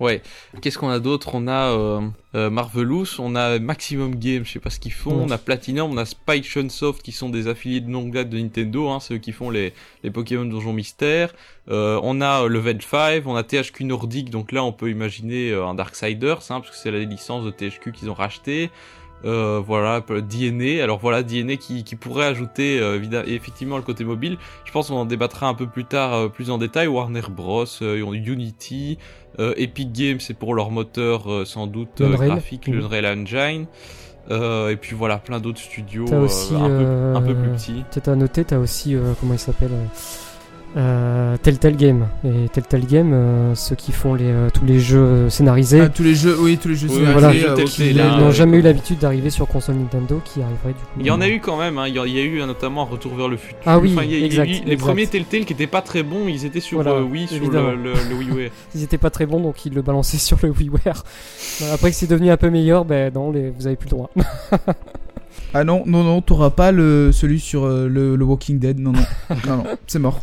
Ouais, 0.00 0.22
qu'est-ce 0.62 0.78
qu'on 0.78 0.88
a 0.88 0.98
d'autre? 0.98 1.34
On 1.34 1.46
a 1.46 1.76
euh, 1.76 2.00
euh, 2.34 2.48
Marvelous, 2.48 3.06
on 3.18 3.36
a 3.36 3.58
Maximum 3.58 4.16
Games, 4.16 4.46
je 4.46 4.52
sais 4.52 4.58
pas 4.58 4.70
ce 4.70 4.80
qu'ils 4.80 4.94
font, 4.94 5.12
on 5.12 5.30
a 5.30 5.36
Platinum, 5.36 5.92
on 5.92 5.96
a 5.98 6.06
Spike 6.06 6.44
Chunsoft 6.44 7.02
qui 7.02 7.12
sont 7.12 7.28
des 7.28 7.48
affiliés 7.48 7.80
de 7.80 7.90
longue 7.92 8.10
date 8.10 8.30
de 8.30 8.38
Nintendo, 8.38 8.88
hein, 8.88 8.98
ceux 8.98 9.18
qui 9.18 9.32
font 9.32 9.50
les, 9.50 9.74
Pokémon 10.14 10.46
Donjon 10.46 10.72
Mystère. 10.72 11.34
Euh, 11.68 12.00
on 12.02 12.22
a 12.22 12.48
Level 12.48 12.80
5, 12.80 13.26
on 13.26 13.36
a 13.36 13.42
THQ 13.42 13.84
Nordic, 13.84 14.30
donc 14.30 14.52
là 14.52 14.64
on 14.64 14.72
peut 14.72 14.88
imaginer 14.88 15.52
un 15.52 15.74
Darksiders, 15.74 16.50
hein, 16.50 16.60
parce 16.60 16.70
que 16.70 16.76
c'est 16.76 16.90
la 16.90 17.00
licence 17.00 17.44
de 17.44 17.50
THQ 17.50 17.92
qu'ils 17.92 18.08
ont 18.08 18.14
racheté. 18.14 18.70
Euh, 19.24 19.60
voilà, 19.64 20.00
DNA. 20.00 20.82
Alors 20.82 20.98
voilà, 20.98 21.22
DNA 21.22 21.56
qui, 21.56 21.84
qui 21.84 21.96
pourrait 21.96 22.26
ajouter 22.26 22.80
euh, 22.80 23.00
effectivement 23.26 23.76
le 23.76 23.82
côté 23.82 24.04
mobile. 24.04 24.38
Je 24.64 24.72
pense 24.72 24.88
qu'on 24.88 24.96
en 24.96 25.04
débattra 25.04 25.46
un 25.46 25.54
peu 25.54 25.66
plus 25.66 25.84
tard, 25.84 26.14
euh, 26.14 26.28
plus 26.28 26.50
en 26.50 26.58
détail. 26.58 26.86
Warner 26.86 27.22
Bros, 27.30 27.64
euh, 27.82 27.96
Unity, 27.96 28.98
euh, 29.38 29.52
Epic 29.56 29.92
Games, 29.92 30.20
c'est 30.20 30.34
pour 30.34 30.54
leur 30.54 30.70
moteur 30.70 31.30
euh, 31.30 31.44
sans 31.44 31.66
doute 31.66 32.02
graphique, 32.02 32.66
l'Unreal 32.66 33.06
Engine. 33.06 33.66
Euh, 34.30 34.70
et 34.70 34.76
puis 34.76 34.94
voilà, 34.94 35.18
plein 35.18 35.40
d'autres 35.40 35.60
studios 35.60 36.06
euh, 36.12 36.24
aussi, 36.24 36.54
un, 36.54 36.68
peu, 36.68 37.16
un 37.16 37.22
peu 37.22 37.34
plus 37.34 37.50
petits. 37.50 37.84
Peut-être 37.90 38.08
à 38.08 38.16
noter, 38.16 38.44
t'as 38.44 38.58
aussi, 38.58 38.94
euh, 38.94 39.12
comment 39.18 39.34
il 39.34 39.38
s'appelle 39.38 39.72
euh, 40.76 41.36
Telltale 41.38 41.76
Game. 41.76 42.06
Et 42.24 42.48
Telltale 42.48 42.86
Game, 42.86 43.12
euh, 43.12 43.54
ceux 43.54 43.74
qui 43.74 43.92
font 43.92 44.14
les, 44.14 44.24
euh, 44.24 44.48
tous 44.52 44.64
les 44.64 44.78
jeux 44.80 44.98
euh, 44.98 45.28
scénarisés, 45.30 45.80
Ah, 45.82 45.88
tous 45.88 46.02
les 46.02 46.14
jeux, 46.14 46.36
oui, 46.40 46.58
tous 46.58 46.68
les 46.68 46.74
jeux 46.76 46.88
Oui, 46.88 46.96
scénarisés, 46.96 47.46
voilà. 47.46 47.64
qui- 47.64 47.94
n'ont 48.22 48.30
jamais 48.30 48.58
eu 48.58 48.62
l'habitude 48.62 48.98
d'arriver 48.98 49.30
sur 49.30 49.46
console 49.48 49.76
Nintendo, 49.76 50.20
qui 50.24 50.42
arriverait 50.42 50.68
du 50.68 50.74
coup. 50.74 51.00
Il 51.00 51.06
y 51.06 51.10
en 51.10 51.20
a 51.20 51.28
eu 51.28 51.40
quand 51.40 51.58
même, 51.58 51.78
hein. 51.78 51.88
il, 51.88 51.94
y 51.94 51.98
a, 51.98 52.06
il 52.06 52.14
y 52.14 52.20
a 52.20 52.22
eu 52.22 52.38
notamment 52.46 52.82
un 52.82 52.86
retour 52.90 53.14
vers 53.16 53.28
le 53.28 53.36
futur. 53.36 53.58
Ah 53.66 53.78
oui, 53.78 53.92
Enfin, 53.94 54.04
il 54.04 54.10
y 54.12 54.14
a- 54.14 54.16
il 54.18 54.20
y 54.20 54.24
a 54.24 54.26
exact, 54.26 54.46
eu- 54.46 54.50
les 54.66 54.72
exact. 54.72 54.78
premiers 54.78 55.06
Telltale 55.06 55.44
qui 55.44 55.52
étaient 55.52 55.66
pas 55.66 55.82
très 55.82 56.02
bons, 56.02 56.28
ils 56.28 56.44
étaient 56.46 56.60
sur 56.60 56.82
Voilà, 56.82 56.98
euh, 56.98 57.02
Wii, 57.04 57.26
sur 57.26 57.36
évidemment. 57.36 57.70
le, 57.70 57.76
le, 57.76 57.92
le 58.10 58.14
Wii 58.16 58.46
U. 58.46 58.50
Ils 58.74 58.82
étaient 58.84 58.98
pas 58.98 59.10
très 59.10 59.26
bons, 59.26 59.40
donc 59.40 59.64
ils 59.66 59.74
le 59.74 59.82
balançaient 59.82 60.18
sur 60.18 60.38
le 60.42 60.50
WiiWare. 60.50 61.02
Après 61.72 61.90
que 61.90 61.96
c'est 61.96 62.06
devenu 62.08 62.30
un 62.30 62.36
peu 62.36 62.50
meilleur, 62.50 62.84
ben 62.84 63.12
non, 63.14 63.30
les- 63.32 63.50
vous 63.50 63.66
avez 63.66 63.76
plus 63.76 63.86
le 63.86 63.90
droit. 63.96 64.10
Ah 65.52 65.64
non, 65.64 65.82
non, 65.86 66.04
non, 66.04 66.20
t'auras 66.22 66.50
pas 66.50 66.70
le, 66.70 67.10
celui 67.12 67.40
sur 67.40 67.64
euh, 67.64 67.88
le, 67.88 68.14
le 68.14 68.24
Walking 68.24 68.58
Dead, 68.58 68.78
non, 68.78 68.92
non, 68.92 69.00
non, 69.46 69.56
non, 69.58 69.64
c'est 69.86 69.98
mort. 69.98 70.20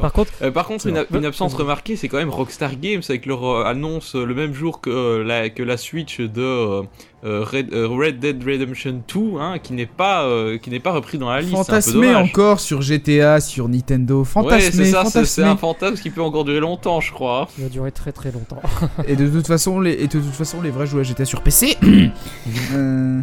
Par 0.00 0.12
contre, 0.12 0.32
Euh, 0.42 0.50
par 0.50 0.66
contre, 0.66 0.86
une, 0.86 1.24
absence 1.24 1.54
remarquée, 1.54 1.96
c'est 1.96 2.08
quand 2.08 2.18
même 2.18 2.28
Rockstar 2.30 2.76
Games 2.78 3.02
avec 3.08 3.24
leur 3.26 3.44
euh, 3.44 3.64
annonce 3.64 4.14
le 4.14 4.34
même 4.34 4.52
jour 4.52 4.80
que, 4.80 4.90
euh, 4.90 5.24
la, 5.24 5.48
que 5.48 5.62
la 5.62 5.76
Switch 5.76 6.20
de 6.20 6.82
Red, 7.22 7.72
euh, 7.72 7.88
Red 7.88 8.20
Dead 8.20 8.42
Redemption 8.44 9.02
2, 9.12 9.20
hein, 9.40 9.58
qui 9.60 9.72
n'est 9.72 9.86
pas 9.86 10.24
euh, 10.24 10.58
qui 10.58 10.70
n'est 10.70 10.78
pas 10.80 10.92
repris 10.92 11.18
dans 11.18 11.30
la 11.30 11.40
liste. 11.40 11.52
c'est 11.52 11.58
un 11.58 11.64
peu 11.64 11.80
Fantasmé 11.82 12.14
encore 12.14 12.60
sur 12.60 12.82
GTA, 12.82 13.40
sur 13.40 13.68
Nintendo, 13.68 14.18
Ouais, 14.20 14.24
fantasmé, 14.26 14.84
c'est 14.84 14.90
ça, 14.92 15.04
c'est- 15.24 15.42
un 15.42 15.56
fantasme 15.56 15.96
qui 16.02 16.10
peut 16.10 16.22
encore 16.22 16.44
durer 16.44 16.60
longtemps, 16.60 17.00
je 17.00 17.12
crois. 17.12 17.48
il 17.58 17.64
va 17.64 17.70
durer 17.70 17.90
très 17.92 18.12
très 18.12 18.30
longtemps. 18.30 18.60
Et 19.08 19.16
de 19.16 19.26
toute 19.28 19.46
façon, 19.46 19.80
les, 19.80 19.92
et 19.94 20.06
de 20.06 20.20
toute 20.20 20.34
façon, 20.34 20.60
les 20.60 20.70
vrais 20.70 20.86
joueurs 20.86 21.02
GTA 21.04 21.24
sur 21.24 21.40
PC. 21.42 21.76
euh, 22.74 23.20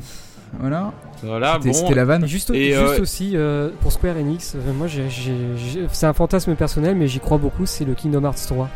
voilà. 0.60 0.92
Voilà, 1.24 1.54
C'était 1.58 1.70
bon. 1.70 1.74
c'était 1.74 1.96
la 1.96 2.06
vanne. 2.06 2.26
Juste, 2.28 2.50
Et, 2.52 2.72
juste 2.74 2.78
euh, 2.80 3.02
aussi, 3.02 3.32
euh, 3.36 3.70
pour 3.82 3.92
Square 3.92 4.18
Enix, 4.18 4.56
euh, 4.56 4.74
moi 4.74 4.88
j'ai- 4.88 5.10
j'ai- 5.10 5.34
j'ai- 5.58 5.86
c'est 5.92 6.06
un 6.06 6.14
fantasme 6.14 6.56
personnel, 6.56 6.96
mais 6.96 7.08
j'y 7.08 7.20
crois 7.20 7.38
beaucoup, 7.38 7.66
c'est 7.66 7.86
le 7.86 7.94
Kingdom 7.94 8.24
Hearts 8.26 8.46
3. 8.48 8.70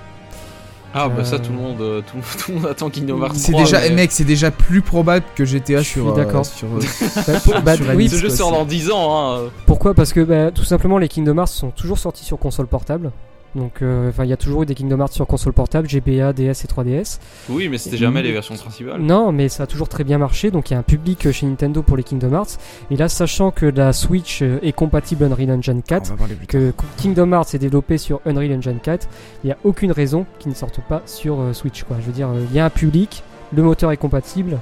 Ah 0.93 1.09
bah 1.09 1.25
ça, 1.25 1.37
tout 1.37 1.51
le 1.51 1.57
monde, 1.57 2.03
tout, 2.07 2.17
tout 2.39 2.51
le 2.51 2.59
monde 2.59 2.65
attend 2.67 2.89
Kingdom 2.89 3.21
Hearts 3.21 3.35
C'est 3.35 3.51
3, 3.51 3.63
déjà, 3.65 3.81
mais- 3.81 3.89
mec, 3.91 4.11
c'est 4.11 4.23
déjà 4.23 4.49
plus 4.51 4.81
probable 4.81 5.25
que 5.35 5.43
GTA 5.45 5.79
Je 5.79 5.83
sur. 5.83 6.03
suis 6.03 6.11
euh, 6.11 6.15
d'accord. 6.25 6.45
sur, 6.45 6.67
euh, 6.67 6.79
Bah, 7.27 7.33
pour- 7.43 7.61
bah, 7.61 7.75
Sur 7.75 7.85
oui, 7.93 8.09
Ce 8.09 8.15
jeu 8.15 8.29
sort 8.29 8.51
dans 8.51 8.65
10 8.65 8.89
ans, 8.89 9.35
hein. 9.35 9.41
Pourquoi? 9.65 9.93
Parce 9.93 10.13
que 10.13 10.21
bah, 10.21 10.49
tout 10.51 10.63
simplement 10.63 10.97
les 10.97 11.07
Kingdom 11.09 11.37
Hearts 11.37 11.49
sont 11.49 11.69
toujours 11.71 11.99
sortis 11.99 12.23
sur 12.25 12.39
console 12.39 12.67
portable. 12.67 13.11
Donc 13.57 13.81
euh, 13.81 14.09
enfin 14.09 14.23
il 14.23 14.29
y 14.29 14.33
a 14.33 14.37
toujours 14.37 14.63
eu 14.63 14.65
des 14.67 14.75
Kingdom 14.75 14.99
Hearts 14.99 15.13
sur 15.13 15.25
console 15.25 15.53
portable, 15.53 15.87
GBA, 15.89 16.31
DS 16.33 16.63
et 16.63 16.67
3DS. 16.67 17.19
Oui, 17.49 17.67
mais 17.69 17.77
c'était 17.77 17.97
jamais 17.97 18.21
les 18.21 18.31
versions 18.31 18.55
principales. 18.55 19.01
Non, 19.01 19.31
mais 19.31 19.49
ça 19.49 19.63
a 19.63 19.67
toujours 19.67 19.89
très 19.89 20.03
bien 20.03 20.17
marché, 20.19 20.51
donc 20.51 20.69
il 20.69 20.73
y 20.73 20.75
a 20.75 20.79
un 20.79 20.83
public 20.83 21.25
euh, 21.25 21.31
chez 21.31 21.47
Nintendo 21.47 21.81
pour 21.81 21.97
les 21.97 22.03
Kingdom 22.03 22.31
Hearts. 22.33 22.57
Et 22.91 22.95
là, 22.95 23.09
sachant 23.09 23.51
que 23.51 23.65
la 23.65 23.93
Switch 23.93 24.41
euh, 24.41 24.59
est 24.61 24.73
compatible 24.73 25.23
Unreal 25.25 25.51
Engine 25.51 25.79
on 25.79 25.81
4, 25.81 26.09
va 26.11 26.15
parler 26.17 26.35
plus 26.35 26.47
tard. 26.47 26.61
que 26.61 26.73
Kingdom 27.01 27.31
Hearts 27.33 27.55
est 27.55 27.59
développé 27.59 27.97
sur 27.97 28.21
Unreal 28.25 28.57
Engine 28.57 28.79
4, 28.81 29.07
il 29.43 29.47
n'y 29.47 29.51
a 29.53 29.57
aucune 29.63 29.91
raison 29.91 30.25
qu'ils 30.39 30.51
ne 30.51 30.55
sortent 30.55 30.81
pas 30.87 31.01
sur 31.07 31.41
euh, 31.41 31.53
Switch. 31.53 31.83
Quoi. 31.83 31.97
Je 31.99 32.05
veux 32.05 32.13
dire, 32.13 32.29
il 32.49 32.55
y 32.55 32.59
a 32.59 32.65
un 32.65 32.69
public, 32.69 33.23
le 33.53 33.63
moteur 33.63 33.91
est 33.91 33.97
compatible. 33.97 34.59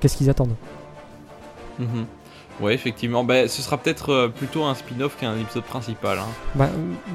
Qu'est-ce 0.00 0.16
qu'ils 0.16 0.30
attendent? 0.30 0.54
Mhm. 1.80 2.06
Ouais, 2.60 2.72
effectivement. 2.74 3.24
Bah, 3.24 3.48
ce 3.48 3.62
sera 3.62 3.78
peut-être 3.78 4.10
euh, 4.12 4.28
plutôt 4.28 4.62
un 4.64 4.74
spin-off 4.74 5.16
qu'un 5.18 5.36
épisode 5.38 5.64
principal. 5.64 6.18
Hein. 6.18 6.26
Bah, 6.54 6.68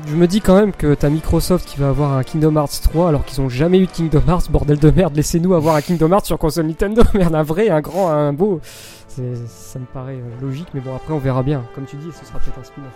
je 0.07 0.15
me 0.15 0.27
dis 0.27 0.41
quand 0.41 0.55
même 0.55 0.73
que 0.73 0.93
t'as 0.93 1.09
Microsoft 1.09 1.65
qui 1.67 1.77
va 1.79 1.89
avoir 1.89 2.13
un 2.13 2.23
Kingdom 2.23 2.55
Hearts 2.57 2.81
3 2.83 3.07
alors 3.09 3.23
qu'ils 3.25 3.39
ont 3.41 3.49
jamais 3.49 3.79
eu 3.79 3.85
de 3.85 3.91
Kingdom 3.91 4.21
Hearts, 4.27 4.49
bordel 4.51 4.77
de 4.79 4.91
merde, 4.91 5.15
laissez-nous 5.15 5.53
avoir 5.53 5.75
un 5.75 5.81
Kingdom 5.81 6.11
Hearts 6.11 6.25
sur 6.25 6.37
console 6.37 6.65
Nintendo, 6.67 7.03
merde, 7.13 7.35
un 7.35 7.43
vrai, 7.43 7.69
un 7.69 7.79
grand, 7.81 8.09
un 8.09 8.33
beau. 8.33 8.59
C'est- 9.07 9.47
Ça 9.47 9.79
me 9.79 9.85
paraît 9.85 10.15
euh, 10.15 10.41
logique, 10.41 10.67
mais 10.73 10.81
bon, 10.81 10.95
après 10.95 11.13
on 11.13 11.19
verra 11.19 11.41
bien. 11.43 11.63
Comme 11.73 11.85
tu 11.85 11.95
dis, 11.95 12.09
ce 12.19 12.25
sera 12.25 12.39
peut-être 12.39 12.59
un 12.59 12.63
spin-off. 12.63 12.91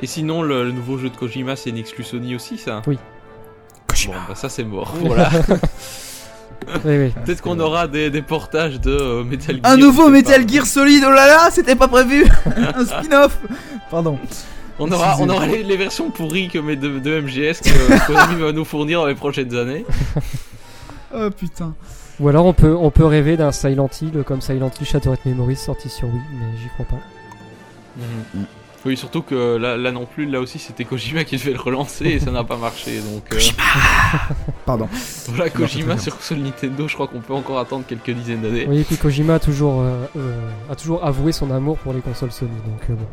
Et 0.00 0.06
sinon, 0.06 0.42
le, 0.42 0.64
le 0.64 0.72
nouveau 0.72 0.98
jeu 0.98 1.08
de 1.10 1.16
Kojima, 1.16 1.56
c'est 1.56 1.70
une 1.70 1.78
exclu 1.78 2.04
Sony 2.04 2.34
aussi, 2.34 2.58
ça? 2.58 2.82
Oui. 2.86 2.98
Bon, 4.08 4.12
bah 4.28 4.34
ça 4.34 4.48
c'est 4.50 4.62
mort. 4.64 4.92
Voilà. 5.00 5.30
Oui, 6.84 6.98
oui. 6.98 7.14
Peut-être 7.24 7.42
qu'on 7.42 7.58
aura 7.60 7.86
des, 7.88 8.10
des 8.10 8.22
portages 8.22 8.80
de 8.80 8.90
euh, 8.90 9.24
Metal 9.24 9.56
Gear. 9.56 9.72
Un 9.72 9.76
nouveau 9.76 10.08
Metal 10.08 10.44
pas. 10.44 10.52
Gear 10.52 10.66
Solid, 10.66 11.04
oh 11.06 11.10
là 11.10 11.26
là, 11.26 11.48
c'était 11.50 11.76
pas 11.76 11.88
prévu 11.88 12.24
Un 12.74 12.84
spin-off 12.84 13.38
Pardon. 13.90 14.18
On 14.78 14.90
aura, 14.92 15.16
on 15.20 15.28
aura 15.28 15.46
les, 15.46 15.62
les 15.62 15.76
versions 15.76 16.10
pourries 16.10 16.48
que 16.48 16.58
de, 16.58 16.98
de 16.98 17.20
MGS 17.20 17.60
que 17.62 18.06
Konami 18.06 18.40
va 18.40 18.52
nous 18.52 18.64
fournir 18.64 19.00
dans 19.00 19.06
les 19.06 19.14
prochaines 19.14 19.54
années. 19.56 19.84
Oh 21.14 21.30
putain. 21.30 21.72
Ou 22.18 22.28
alors 22.28 22.44
on 22.46 22.52
peut, 22.52 22.74
on 22.74 22.90
peut 22.90 23.04
rêver 23.04 23.36
d'un 23.36 23.52
Silent 23.52 23.88
Hill 24.02 24.24
comme 24.26 24.40
Silent 24.40 24.70
Hill 24.78 24.86
Shattered 24.86 25.18
Memories 25.24 25.56
sorti 25.56 25.88
sur 25.88 26.08
Wii, 26.08 26.20
mais 26.32 26.58
j'y 26.60 26.68
crois 26.70 26.84
pas. 26.86 26.96
Oui, 28.86 28.96
surtout 28.96 29.22
que 29.22 29.56
là, 29.56 29.76
là 29.76 29.90
non 29.90 30.06
plus, 30.06 30.26
là 30.26 30.40
aussi 30.40 30.60
c'était 30.60 30.84
Kojima 30.84 31.24
qui 31.24 31.36
devait 31.36 31.52
le 31.52 31.58
relancer 31.60 32.04
et 32.04 32.20
ça 32.20 32.30
n'a 32.30 32.44
pas 32.44 32.56
marché. 32.56 33.00
Donc, 33.00 33.24
euh, 33.32 33.36
Kojima 33.36 33.62
Pardon. 34.64 34.88
voilà, 35.28 35.50
Kojima 35.50 35.98
sur 35.98 36.16
console 36.16 36.38
Nintendo, 36.38 36.86
je 36.86 36.94
crois 36.94 37.08
qu'on 37.08 37.20
peut 37.20 37.34
encore 37.34 37.58
attendre 37.58 37.84
quelques 37.86 38.10
dizaines 38.10 38.42
d'années. 38.42 38.66
Oui, 38.68 38.78
et 38.78 38.84
puis 38.84 38.96
Kojima 38.96 39.34
a 39.34 39.38
toujours, 39.40 39.80
euh, 39.80 40.06
euh, 40.16 40.50
a 40.70 40.76
toujours 40.76 41.04
avoué 41.04 41.32
son 41.32 41.50
amour 41.50 41.78
pour 41.78 41.92
les 41.92 42.00
consoles 42.00 42.30
Sony. 42.30 42.50
Donc 42.64 42.80
euh, 42.90 42.94
bon. 42.94 43.06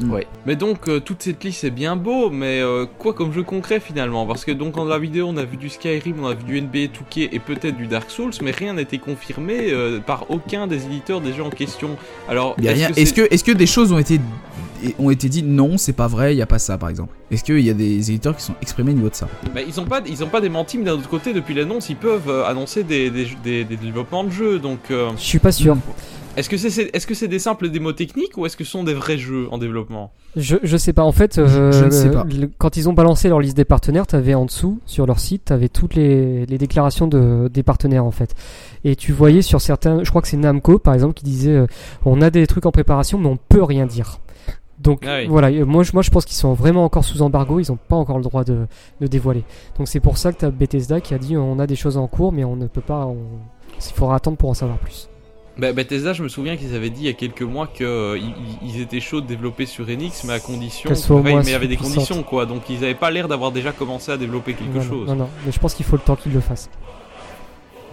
Mm. 0.00 0.10
Ouais. 0.12 0.26
Mais 0.44 0.56
donc 0.56 0.88
euh, 0.88 1.00
toute 1.00 1.22
cette 1.22 1.42
liste 1.42 1.60
c'est 1.62 1.70
bien 1.70 1.96
beau, 1.96 2.28
mais 2.30 2.60
euh, 2.60 2.86
quoi 2.98 3.14
comme 3.14 3.32
jeu 3.32 3.42
concret 3.42 3.80
finalement? 3.80 4.26
Parce 4.26 4.44
que 4.44 4.52
donc 4.52 4.74
dans 4.76 4.84
la 4.84 4.98
vidéo 4.98 5.26
on 5.28 5.36
a 5.36 5.44
vu 5.44 5.56
du 5.56 5.68
Skyrim, 5.70 6.16
on 6.22 6.26
a 6.26 6.34
vu 6.34 6.44
du 6.44 6.60
NBA 6.60 6.78
2K 6.92 7.28
et 7.32 7.38
peut-être 7.38 7.76
du 7.76 7.86
Dark 7.86 8.10
Souls, 8.10 8.32
mais 8.42 8.50
rien 8.50 8.74
n'a 8.74 8.82
été 8.82 8.98
confirmé 8.98 9.70
euh, 9.72 9.98
par 10.00 10.30
aucun 10.30 10.66
des 10.66 10.84
éditeurs 10.86 11.20
des 11.20 11.32
jeux 11.32 11.42
en 11.44 11.50
question. 11.50 11.96
Alors 12.28 12.56
est-ce 12.62 13.44
que 13.44 13.52
des 13.52 13.66
choses 13.66 13.92
ont 13.92 13.98
été, 13.98 14.20
ont 14.98 15.10
été 15.10 15.28
dites? 15.30 15.46
Non, 15.46 15.78
c'est 15.78 15.94
pas 15.94 16.06
vrai, 16.08 16.34
il 16.34 16.38
y 16.38 16.42
a 16.42 16.46
pas 16.46 16.58
ça 16.58 16.76
par 16.76 16.90
exemple 16.90 17.14
Est-ce 17.30 17.42
qu'il 17.42 17.60
y 17.60 17.70
a 17.70 17.74
des 17.74 18.10
éditeurs 18.10 18.36
qui 18.36 18.42
sont 18.42 18.54
exprimés 18.60 18.90
au 18.90 18.94
niveau 18.96 19.08
de 19.08 19.14
ça? 19.14 19.28
Bah, 19.54 19.60
ils 19.66 19.80
ont 19.80 19.84
pas 19.86 20.02
ils 20.06 20.22
ont 20.22 20.28
pas 20.28 20.40
démenti, 20.42 20.76
mais 20.76 20.84
d'un 20.84 20.92
autre 20.92 21.08
côté 21.08 21.32
depuis 21.32 21.54
l'annonce 21.54 21.88
ils 21.88 21.96
peuvent 21.96 22.28
annoncer 22.46 22.84
des, 22.84 23.08
des, 23.10 23.26
des- 23.42 23.64
des 23.64 23.76
développements 23.76 24.24
de 24.24 24.30
jeux. 24.30 24.58
Donc 24.58 24.90
euh, 24.90 25.10
Je 25.16 25.22
suis 25.22 25.38
pas 25.38 25.52
sûr. 25.52 25.76
Est-ce 26.36 27.06
que 27.06 27.14
c'est 27.14 27.28
des 27.28 27.38
simples 27.38 27.68
démos 27.70 27.94
techniques 27.96 28.36
ou 28.36 28.44
est-ce 28.46 28.56
que 28.56 28.64
ce 28.64 28.70
sont 28.70 28.84
des 28.84 28.94
vrais 28.94 29.16
jeux 29.18 29.48
en 29.50 29.58
développement? 29.58 30.12
Je, 30.36 30.56
je 30.62 30.76
sais 30.76 30.92
pas. 30.92 31.02
En 31.02 31.12
fait, 31.12 31.38
euh, 31.38 31.72
je 31.72 31.84
ne 31.84 31.90
sais 31.90 32.10
pas. 32.10 32.24
le- 32.24 32.50
quand 32.58 32.76
ils 32.76 32.88
ont 32.88 32.92
balancé 32.92 33.28
leur 33.28 33.40
liste 33.40 33.56
des 33.56 33.64
partenaires, 33.64 34.06
t'avais 34.06 34.34
en 34.34 34.44
dessous 34.44 34.78
sur 34.86 35.06
leur 35.06 35.18
site, 35.18 35.46
t'avais 35.46 35.68
toutes 35.68 35.94
les, 35.94 36.44
les 36.46 36.58
déclarations 36.58 37.06
de, 37.06 37.48
des 37.52 37.62
partenaires 37.62 38.04
en 38.04 38.10
fait. 38.10 38.34
Et 38.84 38.96
tu 38.96 39.12
voyais 39.12 39.40
sur 39.42 39.60
certains, 39.60 40.04
je 40.04 40.10
crois 40.10 40.20
que 40.22 40.28
c'est 40.28 40.36
Namco 40.36 40.78
par 40.78 40.94
exemple 40.94 41.14
qui 41.14 41.24
disait, 41.24 41.52
euh, 41.52 41.66
on 42.04 42.20
a 42.20 42.30
des 42.30 42.46
trucs 42.46 42.66
en 42.66 42.70
préparation, 42.72 43.18
mais 43.18 43.28
on 43.28 43.38
peut 43.38 43.62
rien 43.62 43.86
dire. 43.86 44.20
Donc 44.78 45.04
Ah 45.06 45.20
oui. 45.20 45.26
voilà, 45.26 45.50
moi, 45.64 45.82
je- 45.84 45.92
moi 45.94 46.02
je 46.02 46.10
pense 46.10 46.26
qu'ils 46.26 46.36
sont 46.36 46.52
vraiment 46.52 46.84
encore 46.84 47.02
sous 47.04 47.22
embargo, 47.22 47.58
ils 47.60 47.72
ont 47.72 47.78
pas 47.78 47.96
encore 47.96 48.18
le 48.18 48.22
droit 48.24 48.44
de, 48.44 48.66
de 49.00 49.06
dévoiler. 49.06 49.42
Donc 49.78 49.88
c'est 49.88 50.00
pour 50.00 50.18
ça 50.18 50.32
que 50.34 50.38
t'as 50.40 50.50
Bethesda 50.50 51.00
qui 51.00 51.14
a 51.14 51.18
dit 51.18 51.34
on 51.36 51.58
a 51.58 51.66
des 51.66 51.76
choses 51.76 51.96
en 51.96 52.06
cours, 52.08 52.30
mais 52.30 52.44
on 52.44 52.56
ne 52.56 52.66
peut 52.66 52.82
pas, 52.82 53.06
on- 53.06 53.16
il 53.78 53.92
faudra 53.94 54.16
attendre 54.16 54.36
pour 54.36 54.50
en 54.50 54.54
savoir 54.54 54.76
plus. 54.78 55.08
Bah, 55.58 55.72
Bethesda, 55.72 56.12
je 56.12 56.22
me 56.22 56.28
souviens 56.28 56.56
qu'ils 56.56 56.74
avaient 56.74 56.90
dit 56.90 57.00
il 57.02 57.06
y 57.06 57.08
a 57.08 57.14
quelques 57.14 57.40
mois 57.42 57.66
qu'ils 57.66 58.20
ils 58.62 58.80
étaient 58.80 59.00
chauds 59.00 59.22
de 59.22 59.26
développer 59.26 59.64
sur 59.64 59.88
Enix, 59.88 60.24
mais 60.24 60.34
à 60.34 60.38
condition. 60.40 60.88
Qu'elle 60.88 60.98
soit 60.98 61.16
au 61.16 61.20
Ouais, 61.20 61.30
moins 61.30 61.40
mais 61.40 61.46
il 61.48 61.52
y 61.52 61.54
avait 61.54 61.66
des 61.66 61.78
conditions 61.78 62.22
quoi, 62.22 62.44
donc 62.44 62.68
ils 62.68 62.84
avaient 62.84 62.94
pas 62.94 63.10
l'air 63.10 63.26
d'avoir 63.26 63.52
déjà 63.52 63.72
commencé 63.72 64.12
à 64.12 64.18
développer 64.18 64.52
quelque 64.52 64.82
chose. 64.82 65.08
Non, 65.08 65.14
non, 65.14 65.28
mais 65.46 65.52
je 65.52 65.58
pense 65.58 65.72
qu'il 65.72 65.86
faut 65.86 65.96
le 65.96 66.02
temps 66.02 66.16
qu'ils 66.16 66.34
le 66.34 66.40
fassent. 66.40 66.68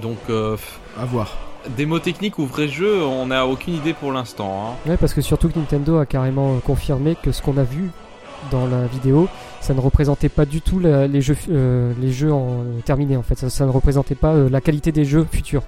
Donc, 0.02 0.18
euh, 0.30 0.58
À 1.00 1.06
voir. 1.06 1.38
démo 1.78 2.00
technique 2.00 2.38
ou 2.38 2.46
vrai 2.46 2.68
jeu, 2.68 3.02
on 3.02 3.28
n'a 3.28 3.48
aucune 3.48 3.76
idée 3.76 3.94
pour 3.94 4.12
l'instant. 4.12 4.72
Hein. 4.86 4.90
Ouais, 4.90 4.98
parce 4.98 5.14
que 5.14 5.22
surtout 5.22 5.48
que 5.50 5.58
Nintendo 5.58 6.00
a 6.00 6.06
carrément 6.06 6.56
euh, 6.56 6.60
confirmé 6.60 7.16
que 7.22 7.32
ce 7.32 7.42
qu'on 7.42 7.56
a 7.58 7.64
vu 7.64 7.92
dans 8.52 8.66
la 8.68 8.88
vidéo, 8.88 9.30
ça 9.62 9.74
ne 9.74 9.80
représentait 9.80 10.28
pas 10.28 10.46
du 10.46 10.60
tout 10.60 10.80
la- 10.80 11.08
les 11.08 11.22
jeux, 11.22 11.38
euh, 11.50 11.94
les 12.02 12.12
jeux 12.12 12.34
en, 12.34 12.50
euh, 12.66 12.80
terminés 12.84 13.16
en 13.16 13.24
fait. 13.24 13.36
Ça, 13.38 13.50
ça 13.50 13.66
ne 13.66 13.72
représentait 13.72 14.16
pas 14.16 14.34
euh, 14.34 14.50
la 14.50 14.60
qualité 14.60 14.92
des 14.92 15.06
jeux 15.06 15.26
futurs. 15.32 15.64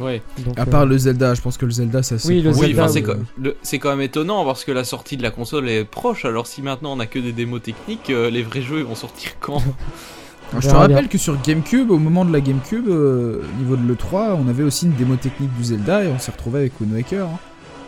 Ouais. 0.00 0.22
Donc, 0.38 0.58
À 0.58 0.62
euh, 0.62 0.66
part 0.66 0.86
le 0.86 0.96
Zelda, 0.98 1.34
je 1.34 1.40
pense 1.42 1.56
que 1.56 1.66
le 1.66 1.70
Zelda 1.70 2.02
ça. 2.02 2.14
Oui, 2.16 2.20
c'est 2.20 2.34
le 2.40 2.50
Oui, 2.50 2.66
Zelda, 2.68 2.84
enfin, 2.84 2.92
c'est, 2.92 3.72
oui. 3.72 3.78
quand 3.78 3.90
même 3.90 4.00
étonnant 4.00 4.44
parce 4.44 4.64
que 4.64 4.72
la 4.72 4.84
sortie 4.84 5.16
de 5.16 5.22
la 5.22 5.30
console 5.30 5.68
est 5.68 5.84
proche. 5.84 6.24
Alors 6.24 6.46
si 6.46 6.62
maintenant 6.62 6.92
on 6.96 7.00
a 7.00 7.06
que 7.06 7.18
des 7.18 7.32
démos 7.32 7.62
techniques, 7.62 8.10
euh, 8.10 8.30
les 8.30 8.42
vrais 8.42 8.62
jeux 8.62 8.78
ils 8.78 8.84
vont 8.84 8.94
sortir 8.94 9.32
quand? 9.40 9.62
Alors, 10.52 10.62
je 10.62 10.68
On 10.68 10.72
te 10.72 10.76
rappelle 10.76 11.08
que 11.08 11.18
sur 11.18 11.40
GameCube, 11.40 11.92
au 11.92 11.98
moment 11.98 12.24
de 12.24 12.32
la 12.32 12.40
GameCube, 12.40 12.88
euh, 12.88 13.40
au 13.54 13.58
niveau 13.62 13.76
de 13.76 13.86
l'E3, 13.86 14.36
on 14.44 14.48
avait 14.48 14.64
aussi 14.64 14.86
une 14.86 14.94
démo 14.94 15.14
technique 15.14 15.54
du 15.56 15.62
Zelda 15.62 16.02
et 16.02 16.08
on 16.08 16.18
s'est 16.18 16.32
retrouvé 16.32 16.58
avec 16.60 16.80
Wind 16.80 16.92
Waker. 16.92 17.26
hein. 17.28 17.38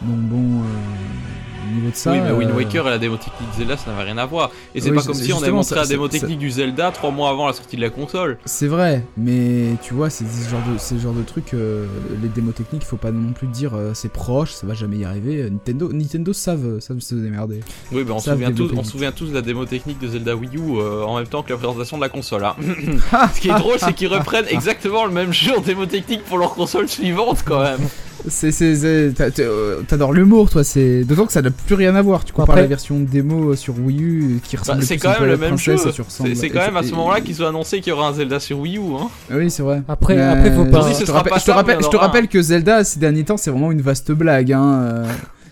Donc 0.02 0.18
bon, 0.18 0.60
euh, 0.60 0.64
au 1.70 1.74
niveau 1.74 1.90
de 1.90 1.94
ça. 1.96 2.12
Oui, 2.12 2.20
mais 2.20 2.30
Wind 2.32 2.50
euh, 2.50 2.54
Waker 2.56 2.86
et 2.86 2.90
la 2.90 2.98
démo 2.98 3.16
technique 3.16 3.50
de 3.52 3.58
Zelda 3.58 3.76
ça 3.76 3.90
n'avait 3.90 4.04
rien 4.04 4.18
à 4.18 4.26
voir. 4.26 4.50
Et 4.74 4.80
c'est 4.80 4.90
Oui, 4.90 4.96
pas 4.96 5.02
comme 5.02 5.14
si 5.14 5.32
on 5.32 5.42
avait 5.42 5.50
montré 5.50 5.74
ça- 5.74 5.82
la 5.82 5.86
démo 5.86 6.08
technique 6.08 6.38
du 6.38 6.50
Zelda 6.50 6.90
trois 6.90 7.10
mois 7.10 7.30
avant 7.30 7.46
la 7.46 7.52
sortie 7.52 7.76
de 7.76 7.80
la 7.82 7.90
console. 7.90 8.38
C'est 8.44 8.66
vrai, 8.66 9.04
mais 9.16 9.76
tu 9.82 9.94
vois, 9.94 10.10
c'est 10.10 10.24
ce 10.24 10.50
genre 10.50 10.60
de, 10.70 10.78
c'est 10.78 10.96
ce 10.96 11.00
genre 11.02 11.12
de 11.14 11.22
truc, 11.22 11.54
euh, 11.54 11.86
les 12.22 12.28
démos 12.28 12.54
techniques, 12.54 12.82
il 12.84 12.88
faut 12.88 12.96
pas 12.96 13.10
non 13.10 13.32
plus 13.32 13.46
dire 13.46 13.72
euh, 13.74 13.92
c'est 13.94 14.10
proche, 14.12 14.52
ça 14.52 14.66
va 14.66 14.74
jamais 14.74 14.96
y 14.98 15.04
arriver. 15.04 15.48
Nintendo, 15.50 15.90
Nintendo 15.92 16.32
savent, 16.32 16.80
savent 16.80 17.00
se 17.00 17.14
démerder. 17.14 17.60
Oui, 17.92 18.04
ben 18.04 18.12
on, 18.14 18.18
se 18.18 18.30
souvient 18.30 18.52
tous, 18.52 18.70
on 18.76 18.84
souvient 18.84 19.12
tous 19.12 19.26
de 19.26 19.34
la 19.34 19.42
démo 19.42 19.64
technique 19.64 19.98
de 20.00 20.08
Zelda 20.08 20.34
Wii 20.36 20.56
U 20.56 20.60
euh, 20.78 21.02
en 21.04 21.16
même 21.18 21.26
temps 21.26 21.42
que 21.42 21.52
la 21.52 21.58
présentation 21.58 21.96
de 21.96 22.02
la 22.02 22.08
console. 22.08 22.44
hein. 22.44 22.54
Ce 23.34 23.40
qui 23.40 23.48
est 23.48 23.54
drôle, 23.58 23.76
c'est 23.78 23.92
qu'ils 23.92 24.08
reprennent 24.08 24.46
exactement 24.48 25.04
le 25.06 25.12
même 25.12 25.32
jeu 25.32 25.56
en 25.56 25.60
démo 25.60 25.86
technique 25.86 26.24
pour 26.24 26.38
leur 26.38 26.54
console 26.54 26.88
suivante 26.88 27.42
quand 27.44 27.62
même. 27.62 27.80
C'est, 28.28 28.52
c'est, 28.52 28.76
c'est- 28.76 29.12
t'a- 29.16 29.30
t'a- 29.32 29.42
t'adores 29.88 30.12
l'humour, 30.12 30.48
toi. 30.48 30.62
C'est 30.62 31.02
d'autant 31.04 31.26
que 31.26 31.32
ça 31.32 31.42
n'a 31.42 31.50
plus 31.52 31.74
rien 31.74 31.94
à 31.94 32.02
voir. 32.02 32.24
Tu 32.24 32.32
compares 32.32 32.50
Après- 32.50 32.62
la 32.62 32.66
version 32.68 32.98
démo 33.00 33.54
sur 33.54 33.74
Wii 33.78 34.02
U 34.02 34.40
qui 34.42 34.56
ressemble 34.56 34.80
Bah, 34.80 34.84
c'est 34.86 34.96
quand 34.98 35.10
même 35.10 35.22
à 35.22 35.24
le 35.26 35.30
la 35.32 35.36
même 35.36 35.58
jeu. 35.58 35.76
C'est 35.76 36.48
quand 36.50 36.60
même 36.60 36.76
à 36.76 36.82
ce 36.82 36.90
moment-là 36.92 37.20
qu'ils 37.20 37.42
ont 37.42 37.46
annoncé 37.46 37.80
qu'il 37.80 37.90
y 37.90 37.92
aura 37.94 38.08
un 38.08 38.12
Zelda 38.12 38.40
sur 38.40 38.58
Wii 38.60 38.78
U. 38.78 38.80
Hein. 39.00 39.08
Oui, 39.30 39.50
c'est 39.50 39.62
vrai. 39.62 39.82
Après- 39.88 40.16
Mais, 40.16 40.22
après, 40.22 40.50
faut 40.52 40.62
euh, 40.62 40.70
pas- 40.70 40.88
je 40.98 41.04
te 41.04 41.10
rappelle, 41.10 41.32
je 41.38 41.44
te 41.80 41.84
je 41.84 41.88
te 41.90 41.96
rappelle 41.96 42.28
que 42.28 42.40
Zelda 42.42 42.84
ces 42.84 42.98
derniers 42.98 43.24
temps 43.24 43.36
c'est 43.36 43.50
vraiment 43.50 43.70
une 43.72 43.82
vaste 43.82 44.12
blague. 44.12 44.52
Hein. 44.52 44.80
euh, 44.82 45.06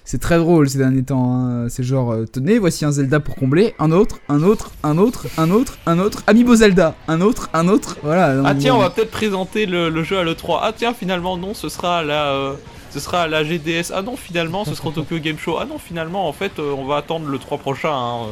C'est 0.05 0.19
très 0.19 0.39
drôle 0.39 0.69
ces 0.69 0.79
derniers 0.79 1.05
temps. 1.05 1.35
hein. 1.37 1.67
C'est 1.69 1.85
genre, 1.85 2.13
euh, 2.13 2.25
tenez, 2.25 2.59
voici 2.59 2.85
un 2.85 2.91
Zelda 2.91 3.21
pour 3.21 3.37
combler, 3.37 3.75
un 3.79 3.93
autre, 3.93 4.19
un 4.29 4.43
autre, 4.43 4.73
un 4.83 4.99
autre, 4.99 5.27
un 5.39 5.51
autre, 5.53 5.79
un 5.87 6.01
autre, 6.01 6.25
Amiibo 6.27 6.57
Zelda, 6.57 6.97
un 7.07 7.21
autre, 7.21 7.49
un 7.55 7.69
autre. 7.69 7.97
Voilà. 8.03 8.43
Ah 8.45 8.55
tiens, 8.57 8.75
on 8.75 8.79
va 8.81 8.91
peut-être 8.91 9.13
présenter 9.13 9.67
le, 9.67 9.89
le 9.89 10.03
jeu 10.03 10.19
à 10.19 10.25
l'E3. 10.25 10.59
Ah 10.63 10.73
tiens, 10.77 10.95
finalement 10.95 11.37
non, 11.37 11.55
ce 11.55 11.69
sera 11.69 12.03
la, 12.03 12.33
euh, 12.33 12.53
ce 12.91 13.01
sera 13.01 13.23
à 13.23 13.27
la 13.29 13.43
GDS. 13.45 13.93
Ah 13.95 14.03
non, 14.03 14.17
finalement, 14.17 14.65
ce 14.65 14.75
sera 14.75 14.89
au 14.89 14.93
Tokyo 14.93 15.19
Game 15.19 15.39
Show. 15.39 15.57
Ah 15.59 15.65
non, 15.65 15.79
finalement, 15.79 16.29
en 16.29 16.33
fait, 16.33 16.59
euh, 16.59 16.75
on 16.77 16.85
va 16.87 16.97
attendre 16.97 17.27
le 17.27 17.39
3 17.39 17.59
prochain. 17.59 17.91
hein. 17.93 18.27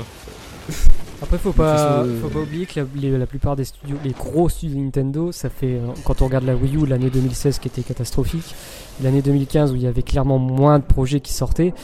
Après, 1.21 1.37
faut 1.39 1.53
pas, 1.53 2.05
faut 2.23 2.29
pas 2.29 2.39
oublier 2.39 2.65
que 2.67 2.79
la, 2.79 2.87
les- 2.95 3.19
la 3.19 3.27
plupart 3.27 3.57
des 3.57 3.65
studios, 3.65 3.97
les 4.05 4.13
gros 4.13 4.49
studios 4.49 4.79
Nintendo, 4.79 5.33
ça 5.33 5.51
fait, 5.51 5.75
euh, 5.75 5.81
quand 6.05 6.23
on 6.23 6.27
regarde 6.27 6.45
la 6.45 6.55
Wii 6.55 6.77
U, 6.77 6.87
l'année 6.87 7.11
2016 7.11 7.59
qui 7.59 7.67
était 7.67 7.83
catastrophique, 7.83 8.55
l'année 9.03 9.21
2015 9.21 9.73
où 9.73 9.75
il 9.77 9.83
y 9.83 9.87
avait 9.89 10.03
clairement 10.05 10.39
moins 10.39 10.79
de 10.79 10.85
projets 10.85 11.19
qui 11.21 11.33
sortaient, 11.33 11.75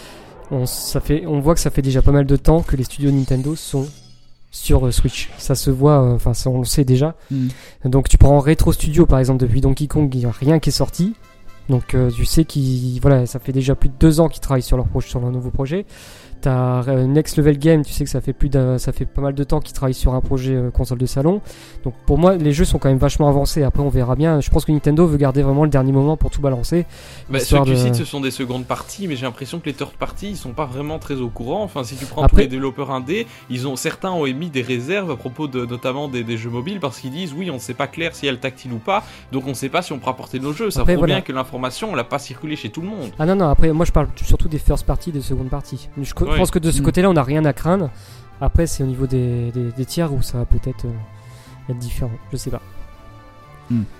on, 0.52 0.66
ça 0.66 1.00
fait, 1.00 1.24
on 1.26 1.40
voit 1.40 1.54
que 1.54 1.60
ça 1.60 1.70
fait 1.70 1.82
déjà 1.82 2.00
pas 2.00 2.12
mal 2.12 2.26
de 2.26 2.36
temps 2.36 2.62
que 2.62 2.76
les 2.76 2.84
studios 2.84 3.10
Nintendo 3.10 3.56
sont 3.56 3.88
sur 4.52 4.86
euh, 4.86 4.92
Switch. 4.92 5.30
Ça 5.36 5.56
se 5.56 5.70
voit, 5.72 5.98
enfin, 6.12 6.32
ça, 6.32 6.48
on 6.48 6.58
le 6.60 6.64
sait 6.64 6.84
déjà. 6.84 7.16
Hmm. 7.32 7.48
Donc, 7.84 8.08
tu 8.08 8.18
prends 8.18 8.38
Retro 8.38 8.72
Studio 8.72 9.04
par 9.04 9.18
exemple, 9.18 9.40
depuis 9.40 9.60
Donkey 9.60 9.88
Kong, 9.88 10.08
il 10.14 10.18
n'y 10.20 10.26
a 10.26 10.30
rien 10.30 10.60
qui 10.60 10.68
est 10.68 10.72
sorti. 10.72 11.14
Donc, 11.68 11.94
euh, 11.94 12.10
tu 12.10 12.24
sais 12.24 12.44
qu'ils, 12.44 13.00
voilà, 13.00 13.26
ça 13.26 13.38
fait 13.38 13.52
déjà 13.52 13.74
plus 13.74 13.88
de 13.88 13.94
deux 13.98 14.20
ans 14.20 14.28
qu'ils 14.28 14.40
travaillent 14.40 14.62
sur 14.62 14.76
leur, 14.76 14.86
sur 15.00 15.20
leur 15.20 15.30
nouveau 15.30 15.50
projet. 15.50 15.86
T'as 16.40 16.86
euh, 16.88 17.06
Next 17.06 17.36
Level 17.36 17.58
Game, 17.58 17.84
tu 17.84 17.92
sais 17.92 18.04
que 18.04 18.10
ça 18.10 18.20
fait 18.20 18.32
plus 18.32 18.50
ça 18.78 18.92
fait 18.92 19.06
pas 19.06 19.22
mal 19.22 19.34
de 19.34 19.44
temps 19.44 19.60
qu'ils 19.60 19.74
travaillent 19.74 19.94
sur 19.94 20.14
un 20.14 20.20
projet 20.20 20.54
euh, 20.54 20.70
console 20.70 20.98
de 20.98 21.06
salon. 21.06 21.40
Donc 21.84 21.94
pour 22.06 22.18
moi, 22.18 22.36
les 22.36 22.52
jeux 22.52 22.64
sont 22.64 22.78
quand 22.78 22.88
même 22.88 22.98
vachement 22.98 23.28
avancés. 23.28 23.62
Après, 23.62 23.82
on 23.82 23.88
verra 23.88 24.14
bien. 24.14 24.40
Je 24.40 24.50
pense 24.50 24.64
que 24.64 24.72
Nintendo 24.72 25.06
veut 25.06 25.16
garder 25.16 25.42
vraiment 25.42 25.64
le 25.64 25.70
dernier 25.70 25.92
moment 25.92 26.16
pour 26.16 26.30
tout 26.30 26.40
balancer. 26.40 26.86
Bah, 27.30 27.40
ceux 27.40 27.58
que 27.60 27.64
tu 27.64 27.76
cites, 27.76 27.94
ce 27.94 28.04
sont 28.04 28.20
des 28.20 28.30
secondes 28.30 28.64
parties, 28.66 29.08
mais 29.08 29.16
j'ai 29.16 29.26
l'impression 29.26 29.58
que 29.60 29.66
les 29.66 29.72
third 29.74 29.92
parties, 29.92 30.30
ils 30.30 30.36
sont 30.36 30.52
pas 30.52 30.66
vraiment 30.66 30.98
très 30.98 31.16
au 31.16 31.28
courant. 31.28 31.62
Enfin, 31.62 31.84
si 31.84 31.96
tu 31.96 32.06
prends 32.06 32.22
Après- 32.22 32.36
tous 32.36 32.40
les 32.42 32.48
développeurs 32.48 32.90
indés, 32.90 33.26
ils 33.50 33.66
ont 33.66 33.76
certains 33.76 34.10
ont 34.12 34.26
émis 34.26 34.50
des 34.50 34.62
réserves 34.62 35.10
à 35.10 35.16
propos 35.16 35.48
de 35.48 35.64
notamment 35.66 36.08
des, 36.08 36.24
des 36.24 36.36
jeux 36.36 36.50
mobiles 36.50 36.80
parce 36.80 37.00
qu'ils 37.00 37.10
disent 37.10 37.32
oui, 37.36 37.50
on 37.50 37.54
ne 37.54 37.58
sait 37.58 37.74
pas 37.74 37.86
clair 37.86 38.14
si 38.14 38.26
elle 38.26 38.38
tactile 38.40 38.72
ou 38.72 38.78
pas, 38.78 39.02
donc 39.32 39.44
on 39.46 39.50
ne 39.50 39.54
sait 39.54 39.68
pas 39.68 39.82
si 39.82 39.92
on 39.92 39.98
pourra 39.98 40.16
porter 40.16 40.38
nos 40.40 40.52
jeux. 40.52 40.70
Ça 40.70 40.80
Après, 40.80 40.94
prouve 40.94 41.02
voilà. 41.06 41.14
bien 41.14 41.20
que 41.22 41.32
l'information, 41.32 41.90
on 41.92 41.94
l'a 41.94 42.04
pas 42.04 42.18
circulé 42.18 42.56
chez 42.56 42.70
tout 42.70 42.80
le 42.80 42.88
monde. 42.88 43.10
Ah 43.18 43.26
non 43.26 43.36
non. 43.36 43.48
Après, 43.48 43.72
moi 43.72 43.84
je 43.86 43.92
parle 43.92 44.08
surtout 44.24 44.48
des 44.48 44.58
first 44.58 44.84
parties, 44.86 45.12
des 45.12 45.20
secondes 45.20 45.48
parties. 45.48 45.88
Je 46.00 46.12
Ouais. 46.34 46.38
pense 46.38 46.50
que 46.50 46.58
de 46.58 46.70
ce 46.70 46.80
Mm. 46.80 46.84
côté-là, 46.84 47.10
on 47.10 47.14
n'a 47.14 47.22
rien 47.22 47.44
à 47.44 47.52
craindre. 47.52 47.90
Après, 48.40 48.66
c'est 48.66 48.82
au 48.82 48.86
niveau 48.86 49.06
des, 49.06 49.50
des, 49.52 49.72
des 49.72 49.84
tiers 49.84 50.12
où 50.12 50.22
ça 50.22 50.38
va 50.38 50.44
peut-être 50.44 50.84
euh, 50.86 51.70
être 51.70 51.78
différent. 51.78 52.10
Je 52.32 52.36
sais 52.36 52.50
pas. 52.50 52.60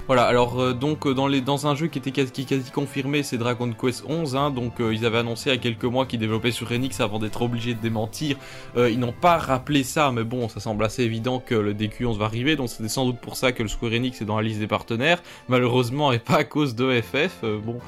Voilà, 0.06 0.24
alors 0.27 0.61
euh, 0.61 0.73
donc 0.74 1.06
euh, 1.06 1.15
dans, 1.15 1.27
les, 1.27 1.40
dans 1.40 1.66
un 1.66 1.74
jeu 1.74 1.86
qui 1.86 1.98
était 1.98 2.11
quasi, 2.11 2.31
qui 2.31 2.43
est 2.43 2.44
quasi 2.44 2.70
confirmé, 2.70 3.23
c'est 3.23 3.39
Dragon 3.39 3.73
Quest 3.73 4.05
11, 4.06 4.36
hein, 4.36 4.51
donc 4.51 4.78
euh, 4.78 4.93
ils 4.93 5.06
avaient 5.06 5.16
annoncé 5.19 5.48
il 5.48 5.55
y 5.55 5.56
a 5.56 5.59
quelques 5.59 5.85
mois 5.86 6.05
qu'ils 6.05 6.20
développaient 6.20 6.51
sur 6.51 6.70
Enix 6.70 7.01
avant 7.01 7.19
d'être 7.19 7.40
obligés 7.40 7.73
de 7.73 7.81
démentir. 7.81 8.36
Euh, 8.77 8.90
ils 8.90 8.98
n'ont 8.98 9.15
pas 9.19 9.39
rappelé 9.39 9.82
ça, 9.82 10.12
mais 10.12 10.23
bon, 10.23 10.51
ça 10.51 10.61
semble 10.61 10.85
assez 10.85 11.02
évident 11.02 11.39
que 11.44 11.55
le 11.55 11.73
DQ11 11.73 12.19
va 12.19 12.27
arriver, 12.27 12.56
donc 12.56 12.69
c'était 12.69 12.90
sans 12.90 13.06
doute 13.06 13.19
pour 13.20 13.36
ça 13.36 13.52
que 13.52 13.62
le 13.62 13.70
Square 13.70 13.93
Enix 13.93 14.20
est 14.20 14.27
dans 14.27 14.36
la 14.36 14.43
liste 14.43 14.61
des 14.61 14.66
partenaires, 14.66 15.23
malheureusement 15.48 16.12
et 16.12 16.19
pas 16.19 16.36
à 16.36 16.44
cause 16.44 16.74
de 16.74 17.01
FF, 17.01 17.39
euh, 17.44 17.59
bon, 17.59 17.78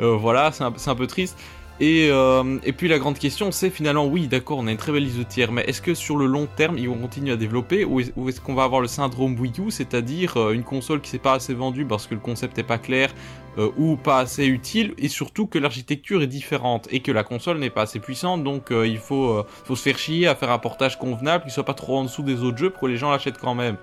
euh, 0.00 0.16
voilà, 0.16 0.52
c'est 0.52 0.62
un, 0.62 0.72
c'est 0.76 0.90
un 0.90 0.94
peu 0.94 1.08
triste. 1.08 1.36
Et, 1.78 2.08
euh, 2.10 2.58
et 2.64 2.72
puis 2.72 2.88
la 2.88 2.98
grande 2.98 3.18
question, 3.18 3.52
c'est 3.52 3.68
finalement, 3.68 4.06
oui, 4.06 4.28
d'accord, 4.28 4.58
on 4.58 4.66
a 4.66 4.70
une 4.70 4.78
très 4.78 4.92
belle 4.92 5.04
liste 5.04 5.18
de 5.18 5.24
tiers, 5.24 5.52
mais 5.52 5.62
est-ce 5.66 5.82
que 5.82 5.92
sur 5.92 6.16
le 6.16 6.24
long 6.24 6.48
terme, 6.56 6.78
ils 6.78 6.88
vont 6.88 6.96
continuer 6.96 7.32
à 7.32 7.36
développer, 7.36 7.84
ou 7.84 8.00
est- 8.00 8.14
ou 8.16 8.30
est-ce 8.30 8.40
qu'on 8.40 8.54
va 8.54 8.64
avoir 8.64 8.80
le 8.80 8.88
syndrome 8.88 9.38
Wii 9.38 9.52
U, 9.60 9.70
c'est-à-dire 9.70 10.38
euh, 10.38 10.52
une 10.52 10.62
console 10.64 11.02
qui 11.02 11.10
s'est 11.10 11.18
pas 11.18 11.34
assez 11.34 11.52
vendue 11.52 11.84
parce 11.84 12.06
que 12.06 12.14
le 12.14 12.20
concept 12.20 12.58
est 12.58 12.62
pas 12.62 12.78
clair, 12.78 13.12
euh, 13.58 13.68
ou 13.76 13.96
pas 13.96 14.20
assez 14.20 14.46
utile, 14.46 14.94
et 14.96 15.08
surtout 15.08 15.46
que 15.46 15.58
l'architecture 15.58 16.22
est 16.22 16.26
différente, 16.26 16.88
et 16.90 17.00
que 17.00 17.12
la 17.12 17.24
console 17.24 17.58
n'est 17.58 17.68
pas 17.68 17.82
assez 17.82 18.00
puissante, 18.00 18.42
donc 18.42 18.70
il 18.70 18.98
faut, 18.98 19.44
se 19.68 19.74
faire 19.74 19.98
chier 19.98 20.26
à 20.26 20.34
faire 20.34 20.50
un 20.50 20.58
portage 20.58 20.98
convenable 20.98 21.44
qui 21.44 21.50
soit 21.50 21.64
pas 21.64 21.74
trop 21.74 21.98
en 21.98 22.04
dessous 22.04 22.22
des 22.22 22.42
autres 22.42 22.56
jeux 22.56 22.70
pour 22.70 22.82
que 22.82 22.86
les 22.86 22.96
gens 22.96 23.10
l'achètent 23.10 23.38
quand 23.38 23.54
même. 23.54 23.76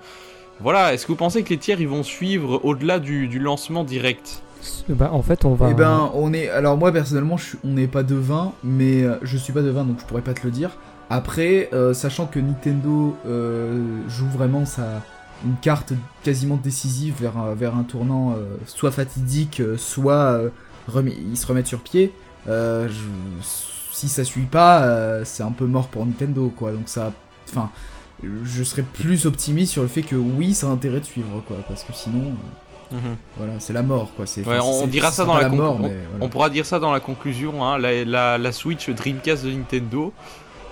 Voilà, 0.60 0.94
est-ce 0.94 1.06
que 1.06 1.12
vous 1.12 1.18
pensez 1.18 1.44
que 1.44 1.50
les 1.50 1.58
tiers 1.58 1.80
ils 1.82 1.88
vont 1.88 2.04
suivre 2.04 2.60
au-delà 2.64 3.00
du 3.00 3.40
lancement 3.40 3.84
direct? 3.84 4.44
Bah, 4.90 5.10
en 5.14 5.22
fait, 5.22 5.46
on 5.46 5.54
va. 5.56 5.70
Eh 5.72 5.74
ben, 5.74 6.10
on 6.14 6.34
est. 6.34 6.50
Alors, 6.50 6.78
moi, 6.78 6.92
personnellement, 6.92 7.38
je 7.38 7.44
suis... 7.46 7.58
on 7.64 7.70
n'est 7.74 7.88
pas 7.88 8.04
devin, 8.04 8.54
mais 8.64 9.04
euh, 9.04 9.16
je 9.22 9.38
suis 9.38 9.54
pas 9.54 9.62
devin, 9.62 9.84
donc 9.86 10.00
je 10.00 10.06
pourrais 10.06 10.22
pas 10.22 10.34
te 10.34 10.44
le 10.44 10.52
dire. 10.52 10.72
Après, 11.10 11.70
euh, 11.74 11.94
sachant 11.94 12.26
que 12.26 12.40
Nintendo 12.40 13.16
euh, 13.28 13.82
joue 14.08 14.28
vraiment 14.30 14.66
sa... 14.66 15.02
une 15.46 15.56
carte 15.62 15.94
quasiment 16.24 16.56
décisive 16.56 17.16
vers, 17.20 17.38
un- 17.38 17.54
vers 17.54 17.76
un 17.76 17.84
tournant 17.84 18.32
euh, 18.32 18.56
soit 18.66 18.92
fatidique, 18.92 19.62
soit 19.78 20.40
remis- 20.88 21.18
ils 21.32 21.38
se 21.38 21.46
remettent 21.46 21.68
sur 21.68 21.82
pied, 21.82 22.14
je- 22.48 22.90
si 23.92 24.08
ça 24.10 24.24
suit 24.24 24.46
pas, 24.50 25.24
c'est 25.24 25.44
un 25.44 25.52
peu 25.52 25.66
mort 25.66 25.88
pour 25.88 26.06
Nintendo, 26.06 26.52
quoi. 26.56 26.72
Donc, 26.72 26.88
ça. 26.90 27.12
Enfin, 27.50 27.70
je 28.44 28.64
serais 28.64 28.82
plus 28.84 29.26
optimiste 29.26 29.74
sur 29.74 29.82
le 29.82 29.88
fait 29.88 30.02
que 30.02 30.16
oui, 30.16 30.54
ça 30.54 30.68
a 30.68 30.70
intérêt 30.72 31.00
de 31.02 31.06
suivre, 31.06 31.44
quoi. 31.48 31.58
Parce 31.68 31.84
que 31.84 31.94
sinon, 31.94 32.32
Mhm. 32.94 33.16
voilà, 33.38 33.54
c'est 33.60 33.74
la 33.74 33.84
mort, 33.84 34.10
quoi. 34.16 34.26
C'est, 34.26 34.46
Ouais, 34.48 34.60
on 34.64 34.88
dira 34.88 35.12
ça 35.12 35.26
dans 35.26 35.36
la, 35.38 35.50
mort, 35.50 35.78
conclu- 35.80 35.82
mais 35.82 35.88
on- 35.90 36.10
voilà. 36.12 36.26
On 36.26 36.30
pourra 36.30 36.50
dire 36.50 36.66
ça 36.66 36.80
dans 36.80 36.92
la 36.94 37.00
conclusion, 37.00 37.64
hein, 37.66 37.78
la, 37.80 38.06
la, 38.06 38.38
la 38.38 38.52
Switch 38.52 38.90
Dreamcast 38.90 39.44
de 39.46 39.52
Nintendo. 39.52 40.14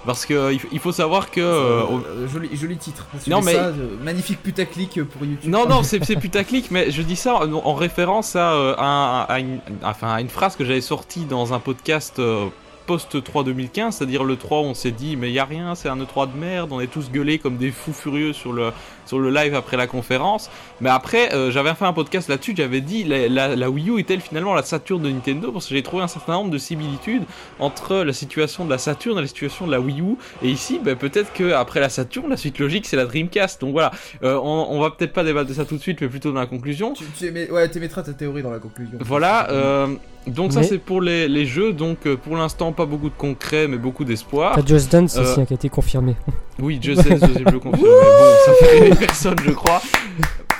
Parce 0.03 0.25
que 0.25 0.33
euh, 0.33 0.53
il 0.53 0.59
il 0.71 0.79
faut 0.79 0.91
savoir 0.91 1.29
que. 1.29 1.39
euh, 1.41 1.83
Euh, 1.83 2.27
joli, 2.27 2.49
joli 2.57 2.75
titre. 2.77 3.05
Non, 3.27 3.41
mais- 3.41 3.53
ça, 3.53 3.71
magnifique 4.03 4.41
putaclic 4.41 5.03
pour 5.03 5.23
YouTube. 5.25 5.49
Non, 5.51 5.67
non, 5.67 5.83
c'est 5.83 6.03
c'est 6.03 6.15
putaclic, 6.27 6.71
mais 6.71 6.89
je 6.89 7.03
dis 7.03 7.15
ça 7.15 7.35
en, 7.35 7.53
en 7.53 7.73
référence 7.75 8.35
à, 8.35 8.49
à, 8.79 9.21
à 9.29 9.39
une, 9.39 9.59
enfin, 9.83 10.13
à 10.13 10.21
une 10.21 10.29
phrase 10.29 10.55
que 10.55 10.65
j'avais 10.65 10.81
sortie 10.81 11.25
dans 11.25 11.53
un 11.53 11.59
podcast 11.59 12.17
euh, 12.17 12.47
post-3 12.87 13.43
2015, 13.45 13.95
c'est-à-dire 13.97 14.23
le 14.23 14.37
3 14.37 14.61
où 14.61 14.63
on 14.63 14.73
s'est 14.73 14.89
dit, 14.91 15.15
mais 15.15 15.31
y 15.31 15.37
a 15.37 15.45
rien, 15.45 15.75
c'est 15.75 15.87
un 15.87 15.97
E3 15.97 16.31
de 16.31 16.37
merde, 16.37 16.69
on 16.71 16.79
est 16.81 16.87
tous 16.91 17.11
gueulés 17.11 17.37
comme 17.37 17.57
des 17.57 17.69
fous 17.69 17.93
furieux 17.93 18.33
sur 18.33 18.53
le, 18.53 18.71
sur 19.05 19.19
le 19.19 19.29
live 19.31 19.55
après 19.55 19.77
la 19.77 19.87
conférence. 19.87 20.49
Mais 20.79 20.89
après, 20.89 21.33
euh, 21.33 21.51
j'avais 21.51 21.73
fait 21.73 21.85
un 21.85 21.93
podcast 21.93 22.27
là-dessus, 22.29 22.53
j'avais 22.55 22.81
dit, 22.81 23.03
la, 23.03 23.27
la, 23.27 23.55
la 23.55 23.69
Wii 23.69 23.89
U 23.89 23.99
est-elle 23.99 24.21
finalement 24.21 24.53
la 24.53 24.63
Saturn 24.63 25.01
de 25.01 25.09
Nintendo? 25.09 25.51
Parce 25.51 25.67
que 25.67 25.75
j'ai 25.75 25.83
trouvé 25.83 26.03
un 26.03 26.07
certain 26.07 26.33
nombre 26.33 26.49
de 26.51 26.57
similitudes 26.57 27.23
entre 27.59 27.97
la 27.97 28.13
situation 28.13 28.65
de 28.65 28.69
la 28.69 28.77
Saturn 28.77 29.17
et 29.17 29.21
la 29.21 29.27
situation 29.27 29.67
de 29.67 29.71
la 29.71 29.79
Wii 29.79 30.01
U. 30.01 30.15
Et 30.43 30.49
ici, 30.49 30.79
ben, 30.83 30.95
peut-être 30.95 31.33
que 31.33 31.53
après 31.53 31.79
la 31.79 31.89
Saturn, 31.89 32.29
la 32.29 32.37
suite 32.37 32.59
logique, 32.59 32.85
c'est 32.85 32.97
la 32.97 33.05
Dreamcast. 33.05 33.61
Donc 33.61 33.71
voilà, 33.73 33.91
euh, 34.23 34.39
on, 34.41 34.67
on 34.71 34.79
va 34.79 34.91
peut-être 34.91 35.13
pas 35.13 35.23
débattre 35.23 35.49
de 35.49 35.53
ça 35.53 35.65
tout 35.65 35.75
de 35.77 35.81
suite, 35.81 35.99
mais 36.01 36.07
plutôt 36.07 36.31
dans 36.31 36.39
la 36.39 36.45
conclusion. 36.47 36.93
Tu, 36.93 37.03
tu 37.17 37.25
émets- 37.25 37.49
ouais, 37.51 37.67
t'émettras 37.69 38.01
ta 38.03 38.13
théorie 38.13 38.41
dans 38.43 38.51
la 38.51 38.59
conclusion. 38.59 38.97
Voilà, 39.01 39.49
euh, 39.51 39.87
donc 40.27 40.53
ça 40.53 40.63
c'est 40.63 40.77
pour 40.77 41.01
les, 41.01 41.27
les 41.27 41.45
jeux, 41.45 41.73
donc 41.73 42.05
euh, 42.05 42.15
pour 42.15 42.35
l'instant 42.37 42.71
pas 42.71 42.85
beaucoup 42.85 43.09
de 43.09 43.15
concret, 43.17 43.67
mais 43.67 43.77
beaucoup 43.77 44.03
d'espoir. 44.05 44.55
T'as 44.55 44.65
Just 44.65 44.91
Dance 44.91 45.17
Euh, 45.17 45.21
aussi 45.23 45.41
hein, 45.41 45.45
qui 45.45 45.53
a 45.53 45.55
été 45.55 45.69
confirmé. 45.69 46.15
Oui, 46.61 46.79
Just 46.81 47.07
Dance, 47.07 47.19
deuxième 47.19 47.49
jeu 47.49 47.59
confirmé, 47.59 47.89
bon, 47.89 48.35
ça 48.45 48.53
fait 48.53 48.79
rêver 48.79 48.95
personne 48.95 49.35
je 49.43 49.51
crois. 49.51 49.81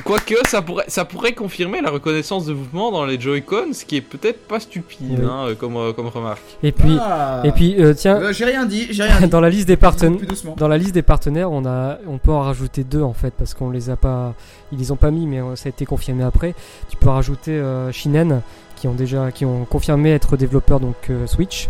Quoique, 0.04 0.34
ça 0.48 0.64
pourrait, 0.64 0.86
ça 0.88 1.06
pourrait 1.06 1.34
confirmer 1.34 1.80
la 1.80 1.92
reconnaissance 1.92 2.48
de 2.48 2.54
mouvement 2.54 2.92
dans 2.92 3.06
les 3.06 3.20
Joy-Con, 3.20 3.72
ce 3.74 3.86
qui 3.86 3.98
est 3.98 4.02
peut-être 4.02 4.40
pas 4.48 4.60
stupide 4.60 5.20
Oui. 5.20 5.28
hein, 5.30 5.50
comme, 5.60 5.78
euh, 5.78 5.94
comme 5.94 6.08
remarque. 6.08 6.42
Et 6.64 6.72
puis, 6.72 6.98
Ah. 7.00 7.44
et 7.46 7.52
puis 7.52 7.76
euh, 7.80 7.94
tiens, 7.94 8.16
Euh, 8.20 8.34
j'ai 8.34 8.46
rien 8.46 8.66
dit, 8.66 8.88
j'ai 8.90 9.04
rien 9.04 9.20
dit. 9.22 9.28
dans 9.30 9.40
la 9.40 9.50
liste 9.52 9.68
des 9.68 9.78
partenaires. 9.78 10.18
Dans 10.58 10.68
la 10.68 10.80
liste 10.80 10.94
des 10.96 11.04
partenaires, 11.04 11.52
on 11.52 11.66
a, 11.66 12.00
on 12.08 12.18
peut 12.18 12.32
en 12.32 12.42
rajouter 12.42 12.84
deux 12.84 13.04
en 13.04 13.14
fait 13.14 13.32
parce 13.38 13.54
qu'on 13.54 13.70
les 13.70 13.92
a 13.92 13.96
pas, 13.96 14.34
ils 14.72 14.80
les 14.80 14.92
ont 14.92 14.96
pas 14.96 15.12
mis, 15.12 15.28
mais 15.28 15.40
euh, 15.40 15.56
ça 15.56 15.68
a 15.68 15.70
été 15.70 15.86
confirmé 15.86 16.24
après. 16.24 16.56
Tu 16.90 16.98
peux 16.98 17.10
rajouter 17.10 17.52
euh, 17.52 17.92
Shinen 17.92 18.42
qui 18.78 18.88
ont 18.88 18.94
déjà, 18.96 19.32
qui 19.32 19.46
ont 19.46 19.66
confirmé 19.66 20.12
être 20.14 20.36
développeurs 20.36 20.80
donc 20.80 20.96
euh, 21.12 21.28
Switch, 21.28 21.70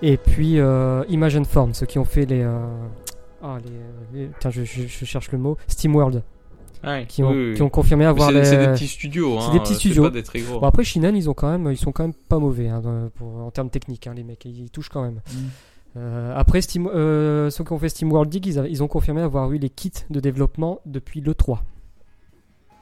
et 0.00 0.16
puis 0.16 0.58
euh, 0.58 1.04
Imagine 1.10 1.44
Form, 1.44 1.74
ceux 1.74 1.84
qui 1.84 1.98
ont 1.98 2.06
fait 2.06 2.24
les, 2.24 2.40
euh, 2.42 2.56
ah, 3.42 3.58
les, 4.12 4.20
les- 4.20 4.30
tiens, 4.40 4.50
je, 4.50 4.64
je- 4.64 4.86
je 4.86 5.04
cherche 5.04 5.30
le 5.32 5.38
mot, 5.38 5.56
SteamWorld, 5.66 6.22
qui 7.08 7.22
ont, 7.22 7.30
Oui, 7.30 7.48
oui, 7.50 7.54
qui 7.54 7.62
ont 7.62 7.68
confirmé 7.68 8.04
avoir 8.06 8.28
C'est 8.30 8.34
les. 8.34 8.44
c'est 8.44 8.58
des 8.58 8.72
petits 8.72 8.88
studios, 8.88 9.38
c'est 9.40 9.46
hein, 9.48 9.52
des 9.52 9.60
petits 9.60 9.74
studios. 9.74 10.02
pas 10.04 10.10
des 10.10 10.22
très 10.22 10.40
gros. 10.40 10.60
Bon 10.60 10.66
après 10.66 10.84
Shinen, 10.84 11.14
ils 11.16 11.28
ont 11.30 11.34
quand 11.34 11.50
même, 11.50 11.70
ils 11.70 11.76
sont 11.76 11.92
quand 11.92 12.04
même 12.04 12.14
pas 12.14 12.38
mauvais 12.38 12.68
hein, 12.68 12.82
pour- 13.16 13.36
en 13.44 13.50
termes 13.50 13.70
techniques, 13.70 14.06
hein, 14.06 14.14
les 14.14 14.24
mecs, 14.24 14.44
ils 14.44 14.70
touchent 14.70 14.88
quand 14.88 15.02
même. 15.02 15.20
Mm. 15.32 15.36
Euh, 15.98 16.32
après, 16.34 16.62
Steam, 16.62 16.86
euh, 16.86 17.50
ceux 17.50 17.64
qui 17.64 17.72
ont 17.72 17.78
fait 17.78 17.90
SteamWorld 17.90 18.30
Dig, 18.30 18.46
ils, 18.46 18.66
ils 18.70 18.82
ont 18.82 18.88
confirmé 18.88 19.20
avoir 19.20 19.52
eu 19.52 19.58
les 19.58 19.68
kits 19.68 19.92
de 20.08 20.20
développement 20.20 20.80
depuis 20.86 21.20
le 21.20 21.34
3. 21.34 21.62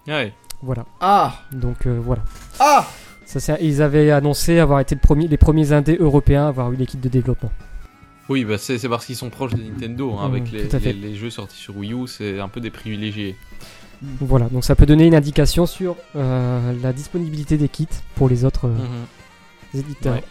Ouais. 0.06 0.32
Voilà. 0.62 0.84
Ah 1.00 1.34
Donc 1.52 1.86
euh, 1.86 1.98
voilà. 2.00 2.22
Ah 2.58 2.86
Ça, 3.24 3.40
c'est- 3.40 3.58
ils 3.62 3.82
avaient 3.82 4.10
annoncé 4.10 4.58
avoir 4.60 4.80
été 4.80 4.94
le 4.94 5.00
premier, 5.00 5.26
les 5.28 5.36
premiers 5.36 5.72
indés 5.72 5.96
européens 5.98 6.44
à 6.44 6.48
avoir 6.48 6.72
eu 6.72 6.76
les 6.76 6.86
kits 6.86 6.98
de 6.98 7.08
développement. 7.08 7.50
Oui, 8.30 8.44
bah 8.44 8.56
c'est 8.58 8.88
parce 8.88 9.04
qu'ils 9.04 9.16
sont 9.16 9.28
proches 9.28 9.54
de 9.54 9.62
Nintendo, 9.62 10.14
hein, 10.18 10.28
Mm, 10.28 10.30
avec 10.32 10.52
les, 10.52 10.64
fait. 10.68 10.78
les- 10.92 10.92
les 10.92 11.14
jeux 11.16 11.30
sortis 11.30 11.56
sur 11.58 11.76
Wii 11.76 11.92
U, 11.92 12.06
c'est 12.06 12.38
un 12.40 12.48
peu 12.48 12.60
des 12.60 12.70
privilégiés. 12.70 13.36
Voilà. 14.20 14.48
Donc 14.48 14.64
ça 14.64 14.74
peut 14.76 14.86
donner 14.86 15.06
une 15.06 15.14
indication 15.14 15.66
sur 15.66 15.96
euh, 16.16 16.72
la 16.80 16.92
disponibilité 16.92 17.58
des 17.58 17.68
kits 17.68 17.86
pour 18.14 18.28
les 18.28 18.44
autres 18.46 18.66
euh, 18.66 18.70
Mhm. 19.74 19.80
éditeurs. 19.80 20.14
Ouais. 20.14 20.24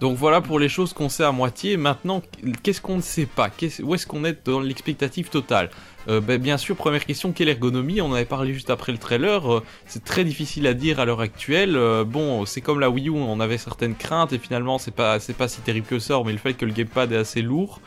Donc 0.00 0.16
voilà 0.16 0.40
pour 0.40 0.58
les 0.58 0.68
choses 0.68 0.92
qu'on 0.92 1.08
sait 1.08 1.22
à 1.24 1.32
moitié. 1.32 1.76
Maintenant, 1.76 2.20
qu'est-ce 2.62 2.80
qu'on 2.80 2.96
ne 2.96 3.02
sait 3.02 3.26
pas? 3.26 3.48
Qu'est-ce- 3.48 3.82
Où 3.82 3.94
est-ce 3.94 4.06
qu'on 4.06 4.24
est 4.24 4.44
dans 4.46 4.60
l'expectative 4.60 5.28
totale? 5.30 5.70
Euh, 6.08 6.20
ben, 6.20 6.38
Bien 6.40 6.58
sûr, 6.58 6.76
première 6.76 7.06
question, 7.06 7.32
quelle 7.32 7.48
ergonomie? 7.48 8.00
On 8.00 8.06
en 8.08 8.12
avait 8.14 8.24
parlé 8.24 8.52
juste 8.52 8.70
après 8.70 8.92
le 8.92 8.98
trailer. 8.98 9.50
euh, 9.50 9.62
c'est 9.86 10.04
très 10.04 10.24
difficile 10.24 10.66
à 10.66 10.74
dire 10.74 10.98
à 11.00 11.04
l'heure 11.04 11.20
actuelle. 11.20 11.76
Euh, 11.76 12.04
bon, 12.04 12.44
c'est 12.44 12.60
comme 12.60 12.80
la 12.80 12.90
Wii 12.90 13.08
U, 13.08 13.12
on 13.12 13.38
avait 13.40 13.56
certaines 13.56 13.94
craintes 13.94 14.32
et 14.32 14.38
finalement, 14.38 14.78
c'est 14.78 14.90
pas, 14.90 15.20
c'est 15.20 15.32
pas 15.36 15.48
si 15.48 15.60
terrible 15.60 15.86
que 15.86 15.98
ça, 16.00 16.20
mais 16.26 16.32
le 16.32 16.38
fait 16.38 16.54
que 16.54 16.66
le 16.66 16.72
gamepad 16.72 17.12
est 17.12 17.16
assez 17.16 17.40
lourd. 17.40 17.80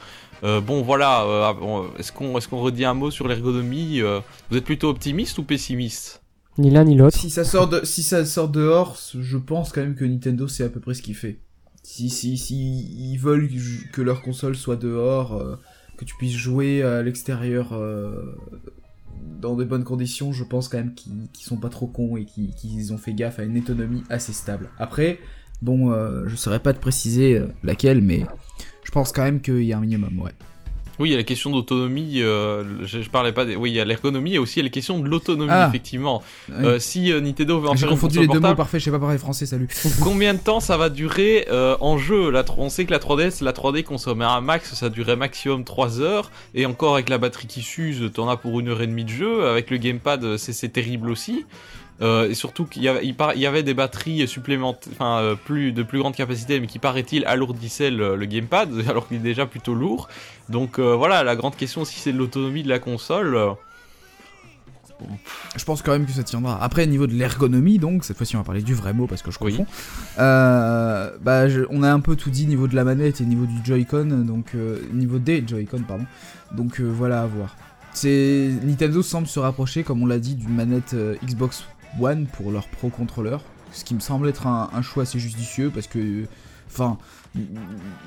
Euh, 0.44 0.62
bon 0.62 0.82
voilà, 0.84 1.24
euh, 1.24 1.84
est-ce 2.00 2.12
qu'on 2.12 2.38
est 2.38 2.48
qu'on 2.48 2.62
redit 2.62 2.86
un 2.86 2.94
mot 2.94 3.12
sur 3.12 3.28
l'ergonomie? 3.28 4.02
Euh, 4.02 4.22
Vous 4.50 4.58
êtes 4.58 4.66
plutôt 4.66 4.90
optimiste 4.90 5.38
ou 5.40 5.44
pessimiste? 5.44 6.22
Ni 6.58 6.70
l'un 6.72 6.86
ni 6.86 6.96
l'autre. 6.96 7.18
si 7.18 7.30
ça, 7.30 7.44
sort 7.44 7.68
de, 7.68 7.84
si 7.84 8.02
ça 8.02 8.26
sort 8.26 8.48
dehors, 8.50 8.98
je 9.20 9.38
pense 9.38 9.72
quand 9.72 9.82
même 9.82 9.96
que 9.96 10.06
Nintendo 10.06 10.48
c'est 10.48 10.64
à 10.64 10.70
peu 10.70 10.80
près 10.80 10.94
ce 10.96 11.02
qu'il 11.04 11.16
fait. 11.16 11.40
Si, 11.90 12.10
si, 12.10 12.38
si 12.38 13.14
ils 13.14 13.18
veulent 13.18 13.48
que 13.94 14.02
leur 14.02 14.22
console 14.22 14.58
soit 14.58 14.76
dehors, 14.76 15.38
euh, 15.38 15.56
que 15.96 16.04
tu 16.04 16.16
puisses 16.16 16.36
jouer 16.36 16.84
à 16.84 17.02
l'extérieur 17.02 17.72
euh, 17.72 18.36
dans 19.40 19.56
de 19.56 19.64
bonnes 19.64 19.86
conditions, 19.86 20.34
je 20.34 20.44
pense 20.44 20.68
quand 20.68 20.80
même 20.80 20.94
qu'ils 20.94 21.30
sont 21.46 21.56
pas 21.56 21.70
trop 21.70 21.88
cons 21.88 22.18
et 22.18 22.26
qu'ils 22.26 22.54
qu'ils 22.54 22.92
ont 22.92 22.98
fait 22.98 23.14
gaffe 23.14 23.40
à 23.40 23.44
une 23.44 23.58
autonomie 23.58 24.04
assez 24.10 24.34
stable. 24.34 24.70
Après, 24.78 25.18
bon, 25.62 25.94
euh, 25.94 26.28
je 26.28 26.36
saurais 26.36 26.60
pas 26.60 26.74
te 26.74 26.80
préciser 26.80 27.40
euh, 27.40 27.48
laquelle, 27.64 28.02
mais 28.02 28.26
je 28.84 28.92
pense 28.92 29.14
quand 29.14 29.24
même 29.24 29.40
qu'il 29.40 29.64
y 29.64 29.72
a 29.72 29.78
un 29.78 29.82
minimum, 29.82 30.20
ouais. 30.20 30.34
Oui, 31.00 31.10
il 31.10 31.12
y 31.12 31.16
a 31.16 31.18
la 31.18 31.24
question 31.24 31.52
d'autonomie. 31.52 32.22
euh, 32.22 32.64
je, 32.84 33.02
je 33.02 33.10
parlais 33.10 33.32
pas 33.32 33.46
des. 33.46 33.56
Oui, 33.56 33.72
il 33.72 33.76
y 33.76 33.80
a 33.80 33.86
l'ergonomie 33.86 34.36
et 34.36 34.40
aussi 34.40 34.60
il 34.60 34.64
y 34.64 34.66
a 34.66 34.70
la 34.70 34.72
question 34.72 35.00
de 35.00 35.08
l'autonomie, 35.08 35.52
Ah. 35.54 35.68
effectivement. 35.70 36.24
Euh, 36.52 36.80
si 36.80 37.12
euh, 37.12 37.22
Nintendo 37.22 37.60
veut 37.60 37.70
en 37.70 37.76
J'ai 37.76 37.88
confondu 37.88 38.20
les 38.20 38.28
deux 38.28 38.40
mots, 38.40 38.56
parfait, 38.56 38.80
je 38.80 38.86
sais 38.86 38.92
pas 38.92 39.00
parler 39.00 39.18
français, 39.18 39.46
salut. 39.46 39.68
combien 40.04 40.34
de 40.34 40.40
temps 40.40 40.60
ça 40.60 40.78
va 40.78 40.90
durer 40.90 41.48
euh, 41.52 41.76
en 41.82 41.98
jeu? 41.98 42.32
La, 42.32 42.44
On 42.58 42.70
sait 42.70 42.86
que 42.86 42.92
la 42.92 43.00
3DS, 43.00 43.44
la 43.44 43.52
3D 43.54 43.84
consommait 43.84 44.26
un 44.26 44.42
max, 44.42 44.74
ça 44.74 44.90
durait 44.90 45.16
maximum 45.16 45.64
3 45.64 46.02
heures. 46.02 46.32
Et 46.56 46.66
encore 46.66 46.96
avec 46.96 47.10
la 47.10 47.18
batterie 47.18 47.48
qui 47.48 47.62
s'use, 47.62 48.12
t'en 48.14 48.28
as 48.30 48.38
pour 48.38 48.60
une 48.60 48.70
heure 48.70 48.82
et 48.82 48.88
demie 48.88 49.06
de 49.06 49.10
jeu. 49.10 49.46
Avec 49.48 49.70
le 49.70 49.78
gamepad, 49.78 50.24
euh, 50.24 50.38
c'est 50.38 50.70
terrible 50.70 51.10
aussi. 51.10 51.46
Euh, 52.00 52.30
et 52.30 52.36
surtout 52.36 52.66
qu'il 52.66 52.84
y 52.84 52.88
avait, 52.88 53.04
y 53.06 53.64
des 53.64 53.74
batteries 53.74 54.28
supplémentaires, 54.28 54.92
enfin 54.94 55.20
euh, 55.20 55.36
plus 55.36 55.72
de 55.72 55.82
plus 55.82 55.98
grande 55.98 56.16
capacité, 56.16 56.60
mais 56.60 56.68
qui 56.68 56.78
paraît-il 56.78 57.26
alourdissaient 57.26 57.90
le, 57.90 58.16
le 58.16 58.26
gamepad, 58.26 58.70
alors 58.90 59.08
qu'il 59.08 59.18
est 59.18 59.22
déjà 59.22 59.46
plutôt 59.48 59.74
lourd. 59.74 60.08
Donc 60.50 60.78
euh, 60.78 60.96
voilà, 60.96 61.24
la 61.24 61.36
grande 61.36 61.56
question 61.56 61.86
si 61.86 62.00
c'est 62.00 62.14
de 62.14 62.18
l'autonomie 62.18 62.62
de 62.64 62.70
la 62.70 62.78
console. 62.80 63.36
Je 65.56 65.64
pense 65.64 65.84
quand 65.84 65.92
même 65.92 66.06
que 66.08 66.12
ça 66.12 66.24
tiendra. 66.24 66.62
Après, 66.64 66.84
au 66.84 66.88
niveau 66.88 67.06
de 67.06 67.14
l'ergonomie, 67.14 67.78
donc, 67.78 68.04
cette 68.04 68.18
fois-ci 68.18 68.36
on 68.36 68.40
va 68.40 68.46
parler 68.46 68.64
du 68.64 68.74
vrai 68.74 68.94
mot 68.94 69.06
parce 69.06 69.22
que 69.22 69.30
je 69.30 69.38
Oui. 69.42 69.52
confonds. 69.52 69.68
Euh, 70.18 71.12
bah, 71.22 71.48
je- 71.50 71.66
on 71.70 71.84
a 71.84 71.92
un 71.92 72.00
peu 72.00 72.16
tout 72.16 72.32
dit 72.32 72.48
niveau 72.48 72.68
de 72.68 72.76
la 72.76 72.84
manette 72.84 73.22
et 73.22 73.26
niveau 73.26 73.46
du 73.46 73.58
Joy-Con, 73.64 74.06
donc 74.26 74.54
niveau 74.92 75.20
des 75.20 75.44
Joy-Con, 75.48 75.84
pardon. 75.88 76.06
Donc 76.52 76.80
voilà 76.80 77.22
à 77.22 77.28
voir. 77.28 77.56
Nintendo 78.04 79.02
semble 79.02 79.28
se 79.28 79.40
rapprocher, 79.40 79.84
comme 79.84 80.02
on 80.02 80.06
l'a 80.06 80.20
dit, 80.20 80.36
d'une 80.36 80.54
manette 80.56 80.96
Xbox 81.26 81.64
One 82.00 82.28
pour 82.28 82.52
leur 82.52 82.68
Pro 82.68 82.90
Controller, 82.90 83.38
ce 83.72 83.84
qui 83.84 83.96
me 83.96 84.00
semble 84.00 84.30
être 84.30 84.48
un, 84.48 84.70
un 84.74 84.82
choix 84.82 85.04
assez 85.04 85.20
judicieux 85.20 85.72
parce 85.74 85.88
que, 85.88 86.24
enfin, 86.70 86.98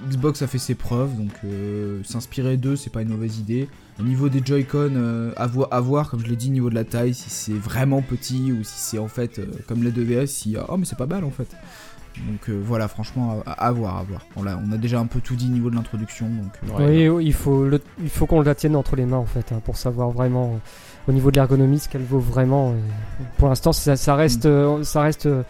Xbox 0.09 0.43
a 0.43 0.47
fait 0.47 0.59
ses 0.59 0.75
preuves, 0.75 1.17
donc 1.17 1.31
euh, 1.45 2.03
s'inspirer 2.05 2.57
d'eux, 2.57 2.77
c'est 2.77 2.91
pas 2.91 3.03
une 3.03 3.09
mauvaise 3.11 3.39
idée. 3.39 3.69
Au 3.99 4.03
niveau 4.03 4.29
des 4.29 4.41
Joy-Con, 4.45 4.93
euh, 4.95 5.33
à, 5.37 5.47
vo- 5.47 5.67
à 5.71 5.81
voir, 5.81 6.11
comme 6.11 6.21
je 6.21 6.27
l'ai 6.27 6.37
dit, 6.37 6.51
niveau 6.51 6.71
de 6.71 6.75
la 6.75 6.85
taille, 6.85 7.15
si 7.15 7.29
c'est 7.31 7.53
vraiment 7.53 8.01
petit 8.03 8.51
ou 8.53 8.65
si 8.65 8.73
c'est 8.79 8.99
en 8.99 9.09
fait 9.09 9.39
euh, 9.39 9.47
comme 9.69 9.83
les 9.85 9.91
2DS, 9.93 10.27
si 10.27 10.57
oh 10.69 10.77
mais 10.77 10.85
c'est 10.87 10.97
pas 10.99 11.07
mal 11.07 11.25
en 11.25 11.31
fait. 11.31 11.49
Donc 12.27 12.49
euh, 12.49 12.61
voilà, 12.65 12.89
franchement, 12.89 13.43
à, 13.47 13.53
à 13.67 13.71
voir, 13.73 13.99
à 13.99 14.03
voir. 14.03 14.27
On 14.37 14.47
a, 14.47 14.57
on 14.57 14.73
a 14.73 14.77
déjà 14.79 14.99
un 14.99 15.07
peu 15.07 15.21
tout 15.21 15.37
dit 15.37 15.47
au 15.47 15.53
niveau 15.53 15.71
de 15.71 15.77
l'introduction, 15.77 16.29
donc. 16.29 16.79
Ouais. 16.79 17.09
Oui, 17.11 17.27
il 17.27 17.33
faut, 17.35 17.65
le- 17.67 17.81
il 18.03 18.09
faut 18.11 18.27
qu'on 18.27 18.41
la 18.41 18.55
tienne 18.55 18.75
entre 18.75 18.97
les 18.97 19.05
mains 19.07 19.19
en 19.19 19.27
fait 19.27 19.53
hein, 19.53 19.61
pour 19.65 19.77
savoir 19.77 20.11
vraiment 20.11 20.59
au 21.09 21.13
niveau 21.13 21.31
de 21.31 21.37
l'ergonomie 21.37 21.79
ce 21.79 21.89
qu'elle 21.89 22.05
vaut 22.05 22.19
vraiment. 22.21 22.73
et 22.73 23.25
pour 23.39 23.49
l'instant, 23.49 23.73
ça, 23.73 23.97
ça 23.97 24.15
reste, 24.15 24.47
euh, 24.47 24.83
ça 24.85 25.03
reste, 25.03 25.27
euh, 25.27 25.43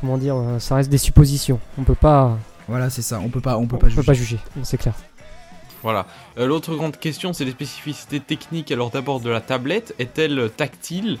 comment 0.00 0.18
dire, 0.18 0.36
euh, 0.36 0.58
ça 0.58 0.76
reste 0.76 0.90
des 0.90 0.98
suppositions. 0.98 1.58
On 1.78 1.82
peut 1.84 1.94
pas, 1.94 2.36
Voilà, 2.68 2.90
c'est 2.90 3.02
ça. 3.02 3.20
On 3.24 3.28
peut 3.28 3.40
pas, 3.40 3.56
on 3.58 3.66
peut 3.66 3.76
on 3.76 3.78
pas 3.78 3.86
peut 3.86 3.90
juger. 3.90 4.02
pas 4.06 4.12
juger, 4.12 4.38
c'est 4.62 4.76
clair. 4.78 4.94
Voilà. 5.82 6.06
Euh, 6.38 6.46
L'autre 6.46 6.74
grande 6.74 6.96
question, 6.98 7.32
c'est 7.32 7.44
les 7.44 7.52
spécificités 7.52 8.20
techniques. 8.20 8.72
Alors 8.72 8.90
d'abord 8.90 9.20
de 9.20 9.30
la 9.30 9.40
tablette, 9.40 9.94
est-elle 9.98 10.50
tactile? 10.56 11.18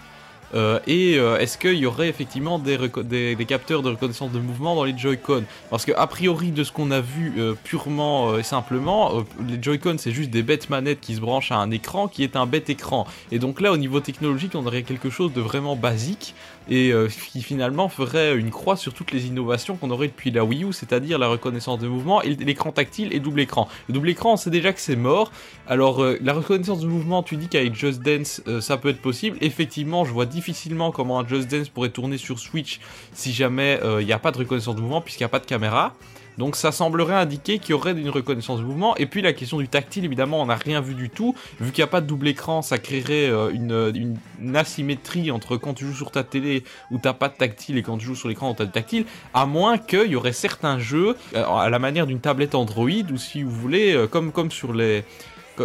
Euh, 0.54 0.78
et 0.86 1.18
euh, 1.18 1.38
est-ce 1.38 1.58
qu'il 1.58 1.74
y 1.74 1.86
aurait 1.86 2.08
effectivement 2.08 2.58
des, 2.58 3.36
capteurs 3.46 3.82
de 3.82 3.90
reconnaissance 3.90 4.32
de 4.32 4.38
mouvement 4.38 4.74
dans 4.74 4.84
les 4.84 4.96
Joy-Con? 4.96 5.44
Parce 5.70 5.84
que 5.84 5.92
a 5.96 6.06
priori 6.06 6.50
de 6.50 6.64
ce 6.64 6.72
qu'on 6.72 6.90
a 6.90 7.00
vu 7.00 7.34
euh, 7.38 7.54
purement 7.64 8.38
et 8.38 8.42
simplement, 8.42 9.24
les 9.46 9.62
Joy-Con 9.62 9.96
c'est 9.98 10.12
juste 10.12 10.30
des 10.30 10.42
bêtes 10.42 10.70
manettes 10.70 11.00
qui 11.00 11.14
se 11.14 11.20
branchent 11.20 11.52
à 11.52 11.56
un 11.56 11.70
écran 11.70 12.08
qui 12.08 12.22
est 12.22 12.36
un 12.36 12.46
bête 12.46 12.70
écran. 12.70 13.06
Et 13.30 13.38
donc 13.38 13.60
là 13.60 13.72
au 13.72 13.76
niveau 13.76 14.00
technologique 14.00 14.52
on 14.54 14.66
aurait 14.66 14.82
quelque 14.82 15.10
chose 15.10 15.32
de 15.32 15.40
vraiment 15.40 15.76
basique 15.76 16.34
et 16.70 16.92
qui 17.32 17.42
finalement 17.42 17.88
ferait 17.88 18.36
une 18.36 18.50
croix 18.50 18.76
sur 18.76 18.92
toutes 18.92 19.12
les 19.12 19.26
innovations 19.26 19.76
qu'on 19.76 19.90
aurait 19.90 20.08
depuis 20.08 20.30
la 20.30 20.44
Wii 20.44 20.64
U, 20.64 20.72
c'est-à-dire 20.72 21.18
la 21.18 21.28
reconnaissance 21.28 21.78
de 21.78 21.88
mouvement 21.88 22.20
l'écran 22.20 22.72
tactile 22.72 23.12
et 23.12 23.20
double 23.20 23.40
écran. 23.40 23.68
Le 23.88 23.94
double 23.94 24.10
écran 24.10 24.34
on 24.34 24.36
sait 24.36 24.50
déjà 24.50 24.72
que 24.72 24.80
c'est 24.80 24.96
mort. 24.96 25.32
Alors 25.66 26.04
la 26.20 26.32
reconnaissance 26.32 26.80
de 26.80 26.86
mouvement 26.86 27.22
tu 27.22 27.36
dis 27.36 27.48
qu'avec 27.48 27.74
Just 27.74 28.02
Dance 28.02 28.42
ça 28.60 28.76
peut 28.76 28.90
être 28.90 29.00
possible. 29.00 29.38
Effectivement 29.40 30.04
je 30.04 30.12
vois 30.12 30.26
difficilement 30.26 30.90
comment 30.90 31.20
un 31.20 31.26
Just 31.26 31.50
Dance 31.50 31.68
pourrait 31.68 31.90
tourner 31.90 32.18
sur 32.18 32.38
Switch 32.38 32.80
si 33.12 33.32
jamais 33.32 33.78
il 33.82 33.86
euh, 33.86 34.02
n'y 34.02 34.12
a 34.12 34.18
pas 34.18 34.32
de 34.32 34.38
reconnaissance 34.38 34.76
de 34.76 34.80
mouvement 34.80 35.00
puisqu'il 35.00 35.22
n'y 35.22 35.26
a 35.26 35.30
pas 35.30 35.40
de 35.40 35.46
caméra. 35.46 35.94
Donc 36.38 36.56
ça 36.56 36.72
semblerait 36.72 37.14
indiquer 37.14 37.58
qu'il 37.58 37.70
y 37.70 37.74
aurait 37.74 37.92
une 37.92 38.10
reconnaissance 38.10 38.60
de 38.60 38.64
mouvement. 38.64 38.96
Et 38.96 39.06
puis 39.06 39.22
la 39.22 39.32
question 39.32 39.58
du 39.58 39.68
tactile, 39.68 40.04
évidemment, 40.04 40.40
on 40.40 40.46
n'a 40.46 40.54
rien 40.54 40.80
vu 40.80 40.94
du 40.94 41.10
tout. 41.10 41.34
Vu 41.60 41.72
qu'il 41.72 41.82
n'y 41.82 41.88
a 41.88 41.90
pas 41.90 42.00
de 42.00 42.06
double 42.06 42.28
écran, 42.28 42.62
ça 42.62 42.78
créerait 42.78 43.28
euh, 43.28 43.50
une, 43.50 44.56
asymétrie 44.56 45.30
entre 45.30 45.56
quand 45.56 45.74
tu 45.74 45.84
joues 45.84 45.94
sur 45.94 46.10
ta 46.10 46.22
télé 46.22 46.64
où 46.90 46.98
t'as 46.98 47.12
pas 47.12 47.28
de 47.28 47.34
tactile 47.34 47.76
et 47.76 47.82
quand 47.82 47.98
tu 47.98 48.06
joues 48.06 48.14
sur 48.14 48.28
l'écran 48.28 48.50
où 48.50 48.54
t'as 48.54 48.66
de 48.66 48.72
tactile. 48.72 49.04
À 49.34 49.46
moins 49.46 49.78
qu'il 49.78 50.06
y 50.06 50.16
aurait 50.16 50.32
certains 50.32 50.78
jeux, 50.78 51.16
euh, 51.34 51.44
à 51.44 51.68
la 51.68 51.78
manière 51.78 52.06
d'une 52.06 52.20
tablette 52.20 52.54
Android, 52.54 52.88
ou 52.88 53.16
si 53.16 53.42
vous 53.42 53.50
voulez, 53.50 54.06
comme, 54.10 54.32
comme 54.32 54.50
sur 54.50 54.72
les 54.72 55.04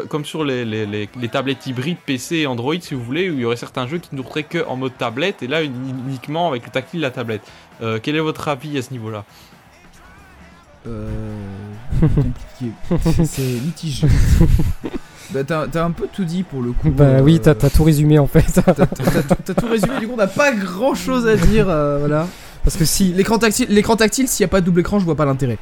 comme 0.10 0.26
sur 0.26 0.44
les, 0.44 1.08
tablettes 1.32 1.68
hybrides 1.68 1.98
PC 2.06 2.38
et 2.38 2.48
Android, 2.48 2.76
si 2.80 2.94
vous 2.94 3.04
voulez, 3.04 3.30
où 3.30 3.36
il 3.36 3.42
y 3.42 3.46
aurait 3.46 3.56
certains 3.56 3.88
jeux 3.88 4.00
qui 4.00 4.16
ne 4.16 4.22
tourneraient 4.22 4.44
que 4.44 4.66
en 4.66 4.76
mode 4.76 4.98
tablette, 4.98 5.44
et 5.44 5.48
là 5.48 5.64
uniquement 5.64 6.48
avec 6.48 6.66
le 6.66 6.72
tactile 6.72 7.00
de 7.00 7.06
la 7.06 7.12
tablette. 7.12 7.44
Euh, 7.82 8.00
quel 8.02 8.16
est 8.16 8.20
votre 8.20 8.48
avis 8.48 8.78
à 8.78 8.82
ce 8.82 8.92
niveau-là? 8.92 9.24
euh... 9.24 9.53
C'est 13.26 13.42
litigé. 13.42 14.08
Bah, 15.32 15.44
t'as 15.44 15.84
un 15.84 15.92
peu 15.92 16.08
tout 16.12 16.26
dit 16.26 16.44
pour 16.44 16.62
le 16.62 16.74
coup. 16.74 16.90
Bah 16.92 17.22
oui, 17.22 17.40
t'as 17.40 17.56
tout 17.56 17.84
résumé 17.84 18.20
en 18.20 18.28
fait. 18.28 18.62
T'as 19.46 19.54
tout 19.54 19.68
résumé, 19.68 20.00
du 20.00 20.08
coup 20.08 20.14
on 20.14 20.18
n'a 20.18 20.28
pas 20.28 20.52
grand 20.52 20.94
chose 20.94 21.28
à 21.28 21.36
dire, 21.36 21.70
euh, 21.70 21.98
voilà. 22.00 22.28
Parce 22.64 22.78
que 22.78 22.86
si 22.86 23.14
l'écran 23.14 23.40
tactile, 23.40 23.68
l'écran 23.70 23.96
tactile, 23.96 24.28
s'il 24.28 24.44
n'y 24.44 24.50
a 24.50 24.52
pas 24.52 24.62
de 24.62 24.66
double 24.66 24.82
écran, 24.82 25.00
je 25.00 25.06
vois 25.06 25.16
pas 25.16 25.26
l'intérêt. 25.26 25.58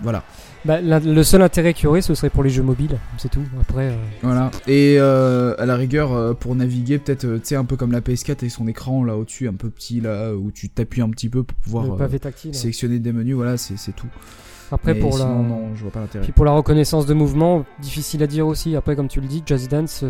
Voilà. 0.00 0.22
Bah, 0.64 0.80
le 0.80 1.22
seul 1.24 1.42
intérêt 1.42 1.74
qu'il 1.74 1.84
y 1.84 1.86
aurait, 1.88 2.00
ce 2.00 2.14
serait 2.14 2.30
pour 2.30 2.42
les 2.42 2.48
jeux 2.48 2.62
mobiles, 2.62 2.98
c'est 3.18 3.30
tout. 3.30 3.42
Après. 3.60 3.90
Euh, 3.90 3.96
voilà. 4.22 4.50
Et 4.66 4.96
euh, 4.98 5.54
à 5.58 5.66
la 5.66 5.76
rigueur, 5.76 6.12
euh, 6.12 6.32
pour 6.32 6.54
naviguer, 6.54 6.98
peut-être, 6.98 7.26
tu 7.26 7.40
sais, 7.42 7.56
un 7.56 7.66
peu 7.66 7.76
comme 7.76 7.92
la 7.92 8.00
PS4 8.00 8.44
et 8.46 8.48
son 8.48 8.66
écran 8.66 9.04
là 9.04 9.16
au-dessus, 9.16 9.46
un 9.46 9.52
peu 9.52 9.68
petit 9.68 10.00
là, 10.00 10.32
où 10.32 10.50
tu 10.50 10.70
t'appuies 10.70 11.02
un 11.02 11.10
petit 11.10 11.28
peu 11.28 11.42
pour 11.42 11.56
pouvoir 11.58 12.08
sélectionner 12.52 12.98
des 12.98 13.12
menus, 13.12 13.34
voilà, 13.34 13.58
c'est 13.58 13.94
tout. 13.94 14.08
Après, 14.74 14.94
pour 14.94 15.18
la. 15.18 15.26
Non, 15.26 15.74
je 15.74 15.82
vois 15.82 15.92
pas 15.92 16.00
l'intérêt. 16.00 16.24
Puis 16.24 16.32
pour 16.32 16.44
la 16.44 16.52
reconnaissance 16.52 17.06
de 17.06 17.14
mouvement, 17.14 17.64
difficile 17.80 18.22
à 18.22 18.26
dire 18.26 18.46
aussi. 18.46 18.76
Après, 18.76 18.96
comme 18.96 19.08
tu 19.08 19.20
le 19.20 19.26
dis, 19.26 19.42
Just 19.46 19.70
Dance 19.70 20.04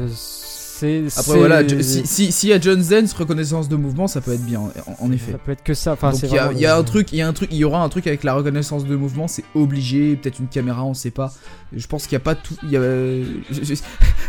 après 1.16 1.38
voilà, 1.38 1.62
si, 1.82 2.32
si, 2.32 2.48
y 2.48 2.52
a 2.52 2.60
John 2.60 2.82
Zen's 2.82 3.12
reconnaissance 3.12 3.68
de 3.68 3.76
mouvement, 3.76 4.06
ça 4.06 4.20
peut 4.20 4.32
être 4.32 4.44
bien, 4.44 4.60
en, 4.98 5.12
effet. 5.12 5.32
Ça 5.32 5.38
peut 5.38 5.52
être 5.52 5.62
que 5.62 5.74
ça. 5.74 5.92
Enfin, 5.92 6.12
il 6.22 6.30
y, 6.30 6.38
a, 6.38 6.52
y 6.52 6.66
a 6.66 6.76
un 6.76 6.82
truc, 6.82 7.12
il 7.12 7.18
y 7.18 7.22
a 7.22 7.28
un 7.28 7.32
truc, 7.32 7.50
il 7.52 7.58
y 7.58 7.64
aura 7.64 7.82
un 7.82 7.88
truc 7.88 8.06
avec 8.06 8.24
la 8.24 8.34
reconnaissance 8.34 8.84
de 8.84 8.96
mouvement, 8.96 9.28
c'est 9.28 9.44
obligé. 9.54 10.16
Peut-être 10.16 10.38
une 10.40 10.48
caméra, 10.48 10.84
on 10.84 10.94
sait 10.94 11.10
pas. 11.10 11.32
Je 11.76 11.86
pense 11.86 12.04
qu'il 12.04 12.12
y 12.12 12.16
a 12.16 12.20
pas 12.20 12.34
tout. 12.34 12.54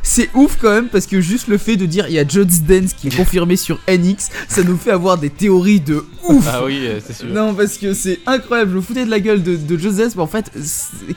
c'est 0.04 0.30
ouf 0.34 0.58
quand 0.60 0.72
même 0.72 0.90
parce 0.90 1.06
que 1.06 1.22
juste 1.22 1.48
le 1.48 1.58
fait 1.58 1.78
de 1.78 1.86
dire 1.86 2.08
il 2.08 2.14
y 2.14 2.20
a 2.20 2.28
Just 2.28 2.64
Dance 2.64 2.94
qui 2.94 3.08
est 3.08 3.16
confirmé 3.16 3.56
sur 3.56 3.80
NX, 3.88 4.30
ça 4.48 4.64
nous 4.64 4.78
fait 4.78 4.92
avoir 4.92 5.18
des 5.18 5.30
théories 5.30 5.80
de 5.80 6.04
ouf. 6.28 6.48
Ah 6.52 6.64
oui, 6.66 6.80
euh, 6.82 7.00
c'est 7.06 7.14
sûr. 7.14 7.28
Non, 7.28 7.54
parce 7.54 7.78
que 7.78 7.94
c'est 7.94 8.20
incroyable. 8.26 8.72
Je 8.72 8.76
me 8.76 8.82
foutais 8.82 9.06
de 9.06 9.10
la 9.10 9.20
gueule 9.20 9.44
de, 9.44 9.56
de 9.56 9.76
Dance, 9.76 10.16
mais 10.16 10.22
en 10.22 10.28
fait, 10.28 10.52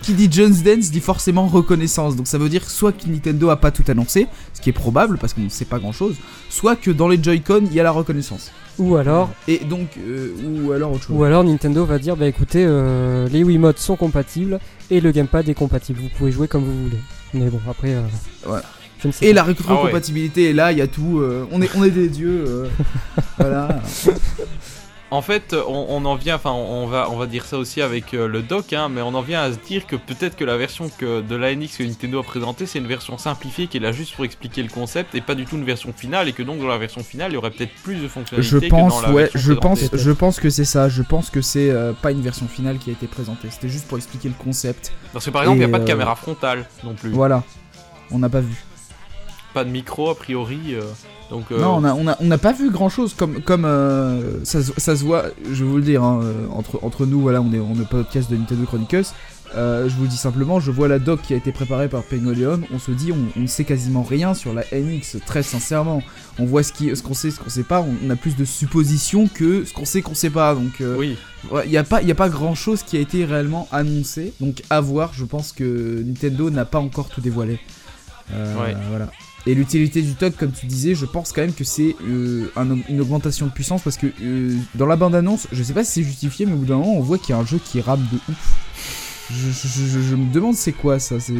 qui 0.03 0.13
dit 0.13 0.29
Just 0.31 0.63
Dance 0.65 0.91
dit 0.91 1.01
forcément 1.01 1.47
reconnaissance. 1.47 2.17
Donc 2.17 2.27
ça 2.27 2.39
veut 2.39 2.49
dire 2.49 2.69
soit 2.69 2.93
que 2.93 3.09
Nintendo 3.09 3.51
a 3.51 3.57
pas 3.57 3.71
tout 3.71 3.85
annoncé, 3.89 4.27
ce 4.55 4.61
qui 4.61 4.71
est 4.71 4.75
probable 4.75 5.18
parce 5.19 5.35
qu'on 5.35 5.43
ne 5.43 5.49
sait 5.49 5.65
pas 5.65 5.78
grand 5.78 5.93
chose, 5.93 6.16
soit 6.49 6.77
que 6.77 6.90
dans 6.90 7.09
les 7.09 7.23
Joy-Con 7.23 7.62
il 7.66 7.74
y 7.74 7.81
a 7.81 7.82
la 7.82 7.90
reconnaissance. 7.90 8.53
Ou 8.78 8.97
alors. 8.97 9.31
Et 9.49 9.59
donc, 9.59 9.89
euh, 9.99 10.32
ou 10.62 10.73
alors 10.73 10.93
autre 10.93 11.05
chose. 11.05 11.16
Ou 11.16 11.24
alors 11.24 11.45
Nintendo 11.45 11.85
va 11.85 11.99
dire 11.99 12.16
bah 12.16 12.27
écoutez, 12.27 12.65
euh, 12.66 13.28
les 13.28 13.43
Wiimotes 13.43 13.78
sont 13.78 13.97
compatibles 13.97 14.61
et 14.90 15.01
le 15.01 15.11
gamepad 15.11 15.49
est 15.49 15.55
compatible. 15.55 16.01
Vous 16.01 16.09
pouvez 16.16 16.31
jouer 16.31 16.49
comme 16.49 16.65
vous 16.65 16.85
voulez. 16.85 17.01
Mais 17.35 17.51
bon, 17.51 17.61
après. 17.69 17.95
Euh, 17.95 18.61
et 19.20 19.32
la 19.32 19.45
rétrocompatibilité 19.45 20.47
ah 20.47 20.51
est 20.51 20.53
là, 20.53 20.73
il 20.73 20.78
y 20.78 20.82
a 20.82 20.86
tout. 20.89 21.23
on, 21.53 21.62
est, 21.62 21.70
on 21.77 21.85
est 21.85 21.90
des 21.90 22.09
dieux. 22.09 22.69
voilà. 23.39 23.81
En 25.11 25.23
fait, 25.23 25.57
on, 25.67 26.05
en 26.05 26.15
vient, 26.17 26.35
enfin, 26.35 26.53
on 26.53 26.87
va, 26.87 27.11
on 27.11 27.17
va 27.17 27.25
dire 27.25 27.47
ça 27.47 27.57
aussi 27.57 27.81
avec 27.81 28.13
euh, 28.13 28.29
le 28.29 28.43
dock, 28.43 28.75
hein, 28.75 28.91
mais 28.91 29.01
on 29.01 29.15
en 29.15 29.23
vient 29.23 29.41
à 29.41 29.51
se 29.51 29.59
dire 29.59 29.87
que 29.87 29.97
peut-être 29.97 30.37
que 30.37 30.45
la 30.45 30.59
version 30.59 30.91
que, 30.91 31.23
de 31.23 31.35
la 31.35 31.55
NX 31.55 31.79
que 31.79 31.83
Nintendo 31.83 32.19
a 32.19 32.23
présentée, 32.23 32.67
c'est 32.67 32.79
une 32.79 32.87
version 32.87 33.17
simplifiée 33.17 33.69
qui 33.69 33.79
est 33.79 33.81
là 33.81 33.91
juste 33.91 34.15
pour 34.15 34.27
expliquer 34.27 34.63
le 34.63 34.69
concept 34.69 35.15
et 35.15 35.23
pas 35.23 35.35
du 35.35 35.47
tout 35.47 35.57
une 35.57 35.65
version 35.65 35.95
finale, 35.95 36.29
et 36.29 36.35
que 36.35 36.43
donc 36.43 36.59
dans 36.59 36.67
la 36.67 36.77
version 36.77 37.03
finale, 37.03 37.31
il 37.31 37.35
y 37.35 37.37
aurait 37.39 37.51
peut-être 37.51 37.73
plus 37.83 37.97
de 37.97 38.07
fonctionnalités 38.07 38.67
je 38.67 38.71
pense, 38.71 38.97
que 38.97 39.03
dans 39.03 39.09
la 39.09 39.15
ouais, 39.15 39.31
je 39.35 39.53
pense, 39.55 39.81
je 39.95 40.11
pense 40.11 40.41
que 40.41 40.51
c'est 40.51 40.67
ça. 40.67 40.91
Je 40.91 41.03
pense 41.03 41.31
que 41.31 41.41
c'est 41.41 41.71
euh, 41.71 41.95
pas 41.95 42.11
une 42.11 42.21
version 42.21 42.47
finale 42.47 42.77
qui 42.77 42.91
a 42.91 42.93
été 42.93 43.07
présentée. 43.07 43.49
C'était 43.51 43.71
juste 43.71 43.89
pour 43.89 43.97
expliquer 43.97 44.29
le 44.29 44.35
concept. 44.35 44.93
Parce 45.15 45.25
que 45.25 45.31
par 45.31 45.41
exemple, 45.41 45.57
il 45.57 45.61
n'y 45.61 45.65
a 45.65 45.71
pas 45.71 45.79
de 45.79 45.85
euh, 45.85 45.87
caméra 45.87 46.17
frontale 46.17 46.67
non 46.85 46.93
plus. 46.93 47.11
Voilà, 47.11 47.45
on 48.11 48.19
n'a 48.19 48.29
pas 48.29 48.41
vu. 48.41 48.63
Pas 49.55 49.65
de 49.65 49.71
micro 49.71 50.11
a 50.11 50.15
priori. 50.15 50.75
Euh, 50.75 50.83
non, 51.31 51.77
on 51.77 51.81
n'a 51.81 52.17
on 52.21 52.31
a, 52.31 52.39
pas 52.39 52.53
vu 52.53 52.71
grand 52.71 52.89
chose 52.89 53.15
comme, 53.15 53.41
comme 53.43 53.65
euh, 53.65 54.45
ça, 54.45 54.61
ça, 54.63 54.97
se 54.97 55.05
voit, 55.05 55.25
je 55.45 55.65
vais 55.65 55.71
vous 55.71 55.77
le 55.77 55.83
dire, 55.83 56.03
hein, 56.03 56.21
euh, 56.23 56.47
entre, 56.53 56.79
entre 56.83 57.07
nous, 57.07 57.21
voilà, 57.21 57.43
on 57.43 57.53
est, 57.53 57.59
on 57.59 57.75
est 57.75 57.89
podcast 57.89 58.31
de 58.31 58.37
Nintendo 58.37 58.65
Chronicles. 58.65 59.13
je 59.55 59.95
vous 59.95 60.03
le 60.03 60.09
dis 60.09 60.17
simplement, 60.17 60.59
je 60.61 60.71
vois 60.71 60.89
la 60.89 60.99
doc 60.99 61.21
qui 61.23 61.35
a 61.35 61.37
été 61.37 61.53
préparée 61.53 61.89
par 61.89 62.03
Pengoleon, 62.03 62.61
on 62.73 62.79
se 62.79 62.93
dit, 62.93 63.13
on, 63.13 63.41
ne 63.41 63.47
sait 63.47 63.65
quasiment 63.65 64.03
rien 64.03 64.33
sur 64.33 64.55
la 64.55 64.63
NX, 64.73 65.19
très 65.27 65.43
sincèrement. 65.43 66.03
On 66.39 66.47
voit 66.47 66.63
ce 66.63 66.73
qu'on 66.73 66.95
ce 66.95 67.03
qu'on 67.03 67.15
sait, 67.15 67.31
ce 67.31 67.41
qu'on 67.41 67.51
sait 67.51 67.63
pas, 67.63 67.85
on, 67.85 68.11
a 68.11 68.17
plus 68.17 68.37
de 68.37 68.45
suppositions 68.45 69.29
que 69.29 69.65
ce 69.65 69.75
qu'on 69.75 69.85
sait 69.85 70.03
qu'on 70.03 70.15
sait 70.15 70.31
pas. 70.31 70.55
Donc, 70.55 70.83
oui. 70.97 71.17
il 71.65 71.71
n'y 71.71 71.77
a, 71.77 71.85
pas, 71.85 71.99
a 71.99 72.15
pas 72.15 72.29
grand 72.29 72.55
chose 72.55 72.83
qui 72.83 72.97
a 72.97 73.01
été 73.01 73.25
réellement 73.25 73.69
annoncé. 73.71 74.33
Donc, 74.41 74.63
à 74.71 74.81
voir, 74.81 75.13
je 75.13 75.25
pense 75.25 75.53
que 75.53 76.03
Nintendo 76.07 76.51
n'a 76.51 76.65
pas 76.65 76.79
encore 76.79 77.09
tout 77.09 77.21
dévoilé. 77.21 77.59
Voilà. 78.31 79.09
Et 79.49 79.55
l'utilité 79.55 80.03
du 80.03 80.15
TOC, 80.15 80.37
comme 80.37 80.53
tu 80.53 80.66
disais, 80.66 80.95
je 80.95 81.07
pense 81.07 81.33
quand 81.33 81.41
même 81.41 81.55
que 81.55 81.65
c'est 81.65 81.97
euh, 82.03 82.53
une 82.91 83.01
augmentation 83.01 83.47
de 83.47 83.51
puissance 83.51 83.81
parce 83.81 83.97
que 83.97 84.07
euh, 84.20 84.55
dans 84.75 84.85
la 84.85 84.97
bande-annonce, 84.97 85.49
je 85.53 85.62
sais 85.62 85.73
pas 85.73 85.85
si 85.85 85.93
c'est 85.93 86.03
justifié, 86.03 86.45
mais 86.45 86.53
au 86.53 86.57
bout 86.57 86.66
d'un 86.66 86.77
moment, 86.77 86.99
on 86.99 87.01
voit 87.01 87.16
qu'il 87.16 87.31
y 87.31 87.33
a 87.33 87.39
un 87.39 87.47
jeu 87.47 87.59
qui 87.59 87.81
rame 87.81 88.07
de 88.12 88.19
ouf. 88.31 88.59
Je, 89.31 90.16
me 90.16 90.31
demande 90.35 90.55
c'est 90.55 90.73
quoi 90.73 90.99
ça. 90.99 91.19
C'est 91.19 91.33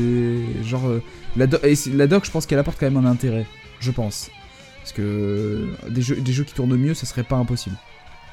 genre. 0.64 0.89
Euh, 0.89 1.02
la, 1.36 1.47
doc, 1.47 2.24
je 2.24 2.30
pense 2.30 2.47
qu'elle 2.47 2.59
apporte 2.59 2.78
quand 2.80 2.90
même 2.90 2.97
un 2.97 3.10
intérêt. 3.10 3.44
Je 3.78 3.90
pense. 3.90 4.30
Parce 4.78 4.93
que 4.93 5.68
des 5.90 6.01
jeux, 6.01 6.16
des 6.16 6.32
jeux 6.32 6.44
qui 6.44 6.55
tournent 6.55 6.76
mieux, 6.76 6.94
ça 6.94 7.05
serait 7.05 7.24
pas 7.24 7.36
impossible. 7.36 7.76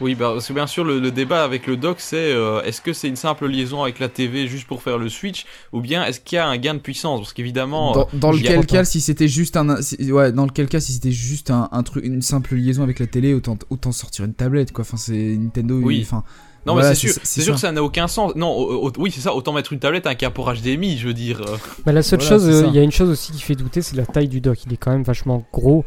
Oui, 0.02 0.16
bah, 0.16 0.32
parce 0.34 0.48
que 0.48 0.54
bien 0.54 0.68
sûr, 0.68 0.84
le, 0.84 1.12
débat 1.12 1.44
avec 1.44 1.68
le 1.68 1.78
dock, 1.78 1.98
c'est 2.00 2.18
euh, 2.18 2.62
est-ce 2.64 2.82
que 2.82 2.92
c'est 2.92 3.08
une 3.08 3.16
simple 3.16 3.48
liaison 3.48 3.84
avec 3.84 4.00
la 4.00 4.10
TV 4.10 4.48
juste 4.48 4.68
pour 4.68 4.82
faire 4.82 4.98
le 4.98 5.10
switch, 5.10 5.46
ou 5.72 5.82
bien 5.82 6.04
est-ce 6.04 6.20
qu'il 6.20 6.36
y 6.36 6.40
a 6.40 6.48
un 6.48 6.58
gain 6.58 6.74
de 6.74 6.80
puissance? 6.80 7.22
Parce 7.22 7.34
qu'évidemment. 7.34 7.94
Dans, 7.94 8.10
dans 8.14 8.32
lequel 8.32 8.66
cas, 8.66 8.84
si 8.84 9.00
c'était 9.00 9.28
juste 9.28 9.56
un, 9.56 9.78
ouais, 10.10 10.32
dans 10.32 10.46
lequel 10.46 10.68
cas, 10.68 10.80
si 10.80 10.94
c'était 10.94 11.12
juste 11.12 11.50
un, 11.52 11.84
truc, 11.84 12.04
une 12.04 12.22
simple 12.22 12.56
liaison 12.56 12.84
avec 12.84 13.00
la 13.00 13.08
télé, 13.08 13.34
autant, 13.34 13.58
autant 13.70 13.92
sortir 13.92 14.26
une 14.26 14.34
tablette, 14.34 14.72
quoi. 14.72 14.82
Enfin, 14.82 14.98
c'est 14.98 15.38
Nintendo. 15.38 15.80
Oui. 15.82 16.02
Enfin. 16.02 16.24
Non, 16.66 16.76
mais 16.76 16.82
c'est 16.82 16.96
sûr, 16.96 17.14
c'est 17.22 17.42
sûr 17.42 17.54
que 17.54 17.60
ça 17.60 17.72
n'a 17.72 17.84
aucun 17.84 18.08
sens. 18.08 18.36
Non, 18.36 18.92
oui, 18.98 19.12
c'est 19.12 19.22
ça. 19.22 19.36
Autant 19.36 19.54
mettre 19.54 19.72
une 19.72 19.80
tablette 19.80 20.08
avec 20.08 20.24
un 20.24 20.32
port 20.32 20.52
HDMI, 20.52 20.98
je 20.98 21.08
veux 21.08 21.14
dire. 21.14 21.42
Bah, 21.86 21.92
la 21.92 22.02
seule 22.02 22.22
chose, 22.22 22.48
euh, 22.48 22.66
il 22.68 22.76
y 22.76 22.80
a 22.80 22.82
une 22.82 22.92
chose 22.92 23.10
aussi 23.10 23.32
qui 23.32 23.42
fait 23.42 23.56
douter, 23.56 23.84
c'est 23.84 23.96
la 23.96 24.06
taille 24.06 24.28
du 24.28 24.42
dock. 24.42 24.64
Il 24.66 24.74
est 24.74 24.78
quand 24.78 24.92
même 24.92 25.04
vachement 25.04 25.46
gros. 25.54 25.86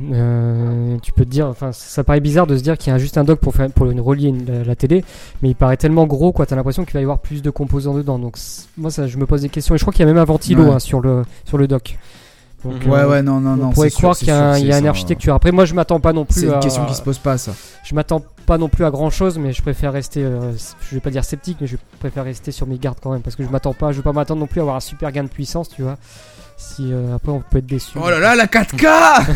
Euh, 0.00 0.96
tu 1.02 1.12
peux 1.12 1.24
te 1.24 1.30
dire, 1.30 1.46
enfin, 1.46 1.70
ça 1.72 2.02
paraît 2.02 2.20
bizarre 2.20 2.46
de 2.46 2.56
se 2.56 2.62
dire 2.62 2.76
qu'il 2.76 2.92
y 2.92 2.96
a 2.96 2.98
juste 2.98 3.16
un 3.16 3.24
dock 3.24 3.38
pour, 3.38 3.54
faire, 3.54 3.70
pour 3.70 3.88
une 3.88 4.00
relier 4.00 4.34
la, 4.66 4.74
télé, 4.74 5.04
mais 5.40 5.50
il 5.50 5.54
paraît 5.54 5.76
tellement 5.76 6.06
gros, 6.06 6.32
quoi. 6.32 6.46
T'as 6.46 6.56
l'impression 6.56 6.84
qu'il 6.84 6.94
va 6.94 7.00
y 7.00 7.04
avoir 7.04 7.20
plus 7.20 7.42
de 7.42 7.50
composants 7.50 7.94
dedans. 7.94 8.18
Donc, 8.18 8.36
moi, 8.76 8.90
ça, 8.90 9.06
je 9.06 9.16
me 9.18 9.26
pose 9.26 9.42
des 9.42 9.48
questions. 9.48 9.74
Et 9.74 9.78
je 9.78 9.84
crois 9.84 9.92
qu'il 9.92 10.00
y 10.00 10.08
a 10.08 10.12
même 10.12 10.20
un 10.20 10.24
ventilo 10.24 10.72
hein, 10.72 10.78
sur, 10.80 11.00
le, 11.00 11.22
sur 11.44 11.58
le 11.58 11.68
dock. 11.68 11.96
Donc, 12.64 12.82
ouais, 12.86 13.00
euh, 13.00 13.08
ouais, 13.08 13.22
non, 13.22 13.40
non, 13.40 13.56
non. 13.56 13.66
On 13.66 13.70
pourrait 13.70 13.90
croire 13.90 14.16
qu'il 14.16 14.28
y 14.28 14.30
a, 14.30 14.58
y 14.58 14.72
a 14.72 14.78
une 14.78 14.86
architecture. 14.86 15.34
Après, 15.34 15.52
moi, 15.52 15.64
je 15.64 15.74
m'attends 15.74 16.00
pas 16.00 16.12
non 16.12 16.24
plus. 16.24 16.40
C'est 16.40 16.46
une 16.46 16.60
question 16.60 16.84
qui 16.86 16.94
se 16.94 17.02
pose 17.02 17.18
pas, 17.18 17.38
ça. 17.38 17.52
Je 17.84 17.94
m'attends 17.94 18.22
pas 18.46 18.58
non 18.58 18.68
plus 18.68 18.84
à 18.84 18.90
grand 18.90 19.10
chose, 19.10 19.38
mais 19.38 19.52
je 19.52 19.62
préfère 19.62 19.92
rester. 19.92 20.24
Euh, 20.24 20.52
je 20.88 20.94
vais 20.94 21.00
pas 21.00 21.10
dire 21.10 21.24
sceptique, 21.24 21.58
mais 21.60 21.66
je 21.66 21.76
préfère 22.00 22.24
rester 22.24 22.52
sur 22.52 22.66
mes 22.66 22.78
gardes 22.78 22.98
quand 23.02 23.12
même, 23.12 23.20
parce 23.20 23.36
que 23.36 23.44
je 23.44 23.48
m'attends 23.48 23.74
pas. 23.74 23.92
Je 23.92 23.98
vais 23.98 24.02
pas 24.02 24.12
m'attendre 24.12 24.40
non 24.40 24.46
plus 24.46 24.60
à 24.60 24.62
avoir 24.62 24.76
un 24.76 24.80
super 24.80 25.12
gain 25.12 25.24
de 25.24 25.28
puissance, 25.28 25.68
tu 25.68 25.82
vois. 25.82 25.98
Si 26.56 26.92
après 27.14 27.32
on 27.32 27.40
peut 27.40 27.58
être 27.58 27.66
déçu. 27.66 27.98
Oh 28.02 28.08
là 28.08 28.18
là, 28.18 28.34
la 28.34 28.46
4K 28.46 28.86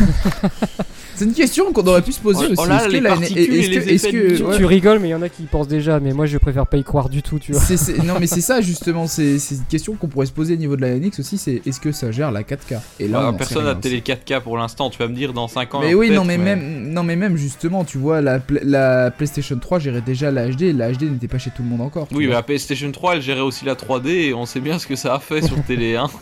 C'est 1.15 1.25
une 1.25 1.33
question 1.33 1.73
qu'on 1.73 1.85
aurait 1.85 2.01
pu 2.01 2.13
se 2.13 2.19
poser 2.21 2.45
Oh- 2.47 2.51
aussi. 2.53 2.61
oh 2.63 2.65
là, 2.65 2.85
Est-ce 2.87 4.07
que 4.07 4.41
la- 4.41 4.49
ouais. 4.49 4.57
Tu 4.57 4.63
rigoles, 4.63 4.99
mais 4.99 5.09
il 5.09 5.11
y 5.11 5.15
en 5.15 5.21
a 5.21 5.27
qui 5.27 5.43
y 5.43 5.47
pensent 5.47 5.67
déjà, 5.67 5.99
mais 5.99 6.13
moi 6.13 6.25
je 6.27 6.37
préfère 6.37 6.65
pas 6.65 6.77
y 6.77 6.83
croire 6.85 7.09
du 7.09 7.21
tout, 7.21 7.39
tu 7.39 7.51
vois. 7.51 7.61
Non 8.05 8.15
mais 8.21 8.27
c'est 8.27 8.39
ça 8.39 8.61
justement, 8.61 9.05
c'est 9.05 9.33
une 9.51 9.65
question 9.69 9.95
qu'on 9.95 10.07
pourrait 10.07 10.27
se 10.27 10.31
poser 10.31 10.53
au 10.53 10.57
niveau 10.57 10.77
de 10.77 10.81
la 10.81 10.95
NX 10.97 11.19
aussi, 11.19 11.37
c'est 11.37 11.61
est-ce 11.65 11.81
que 11.81 11.91
ça 11.91 12.11
gère 12.11 12.31
la 12.31 12.43
4K 12.43 12.79
Et 13.01 13.09
sait 13.09 13.33
personne 13.33 13.65
n'a 13.65 13.73
de 13.73 13.81
télé 13.81 13.99
4K 13.99 14.39
pour 14.39 14.57
l'instant. 14.57 14.89
Tu 14.89 14.97
vas 14.97 15.09
me 15.09 15.13
dire 15.15 15.33
dans 15.33 15.49
5 15.49 15.75
ans. 15.75 15.81
Mais 15.81 15.93
oui, 15.93 16.09
non 16.09 16.23
mais, 16.23 16.37
même, 16.37 16.87
non 16.93 17.03
mais 17.03 17.17
même 17.17 17.35
justement, 17.35 17.83
tu 17.83 17.97
vois, 17.97 18.21
la, 18.21 18.39
la 18.63 19.11
PlayStation 19.11 19.57
3 19.59 19.79
gérait 19.79 19.99
déjà 20.01 20.31
la 20.31 20.47
HD, 20.47 20.61
et 20.61 20.73
la 20.73 20.89
HD 20.93 21.03
n'était 21.11 21.27
pas 21.27 21.37
chez 21.37 21.49
tout 21.51 21.63
le 21.63 21.69
monde 21.69 21.81
encore. 21.81 22.07
Oui, 22.13 22.27
mais 22.27 22.33
la 22.33 22.43
PlayStation 22.43 22.89
3, 22.89 23.15
elle 23.15 23.21
gérait 23.21 23.41
aussi 23.41 23.65
la 23.65 23.75
3D 23.75 24.07
et 24.29 24.33
on 24.33 24.45
sait 24.45 24.61
bien 24.61 24.79
ce 24.79 24.87
que 24.87 24.95
ça 24.95 25.15
a 25.15 25.19
fait 25.19 25.41
sur 25.41 25.61
télé. 25.65 25.97
Hein. 25.97 26.07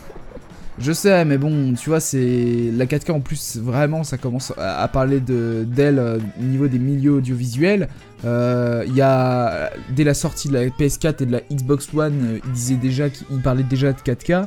Je 0.80 0.92
sais, 0.92 1.24
mais 1.24 1.38
bon, 1.38 1.74
tu 1.74 1.90
vois, 1.90 1.98
c'est 2.00 2.70
la 2.72 2.86
4K 2.86 3.10
en 3.10 3.20
plus, 3.20 3.56
vraiment, 3.60 4.04
ça 4.04 4.16
commence 4.16 4.52
à, 4.56 4.80
à 4.82 4.86
parler 4.88 5.18
de 5.18 5.64
d'elle 5.66 5.98
euh, 5.98 6.18
au 6.40 6.44
niveau 6.44 6.68
des 6.68 6.78
milieux 6.78 7.12
audiovisuels. 7.14 7.88
Euh, 8.24 8.84
Il 8.86 8.94
y 8.94 9.00
a 9.00 9.70
dès 9.90 10.04
la 10.04 10.14
sortie 10.14 10.48
de 10.48 10.54
la 10.54 10.66
PS4 10.66 11.22
et 11.22 11.26
de 11.26 11.32
la 11.32 11.40
Xbox 11.52 11.88
One, 11.94 12.14
euh, 12.22 12.38
il 12.44 12.52
disait 12.52 12.76
déjà 12.76 13.10
qu'il 13.10 13.26
parlait 13.42 13.64
déjà 13.64 13.92
de 13.92 13.98
4K. 13.98 14.46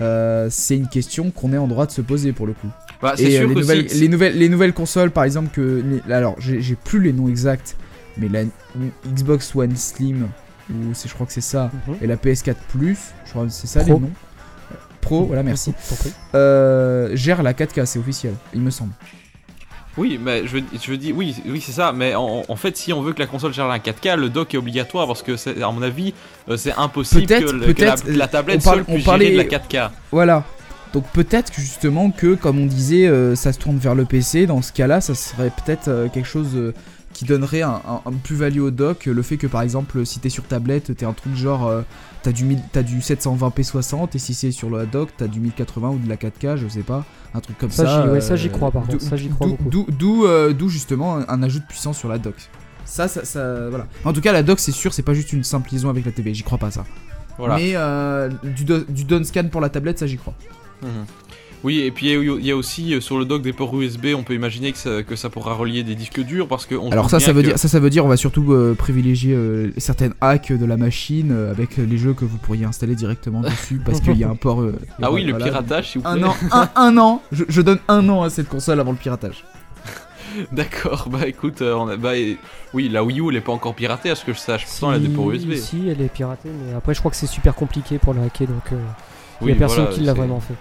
Euh, 0.00 0.46
c'est 0.50 0.76
une 0.76 0.88
question 0.88 1.30
qu'on 1.32 1.52
est 1.52 1.58
en 1.58 1.66
droit 1.66 1.84
de 1.86 1.90
se 1.90 2.00
poser 2.00 2.32
pour 2.32 2.46
le 2.46 2.52
coup. 2.52 2.68
Bah, 3.02 3.14
Et 3.18 3.26
euh, 3.38 3.40
sûr 3.40 3.48
les, 3.48 3.54
nouvelles, 3.56 3.90
si- 3.90 4.00
les, 4.00 4.08
nouvelles, 4.08 4.38
les 4.38 4.48
nouvelles 4.48 4.72
consoles, 4.74 5.10
par 5.10 5.24
exemple, 5.24 5.50
que. 5.52 5.82
les- 6.06 6.12
alors, 6.12 6.36
j'ai 6.38 6.76
plus 6.76 7.00
les 7.02 7.12
noms 7.12 7.28
exacts, 7.28 7.76
mais 8.18 8.28
la 8.28 8.42
Xbox 9.12 9.54
One 9.56 9.74
Slim, 9.76 10.28
ou 10.70 10.94
c'est- 10.94 11.08
je 11.08 11.14
crois 11.14 11.26
que 11.26 11.32
c'est 11.32 11.40
ça, 11.40 11.70
Mhm. 11.88 11.96
et 12.02 12.06
la 12.06 12.16
PS4 12.16 12.56
Plus, 12.68 12.98
je 13.26 13.30
crois 13.30 13.44
que 13.46 13.50
c'est 13.50 13.66
ça 13.66 13.80
Pro. 13.80 13.94
les 13.94 14.00
noms. 14.00 14.10
Pro, 15.02 15.24
voilà, 15.26 15.42
merci. 15.42 15.74
Euh, 16.34 17.10
gère 17.14 17.42
la 17.42 17.52
4K, 17.52 17.84
c'est 17.84 17.98
officiel, 17.98 18.34
il 18.54 18.62
me 18.62 18.70
semble. 18.70 18.92
Oui, 19.98 20.18
mais 20.22 20.46
je 20.46 20.52
veux, 20.56 20.62
je 20.82 20.90
veux 20.90 20.96
dire, 20.96 21.14
oui, 21.14 21.36
oui 21.46 21.60
c'est 21.60 21.72
ça. 21.72 21.92
Mais 21.92 22.14
en, 22.14 22.42
en 22.48 22.56
fait, 22.56 22.74
si 22.78 22.94
on 22.94 23.02
veut 23.02 23.12
que 23.12 23.18
la 23.18 23.26
console 23.26 23.52
gère 23.52 23.68
la 23.68 23.78
4K, 23.78 24.16
le 24.16 24.30
dock 24.30 24.54
est 24.54 24.56
obligatoire 24.56 25.06
parce 25.06 25.22
que, 25.22 25.36
c'est- 25.36 25.60
à 25.62 25.70
mon 25.70 25.82
avis, 25.82 26.14
euh, 26.48 26.56
c'est 26.56 26.72
impossible 26.72 27.26
que, 27.26 27.34
le- 27.50 27.72
que 27.74 27.84
la, 28.16 28.28
tablette 28.28 28.60
on 28.60 28.64
parle- 28.64 28.76
seule 28.78 28.84
on 28.88 28.94
puisse 28.94 29.04
parlait- 29.04 29.26
gérer 29.32 29.44
de 29.44 29.50
la 29.50 29.58
4K. 29.58 29.90
Voilà. 30.10 30.44
Donc 30.94 31.04
peut-être 31.12 31.50
que 31.52 31.60
justement 31.60 32.10
que, 32.10 32.34
comme 32.34 32.58
on 32.58 32.64
disait, 32.66 33.06
euh, 33.06 33.34
ça 33.34 33.52
se 33.52 33.58
tourne 33.58 33.76
vers 33.76 33.94
le 33.94 34.06
PC. 34.06 34.46
Dans 34.46 34.62
ce 34.62 34.72
cas-là, 34.72 35.02
ça 35.02 35.14
serait 35.14 35.50
peut-être 35.50 35.88
euh, 35.88 36.08
quelque 36.08 36.28
chose 36.28 36.50
euh, 36.54 36.72
qui 37.12 37.26
donnerait 37.26 37.60
un, 37.62 37.82
un- 37.86 38.00
un 38.06 38.12
plus-value 38.12 38.60
au 38.60 38.70
dock. 38.70 39.04
Le 39.04 39.22
fait 39.22 39.36
que 39.36 39.46
par 39.46 39.60
exemple, 39.60 40.06
si 40.06 40.20
t'es 40.20 40.30
sur 40.30 40.44
tablette, 40.44 40.96
t'es 40.96 41.04
un 41.04 41.12
truc 41.12 41.34
genre, 41.36 41.66
euh, 41.66 41.82
t'as 42.22 42.32
du, 42.32 42.44
1000 42.44 42.58
t'as 42.72 42.82
du 42.82 42.98
720p 43.00 43.62
60 43.62 44.14
et 44.14 44.18
si 44.18 44.34
c'est 44.34 44.50
sur 44.52 44.70
la 44.70 44.86
dock, 44.86 45.10
t'as 45.16 45.26
du 45.26 45.40
1080 45.40 45.90
ou 45.90 45.98
de 45.98 46.08
la 46.08 46.16
4K, 46.16 46.56
je 46.56 46.68
sais 46.68 46.82
pas, 46.82 47.04
un 47.34 47.40
truc 47.40 47.58
comme 47.58 47.70
Ça, 47.70 47.84
ça. 47.86 48.02
j'y- 48.04 48.08
ouais, 48.10 48.20
ça, 48.20 48.36
j'y 48.36 48.48
euh, 48.48 48.50
crois, 48.50 48.70
par 48.70 48.82
d'où- 48.82 48.92
contre, 48.92 49.04
ça, 49.04 49.16
j'y 49.16 49.28
crois 49.28 49.46
d'où- 49.46 49.56
beaucoup. 49.56 49.70
D'où, 49.70 49.86
d'où, 49.90 50.26
euh, 50.26 50.52
d'où 50.52 50.68
justement 50.68 51.16
un, 51.16 51.24
un 51.28 51.42
ajout 51.42 51.58
de 51.60 51.66
puissance 51.66 51.98
sur 51.98 52.08
la 52.08 52.18
dock. 52.18 52.36
Ça, 52.84 53.08
ça, 53.08 53.24
ça, 53.24 53.68
voilà. 53.68 53.86
En 54.04 54.12
tout 54.12 54.20
cas, 54.20 54.32
la 54.32 54.42
dock, 54.42 54.58
c'est 54.60 54.72
sûr, 54.72 54.92
c'est 54.92 55.02
pas 55.02 55.14
juste 55.14 55.32
une 55.32 55.44
simple 55.44 55.70
liaison 55.72 55.88
avec 55.88 56.04
la 56.04 56.12
TV. 56.12 56.34
J'y 56.34 56.42
crois 56.42 56.58
pas 56.58 56.70
ça. 56.70 56.84
Voilà. 57.38 57.56
Mais 57.56 57.72
euh, 57.74 58.28
du, 58.42 58.64
do- 58.64 58.84
du 58.88 59.04
down 59.04 59.24
scan 59.24 59.48
pour 59.50 59.60
la 59.60 59.68
tablette, 59.70 59.98
ça 59.98 60.06
j'y 60.06 60.16
crois. 60.18 60.34
Mhm. 60.82 60.90
Oui, 61.64 61.80
et 61.80 61.90
puis 61.92 62.10
il 62.12 62.44
y 62.44 62.50
a- 62.50 62.56
aussi 62.56 62.92
euh, 62.92 63.00
sur 63.00 63.18
le 63.20 63.24
dock 63.24 63.40
des 63.40 63.52
ports 63.52 63.78
USB, 63.80 64.06
on 64.16 64.24
peut 64.24 64.34
imaginer 64.34 64.72
que 64.72 64.78
ça, 64.78 65.02
que 65.04 65.14
ça 65.14 65.30
pourra 65.30 65.54
relier 65.54 65.84
des 65.84 65.94
disques 65.94 66.20
durs 66.20 66.48
parce 66.48 66.66
que 66.66 66.74
on 66.74 66.90
Alors 66.90 67.08
ça, 67.08 67.20
ça 67.20 67.32
veut 67.32 67.42
que- 67.42 67.46
dire, 67.48 67.58
ça, 67.58 67.68
ça 67.68 67.78
veut 67.78 67.88
dire, 67.90 68.04
on 68.04 68.08
va 68.08 68.16
surtout 68.16 68.52
euh, 68.52 68.74
privilégier 68.74 69.32
euh, 69.34 69.70
certaines 69.76 70.14
hacks 70.20 70.52
de 70.52 70.64
la 70.66 70.76
machine 70.76 71.30
euh, 71.30 71.52
avec 71.52 71.76
les 71.76 71.98
jeux 71.98 72.14
que 72.14 72.24
vous 72.24 72.38
pourriez 72.38 72.64
installer 72.64 72.96
directement 72.96 73.42
dessus 73.42 73.80
parce 73.84 74.00
qu'il 74.00 74.16
y 74.18 74.24
a 74.24 74.28
un 74.28 74.34
port. 74.34 74.60
euh, 74.60 74.74
Ah 75.02 75.12
oui, 75.12 75.22
le 75.22 75.30
voilà. 75.30 75.44
piratage, 75.46 75.90
s'il 75.92 76.00
vous 76.00 76.08
Un 76.08 76.14
plaît. 76.16 76.24
an, 76.26 76.34
un, 76.52 76.70
un 76.74 76.98
an. 76.98 77.22
Je, 77.30 77.44
je 77.48 77.60
donne 77.62 77.78
un 77.86 78.08
an 78.08 78.22
à 78.22 78.30
cette 78.30 78.48
console 78.48 78.80
avant 78.80 78.90
le 78.92 78.98
piratage. 78.98 79.44
D'accord, 80.52 81.08
bah 81.10 81.26
écoute, 81.28 81.62
euh, 81.62 81.74
on 81.74 81.88
a, 81.88 81.96
bah, 81.96 82.16
et- 82.16 82.38
oui, 82.74 82.88
la 82.88 83.04
Wii 83.04 83.20
U 83.20 83.28
elle 83.30 83.36
est 83.36 83.40
pas 83.40 83.52
encore 83.52 83.74
piratée 83.74 84.10
à 84.10 84.14
ce 84.14 84.24
que 84.24 84.32
je 84.32 84.38
sache. 84.38 84.64
Si, 84.66 84.80
Pourtant, 84.80 84.94
elle 84.96 85.04
a 85.04 85.06
des 85.08 85.14
ports 85.14 85.30
USB. 85.30 85.54
si, 85.54 85.88
elle 85.88 86.00
est 86.00 86.08
piratée, 86.12 86.48
mais 86.66 86.74
après 86.74 86.94
je 86.94 86.98
crois 87.00 87.10
que 87.10 87.16
c'est 87.16 87.26
super 87.26 87.54
compliqué 87.54 87.98
pour 87.98 88.14
la 88.14 88.22
hacker, 88.22 88.48
donc 88.48 88.62
euh, 88.72 88.76
il 89.42 89.44
Oui, 89.46 89.52
y 89.52 89.54
a 89.54 89.58
personne 89.58 89.84
voilà, 89.84 89.94
qui 89.96 90.00
l'a 90.04 90.14
vraiment 90.14 90.40
fait. 90.40 90.54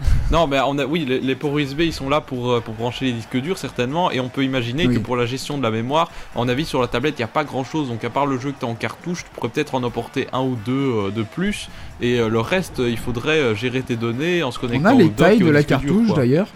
Non, 0.30 0.46
mais 0.46 0.58
on 0.64 0.78
a, 0.78 0.84
oui, 0.86 1.04
les, 1.08 1.18
les 1.20 1.34
ports 1.34 1.58
USB 1.58 1.80
ils 1.80 1.92
sont 1.92 2.08
là 2.08 2.20
pour, 2.20 2.52
euh, 2.52 2.60
pour 2.60 2.74
brancher 2.74 3.06
les 3.06 3.12
disques 3.12 3.36
durs 3.36 3.58
certainement, 3.58 4.10
et 4.12 4.20
on 4.20 4.28
peut 4.28 4.44
imaginer 4.44 4.86
Oui. 4.86 4.94
que 4.94 5.00
pour 5.00 5.16
la 5.16 5.26
gestion 5.26 5.58
de 5.58 5.62
la 5.62 5.70
mémoire, 5.72 6.10
mon 6.36 6.48
avis 6.48 6.64
sur 6.64 6.80
la 6.80 6.86
tablette 6.86 7.14
il 7.18 7.22
n'y 7.22 7.24
a 7.24 7.28
pas 7.28 7.42
grand 7.44 7.64
chose, 7.64 7.88
donc 7.88 8.04
à 8.04 8.10
part 8.10 8.26
le 8.26 8.38
jeu 8.38 8.52
que 8.52 8.60
tu 8.60 8.64
as 8.64 8.68
en 8.68 8.74
cartouche, 8.74 9.24
tu 9.24 9.30
pourrais 9.30 9.48
peut-être 9.48 9.74
en 9.74 9.82
emporter 9.82 10.28
un 10.32 10.42
ou 10.42 10.56
deux 10.64 10.72
euh, 10.72 11.10
de 11.10 11.22
plus, 11.22 11.68
et 12.00 12.18
euh, 12.20 12.28
le 12.28 12.40
reste 12.40 12.80
il 12.84 12.96
faudrait 12.98 13.54
gérer 13.56 13.82
tes 13.82 13.96
données 13.96 14.42
en 14.42 14.50
se 14.52 14.58
On 14.58 14.62
connectant 14.62 14.90
a 14.90 14.94
au 14.94 14.98
les 14.98 15.04
dock 15.08 15.16
tailles 15.16 15.42
au 15.42 15.46
de 15.46 15.50
la 15.50 15.62
cartouche 15.64 16.14
d'ailleurs. 16.14 16.46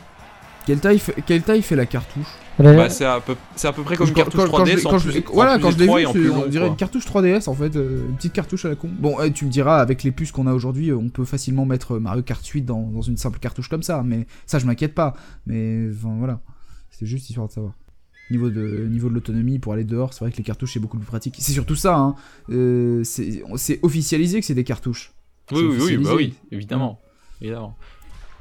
Quelle 0.66 0.80
taille, 0.80 0.98
fait, 0.98 1.14
quelle 1.26 1.42
taille 1.42 1.60
fait 1.62 1.76
la 1.76 1.84
cartouche 1.86 2.26
Bah, 2.58 2.88
c'est 2.88 3.04
à, 3.04 3.20
peu, 3.20 3.34
c'est 3.56 3.68
à 3.68 3.72
peu 3.72 3.82
près 3.82 3.96
comme 3.96 4.08
une 4.08 4.14
cartouche 4.14 4.44
quand- 4.44 4.50
quand 4.58 4.64
je 4.64 4.72
3DS 4.72 4.76
l'ai- 4.80 4.86
en 4.86 4.90
quand 4.90 4.98
je 4.98 5.04
plus, 5.10 5.18
l'ai- 5.20 5.26
en 5.28 5.32
voilà, 5.32 5.54
plus 5.54 5.62
quand 5.62 5.70
je 5.72 5.78
l'ai 5.78 5.86
vu, 5.86 6.30
on 6.30 6.46
dirait 6.46 6.64
quoi. 6.64 6.68
une 6.68 6.76
cartouche 6.76 7.04
3DS 7.04 7.48
en 7.48 7.54
fait, 7.54 7.76
euh, 7.76 8.06
une 8.08 8.16
petite 8.16 8.32
cartouche 8.32 8.64
à 8.64 8.68
la 8.70 8.76
con. 8.76 8.88
Bon, 8.98 9.16
tu 9.34 9.44
me 9.44 9.50
diras, 9.50 9.78
avec 9.80 10.02
les 10.04 10.10
puces 10.12 10.32
qu'on 10.32 10.46
a 10.46 10.54
aujourd'hui, 10.54 10.90
euh, 10.90 10.96
on 10.96 11.10
peut 11.10 11.24
facilement 11.26 11.66
mettre 11.66 11.96
euh, 11.96 12.00
Mario 12.00 12.22
Kart 12.22 12.46
8 12.46 12.62
dans, 12.62 12.82
dans 12.90 13.02
une 13.02 13.16
simple 13.18 13.38
cartouche 13.40 13.68
comme 13.68 13.82
ça, 13.82 14.02
mais 14.04 14.26
ça 14.46 14.58
je 14.58 14.64
m'inquiète 14.66 14.94
pas. 14.94 15.14
Mais 15.46 15.88
enfin 15.92 16.14
voilà, 16.18 16.40
c'était 16.90 17.06
juste 17.06 17.28
histoire 17.28 17.48
de 17.48 17.52
savoir. 17.52 17.72
Niveau 18.30 18.48
de, 18.48 18.86
niveau 18.90 19.10
de 19.10 19.14
l'autonomie 19.14 19.58
pour 19.58 19.74
aller 19.74 19.84
dehors, 19.84 20.14
c'est 20.14 20.20
vrai 20.20 20.32
que 20.32 20.38
les 20.38 20.44
cartouches 20.44 20.72
c'est 20.72 20.80
beaucoup 20.80 20.96
plus 20.96 21.06
pratique. 21.06 21.34
C'est 21.40 21.52
surtout 21.52 21.76
ça, 21.76 21.96
hein. 21.98 22.14
euh, 22.50 23.04
c'est 23.04 23.42
c'est 23.56 23.80
officialisé 23.82 24.40
que 24.40 24.46
c'est 24.46 24.54
des 24.54 24.64
cartouches. 24.64 25.12
Oui, 25.52 25.58
C'est 25.58 25.64
oui, 25.84 25.96
oui, 25.98 26.04
bah 26.04 26.10
oui, 26.16 26.34
évidemment. 26.50 27.00
évidemment. 27.42 27.76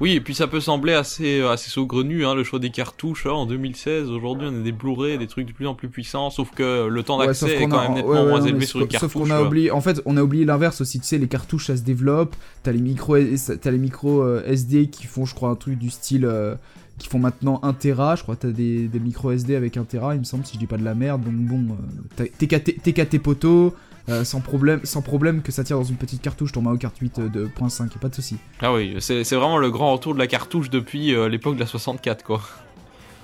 Oui, 0.00 0.12
et 0.12 0.20
puis 0.20 0.34
ça 0.34 0.48
peut 0.48 0.60
sembler 0.60 0.92
assez, 0.92 1.38
euh, 1.40 1.50
assez 1.52 1.70
saugrenu, 1.70 2.26
hein, 2.26 2.34
le 2.34 2.42
choix 2.42 2.58
des 2.58 2.70
cartouches 2.70 3.26
hein, 3.26 3.30
en 3.30 3.46
2016. 3.46 4.10
Aujourd'hui, 4.10 4.48
on 4.50 4.60
a 4.60 4.62
des 4.62 4.72
Blu-ray, 4.72 5.18
des 5.18 5.28
trucs 5.28 5.46
de 5.46 5.52
plus 5.52 5.68
en 5.68 5.74
plus 5.74 5.88
puissants, 5.88 6.30
sauf 6.30 6.50
que 6.50 6.88
le 6.88 7.02
temps 7.04 7.18
Ouais, 7.18 7.26
d'accès 7.28 7.62
est 7.62 7.68
quand 7.68 7.78
a- 7.78 7.82
même 7.84 7.94
nettement 7.94 8.10
ouais, 8.10 8.18
ouais, 8.22 8.28
moins 8.28 8.40
non, 8.40 8.46
élevé 8.46 8.66
sur 8.66 8.80
une 8.80 8.88
cartouche. 8.88 9.12
Sauf 9.12 9.22
qu'on 9.22 9.30
a 9.30 9.40
oublié, 9.42 9.70
en 9.70 9.80
fait, 9.80 10.02
on 10.04 10.16
a 10.16 10.22
oublié 10.22 10.44
l'inverse 10.44 10.80
aussi. 10.80 10.98
Tu 10.98 11.06
sais, 11.06 11.18
les 11.18 11.28
cartouches 11.28 11.66
ça 11.68 11.76
se 11.76 11.82
développe. 11.82 12.34
T'as 12.64 12.72
les 12.72 12.80
micros, 12.80 13.16
t'as 13.62 13.70
les 13.70 13.78
micros 13.78 14.20
euh, 14.22 14.42
SD 14.46 14.88
qui 14.88 15.06
font, 15.06 15.26
je 15.26 15.34
crois, 15.34 15.50
un 15.50 15.54
truc 15.54 15.78
du 15.78 15.90
style, 15.90 16.24
euh, 16.24 16.56
qui 16.98 17.08
font 17.08 17.20
maintenant 17.20 17.60
1 17.62 17.72
Tera. 17.74 18.16
Je 18.16 18.22
crois 18.24 18.34
t'as 18.34 18.48
des, 18.48 18.88
des 18.88 18.98
micros 19.00 19.30
SD 19.30 19.54
avec 19.54 19.76
1 19.76 19.84
Tera, 19.84 20.14
il 20.16 20.18
me 20.18 20.24
semble, 20.24 20.44
si 20.44 20.54
je 20.54 20.58
dis 20.58 20.66
pas 20.66 20.76
de 20.76 20.84
la 20.84 20.94
merde. 20.96 21.22
Donc 21.22 21.34
bon, 21.34 21.76
euh, 22.20 22.26
t'es 22.36 22.46
qu'à 22.48 22.58
tes- 22.58 22.74
t'es 22.74 22.92
qu'à 22.92 23.06
tes 23.06 23.20
poteaux. 23.20 23.74
Euh, 24.08 24.24
sans 24.24 24.40
problème, 24.40 24.80
sans 24.84 25.02
problème 25.02 25.42
que 25.42 25.50
ça 25.52 25.64
tire 25.64 25.78
dans 25.78 25.84
une 25.84 25.96
petite 25.96 26.20
cartouche 26.22 26.52
ton 26.52 26.62
Mario 26.62 26.78
Kart 26.78 26.96
8 26.98 27.18
euh, 27.18 27.28
de 27.28 27.46
.5, 27.46 27.84
y 27.84 27.94
a 27.94 27.98
pas 27.98 28.08
de 28.08 28.14
souci. 28.14 28.36
Ah 28.60 28.72
oui, 28.72 28.96
c'est 29.00 29.22
vraiment 29.34 29.58
le 29.58 29.70
grand 29.70 29.92
retour 29.92 30.14
de 30.14 30.18
la 30.18 30.26
cartouche 30.26 30.70
depuis 30.70 31.14
euh, 31.14 31.28
l'époque 31.28 31.54
de 31.54 31.60
la 31.60 31.66
64, 31.66 32.22
quoi. 32.24 32.40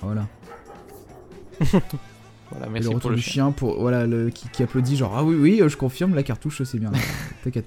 Voilà. 0.01 0.27
Voilà, 2.53 2.67
Et 2.67 2.69
merci 2.69 2.83
le 2.83 2.89
pour 2.89 2.95
retour 2.95 3.09
le 3.11 3.15
du 3.15 3.21
chien. 3.21 3.31
chien 3.45 3.51
pour 3.53 3.79
voilà 3.79 4.05
le 4.05 4.29
qui, 4.29 4.49
qui 4.49 4.61
applaudit 4.61 4.97
genre 4.97 5.13
ah 5.15 5.23
oui 5.23 5.35
oui 5.39 5.61
euh, 5.61 5.69
je 5.69 5.77
confirme 5.77 6.13
la 6.15 6.21
cartouche 6.23 6.61
c'est 6.63 6.79
bien 6.79 6.91
t'es 7.45 7.49
qu'à 7.51 7.61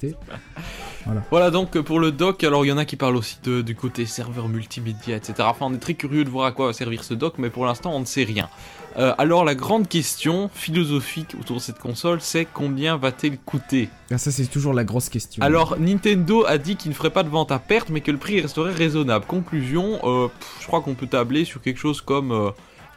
Voilà 1.30 1.50
donc 1.50 1.78
pour 1.80 2.00
le 2.00 2.12
dock, 2.12 2.44
alors 2.44 2.66
il 2.66 2.68
y 2.68 2.72
en 2.72 2.76
a 2.76 2.84
qui 2.84 2.96
parlent 2.96 3.16
aussi 3.16 3.38
de- 3.44 3.62
du 3.62 3.74
côté 3.74 4.04
serveur 4.04 4.46
multimédia, 4.48 5.16
etc. 5.16 5.34
Enfin, 5.40 5.64
on 5.70 5.74
est 5.74 5.78
très 5.78 5.94
curieux 5.94 6.22
de 6.24 6.28
voir 6.28 6.44
à 6.44 6.52
quoi 6.52 6.66
va 6.66 6.72
servir 6.74 7.02
ce 7.02 7.14
dock, 7.14 7.36
mais 7.38 7.48
pour 7.48 7.64
l'instant 7.64 7.94
on 7.94 8.00
ne 8.00 8.04
sait 8.04 8.24
rien. 8.24 8.50
Euh, 8.96 9.14
alors 9.18 9.44
la 9.44 9.54
grande 9.54 9.88
question 9.88 10.48
philosophique 10.54 11.34
autour 11.40 11.56
de 11.56 11.60
cette 11.60 11.78
console, 11.78 12.20
c'est 12.20 12.44
combien 12.44 12.96
va-t-elle 12.96 13.38
coûter? 13.38 13.88
Ah, 14.10 14.18
ça 14.18 14.30
c'est 14.30 14.46
toujours 14.46 14.72
la 14.72 14.84
grosse 14.84 15.08
question. 15.08 15.42
Alors 15.42 15.78
Nintendo 15.78 16.44
a 16.46 16.58
dit 16.58 16.76
qu'il 16.76 16.90
ne 16.90 16.94
ferait 16.94 17.10
pas 17.10 17.22
de 17.22 17.28
vente 17.28 17.50
à 17.50 17.58
perte, 17.58 17.90
mais 17.90 18.00
que 18.00 18.10
le 18.10 18.18
prix 18.18 18.40
resterait 18.40 18.72
raisonnable. 18.72 19.26
Conclusion, 19.26 19.98
euh, 20.04 20.28
pff, 20.28 20.56
je 20.60 20.66
crois 20.66 20.80
qu'on 20.80 20.94
peut 20.94 21.06
tabler 21.08 21.44
sur 21.44 21.60
quelque 21.60 21.78
chose 21.78 22.00
comme 22.00 22.32
euh, 22.32 22.50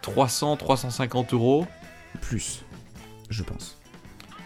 300-350 0.03 1.33
euros. 1.33 1.65
plus, 2.21 2.63
je 3.29 3.43
pense. 3.43 3.76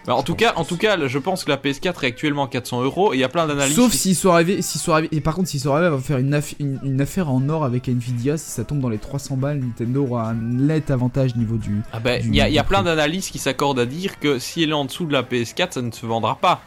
Bah, 0.08 0.16
en 0.16 0.24
tout 0.24 0.34
cas, 0.36 0.54
en 0.56 0.64
tout 0.66 0.78
cas, 0.78 0.98
je 1.08 1.18
pense 1.20 1.44
que 1.44 1.52
la 1.52 1.58
PS4 1.58 2.04
est 2.04 2.08
actuellement 2.08 2.46
à 2.46 2.48
400 2.48 2.82
euros 2.82 3.14
et 3.14 3.18
il 3.18 3.20
y 3.20 3.24
a 3.24 3.30
plein 3.30 3.46
d'analyses. 3.46 3.76
Sauf 3.76 3.92
qui- 3.92 3.98
s'ils 4.00 4.16
sont 4.16 4.32
arrivés, 4.32 4.64
s'ils 4.64 4.82
sont 4.82 4.94
arrivés, 4.94 5.10
et 5.12 5.22
par 5.22 5.36
contre 5.36 5.50
s'ils 5.50 5.60
sont 5.60 5.76
arrivés 5.76 5.94
à 5.96 6.00
faire 6.00 6.18
une, 6.18 6.34
aff- 6.34 6.56
une, 6.60 6.80
une 6.84 7.00
affaire 7.02 7.30
en 7.30 7.48
or 7.50 7.64
avec 7.66 7.88
Nvidia, 7.88 8.36
si 8.38 8.50
ça 8.50 8.64
tombe 8.64 8.80
dans 8.80 8.90
les 8.90 8.98
300 8.98 9.38
balles, 9.38 9.60
Nintendo 9.60 10.04
aura 10.10 10.30
un 10.30 10.34
net 10.34 10.90
avantage 10.90 11.36
niveau 11.36 11.58
du. 11.58 11.82
Ah 11.94 12.00
ben, 12.00 12.20
il 12.26 12.36
y 12.36 12.42
a, 12.42 12.50
y 12.50 12.58
a 12.58 12.64
plein 12.64 12.82
d'analyses 12.82 13.30
qui 13.30 13.38
s'accordent 13.38 13.78
à 13.80 13.86
dire 13.86 14.20
que 14.20 14.40
si 14.40 14.64
elle 14.64 14.72
est 14.72 14.74
en 14.74 14.86
dessous 14.86 15.06
de 15.06 15.14
la 15.14 15.22
PS4, 15.22 15.74
ça 15.74 15.82
ne 15.84 15.92
se 15.92 16.06
vendra 16.08 16.34
pas. 16.36 16.62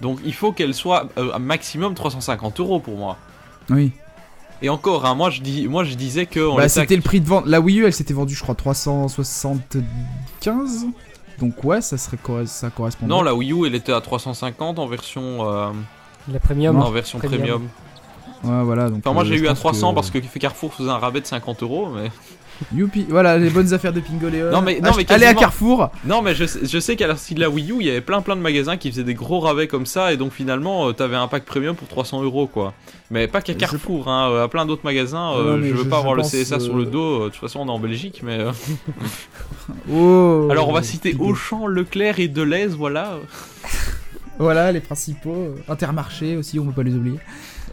Donc 0.00 0.18
il 0.24 0.32
faut 0.32 0.52
qu'elle 0.52 0.72
soit 0.72 1.10
euh, 1.18 1.34
un 1.34 1.38
maximum 1.38 1.92
350 1.94 2.60
euros 2.60 2.80
pour 2.80 2.96
moi. 2.96 3.18
Oui. 3.68 3.92
Et 4.62 4.68
encore, 4.70 5.04
hein, 5.06 5.14
moi, 5.14 5.28
je 5.30 5.40
dis, 5.42 5.68
moi 5.68 5.84
je 5.84 5.94
disais 5.94 6.24
que 6.26 6.56
Bah, 6.56 6.68
c'était 6.70 6.96
le 6.96 7.02
prix 7.02 7.20
de 7.20 7.26
vente. 7.26 7.44
La 7.46 7.60
Wii 7.60 7.80
U, 7.80 7.84
elle 7.86 7.92
s'était 7.92 8.14
vendue, 8.14 8.34
je 8.34 8.42
crois, 8.42 8.54
375. 8.54 10.86
Donc 11.40 11.64
ouais, 11.64 11.80
ça 11.80 11.96
serait 11.98 12.18
ça 12.46 12.70
correspond. 12.70 13.06
Non, 13.06 13.22
la 13.22 13.34
Wii 13.34 13.52
U, 13.52 13.66
elle 13.66 13.74
était 13.74 13.92
à 13.92 14.00
350 14.00 14.78
en 14.78 14.86
version, 14.86 15.48
euh, 15.50 15.70
La 16.30 16.38
premium. 16.38 16.76
en 16.80 16.90
version 16.90 17.18
premium. 17.18 17.40
premium. 17.40 17.68
Ouais, 18.44 18.64
voilà. 18.64 18.88
Donc, 18.90 18.98
Enfin, 18.98 19.12
moi 19.12 19.22
euh, 19.22 19.26
j'ai 19.26 19.36
je 19.38 19.44
eu 19.44 19.46
à 19.46 19.50
pense 19.50 19.60
300 19.60 19.90
que- 19.90 19.94
parce 19.94 20.10
que 20.10 20.18
Carrefour 20.38 20.72
faisait 20.74 20.90
un 20.90 20.98
rabais 20.98 21.20
de 21.20 21.26
50 21.26 21.62
euros, 21.62 21.88
mais. 21.94 22.10
Youpi, 22.74 23.06
voilà 23.08 23.38
les 23.38 23.50
bonnes 23.50 23.72
affaires 23.72 23.92
de 23.92 24.00
Pingoléon. 24.00 24.50
Non, 24.50 24.60
mais- 24.62 24.80
non, 24.80 24.90
mais 24.96 25.10
allez 25.10 25.26
à. 25.26 25.34
Carrefour. 25.34 25.90
Non, 26.04 26.20
mais 26.22 26.34
je, 26.34 26.44
sais- 26.44 26.60
je 26.64 26.78
sais 26.78 26.96
qu'à 26.96 27.06
la 27.06 27.14
de 27.14 27.40
la 27.40 27.48
Wii 27.50 27.70
U, 27.72 27.76
il 27.80 27.86
y 27.86 27.90
avait 27.90 28.00
plein 28.00 28.20
plein 28.20 28.36
de 28.36 28.40
magasins 28.42 28.76
qui 28.76 28.90
faisaient 28.90 29.02
des 29.04 29.14
gros 29.14 29.40
rabais 29.40 29.66
comme 29.66 29.86
ça, 29.86 30.12
et 30.12 30.16
donc 30.16 30.32
finalement, 30.32 30.88
euh, 30.88 30.92
t'avais 30.92 31.16
un 31.16 31.26
pack 31.28 31.44
premium 31.44 31.74
pour 31.74 31.88
300 31.88 32.22
euros 32.22 32.46
quoi. 32.46 32.74
Mais 33.10 33.26
pas 33.28 33.40
qu'à 33.40 33.52
Je- 33.54 33.58
Carrefour, 33.58 34.08
hein, 34.08 34.30
euh, 34.30 34.44
à 34.44 34.48
plein 34.48 34.66
d'autres 34.66 34.84
magasins. 34.84 35.32
euh, 35.32 35.56
Non, 35.56 35.62
je 35.66 35.72
veux 35.74 35.84
je- 35.84 35.88
pas 35.88 35.98
avoir 35.98 36.14
le 36.14 36.22
CSA 36.22 36.60
sur 36.60 36.76
le 36.76 36.84
dos, 36.84 37.24
de 37.24 37.28
toute 37.30 37.40
façon 37.40 37.60
on 37.60 37.66
est 37.66 37.70
en 37.70 37.78
Belgique, 37.78 38.20
mais. 38.22 38.38
Oh. 39.92 40.48
Alors 40.50 40.68
on 40.68 40.72
va 40.72 40.82
citer. 40.82 41.16
Auchan, 41.18 41.66
Leclerc 41.66 42.18
et 42.20 42.28
Deleuze, 42.28 42.74
voilà. 42.76 43.14
Voilà 44.38 44.72
les 44.72 44.80
principaux. 44.80 45.54
Intermarché 45.68 46.36
aussi, 46.36 46.58
on 46.58 46.64
peut 46.64 46.72
pas 46.72 46.82
les 46.82 46.94
oublier. 46.94 47.18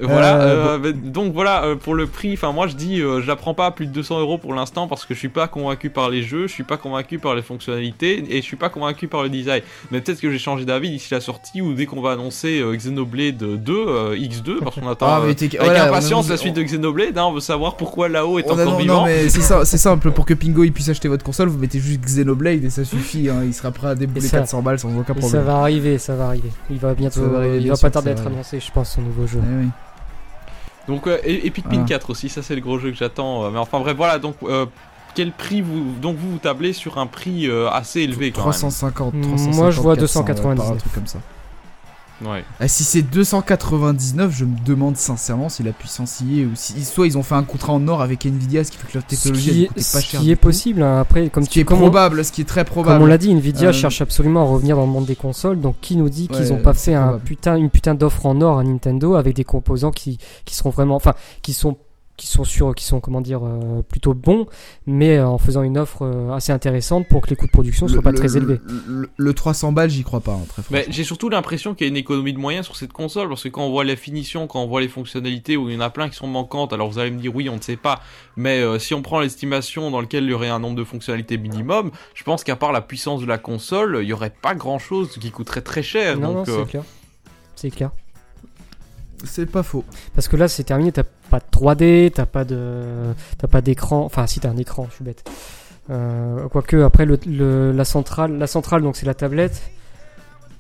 Voilà, 0.02 0.42
Euh, 0.42 0.78
euh, 0.84 0.94
donc 0.94 1.34
voilà, 1.34 1.64
euh, 1.64 1.76
pour 1.76 1.96
le 1.96 2.06
prix, 2.06 2.34
enfin 2.34 2.52
moi 2.52 2.68
je 2.68 2.76
dis, 2.76 3.02
euh, 3.02 3.22
je 3.22 3.28
la 3.28 3.36
prends 3.36 3.54
pas 3.54 3.66
à 3.68 3.72
plus 3.72 3.88
de 3.88 3.92
200 3.92 4.20
euros 4.20 4.38
pour 4.38 4.54
l'instant 4.54 4.88
parce 4.88 5.06
que 5.06 5.14
je 5.14 5.20
suis 5.20 5.30
pas 5.30 5.48
convaincu 5.48 5.90
par 5.90 6.10
les 6.10 6.22
jeux, 6.22 6.46
je 6.48 6.52
suis 6.54 6.64
pas 6.64 6.78
convaincu 6.78 7.18
par 7.18 7.34
les 7.36 7.42
fonctionnalités 7.42 8.24
et 8.30 8.38
je 8.38 8.42
suis 8.46 8.58
pas 8.58 8.70
convaincu 8.70 9.08
par 9.08 9.24
le 9.24 9.30
design. 9.30 9.62
Mais 9.92 10.02
peut-être 10.02 10.22
que 10.22 10.32
j'ai 10.32 10.38
changé 10.40 10.66
d'avis 10.66 10.90
d'ici 10.90 11.14
la 11.14 11.22
sortie 11.22 11.62
ou 11.62 11.74
dès 11.74 11.86
qu'on 11.88 12.02
va 12.02 12.12
annoncer 12.12 12.60
euh, 12.60 12.76
Xenoblade 12.76 13.38
2, 13.38 13.74
euh, 13.74 14.16
X2, 14.18 14.60
parce 14.64 14.76
qu'on 14.76 14.88
attend 14.88 15.08
Ah, 15.08 15.16
avec 15.18 15.56
voilà, 15.60 15.86
impatience 15.88 16.28
on- 16.28 16.30
la 16.30 16.38
suite 16.38 16.56
de 16.56 16.62
Xenoblade, 16.64 17.18
hein, 17.18 17.26
on 17.26 17.34
veut 17.34 17.40
savoir 17.40 17.76
pourquoi 17.78 18.08
là-haut 18.10 18.38
est 18.40 18.46
On 18.48 18.58
a- 18.58 18.62
encore 18.62 18.74
non, 18.74 18.78
vivant. 18.80 18.96
non, 19.00 19.06
mais 19.06 19.30
c'est 19.30 19.42
ça, 19.42 19.66
simple. 19.66 20.12
Pour 20.12 20.26
que 20.26 20.34
Pingo 20.36 20.64
il 20.64 20.72
puisse 20.74 20.90
acheter 20.90 21.08
votre 21.08 21.24
console, 21.24 21.48
vous 21.50 21.58
mettez 21.58 21.80
juste 21.80 22.02
Xenoblade 22.02 22.64
et 22.64 22.70
ça 22.70 22.84
suffit. 22.86 23.30
hein, 23.30 23.42
il 23.46 23.54
sera 23.54 23.72
prêt 23.72 23.88
à 23.88 23.96
débouler 23.96 24.22
ça- 24.28 24.38
400 24.40 24.62
balles 24.62 24.80
sans 24.80 24.90
aucun 24.90 25.14
Et 25.14 25.22
ça 25.22 25.28
problème. 25.28 25.44
va 25.44 25.56
arriver, 25.58 25.98
ça 25.98 26.16
va 26.16 26.26
arriver. 26.28 26.50
Il 26.70 26.78
va 26.78 26.94
bientôt, 26.94 27.22
Ça 27.22 27.28
va 27.28 27.40
arriver, 27.40 27.58
il 27.62 27.70
va 27.70 27.76
sûr, 27.76 27.88
pas 27.88 27.92
tarder 27.92 28.10
à 28.10 28.14
être 28.14 28.28
annoncé, 28.28 28.60
je 28.60 28.72
pense, 28.72 28.92
son 28.94 29.02
nouveau 29.02 29.26
jeu. 29.26 29.40
Eh 29.44 29.64
oui. 29.64 29.68
Donc 30.88 31.08
euh, 31.08 31.18
et, 31.24 31.46
et 31.48 31.52
Pikmin 31.52 31.72
Voilà. 31.74 31.88
4 31.88 32.10
aussi, 32.10 32.30
ça 32.30 32.42
c'est 32.42 32.56
le 32.56 32.62
gros 32.62 32.80
jeu 32.80 32.92
que 32.92 32.98
j'attends. 32.98 33.44
euh, 33.46 33.50
Mais 33.52 33.60
enfin 33.60 33.80
bref, 33.80 33.96
voilà, 33.98 34.20
donc 34.20 34.36
euh, 34.44 34.66
quel 35.16 35.32
prix 35.32 35.62
vous 35.62 35.94
donc 36.02 36.16
vous 36.18 36.32
vous 36.32 36.38
tablez 36.38 36.74
sur 36.74 36.98
un 36.98 37.08
prix 37.08 37.48
euh, 37.48 37.70
assez 37.70 38.02
élevé 38.02 38.32
quand 38.32 38.42
350, 38.42 39.14
Moi, 39.16 39.24
350, 39.36 39.72
je 39.72 39.82
vois 39.82 39.96
400, 39.96 40.20
ouais, 40.22 40.26
par 40.26 40.36
299. 40.36 40.72
un 40.72 40.76
truc 40.78 40.94
comme 40.94 41.08
ça. 41.08 41.20
Ouais. 42.26 42.44
Ah, 42.60 42.68
si 42.68 42.84
c'est 42.84 43.04
299, 43.04 44.34
je 44.36 44.46
me 44.46 44.56
demande 44.66 44.98
sincèrement 44.98 45.50
si 45.50 45.62
la 45.64 45.72
puissance 45.72 46.20
y 46.22 46.42
est 46.42 46.46
ou 46.46 46.52
si 46.56 46.84
soit 46.84 47.06
ils 47.06 47.18
ont 47.18 47.24
fait 47.24 47.36
un 47.36 47.44
contrat 47.44 47.74
en 47.74 47.88
or 47.88 48.02
avec 48.02 48.26
Nvidia, 48.26 48.64
ce 48.64 48.72
qui 48.72 48.78
fait 48.78 48.88
que 48.88 48.94
leur 48.96 49.04
Ce 49.04 49.08
technologie 49.16 49.44
qui 49.44 49.58
elle 49.58 49.64
est, 49.64 49.68
coûtait 49.68 49.76
pas 49.82 49.84
ce 49.84 50.02
cher. 50.02 50.20
qui 50.22 50.32
est 50.32 50.36
possible, 50.36 50.82
hein. 50.82 51.00
après, 51.00 51.30
comme 51.30 51.44
Ce 51.44 51.50
qui 51.50 51.54
tu 51.54 51.60
est 51.60 51.64
comme 51.64 51.78
on- 51.78 51.82
probable, 51.82 52.26
ce 52.26 52.32
qui 52.32 52.42
est 52.42 52.46
très 52.46 52.64
Comme 52.66 52.72
on 52.80 52.84
probable. 52.84 53.08
l'a 53.08 53.18
dit, 53.18 53.30
Nvidia 53.32 53.70
Euh, 53.70 53.74
cherche 53.74 54.02
absolument 54.02 54.42
à 54.42 54.46
revenir 54.46 54.76
dans 54.78 54.86
le 54.86 54.92
monde 54.92 55.06
des 55.06 55.16
consoles. 55.16 55.60
Donc, 55.62 55.76
qui 55.82 55.96
nous 55.96 56.10
dit 56.10 56.28
qu'ils 56.28 56.46
Ouais, 56.46 56.52
ont 56.52 56.62
pas 56.62 56.74
fait 56.74 56.96
un 56.96 57.04
probable. 57.04 57.24
putain, 57.24 57.56
une 57.56 57.70
putain 57.70 57.94
d'offre 57.94 58.26
en 58.26 58.42
or 58.42 58.60
à 58.60 58.64
Nintendo 58.64 59.16
avec 59.16 59.36
des 59.36 59.44
composants 59.44 59.92
qui, 59.92 60.18
qui 60.46 60.56
seront 60.56 60.72
vraiment, 60.72 60.96
enfin, 60.96 61.14
qui 61.44 61.54
sont, 61.54 61.78
qui 62.18 62.26
sont 62.26 62.44
sûrs, 62.44 62.74
qui 62.74 62.84
sont, 62.84 63.00
comment 63.00 63.22
dire, 63.22 63.42
euh, 63.46 63.84
plutôt 63.88 64.16
bons, 64.16 64.48
mais 64.88 65.18
euh, 65.18 65.28
en 65.28 65.38
faisant 65.38 65.62
une 65.62 65.78
offre 65.78 66.02
euh, 66.02 66.32
assez 66.34 66.52
intéressante 66.52 67.08
pour 67.08 67.22
que 67.22 67.30
les 67.30 67.36
coûts 67.36 67.46
de 67.46 67.52
production 67.52 67.88
soient 67.88 67.98
Le- 67.98 68.02
pas 68.02 68.10
le- 68.12 68.18
très 68.18 68.36
élevés. 68.38 68.60
Le, 68.66 69.02
le- 69.04 69.10
le 69.16 69.34
300 69.36 69.72
balles, 69.72 69.92
j'y 69.92 70.04
crois 70.04 70.22
pas, 70.22 70.34
hein, 70.34 70.42
très 70.50 70.64
Mais 70.72 70.78
franchement. 70.80 70.94
j'ai 70.96 71.04
surtout 71.04 71.30
l'impression 71.30 71.76
qu'il 71.76 71.86
y 71.86 71.90
a 71.90 71.92
une 71.92 71.96
économie 71.98 72.34
de 72.34 72.40
moyens 72.40 72.66
sur 72.66 72.76
cette 72.76 72.92
console 72.92 73.30
parce 73.30 73.44
que 73.44 73.50
quand 73.50 73.62
on 73.64 73.70
voit 73.70 73.84
les 73.84 73.96
finitions, 73.96 74.48
quand 74.48 74.62
on 74.64 74.68
voit 74.68 74.82
les 74.82 74.88
fonctionnalités 74.88 75.58
où 75.58 75.70
il 75.70 75.76
y 75.76 75.78
en 75.78 75.82
a 75.82 75.92
plein 75.92 76.10
qui 76.10 76.16
sont 76.16 76.26
manquantes, 76.28 76.74
alors 76.74 76.90
vous 76.90 76.98
allez 76.98 77.12
me 77.12 77.20
dire 77.22 77.36
oui, 77.36 77.50
on 77.50 77.58
ne 77.58 77.62
sait 77.62 77.78
pas, 77.78 78.02
mais 78.36 78.62
euh, 78.62 78.80
si 78.80 78.96
on 78.96 79.04
prend 79.04 79.20
l'estimation 79.20 79.92
dans 79.92 80.02
lequel 80.02 80.24
il 80.24 80.32
y 80.32 80.34
aurait 80.34 80.50
un 80.50 80.58
nombre 80.60 80.76
de 80.76 80.84
fonctionnalités 80.84 81.38
minimum, 81.38 81.92
je 82.16 82.24
pense 82.24 82.44
qu'à 82.44 82.56
part 82.56 82.72
la 82.72 82.82
puissance 82.82 83.22
de 83.22 83.28
la 83.28 83.38
console, 83.38 84.00
il 84.02 84.08
y 84.08 84.14
aurait 84.14 84.34
pas 84.42 84.56
grand 84.56 84.80
chose 84.80 85.16
qui 85.20 85.30
coûterait 85.30 85.62
très 85.62 85.84
cher. 85.84 86.18
Non, 86.18 86.30
non, 86.30 86.34
donc, 86.40 86.50
euh, 86.50 86.64
c'est 86.64 86.70
clair. 86.72 86.84
C'est 87.56 87.70
clair. 87.70 87.92
C'est 89.24 89.50
pas 89.50 89.64
faux. 89.64 89.84
Parce 90.14 90.28
que 90.28 90.36
là, 90.38 90.48
c'est 90.48 90.64
terminé, 90.64 90.92
t'as 90.92 91.02
pas 91.28 91.40
de 91.40 91.46
3D, 91.52 92.12
t'as 92.12 92.26
pas 92.26 92.44
de, 92.46 93.14
t'as 93.38 93.48
pas 93.48 93.62
d'écran. 93.62 94.04
Enfin, 94.06 94.26
si 94.28 94.40
t'as 94.40 94.50
un 94.50 94.58
écran, 94.58 94.88
je 94.90 94.96
suis 94.96 95.04
bête. 95.04 95.30
Euh, 95.90 96.48
quoique 96.50 96.78
après 96.82 97.06
le, 97.06 97.18
le- 97.26 97.72
la 97.72 97.86
centrale, 97.86 98.38
la 98.38 98.48
centrale, 98.48 98.82
donc 98.82 98.96
c'est 98.96 99.06
la 99.06 99.14
tablette. 99.14 99.62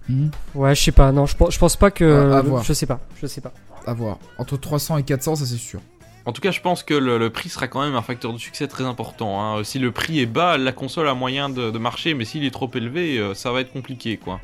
Hmm, 0.10 0.27
Ouais, 0.56 0.73
je 0.76 0.81
sais 0.84 0.91
pas. 0.94 1.11
Non, 1.11 1.26
je 1.26 1.35
pense, 1.35 1.53
je 1.53 1.60
pense 1.60 1.76
pas 1.76 1.91
que. 1.91 2.31
À- 2.31 2.38
à 2.38 2.41
voir. 2.41 2.64
je 2.64 2.72
sais 2.73 2.85
pas. 2.85 2.99
Je 3.22 3.27
sais 3.27 3.41
pas. 3.41 3.52
à 3.85 3.94
voir. 3.94 4.18
Entre 4.38 4.56
300 4.57 4.98
et 4.98 5.03
400, 5.03 5.35
ça 5.38 5.45
c'est 5.45 5.56
sûr. 5.57 5.80
En 6.26 6.34
tout 6.34 6.41
cas, 6.41 6.52
je 6.52 6.60
pense 6.60 6.84
que 6.84 6.94
le, 6.94 7.18
le 7.18 7.30
prix 7.30 7.48
sera 7.48 7.68
quand 7.69 7.81
même 7.81 7.95
un 7.95 8.02
facteur 8.02 8.34
de 8.34 8.38
succès 8.38 8.68
très 8.68 8.84
important. 8.84 9.41
hein. 9.41 9.64
Si 9.64 9.80
le 9.80 9.91
prix 9.94 10.19
est 10.19 10.26
bas, 10.26 10.57
la 10.57 10.73
console 10.73 11.07
a 11.07 11.14
moyen 11.14 11.48
de, 11.49 11.72
de 11.72 11.77
marcher, 11.80 12.14
mais 12.14 12.26
s'il 12.26 12.44
est 12.45 12.52
trop 12.52 12.69
élevé, 12.76 13.18
euh, 13.18 13.34
ça 13.34 13.52
va 13.53 13.61
être 13.61 13.72
compliqué, 13.72 14.18
quoi. 14.18 14.39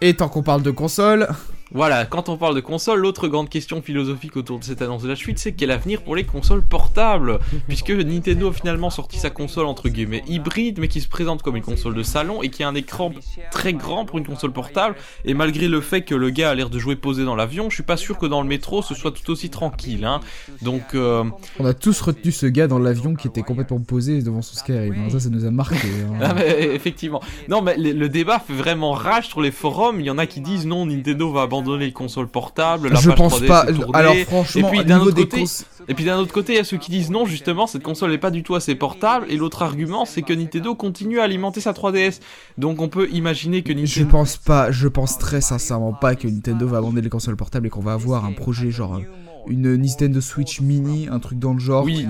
Et 0.00 0.14
tant 0.14 0.28
qu'on 0.28 0.42
parle 0.44 0.62
de 0.62 0.70
console, 0.70 1.28
Voilà, 1.72 2.06
quand 2.06 2.28
on 2.28 2.36
parle 2.36 2.54
de 2.54 2.60
console, 2.60 3.00
l'autre 3.00 3.28
grande 3.28 3.48
question 3.50 3.82
philosophique 3.82 4.36
autour 4.36 4.58
de 4.58 4.64
cette 4.64 4.80
annonce 4.80 5.02
de 5.02 5.08
la 5.08 5.16
suite, 5.16 5.38
c'est 5.38 5.52
quel 5.52 5.70
avenir 5.70 6.02
pour 6.02 6.16
les 6.16 6.24
consoles 6.24 6.62
portables 6.62 7.38
Puisque 7.68 7.90
Nintendo 7.90 8.48
a 8.48 8.52
finalement 8.52 8.88
sorti 8.90 9.18
sa 9.18 9.28
console 9.30 9.66
entre 9.66 9.88
guillemets 9.88 10.22
hybride, 10.28 10.78
mais 10.78 10.88
qui 10.88 11.00
se 11.00 11.08
présente 11.08 11.42
comme 11.42 11.56
une 11.56 11.62
console 11.62 11.94
de 11.94 12.02
salon 12.02 12.42
et 12.42 12.48
qui 12.48 12.62
a 12.62 12.68
un 12.68 12.74
écran 12.74 13.12
très 13.50 13.74
grand 13.74 14.04
pour 14.06 14.18
une 14.18 14.26
console 14.26 14.52
portable. 14.52 14.94
Et 15.26 15.34
malgré 15.34 15.68
le 15.68 15.80
fait 15.82 16.02
que 16.02 16.14
le 16.14 16.30
gars 16.30 16.50
a 16.50 16.54
l'air 16.54 16.70
de 16.70 16.78
jouer 16.78 16.96
posé 16.96 17.24
dans 17.24 17.36
l'avion, 17.36 17.68
je 17.68 17.74
suis 17.74 17.82
pas 17.82 17.96
sûr 17.98 18.16
que 18.18 18.24
dans 18.26 18.40
le 18.40 18.48
métro 18.48 18.80
ce 18.80 18.94
soit 18.94 19.12
tout 19.12 19.30
aussi 19.30 19.50
tranquille. 19.50 20.04
Hein. 20.06 20.20
Donc, 20.62 20.82
euh, 20.94 21.24
on 21.58 21.66
a 21.66 21.74
tous 21.74 22.00
retenu 22.00 22.32
ce 22.32 22.46
gars 22.46 22.66
dans 22.66 22.78
l'avion 22.78 23.14
qui 23.14 23.28
était 23.28 23.42
complètement 23.42 23.80
posé 23.80 24.22
devant 24.22 24.40
son 24.42 24.54
Skyrim. 24.56 24.94
hein. 24.94 25.10
Ça, 25.10 25.20
ça 25.20 25.28
nous 25.28 25.44
a 25.44 25.50
marqué. 25.50 25.76
hein. 25.76 26.18
Ah, 26.22 26.34
mais, 26.34 26.70
effectivement. 26.74 27.20
Non, 27.48 27.60
mais 27.62 27.76
le, 27.76 27.92
le 27.92 28.08
débat 28.08 28.38
fait 28.38 28.52
vraiment 28.54 28.92
rage 28.92 29.28
sur 29.28 29.40
les 29.42 29.50
forums. 29.50 30.00
Il 30.00 30.06
y 30.06 30.10
en 30.10 30.18
a 30.18 30.26
qui 30.26 30.40
disent 30.40 30.66
non, 30.66 30.86
Nintendo 30.86 31.30
va 31.30 31.42
abandonner 31.42 31.57
les 31.66 31.92
consoles 31.92 32.28
portables. 32.28 32.88
La 32.88 33.00
je 33.00 33.08
page 33.08 33.16
pense 33.18 33.40
3DS 33.40 33.46
pas. 33.46 33.66
tournée. 33.66 33.90
Alors 33.94 34.14
franchement, 34.26 34.68
Et 34.68 34.70
puis, 34.70 34.84
d'un 34.84 35.00
autre 35.00 35.14
côté, 35.16 35.40
cons- 35.42 35.64
Et 35.88 35.94
puis 35.94 36.04
d'un 36.04 36.18
autre 36.18 36.32
côté, 36.32 36.52
il 36.52 36.56
y 36.56 36.60
a 36.60 36.64
ceux 36.64 36.76
qui 36.76 36.90
disent 36.90 37.10
non, 37.10 37.24
justement, 37.26 37.66
cette 37.66 37.82
console 37.82 38.10
n'est 38.10 38.18
pas 38.18 38.30
du 38.30 38.42
tout 38.42 38.54
assez 38.54 38.74
portable. 38.74 39.26
Et 39.28 39.36
l'autre 39.36 39.62
argument, 39.62 40.04
c'est 40.04 40.22
que 40.22 40.32
Nintendo 40.32 40.74
continue 40.74 41.20
à 41.20 41.24
alimenter 41.24 41.60
sa 41.60 41.72
3DS. 41.72 42.20
Donc 42.58 42.80
on 42.80 42.88
peut 42.88 43.08
imaginer 43.10 43.62
que 43.62 43.72
Je 43.74 43.78
Nintendo. 43.78 44.08
pense 44.10 44.36
pas, 44.36 44.70
je 44.70 44.88
pense 44.88 45.18
très 45.18 45.40
sincèrement 45.40 45.92
pas 45.92 46.14
que 46.14 46.28
Nintendo 46.28 46.66
va 46.66 46.78
abandonner 46.78 47.02
les 47.02 47.08
consoles 47.10 47.36
portables 47.36 47.66
et 47.66 47.70
qu'on 47.70 47.80
va 47.80 47.92
avoir 47.94 48.24
un 48.24 48.32
projet 48.32 48.70
genre 48.70 48.96
euh, 48.96 49.00
une 49.46 49.76
Nintendo 49.76 50.20
Switch 50.20 50.60
mini, 50.60 51.08
un 51.10 51.18
truc 51.20 51.38
dans 51.38 51.52
le 51.54 51.60
genre. 51.60 51.84
Oui. 51.84 52.06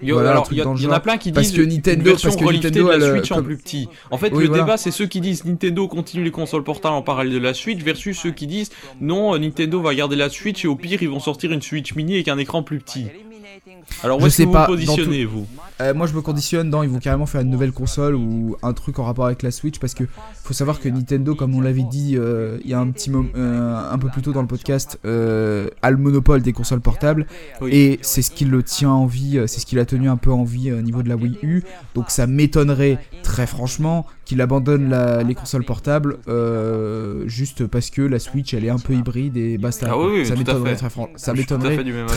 qui- 0.00 0.10
Voilà, 0.10 0.30
alors, 0.32 0.48
il 0.50 0.58
y 0.58 0.62
en 0.62 0.90
a 0.92 1.00
plein 1.00 1.16
qui 1.16 1.32
Parce 1.32 1.46
disent 1.48 1.56
que 1.56 1.62
une 1.62 1.70
Nintendo- 1.70 2.02
version 2.04 2.28
parce 2.28 2.40
que 2.40 2.44
reliftée 2.44 2.68
Nintendo 2.70 2.92
de 2.92 2.98
la 3.04 3.12
Switch 3.18 3.32
en 3.32 3.42
plus 3.42 3.56
petit. 3.56 3.88
En 4.10 4.18
fait, 4.18 4.32
Oui, 4.32 4.42
le 4.42 4.48
voilà. 4.48 4.62
débat, 4.64 4.76
c'est 4.76 4.90
ceux 4.90 5.06
qui 5.06 5.20
disent 5.20 5.44
Nintendo 5.44 5.88
continue 5.88 6.24
les 6.24 6.30
consoles 6.30 6.64
portables 6.64 6.94
en 6.94 7.02
parallèle 7.02 7.32
de 7.32 7.38
la 7.38 7.54
Switch 7.54 7.82
versus 7.82 8.18
ceux 8.18 8.30
qui 8.32 8.46
disent 8.46 8.70
non, 9.00 9.34
euh, 9.34 9.38
Nintendo 9.38 9.80
va 9.80 9.94
garder 9.94 10.16
la 10.16 10.28
Switch 10.28 10.64
et 10.64 10.68
au 10.68 10.76
pire, 10.76 11.02
ils 11.02 11.08
vont 11.08 11.20
sortir 11.20 11.52
une 11.52 11.62
Switch 11.62 11.94
mini 11.94 12.14
avec 12.14 12.28
un 12.28 12.38
écran 12.38 12.62
plus 12.62 12.78
petit. 12.78 13.06
Alors, 14.02 14.18
où 14.18 14.22
Je 14.22 14.26
est-ce 14.26 14.36
sais 14.36 14.42
que 14.42 14.48
vous 14.48 14.52
pas, 14.52 14.66
vous 14.66 14.76
dans 14.76 14.84
positionnez, 14.94 15.24
vous? 15.24 15.46
Euh, 15.80 15.92
moi 15.92 16.06
je 16.06 16.14
me 16.14 16.22
conditionne 16.22 16.70
dans 16.70 16.82
ils 16.82 16.88
vont 16.88 16.98
carrément 16.98 17.26
faire 17.26 17.42
une 17.42 17.50
nouvelle 17.50 17.72
console 17.72 18.14
ou 18.14 18.56
un 18.62 18.72
truc 18.72 18.98
en 18.98 19.04
rapport 19.04 19.26
avec 19.26 19.42
la 19.42 19.50
Switch 19.50 19.78
parce 19.78 19.92
que 19.92 20.04
faut 20.42 20.54
savoir 20.54 20.80
que 20.80 20.88
Nintendo 20.88 21.34
comme 21.34 21.54
on 21.54 21.60
l'avait 21.60 21.82
dit 21.82 22.14
euh, 22.16 22.56
il 22.64 22.70
y 22.70 22.72
a 22.74 22.78
un 22.80 22.90
petit 22.90 23.10
moment 23.10 23.28
un 23.34 23.98
peu 23.98 24.08
plus 24.08 24.22
tôt 24.22 24.32
dans 24.32 24.40
le 24.40 24.46
podcast 24.46 24.98
euh, 25.04 25.68
a 25.82 25.90
le 25.90 25.98
monopole 25.98 26.40
des 26.40 26.54
consoles 26.54 26.80
portables 26.80 27.26
Oui. 27.60 27.74
et 27.74 27.98
c'est 28.00 28.22
ce 28.22 28.30
qui 28.30 28.46
le 28.46 28.62
tient 28.62 28.88
en 28.90 29.04
vie 29.04 29.36
euh, 29.36 29.46
c'est 29.46 29.60
ce 29.60 29.66
qui 29.66 29.74
l'a 29.76 29.84
tenu 29.84 30.08
un 30.08 30.16
peu 30.16 30.32
en 30.32 30.44
vie 30.44 30.70
euh, 30.70 30.78
au 30.78 30.82
niveau 30.82 31.02
de 31.02 31.10
la 31.10 31.16
Wii 31.16 31.36
U 31.42 31.62
donc 31.94 32.08
ça 32.10 32.26
m'étonnerait 32.26 32.98
très 33.22 33.46
franchement 33.46 34.06
qu'il 34.24 34.40
abandonne 34.40 34.88
la- 34.88 35.22
les 35.22 35.34
consoles 35.34 35.64
portables 35.64 36.16
euh, 36.28 37.24
juste 37.28 37.66
parce 37.66 37.90
que 37.90 38.00
la 38.02 38.18
Switch 38.18 38.54
elle 38.54 38.64
est 38.64 38.70
un 38.70 38.78
peu 38.78 38.94
hybride 38.94 39.36
et 39.36 39.58
basta 39.58 39.88
Ah 39.90 39.98
oui, 39.98 40.20
oui, 40.20 40.26
ça 40.26 40.34
m'étonnerait 40.36 40.74
très, 40.76 40.88
fran- 40.90 41.08
ça 41.16 41.32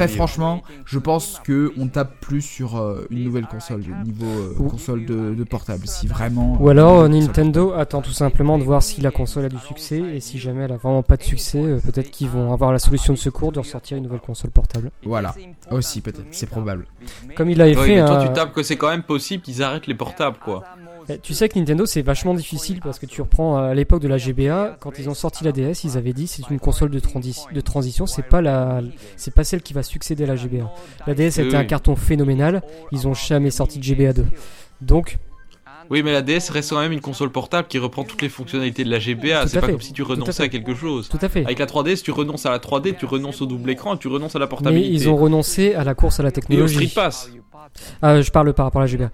avis. 0.06 0.16
franchement, 0.16 0.64
je 0.86 0.98
pense 0.98 1.42
que 1.44 1.72
on 1.78 1.88
tape 1.88 2.20
plus 2.22 2.42
sur 2.42 2.78
euh, 2.78 3.06
une 3.10 3.24
nouvelle 3.24 3.48
console, 3.50 3.82
niveau 4.06 4.26
euh, 4.26 4.54
Ou- 4.60 4.70
console 4.70 5.06
de, 5.06 5.34
de 5.36 5.44
portable, 5.44 5.86
si 5.88 6.08
vraiment. 6.08 6.58
Ou 6.60 6.70
alors 6.70 7.00
euh, 7.00 7.04
euh, 7.06 7.08
Nintendo 7.08 7.74
attend 7.74 8.02
tout 8.02 8.12
simplement 8.12 8.58
de 8.58 8.64
voir 8.64 8.82
si 8.84 9.02
la 9.02 9.12
console 9.12 9.46
a 9.46 9.50
du 9.50 9.58
succès 9.60 10.00
et 10.00 10.20
si 10.20 10.40
jamais 10.40 10.64
elle 10.64 10.72
a 10.72 10.78
vraiment 10.78 11.04
pas 11.04 11.18
de 11.18 11.24
succès, 11.24 11.60
euh, 11.64 11.80
peut-être 11.80 12.12
qu'ils 12.12 12.30
vont 12.30 12.54
avoir 12.54 12.72
la 12.72 12.80
solution 12.80 13.14
de 13.14 13.18
secours 13.18 13.52
de 13.52 13.60
ressortir 13.60 13.98
une 13.98 14.04
nouvelle 14.04 14.20
console 14.22 14.52
portable. 14.52 14.92
Voilà, 15.04 15.34
aussi 15.72 16.02
peut-être, 16.02 16.28
c'est 16.32 16.48
probable. 16.50 16.86
Comme 17.36 17.50
il 17.50 17.62
avait 17.62 17.76
Oui, 17.78 17.86
fait. 17.88 17.96
mais 18.02 18.06
toi, 18.08 18.20
un- 18.22 18.28
tu 18.28 18.34
tapes 18.34 18.54
que 18.54 18.64
c'est 18.64 18.78
quand 18.78 18.90
même 18.90 19.04
possible 19.04 19.44
qu'ils 19.44 19.62
arrêtent 19.64 19.88
les 19.88 19.96
portables, 19.96 20.38
quoi. 20.44 20.64
Eh, 21.10 21.18
Tu 21.20 21.34
sais 21.34 21.50
que 21.50 21.58
Nintendo 21.58 21.86
c'est 21.86 22.02
vachement 22.02 22.34
difficile 22.34 22.80
parce 22.84 23.00
que 23.00 23.06
tu 23.06 23.22
reprends 23.22 23.58
euh, 23.58 23.72
à 23.72 23.74
l'époque 23.74 24.02
de 24.02 24.08
la 24.08 24.18
GBA 24.18 24.78
quand 24.80 25.00
ils 25.00 25.10
ont 25.10 25.14
sorti 25.14 25.44
la 25.44 25.52
DS 25.52 25.84
ils 25.84 25.98
avaient 25.98 26.14
dit 26.14 26.28
c'est 26.28 26.50
une 26.50 26.60
console 26.60 26.90
de, 26.92 27.00
transi- 27.00 27.52
de 27.54 27.62
transition 27.62 28.06
c'est 28.06 28.22
pas 28.24 28.42
la 28.42 28.82
c'est 29.16 29.34
pas 29.34 29.44
celle 29.44 29.62
qui 29.62 29.74
va 29.74 29.84
succéder 29.84 30.24
à 30.24 30.28
la 30.28 30.36
GBA. 30.36 30.72
La 31.08 31.14
DS 31.14 31.38
Oui, 31.40 31.46
était 31.48 31.56
un 31.56 31.66
carton 31.66 31.96
phénoménal 31.96 32.62
ils 32.92 33.08
ont 33.08 33.14
jamais 33.14 33.52
sorti 33.52 33.80
de 33.80 33.84
GBA 33.84 34.14
2 34.14 34.26
donc 34.82 35.18
Oui, 35.90 36.04
mais 36.04 36.12
la 36.12 36.22
DS 36.22 36.50
reste 36.52 36.70
quand 36.70 36.80
même 36.80 36.92
une 36.92 37.02
console 37.02 37.32
portable 37.32 37.68
qui 37.68 37.80
reprend 37.80 38.04
toutes 38.04 38.22
les 38.22 38.30
fonctionnalités 38.30 38.84
de 38.84 38.92
la 38.92 39.00
GBA. 39.00 39.48
C'est 39.48 39.60
pas 39.60 39.66
fait. 39.66 39.72
comme 39.74 39.82
si 39.82 39.92
tu 39.94 40.04
à 40.04 40.06
renonçais 40.06 40.44
à, 40.44 40.48
quelque 40.48 40.76
chose. 40.76 41.10
tout 41.10 41.18
à 41.22 41.28
fait. 41.30 41.44
Avec 41.44 41.58
la 41.58 41.66
3DS, 41.66 42.04
tu 42.04 42.12
renonces 42.12 42.46
à 42.46 42.52
la 42.52 42.60
3D, 42.60 42.96
tu 42.96 43.06
renonces 43.08 43.42
au 43.42 43.48
double 43.48 43.72
écran, 43.72 43.98
tu 43.98 44.08
renonces 44.08 44.36
à 44.36 44.40
la 44.40 44.46
Mais 44.46 44.50
portabilité. 44.50 44.94
ils 44.94 45.10
ont 45.10 45.16
renoncé 45.16 45.74
à 45.74 45.84
la 45.84 45.96
course 45.96 46.20
à 46.20 46.24
la 46.24 46.30
Et 46.30 46.32
au 46.32 46.36
technologie. 46.36 46.76
Street 46.76 46.92
Pass. 46.94 47.32
Ah, 48.02 48.22
je 48.22 48.30
parle 48.32 48.54
par 48.54 48.66
rapport 48.68 48.82
à 48.82 48.86
la 48.86 48.92
GBA. 48.92 49.10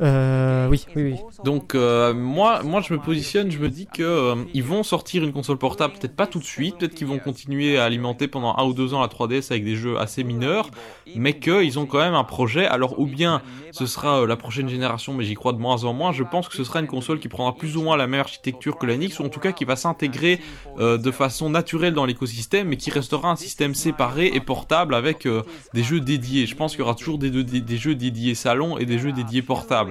Euh, 0.00 0.66
oui, 0.68 0.86
oui, 0.96 1.02
oui. 1.02 1.14
Donc 1.44 1.74
euh, 1.74 2.14
moi, 2.14 2.62
moi 2.62 2.80
je 2.80 2.94
me 2.94 2.98
positionne, 2.98 3.50
je 3.50 3.58
me 3.58 3.68
dis 3.68 3.86
que 3.86 4.02
euh, 4.02 4.34
ils 4.54 4.62
vont 4.62 4.82
sortir 4.82 5.22
une 5.22 5.32
console 5.32 5.58
portable, 5.58 5.94
peut-être 5.94 6.16
pas 6.16 6.26
tout 6.26 6.38
de 6.38 6.44
suite, 6.44 6.78
peut-être 6.78 6.94
qu'ils 6.94 7.06
vont 7.06 7.18
continuer 7.18 7.76
à 7.76 7.84
alimenter 7.84 8.26
pendant 8.26 8.56
un 8.56 8.64
ou 8.64 8.72
deux 8.72 8.94
ans 8.94 9.02
la 9.02 9.08
3DS 9.08 9.50
avec 9.50 9.64
des 9.64 9.76
jeux 9.76 9.98
assez 9.98 10.24
mineurs, 10.24 10.70
mais 11.16 11.38
qu'ils 11.38 11.78
ont 11.78 11.84
quand 11.84 11.98
même 11.98 12.14
un 12.14 12.24
projet. 12.24 12.66
Alors 12.66 12.98
ou 12.98 13.06
bien 13.06 13.42
ce 13.72 13.84
sera 13.84 14.22
euh, 14.22 14.26
la 14.26 14.36
prochaine 14.36 14.70
génération, 14.70 15.12
mais 15.12 15.24
j'y 15.24 15.34
crois 15.34 15.52
de 15.52 15.58
moins 15.58 15.84
en 15.84 15.92
moins. 15.92 16.12
Je 16.12 16.24
pense 16.24 16.48
que 16.48 16.54
ce 16.54 16.64
sera 16.64 16.80
une 16.80 16.86
console 16.86 17.20
qui 17.20 17.28
prendra 17.28 17.54
plus 17.54 17.76
ou 17.76 17.82
moins 17.82 17.98
la 17.98 18.06
même 18.06 18.20
architecture 18.20 18.78
que 18.78 18.86
la 18.86 18.96
NX, 18.96 19.20
ou 19.20 19.24
en 19.24 19.28
tout 19.28 19.40
cas 19.40 19.52
qui 19.52 19.66
va 19.66 19.76
s'intégrer 19.76 20.40
de 20.78 21.10
façon 21.10 21.50
naturelle 21.50 21.92
dans 21.94 22.06
l'écosystème, 22.06 22.68
mais 22.68 22.76
qui 22.76 22.90
restera 22.90 23.30
un 23.30 23.36
système 23.36 23.74
séparé 23.74 24.30
et 24.32 24.40
portable 24.40 24.94
avec 24.94 25.28
des 25.74 25.82
jeux 25.82 26.00
dédiés. 26.00 26.46
Je 26.46 26.54
pense 26.54 26.72
qu'il 26.72 26.80
y 26.80 26.82
aura 26.82 26.94
toujours 26.94 27.18
des, 27.18 27.30
des, 27.30 27.60
des 27.60 27.76
jeux 27.76 27.94
dédiés 27.94 28.34
salon 28.34 28.78
et 28.78 28.86
des 28.86 28.98
jeux 28.98 29.12
dédiés 29.12 29.42
portables. 29.42 29.89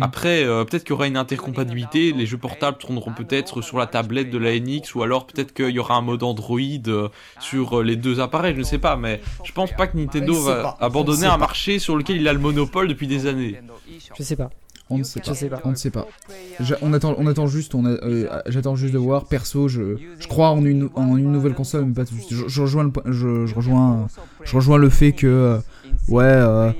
Après, 0.00 0.44
euh, 0.44 0.64
peut-être 0.64 0.84
qu'il 0.84 0.90
y 0.90 0.94
aura 0.94 1.06
une 1.06 1.16
intercompatibilité, 1.16 2.12
les 2.12 2.26
jeux 2.26 2.38
portables 2.38 2.78
tourneront 2.78 3.12
peut-être 3.12 3.62
sur 3.62 3.78
la 3.78 3.86
tablette 3.86 4.30
de 4.30 4.38
la 4.38 4.58
NX, 4.58 4.94
ou 4.94 5.02
alors 5.02 5.26
peut-être 5.26 5.52
qu'il 5.52 5.70
y 5.70 5.78
aura 5.78 5.94
un 5.96 6.00
mode 6.00 6.22
Android 6.22 6.58
euh, 6.88 7.08
sur 7.40 7.80
euh, 7.80 7.82
les 7.82 7.96
deux 7.96 8.20
appareils, 8.20 8.54
je 8.54 8.60
ne 8.60 8.64
sais 8.64 8.78
pas, 8.78 8.96
mais 8.96 9.20
je 9.44 9.52
pense 9.52 9.72
pas 9.72 9.86
que 9.86 9.96
Nintendo 9.96 10.34
va 10.34 10.62
pas. 10.62 10.76
abandonner 10.80 11.26
un 11.26 11.38
marché 11.38 11.78
sur 11.78 11.96
lequel 11.96 12.16
il 12.16 12.28
a 12.28 12.32
le 12.32 12.38
monopole 12.38 12.88
depuis 12.88 13.06
des 13.06 13.26
années. 13.26 13.60
Je 14.16 14.22
sais 14.22 14.36
pas. 14.36 14.50
On 14.90 14.98
ne 14.98 15.04
sait 15.04 15.20
pas. 15.20 15.34
sais 15.34 15.48
pas. 15.48 15.60
On 15.64 15.70
ne 15.70 15.74
sait 15.74 15.90
pas. 15.90 16.06
On 16.82 16.92
attend, 16.92 17.14
on 17.16 17.26
attend 17.26 17.46
juste, 17.46 17.74
on 17.74 17.84
euh, 17.86 18.28
j'attends 18.46 18.76
juste 18.76 18.92
de 18.92 18.98
voir. 18.98 19.24
Perso, 19.24 19.68
je, 19.68 19.96
je 20.18 20.28
crois 20.28 20.50
en 20.50 20.64
une, 20.64 20.90
en 20.94 21.16
une 21.16 21.32
nouvelle 21.32 21.54
console, 21.54 21.86
mais 21.86 21.94
pas 21.94 22.04
tout 22.04 22.14
de 22.14 22.20
suite. 22.20 22.34
Je, 22.34 22.48
je 22.48 22.62
rejoins, 22.62 22.84
le, 22.84 22.92
je, 23.12 23.46
je 23.46 23.54
rejoins, 23.54 24.06
je 24.44 24.54
rejoins 24.54 24.76
le 24.76 24.90
fait 24.90 25.12
que, 25.12 25.58
ouais, 26.08 26.24
euh, 26.24 26.72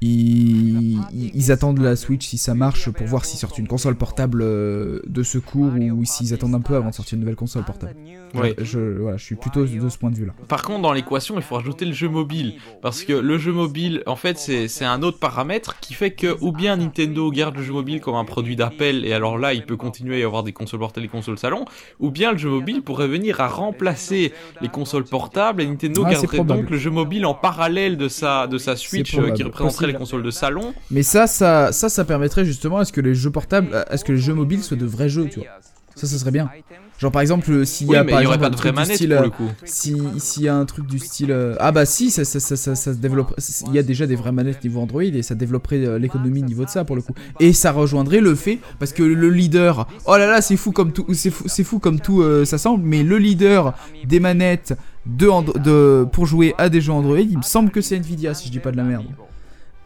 ils, 0.00 1.00
ils- 1.34 1.52
attendent 1.52 1.78
la 1.80 1.96
Switch 1.96 2.26
si 2.26 2.38
ça 2.38 2.54
marche 2.54 2.90
pour 2.90 3.06
voir 3.06 3.24
s'ils 3.24 3.38
sortent 3.38 3.58
une 3.58 3.68
console 3.68 3.96
portable 3.96 4.42
euh, 4.42 5.00
de 5.06 5.22
secours 5.22 5.72
ou 5.74 6.04
s'ils 6.04 6.34
attendent 6.34 6.54
un 6.54 6.60
peu 6.60 6.76
avant 6.76 6.90
de 6.90 6.94
sortir 6.94 7.14
une 7.14 7.20
nouvelle 7.20 7.36
console 7.36 7.64
portable. 7.64 7.94
Ouais. 8.34 8.54
Je, 8.58 8.78
voilà, 9.00 9.16
je 9.16 9.24
suis 9.24 9.36
plutôt 9.36 9.64
de 9.64 9.88
ce 9.88 9.98
point 9.98 10.10
de 10.10 10.16
vue-là. 10.16 10.34
Par 10.48 10.62
contre, 10.62 10.82
dans 10.82 10.92
l'équation, 10.92 11.36
il 11.36 11.42
faut 11.42 11.54
rajouter 11.54 11.84
le 11.84 11.92
jeu 11.92 12.08
mobile. 12.08 12.54
Parce 12.82 13.04
que 13.04 13.12
le 13.12 13.38
jeu 13.38 13.52
mobile, 13.52 14.02
en 14.06 14.16
fait, 14.16 14.36
c'est 14.38 14.84
un 14.84 15.02
autre 15.02 15.18
paramètre 15.18 15.78
qui 15.80 15.94
fait 15.94 16.10
que, 16.10 16.36
ou 16.40 16.52
bien 16.52 16.76
Nintendo 16.76 17.30
garde 17.30 17.56
le 17.56 17.62
jeu 17.62 17.72
mobile 17.72 18.00
comme 18.00 18.16
un 18.16 18.24
produit 18.24 18.56
d'appel, 18.56 19.04
et 19.04 19.12
alors 19.12 19.38
là, 19.38 19.54
il 19.54 19.64
peut 19.64 19.76
continuer 19.76 20.16
à 20.16 20.18
y 20.18 20.24
avoir 20.24 20.42
des 20.42 20.52
consoles 20.52 20.80
portables 20.80 21.04
et 21.04 21.08
des 21.08 21.12
consoles 21.12 21.38
salon, 21.38 21.64
ou 22.00 22.10
bien 22.10 22.32
le 22.32 22.38
jeu 22.38 22.50
mobile 22.50 22.82
pourrait 22.82 23.08
venir 23.08 23.40
à 23.40 23.48
remplacer 23.48 24.32
les 24.60 24.68
consoles 24.68 25.04
portables, 25.04 25.62
et 25.62 25.66
Nintendo 25.66 26.02
Ah, 26.06 26.10
garderait 26.10 26.44
donc 26.44 26.70
le 26.70 26.76
jeu 26.76 26.90
mobile 26.90 27.24
en 27.26 27.34
parallèle 27.34 27.96
de 27.96 28.08
sa, 28.08 28.46
de 28.46 28.58
sa 28.58 28.76
Switch, 28.76 29.16
euh, 29.16 29.30
qui 29.30 29.42
représenterait 29.42 29.85
les 29.86 29.94
consoles 29.94 30.22
de 30.22 30.30
salon. 30.30 30.74
Mais 30.90 31.02
ça, 31.02 31.26
ça, 31.26 31.72
ça, 31.72 31.88
ça 31.88 32.04
permettrait 32.04 32.44
justement 32.44 32.78
à 32.78 32.84
ce 32.84 32.92
que 32.92 33.00
les 33.00 33.14
jeux 33.14 33.30
portables, 33.30 33.68
à 33.88 33.96
ce 33.96 34.04
que 34.04 34.12
les 34.12 34.18
jeux 34.18 34.34
mobiles 34.34 34.62
soient 34.62 34.76
de 34.76 34.86
vrais 34.86 35.08
jeux, 35.08 35.28
tu 35.28 35.40
vois. 35.40 35.48
Ça, 35.94 36.06
ça 36.06 36.18
serait 36.18 36.30
bien. 36.30 36.50
Genre 36.98 37.12
par 37.12 37.20
exemple, 37.20 37.66
s'il 37.66 37.88
y 37.88 37.96
a 37.96 38.04
par 38.04 38.20
y 38.20 38.22
exemple 38.22 38.40
pas 38.40 38.50
de 38.50 38.56
vraie 38.56 38.72
manette 38.72 38.96
style, 38.96 39.10
pour 39.10 39.20
le 39.20 39.26
euh, 39.26 39.30
coup. 39.30 39.50
Si 39.64 40.00
s'il 40.18 40.44
y 40.44 40.48
a 40.48 40.56
un 40.56 40.64
truc 40.64 40.86
du 40.86 40.98
style 40.98 41.30
euh, 41.30 41.54
ah 41.60 41.70
bah 41.70 41.84
si 41.84 42.10
ça 42.10 42.24
ça, 42.24 42.40
ça, 42.40 42.56
ça, 42.56 42.74
ça 42.74 42.92
se 42.94 42.98
développe 42.98 43.34
il 43.66 43.74
y 43.74 43.78
a 43.78 43.82
déjà 43.82 44.06
des 44.06 44.16
vraies 44.16 44.32
manettes 44.32 44.64
niveau 44.64 44.80
Android 44.80 45.02
et 45.02 45.22
ça 45.22 45.34
développerait 45.34 45.84
euh, 45.84 45.98
l'économie 45.98 46.42
niveau 46.42 46.64
de 46.64 46.70
ça 46.70 46.84
pour 46.84 46.96
le 46.96 47.02
coup 47.02 47.12
et 47.38 47.52
ça 47.52 47.72
rejoindrait 47.72 48.20
le 48.20 48.34
fait 48.34 48.60
parce 48.78 48.94
que 48.94 49.02
le 49.02 49.28
leader 49.28 49.86
oh 50.06 50.16
là 50.16 50.26
là 50.26 50.40
c'est 50.40 50.56
fou 50.56 50.72
comme 50.72 50.92
tout 50.92 51.06
c'est 51.12 51.30
fou 51.30 51.44
c'est 51.46 51.64
fou 51.64 51.80
comme 51.80 52.00
tout 52.00 52.22
euh, 52.22 52.46
ça 52.46 52.56
semble 52.56 52.82
mais 52.82 53.02
le 53.02 53.18
leader 53.18 53.74
des 54.04 54.20
manettes 54.20 54.74
de, 55.04 55.28
de 55.58 56.06
pour 56.10 56.24
jouer 56.24 56.54
à 56.56 56.70
des 56.70 56.80
jeux 56.80 56.92
Android 56.92 57.18
il 57.18 57.36
me 57.36 57.42
semble 57.42 57.70
que 57.70 57.82
c'est 57.82 57.96
Nvidia 57.96 58.32
si 58.32 58.46
je 58.46 58.52
dis 58.52 58.58
pas 58.58 58.72
de 58.72 58.78
la 58.78 58.84
merde 58.84 59.04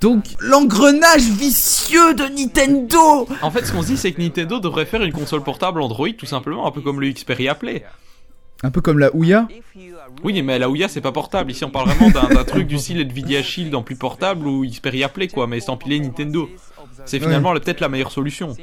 donc 0.00 0.24
l'engrenage 0.40 1.22
vicieux 1.22 2.14
de 2.14 2.24
Nintendo 2.24 3.28
En 3.42 3.50
fait, 3.50 3.64
ce 3.66 3.72
qu'on 3.72 3.82
se 3.82 3.88
dit, 3.88 3.96
c'est 3.96 4.12
que 4.12 4.20
Nintendo 4.20 4.58
devrait 4.60 4.86
faire 4.86 5.02
une 5.02 5.12
console 5.12 5.42
portable 5.42 5.80
Android, 5.82 6.08
tout 6.16 6.26
simplement, 6.26 6.66
un 6.66 6.70
peu 6.70 6.80
comme 6.80 7.00
le 7.00 7.10
Xperia 7.10 7.54
Play. 7.54 7.84
un 8.62 8.70
peu 8.70 8.80
comme 8.80 8.98
la 8.98 9.14
Ouya 9.14 9.46
Oui, 10.24 10.42
mais 10.42 10.58
la 10.58 10.68
Ouya, 10.68 10.88
c'est 10.88 11.00
pas 11.00 11.12
portable. 11.12 11.50
Ici, 11.50 11.64
on 11.64 11.70
parle 11.70 11.88
vraiment 11.90 12.10
d'un 12.10 12.34
d'un 12.34 12.44
truc 12.44 12.66
du 12.66 12.78
style 12.78 13.00
Nvidia 13.00 13.42
Shield 13.42 13.74
en 13.74 13.82
plus 13.82 13.96
portable 13.96 14.46
ou 14.46 14.64
Xperia 14.66 15.08
Play, 15.08 15.28
quoi, 15.28 15.46
mais 15.46 15.58
piler 15.78 16.00
Nintendo. 16.00 16.48
C'est 17.06 17.18
finalement 17.20 17.52
la- 17.52 17.60
peut-être 17.60 17.80
la 17.80 17.88
meilleure 17.88 18.12
solution. 18.12 18.54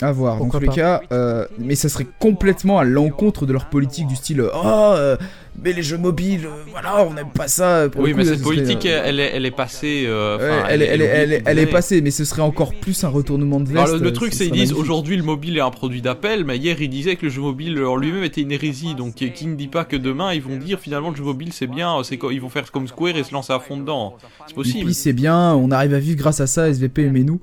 À 0.00 0.12
voir, 0.12 0.38
Pourquoi 0.38 0.60
dans 0.60 0.66
tous 0.66 0.70
les 0.72 0.76
cas, 0.76 1.00
euh, 1.12 1.46
mais 1.58 1.74
ça 1.74 1.88
serait 1.88 2.06
complètement 2.18 2.78
à 2.78 2.84
l'encontre 2.84 3.46
de 3.46 3.52
leur 3.52 3.66
politique 3.66 4.06
du 4.06 4.16
style 4.16 4.42
Oh, 4.42 4.60
euh, 4.64 5.16
mais 5.62 5.72
les 5.72 5.82
jeux 5.82 5.96
mobiles, 5.98 6.46
euh, 6.46 6.62
voilà, 6.70 7.04
on 7.06 7.14
n'aime 7.14 7.30
pas 7.34 7.48
ça. 7.48 7.88
Pour 7.90 8.02
le 8.02 8.06
oui, 8.08 8.12
coup, 8.12 8.18
mais 8.18 8.24
cette 8.24 8.42
politique, 8.42 8.86
euh, 8.86 9.02
elle, 9.04 9.20
est, 9.20 9.30
elle 9.34 9.46
est 9.46 9.50
passée. 9.50 10.04
euh, 10.06 10.36
ouais, 10.38 10.66
elle, 10.68 10.82
est- 10.82 10.86
elle, 10.86 11.00
est- 11.32 11.42
elle, 11.46 11.58
est- 11.58 11.66
passée, 11.66 12.00
mais 12.00 12.10
ce 12.10 12.24
serait 12.24 12.42
encore 12.42 12.74
plus 12.74 13.02
un 13.04 13.08
retournement 13.08 13.60
de 13.60 13.68
veste. 13.68 13.78
Alors, 13.78 13.96
le, 13.96 14.02
le 14.02 14.08
euh, 14.08 14.12
truc, 14.12 14.32
ce 14.32 14.38
c'est 14.38 14.44
qu'ils 14.50 14.54
disent 14.60 14.72
aujourd'hui 14.72 15.16
le 15.16 15.22
mobile 15.22 15.56
est 15.56 15.60
un 15.60 15.70
produit 15.70 16.02
d'appel, 16.02 16.44
mais 16.44 16.56
hier 16.58 16.80
ils 16.80 16.88
disaient 16.88 17.16
que 17.16 17.26
le 17.26 17.32
jeu 17.32 17.40
mobile 17.40 17.82
en 17.84 17.96
lui-même 17.96 18.24
était 18.24 18.40
une 18.42 18.52
hérésie. 18.52 18.94
Donc, 18.94 19.14
qui 19.14 19.46
ne 19.46 19.54
dit 19.54 19.68
pas 19.68 19.84
que 19.84 19.96
demain 19.96 20.32
ils 20.34 20.42
vont 20.42 20.56
dire 20.56 20.78
finalement 20.80 21.10
le 21.10 21.16
jeu 21.16 21.24
mobile 21.24 21.52
c'est 21.52 21.66
bien, 21.66 21.96
c'est 22.04 22.18
ils 22.30 22.40
vont 22.40 22.48
faire 22.48 22.70
comme 22.70 22.86
Square 22.88 23.16
et 23.16 23.24
se 23.24 23.32
lancer 23.32 23.52
à 23.52 23.60
fond 23.60 23.76
dedans. 23.76 24.16
C'est 24.46 24.54
possible. 24.54 24.84
puis 24.84 24.94
c'est 24.94 25.12
bien, 25.12 25.54
on 25.54 25.70
arrive 25.70 25.94
à 25.94 25.98
vivre 25.98 26.16
grâce 26.18 26.40
à 26.40 26.46
ça, 26.46 26.68
SVP, 26.68 27.04
aimez-nous. 27.04 27.40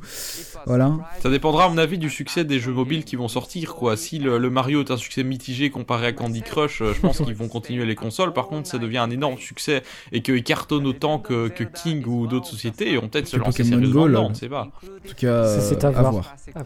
Voilà. 0.66 0.94
Ça 1.22 1.30
dépendra 1.30 1.66
à 1.66 1.70
mon 1.70 1.78
avis 1.78 1.98
du 1.98 2.10
succès 2.10 2.44
des 2.46 2.60
jeux 2.60 2.72
mobiles 2.74 3.04
qui 3.06 3.16
vont 3.16 3.28
sortir 3.28 3.76
quoi. 3.76 3.98
Si 3.98 4.20
le, 4.20 4.38
le 4.38 4.50
Mario 4.50 4.82
est 4.82 4.92
un 4.92 4.98
succès 4.98 5.24
mitigé 5.24 5.70
comparé 5.70 6.08
à 6.08 6.12
Candy 6.14 6.42
Crush, 6.42 6.82
euh, 6.82 6.94
je 6.96 7.00
pense 7.02 7.18
qu'ils 7.18 7.36
vont 7.36 7.48
continuer 7.48 7.86
les 7.86 7.96
consoles. 7.96 8.34
Par 8.34 8.48
contre, 8.48 8.68
ça 8.68 8.78
devient 8.78 9.00
un 9.00 9.10
énorme 9.10 9.38
succès 9.38 9.84
et 10.12 10.22
qu'ils 10.22 10.44
cartonnent 10.44 10.86
autant 10.88 11.20
que, 11.20 11.48
que 11.48 11.64
King 11.64 12.06
ou 12.06 12.28
d'autres 12.28 12.48
sociétés, 12.48 12.92
ils 12.92 13.00
vont 13.00 13.08
peut-être 13.08 13.28
se 13.28 13.38
lancer 13.38 13.64
sérieusement 13.64 14.08
Go, 14.08 14.18
on 14.18 14.30
ne 14.30 14.34
sait 14.36 14.50
pas. 14.50 14.64
En 14.84 15.08
tout 15.10 15.16
cas, 15.18 15.48
C'est- 15.60 15.62
c'est 15.76 15.84
euh, 15.84 15.92
à 15.94 16.00
à 16.00 16.02
voir. 16.12 16.36
À. 16.56 16.60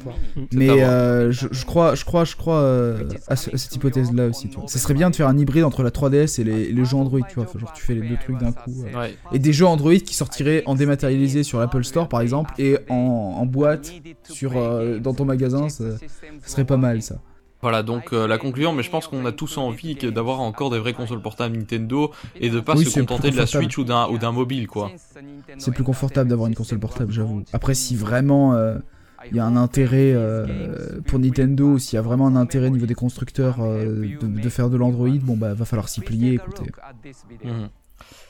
Mais 0.53 0.69
à 0.69 0.73
voir. 0.75 0.87
euh, 0.89 1.31
je, 1.31 1.47
je 1.51 1.65
crois, 1.65 1.95
je 1.95 2.05
crois, 2.05 2.23
je 2.25 2.35
crois 2.35 2.57
euh, 2.57 3.03
à, 3.27 3.35
ce- 3.35 3.53
à 3.53 3.57
cette 3.57 3.75
hypothèse-là 3.75 4.27
aussi. 4.27 4.49
Tu 4.49 4.55
vois. 4.57 4.67
Ça 4.67 4.79
serait 4.79 4.93
bien 4.93 5.09
de 5.09 5.15
faire 5.15 5.27
un 5.27 5.37
hybride 5.37 5.63
entre 5.63 5.83
la 5.83 5.89
3DS 5.91 6.39
et 6.39 6.43
les, 6.43 6.61
et 6.63 6.71
les 6.73 6.85
jeux 6.85 6.97
Android, 6.97 7.19
tu 7.27 7.35
vois. 7.35 7.45
Enfin, 7.45 7.59
genre 7.59 7.73
tu 7.73 7.83
fais 7.83 7.93
les 7.95 8.01
deux 8.07 8.17
trucs 8.17 8.37
d'un 8.37 8.51
coup. 8.51 8.71
euh. 8.93 8.99
Ouais. 8.99 9.15
Et 9.31 9.39
des 9.39 9.53
jeux 9.53 9.65
Android 9.65 9.93
qui 9.95 10.13
sortiraient 10.15 10.63
en 10.65 10.75
dématérialisé 10.75 11.43
sur 11.43 11.59
l'Apple 11.59 11.83
Store 11.83 12.07
par 12.09 12.21
exemple 12.21 12.53
et 12.59 12.77
en, 12.89 12.95
en 12.95 13.45
boîte 13.45 13.84
sur, 14.23 14.57
euh, 14.57 14.99
dans 14.99 15.13
ton 15.13 15.25
magasin, 15.25 15.69
ça, 15.69 15.97
ça 15.97 16.07
serait 16.45 16.65
pas 16.65 16.77
mal 16.77 17.01
ça. 17.01 17.15
Voilà 17.65 17.81
donc 17.81 18.13
euh, 18.13 18.27
la 18.27 18.37
conclusion, 18.37 18.73
mais 18.73 18.83
je 18.83 18.91
pense 18.91 19.07
qu'on 19.07 19.25
a 19.25 19.31
tous 19.31 19.57
envie 19.57 19.95
d'avoir 19.95 20.39
encore 20.39 20.69
des 20.69 20.77
vraies 20.77 20.93
consoles 20.93 21.23
portables 21.23 21.57
Nintendo 21.57 22.11
et 22.39 22.51
de 22.51 22.59
pas 22.59 22.75
Oui, 22.75 22.85
se 22.85 22.99
contenter 22.99 23.31
de 23.31 23.37
la. 23.37 23.47
Switch 23.47 23.77
ou 23.79 23.83
d'un 23.83 24.07
ou 24.09 24.19
d'un 24.19 24.31
mobile 24.31 24.67
quoi. 24.67 24.91
C'est 25.57 25.71
plus 25.71 25.83
confortable 25.83 26.29
d'avoir 26.29 26.47
une 26.47 26.53
console 26.53 26.79
portable, 26.79 27.11
j'avoue. 27.11 27.43
Après, 27.53 27.73
si 27.73 27.95
vraiment 27.95 28.53
euh, 28.53 28.77
il 29.31 29.37
y 29.37 29.39
a 29.39 29.45
un 29.45 29.55
intérêt 29.55 30.13
euh, 30.13 31.01
pour 31.07 31.17
Nintendo, 31.17 31.79
s'il 31.79 31.95
y 31.95 31.97
a 31.97 32.03
vraiment 32.03 32.27
un 32.27 32.35
intérêt 32.35 32.67
au 32.67 32.71
niveau 32.71 32.85
des 32.85 32.93
constructeurs 32.93 33.57
de, 33.57 34.17
de 34.21 34.49
faire 34.49 34.69
de 34.69 34.77
l'Android, 34.77 35.17
bon 35.21 35.35
bah 35.35 35.55
va 35.55 35.65
falloir 35.65 35.89
s'y 35.89 36.01
plier, 36.01 36.33
écoutez. 36.33 36.69
Mhm. 37.43 37.69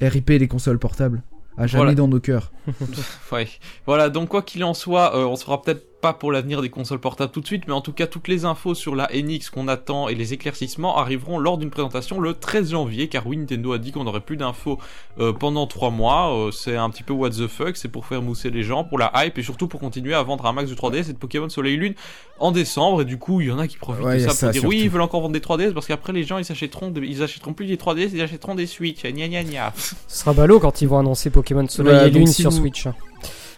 RIP 0.01 0.29
les 0.29 0.47
consoles 0.47 0.79
portables, 0.79 1.23
à 1.57 1.67
jamais 1.67 1.83
Voilà. 1.83 1.95
dans 1.95 2.07
nos 2.07 2.19
cœurs. 2.19 2.51
Ouais. 3.31 3.47
Voilà, 3.85 4.09
donc 4.09 4.29
quoi 4.29 4.41
qu'il 4.41 4.63
en 4.63 4.73
soit, 4.73 5.15
euh, 5.15 5.25
on 5.25 5.35
se 5.35 5.43
fera 5.45 5.61
peut-être 5.61 5.94
pas 6.05 6.13
pour 6.13 6.31
l'avenir 6.31 6.61
des 6.61 6.69
consoles 6.69 6.99
portables 6.99 7.31
tout 7.31 7.41
de 7.41 7.47
suite, 7.47 7.63
mais 7.67 7.73
en 7.73 7.81
tout 7.81 7.91
cas 7.91 8.05
toutes 8.05 8.27
les 8.27 8.45
infos 8.45 8.75
sur 8.75 8.95
la 8.95 9.09
NX 9.11 9.49
qu'on 9.49 9.67
attend 9.67 10.07
et 10.07 10.13
les 10.13 10.33
éclaircissements 10.33 10.97
arriveront 10.97 11.39
lors 11.39 11.57
d'une 11.57 11.71
présentation 11.71 12.19
le 12.19 12.35
13 12.35 12.69
janvier, 12.71 13.07
car 13.07 13.25
oui, 13.25 13.37
Nintendo 13.37 13.73
a 13.73 13.79
dit 13.79 13.91
qu'on 13.91 14.03
n'aurait 14.03 14.19
plus 14.19 14.37
d'infos 14.37 14.77
euh, 15.19 15.33
pendant 15.33 15.65
3 15.65 15.89
mois, 15.89 16.31
Euh, 16.35 16.51
c'est 16.51 16.75
un 16.75 16.89
petit 16.91 17.01
peu 17.01 17.13
what 17.13 17.31
the 17.31 17.47
fuck, 17.47 17.75
c'est 17.75 17.87
pour 17.87 18.05
faire 18.05 18.21
mousser 18.21 18.51
les 18.51 18.61
gens, 18.61 18.83
pour 18.83 18.99
la 18.99 19.11
hype 19.15 19.37
et 19.39 19.41
surtout 19.43 19.67
pour 19.67 19.79
continuer 19.79 20.13
à 20.13 20.21
vendre 20.21 20.45
un 20.45 20.53
max 20.53 20.69
de 20.69 20.75
3DS 20.75 21.09
et 21.09 21.13
de 21.13 21.17
Pokémon 21.17 21.49
Soleil 21.49 21.75
Lune 21.77 21.95
en 22.39 22.51
décembre, 22.51 23.01
et 23.01 23.05
du 23.05 23.17
coup 23.17 23.41
il 23.41 23.47
y 23.47 23.51
en 23.51 23.57
a 23.57 23.67
qui 23.67 23.77
profitent 23.77 24.05
Ouais, 24.05 24.17
de 24.17 24.23
ça, 24.23 24.29
ça, 24.31 24.47
pour 24.47 24.53
dire 24.53 24.65
oui, 24.65 24.81
ils 24.83 24.89
veulent 24.91 25.01
encore 25.01 25.21
vendre 25.21 25.33
des 25.33 25.39
3DS 25.39 25.73
parce 25.73 25.87
qu'après 25.87 26.13
les 26.13 26.23
gens 26.23 26.37
ils 26.37 26.51
achèteront, 26.51 26.91
des- 26.91 27.01
ils 27.07 27.23
achèteront 27.23 27.53
plus 27.53 27.65
des 27.65 27.77
3DS, 27.77 28.09
ils 28.13 28.21
achèteront 28.21 28.53
des 28.53 28.67
Switch, 28.67 29.01
gna 29.03 29.27
gna 29.27 29.43
gna. 29.43 29.73
Ce 29.75 29.95
sera 30.19 30.33
ballot 30.33 30.59
quand 30.59 30.81
ils 30.81 30.87
vont 30.87 30.99
annoncer 30.99 31.31
Pokémon 31.31 31.67
Soleil 31.67 32.07
et 32.07 32.11
Lune 32.11 32.27
si 32.27 32.41
sur 32.43 32.51
vous- 32.51 32.57
Switch. 32.57 32.87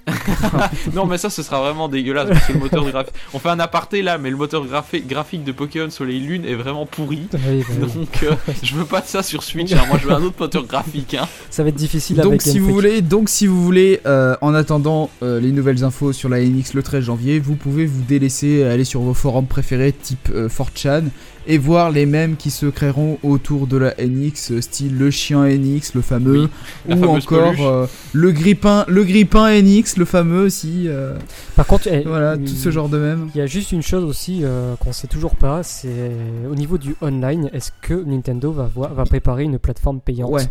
Non, 0.93 1.05
mais 1.05 1.17
ça, 1.17 1.29
ce 1.29 1.43
sera 1.43 1.59
vraiment 1.61 1.87
dégueulasse 1.89 2.29
parce 2.29 2.45
que 2.47 2.53
le 2.53 2.59
moteur 2.59 2.89
graphique. 2.89 3.13
On 3.33 3.39
fait 3.39 3.49
un 3.49 3.59
aparté 3.59 4.01
là, 4.01 4.17
mais 4.17 4.29
le 4.29 4.37
moteur 4.37 4.65
graphi- 4.65 5.05
graphique 5.05 5.43
de 5.43 5.51
Pokémon 5.51 5.89
Soleil 5.89 6.19
Lune 6.19 6.45
est 6.45 6.55
vraiment 6.55 6.85
pourri. 6.85 7.27
Oui, 7.33 7.63
bah 7.69 7.85
oui. 7.87 7.93
Donc, 7.95 8.23
euh, 8.23 8.33
je 8.63 8.75
veux 8.75 8.85
pas 8.85 9.01
de 9.01 9.07
ça 9.07 9.23
sur 9.23 9.43
Switch. 9.43 9.73
hein. 9.73 9.81
Moi, 9.87 9.97
je 10.01 10.07
veux 10.07 10.13
un 10.13 10.23
autre 10.23 10.35
moteur 10.39 10.65
graphique. 10.65 11.13
Hein. 11.15 11.27
Ça 11.49 11.63
va 11.63 11.69
être 11.69 11.75
difficile 11.75 12.17
Donc 12.17 12.25
avec 12.27 12.41
si 12.41 12.59
vous 12.59 12.71
voulez, 12.73 13.01
donc 13.01 13.29
si 13.29 13.47
vous 13.47 13.63
voulez, 13.63 13.99
euh, 14.05 14.35
en 14.41 14.53
attendant 14.53 15.09
euh, 15.23 15.39
les 15.39 15.51
nouvelles 15.51 15.83
infos 15.83 16.13
sur 16.13 16.29
la 16.29 16.39
NX 16.41 16.73
le 16.73 16.83
13 16.83 17.03
janvier, 17.03 17.39
vous 17.39 17.55
pouvez 17.55 17.85
vous 17.85 18.01
délaisser, 18.03 18.63
aller 18.63 18.83
sur 18.85 19.01
vos 19.01 19.13
forums 19.13 19.47
préférés 19.47 19.91
type 19.93 20.29
euh, 20.33 20.47
4chan 20.49 21.03
et 21.47 21.57
voir 21.57 21.91
les 21.91 22.05
mêmes 22.05 22.35
qui 22.35 22.51
se 22.51 22.65
créeront 22.65 23.17
autour 23.23 23.67
de 23.67 23.77
la 23.77 23.93
NX, 23.97 24.59
style 24.59 24.97
le 24.97 25.09
chien 25.09 25.45
NX, 25.47 25.93
le 25.95 26.01
fameux, 26.01 26.49
Oui, 26.87 26.95
ou 26.95 27.05
encore 27.05 27.55
euh, 27.67 27.85
le 28.13 28.31
grippin, 28.31 28.83
le 28.87 29.03
grippin 29.03 29.49
NX, 29.61 29.97
le 29.97 30.05
fameux 30.05 30.41
aussi. 30.43 30.83
euh, 30.87 31.17
Par 31.55 31.65
contre, 31.65 31.87
eh, 31.87 32.03
voilà, 32.05 32.35
il- 32.35 32.45
tout 32.45 32.53
ce 32.55 32.69
genre 32.69 32.89
de 32.89 32.97
même. 32.97 33.29
Il 33.33 33.37
y 33.37 33.41
a 33.41 33.47
juste 33.47 33.71
une 33.71 33.81
chose 33.81 34.03
aussi 34.03 34.41
euh, 34.43 34.75
qu'on 34.75 34.91
sait 34.91 35.07
toujours 35.07 35.35
pas, 35.35 35.63
c'est 35.63 36.11
au 36.49 36.55
niveau 36.55 36.77
du 36.77 36.95
online, 37.01 37.49
est-ce 37.53 37.71
que 37.81 37.93
Nintendo 37.93 38.51
va, 38.51 38.69
voir, 38.73 38.93
va 38.93 39.05
préparer 39.05 39.43
une 39.43 39.57
plateforme 39.57 40.01
payante? 40.01 40.31
Ouais. 40.31 40.43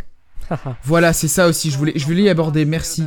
Voilà, 0.85 1.13
c'est 1.13 1.29
ça 1.29 1.47
aussi. 1.49 1.71
Je 1.71 1.79
voulais, 1.79 1.93
je 1.97 2.05
voulais 2.05 2.23
y 2.23 2.29
aborder. 2.29 2.65
Merci. 2.65 3.05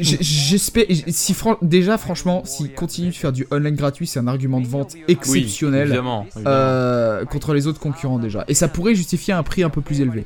J'espère. 0.00 0.84
Si 1.08 1.34
fran- 1.34 1.58
déjà, 1.62 1.98
franchement, 1.98 2.42
s'ils 2.44 2.72
continuent 2.74 3.08
de 3.10 3.14
faire 3.14 3.32
du 3.32 3.46
online 3.50 3.74
gratuit, 3.76 4.06
c'est 4.06 4.18
un 4.20 4.26
argument 4.26 4.60
de 4.60 4.66
vente 4.66 4.94
Oui, 4.94 5.02
exceptionnel 5.08 5.88
évidemment. 5.88 6.26
évidemment. 6.34 6.50
euh, 6.56 7.24
contre 7.24 7.54
les 7.54 7.66
autres 7.66 7.80
concurrents 7.80 8.18
déjà. 8.18 8.44
Et 8.48 8.54
ça 8.54 8.68
pourrait 8.68 8.94
justifier 8.94 9.34
un 9.34 9.42
prix 9.42 9.62
un 9.62 9.70
peu 9.70 9.80
plus 9.80 10.00
élevé. 10.00 10.24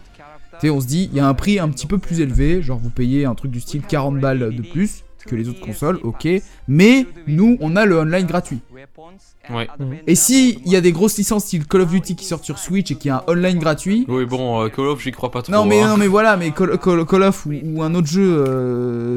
Tu 0.60 0.68
sais, 0.68 0.70
on 0.70 0.80
se 0.80 0.86
dit, 0.86 1.08
il 1.12 1.16
y 1.16 1.20
a 1.20 1.26
un 1.26 1.34
prix 1.34 1.58
un 1.58 1.68
petit 1.68 1.86
peu 1.86 1.98
plus 1.98 2.20
élevé, 2.20 2.62
genre 2.62 2.78
vous 2.78 2.90
payez 2.90 3.24
un 3.24 3.34
truc 3.34 3.50
du 3.50 3.60
style 3.60 3.82
40 3.82 4.20
balles 4.20 4.54
de 4.54 4.62
plus 4.62 5.02
que 5.26 5.34
les 5.36 5.48
autres 5.48 5.60
consoles, 5.60 5.98
ok. 6.02 6.28
Mais 6.68 7.06
nous, 7.26 7.56
on 7.60 7.76
a 7.76 7.84
le 7.86 7.98
online 7.98 8.26
gratuit. 8.26 8.60
Ouais. 9.50 9.68
Et 10.06 10.14
si 10.14 10.58
il 10.64 10.72
y 10.72 10.76
a 10.76 10.80
des 10.80 10.92
grosses 10.92 11.18
licences 11.18 11.44
style 11.44 11.66
Call 11.66 11.82
of 11.82 11.90
Duty 11.90 12.16
qui 12.16 12.24
sortent 12.24 12.44
sur 12.44 12.58
Switch 12.58 12.90
et 12.90 12.94
qu'il 12.94 13.08
y 13.08 13.12
a 13.12 13.18
un 13.28 13.32
online 13.32 13.58
gratuit, 13.58 14.06
Oui, 14.08 14.24
bon, 14.24 14.62
euh, 14.62 14.68
Call 14.68 14.86
of, 14.86 15.02
j'y 15.02 15.12
crois 15.12 15.30
pas 15.30 15.42
trop. 15.42 15.52
non 15.52 15.66
mais 15.66 15.80
hein. 15.82 15.88
non 15.88 15.96
mais 15.98 16.06
voilà, 16.06 16.36
mais 16.38 16.50
Call, 16.52 16.78
Call- 16.78 17.04
Call 17.04 17.22
of 17.24 17.44
ou, 17.46 17.52
ou 17.64 17.82
un 17.82 17.94
autre 17.94 18.06
jeu, 18.06 18.44
euh, 18.48 19.16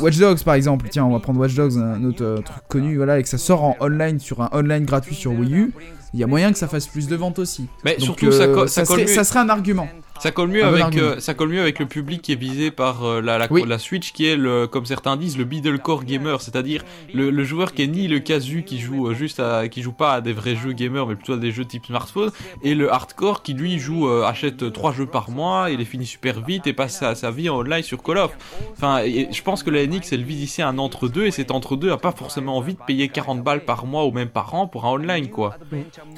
Watch 0.00 0.18
Dogs 0.18 0.42
par 0.44 0.54
exemple. 0.54 0.86
Tiens, 0.90 1.04
on 1.04 1.10
va 1.12 1.18
prendre 1.20 1.40
Watch 1.40 1.54
Dogs, 1.54 1.76
un 1.78 2.04
autre 2.04 2.22
euh, 2.24 2.36
truc 2.38 2.62
connu, 2.68 2.96
voilà, 2.96 3.18
et 3.18 3.22
que 3.22 3.28
ça 3.28 3.38
sort 3.38 3.64
en 3.64 3.76
online 3.80 4.20
sur 4.20 4.40
un 4.40 4.48
online 4.52 4.84
gratuit 4.84 5.14
sur 5.14 5.32
Wii 5.32 5.52
U. 5.54 5.72
Il 6.14 6.20
y 6.20 6.24
a 6.24 6.26
moyen 6.26 6.52
que 6.52 6.58
ça 6.58 6.68
fasse 6.68 6.86
plus 6.86 7.08
de 7.08 7.16
ventes 7.16 7.38
aussi. 7.38 7.66
Mais 7.84 7.94
Donc, 7.94 8.00
surtout, 8.02 8.32
ça, 8.32 8.44
euh, 8.44 8.54
co- 8.54 8.66
ça, 8.68 8.84
colle 8.84 9.00
serait, 9.00 9.08
mieux, 9.08 9.14
ça 9.14 9.24
serait 9.24 9.40
un 9.40 9.48
argument. 9.48 9.88
Ça 10.20 10.30
colle 10.30 10.48
mieux 10.48 10.64
avec, 10.64 10.96
euh, 10.96 11.20
ça 11.20 11.34
colle 11.34 11.50
mieux 11.50 11.60
avec 11.60 11.78
le 11.78 11.86
public 11.86 12.22
qui 12.22 12.32
est 12.32 12.36
visé 12.40 12.70
par 12.70 13.04
euh, 13.04 13.20
la, 13.20 13.38
la, 13.38 13.46
Oui. 13.50 13.64
la 13.66 13.78
Switch, 13.78 14.12
qui 14.12 14.26
est 14.26 14.36
le, 14.36 14.66
comme 14.66 14.86
certains 14.86 15.16
disent, 15.16 15.36
le 15.38 15.44
middlecore 15.44 16.04
gamer, 16.04 16.40
c'est-à-dire 16.40 16.84
le, 17.14 17.30
le 17.30 17.44
joueur 17.44 17.72
qui 17.72 17.82
est 17.82 17.86
ni 17.86 18.08
le 18.08 18.18
casu 18.18 18.62
qui 18.64 18.78
joue 18.80 19.08
euh, 19.08 19.14
juste 19.14 19.40
à, 19.40 19.68
qui 19.68 19.82
joue 19.82 19.92
pas 19.92 20.14
à 20.14 20.20
des 20.20 20.32
vrais 20.32 20.56
jeux 20.56 20.72
gamers, 20.72 21.06
mais 21.06 21.14
plutôt 21.16 21.34
à 21.34 21.36
des 21.38 21.50
jeux 21.52 21.64
type 21.64 21.86
smartphone, 21.86 22.30
et 22.62 22.74
le 22.74 22.92
hardcore 22.92 23.42
qui 23.42 23.54
lui 23.54 23.78
joue, 23.78 24.08
achète 24.08 24.72
trois 24.72 24.92
jeux 24.92 25.06
par 25.06 25.30
mois, 25.30 25.70
il 25.70 25.78
les 25.78 25.84
finit 25.84 26.06
super 26.06 26.40
vite 26.44 26.66
et 26.66 26.72
passe 26.72 26.98
sa, 26.98 27.14
sa 27.14 27.30
vie 27.30 27.48
en 27.48 27.58
online 27.58 27.82
sur 27.82 28.02
Call 28.02 28.18
of. 28.18 28.36
Enfin, 28.72 29.02
et 29.04 29.28
je 29.32 29.42
pense 29.42 29.62
que 29.62 29.70
la 29.70 29.86
NX 29.86 30.12
elle 30.12 30.22
vise 30.24 30.42
ici 30.42 30.62
un 30.62 30.78
entre 30.78 31.08
deux, 31.08 31.26
et 31.26 31.30
cet 31.30 31.50
entre 31.50 31.76
deux 31.76 31.90
a 31.90 31.96
pas 31.96 32.12
forcément 32.12 32.56
envie 32.56 32.74
de 32.74 32.80
payer 32.86 33.08
40 33.08 33.42
balles 33.42 33.64
par 33.64 33.86
mois 33.86 34.06
ou 34.06 34.10
même 34.12 34.28
par 34.28 34.54
an 34.54 34.66
pour 34.66 34.84
un 34.86 34.90
online 34.90 35.28
quoi. 35.30 35.56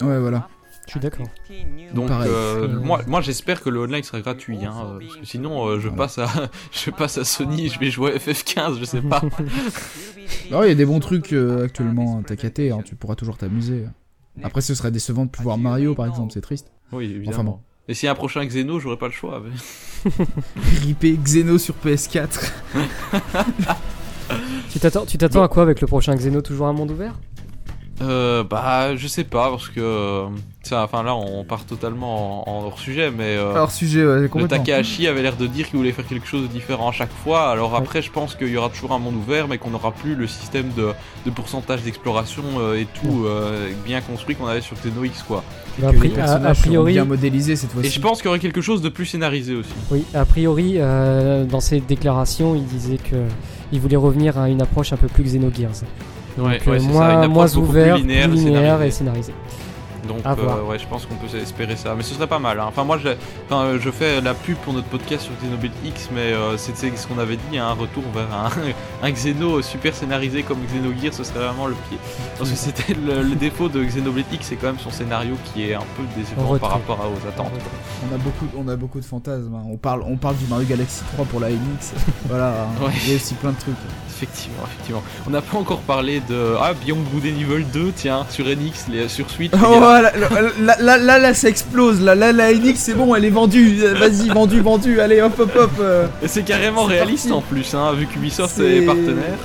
Ouais, 0.02 0.18
voilà. 0.18 0.48
Je 0.88 0.92
suis 0.92 1.00
d'accord. 1.00 1.26
Donc 1.94 2.10
euh, 2.10 2.66
moi, 2.80 3.02
moi 3.06 3.20
j'espère 3.20 3.60
que 3.60 3.68
le 3.68 3.80
online 3.80 4.02
sera 4.02 4.20
gratuit, 4.22 4.64
hein, 4.64 4.98
parce 4.98 5.16
que 5.18 5.26
sinon 5.26 5.66
euh, 5.68 5.78
je 5.78 5.88
Voilà. 5.88 5.96
passe 6.04 6.18
à 6.18 6.28
je 6.72 6.90
passe 6.90 7.18
à 7.18 7.24
Sony, 7.24 7.66
et 7.66 7.68
je 7.68 7.78
vais 7.78 7.90
jouer 7.90 8.14
à 8.14 8.16
FF15, 8.16 8.78
je 8.80 8.84
sais 8.84 9.02
pas. 9.02 9.22
Ah 10.50 10.60
ouais, 10.60 10.66
il 10.66 10.68
y 10.70 10.72
a 10.72 10.74
des 10.74 10.86
bons 10.86 11.00
trucs 11.00 11.32
euh, 11.34 11.64
actuellement, 11.64 12.18
hein, 12.18 12.22
t'as 12.26 12.34
hein, 12.34 12.78
tu 12.84 12.94
pourras 12.96 13.14
toujours 13.16 13.36
t'amuser. 13.36 13.84
Après, 14.42 14.62
ce 14.62 14.74
serait 14.74 14.90
décevant 14.90 15.26
de 15.26 15.30
plus 15.30 15.42
voir 15.42 15.58
Mario 15.58 15.94
par 15.94 16.06
exemple, 16.06 16.32
c'est 16.32 16.40
triste. 16.40 16.72
oui, 16.92 17.04
évidemment. 17.04 17.28
Enfin 17.30 17.44
bon. 17.44 17.60
Et 17.88 17.94
s'il 17.94 18.06
y 18.06 18.08
a 18.08 18.12
un 18.12 18.14
prochain 18.14 18.44
Xeno, 18.44 18.80
j'aurai 18.80 18.96
pas 18.98 19.06
le 19.06 19.12
choix. 19.12 19.42
mais- 19.44 20.10
RIP 20.84 21.22
Xeno 21.22 21.58
sur 21.58 21.74
PS4. 21.84 22.50
Tu 24.70 24.78
t'attends, 24.78 25.06
tu 25.06 25.16
t'attends 25.16 25.42
à 25.42 25.48
quoi 25.48 25.62
avec 25.62 25.80
le 25.80 25.86
prochain 25.86 26.14
Xeno 26.14 26.42
Toujours 26.42 26.66
un 26.66 26.72
monde 26.74 26.90
ouvert? 26.90 27.14
Euh, 28.00 28.44
bah 28.44 28.94
je 28.94 29.08
sais 29.08 29.24
pas 29.24 29.50
parce 29.50 29.68
que 29.70 29.80
euh, 29.80 30.26
ça, 30.62 30.84
enfin 30.84 31.02
là 31.02 31.16
on 31.16 31.42
part 31.42 31.64
totalement 31.64 32.48
en, 32.48 32.52
en 32.60 32.64
hors 32.66 32.78
sujet, 32.78 33.10
mais 33.10 33.36
euh, 33.36 33.52
Alors, 33.54 33.72
sujet, 33.72 34.06
ouais, 34.06 34.20
le 34.20 34.28
complètement. 34.28 34.56
Takahashi 34.58 35.08
avait 35.08 35.20
l'air 35.20 35.34
de 35.34 35.48
dire 35.48 35.66
qu'il 35.68 35.78
voulait 35.78 35.90
faire 35.90 36.06
quelque 36.06 36.26
chose 36.28 36.42
de 36.42 36.46
différent 36.46 36.90
à 36.90 36.92
chaque 36.92 37.10
fois. 37.24 37.50
Alors 37.50 37.74
après, 37.74 38.00
je 38.00 38.12
pense 38.12 38.36
qu'il 38.36 38.48
y 38.50 38.56
aura 38.56 38.68
toujours 38.68 38.92
un 38.92 39.00
monde 39.00 39.16
ouvert, 39.16 39.48
mais 39.48 39.58
qu'on 39.58 39.70
n'aura 39.70 39.90
plus 39.90 40.14
le 40.14 40.28
système 40.28 40.68
de, 40.76 40.90
de 41.26 41.30
pourcentage 41.32 41.82
d'exploration 41.82 42.44
euh, 42.60 42.78
et 42.80 42.86
tout 43.02 43.24
euh, 43.26 43.68
bien 43.84 44.00
construit 44.00 44.36
qu'on 44.36 44.46
avait 44.46 44.60
sur 44.60 44.76
Xeno 44.76 45.02
X 45.02 45.24
quoi. 45.24 45.42
Bah, 45.80 45.88
a, 45.88 45.92
Que 45.92 45.96
les 45.98 46.18
a- 46.20 46.54
priori, 46.54 46.92
bien 46.92 47.04
modélisés 47.04 47.56
cette 47.56 47.70
Et 47.70 47.74
fois-ci. 47.74 47.90
je 47.90 48.00
pense 48.00 48.18
qu'il 48.18 48.26
y 48.26 48.28
aurait 48.28 48.38
quelque 48.38 48.60
chose 48.60 48.80
de 48.80 48.90
plus 48.90 49.06
scénarisé 49.06 49.56
aussi. 49.56 49.70
oui, 49.90 50.04
a 50.14 50.24
priori, 50.24 50.74
euh, 50.76 51.44
dans 51.46 51.60
ses 51.60 51.80
déclarations, 51.80 52.54
il 52.54 52.64
disait 52.64 52.98
que 52.98 53.16
il 53.72 53.80
voulait 53.80 53.96
revenir 53.96 54.38
à 54.38 54.48
une 54.48 54.62
approche 54.62 54.92
un 54.92 54.96
peu 54.96 55.08
plus 55.08 55.24
Xenogears. 55.24 55.82
Donc, 56.38 56.46
Ouais, 56.46 56.60
euh, 56.66 56.70
ouais, 56.70 56.78
ça, 56.78 56.84
moins, 56.86 57.26
plus 57.48 57.56
ouvert, 57.58 57.96
linéaire 57.96 58.82
et 58.82 58.90
scénarisé. 58.92 59.34
Donc 60.08 60.24
euh, 60.42 60.62
ouais, 60.64 60.78
je 60.78 60.86
pense 60.86 61.06
qu'on 61.06 61.14
peut 61.14 61.36
espérer 61.36 61.76
ça. 61.76 61.94
Mais 61.94 62.02
ce 62.02 62.14
serait 62.14 62.26
pas 62.26 62.38
mal. 62.38 62.58
hein. 62.58 62.64
Enfin 62.68 62.84
moi, 62.84 62.98
je, 62.98 63.10
enfin, 63.48 63.78
je 63.80 63.90
fais 63.90 64.20
la 64.20 64.34
pub 64.34 64.56
pour 64.58 64.72
notre 64.72 64.88
podcast 64.88 65.22
sur 65.24 65.32
Xenoblade 65.40 65.70
X, 65.84 66.08
mais 66.12 66.32
euh, 66.32 66.56
c'est 66.56 66.76
c'est 66.76 66.96
ce 66.96 67.06
qu'on 67.06 67.18
avait 67.18 67.36
dit, 67.50 67.58
hein, 67.58 67.66
un 67.68 67.72
retour 67.74 68.02
vers 68.14 68.26
un, 68.32 68.50
un 69.06 69.10
Xeno 69.10 69.62
super 69.62 69.94
scénarisé 69.94 70.42
comme 70.42 70.58
Xenogears, 70.66 71.14
ce 71.14 71.24
serait 71.24 71.40
vraiment 71.46 71.66
le 71.66 71.74
pied. 71.88 71.98
Parce 72.38 72.50
que 72.50 72.56
c'était 72.56 72.94
le, 72.94 73.22
le 73.22 73.34
défaut 73.36 73.68
de 73.68 73.84
Xenoblade 73.84 74.24
X, 74.32 74.46
c'est 74.48 74.56
quand 74.56 74.68
même 74.68 74.78
son 74.78 74.90
scénario 74.90 75.34
qui 75.52 75.68
est 75.70 75.74
un 75.74 75.80
peu 75.96 76.02
décevant 76.16 76.56
par 76.58 76.70
rapport 76.72 77.00
à- 77.00 77.08
aux 77.08 77.28
attentes. 77.28 77.52
On 78.10 78.14
a 78.14 78.18
beaucoup, 78.18 78.46
on 78.56 78.68
a 78.68 78.76
beaucoup 78.76 79.00
de 79.00 79.04
fantasmes. 79.04 79.54
hein. 79.54 79.62
On 79.70 79.76
parle, 79.76 80.02
on 80.06 80.16
parle 80.16 80.36
du 80.36 80.46
Mario 80.46 80.66
Galaxy 80.66 81.02
3 81.14 81.24
pour 81.26 81.40
la 81.40 81.50
NX. 81.50 81.92
voilà, 82.28 82.48
hein. 82.62 82.84
Ouais. 82.84 82.92
il 83.04 83.10
y 83.10 83.12
a 83.12 83.16
aussi 83.16 83.34
plein 83.34 83.50
de 83.50 83.58
trucs. 83.58 83.74
Effectivement, 84.08 84.64
effectivement. 84.66 85.02
On 85.26 85.30
n'a 85.30 85.40
pas 85.42 85.58
encore 85.58 85.80
parlé 85.80 86.20
de 86.28 86.54
ah 86.60 86.72
Beyond 86.74 86.98
Good 87.12 87.24
and 87.24 87.40
Evil 87.40 87.64
2, 87.72 87.92
tiens, 87.94 88.26
sur 88.30 88.46
NX, 88.46 88.88
les, 88.90 89.08
sur 89.08 89.28
Switch. 89.30 89.52
Oh, 89.64 89.80
là, 90.02 90.12
là, 90.60 90.76
là, 90.80 90.98
là, 90.98 91.18
là, 91.18 91.34
ça 91.34 91.48
explose. 91.48 92.00
Là, 92.00 92.14
là, 92.14 92.32
la 92.32 92.52
NX, 92.52 92.74
c'est 92.76 92.94
bon, 92.94 93.14
elle 93.14 93.24
est 93.24 93.30
vendue. 93.30 93.82
Vas-y, 93.98 94.28
vendue, 94.28 94.60
vendue. 94.60 95.00
Allez, 95.00 95.20
hop, 95.20 95.38
hop, 95.38 95.50
hop. 95.56 95.70
euh. 95.80 96.06
Et 96.22 96.28
c'est 96.28 96.42
carrément 96.42 96.84
réaliste 96.84 97.28
parti. 97.28 97.32
en 97.32 97.40
plus, 97.42 97.74
hein, 97.74 97.92
vu 97.94 98.06
qu'Ubisoft 98.06 98.54
C'est- 98.56 98.76
est 98.78 98.82
partenaire. 98.82 99.38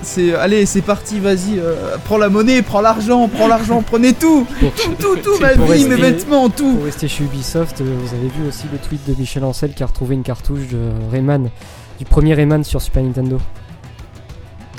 C'est, 0.00 0.32
allez, 0.36 0.64
c'est 0.64 0.80
parti. 0.82 1.18
Vas-y, 1.18 1.58
euh, 1.58 1.96
prends 2.04 2.18
la 2.18 2.28
monnaie, 2.28 2.62
prends 2.62 2.80
l'argent, 2.80 3.26
prends 3.28 3.48
l'argent, 3.48 3.82
prenez 3.82 4.12
tout, 4.14 4.46
tout, 4.60 4.94
tout, 4.98 5.16
tout, 5.24 5.38
ma 5.40 5.48
pour 5.50 5.66
vie, 5.66 5.84
mes 5.86 5.96
rester- 5.96 6.12
vêtements, 6.12 6.48
tout. 6.48 6.74
pour 6.76 6.84
rester 6.84 7.08
chez 7.08 7.24
Ubisoft, 7.24 7.80
euh, 7.80 7.84
vous 8.00 8.14
avez 8.14 8.28
vu 8.28 8.48
aussi 8.48 8.64
le 8.72 8.78
tweet 8.78 9.00
de 9.08 9.14
Michel 9.18 9.42
Ancel 9.44 9.72
qui 9.74 9.82
a 9.82 9.86
retrouvé 9.86 10.14
une 10.14 10.22
cartouche 10.22 10.68
de 10.70 10.78
Rayman, 11.10 11.50
du 11.98 12.04
premier 12.04 12.34
Rayman 12.34 12.62
sur 12.62 12.80
Super 12.80 13.02
Nintendo. 13.02 13.38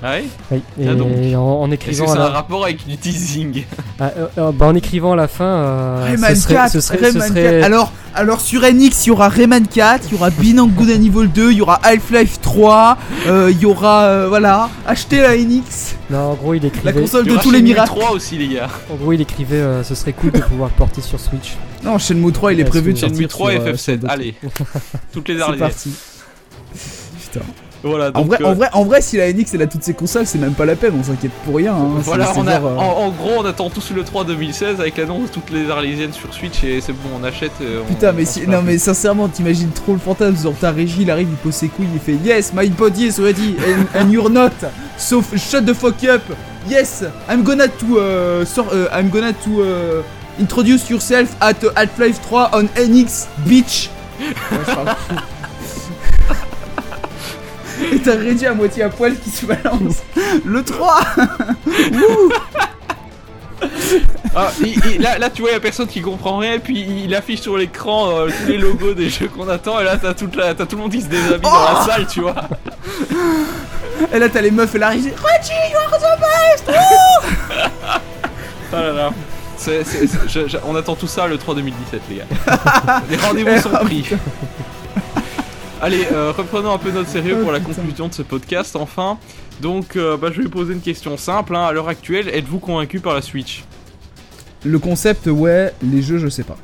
Ah 0.02 0.12
ouais 0.12 0.24
Oui, 0.52 0.62
et 0.80 0.88
Ah 0.88 0.96
donc. 0.96 1.12
en, 1.36 1.38
en 1.62 1.66
Est-ce 1.68 1.74
écrivant 1.76 2.06
que 2.06 2.12
ça 2.12 2.18
a 2.18 2.22
un 2.22 2.30
la, 2.30 2.34
rapport 2.36 2.64
avec 2.64 2.88
du 2.88 2.96
teasing 2.98 3.66
ah, 4.00 4.12
euh, 4.18 4.28
euh, 4.38 4.52
bah, 4.54 4.68
en 4.68 4.76
écrivant 4.76 5.12
à 5.12 5.16
la 5.18 5.28
fin, 5.28 5.44
euh, 5.44 6.04
Rayman 6.06 6.36
ce 6.36 6.42
serait, 6.42 6.54
4, 6.54 6.72
ce 6.72 6.80
serait, 6.80 6.98
ce 7.00 7.04
Rayman 7.04 7.28
serait- 7.28 7.44
4. 7.60 7.64
Alors, 7.66 7.92
alors 8.16 8.40
sur 8.40 8.62
NX, 8.62 9.06
il 9.06 9.08
y 9.08 9.12
aura 9.12 9.28
Rayman 9.28 9.68
4, 9.68 10.06
il 10.08 10.14
y 10.14 10.16
aura 10.16 10.30
Beyond 10.30 10.68
Good 10.68 10.90
and 10.92 11.04
Evil 11.04 11.28
2, 11.28 11.52
il 11.52 11.58
y 11.58 11.62
aura 11.62 11.82
Half-Life 11.84 12.40
3, 12.42 12.98
euh, 13.28 13.52
il 13.52 13.60
y 13.60 13.66
aura, 13.66 14.04
euh, 14.04 14.28
voilà, 14.30 14.70
achetez 14.88 15.18
la 15.20 15.36
NX, 15.36 15.98
non, 16.10 16.32
en 16.32 16.34
gros 16.36 16.54
il 16.54 16.62
la 16.62 16.68
écrivait, 16.70 16.94
console 16.94 17.26
Il 17.26 17.34
y 17.34 17.36
de 17.36 17.42
tous 17.42 17.52
les 17.52 17.62
miracles. 17.62 17.90
3 17.90 18.12
aussi, 18.12 18.38
les 18.38 18.48
gars. 18.56 18.70
en 18.90 18.96
gros 18.96 19.12
il 19.12 19.20
écrivait, 19.20 19.58
euh, 19.58 19.84
ce 19.84 19.96
serait 19.96 20.14
cool 20.14 20.32
de 20.32 20.40
pouvoir 20.40 20.70
porter 20.70 21.02
sur 21.02 21.20
Switch. 21.20 21.58
Non, 21.84 21.98
Shenmue 21.98 22.32
3, 22.32 22.54
il 22.54 22.62
est 22.62 22.64
prévu 22.66 22.94
de 22.94 22.98
c'est- 22.98 23.08
Shenmue 23.10 23.28
3 23.28 23.52
et 23.52 23.56
sur, 23.58 23.64
euh, 23.64 23.66
sur 23.66 23.74
FF7, 23.76 24.00
d'autres- 24.00 24.14
allez. 24.14 24.34
Toutes 25.14 25.28
les 25.28 25.36
C'est 25.36 25.42
arlésiennes. 25.42 25.70
parti. 25.70 25.92
Putain. 27.22 27.46
Voilà, 27.82 28.12
En 28.14 28.24
vrai, 28.24 28.38
euh, 28.42 28.46
en, 28.46 28.54
vrai, 28.56 28.70
en 28.74 28.84
vrai, 28.84 29.02
si 29.02 29.16
la 29.16 29.32
NX 29.32 29.54
elle 29.54 29.62
a 29.62 29.68
toutes 29.68 29.84
ses 29.84 29.94
consoles, 29.94 30.26
c'est 30.26 30.38
même 30.38 30.54
pas 30.54 30.66
la 30.66 30.76
peine, 30.76 30.94
on 31.00 31.04
s'inquiète 31.04 31.32
pour 31.46 31.56
rien. 31.56 31.74
hein. 31.74 31.88
Voilà, 32.04 32.34
on 32.36 32.46
a, 32.46 32.60
genre, 32.60 32.68
euh, 32.68 32.76
en, 32.78 33.06
en 33.06 33.10
gros, 33.12 33.32
on 33.38 33.46
attend 33.46 33.70
tous 33.70 33.92
le 33.92 34.04
3 34.04 34.26
2016 34.26 34.82
avec 34.82 34.98
l'annonce 34.98 35.30
de 35.30 35.34
toutes 35.36 35.50
les 35.52 35.70
arlésiennes 35.70 36.12
sur 36.12 36.34
Switch 36.34 36.62
et 36.66 36.82
c'est 36.82 36.92
bon, 36.92 37.10
on 37.22 37.24
achète. 37.24 37.54
euh, 37.62 37.80
on- 37.82 37.86
Putain, 37.94 38.12
mais 38.12 38.24
on 38.24 38.26
si, 38.30 38.46
non 38.48 38.62
mais 38.62 38.78
sincèrement, 38.78 39.30
t'imagines 39.30 39.72
trop 39.72 39.94
le 39.94 40.00
fantasme, 40.00 40.36
genre 40.44 40.54
ta 40.60 40.72
régie, 40.72 41.04
il 41.04 41.12
arrive, 41.12 41.30
il 41.32 41.38
pose 41.38 41.54
ses 41.54 41.70
couilles, 41.70 41.88
il 41.94 42.00
fait 42.02 42.18
Yes, 42.22 42.52
my 42.54 42.68
body 42.70 43.06
is 43.08 43.22
ready, 43.22 43.56
and, 43.60 43.98
and 44.00 44.12
you're 44.12 44.30
not, 44.30 44.52
so 44.98 45.22
shut 45.38 45.66
the 45.66 45.74
fuck 45.74 46.04
up, 46.04 46.22
yes, 46.70 47.04
I'm 47.30 47.44
gonna 47.44 47.68
to, 47.70 47.98
uh, 47.98 48.46
sor- 48.46 48.68
uh, 48.74 48.88
I'm 48.94 49.10
gonna 49.10 49.32
to 49.32 49.62
uh, 49.62 50.04
introduce 50.38 50.90
yourself 50.90 51.30
at 51.40 51.64
uh, 51.64 51.70
Half-Life 51.78 52.20
3 52.24 52.50
on 52.54 52.64
NX, 52.76 53.28
bitch. 53.48 53.90
Ouais, 54.20 54.58
je 54.68 54.74
parle 54.76 54.88
fou. 55.08 55.16
Et 57.94 58.00
t'as 58.00 58.16
réduit 58.16 58.46
à 58.48 58.54
moitié 58.54 58.84
à 58.84 58.90
poil 58.90 59.18
qui 59.18 59.30
se 59.30 59.46
balance. 59.46 59.98
Le 60.46 60.64
3 60.64 61.00
Ah, 64.36 64.52
il- 64.62 64.80
il- 64.96 65.02
là, 65.02 65.18
là, 65.18 65.30
tu 65.30 65.42
vois, 65.42 65.52
il 65.52 65.54
y 65.54 65.58
a 65.58 65.60
personne 65.60 65.88
qui 65.88 66.02
comprend 66.02 66.38
rien, 66.38 66.54
et 66.54 66.60
puis 66.60 66.80
il 67.06 67.14
affiche 67.16 67.42
sur 67.42 67.58
l'écran 67.58 68.10
euh, 68.12 68.28
tous 68.28 68.48
les 68.52 68.58
logos 68.58 68.94
des 68.94 69.10
jeux 69.10 69.28
qu'on 69.28 69.50
attend, 69.50 69.80
et 69.80 69.84
là, 69.84 69.98
t'as 69.98 70.14
toute 70.14 70.36
la- 70.36 70.54
t'as 70.54 70.66
tout 70.66 70.76
le 70.78 70.84
monde 70.84 70.92
qui 70.92 71.02
se 71.02 71.08
déshabille 71.08 71.42
dans 71.42 71.50
Oh 71.52 71.80
la 71.80 71.86
salle, 71.86 72.08
tu 72.08 72.22
vois. 72.22 72.36
Et 74.14 74.20
là 74.20 74.30
t'as 74.30 74.42
les 74.42 74.52
meufs 74.52 74.74
et 74.76 74.78
la 74.80 74.90
régie. 74.90 75.10
Reggie, 75.10 75.72
you 75.72 75.78
are 75.78 76.00
the 76.00 76.20
best 76.22 76.78
Ah 78.72 78.82
là 78.82 78.94
là. 78.94 79.10
C'est- 79.58 79.84
c'est- 79.84 80.08
c'est- 80.08 80.28
je- 80.30 80.48
je- 80.48 80.58
on 80.66 80.74
attend 80.76 80.96
tout 80.96 81.08
ça 81.08 81.28
le 81.28 81.38
3 81.38 81.54
2017, 81.56 82.02
les 82.10 82.16
gars. 82.18 83.02
les 83.10 83.18
rendez-vous 83.18 83.62
sont 83.62 83.70
pris. 83.84 84.06
Allez, 85.82 86.06
euh, 86.12 86.34
reprenons 86.36 86.72
un 86.74 86.78
peu 86.78 86.92
notre 86.92 87.10
sérieux 87.10 87.38
Oh, 87.40 87.44
pour 87.44 87.52
la 87.52 87.60
putain. 87.60 87.74
conclusion 87.74 88.08
de 88.10 88.14
ce 88.14 88.22
podcast, 88.22 88.76
enfin. 88.76 89.18
Donc, 89.62 89.96
euh, 89.96 90.18
bah, 90.18 90.30
je 90.34 90.42
vais 90.42 90.50
poser 90.50 90.74
une 90.74 90.82
question 90.82 91.16
simple. 91.18 91.56
hein. 91.56 91.64
À 91.66 91.72
l'heure 91.72 91.88
actuelle, 91.88 92.28
êtes-vous 92.30 92.60
convaincu 92.60 93.00
par 93.00 93.14
la 93.14 93.22
Switch? 93.22 93.64
Le 94.66 94.78
concept, 94.80 95.28
ouais, 95.28 95.74
les 95.82 96.02
jeux, 96.02 96.18
je 96.18 96.28
sais 96.28 96.44
pas. 96.44 96.58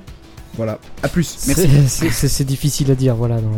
Voilà. 0.55 0.79
À 1.03 1.07
plus. 1.07 1.45
Merci. 1.47 2.09
C'est- 2.11 2.43
difficile 2.43 2.91
à 2.91 2.95
dire, 2.95 3.15
voilà. 3.15 3.35
non, 3.41 3.51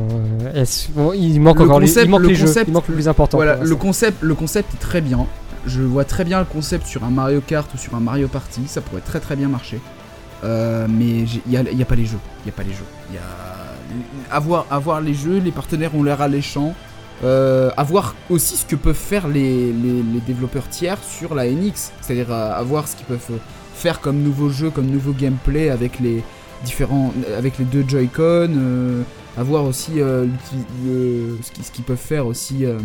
euh, 0.55 0.65
bon, 0.95 1.13
il 1.13 1.39
manque 1.41 1.57
Le 1.59 1.65
encore 1.65 1.79
les, 1.79 1.87
concept- 1.87 2.05
il 2.05 2.09
manque 2.09 2.21
le 2.21 2.27
les 2.29 2.35
jeux, 2.35 2.45
concept- 2.47 2.67
il 2.67 2.73
manque 2.73 2.87
le 2.87 2.93
plus 2.95 3.07
important. 3.07 3.37
Voilà, 3.37 3.55
le 3.57 3.75
concept, 3.75 4.17
le 4.21 4.35
concept 4.35 4.73
est 4.75 4.79
très 4.79 5.01
bien. 5.01 5.25
Je 5.65 5.81
vois 5.81 6.05
très 6.05 6.23
bien 6.23 6.39
le 6.39 6.45
concept 6.45 6.85
sur 6.87 7.03
un 7.03 7.09
Mario 7.09 7.41
Kart 7.45 7.71
ou 7.73 7.77
sur 7.77 7.93
un 7.95 7.99
Mario 7.99 8.27
Party. 8.27 8.61
Ça 8.67 8.81
pourrait 8.81 9.01
très 9.01 9.19
très 9.19 9.35
bien 9.35 9.47
marcher. 9.47 9.79
Euh, 10.43 10.87
mais 10.89 11.05
il 11.05 11.41
n'y 11.47 11.57
a, 11.57 11.63
y 11.63 11.81
a 11.81 11.85
pas 11.85 11.95
les 11.95 12.05
jeux. 12.05 12.19
Il 12.45 12.47
y 12.47 12.51
a 12.51 12.53
pas 12.53 12.63
les 12.63 12.71
jeux. 12.73 12.85
Il 13.09 13.15
y 13.15 13.17
a 13.17 13.21
avoir, 14.31 14.65
avoir 14.69 15.01
les 15.01 15.13
jeux, 15.13 15.39
les 15.39 15.51
partenaires 15.51 15.95
ont 15.95 16.03
l'air 16.03 16.21
alléchants. 16.21 16.73
Euh, 17.23 17.71
avoir 17.77 18.13
aussi 18.29 18.57
ce 18.57 18.65
que 18.65 18.75
peuvent 18.75 18.93
faire 18.93 19.27
les, 19.27 19.73
les, 19.73 20.19
développeurs 20.27 20.69
tiers 20.69 20.99
sur 21.03 21.33
la 21.33 21.49
NX, 21.49 21.91
c'est-à-dire 22.01 22.31
euh, 22.31 22.53
avoir 22.53 22.87
ce 22.87 22.95
qu'ils 22.95 23.07
peuvent 23.07 23.39
faire 23.73 24.01
comme 24.01 24.17
nouveau 24.21 24.49
jeu, 24.49 24.69
comme 24.69 24.85
nouveau 24.85 25.13
gameplay 25.13 25.69
avec 25.71 25.99
les 25.99 26.21
différents, 26.63 27.11
avec 27.35 27.57
les 27.57 27.65
deux 27.65 27.83
Joy-Con, 27.87 28.49
euh, 28.55 29.01
avoir 29.35 29.63
aussi 29.65 29.93
euh, 29.99 30.27
le- 30.85 31.37
ce 31.41 31.71
qu'ils 31.71 31.83
peuvent 31.85 31.97
faire 31.97 32.27
aussi 32.27 32.65
euh, 32.65 32.77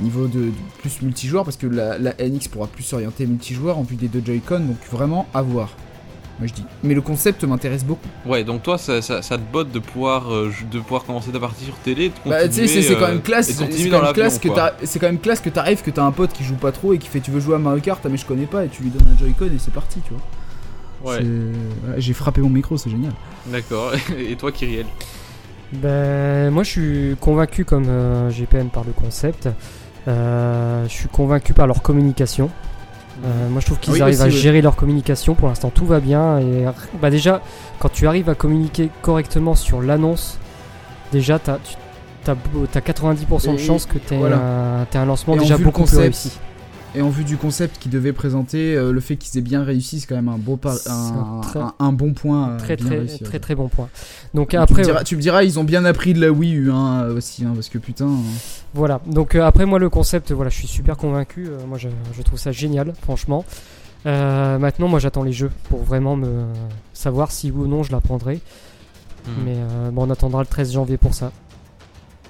niveau 0.00 0.26
de, 0.26 0.50
plus 0.80 1.00
multijoueur, 1.00 1.44
parce 1.44 1.56
que 1.56 1.66
la, 1.66 1.98
la 1.98 2.12
NX 2.18 2.48
pourra 2.48 2.66
plus 2.66 2.82
s'orienter 2.82 3.24
multijoueur 3.26 3.78
en 3.78 3.82
vue 3.84 3.96
des 3.96 4.08
deux 4.08 4.22
Joy-Con, 4.24 4.60
donc 4.60 4.76
vraiment 4.90 5.26
à 5.32 5.40
voir. 5.40 5.70
Moi 6.42 6.48
je 6.48 6.54
dis. 6.54 6.64
Mais 6.82 6.94
le 6.94 7.00
concept 7.00 7.44
m'intéresse 7.44 7.84
beaucoup. 7.84 8.08
Ouais, 8.26 8.42
donc 8.42 8.64
toi, 8.64 8.76
ça, 8.76 9.00
ça, 9.00 9.22
ça 9.22 9.36
te 9.38 9.42
botte 9.52 9.70
de 9.70 9.78
pouvoir, 9.78 10.32
euh, 10.34 10.50
de 10.72 10.80
pouvoir 10.80 11.04
commencer 11.04 11.30
ta 11.30 11.38
partie 11.38 11.64
sur 11.66 11.74
télé, 11.76 12.08
de 12.08 12.30
Bah, 12.30 12.48
tu 12.48 12.66
sais, 12.66 12.82
c'est- 12.82 12.96
quand 12.96 13.06
même 13.06 13.22
classe, 13.22 13.48
et 13.48 13.52
de 13.52 13.58
c'est 13.58 13.64
continuer 13.66 13.90
quand 13.90 13.98
dans 13.98 14.04
même 14.06 14.12
classe 14.14 14.38
que 14.40 14.48
c'est 14.82 14.98
quand 14.98 15.06
même 15.06 15.20
classe 15.20 15.38
que 15.40 15.50
t'arrives, 15.50 15.82
que 15.82 15.90
t'as 15.92 16.02
un 16.02 16.10
pote 16.10 16.32
qui 16.32 16.42
joue 16.42 16.56
pas 16.56 16.72
trop 16.72 16.94
et 16.94 16.98
qui 16.98 17.06
fait 17.08 17.20
tu 17.20 17.30
veux 17.30 17.38
jouer 17.38 17.54
à 17.54 17.58
Mario 17.58 17.80
Kart, 17.80 18.00
ah, 18.04 18.08
mais 18.08 18.16
je 18.16 18.26
connais 18.26 18.46
pas, 18.46 18.64
et 18.64 18.68
tu 18.68 18.82
lui 18.82 18.90
donnes 18.90 19.06
un 19.14 19.16
Joy-Con 19.16 19.46
et 19.54 19.58
c'est 19.60 19.72
parti, 19.72 20.00
tu 20.04 20.14
vois. 20.14 21.12
Ouais, 21.12 21.20
J'ai 21.98 22.12
frappé 22.12 22.40
mon 22.40 22.48
micro, 22.48 22.76
c'est 22.76 22.90
génial. 22.90 23.12
d'accord. 23.46 23.92
Et 24.18 24.34
toi, 24.36 24.50
Kyriel 24.50 24.86
Ben, 25.72 26.50
moi, 26.50 26.62
je 26.64 26.70
suis 26.70 27.16
convaincu 27.20 27.64
comme 27.64 27.86
euh, 27.88 28.30
GPN 28.30 28.68
par 28.68 28.84
le 28.84 28.92
concept. 28.92 29.48
Euh, 30.08 30.84
je 30.88 30.92
suis 30.92 31.08
convaincu 31.08 31.54
par 31.54 31.66
leur 31.66 31.82
communication. 31.82 32.50
Euh, 33.24 33.48
moi, 33.48 33.60
je 33.60 33.66
trouve 33.66 33.78
qu'ils 33.78 33.92
Oui, 33.94 34.02
arrivent 34.02 34.14
aussi, 34.14 34.24
à 34.24 34.30
gérer 34.30 34.62
leur 34.62 34.76
communication. 34.76 35.34
Pour 35.34 35.48
l'instant, 35.48 35.70
tout 35.70 35.86
va 35.86 36.00
bien. 36.00 36.38
Et 36.38 36.64
bah, 37.00 37.10
déjà, 37.10 37.40
quand 37.78 37.90
tu 37.90 38.06
arrives 38.06 38.28
à 38.28 38.34
communiquer 38.34 38.90
correctement 39.00 39.54
sur 39.54 39.80
l'annonce, 39.80 40.38
déjà, 41.12 41.38
t'as, 41.38 41.58
tu 42.24 42.30
as, 42.30 42.80
90% 42.80 43.52
de 43.52 43.58
chances 43.58 43.86
que 43.86 43.98
tu 43.98 44.14
aies, 44.14 44.18
voilà. 44.18 44.36
un, 44.36 44.84
t'aies 44.86 44.98
un 44.98 45.06
lancement 45.06 45.34
Et 45.36 45.38
déjà 45.38 45.58
beaucoup 45.58 45.84
plus 45.84 45.98
réussi. 45.98 46.38
Et 46.94 47.00
en 47.00 47.08
vue 47.08 47.24
du 47.24 47.38
concept 47.38 47.78
qu'ils 47.78 47.90
devaient 47.90 48.12
présenter, 48.12 48.76
euh, 48.76 48.92
le 48.92 49.00
fait 49.00 49.16
qu'ils 49.16 49.38
aient 49.38 49.42
bien 49.42 49.64
réussi, 49.64 49.98
c'est 50.00 50.06
quand 50.06 50.14
même 50.14 50.28
un, 50.28 50.36
beau 50.36 50.56
par- 50.58 50.74
C'est 50.74 50.90
un, 50.90 51.38
un 51.38 51.40
très- 51.40 51.58
un- 51.60 51.74
un 51.78 51.92
bon 51.92 52.12
point. 52.12 52.50
euh, 52.50 52.58
Très, 52.58 52.76
très, 52.76 52.98
ouais. 52.98 53.18
très, 53.24 53.38
très 53.38 53.54
bon 53.54 53.68
point. 53.68 53.88
Donc, 54.34 54.50
tu, 54.50 54.56
après, 54.58 54.80
me 54.80 54.84
diras, 54.84 55.02
tu 55.04 55.16
me 55.16 55.22
diras, 55.22 55.42
ils 55.42 55.58
ont 55.58 55.64
bien 55.64 55.86
appris 55.86 56.12
de 56.12 56.20
la 56.20 56.30
Wii 56.30 56.54
U 56.54 56.70
hein, 56.70 57.06
aussi, 57.16 57.46
hein, 57.46 57.52
parce 57.54 57.70
que 57.70 57.78
putain. 57.78 58.06
hein. 58.08 58.18
Voilà, 58.74 59.00
donc 59.06 59.34
euh, 59.34 59.42
après 59.44 59.64
moi 59.64 59.78
le 59.78 59.88
concept, 59.88 60.32
voilà, 60.32 60.50
je 60.50 60.56
suis 60.56 60.68
super 60.68 60.98
convaincu, 60.98 61.46
euh, 61.48 61.58
moi 61.66 61.78
je, 61.78 61.88
je 62.14 62.22
trouve 62.22 62.38
ça 62.38 62.52
génial, 62.52 62.92
franchement. 63.02 63.44
Euh, 64.04 64.58
maintenant 64.58 64.88
moi 64.88 64.98
j'attends 64.98 65.22
les 65.22 65.32
jeux 65.32 65.50
pour 65.70 65.82
vraiment 65.84 66.16
me 66.16 66.44
savoir 66.92 67.30
si 67.30 67.50
oui 67.52 67.64
ou 67.64 67.66
non 67.68 67.82
je 67.84 67.92
la 67.92 68.00
prendrai. 68.00 68.40
Hmm. 69.26 69.30
Mais 69.44 69.54
euh, 69.56 69.90
bon, 69.90 70.06
on 70.06 70.10
attendra 70.10 70.40
le 70.40 70.46
13 70.46 70.72
janvier 70.72 70.96
pour 70.98 71.14
ça. 71.14 71.32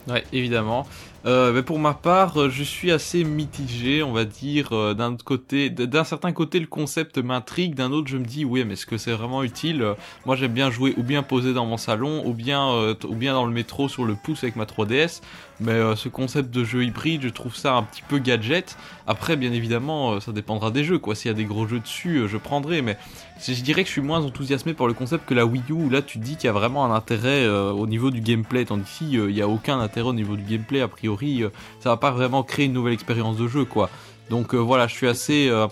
Ouais, 0.09 0.23
évidemment. 0.33 0.87
Euh, 1.25 1.53
mais 1.53 1.63
pour 1.63 1.79
ma 1.79 1.95
part, 1.95 2.37
euh, 2.41 2.51
je 2.51 2.65
suis 2.65 2.91
assez 2.91 3.23
mitigé, 3.23 4.03
on 4.03 4.13
va 4.13 4.25
dire. 4.25 4.73
euh, 4.73 4.93
d'un 4.93 5.17
côté, 5.17 5.71
d'un 5.71 6.03
certain 6.03 6.33
côté, 6.33 6.59
le 6.59 6.67
concept 6.67 7.19
m'intrigue. 7.19 7.77
D'un 7.77 7.93
autre, 7.93 8.09
je 8.09 8.17
me 8.19 8.25
dis, 8.25 8.45
oui, 8.45 8.65
mais 8.65 8.73
est-ce 8.73 8.87
que 8.87 8.99
c'est 8.99 9.13
vraiment 9.13 9.45
utile? 9.45 9.95
Moi, 10.27 10.35
j'aime 10.35 10.53
bien 10.53 10.71
jouer 10.71 10.95
ou 10.97 11.05
bien 11.05 11.23
posé 11.23 11.55
dans 11.55 11.65
mon 11.65 11.77
salon, 11.77 12.27
ou 12.27 12.35
bien, 12.35 12.95
ou 13.09 13.15
bien 13.15 13.35
dans 13.35 13.47
le 13.47 13.53
métro 13.53 13.89
sur 13.89 14.05
le 14.05 14.17
pouce 14.17 14.43
avec 14.43 14.57
ma 14.57 14.65
3DS. 14.67 15.21
Mais 15.63 15.73
euh, 15.73 15.95
ce 15.95 16.09
concept 16.09 16.51
de 16.51 16.65
jeu 16.65 16.85
hybride, 16.85 17.23
je 17.23 17.29
trouve 17.29 17.55
ça 17.55 17.75
un 17.75 17.85
petit 17.85 18.03
peu 18.03 18.19
gadget. 18.19 18.77
Après, 19.07 19.37
bien 19.37 19.53
évidemment, 19.53 20.13
euh, 20.13 20.21
ça 20.21 20.33
dépendra 20.33 20.73
des 20.73 20.83
jeux. 20.83 20.99
Quoi, 20.99 21.15
s'il 21.15 21.31
y 21.31 21.35
a 21.35 21.37
des 21.37 21.45
gros 21.45 21.69
jeux 21.69 21.79
dessus, 21.79 22.19
euh, 22.19 22.29
je 22.29 22.37
prendrai. 22.37 22.83
Mais 22.83 22.99
je 23.47 23.61
dirais 23.63 23.83
que 23.83 23.89
je 23.89 23.93
suis 23.93 24.03
moins 24.03 24.21
enthousiasmé 24.25 24.75
par 24.75 24.89
le 24.89 24.95
concept 24.95 25.25
que 25.25 25.35
la 25.35 25.47
Wii 25.47 25.63
U. 25.71 25.89
Là, 25.89 26.03
tu 26.03 26.19
dis 26.19 26.37
qu'il 26.37 26.47
y 26.47 26.49
a 26.49 26.53
vraiment 26.53 26.85
un 26.85 26.95
intérêt 26.95 27.49
au 27.49 27.87
niveau 27.87 28.11
du 28.11 28.21
gameplay. 28.21 28.65
Tandis 28.65 28.85
qu'ici, 28.85 29.13
il 29.13 29.35
n'y 29.35 29.43
a 29.43 29.49
aucun 29.49 29.79
intérêt 29.79 30.09
au 30.09 30.15
niveau 30.15 30.37
du 30.37 30.43
gameplay. 30.43 30.81
A 30.81 30.89
priori, 30.89 31.45
ça 31.81 31.91
va 31.91 31.97
pas 31.97 32.11
vraiment 32.11 32.43
créer 32.43 32.67
une 32.67 32.73
nouvelle 32.73 32.93
expérience 32.93 33.37
de 33.37 33.49
jeu, 33.49 33.65
quoi. 33.65 33.91
Donc 34.31 34.55
voilà, 34.55 34.87
je 34.87 34.95
suis 34.95 35.09
assez, 35.09 35.49
euh, 35.49 35.67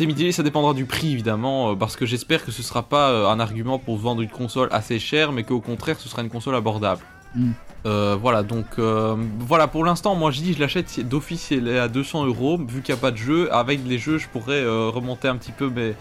mitigé. 0.00 0.32
Ça 0.32 0.42
dépendra 0.42 0.72
du 0.72 0.86
prix, 0.86 1.12
évidemment, 1.12 1.76
parce 1.76 1.96
que 1.96 2.06
j'espère 2.06 2.44
que 2.44 2.52
ce 2.52 2.62
sera 2.62 2.82
pas 2.82 3.30
un 3.30 3.38
argument 3.38 3.78
pour 3.78 3.98
vendre 3.98 4.22
une 4.22 4.30
console 4.30 4.68
assez 4.72 4.98
chère, 4.98 5.32
mais 5.32 5.44
qu'au 5.44 5.60
contraire, 5.60 6.00
ce 6.00 6.08
sera 6.08 6.22
une 6.22 6.30
console 6.30 6.56
abordable. 6.56 7.02
Mm. 7.34 7.50
Euh, 7.86 8.16
voilà, 8.18 8.42
donc 8.42 8.64
euh, 8.78 9.14
voilà, 9.40 9.66
pour 9.68 9.84
l'instant, 9.84 10.14
moi 10.14 10.30
je 10.30 10.40
dis, 10.40 10.54
je 10.54 10.60
l'achète 10.60 11.06
d'office, 11.06 11.52
elle 11.52 11.68
est 11.68 11.78
à 11.78 11.88
200 11.88 12.24
euros, 12.26 12.56
vu 12.58 12.80
qu'il 12.80 12.94
n'y 12.94 12.98
a 12.98 13.02
pas 13.02 13.10
de 13.10 13.16
jeu. 13.18 13.52
Avec 13.52 13.80
les 13.86 13.98
jeux, 13.98 14.16
je 14.18 14.26
pourrais 14.28 14.54
euh, 14.62 14.88
remonter 14.88 15.28
un 15.28 15.36
petit 15.36 15.52
peu 15.52 15.68
mes, 15.68 15.94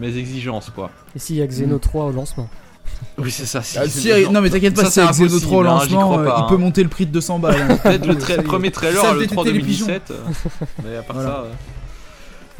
mes 0.00 0.16
exigences, 0.16 0.70
quoi. 0.70 0.90
Et 1.14 1.18
s'il 1.20 1.36
y 1.36 1.42
a 1.42 1.46
Xeno 1.46 1.78
3 1.78 2.06
au 2.06 2.10
lancement 2.12 2.48
Oui, 3.18 3.30
c'est 3.30 3.46
ça. 3.46 3.62
si- 3.62 3.78
Ah, 3.78 3.86
si, 3.88 4.10
non, 4.32 4.40
mais 4.40 4.50
t'inquiète 4.50 4.74
pas, 4.74 4.86
ça, 4.86 4.90
c'est 4.90 5.12
Xeno 5.12 5.26
impossible, 5.26 5.40
3 5.46 5.58
au 5.58 5.60
hein, 5.60 5.64
lancement, 5.64 6.00
crois 6.00 6.18
euh, 6.18 6.24
pas, 6.24 6.36
il 6.38 6.42
hein. 6.42 6.46
peut 6.48 6.56
monter 6.56 6.82
le 6.82 6.88
prix 6.88 7.06
de 7.06 7.12
200 7.12 7.38
balles. 7.38 7.54
hein. 7.70 7.76
Peut-être 7.84 8.06
le 8.06 8.14
tra- 8.14 8.42
premier 8.42 8.70
trailer, 8.72 9.00
Ça 9.00 9.12
le 9.12 9.20
détectait 9.20 9.34
3 9.36 9.44
les 9.44 9.60
pigeons. 9.60 9.86
2017. 9.86 10.10
euh, 10.10 10.64
mais 10.84 10.96
à 10.96 11.02
part 11.02 11.14
Voilà. 11.16 11.30
ça. 11.30 11.44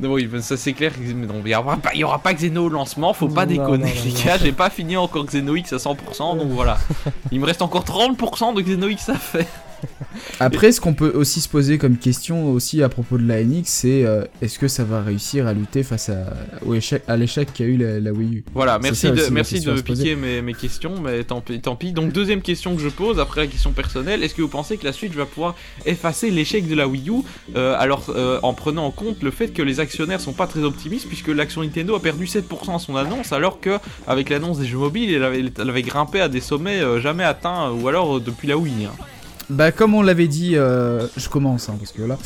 Non, 0.01 0.13
oui, 0.13 0.29
ça 0.41 0.57
c'est 0.57 0.73
clair. 0.73 0.93
non, 0.99 1.35
il 1.39 1.45
n'y 1.45 1.55
aura, 1.55 1.77
pas- 1.77 1.91
il 1.95 2.01
y 2.01 2.05
aura 2.05 2.19
pas 2.19 2.33
Xeno 2.35 2.67
au 2.67 2.69
lancement, 2.69 3.13
faut 3.13 3.29
pas 3.29 3.47
Non, 3.47 3.53
déconner, 3.53 3.93
non, 3.95 4.01
les 4.05 4.13
gars. 4.25 4.39
J'ai 4.39 4.53
pas 4.53 4.71
fini 4.71 4.97
encore 4.97 5.25
Xeno 5.27 5.57
X 5.57 5.73
à 5.73 5.77
100%, 5.77 6.37
donc 6.39 6.49
voilà. 6.51 6.79
Il 7.33 7.41
me 7.41 7.47
reste 7.47 7.63
encore 7.63 7.85
30% 7.85 8.55
de 8.55 8.61
Xeno 8.63 8.89
X 8.89 9.09
à 9.09 9.15
faire. 9.15 9.47
Après, 10.41 10.73
ce 10.73 10.81
qu'on 10.81 10.95
peut 10.95 11.13
aussi 11.15 11.41
se 11.41 11.49
poser 11.49 11.79
comme 11.79 11.97
question 11.97 12.51
aussi 12.51 12.83
à 12.83 12.89
propos 12.89 13.19
de 13.19 13.27
la 13.27 13.43
NX, 13.43 13.65
c'est 13.65 14.05
euh, 14.05 14.25
est-ce 14.43 14.59
que 14.59 14.69
ça 14.69 14.85
va 14.85 15.03
réussir 15.03 15.47
à 15.47 15.53
lutter 15.53 15.83
face 15.83 16.11
à, 16.11 17.17
l'échec 17.17 17.53
qu'a 17.53 17.65
eu 17.65 17.77
la, 17.77 18.01
la 18.01 18.13
Wii 18.13 18.37
U? 18.37 18.45
Voilà, 18.55 18.79
merci 18.79 19.11
de, 19.11 19.29
merci 19.31 19.65
piquer 19.85 20.17
mes, 20.17 20.43
mes 20.43 20.55
questions, 20.55 21.01
mais 21.01 21.25
tant 21.25 21.41
pis, 21.41 21.61
tant 21.61 21.77
pis. 21.77 21.93
Donc, 21.93 22.13
deuxième 22.13 22.43
question 22.43 22.75
que 22.75 22.83
je 22.83 22.89
pose, 22.89 23.21
après 23.21 23.43
la 23.43 23.47
question 23.47 23.73
personnelle, 23.73 24.23
est-ce 24.23 24.35
que 24.35 24.43
vous 24.43 24.49
pensez 24.49 24.77
que 24.77 24.85
la 24.85 24.93
Switch 24.93 25.13
va 25.13 25.27
pouvoir 25.27 25.55
effacer 25.87 26.31
l'échec 26.31 26.69
de 26.69 26.75
la 26.75 26.89
Wii 26.89 27.11
U? 27.11 27.23
Euh, 27.57 27.77
alors, 27.79 28.07
euh, 28.11 28.41
en 28.43 28.55
prenant 28.55 28.87
en 28.87 28.91
compte 28.91 29.23
le 29.23 29.31
fait 29.31 29.49
que 29.49 29.63
les 29.63 29.81
actionnaires 29.81 30.21
sont 30.21 30.33
pas 30.33 30.47
très 30.47 30.61
optimistes, 30.61 31.09
puisque 31.09 31.29
l'action 31.29 31.63
Nintendo 31.63 31.95
a 31.95 32.01
perdu 32.01 32.27
7% 32.27 32.75
à 32.75 32.79
son 32.79 32.97
annonce, 32.97 33.33
alors 33.33 33.61
que 33.61 33.79
avec 34.07 34.31
l'annonce 34.31 34.59
des 34.59 34.67
jeux 34.67 34.79
mobiles, 34.79 35.13
elle 35.13 35.25
avait, 35.25 35.45
elle 35.59 35.71
avait 35.71 35.83
grimpé 35.83 36.21
à 36.21 36.29
des 36.29 36.41
sommets 36.41 37.01
jamais 37.01 37.25
atteints, 37.25 37.71
ou 37.71 37.89
alors 37.89 38.21
depuis 38.21 38.49
la 38.49 38.57
Wii. 38.57 38.87
hein. 38.87 38.93
Bah 39.51 39.73
comme 39.73 39.95
on 39.95 40.03
l'avait 40.03 40.29
dit, 40.29 40.57
euh, 40.57 41.07
je 41.17 41.29
commence 41.29 41.69
hein, 41.69 41.77
parce 41.79 41.93
que 41.93 42.03
là, 42.03 42.19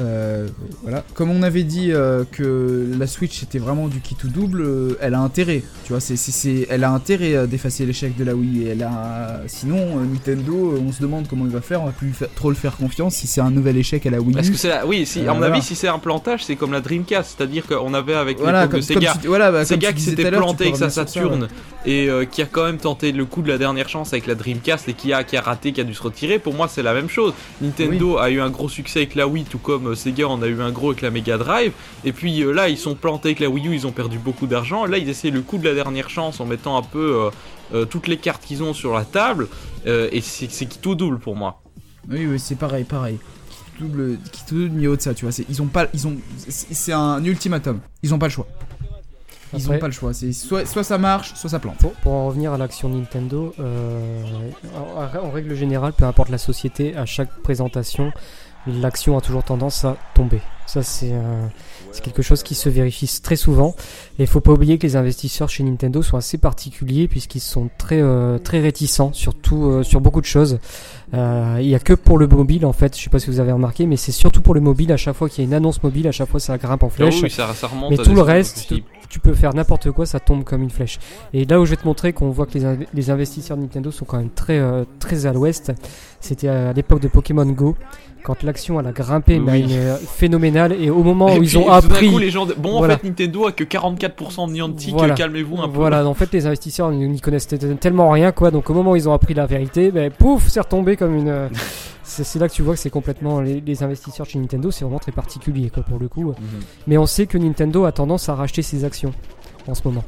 euh, 0.00 0.46
voilà, 0.82 1.04
comme 1.14 1.30
on 1.30 1.42
avait 1.42 1.62
dit 1.64 1.92
euh, 1.92 2.24
que 2.30 2.86
la 2.98 3.06
Switch 3.06 3.42
était 3.42 3.58
vraiment 3.58 3.88
du 3.88 4.00
kit 4.00 4.16
ou 4.24 4.28
double, 4.28 4.60
euh, 4.62 4.98
elle 5.00 5.14
a 5.14 5.20
intérêt, 5.20 5.62
tu 5.84 5.92
vois, 5.92 6.00
c'est, 6.00 6.16
c'est, 6.16 6.66
elle 6.70 6.84
a 6.84 6.90
intérêt 6.90 7.46
d'effacer 7.46 7.84
l'échec 7.86 8.16
de 8.16 8.24
la 8.24 8.34
Wii. 8.34 8.64
Et 8.64 8.68
elle 8.70 8.82
a, 8.82 9.40
sinon 9.46 9.98
Nintendo, 10.00 10.78
on 10.86 10.92
se 10.92 11.00
demande 11.00 11.26
comment 11.28 11.44
il 11.46 11.50
va 11.50 11.60
faire, 11.60 11.82
on 11.82 11.86
va 11.86 11.92
plus 11.92 12.12
trop 12.36 12.50
le 12.50 12.56
faire 12.56 12.76
confiance 12.76 13.14
si 13.16 13.26
c'est 13.26 13.40
un 13.40 13.50
nouvel 13.50 13.76
échec 13.76 14.06
à 14.06 14.10
la 14.10 14.20
Wii. 14.20 14.36
U. 14.38 14.50
que 14.50 14.56
c'est 14.56 14.68
la- 14.68 14.86
Oui, 14.86 15.04
si, 15.06 15.20
à 15.20 15.32
mon 15.32 15.38
voilà. 15.38 15.54
avis, 15.54 15.62
si 15.64 15.74
c'est 15.74 15.88
un 15.88 15.98
plantage, 15.98 16.44
c'est 16.44 16.56
comme 16.56 16.72
la 16.72 16.80
Dreamcast, 16.80 17.34
c'est-à-dire 17.36 17.66
qu'on 17.66 17.92
avait 17.94 18.14
avec 18.14 18.38
voilà, 18.38 18.68
comme, 18.68 18.80
de 18.80 18.84
Sega. 18.84 19.12
comme 19.12 19.20
tu, 19.22 19.28
voilà, 19.28 19.50
bah, 19.50 19.64
Sega 19.64 19.88
tu 19.88 19.94
qui 19.96 20.02
s'était 20.02 20.30
planté 20.30 20.64
avec 20.64 20.76
sa 20.76 20.90
Saturn 20.90 21.42
ouais. 21.42 21.48
et 21.86 22.08
qui 22.30 22.42
a 22.42 22.46
quand 22.46 22.64
même 22.64 22.78
tenté 22.78 23.12
le 23.12 23.24
coup 23.24 23.42
de 23.42 23.48
la 23.48 23.58
dernière 23.58 23.88
chance 23.88 24.12
avec 24.12 24.26
la 24.26 24.34
Dreamcast 24.34 24.88
et 24.88 24.94
qui 24.94 25.12
a, 25.12 25.24
qui 25.24 25.36
a 25.36 25.40
raté, 25.40 25.72
qui 25.72 25.80
a 25.80 25.84
dû 25.84 25.94
se 25.94 26.02
retirer, 26.02 26.38
pour 26.38 26.54
moi 26.54 26.68
c'est 26.68 26.82
la 26.82 26.94
même 26.94 27.08
chose. 27.08 27.32
Nintendo 27.60 28.18
a 28.18 28.30
eu 28.30 28.40
un 28.40 28.50
gros 28.50 28.68
succès 28.68 29.00
avec 29.00 29.14
la 29.14 29.26
Wii, 29.26 29.44
tout 29.44 29.58
comme 29.58 29.87
euh, 29.88 29.94
Sega 29.94 30.28
en 30.28 30.40
a 30.42 30.46
eu 30.46 30.60
un 30.60 30.70
gros 30.70 30.90
avec 30.90 31.02
la 31.02 31.10
Mega 31.10 31.36
Drive. 31.38 31.72
Et 32.04 32.12
puis 32.12 32.42
euh, 32.42 32.52
là, 32.52 32.68
ils 32.68 32.78
sont 32.78 32.94
plantés 32.94 33.28
avec 33.28 33.40
la 33.40 33.48
Wii 33.48 33.68
U, 33.68 33.74
ils 33.74 33.86
ont 33.86 33.92
perdu 33.92 34.18
beaucoup 34.18 34.46
d'argent. 34.46 34.86
Là, 34.86 34.98
ils 34.98 35.08
essaient 35.08 35.30
le 35.30 35.42
coup 35.42 35.58
de 35.58 35.64
la 35.68 35.74
dernière 35.74 36.10
chance 36.10 36.40
en 36.40 36.46
mettant 36.46 36.76
un 36.76 36.82
peu 36.82 37.16
euh, 37.26 37.30
euh, 37.74 37.84
toutes 37.84 38.06
les 38.08 38.16
cartes 38.16 38.44
qu'ils 38.44 38.62
ont 38.62 38.74
sur 38.74 38.94
la 38.94 39.04
table. 39.04 39.48
euh, 39.86 40.08
et 40.12 40.20
c'est 40.20 40.50
c'est 40.50 40.66
tout 40.80 40.94
double 40.94 41.18
pour 41.18 41.36
moi. 41.36 41.60
Oui, 42.10 42.26
oui, 42.26 42.38
c'est 42.38 42.56
pareil, 42.56 42.84
pareil. 42.84 43.18
Ou 43.80 43.84
double, 43.84 44.00
ou 44.00 44.18
double, 44.54 44.70
mieux 44.70 44.96
de 44.96 45.00
ça, 45.02 45.14
tu 45.14 45.24
vois. 45.24 45.32
c'est- 45.32 45.44
Ils 45.48 45.60
ont 45.62 45.66
pas, 45.66 45.86
ils 45.94 46.06
ont, 46.06 46.16
c'est 46.48 46.72
c'est 46.74 46.92
un 46.92 47.22
ultimatum. 47.24 47.80
Ils 48.02 48.12
ont 48.14 48.18
pas 48.18 48.26
le 48.26 48.32
choix. 48.32 48.46
Ils 49.54 49.62
Après- 49.62 49.76
ont 49.76 49.78
pas 49.78 49.86
le 49.86 49.92
choix. 49.92 50.12
C'est 50.12 50.32
soit, 50.32 50.66
soit 50.66 50.84
ça 50.84 50.98
marche, 50.98 51.32
soit 51.34 51.48
ça 51.48 51.58
plante. 51.58 51.78
Pour, 51.78 51.92
pour 51.92 52.12
en 52.12 52.26
revenir 52.26 52.52
à 52.52 52.58
l'action 52.58 52.88
Nintendo, 52.90 53.54
euh, 53.60 54.22
en, 54.76 55.26
en 55.26 55.30
règle 55.30 55.54
générale, 55.54 55.92
peu 55.94 56.04
importe 56.04 56.28
la 56.28 56.36
société, 56.38 56.94
à 56.96 57.06
chaque 57.06 57.30
présentation, 57.42 58.10
l'action 58.68 59.16
a 59.16 59.20
toujours 59.20 59.42
tendance 59.42 59.84
à 59.84 59.96
tomber. 60.14 60.40
Ça, 60.68 60.82
c'est 60.82 61.12
euh, 61.12 61.46
c'est 61.92 62.02
quelque 62.04 62.20
chose 62.20 62.42
qui 62.42 62.54
se 62.54 62.68
vérifie 62.68 63.10
très 63.22 63.36
souvent. 63.36 63.74
Et 64.18 64.24
il 64.24 64.26
faut 64.26 64.42
pas 64.42 64.52
oublier 64.52 64.76
que 64.76 64.86
les 64.86 64.96
investisseurs 64.96 65.48
chez 65.48 65.64
Nintendo 65.64 66.02
sont 66.02 66.18
assez 66.18 66.36
particuliers 66.36 67.08
puisqu'ils 67.08 67.40
sont 67.40 67.70
très 67.78 68.02
euh, 68.02 68.36
très 68.38 68.60
réticents 68.60 69.14
sur 69.14 69.34
tout, 69.34 69.64
euh, 69.64 69.82
sur 69.82 70.02
beaucoup 70.02 70.20
de 70.20 70.26
choses. 70.26 70.58
Il 71.14 71.66
y 71.66 71.74
a 71.74 71.78
que 71.78 71.94
pour 71.94 72.18
le 72.18 72.26
mobile 72.26 72.66
en 72.66 72.74
fait. 72.74 72.94
Je 72.96 73.02
sais 73.02 73.08
pas 73.08 73.18
si 73.18 73.30
vous 73.30 73.40
avez 73.40 73.52
remarqué, 73.52 73.86
mais 73.86 73.96
c'est 73.96 74.12
surtout 74.12 74.42
pour 74.42 74.52
le 74.52 74.60
mobile. 74.60 74.92
À 74.92 74.98
chaque 74.98 75.16
fois 75.16 75.30
qu'il 75.30 75.42
y 75.42 75.46
a 75.46 75.48
une 75.48 75.54
annonce 75.54 75.82
mobile, 75.82 76.06
à 76.06 76.12
chaque 76.12 76.28
fois 76.28 76.38
ça 76.38 76.58
grimpe 76.58 76.82
en 76.82 76.88
Ah 76.88 76.90
flèche. 76.90 77.22
oui, 77.22 77.30
ça, 77.30 77.54
ça 77.54 77.66
remonte 77.66 77.90
Mais 77.90 77.96
tout 77.96 78.14
le 78.14 78.20
reste, 78.20 78.74
tu 79.08 79.20
peux 79.20 79.32
faire 79.32 79.54
n'importe 79.54 79.90
quoi, 79.90 80.04
ça 80.04 80.20
tombe 80.20 80.44
comme 80.44 80.62
une 80.62 80.70
flèche. 80.70 80.98
Et 81.32 81.46
là 81.46 81.60
où 81.60 81.64
je 81.64 81.70
vais 81.70 81.76
te 81.76 81.86
montrer 81.86 82.12
qu'on 82.12 82.28
voit 82.30 82.44
que 82.44 82.58
les, 82.58 82.86
les 82.92 83.10
investisseurs 83.10 83.56
de 83.56 83.62
Nintendo 83.62 83.90
sont 83.90 84.04
quand 84.04 84.18
même 84.18 84.28
très, 84.28 84.58
euh, 84.58 84.84
très 84.98 85.24
à 85.24 85.32
l'ouest, 85.32 85.72
c'était 86.20 86.48
à 86.48 86.74
l'époque 86.74 87.00
de 87.00 87.08
Pokémon 87.08 87.46
Go, 87.46 87.74
quand 88.22 88.42
l'action 88.42 88.78
elle 88.78 88.86
a 88.86 88.92
grimpé 88.92 89.38
mais 89.38 89.52
à 89.52 89.56
une 89.56 89.72
euh, 89.72 89.96
phénoménale. 89.96 90.57
Et 90.66 90.90
au 90.90 91.02
moment 91.02 91.28
Et 91.28 91.36
où 91.36 91.40
puis, 91.40 91.48
ils 91.48 91.58
ont 91.58 91.70
appris 91.70 92.10
coup, 92.10 92.18
les 92.18 92.30
gens... 92.30 92.46
Bon, 92.56 92.78
Voilà. 92.78 92.94
en 92.94 92.98
fait, 92.98 93.04
Nintendo 93.04 93.46
a 93.46 93.52
que 93.52 93.64
44% 93.64 94.48
de 94.48 94.52
Niantic, 94.52 94.94
Voilà. 94.94 95.14
calmez-vous 95.14 95.58
un 95.60 95.68
peu. 95.68 95.74
Voilà, 95.76 96.06
en 96.06 96.14
fait, 96.14 96.32
les 96.32 96.46
investisseurs 96.46 96.90
n'y 96.90 97.20
connaissent 97.20 97.48
tellement 97.80 98.10
rien, 98.10 98.32
quoi. 98.32 98.50
Donc, 98.50 98.68
au 98.70 98.74
moment 98.74 98.92
où 98.92 98.96
ils 98.96 99.08
ont 99.08 99.12
appris 99.12 99.34
la 99.34 99.46
vérité, 99.46 99.90
ben, 99.90 100.10
pouf, 100.10 100.48
c'est 100.48 100.60
retombé 100.60 100.96
comme 100.96 101.14
une. 101.16 101.28
euh, 101.28 101.48
c'est 102.02 102.38
là 102.38 102.48
que 102.48 102.54
tu 102.54 102.62
vois 102.62 102.74
que 102.74 102.80
c'est 102.80 102.90
complètement. 102.90 103.40
Les, 103.40 103.60
les 103.60 103.82
investisseurs 103.82 104.26
chez 104.26 104.38
Nintendo, 104.38 104.70
c'est 104.70 104.84
vraiment 104.84 104.98
très 104.98 105.12
particulier, 105.12 105.70
quoi, 105.70 105.82
pour 105.82 105.98
le 105.98 106.08
coup. 106.08 106.24
Mhm. 106.28 106.34
Mais 106.86 106.98
on 106.98 107.06
sait 107.06 107.26
que 107.26 107.38
Nintendo 107.38 107.84
a 107.84 107.92
tendance 107.92 108.28
à 108.28 108.34
racheter 108.34 108.62
ses 108.62 108.84
actions 108.84 109.12
en 109.68 109.74
ce 109.74 109.82
moment. 109.84 110.04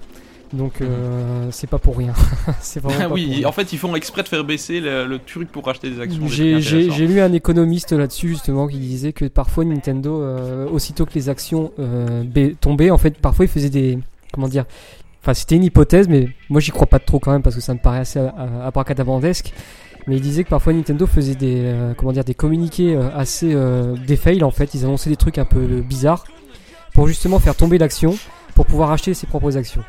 Donc, 0.52 0.80
euh, 0.80 1.46
c'est 1.52 1.68
pas 1.68 1.78
pour 1.78 1.96
rien. 1.96 2.12
c'est 2.60 2.80
Ah 3.00 3.08
oui, 3.08 3.44
en 3.46 3.52
fait, 3.52 3.72
ils 3.72 3.78
font 3.78 3.94
exprès 3.94 4.22
de 4.24 4.28
faire 4.28 4.42
baisser 4.44 4.80
le, 4.80 5.06
le 5.06 5.18
truc 5.20 5.50
pour 5.52 5.68
acheter 5.68 5.90
des 5.90 6.00
actions. 6.00 6.26
J'ai- 6.26 7.06
lu 7.06 7.20
un 7.20 7.32
économiste 7.32 7.92
là-dessus 7.92 8.28
justement 8.30 8.66
qui 8.66 8.78
disait 8.78 9.12
que 9.12 9.26
parfois 9.26 9.64
Nintendo, 9.64 10.20
euh, 10.22 10.68
aussitôt 10.68 11.06
que 11.06 11.12
les 11.14 11.28
actions 11.28 11.70
euh, 11.78 12.24
ba- 12.24 12.54
tombaient, 12.60 12.90
en 12.90 12.98
fait, 12.98 13.16
parfois 13.18 13.44
ils 13.44 13.48
faisaient 13.50 13.70
des. 13.70 13.98
Comment 14.32 14.48
dire 14.48 14.64
Enfin, 15.22 15.34
c'était 15.34 15.56
une 15.56 15.64
hypothèse, 15.64 16.08
mais 16.08 16.28
moi 16.48 16.60
j'y 16.60 16.70
crois 16.70 16.86
pas 16.86 16.98
trop 16.98 17.18
quand 17.18 17.30
même 17.30 17.42
parce 17.42 17.54
que 17.54 17.60
ça 17.60 17.74
me 17.74 17.78
paraît 17.78 17.98
assez 18.00 18.18
euh, 18.18 18.30
abracadabrandesque. 18.66 19.52
Mais 20.06 20.16
il 20.16 20.22
disait 20.22 20.44
que 20.44 20.48
parfois 20.48 20.72
Nintendo 20.72 21.06
faisait 21.06 21.34
des, 21.34 21.56
euh, 21.66 21.92
comment 21.94 22.12
dire, 22.12 22.24
des 22.24 22.32
communiqués 22.34 22.96
euh, 22.96 23.10
assez 23.14 23.52
euh, 23.54 23.94
des 24.06 24.16
fails 24.16 24.42
en 24.42 24.50
fait. 24.50 24.72
Ils 24.74 24.84
annonçaient 24.84 25.10
des 25.10 25.16
trucs 25.16 25.36
un 25.38 25.44
peu 25.44 25.60
bizarres 25.82 26.24
pour 26.94 27.06
justement 27.06 27.38
faire 27.38 27.54
tomber 27.54 27.76
l'action 27.76 28.16
pour 28.54 28.64
pouvoir 28.66 28.90
acheter 28.92 29.12
ses 29.14 29.26
propres 29.26 29.56
actions. 29.58 29.82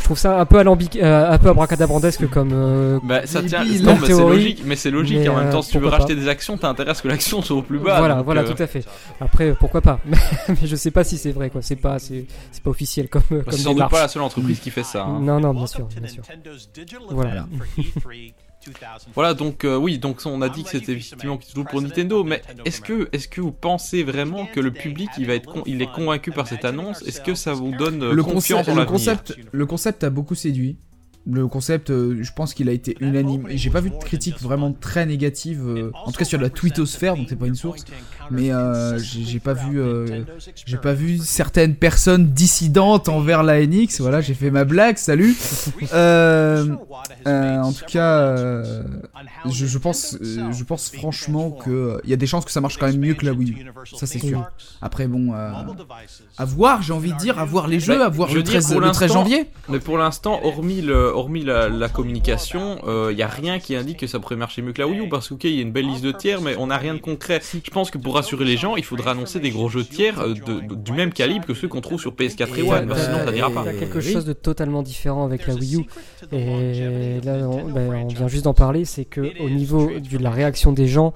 Je 0.00 0.04
trouve 0.04 0.18
ça 0.18 0.40
un 0.40 0.44
peu 0.46 0.58
alambic, 0.58 0.96
euh, 0.96 1.30
un 1.32 1.38
peu 1.38 1.48
abracadabrandesque 1.50 2.28
comme. 2.30 2.50
euh, 2.52 2.98
Bah, 3.02 3.26
ça 3.26 3.42
tient. 3.42 3.64
Non, 3.64 3.96
c'est 4.04 4.12
logique. 4.12 4.62
Mais 4.64 4.76
c'est 4.76 4.90
logique. 4.90 5.18
mais, 5.18 5.28
en 5.28 5.36
même 5.36 5.46
euh, 5.48 5.52
temps, 5.52 5.62
si 5.62 5.72
tu 5.72 5.78
veux 5.78 5.88
racheter 5.88 6.14
des 6.14 6.28
actions, 6.28 6.56
t'as 6.56 6.68
intérêt 6.68 6.90
à 6.90 6.94
ce 6.94 7.02
que 7.02 7.08
l'action 7.08 7.42
soit 7.42 7.56
au 7.56 7.62
plus 7.62 7.78
bas. 7.78 7.98
voilà, 7.98 8.22
voilà, 8.22 8.42
euh, 8.42 8.52
tout 8.54 8.62
à 8.62 8.66
fait. 8.66 8.84
Après, 9.20 9.54
pourquoi 9.54 9.80
pas 9.80 10.00
Mais 10.48 10.56
je 10.66 10.76
sais 10.76 10.90
pas 10.90 11.04
si 11.04 11.18
c'est 11.18 11.32
vrai, 11.32 11.50
quoi. 11.50 11.62
C'est 11.62 11.76
pas, 11.76 11.98
c'est, 11.98 12.26
c'est 12.52 12.62
pas 12.62 12.70
officiel 12.70 13.08
comme, 13.08 13.22
bah, 13.30 13.36
comme 13.44 13.52
c'est 13.52 13.58
sans 13.62 13.74
doute 13.74 13.88
pas 13.88 14.02
la 14.02 14.08
seule 14.08 14.22
entreprise 14.22 14.58
qui 14.60 14.70
fait 14.70 14.82
ça. 14.84 15.04
hein. 15.04 15.20
Non, 15.20 15.40
non, 15.40 15.52
bien 15.54 15.66
sûr, 15.66 15.86
bien 15.86 16.08
sûr. 16.08 16.22
Voilà. 17.10 17.46
Voilà, 19.14 19.34
donc 19.34 19.64
euh, 19.64 19.76
oui, 19.76 19.98
donc 19.98 20.20
on 20.26 20.42
a 20.42 20.48
dit 20.48 20.62
que 20.64 20.70
c'était 20.70 20.92
effectivement 20.92 21.38
tout 21.38 21.64
pour 21.64 21.80
Nintendo, 21.80 22.24
mais 22.24 22.42
est-ce 22.64 22.80
que, 22.80 23.08
est-ce 23.12 23.28
que 23.28 23.40
vous 23.40 23.52
pensez 23.52 24.02
vraiment 24.02 24.46
que 24.46 24.60
le 24.60 24.72
public 24.72 25.08
il 25.18 25.26
va 25.26 25.34
être, 25.34 25.46
con- 25.46 25.62
il 25.66 25.80
est 25.82 25.90
convaincu 25.90 26.32
par 26.32 26.46
cette 26.48 26.64
annonce? 26.64 27.02
Est-ce 27.02 27.20
que 27.20 27.34
ça 27.34 27.52
vous 27.54 27.70
donne 27.76 28.02
euh, 28.02 28.12
le 28.12 28.22
confiance 28.22 28.66
concept, 28.66 28.68
en 28.76 28.80
le 28.80 28.86
concept, 28.86 29.36
le 29.52 29.66
concept 29.66 30.04
a 30.04 30.10
beaucoup 30.10 30.34
séduit. 30.34 30.78
Le 31.26 31.46
concept, 31.46 31.90
euh, 31.90 32.18
je 32.22 32.32
pense 32.32 32.54
qu'il 32.54 32.68
a 32.68 32.72
été 32.72 32.96
unanime. 33.00 33.46
J'ai 33.50 33.68
pas 33.70 33.80
vu 33.80 33.90
de 33.90 33.96
critique 33.96 34.40
vraiment 34.40 34.72
très 34.72 35.04
négative, 35.04 35.62
euh, 35.66 35.90
en 35.94 36.10
tout 36.10 36.18
cas 36.18 36.24
sur 36.24 36.40
la 36.40 36.48
twittosphère, 36.48 37.16
donc 37.16 37.26
c'est 37.28 37.36
pas 37.36 37.46
une 37.46 37.54
source. 37.54 37.84
Mais 38.30 38.52
euh, 38.52 38.98
j'ai 38.98 39.40
pas 39.40 39.52
vu, 39.52 39.80
euh, 39.80 40.24
j'ai 40.66 40.76
pas 40.76 40.94
vu 40.94 41.18
certaines 41.18 41.74
personnes 41.74 42.28
dissidentes 42.32 43.08
envers 43.08 43.42
la 43.42 43.64
NX. 43.66 44.00
Voilà, 44.00 44.20
j'ai 44.20 44.34
fait 44.34 44.50
ma 44.50 44.64
blague. 44.64 44.96
Salut. 44.96 45.36
Euh, 45.92 46.66
euh, 47.26 47.58
en 47.60 47.72
tout 47.72 47.84
cas, 47.86 48.20
euh, 48.20 48.82
je, 49.50 49.66
je 49.66 49.78
pense, 49.78 50.16
euh, 50.20 50.52
je 50.52 50.64
pense 50.64 50.90
franchement 50.90 51.50
que 51.50 52.00
il 52.04 52.10
y 52.10 52.12
a 52.12 52.16
des 52.16 52.26
chances 52.26 52.44
que 52.44 52.50
ça 52.50 52.60
marche 52.60 52.78
quand 52.78 52.86
même 52.86 52.98
mieux 53.00 53.14
que 53.14 53.26
la 53.26 53.32
Wii 53.32 53.52
U. 53.52 53.66
Ça 53.96 54.06
c'est 54.06 54.18
sûr. 54.18 54.48
Après 54.80 55.06
bon, 55.08 55.34
euh, 55.34 55.50
à 56.36 56.44
voir, 56.44 56.82
j'ai 56.82 56.92
envie 56.92 57.12
de 57.12 57.18
dire, 57.18 57.38
à 57.38 57.44
voir 57.44 57.66
les 57.66 57.80
jeux, 57.80 58.02
à 58.02 58.08
voir 58.08 58.28
je 58.28 58.34
le 58.34 58.40
veux 58.40 58.44
dire, 58.44 58.60
13, 58.60 58.72
pour 58.72 58.80
le 58.80 58.90
13 58.90 59.00
l'instant, 59.00 59.20
janvier. 59.20 59.50
Mais 59.68 59.78
pour 59.78 59.98
l'instant, 59.98 60.40
hormis, 60.44 60.80
le, 60.82 61.07
hormis 61.14 61.44
la, 61.44 61.68
la 61.68 61.88
communication, 61.88 62.78
il 63.10 63.16
n'y 63.16 63.22
a 63.22 63.28
rien 63.28 63.58
qui 63.58 63.74
indique 63.76 63.98
que 63.98 64.06
ça 64.06 64.18
pourrait 64.18 64.36
marcher 64.36 64.62
mieux 64.62 64.72
que 64.72 64.80
la 64.80 64.86
Wii 64.88 65.00
U. 65.00 65.08
Parce 65.08 65.28
que, 65.28 65.34
ok, 65.34 65.44
il 65.44 65.54
y 65.56 65.58
a 65.58 65.62
une 65.62 65.72
belle 65.72 65.86
liste 65.86 66.04
de 66.04 66.12
tiers, 66.12 66.40
mais 66.40 66.56
on 66.58 66.66
n'a 66.68 66.76
rien 66.78 66.94
de 66.94 66.98
concret. 67.00 67.40
Je 67.64 67.70
pense 67.70 67.90
que 67.90 67.98
pour 67.98 68.14
rassurer 68.14 68.44
les 68.44 68.56
gens, 68.56 68.76
il 68.76 68.84
faudra 68.84 69.12
annoncer 69.12 69.40
des 69.40 69.50
gros 69.50 69.68
jeux 69.68 69.82
de 69.82 69.88
tiers 69.88 70.18
euh, 70.20 70.34
de- 70.34 70.60
de- 70.68 70.74
du 70.74 70.92
même 70.92 71.12
calibre 71.12 71.46
que 71.46 71.54
ceux 71.54 71.68
qu'on 71.68 71.80
trouve 71.80 72.00
sur 72.00 72.12
PS4 72.12 72.56
et 72.56 72.60
Et 72.60 72.62
One. 72.70 72.86
bah, 72.86 72.94
sinon, 72.98 73.18
ça 73.24 73.32
n'ira 73.32 73.50
pas. 73.50 73.64
T'as 73.64 73.72
quelque 73.74 73.98
Oui. 73.98 74.12
chose 74.12 74.24
de 74.24 74.32
totalement 74.32 74.82
différent 74.82 75.24
avec 75.24 75.46
la 75.46 75.54
Wii 75.54 75.76
U. 75.76 75.86
Et 76.32 77.20
là, 77.24 77.34
on, 77.48 77.70
ben, 77.70 77.90
on 78.04 78.08
vient 78.08 78.28
juste 78.28 78.44
d'en 78.44 78.54
parler, 78.54 78.84
c'est 78.84 79.04
que 79.04 79.20
au 79.40 79.50
niveau 79.50 79.88
de 79.88 80.18
la 80.18 80.30
réaction 80.30 80.72
des 80.72 80.86
gens, 80.88 81.12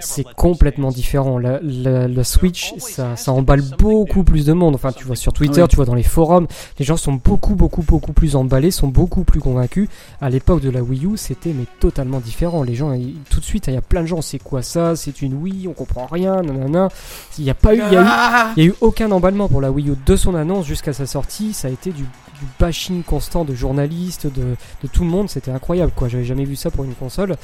c'est 0.00 0.24
complètement 0.34 0.90
différent. 0.90 1.38
La, 1.38 1.60
la- 1.62 2.08
la 2.08 2.24
Switch, 2.24 2.72
ça, 2.78 3.16
ça 3.16 3.32
emballe 3.32 3.62
beaucoup 3.78 4.24
plus 4.24 4.44
de 4.46 4.52
monde. 4.52 4.74
Enfin, 4.74 4.92
tu 4.92 5.04
vois 5.04 5.16
sur 5.16 5.32
Twitter, 5.32 5.62
Oui. 5.62 5.68
tu 5.68 5.76
vois 5.76 5.84
dans 5.84 5.94
les 5.94 6.02
forums, 6.02 6.46
les 6.78 6.84
gens 6.84 6.96
sont 6.96 7.12
beaucoup, 7.14 7.54
beaucoup, 7.54 7.82
beaucoup 7.82 8.12
plus 8.12 8.36
emballés, 8.36 8.70
sont 8.70 8.88
beaucoup 8.88 9.23
plus 9.24 9.40
convaincus. 9.40 9.88
À 10.20 10.30
l'époque 10.30 10.60
de 10.60 10.70
la 10.70 10.82
Wii 10.82 11.06
U, 11.06 11.16
c'était 11.16 11.52
mais 11.52 11.66
totalement 11.80 12.20
différent. 12.20 12.62
Les 12.62 12.74
gens, 12.74 12.96
tout 13.30 13.40
de 13.40 13.44
suite, 13.44 13.66
il 13.66 13.74
y 13.74 13.76
a 13.76 13.82
plein 13.82 14.02
de 14.02 14.06
gens, 14.06 14.22
c'est 14.22 14.38
quoi 14.38 14.62
ça? 14.62 14.96
C'est 14.96 15.22
une 15.22 15.34
Wii, 15.34 15.68
on 15.68 15.72
comprend 15.72 16.06
rien, 16.06 16.42
nanana. 16.42 16.88
Il 17.38 17.44
n'y 17.44 17.50
a 17.50 17.54
pas 17.54 17.74
eu, 17.74 17.82
il 17.88 17.92
y 17.92 17.96
a 17.96 18.54
eu, 18.64 18.74
aucun 18.80 19.10
emballement 19.10 19.48
pour 19.48 19.60
la 19.60 19.70
Wii 19.70 19.90
U 19.90 19.94
de 20.04 20.16
son 20.16 20.34
annonce 20.34 20.66
jusqu'à 20.66 20.92
sa 20.92 21.06
sortie. 21.06 21.52
Ça 21.52 21.68
a 21.68 21.70
été 21.70 21.90
du, 21.90 22.02
du 22.02 22.46
bashing 22.60 23.02
constant 23.02 23.44
de 23.44 23.54
journalistes, 23.54 24.26
de, 24.26 24.56
de 24.82 24.88
tout 24.88 25.04
le 25.04 25.10
monde. 25.10 25.28
C'était 25.28 25.50
incroyable, 25.50 25.92
quoi. 25.94 26.08
J'avais 26.08 26.24
jamais 26.24 26.44
vu 26.44 26.56
ça 26.56 26.70
pour 26.70 26.84
une 26.84 26.94
console. 26.94 27.36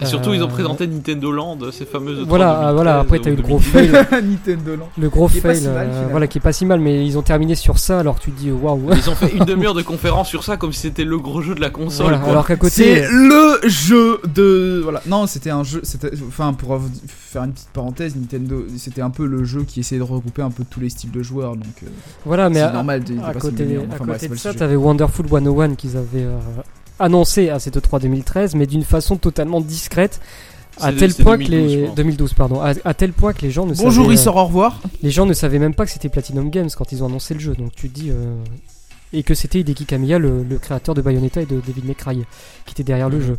Et 0.00 0.06
surtout, 0.06 0.34
ils 0.34 0.42
ont 0.42 0.46
Euh, 0.46 0.50
présenté 0.50 0.86
Nintendo 0.88 1.30
Land, 1.30 1.58
ces 1.70 1.84
fameuses. 1.86 2.24
Voilà, 2.26 2.70
E3 2.70 2.74
voilà. 2.74 2.98
Après, 3.00 3.18
2013 3.20 3.22
t'as 3.22 3.30
eu 3.30 3.36
le 3.36 3.42
gros 3.42 3.58
2012. 3.60 4.06
fail, 4.10 4.22
Nintendo 4.28 4.76
Land. 4.76 4.88
le 4.98 5.08
gros 5.08 5.28
Qui 5.28 5.38
est 5.38 5.40
pas 5.40 5.48
fail, 5.54 5.60
si 5.62 5.68
mal, 5.68 5.88
euh, 5.90 6.06
voilà, 6.10 6.26
qui 6.26 6.38
est 6.38 6.40
pas 6.40 6.52
si 6.52 6.66
mal. 6.66 6.80
Mais 6.80 7.06
ils 7.06 7.16
ont 7.16 7.22
terminé 7.22 7.54
sur 7.54 7.78
ça. 7.78 8.00
Alors 8.00 8.18
tu 8.18 8.32
te 8.32 8.38
dis, 8.40 8.50
waouh. 8.50 8.90
Ils 8.96 9.08
ont 9.08 9.14
fait 9.14 9.32
une 9.36 9.44
demi-heure 9.44 9.74
de 9.74 9.82
conférence 9.82 10.28
sur 10.28 10.42
ça 10.42 10.56
comme 10.56 10.72
si 10.72 10.80
c'était 10.80 11.04
le 11.04 11.18
gros 11.18 11.42
jeu 11.42 11.54
de 11.54 11.60
la 11.60 11.70
console. 11.70 12.06
Voilà, 12.06 12.18
quoi. 12.18 12.30
alors 12.32 12.46
qu'à 12.46 12.56
côté, 12.56 12.72
C'est 12.74 13.08
le 13.08 13.60
jeu 13.68 14.20
de 14.34 14.80
voilà. 14.82 15.00
Non, 15.06 15.26
c'était 15.28 15.50
un 15.50 15.62
jeu. 15.62 15.80
C'était 15.84 16.10
enfin 16.26 16.52
pour 16.54 16.80
faire 17.06 17.44
une 17.44 17.52
petite 17.52 17.68
parenthèse, 17.72 18.16
Nintendo, 18.16 18.64
c'était 18.76 19.00
un 19.02 19.10
peu 19.10 19.26
le 19.26 19.44
jeu 19.44 19.62
qui 19.62 19.80
essayait 19.80 20.00
de 20.00 20.04
regrouper 20.04 20.42
un 20.42 20.50
peu 20.50 20.64
tous 20.68 20.80
les 20.80 20.88
styles 20.88 21.12
de 21.12 21.22
joueurs. 21.22 21.52
Donc 21.56 21.66
euh, 21.84 21.86
voilà, 22.26 22.48
mais 22.48 22.56
c'est 22.56 22.62
à, 22.62 22.72
normal. 22.72 23.04
de- 23.04 23.14
de 23.14 23.20
à 23.20 23.32
côté, 23.34 23.62
à 23.76 23.80
Enfin, 23.94 23.98
côté 24.04 24.06
bref, 24.26 24.30
de 24.30 24.36
ça, 24.36 24.54
t'avais 24.54 24.76
Wonderful 24.76 25.26
101 25.28 25.74
qu'ils 25.76 25.96
avaient 25.96 26.24
euh, 26.24 26.36
annoncé 27.04 27.50
à 27.50 27.58
cette 27.58 27.80
3 27.80 28.00
2013, 28.00 28.54
mais 28.54 28.66
d'une 28.66 28.84
façon 28.84 29.16
totalement 29.16 29.60
discrète. 29.60 30.20
À 30.80 30.92
tel 30.92 31.14
point 31.14 31.38
2012, 31.38 31.46
que 31.46 31.52
les 31.52 31.86
pense. 31.86 31.94
2012 31.94 32.34
pardon 32.34 32.60
à, 32.60 32.72
à 32.84 32.94
tel 32.94 33.12
point 33.12 33.32
que 33.32 33.42
les 33.42 33.52
gens 33.52 33.64
ne 33.64 33.74
Bonjour, 33.74 34.06
savaient, 34.06 34.14
il 34.16 34.18
sort 34.18 34.36
au 34.36 34.44
revoir. 34.44 34.80
Les 35.02 35.12
gens 35.12 35.24
ne 35.24 35.32
savaient 35.32 35.60
même 35.60 35.72
pas 35.74 35.84
que 35.86 35.92
c'était 35.92 36.08
Platinum 36.08 36.50
Games 36.50 36.68
quand 36.76 36.90
ils 36.90 37.00
ont 37.02 37.06
annoncé 37.06 37.32
le 37.34 37.38
jeu, 37.38 37.54
donc 37.54 37.72
tu 37.76 37.88
te 37.88 37.94
dis. 37.94 38.10
euh, 38.10 38.42
Et 39.12 39.22
que 39.22 39.34
c'était 39.34 39.60
Hideki 39.60 39.86
Kamiya, 39.86 40.18
le, 40.18 40.42
le 40.42 40.58
créateur 40.58 40.96
de 40.96 41.00
Bayonetta 41.00 41.42
et 41.42 41.46
de 41.46 41.60
David 41.64 41.84
May 41.84 41.94
Cry, 41.94 42.16
qui 42.66 42.72
était 42.72 42.82
derrière 42.82 43.08
le 43.08 43.20
jeu. 43.20 43.38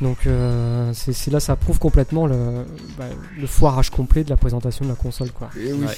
Donc 0.00 0.26
euh, 0.26 0.90
c'est 0.92 1.12
c'est 1.12 1.30
là, 1.30 1.38
ça 1.38 1.54
prouve 1.54 1.78
complètement 1.78 2.26
le, 2.26 2.34
bah, 2.98 3.04
le 3.40 3.46
foirage 3.46 3.90
complet 3.90 4.24
de 4.24 4.30
la 4.30 4.36
présentation 4.36 4.84
de 4.84 4.90
la 4.90 4.96
console. 4.96 5.30
Quoi. 5.30 5.48
Et 5.56 5.72
oui. 5.72 5.86
Ouais. 5.86 5.94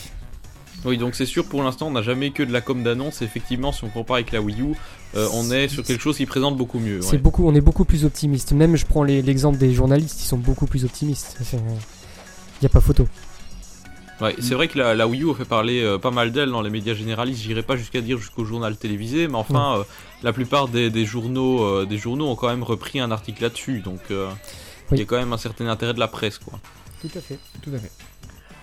Oui, 0.85 0.97
donc 0.97 1.15
c'est 1.17 1.27
sûr, 1.27 1.45
pour 1.45 1.63
l'instant, 1.63 1.89
on 1.89 1.91
n'a 1.91 2.03
jamais 2.03 2.31
que 2.31 2.43
de 2.43 2.53
la 2.53 2.61
com 2.61 2.83
d'annonce. 2.83 3.21
Effectivement, 3.23 3.73
si 3.73 3.85
on 3.85 3.89
compare 3.89 4.17
avec 4.17 4.33
la 4.33 4.41
Wii 4.41 4.63
U, 4.63 4.75
euh, 5.17 5.29
on 5.35 5.51
est 5.51 5.69
sur 5.69 5.85
quelque 5.85 6.01
chose 6.01 6.17
qui 6.17 6.27
présente 6.27 6.57
beaucoup 6.57 6.79
mieux. 6.79 7.03
C'est 7.03 7.13
ouais. 7.13 7.19
beaucoup, 7.19 7.47
on 7.49 7.55
est 7.55 7.61
beaucoup 7.61 7.85
plus 7.85 8.05
optimiste. 8.05 8.53
Même 8.53 8.77
je 8.77 8.87
prends 8.87 9.03
l'exemple 9.03 9.59
des 9.59 9.75
journalistes, 9.75 10.21
ils 10.23 10.27
sont 10.27 10.39
beaucoup 10.39 10.67
plus 10.67 10.85
optimistes. 10.85 11.37
Il 11.53 11.59
n'y 12.63 12.67
a 12.67 12.69
pas 12.69 12.81
photo. 12.81 13.07
Ouais, 14.21 14.35
c'est 14.41 14.55
vrai 14.55 14.67
que 14.67 14.77
la, 14.79 14.97
la 14.97 15.07
Wii 15.07 15.23
U 15.23 15.31
a 15.31 15.35
fait 15.35 15.45
parler 15.45 15.81
euh, 15.81 15.97
pas 15.97 16.11
mal 16.11 16.33
d'elle 16.33 16.51
dans 16.51 16.63
les 16.63 16.71
médias 16.71 16.95
généralistes. 16.95 17.41
J'irai 17.41 17.63
pas 17.63 17.77
jusqu'à 17.77 18.01
dire 18.01 18.19
jusqu'au 18.19 18.45
journal 18.45 18.77
télévisé, 18.77 19.29
mais 19.29 19.37
enfin, 19.37 19.79
euh, 19.79 19.85
la 20.25 20.33
plupart 20.33 20.67
des, 20.67 20.91
des 20.91 21.05
journaux, 21.05 21.63
euh, 21.63 21.87
des 21.87 21.99
journaux 21.99 22.27
ont 22.27 22.35
quand 22.35 22.49
même 22.49 22.65
repris 22.65 22.99
un 22.99 23.13
article 23.13 23.43
là-dessus. 23.43 23.79
Donc, 23.79 24.01
euh, 24.11 24.29
il 24.91 24.99
y 24.99 25.03
a 25.03 25.05
quand 25.05 25.19
même 25.19 25.33
un 25.33 25.39
certain 25.39 25.69
intérêt 25.69 25.95
de 25.95 26.01
la 26.01 26.09
presse, 26.09 26.39
quoi. 26.39 26.59
Tout 27.01 27.11
à 27.17 27.21
fait. 27.21 27.39
Tout 27.63 27.71
à 27.73 27.79
fait. 27.79 27.93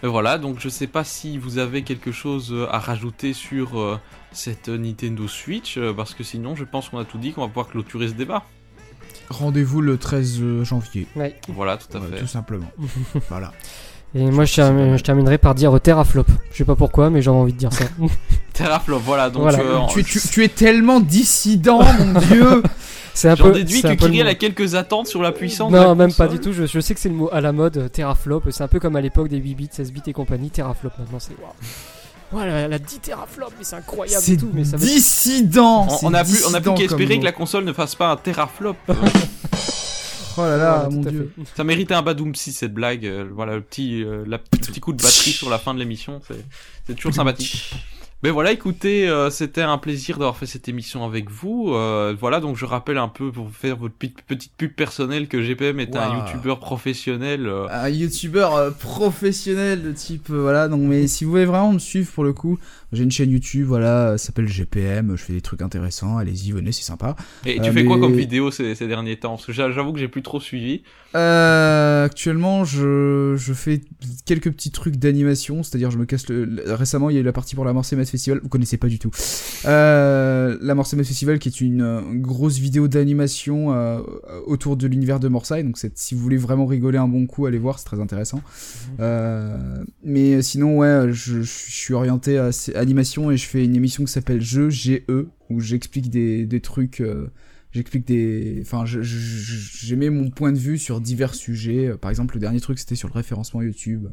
Et 0.06 0.07
voilà, 0.07 0.38
donc 0.38 0.57
je 0.60 0.69
sais 0.69 0.86
pas 0.86 1.03
si 1.03 1.40
vous 1.40 1.57
avez 1.57 1.82
quelque 1.82 2.11
chose 2.11 2.49
euh, 2.53 2.68
à 2.69 2.77
rajouter 2.77 3.34
sur 3.34 3.80
euh, 3.80 3.99
cette 4.32 4.69
Nintendo 4.69 5.27
Switch, 5.27 5.80
euh, 5.80 5.94
parce 5.94 6.14
que 6.14 6.23
sinon, 6.23 6.56
je 6.56 6.64
pense 6.64 6.90
qu'on 6.90 6.99
a 6.99 7.06
tout 7.06 7.18
dit, 7.18 7.34
qu'on 7.34 7.41
va 7.41 7.48
pouvoir 7.48 7.68
clôturer 7.69 8.07
ce 8.07 8.14
débat. 8.14 8.44
Rendez-vous 9.32 9.82
le 9.82 9.98
13 9.98 10.61
janvier. 10.61 11.07
Ouais. 11.15 11.36
Voilà, 11.48 11.77
tout 11.77 11.98
à 11.98 12.02
Ouais, 12.02 12.07
fait. 12.11 12.19
tout 12.19 12.27
simplement. 12.27 12.69
voilà. 13.30 13.52
Et 14.14 14.30
moi 14.30 14.45
je, 14.45 15.02
terminerai 15.02 15.40
par 15.40 15.56
dire 15.56 15.76
euh, 15.76 15.80
teraflop. 15.80 16.26
Je 16.52 16.57
sais 16.57 16.65
pas 16.65 16.76
pourquoi, 16.76 17.10
mais 17.10 17.23
j'avais 17.23 17.38
envie 17.38 17.53
de 17.53 17.57
dire 17.57 17.73
ça. 17.73 17.86
Teraflop, 18.53 18.99
voilà, 18.99 19.32
donc 19.32 19.41
Voilà. 19.41 19.60
euh, 19.60 19.80
Tu, 19.90 20.02
es- 20.02 20.03
tu- 20.03 20.19
tu 20.22 20.44
es 20.44 20.49
tellement 20.49 20.99
dissident, 20.99 21.82
mon 21.84 22.19
dieu. 22.22 22.64
C'est 23.15 23.29
un 23.29 23.35
j'en 23.35 23.45
peu. 23.45 23.51
déduis 23.53 23.77
c'est 23.77 23.81
que 23.83 23.87
un 23.87 23.95
peu 23.95 24.05
le 24.05 24.09
Kyriel 24.11 24.25
mot. 24.27 24.31
a 24.31 24.35
quelques 24.35 24.75
attentes 24.75 25.07
sur 25.07 25.21
la 25.23 25.31
puissance. 25.31 25.71
de 25.71 25.77
la 25.77 25.83
Non, 25.85 25.95
même 25.95 26.13
pas 26.13 26.25
console. 26.27 26.39
du 26.39 26.45
tout. 26.45 26.53
Je, 26.53 26.65
je 26.67 26.79
sais 26.79 26.93
que 26.93 26.99
c'est 26.99 27.09
le 27.09 27.15
mot 27.15 27.29
à 27.31 27.41
la 27.41 27.51
mode, 27.51 27.77
euh, 27.77 27.87
teraflop. 27.87 28.43
C'est 28.51 28.63
un 28.63 28.67
peu 28.67 28.79
comme 28.79 28.95
à 28.95 29.01
l'époque 29.01 29.29
des 29.29 29.37
8 29.37 29.55
bits, 29.55 29.69
16 29.71 29.91
bits 29.91 30.01
et 30.05 30.13
compagnie. 30.13 30.51
Teraflop 30.51 30.91
maintenant, 30.99 31.19
c'est 31.19 31.33
waouh. 31.41 31.51
Voilà, 32.31 32.53
elle 32.61 32.73
a 32.73 32.79
dit 32.79 32.99
teraflop, 32.99 33.47
mais 33.57 33.63
c'est 33.63 33.75
incroyable 33.77 34.21
et 34.21 34.25
C'est 34.25 34.37
tout. 34.37 34.49
Mais 34.53 34.65
ça 34.65 34.77
veut- 34.77 34.85
dissident. 34.85 35.87
On, 36.03 36.07
on 36.09 36.13
a 36.13 36.23
plus, 36.23 36.45
on 36.45 36.53
a 36.53 36.59
plus 36.61 36.73
qu'à 36.73 36.83
espérer 36.83 37.19
que 37.19 37.23
la 37.23 37.31
console 37.31 37.63
ne 37.63 37.73
fasse 37.73 37.95
pas 37.95 38.09
un 38.11 38.17
teraflop. 38.17 38.75
Oh 40.37 40.41
là 40.41 40.57
là, 40.57 40.73
Voilà, 40.83 40.89
mon 40.89 41.05
à 41.07 41.09
dieu. 41.11 41.31
fait. 41.37 41.43
Ça 41.55 41.63
méritait 41.63 41.93
un 41.93 42.01
Badoom 42.01 42.35
6 42.35 42.51
cette 42.51 42.73
blague. 42.73 43.05
euh, 43.05 43.25
voilà 43.33 43.55
le 43.55 43.61
petit, 43.61 44.03
euh, 44.03 44.25
la, 44.27 44.35
le 44.35 44.59
petit 44.59 44.81
coup 44.81 44.91
de 44.91 45.01
batterie 45.01 45.31
sur 45.31 45.49
la 45.49 45.57
fin 45.57 45.73
de 45.73 45.79
l'émission. 45.79 46.19
C'est, 46.27 46.43
c'est 46.85 46.93
toujours 46.95 47.13
sympathique. 47.13 47.71
Mais 48.26 48.31
voilà, 48.31 48.52
écoutez, 48.52 49.07
euh, 49.07 49.30
c'était 49.30 49.61
un 49.61 49.77
plaisir 49.77 50.18
d'avoir 50.18 50.35
fait 50.35 50.47
cette 50.47 50.68
émission 50.68 51.06
avec 51.06 51.30
vous. 51.30 51.76
Euh, 51.76 52.15
voilà, 52.19 52.39
donc 52.39 52.57
je 52.57 52.65
rappelle 52.65 52.97
un 52.97 53.07
peu 53.07 53.31
pour 53.31 53.52
faire 53.52 53.77
votre 53.77 53.93
petite 53.93 54.52
pub 54.57 54.73
personnelle 54.73 55.27
que 55.27 55.43
GPM 55.43 55.80
est 55.80 55.95
un 55.95 56.26
youtubeur 56.26 56.60
professionnel. 56.60 57.45
Euh. 57.45 57.68
Un 57.69 57.88
youtubeur 57.89 58.73
professionnel 58.77 59.84
de 59.84 59.91
type 59.91 60.31
voilà. 60.31 60.68
Donc 60.68 60.81
mais 60.81 61.06
si 61.06 61.23
vous 61.23 61.30
voulez 61.30 61.45
vraiment 61.45 61.72
me 61.72 61.77
suivre 61.77 62.11
pour 62.11 62.23
le 62.23 62.34
coup, 62.34 62.57
j'ai 62.93 63.03
une 63.03 63.11
chaîne 63.11 63.30
YouTube, 63.30 63.68
voilà, 63.68 64.18
ça 64.18 64.26
s'appelle 64.26 64.47
GPM. 64.47 65.15
Je 65.15 65.23
fais 65.23 65.34
des 65.34 65.41
trucs 65.41 65.61
intéressants. 65.61 66.18
Allez-y, 66.18 66.52
venez, 66.52 66.72
c'est 66.72 66.81
sympa. 66.81 67.15
Et 67.45 67.60
tu 67.60 67.72
fais 67.72 67.85
quoi 67.85 67.99
comme 67.99 68.15
vidéo 68.15 68.49
ces, 68.49 68.73
ces 68.73 68.88
derniers 68.88 69.18
temps? 69.18 69.35
Parce 69.35 69.45
que 69.45 69.53
j'avoue 69.53 69.93
que 69.93 69.99
j'ai 69.99 70.07
plus 70.07 70.23
trop 70.23 70.39
suivi. 70.39 70.81
actuellement, 71.14 72.65
je, 72.65 73.35
je 73.38 73.53
fais 73.53 73.81
quelques 74.26 74.49
petits 74.49 74.72
trucs 74.72 74.95
d'animation, 74.95 75.61
c'est-à-dire 75.61 75.91
je 75.91 75.99
me 75.99 76.06
casse 76.06 76.27
le. 76.27 76.64
Récemment, 76.73 77.11
il 77.11 77.14
y 77.14 77.18
a 77.18 77.22
eu 77.22 77.23
la 77.23 77.31
partie 77.31 77.53
pour 77.53 77.65
la 77.65 77.73
Marseille 77.73 77.99
Festival, 78.15 78.39
vous 78.41 78.49
connaissez 78.49 78.77
pas 78.77 78.87
du 78.87 78.99
tout. 78.99 79.11
Euh, 79.65 80.57
la 80.61 80.75
Marseille 80.75 81.03
Festival 81.03 81.39
qui 81.39 81.49
est 81.49 81.61
une, 81.61 81.81
euh, 81.81 82.01
grosse 82.13 82.57
vidéo 82.57 82.87
d'animation 82.87 83.73
euh, 83.73 84.01
autour 84.45 84.77
de 84.77 84.87
l'univers 84.87 85.19
de 85.19 85.27
Morsay, 85.27 85.63
donc 85.63 85.77
si 85.95 86.15
vous 86.15 86.21
voulez 86.21 86.37
vraiment 86.37 86.65
rigoler 86.65 86.97
un 86.97 87.07
bon 87.07 87.25
coup, 87.25 87.45
allez 87.45 87.57
voir, 87.57 87.79
c'est 87.79 87.85
très 87.85 87.99
intéressant. 87.99 88.41
Mhm. 88.99 89.85
mais 90.03 90.41
sinon, 90.41 90.77
ouais, 90.77 91.07
je, 91.11 91.41
suis 91.41 91.93
orienté 91.93 92.37
à 92.37 92.49
animation 92.75 93.31
et 93.31 93.37
je 93.37 93.45
fais 93.45 93.63
une 93.63 93.75
émission 93.75 94.03
qui 94.03 94.11
s'appelle 94.11 94.41
Jeux 94.41 94.69
GE, 94.69 95.01
où 95.49 95.59
j'explique 95.59 96.09
des, 96.09 96.45
des, 96.45 96.59
trucs 96.59 97.03
j'explique 97.71 98.07
des 98.07 98.59
enfin 98.61 98.85
j'aimais 98.85 100.09
mon 100.09 100.29
point 100.29 100.51
de 100.51 100.57
vue 100.57 100.77
sur 100.77 101.01
divers 101.01 101.35
sujets 101.35 101.91
par 101.99 102.09
exemple 102.09 102.35
le 102.35 102.39
dernier 102.39 102.61
truc 102.61 102.79
c'était 102.79 102.95
sur 102.95 103.09
le 103.09 103.13
référencement 103.13 103.61
YouTube 103.61 104.07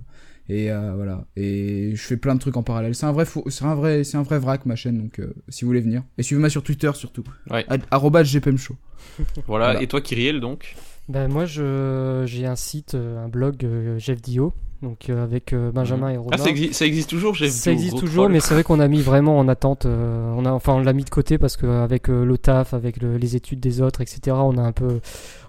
et 0.48 0.70
euh, 0.70 0.92
voilà. 0.94 1.24
Et 1.36 1.92
je 1.94 2.02
fais 2.02 2.16
plein 2.16 2.34
de 2.34 2.40
trucs 2.40 2.56
en 2.56 2.62
parallèle. 2.62 2.94
C'est 2.94 3.06
un 3.06 3.12
vrai, 3.12 3.24
c'est 3.48 3.64
un 3.64 3.74
vrai, 3.74 4.04
c'est 4.04 4.16
un 4.16 4.22
vrai 4.22 4.38
vrac 4.38 4.66
ma 4.66 4.76
chaîne. 4.76 4.98
Donc 4.98 5.18
euh, 5.18 5.32
si 5.48 5.64
vous 5.64 5.68
voulez 5.68 5.80
venir, 5.80 6.02
et 6.18 6.22
suivez-moi 6.22 6.50
sur 6.50 6.62
Twitter 6.62 6.90
surtout. 6.94 7.24
Ouais. 7.50 7.66
@gpmshow. 7.90 8.76
voilà. 9.46 9.66
voilà. 9.66 9.82
Et 9.82 9.86
toi, 9.86 10.00
Kyriel, 10.00 10.40
donc? 10.40 10.76
Ben 11.08 11.28
moi, 11.28 11.46
je 11.46 12.24
j'ai 12.26 12.46
un 12.46 12.56
site, 12.56 12.94
euh, 12.94 13.24
un 13.24 13.28
blog 13.28 13.66
GFDO 13.98 14.52
donc 14.82 15.08
euh, 15.08 15.22
avec 15.22 15.52
euh, 15.52 15.70
Benjamin 15.70 16.10
et 16.10 16.16
Robin. 16.16 16.30
Ah, 16.32 16.38
ça, 16.38 16.50
existe, 16.50 17.08
toujours, 17.08 17.34
j'ai 17.34 17.48
Ça 17.48 17.70
existe 17.70 17.98
toujours, 17.98 18.28
mais 18.28 18.40
c'est 18.40 18.54
vrai 18.54 18.64
qu'on 18.64 18.80
a 18.80 18.88
mis 18.88 19.00
vraiment 19.00 19.38
en 19.38 19.46
attente. 19.48 19.86
Euh, 19.86 20.32
on 20.36 20.44
a, 20.44 20.50
enfin, 20.50 20.74
on 20.74 20.80
l'a 20.80 20.92
mis 20.92 21.04
de 21.04 21.10
côté 21.10 21.38
parce 21.38 21.56
qu'avec 21.56 22.08
le 22.08 22.36
taf, 22.36 22.74
avec 22.74 22.96
les 23.00 23.36
études 23.36 23.60
des 23.60 23.80
autres, 23.80 24.00
etc., 24.00 24.36
on 24.40 24.58
a 24.58 24.62
un 24.62 24.72
peu, 24.72 25.00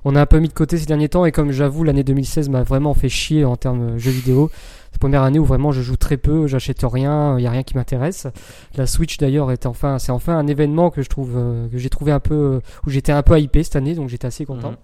on 0.06 0.16
a 0.16 0.22
un 0.22 0.26
peu 0.26 0.40
mis 0.40 0.50
de 0.50 0.54
côté 0.54 0.78
ces 0.78 0.86
derniers 0.86 1.10
temps. 1.10 1.26
Et 1.26 1.32
comme 1.32 1.52
j'avoue, 1.52 1.84
l'année 1.84 2.04
2016 2.04 2.50
m'a 2.50 2.64
vraiment 2.64 2.94
fait 2.94 3.10
chier 3.10 3.44
en 3.44 3.56
termes 3.56 3.98
jeux 3.98 4.12
vidéo. 4.12 4.52
C'est 4.54 4.98
la 4.98 5.00
première 5.00 5.24
année 5.24 5.40
où 5.40 5.46
vraiment 5.46 5.72
je 5.72 5.82
joue 5.82 5.98
très 5.98 6.18
peu, 6.18 6.46
j'achète 6.46 6.82
rien, 6.84 7.40
il 7.40 7.44
y 7.44 7.48
a 7.48 7.52
rien 7.52 7.64
qui 7.64 7.76
m'intéresse. 7.76 8.28
La 8.76 8.86
Switch 8.86 9.18
d'ailleurs 9.18 9.52
est 9.52 9.66
enfin, 9.66 9.98
c'est 9.98 10.12
enfin 10.12 10.38
un 10.38 10.46
événement 10.46 10.92
que 10.92 11.02
je 11.02 11.10
trouve, 11.10 11.34
que 11.72 11.78
j'ai 11.80 11.90
trouvé 11.90 12.12
un 12.12 12.20
peu, 12.20 12.62
où 12.86 12.92
j'étais 12.92 13.12
un 13.12 13.24
peu 13.24 13.40
hypé 13.40 13.64
cette 13.64 13.76
année, 13.76 13.96
donc 13.96 14.10
j'étais 14.10 14.28
assez 14.28 14.46
content. 14.46 14.72
Mhm. 14.72 14.78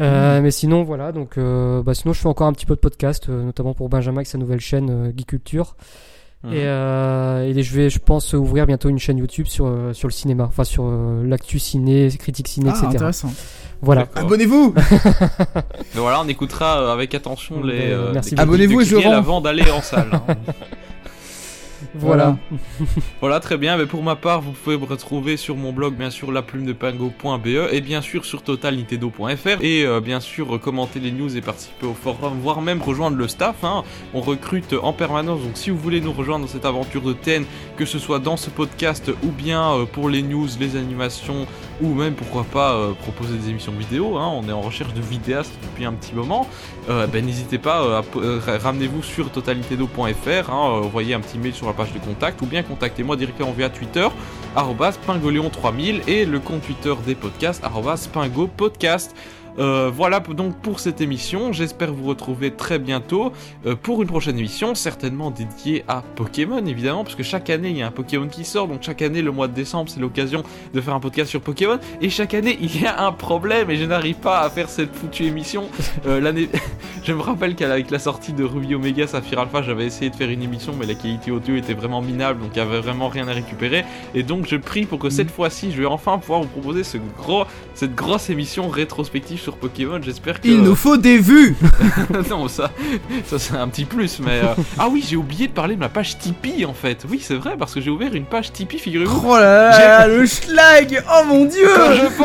Euh, 0.00 0.40
mais 0.40 0.50
sinon, 0.50 0.82
voilà, 0.82 1.12
donc 1.12 1.36
euh, 1.36 1.82
bah, 1.82 1.94
sinon 1.94 2.12
je 2.14 2.20
fais 2.20 2.28
encore 2.28 2.46
un 2.46 2.52
petit 2.52 2.66
peu 2.66 2.74
de 2.74 2.80
podcast, 2.80 3.28
euh, 3.28 3.44
notamment 3.44 3.74
pour 3.74 3.88
Benjamin 3.88 4.18
avec 4.18 4.28
sa 4.28 4.38
nouvelle 4.38 4.60
chaîne 4.60 5.12
Geek 5.16 5.26
Culture. 5.26 5.76
Mhm. 6.42 6.52
Et, 6.54 6.60
et, 6.62 7.62
je 7.62 7.74
vais, 7.74 7.90
je 7.90 7.98
pense, 7.98 8.32
ouvrir 8.32 8.66
bientôt 8.66 8.88
une 8.88 8.98
chaîne 8.98 9.18
YouTube 9.18 9.46
sur, 9.46 9.70
sur 9.92 10.08
le 10.08 10.12
cinéma, 10.12 10.44
enfin 10.44 10.64
sur 10.64 10.90
l'actu 11.22 11.58
ciné, 11.58 12.08
critique 12.18 12.48
ciné, 12.48 12.70
ah, 12.72 12.76
etc. 12.76 12.86
intéressant. 12.86 13.30
Voilà. 13.82 14.06
Abonnez-vous 14.14 14.74
Voilà, 15.94 16.22
on 16.22 16.28
écoutera 16.28 16.92
avec 16.92 17.14
attention 17.14 17.62
les. 17.62 17.92
Abonnez-vous 18.38 18.80
et 18.80 18.84
je 18.86 18.96
avant 19.06 19.42
d'aller 19.42 19.70
en 19.70 19.82
salle. 19.82 20.08
Hein. 20.12 20.34
Voilà. 21.94 22.36
Voilà. 23.20 23.40
très 23.40 23.56
bien. 23.56 23.76
Mais 23.76 23.86
pour 23.86 24.02
ma 24.02 24.16
part, 24.16 24.40
vous 24.40 24.52
pouvez 24.52 24.76
me 24.76 24.84
retrouver 24.84 25.36
sur 25.36 25.56
mon 25.56 25.72
blog, 25.72 25.94
bien 25.94 26.10
sûr, 26.10 26.32
la 26.32 26.42
plume 26.42 26.66
de 26.66 26.72
pingo.be 26.72 27.46
et 27.72 27.80
bien 27.80 28.00
sûr 28.00 28.24
sur 28.24 28.42
totalnintendo.fr 28.42 29.62
et 29.62 29.84
euh, 29.84 30.00
bien 30.00 30.20
sûr 30.20 30.60
commenter 30.60 31.00
les 31.00 31.10
news 31.10 31.36
et 31.36 31.40
participer 31.40 31.86
au 31.86 31.94
forum, 31.94 32.38
voire 32.42 32.62
même 32.62 32.80
rejoindre 32.82 33.16
le 33.16 33.28
staff. 33.28 33.64
Hein. 33.64 33.84
On 34.14 34.20
recrute 34.20 34.74
en 34.80 34.92
permanence. 34.92 35.40
Donc 35.42 35.56
si 35.56 35.70
vous 35.70 35.78
voulez 35.78 36.00
nous 36.00 36.12
rejoindre 36.12 36.46
dans 36.46 36.50
cette 36.50 36.64
aventure 36.64 37.02
de 37.02 37.12
TN, 37.12 37.44
que 37.76 37.84
ce 37.84 37.98
soit 37.98 38.18
dans 38.18 38.36
ce 38.36 38.50
podcast 38.50 39.10
ou 39.22 39.30
bien 39.30 39.72
euh, 39.72 39.84
pour 39.84 40.08
les 40.08 40.22
news, 40.22 40.48
les 40.58 40.76
animations 40.76 41.46
ou 41.82 41.94
même 41.94 42.14
pourquoi 42.14 42.44
pas 42.44 42.74
euh, 42.74 42.92
proposer 42.92 43.36
des 43.36 43.50
émissions 43.50 43.72
vidéo. 43.72 44.16
Hein. 44.18 44.30
On 44.34 44.48
est 44.48 44.52
en 44.52 44.60
recherche 44.60 44.92
de 44.94 45.00
vidéastes 45.00 45.52
depuis 45.62 45.84
un 45.84 45.92
petit 45.92 46.14
moment. 46.14 46.46
ben 46.88 47.24
n'hésitez 47.24 47.58
pas, 47.58 48.02
ramenez-vous 48.64 49.02
sur 49.02 49.30
totalnintendo.fr, 49.30 50.50
hein, 50.50 50.80
envoyez 50.82 51.14
un 51.14 51.20
petit 51.20 51.38
mail 51.38 51.54
sur 51.54 51.66
la 51.66 51.72
page 51.72 51.92
de 51.92 51.98
contact 51.98 52.42
ou 52.42 52.46
bien 52.46 52.62
contactez-moi 52.62 53.16
directement 53.16 53.52
via 53.52 53.68
Twitter 53.68 54.08
pingoléon3000 54.56 56.08
et 56.08 56.24
le 56.24 56.40
compte 56.40 56.62
Twitter 56.62 56.94
des 57.06 57.14
podcasts 57.14 57.62
pingopodcast. 58.12 59.14
Euh, 59.58 59.90
voilà 59.92 60.20
donc 60.20 60.56
pour 60.56 60.80
cette 60.80 61.00
émission. 61.00 61.52
J'espère 61.52 61.92
vous 61.92 62.06
retrouver 62.06 62.50
très 62.50 62.78
bientôt 62.78 63.32
euh, 63.66 63.74
pour 63.74 64.02
une 64.02 64.08
prochaine 64.08 64.38
émission, 64.38 64.74
certainement 64.74 65.30
dédiée 65.30 65.84
à 65.88 66.02
Pokémon 66.16 66.64
évidemment, 66.64 67.04
parce 67.04 67.16
que 67.16 67.22
chaque 67.22 67.50
année 67.50 67.70
il 67.70 67.76
y 67.76 67.82
a 67.82 67.86
un 67.86 67.90
Pokémon 67.90 68.28
qui 68.28 68.44
sort, 68.44 68.68
donc 68.68 68.82
chaque 68.82 69.02
année 69.02 69.22
le 69.22 69.32
mois 69.32 69.48
de 69.48 69.54
décembre 69.54 69.90
c'est 69.90 70.00
l'occasion 70.00 70.42
de 70.72 70.80
faire 70.80 70.94
un 70.94 71.00
podcast 71.00 71.30
sur 71.30 71.40
Pokémon. 71.40 71.78
Et 72.00 72.10
chaque 72.10 72.34
année 72.34 72.58
il 72.60 72.80
y 72.80 72.86
a 72.86 73.04
un 73.04 73.12
problème 73.12 73.70
et 73.70 73.76
je 73.76 73.84
n'arrive 73.84 74.16
pas 74.16 74.40
à 74.40 74.50
faire 74.50 74.68
cette 74.68 74.94
foutue 74.94 75.24
émission. 75.24 75.68
Euh, 76.06 76.18
l'année, 76.18 76.48
je 77.04 77.12
me 77.12 77.20
rappelle 77.20 77.54
qu'avec 77.54 77.90
la 77.90 77.98
sortie 77.98 78.32
de 78.32 78.42
Ruby 78.42 78.74
Omega 78.74 79.06
Saphir 79.06 79.38
Alpha, 79.38 79.60
j'avais 79.60 79.84
essayé 79.84 80.10
de 80.10 80.16
faire 80.16 80.30
une 80.30 80.42
émission, 80.42 80.72
mais 80.78 80.86
la 80.86 80.94
qualité 80.94 81.30
audio 81.30 81.56
était 81.56 81.74
vraiment 81.74 82.00
minable, 82.00 82.40
donc 82.40 82.52
il 82.54 82.58
y 82.58 82.62
avait 82.62 82.80
vraiment 82.80 83.08
rien 83.08 83.28
à 83.28 83.32
récupérer. 83.32 83.84
Et 84.14 84.22
donc 84.22 84.46
je 84.46 84.56
prie 84.56 84.86
pour 84.86 84.98
que 84.98 85.10
cette 85.10 85.26
mm. 85.26 85.30
fois-ci 85.30 85.72
je 85.72 85.80
vais 85.80 85.86
enfin 85.86 86.16
pouvoir 86.18 86.40
vous 86.40 86.48
proposer 86.48 86.84
ce 86.84 86.96
gros, 87.18 87.44
cette 87.74 87.94
grosse 87.94 88.30
émission 88.30 88.68
rétrospective 88.68 89.39
sur 89.40 89.56
Pokémon. 89.56 90.00
J'espère 90.02 90.40
que. 90.40 90.48
Il 90.48 90.62
nous 90.62 90.74
faut 90.74 90.96
des 90.96 91.18
vues 91.18 91.56
Non, 92.30 92.48
ça, 92.48 92.70
ça 93.24 93.38
c'est 93.38 93.56
un 93.56 93.68
petit 93.68 93.84
plus, 93.84 94.20
mais. 94.20 94.40
Euh, 94.40 94.54
ah 94.78 94.88
oui, 94.90 95.04
j'ai 95.06 95.16
oublié 95.16 95.48
de 95.48 95.52
parler 95.52 95.74
de 95.74 95.80
ma 95.80 95.88
page 95.88 96.18
Tipeee 96.18 96.64
en 96.64 96.74
fait. 96.74 97.04
Oui, 97.08 97.20
c'est 97.22 97.34
vrai, 97.34 97.56
parce 97.58 97.74
que 97.74 97.80
j'ai 97.80 97.90
ouvert 97.90 98.14
une 98.14 98.26
page 98.26 98.52
Tipeee, 98.52 98.78
figurez-vous. 98.78 99.22
Oh 99.24 99.36
là 99.36 99.70
là, 99.70 100.06
le 100.06 100.26
schlag 100.26 101.02
Oh 101.12 101.24
mon 101.26 101.44
dieu 101.44 101.68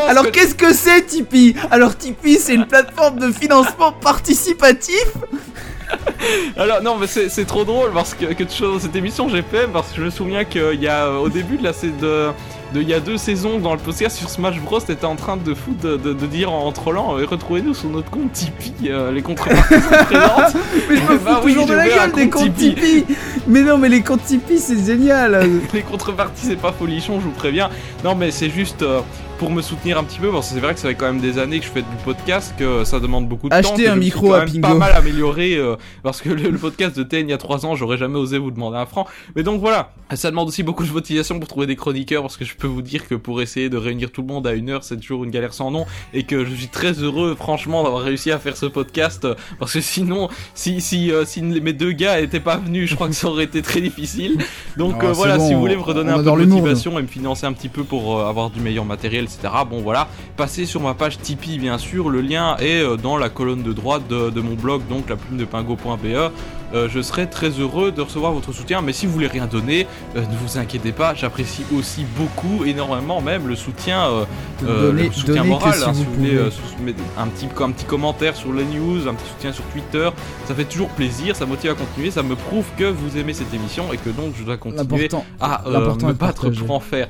Alors 0.08 0.30
qu'est-ce 0.30 0.54
que 0.54 0.72
c'est 0.72 1.06
Tipeee? 1.06 1.56
Alors 1.70 1.96
Tipeee, 1.96 2.38
c'est 2.38 2.54
une 2.54 2.66
plateforme 2.66 3.18
de 3.18 3.32
financement 3.32 3.92
participatif? 3.92 5.06
Alors 6.56 6.82
non 6.82 6.96
mais 6.96 7.06
c'est 7.06 7.44
trop 7.44 7.64
drôle 7.64 7.92
parce 7.92 8.14
que, 8.14 8.24
dans 8.64 8.80
cette 8.80 8.96
émission 8.96 9.28
GPM 9.28 9.70
parce 9.70 9.90
que 9.90 9.96
je 9.96 10.02
me 10.02 10.10
souviens 10.10 10.44
qu'il 10.44 10.80
y 10.80 10.88
a 10.88 11.06
euh, 11.06 11.18
au 11.18 11.28
début 11.28 11.56
de 11.58 11.62
la 11.62 11.72
de 11.72 12.30
de 12.72 12.82
il 12.82 12.88
y 12.88 12.94
a 12.94 13.00
deux 13.00 13.16
saisons 13.16 13.58
dans 13.58 13.72
le 13.72 13.78
podcast 13.78 14.16
sur 14.16 14.28
Smash 14.28 14.60
Bros, 14.60 14.80
t'étais 14.80 15.04
en 15.04 15.16
train 15.16 15.36
de 15.36 15.54
foutre 15.54 15.80
de, 15.80 15.96
de, 15.96 16.26
dire 16.26 16.52
en, 16.52 16.70
trollant, 16.72 17.18
euh, 17.18 17.24
retrouvez-nous 17.24 17.74
sur 17.74 17.88
notre 17.88 18.10
compte 18.10 18.32
Tipeee, 18.32 18.90
euh, 18.90 19.12
les 19.12 19.22
contreparties 19.22 19.74
sont 19.74 20.04
présentes. 20.04 20.54
mais 20.88 20.96
je 20.96 21.02
me 21.02 21.18
bah 21.18 21.40
fous 21.40 21.48
toujours 21.48 21.66
de 21.66 21.74
la 21.74 21.88
gueule 21.88 22.12
des 22.12 22.28
comptes 22.28 22.54
Tipeee. 22.54 23.04
Mais 23.46 23.62
non, 23.62 23.78
mais 23.78 23.88
les 23.88 24.02
comptes 24.02 24.24
Tipeee, 24.24 24.58
c'est 24.58 24.84
génial. 24.84 25.48
les 25.72 25.82
contreparties, 25.82 26.46
c'est 26.46 26.60
pas 26.60 26.72
folichon, 26.72 27.20
je 27.20 27.24
vous 27.24 27.32
préviens. 27.32 27.70
Non, 28.04 28.14
mais 28.14 28.30
c'est 28.30 28.50
juste. 28.50 28.84
Pour 29.38 29.50
me 29.50 29.60
soutenir 29.60 29.98
un 29.98 30.04
petit 30.04 30.18
peu, 30.18 30.30
parce 30.30 30.48
que 30.48 30.54
c'est 30.54 30.60
vrai 30.60 30.72
que 30.72 30.80
ça 30.80 30.88
fait 30.88 30.94
quand 30.94 31.06
même 31.06 31.20
des 31.20 31.38
années 31.38 31.60
que 31.60 31.66
je 31.66 31.70
fais 31.70 31.82
du 31.82 31.96
podcast, 32.06 32.54
que 32.58 32.84
ça 32.84 33.00
demande 33.00 33.28
beaucoup 33.28 33.50
de 33.50 33.54
temps. 33.54 33.58
Acheter 33.58 33.86
un 33.86 33.96
micro 33.96 34.32
à 34.32 34.46
Pingo. 34.46 34.60
pas 34.60 34.74
mal 34.74 34.92
amélioré, 34.94 35.56
euh, 35.56 35.76
parce 36.02 36.22
que 36.22 36.30
le, 36.30 36.56
podcast 36.56 36.96
de 36.96 37.02
TN 37.02 37.28
il 37.28 37.30
y 37.30 37.34
a 37.34 37.38
3 37.38 37.66
ans, 37.66 37.74
j'aurais 37.74 37.98
jamais 37.98 38.18
osé 38.18 38.38
vous 38.38 38.50
demander 38.50 38.78
un 38.78 38.86
franc. 38.86 39.06
Mais 39.34 39.42
donc 39.42 39.60
voilà, 39.60 39.92
ça 40.14 40.30
demande 40.30 40.48
aussi 40.48 40.62
beaucoup 40.62 40.84
de 40.84 40.90
motivation 40.90 41.38
pour 41.38 41.48
trouver 41.48 41.66
des 41.66 41.76
chroniqueurs, 41.76 42.22
parce 42.22 42.38
que 42.38 42.46
je 42.46 42.54
peux 42.54 42.66
vous 42.66 42.80
dire 42.80 43.06
que 43.06 43.14
pour 43.14 43.42
essayer 43.42 43.68
de 43.68 43.76
réunir 43.76 44.10
tout 44.10 44.22
le 44.22 44.28
monde 44.28 44.46
à 44.46 44.54
une 44.54 44.70
heure, 44.70 44.84
c'est 44.84 44.96
toujours 44.96 45.22
une 45.24 45.30
galère 45.30 45.52
sans 45.52 45.70
nom, 45.70 45.84
et 46.14 46.22
que 46.22 46.46
je 46.46 46.54
suis 46.54 46.68
très 46.68 46.92
heureux, 46.92 47.34
franchement, 47.38 47.84
d'avoir 47.84 48.02
réussi 48.02 48.32
à 48.32 48.38
faire 48.38 48.56
ce 48.56 48.64
podcast, 48.64 49.28
parce 49.58 49.74
que 49.74 49.82
sinon, 49.82 50.30
si, 50.54 50.80
si, 50.80 51.12
euh, 51.12 51.26
si 51.26 51.42
mes 51.42 51.74
deux 51.74 51.92
gars 51.92 52.20
étaient 52.20 52.40
pas 52.40 52.56
venus, 52.56 52.88
je 52.88 52.94
crois 52.94 53.08
que 53.08 53.14
ça 53.14 53.28
aurait 53.28 53.44
été 53.44 53.60
très 53.60 53.82
difficile. 53.82 54.38
Donc 54.78 54.94
ah, 55.00 55.06
euh, 55.06 55.12
voilà, 55.12 55.38
si 55.38 55.52
vous 55.52 55.60
voulez 55.60 55.76
me 55.76 55.82
redonner 55.82 56.12
un 56.12 56.22
peu 56.22 56.22
de 56.22 56.46
motivation 56.46 56.98
et 56.98 57.02
me 57.02 57.06
financer 57.06 57.44
un 57.44 57.52
petit 57.52 57.68
peu 57.68 57.84
pour 57.84 58.22
avoir 58.22 58.48
du 58.48 58.60
meilleur 58.60 58.86
matériel, 58.86 59.25
etc. 59.26 59.52
Bon 59.68 59.80
voilà, 59.82 60.08
passez 60.36 60.66
sur 60.66 60.80
ma 60.80 60.94
page 60.94 61.18
Tipeee 61.18 61.58
bien 61.58 61.78
sûr, 61.78 62.08
le 62.08 62.20
lien 62.20 62.56
est 62.58 62.82
euh, 62.82 62.96
dans 62.96 63.16
la 63.16 63.28
colonne 63.28 63.62
de 63.62 63.72
droite 63.72 64.02
de, 64.08 64.40
mon 64.40 64.54
blog, 64.54 64.82
donc 64.88 65.08
la 65.08 65.16
plume 65.16 65.36
de 65.38 65.44
pingo.be. 65.44 66.30
Euh, 66.74 66.88
je 66.88 67.00
serai 67.00 67.30
très 67.30 67.50
heureux 67.50 67.92
de 67.92 68.02
recevoir 68.02 68.32
votre 68.32 68.52
soutien, 68.52 68.82
mais 68.82 68.92
si 68.92 69.06
vous 69.06 69.12
voulez 69.12 69.28
rien 69.28 69.46
donner, 69.46 69.86
euh, 70.16 70.20
ne 70.20 70.36
vous 70.36 70.58
inquiétez 70.58 70.90
pas, 70.90 71.14
j'apprécie 71.14 71.64
aussi 71.76 72.04
beaucoup, 72.16 72.64
énormément 72.64 73.20
même, 73.20 73.46
le 73.46 73.54
soutien, 73.54 74.08
le 74.62 75.12
soutien 75.12 75.44
moral. 75.44 75.78
Hein, 75.86 75.94
si, 75.94 76.04
vous 76.04 76.14
voulez 76.14 76.38
un 77.16 77.26
petit, 77.28 77.46
un 77.60 77.70
petit 77.70 77.84
commentaire 77.84 78.34
sur 78.34 78.52
les 78.52 78.64
news, 78.64 79.06
un 79.06 79.14
petit 79.14 79.28
soutien 79.28 79.52
sur 79.52 79.64
Twitter, 79.66 80.08
ça 80.46 80.54
fait 80.54 80.64
toujours 80.64 80.88
plaisir, 80.88 81.36
ça 81.36 81.46
motive 81.46 81.70
à 81.70 81.74
continuer, 81.74 82.10
ça 82.10 82.22
me 82.22 82.34
prouve 82.34 82.66
que 82.76 82.84
vous 82.84 83.16
aimez 83.16 83.32
cette 83.32 83.54
émission 83.54 83.92
et 83.92 83.96
que 83.96 84.10
donc 84.10 84.34
je 84.36 84.42
dois 84.42 84.56
continuer 84.56 85.08
à 85.40 85.62
me 85.64 86.12
battre 86.12 86.50
pour 86.50 86.70
en 86.72 86.80
faire. 86.80 87.08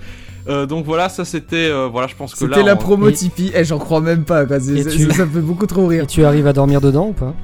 Euh, 0.49 0.67
donc 0.67 0.85
voilà, 0.85 1.09
ça 1.09 1.25
c'était. 1.25 1.69
Euh, 1.71 1.89
voilà, 1.91 2.07
je 2.07 2.15
pense 2.15 2.33
que 2.33 2.39
C'était 2.39 2.63
la 2.63 2.77
promo 2.77 3.11
Tipeee. 3.11 3.53
Eh, 3.55 3.65
j'en 3.65 3.79
crois 3.79 4.01
même 4.01 4.25
pas. 4.25 4.47
Quoi. 4.47 4.61
Ça, 4.61 4.71
me 4.71 5.11
fait 5.13 5.41
beaucoup 5.41 5.67
trop 5.67 5.87
rire. 5.87 6.05
Et 6.05 6.07
tu 6.07 6.25
arrives 6.25 6.47
à 6.47 6.53
dormir 6.53 6.81
dedans 6.81 7.09
ou 7.09 7.13
pas 7.13 7.35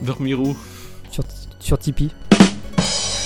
Dormir 0.00 0.40
où 0.40 0.56
sur, 1.10 1.24
sur 1.58 1.78
Tipeee. 1.78 2.10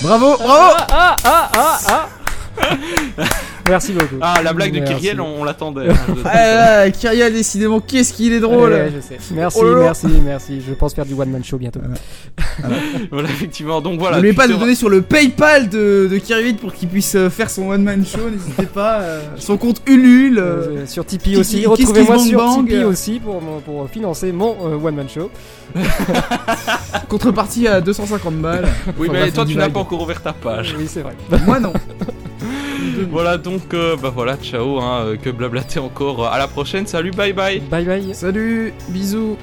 Bravo, 0.01 0.37
bravo 0.37 0.75
Ah, 0.89 1.15
ah, 1.23 1.49
ah, 1.55 1.79
ah 1.87 3.25
Merci 3.69 3.93
beaucoup. 3.93 4.15
Ah, 4.21 4.35
la 4.43 4.53
blague 4.53 4.73
de 4.73 4.79
Merci. 4.79 4.95
Kyriel, 4.95 5.21
on, 5.21 5.41
on 5.41 5.43
l'attendait. 5.43 5.89
hein, 5.89 5.95
Ah, 6.25 6.89
Kyriel, 6.91 7.33
décidément, 7.33 7.79
qu'est-ce 7.79 8.13
qu'il 8.13 8.31
est 8.33 8.39
drôle 8.39 8.71
Ouais, 8.71 8.91
je 8.95 9.01
sais. 9.01 9.17
Merci, 9.33 9.59
Oh 9.61 9.75
merci, 9.79 10.07
merci. 10.23 10.61
Je 10.67 10.73
pense 10.73 10.93
faire 10.93 11.05
du 11.05 11.13
one 11.13 11.29
man 11.29 11.43
show 11.43 11.57
bientôt. 11.57 11.79
voilà, 13.11 13.29
effectivement. 13.29 13.81
Donc 13.81 13.99
voilà. 13.99 14.17
N'oubliez 14.17 14.33
pas 14.33 14.47
de 14.47 14.53
donner 14.53 14.75
sur 14.75 14.89
le 14.89 15.01
Paypal 15.01 15.69
de, 15.69 16.07
de 16.11 16.17
Kyriel 16.17 16.55
pour 16.55 16.73
qu'il 16.73 16.87
puisse 16.89 17.15
euh, 17.15 17.29
faire 17.29 17.49
son 17.49 17.69
one 17.69 17.83
man 17.83 18.05
show, 18.05 18.29
n'hésitez 18.29 18.65
pas. 18.65 19.01
euh, 19.01 19.21
son 19.37 19.57
compte 19.57 19.81
Ulule. 19.85 20.39
euh, 20.39 20.85
sur 20.85 21.05
Tipeee 21.05 21.37
aussi. 21.37 21.65
Retrouvez-moi 21.65 22.19
sur 22.19 22.37
Bang 22.39 22.65
Tipeee 22.67 22.83
aussi 22.83 23.19
pour, 23.19 23.41
mon- 23.41 23.59
pour 23.59 23.89
financer 23.89 24.31
mon 24.31 24.55
euh, 24.65 24.75
one 24.77 24.95
man 24.95 25.07
show. 25.09 25.29
Contrepartie 27.09 27.67
à 27.67 27.81
250 27.81 28.35
balles. 28.35 28.67
Oui, 28.97 29.09
mais 29.11 29.31
toi, 29.31 29.45
tu 29.45 29.55
n'as 29.55 29.69
pas 29.69 29.79
encore 29.79 30.01
ouvert 30.01 30.21
ta 30.21 30.33
page. 30.33 30.75
Oui, 30.77 30.85
c'est 30.87 31.01
vrai. 31.01 31.13
Moi 31.45 31.59
non. 31.59 31.73
Voilà, 33.09 33.37
donc, 33.37 33.73
euh, 33.73 33.95
bah 34.01 34.11
voilà, 34.13 34.37
ciao, 34.37 34.79
hein, 34.79 35.05
euh, 35.05 35.15
que 35.17 35.29
blablater 35.29 35.79
encore. 35.79 36.25
À 36.27 36.37
la 36.37 36.47
prochaine, 36.47 36.87
salut, 36.87 37.11
bye 37.11 37.33
bye. 37.33 37.59
Bye 37.59 37.85
bye. 37.85 38.13
Salut, 38.13 38.73
bisous. 38.89 39.37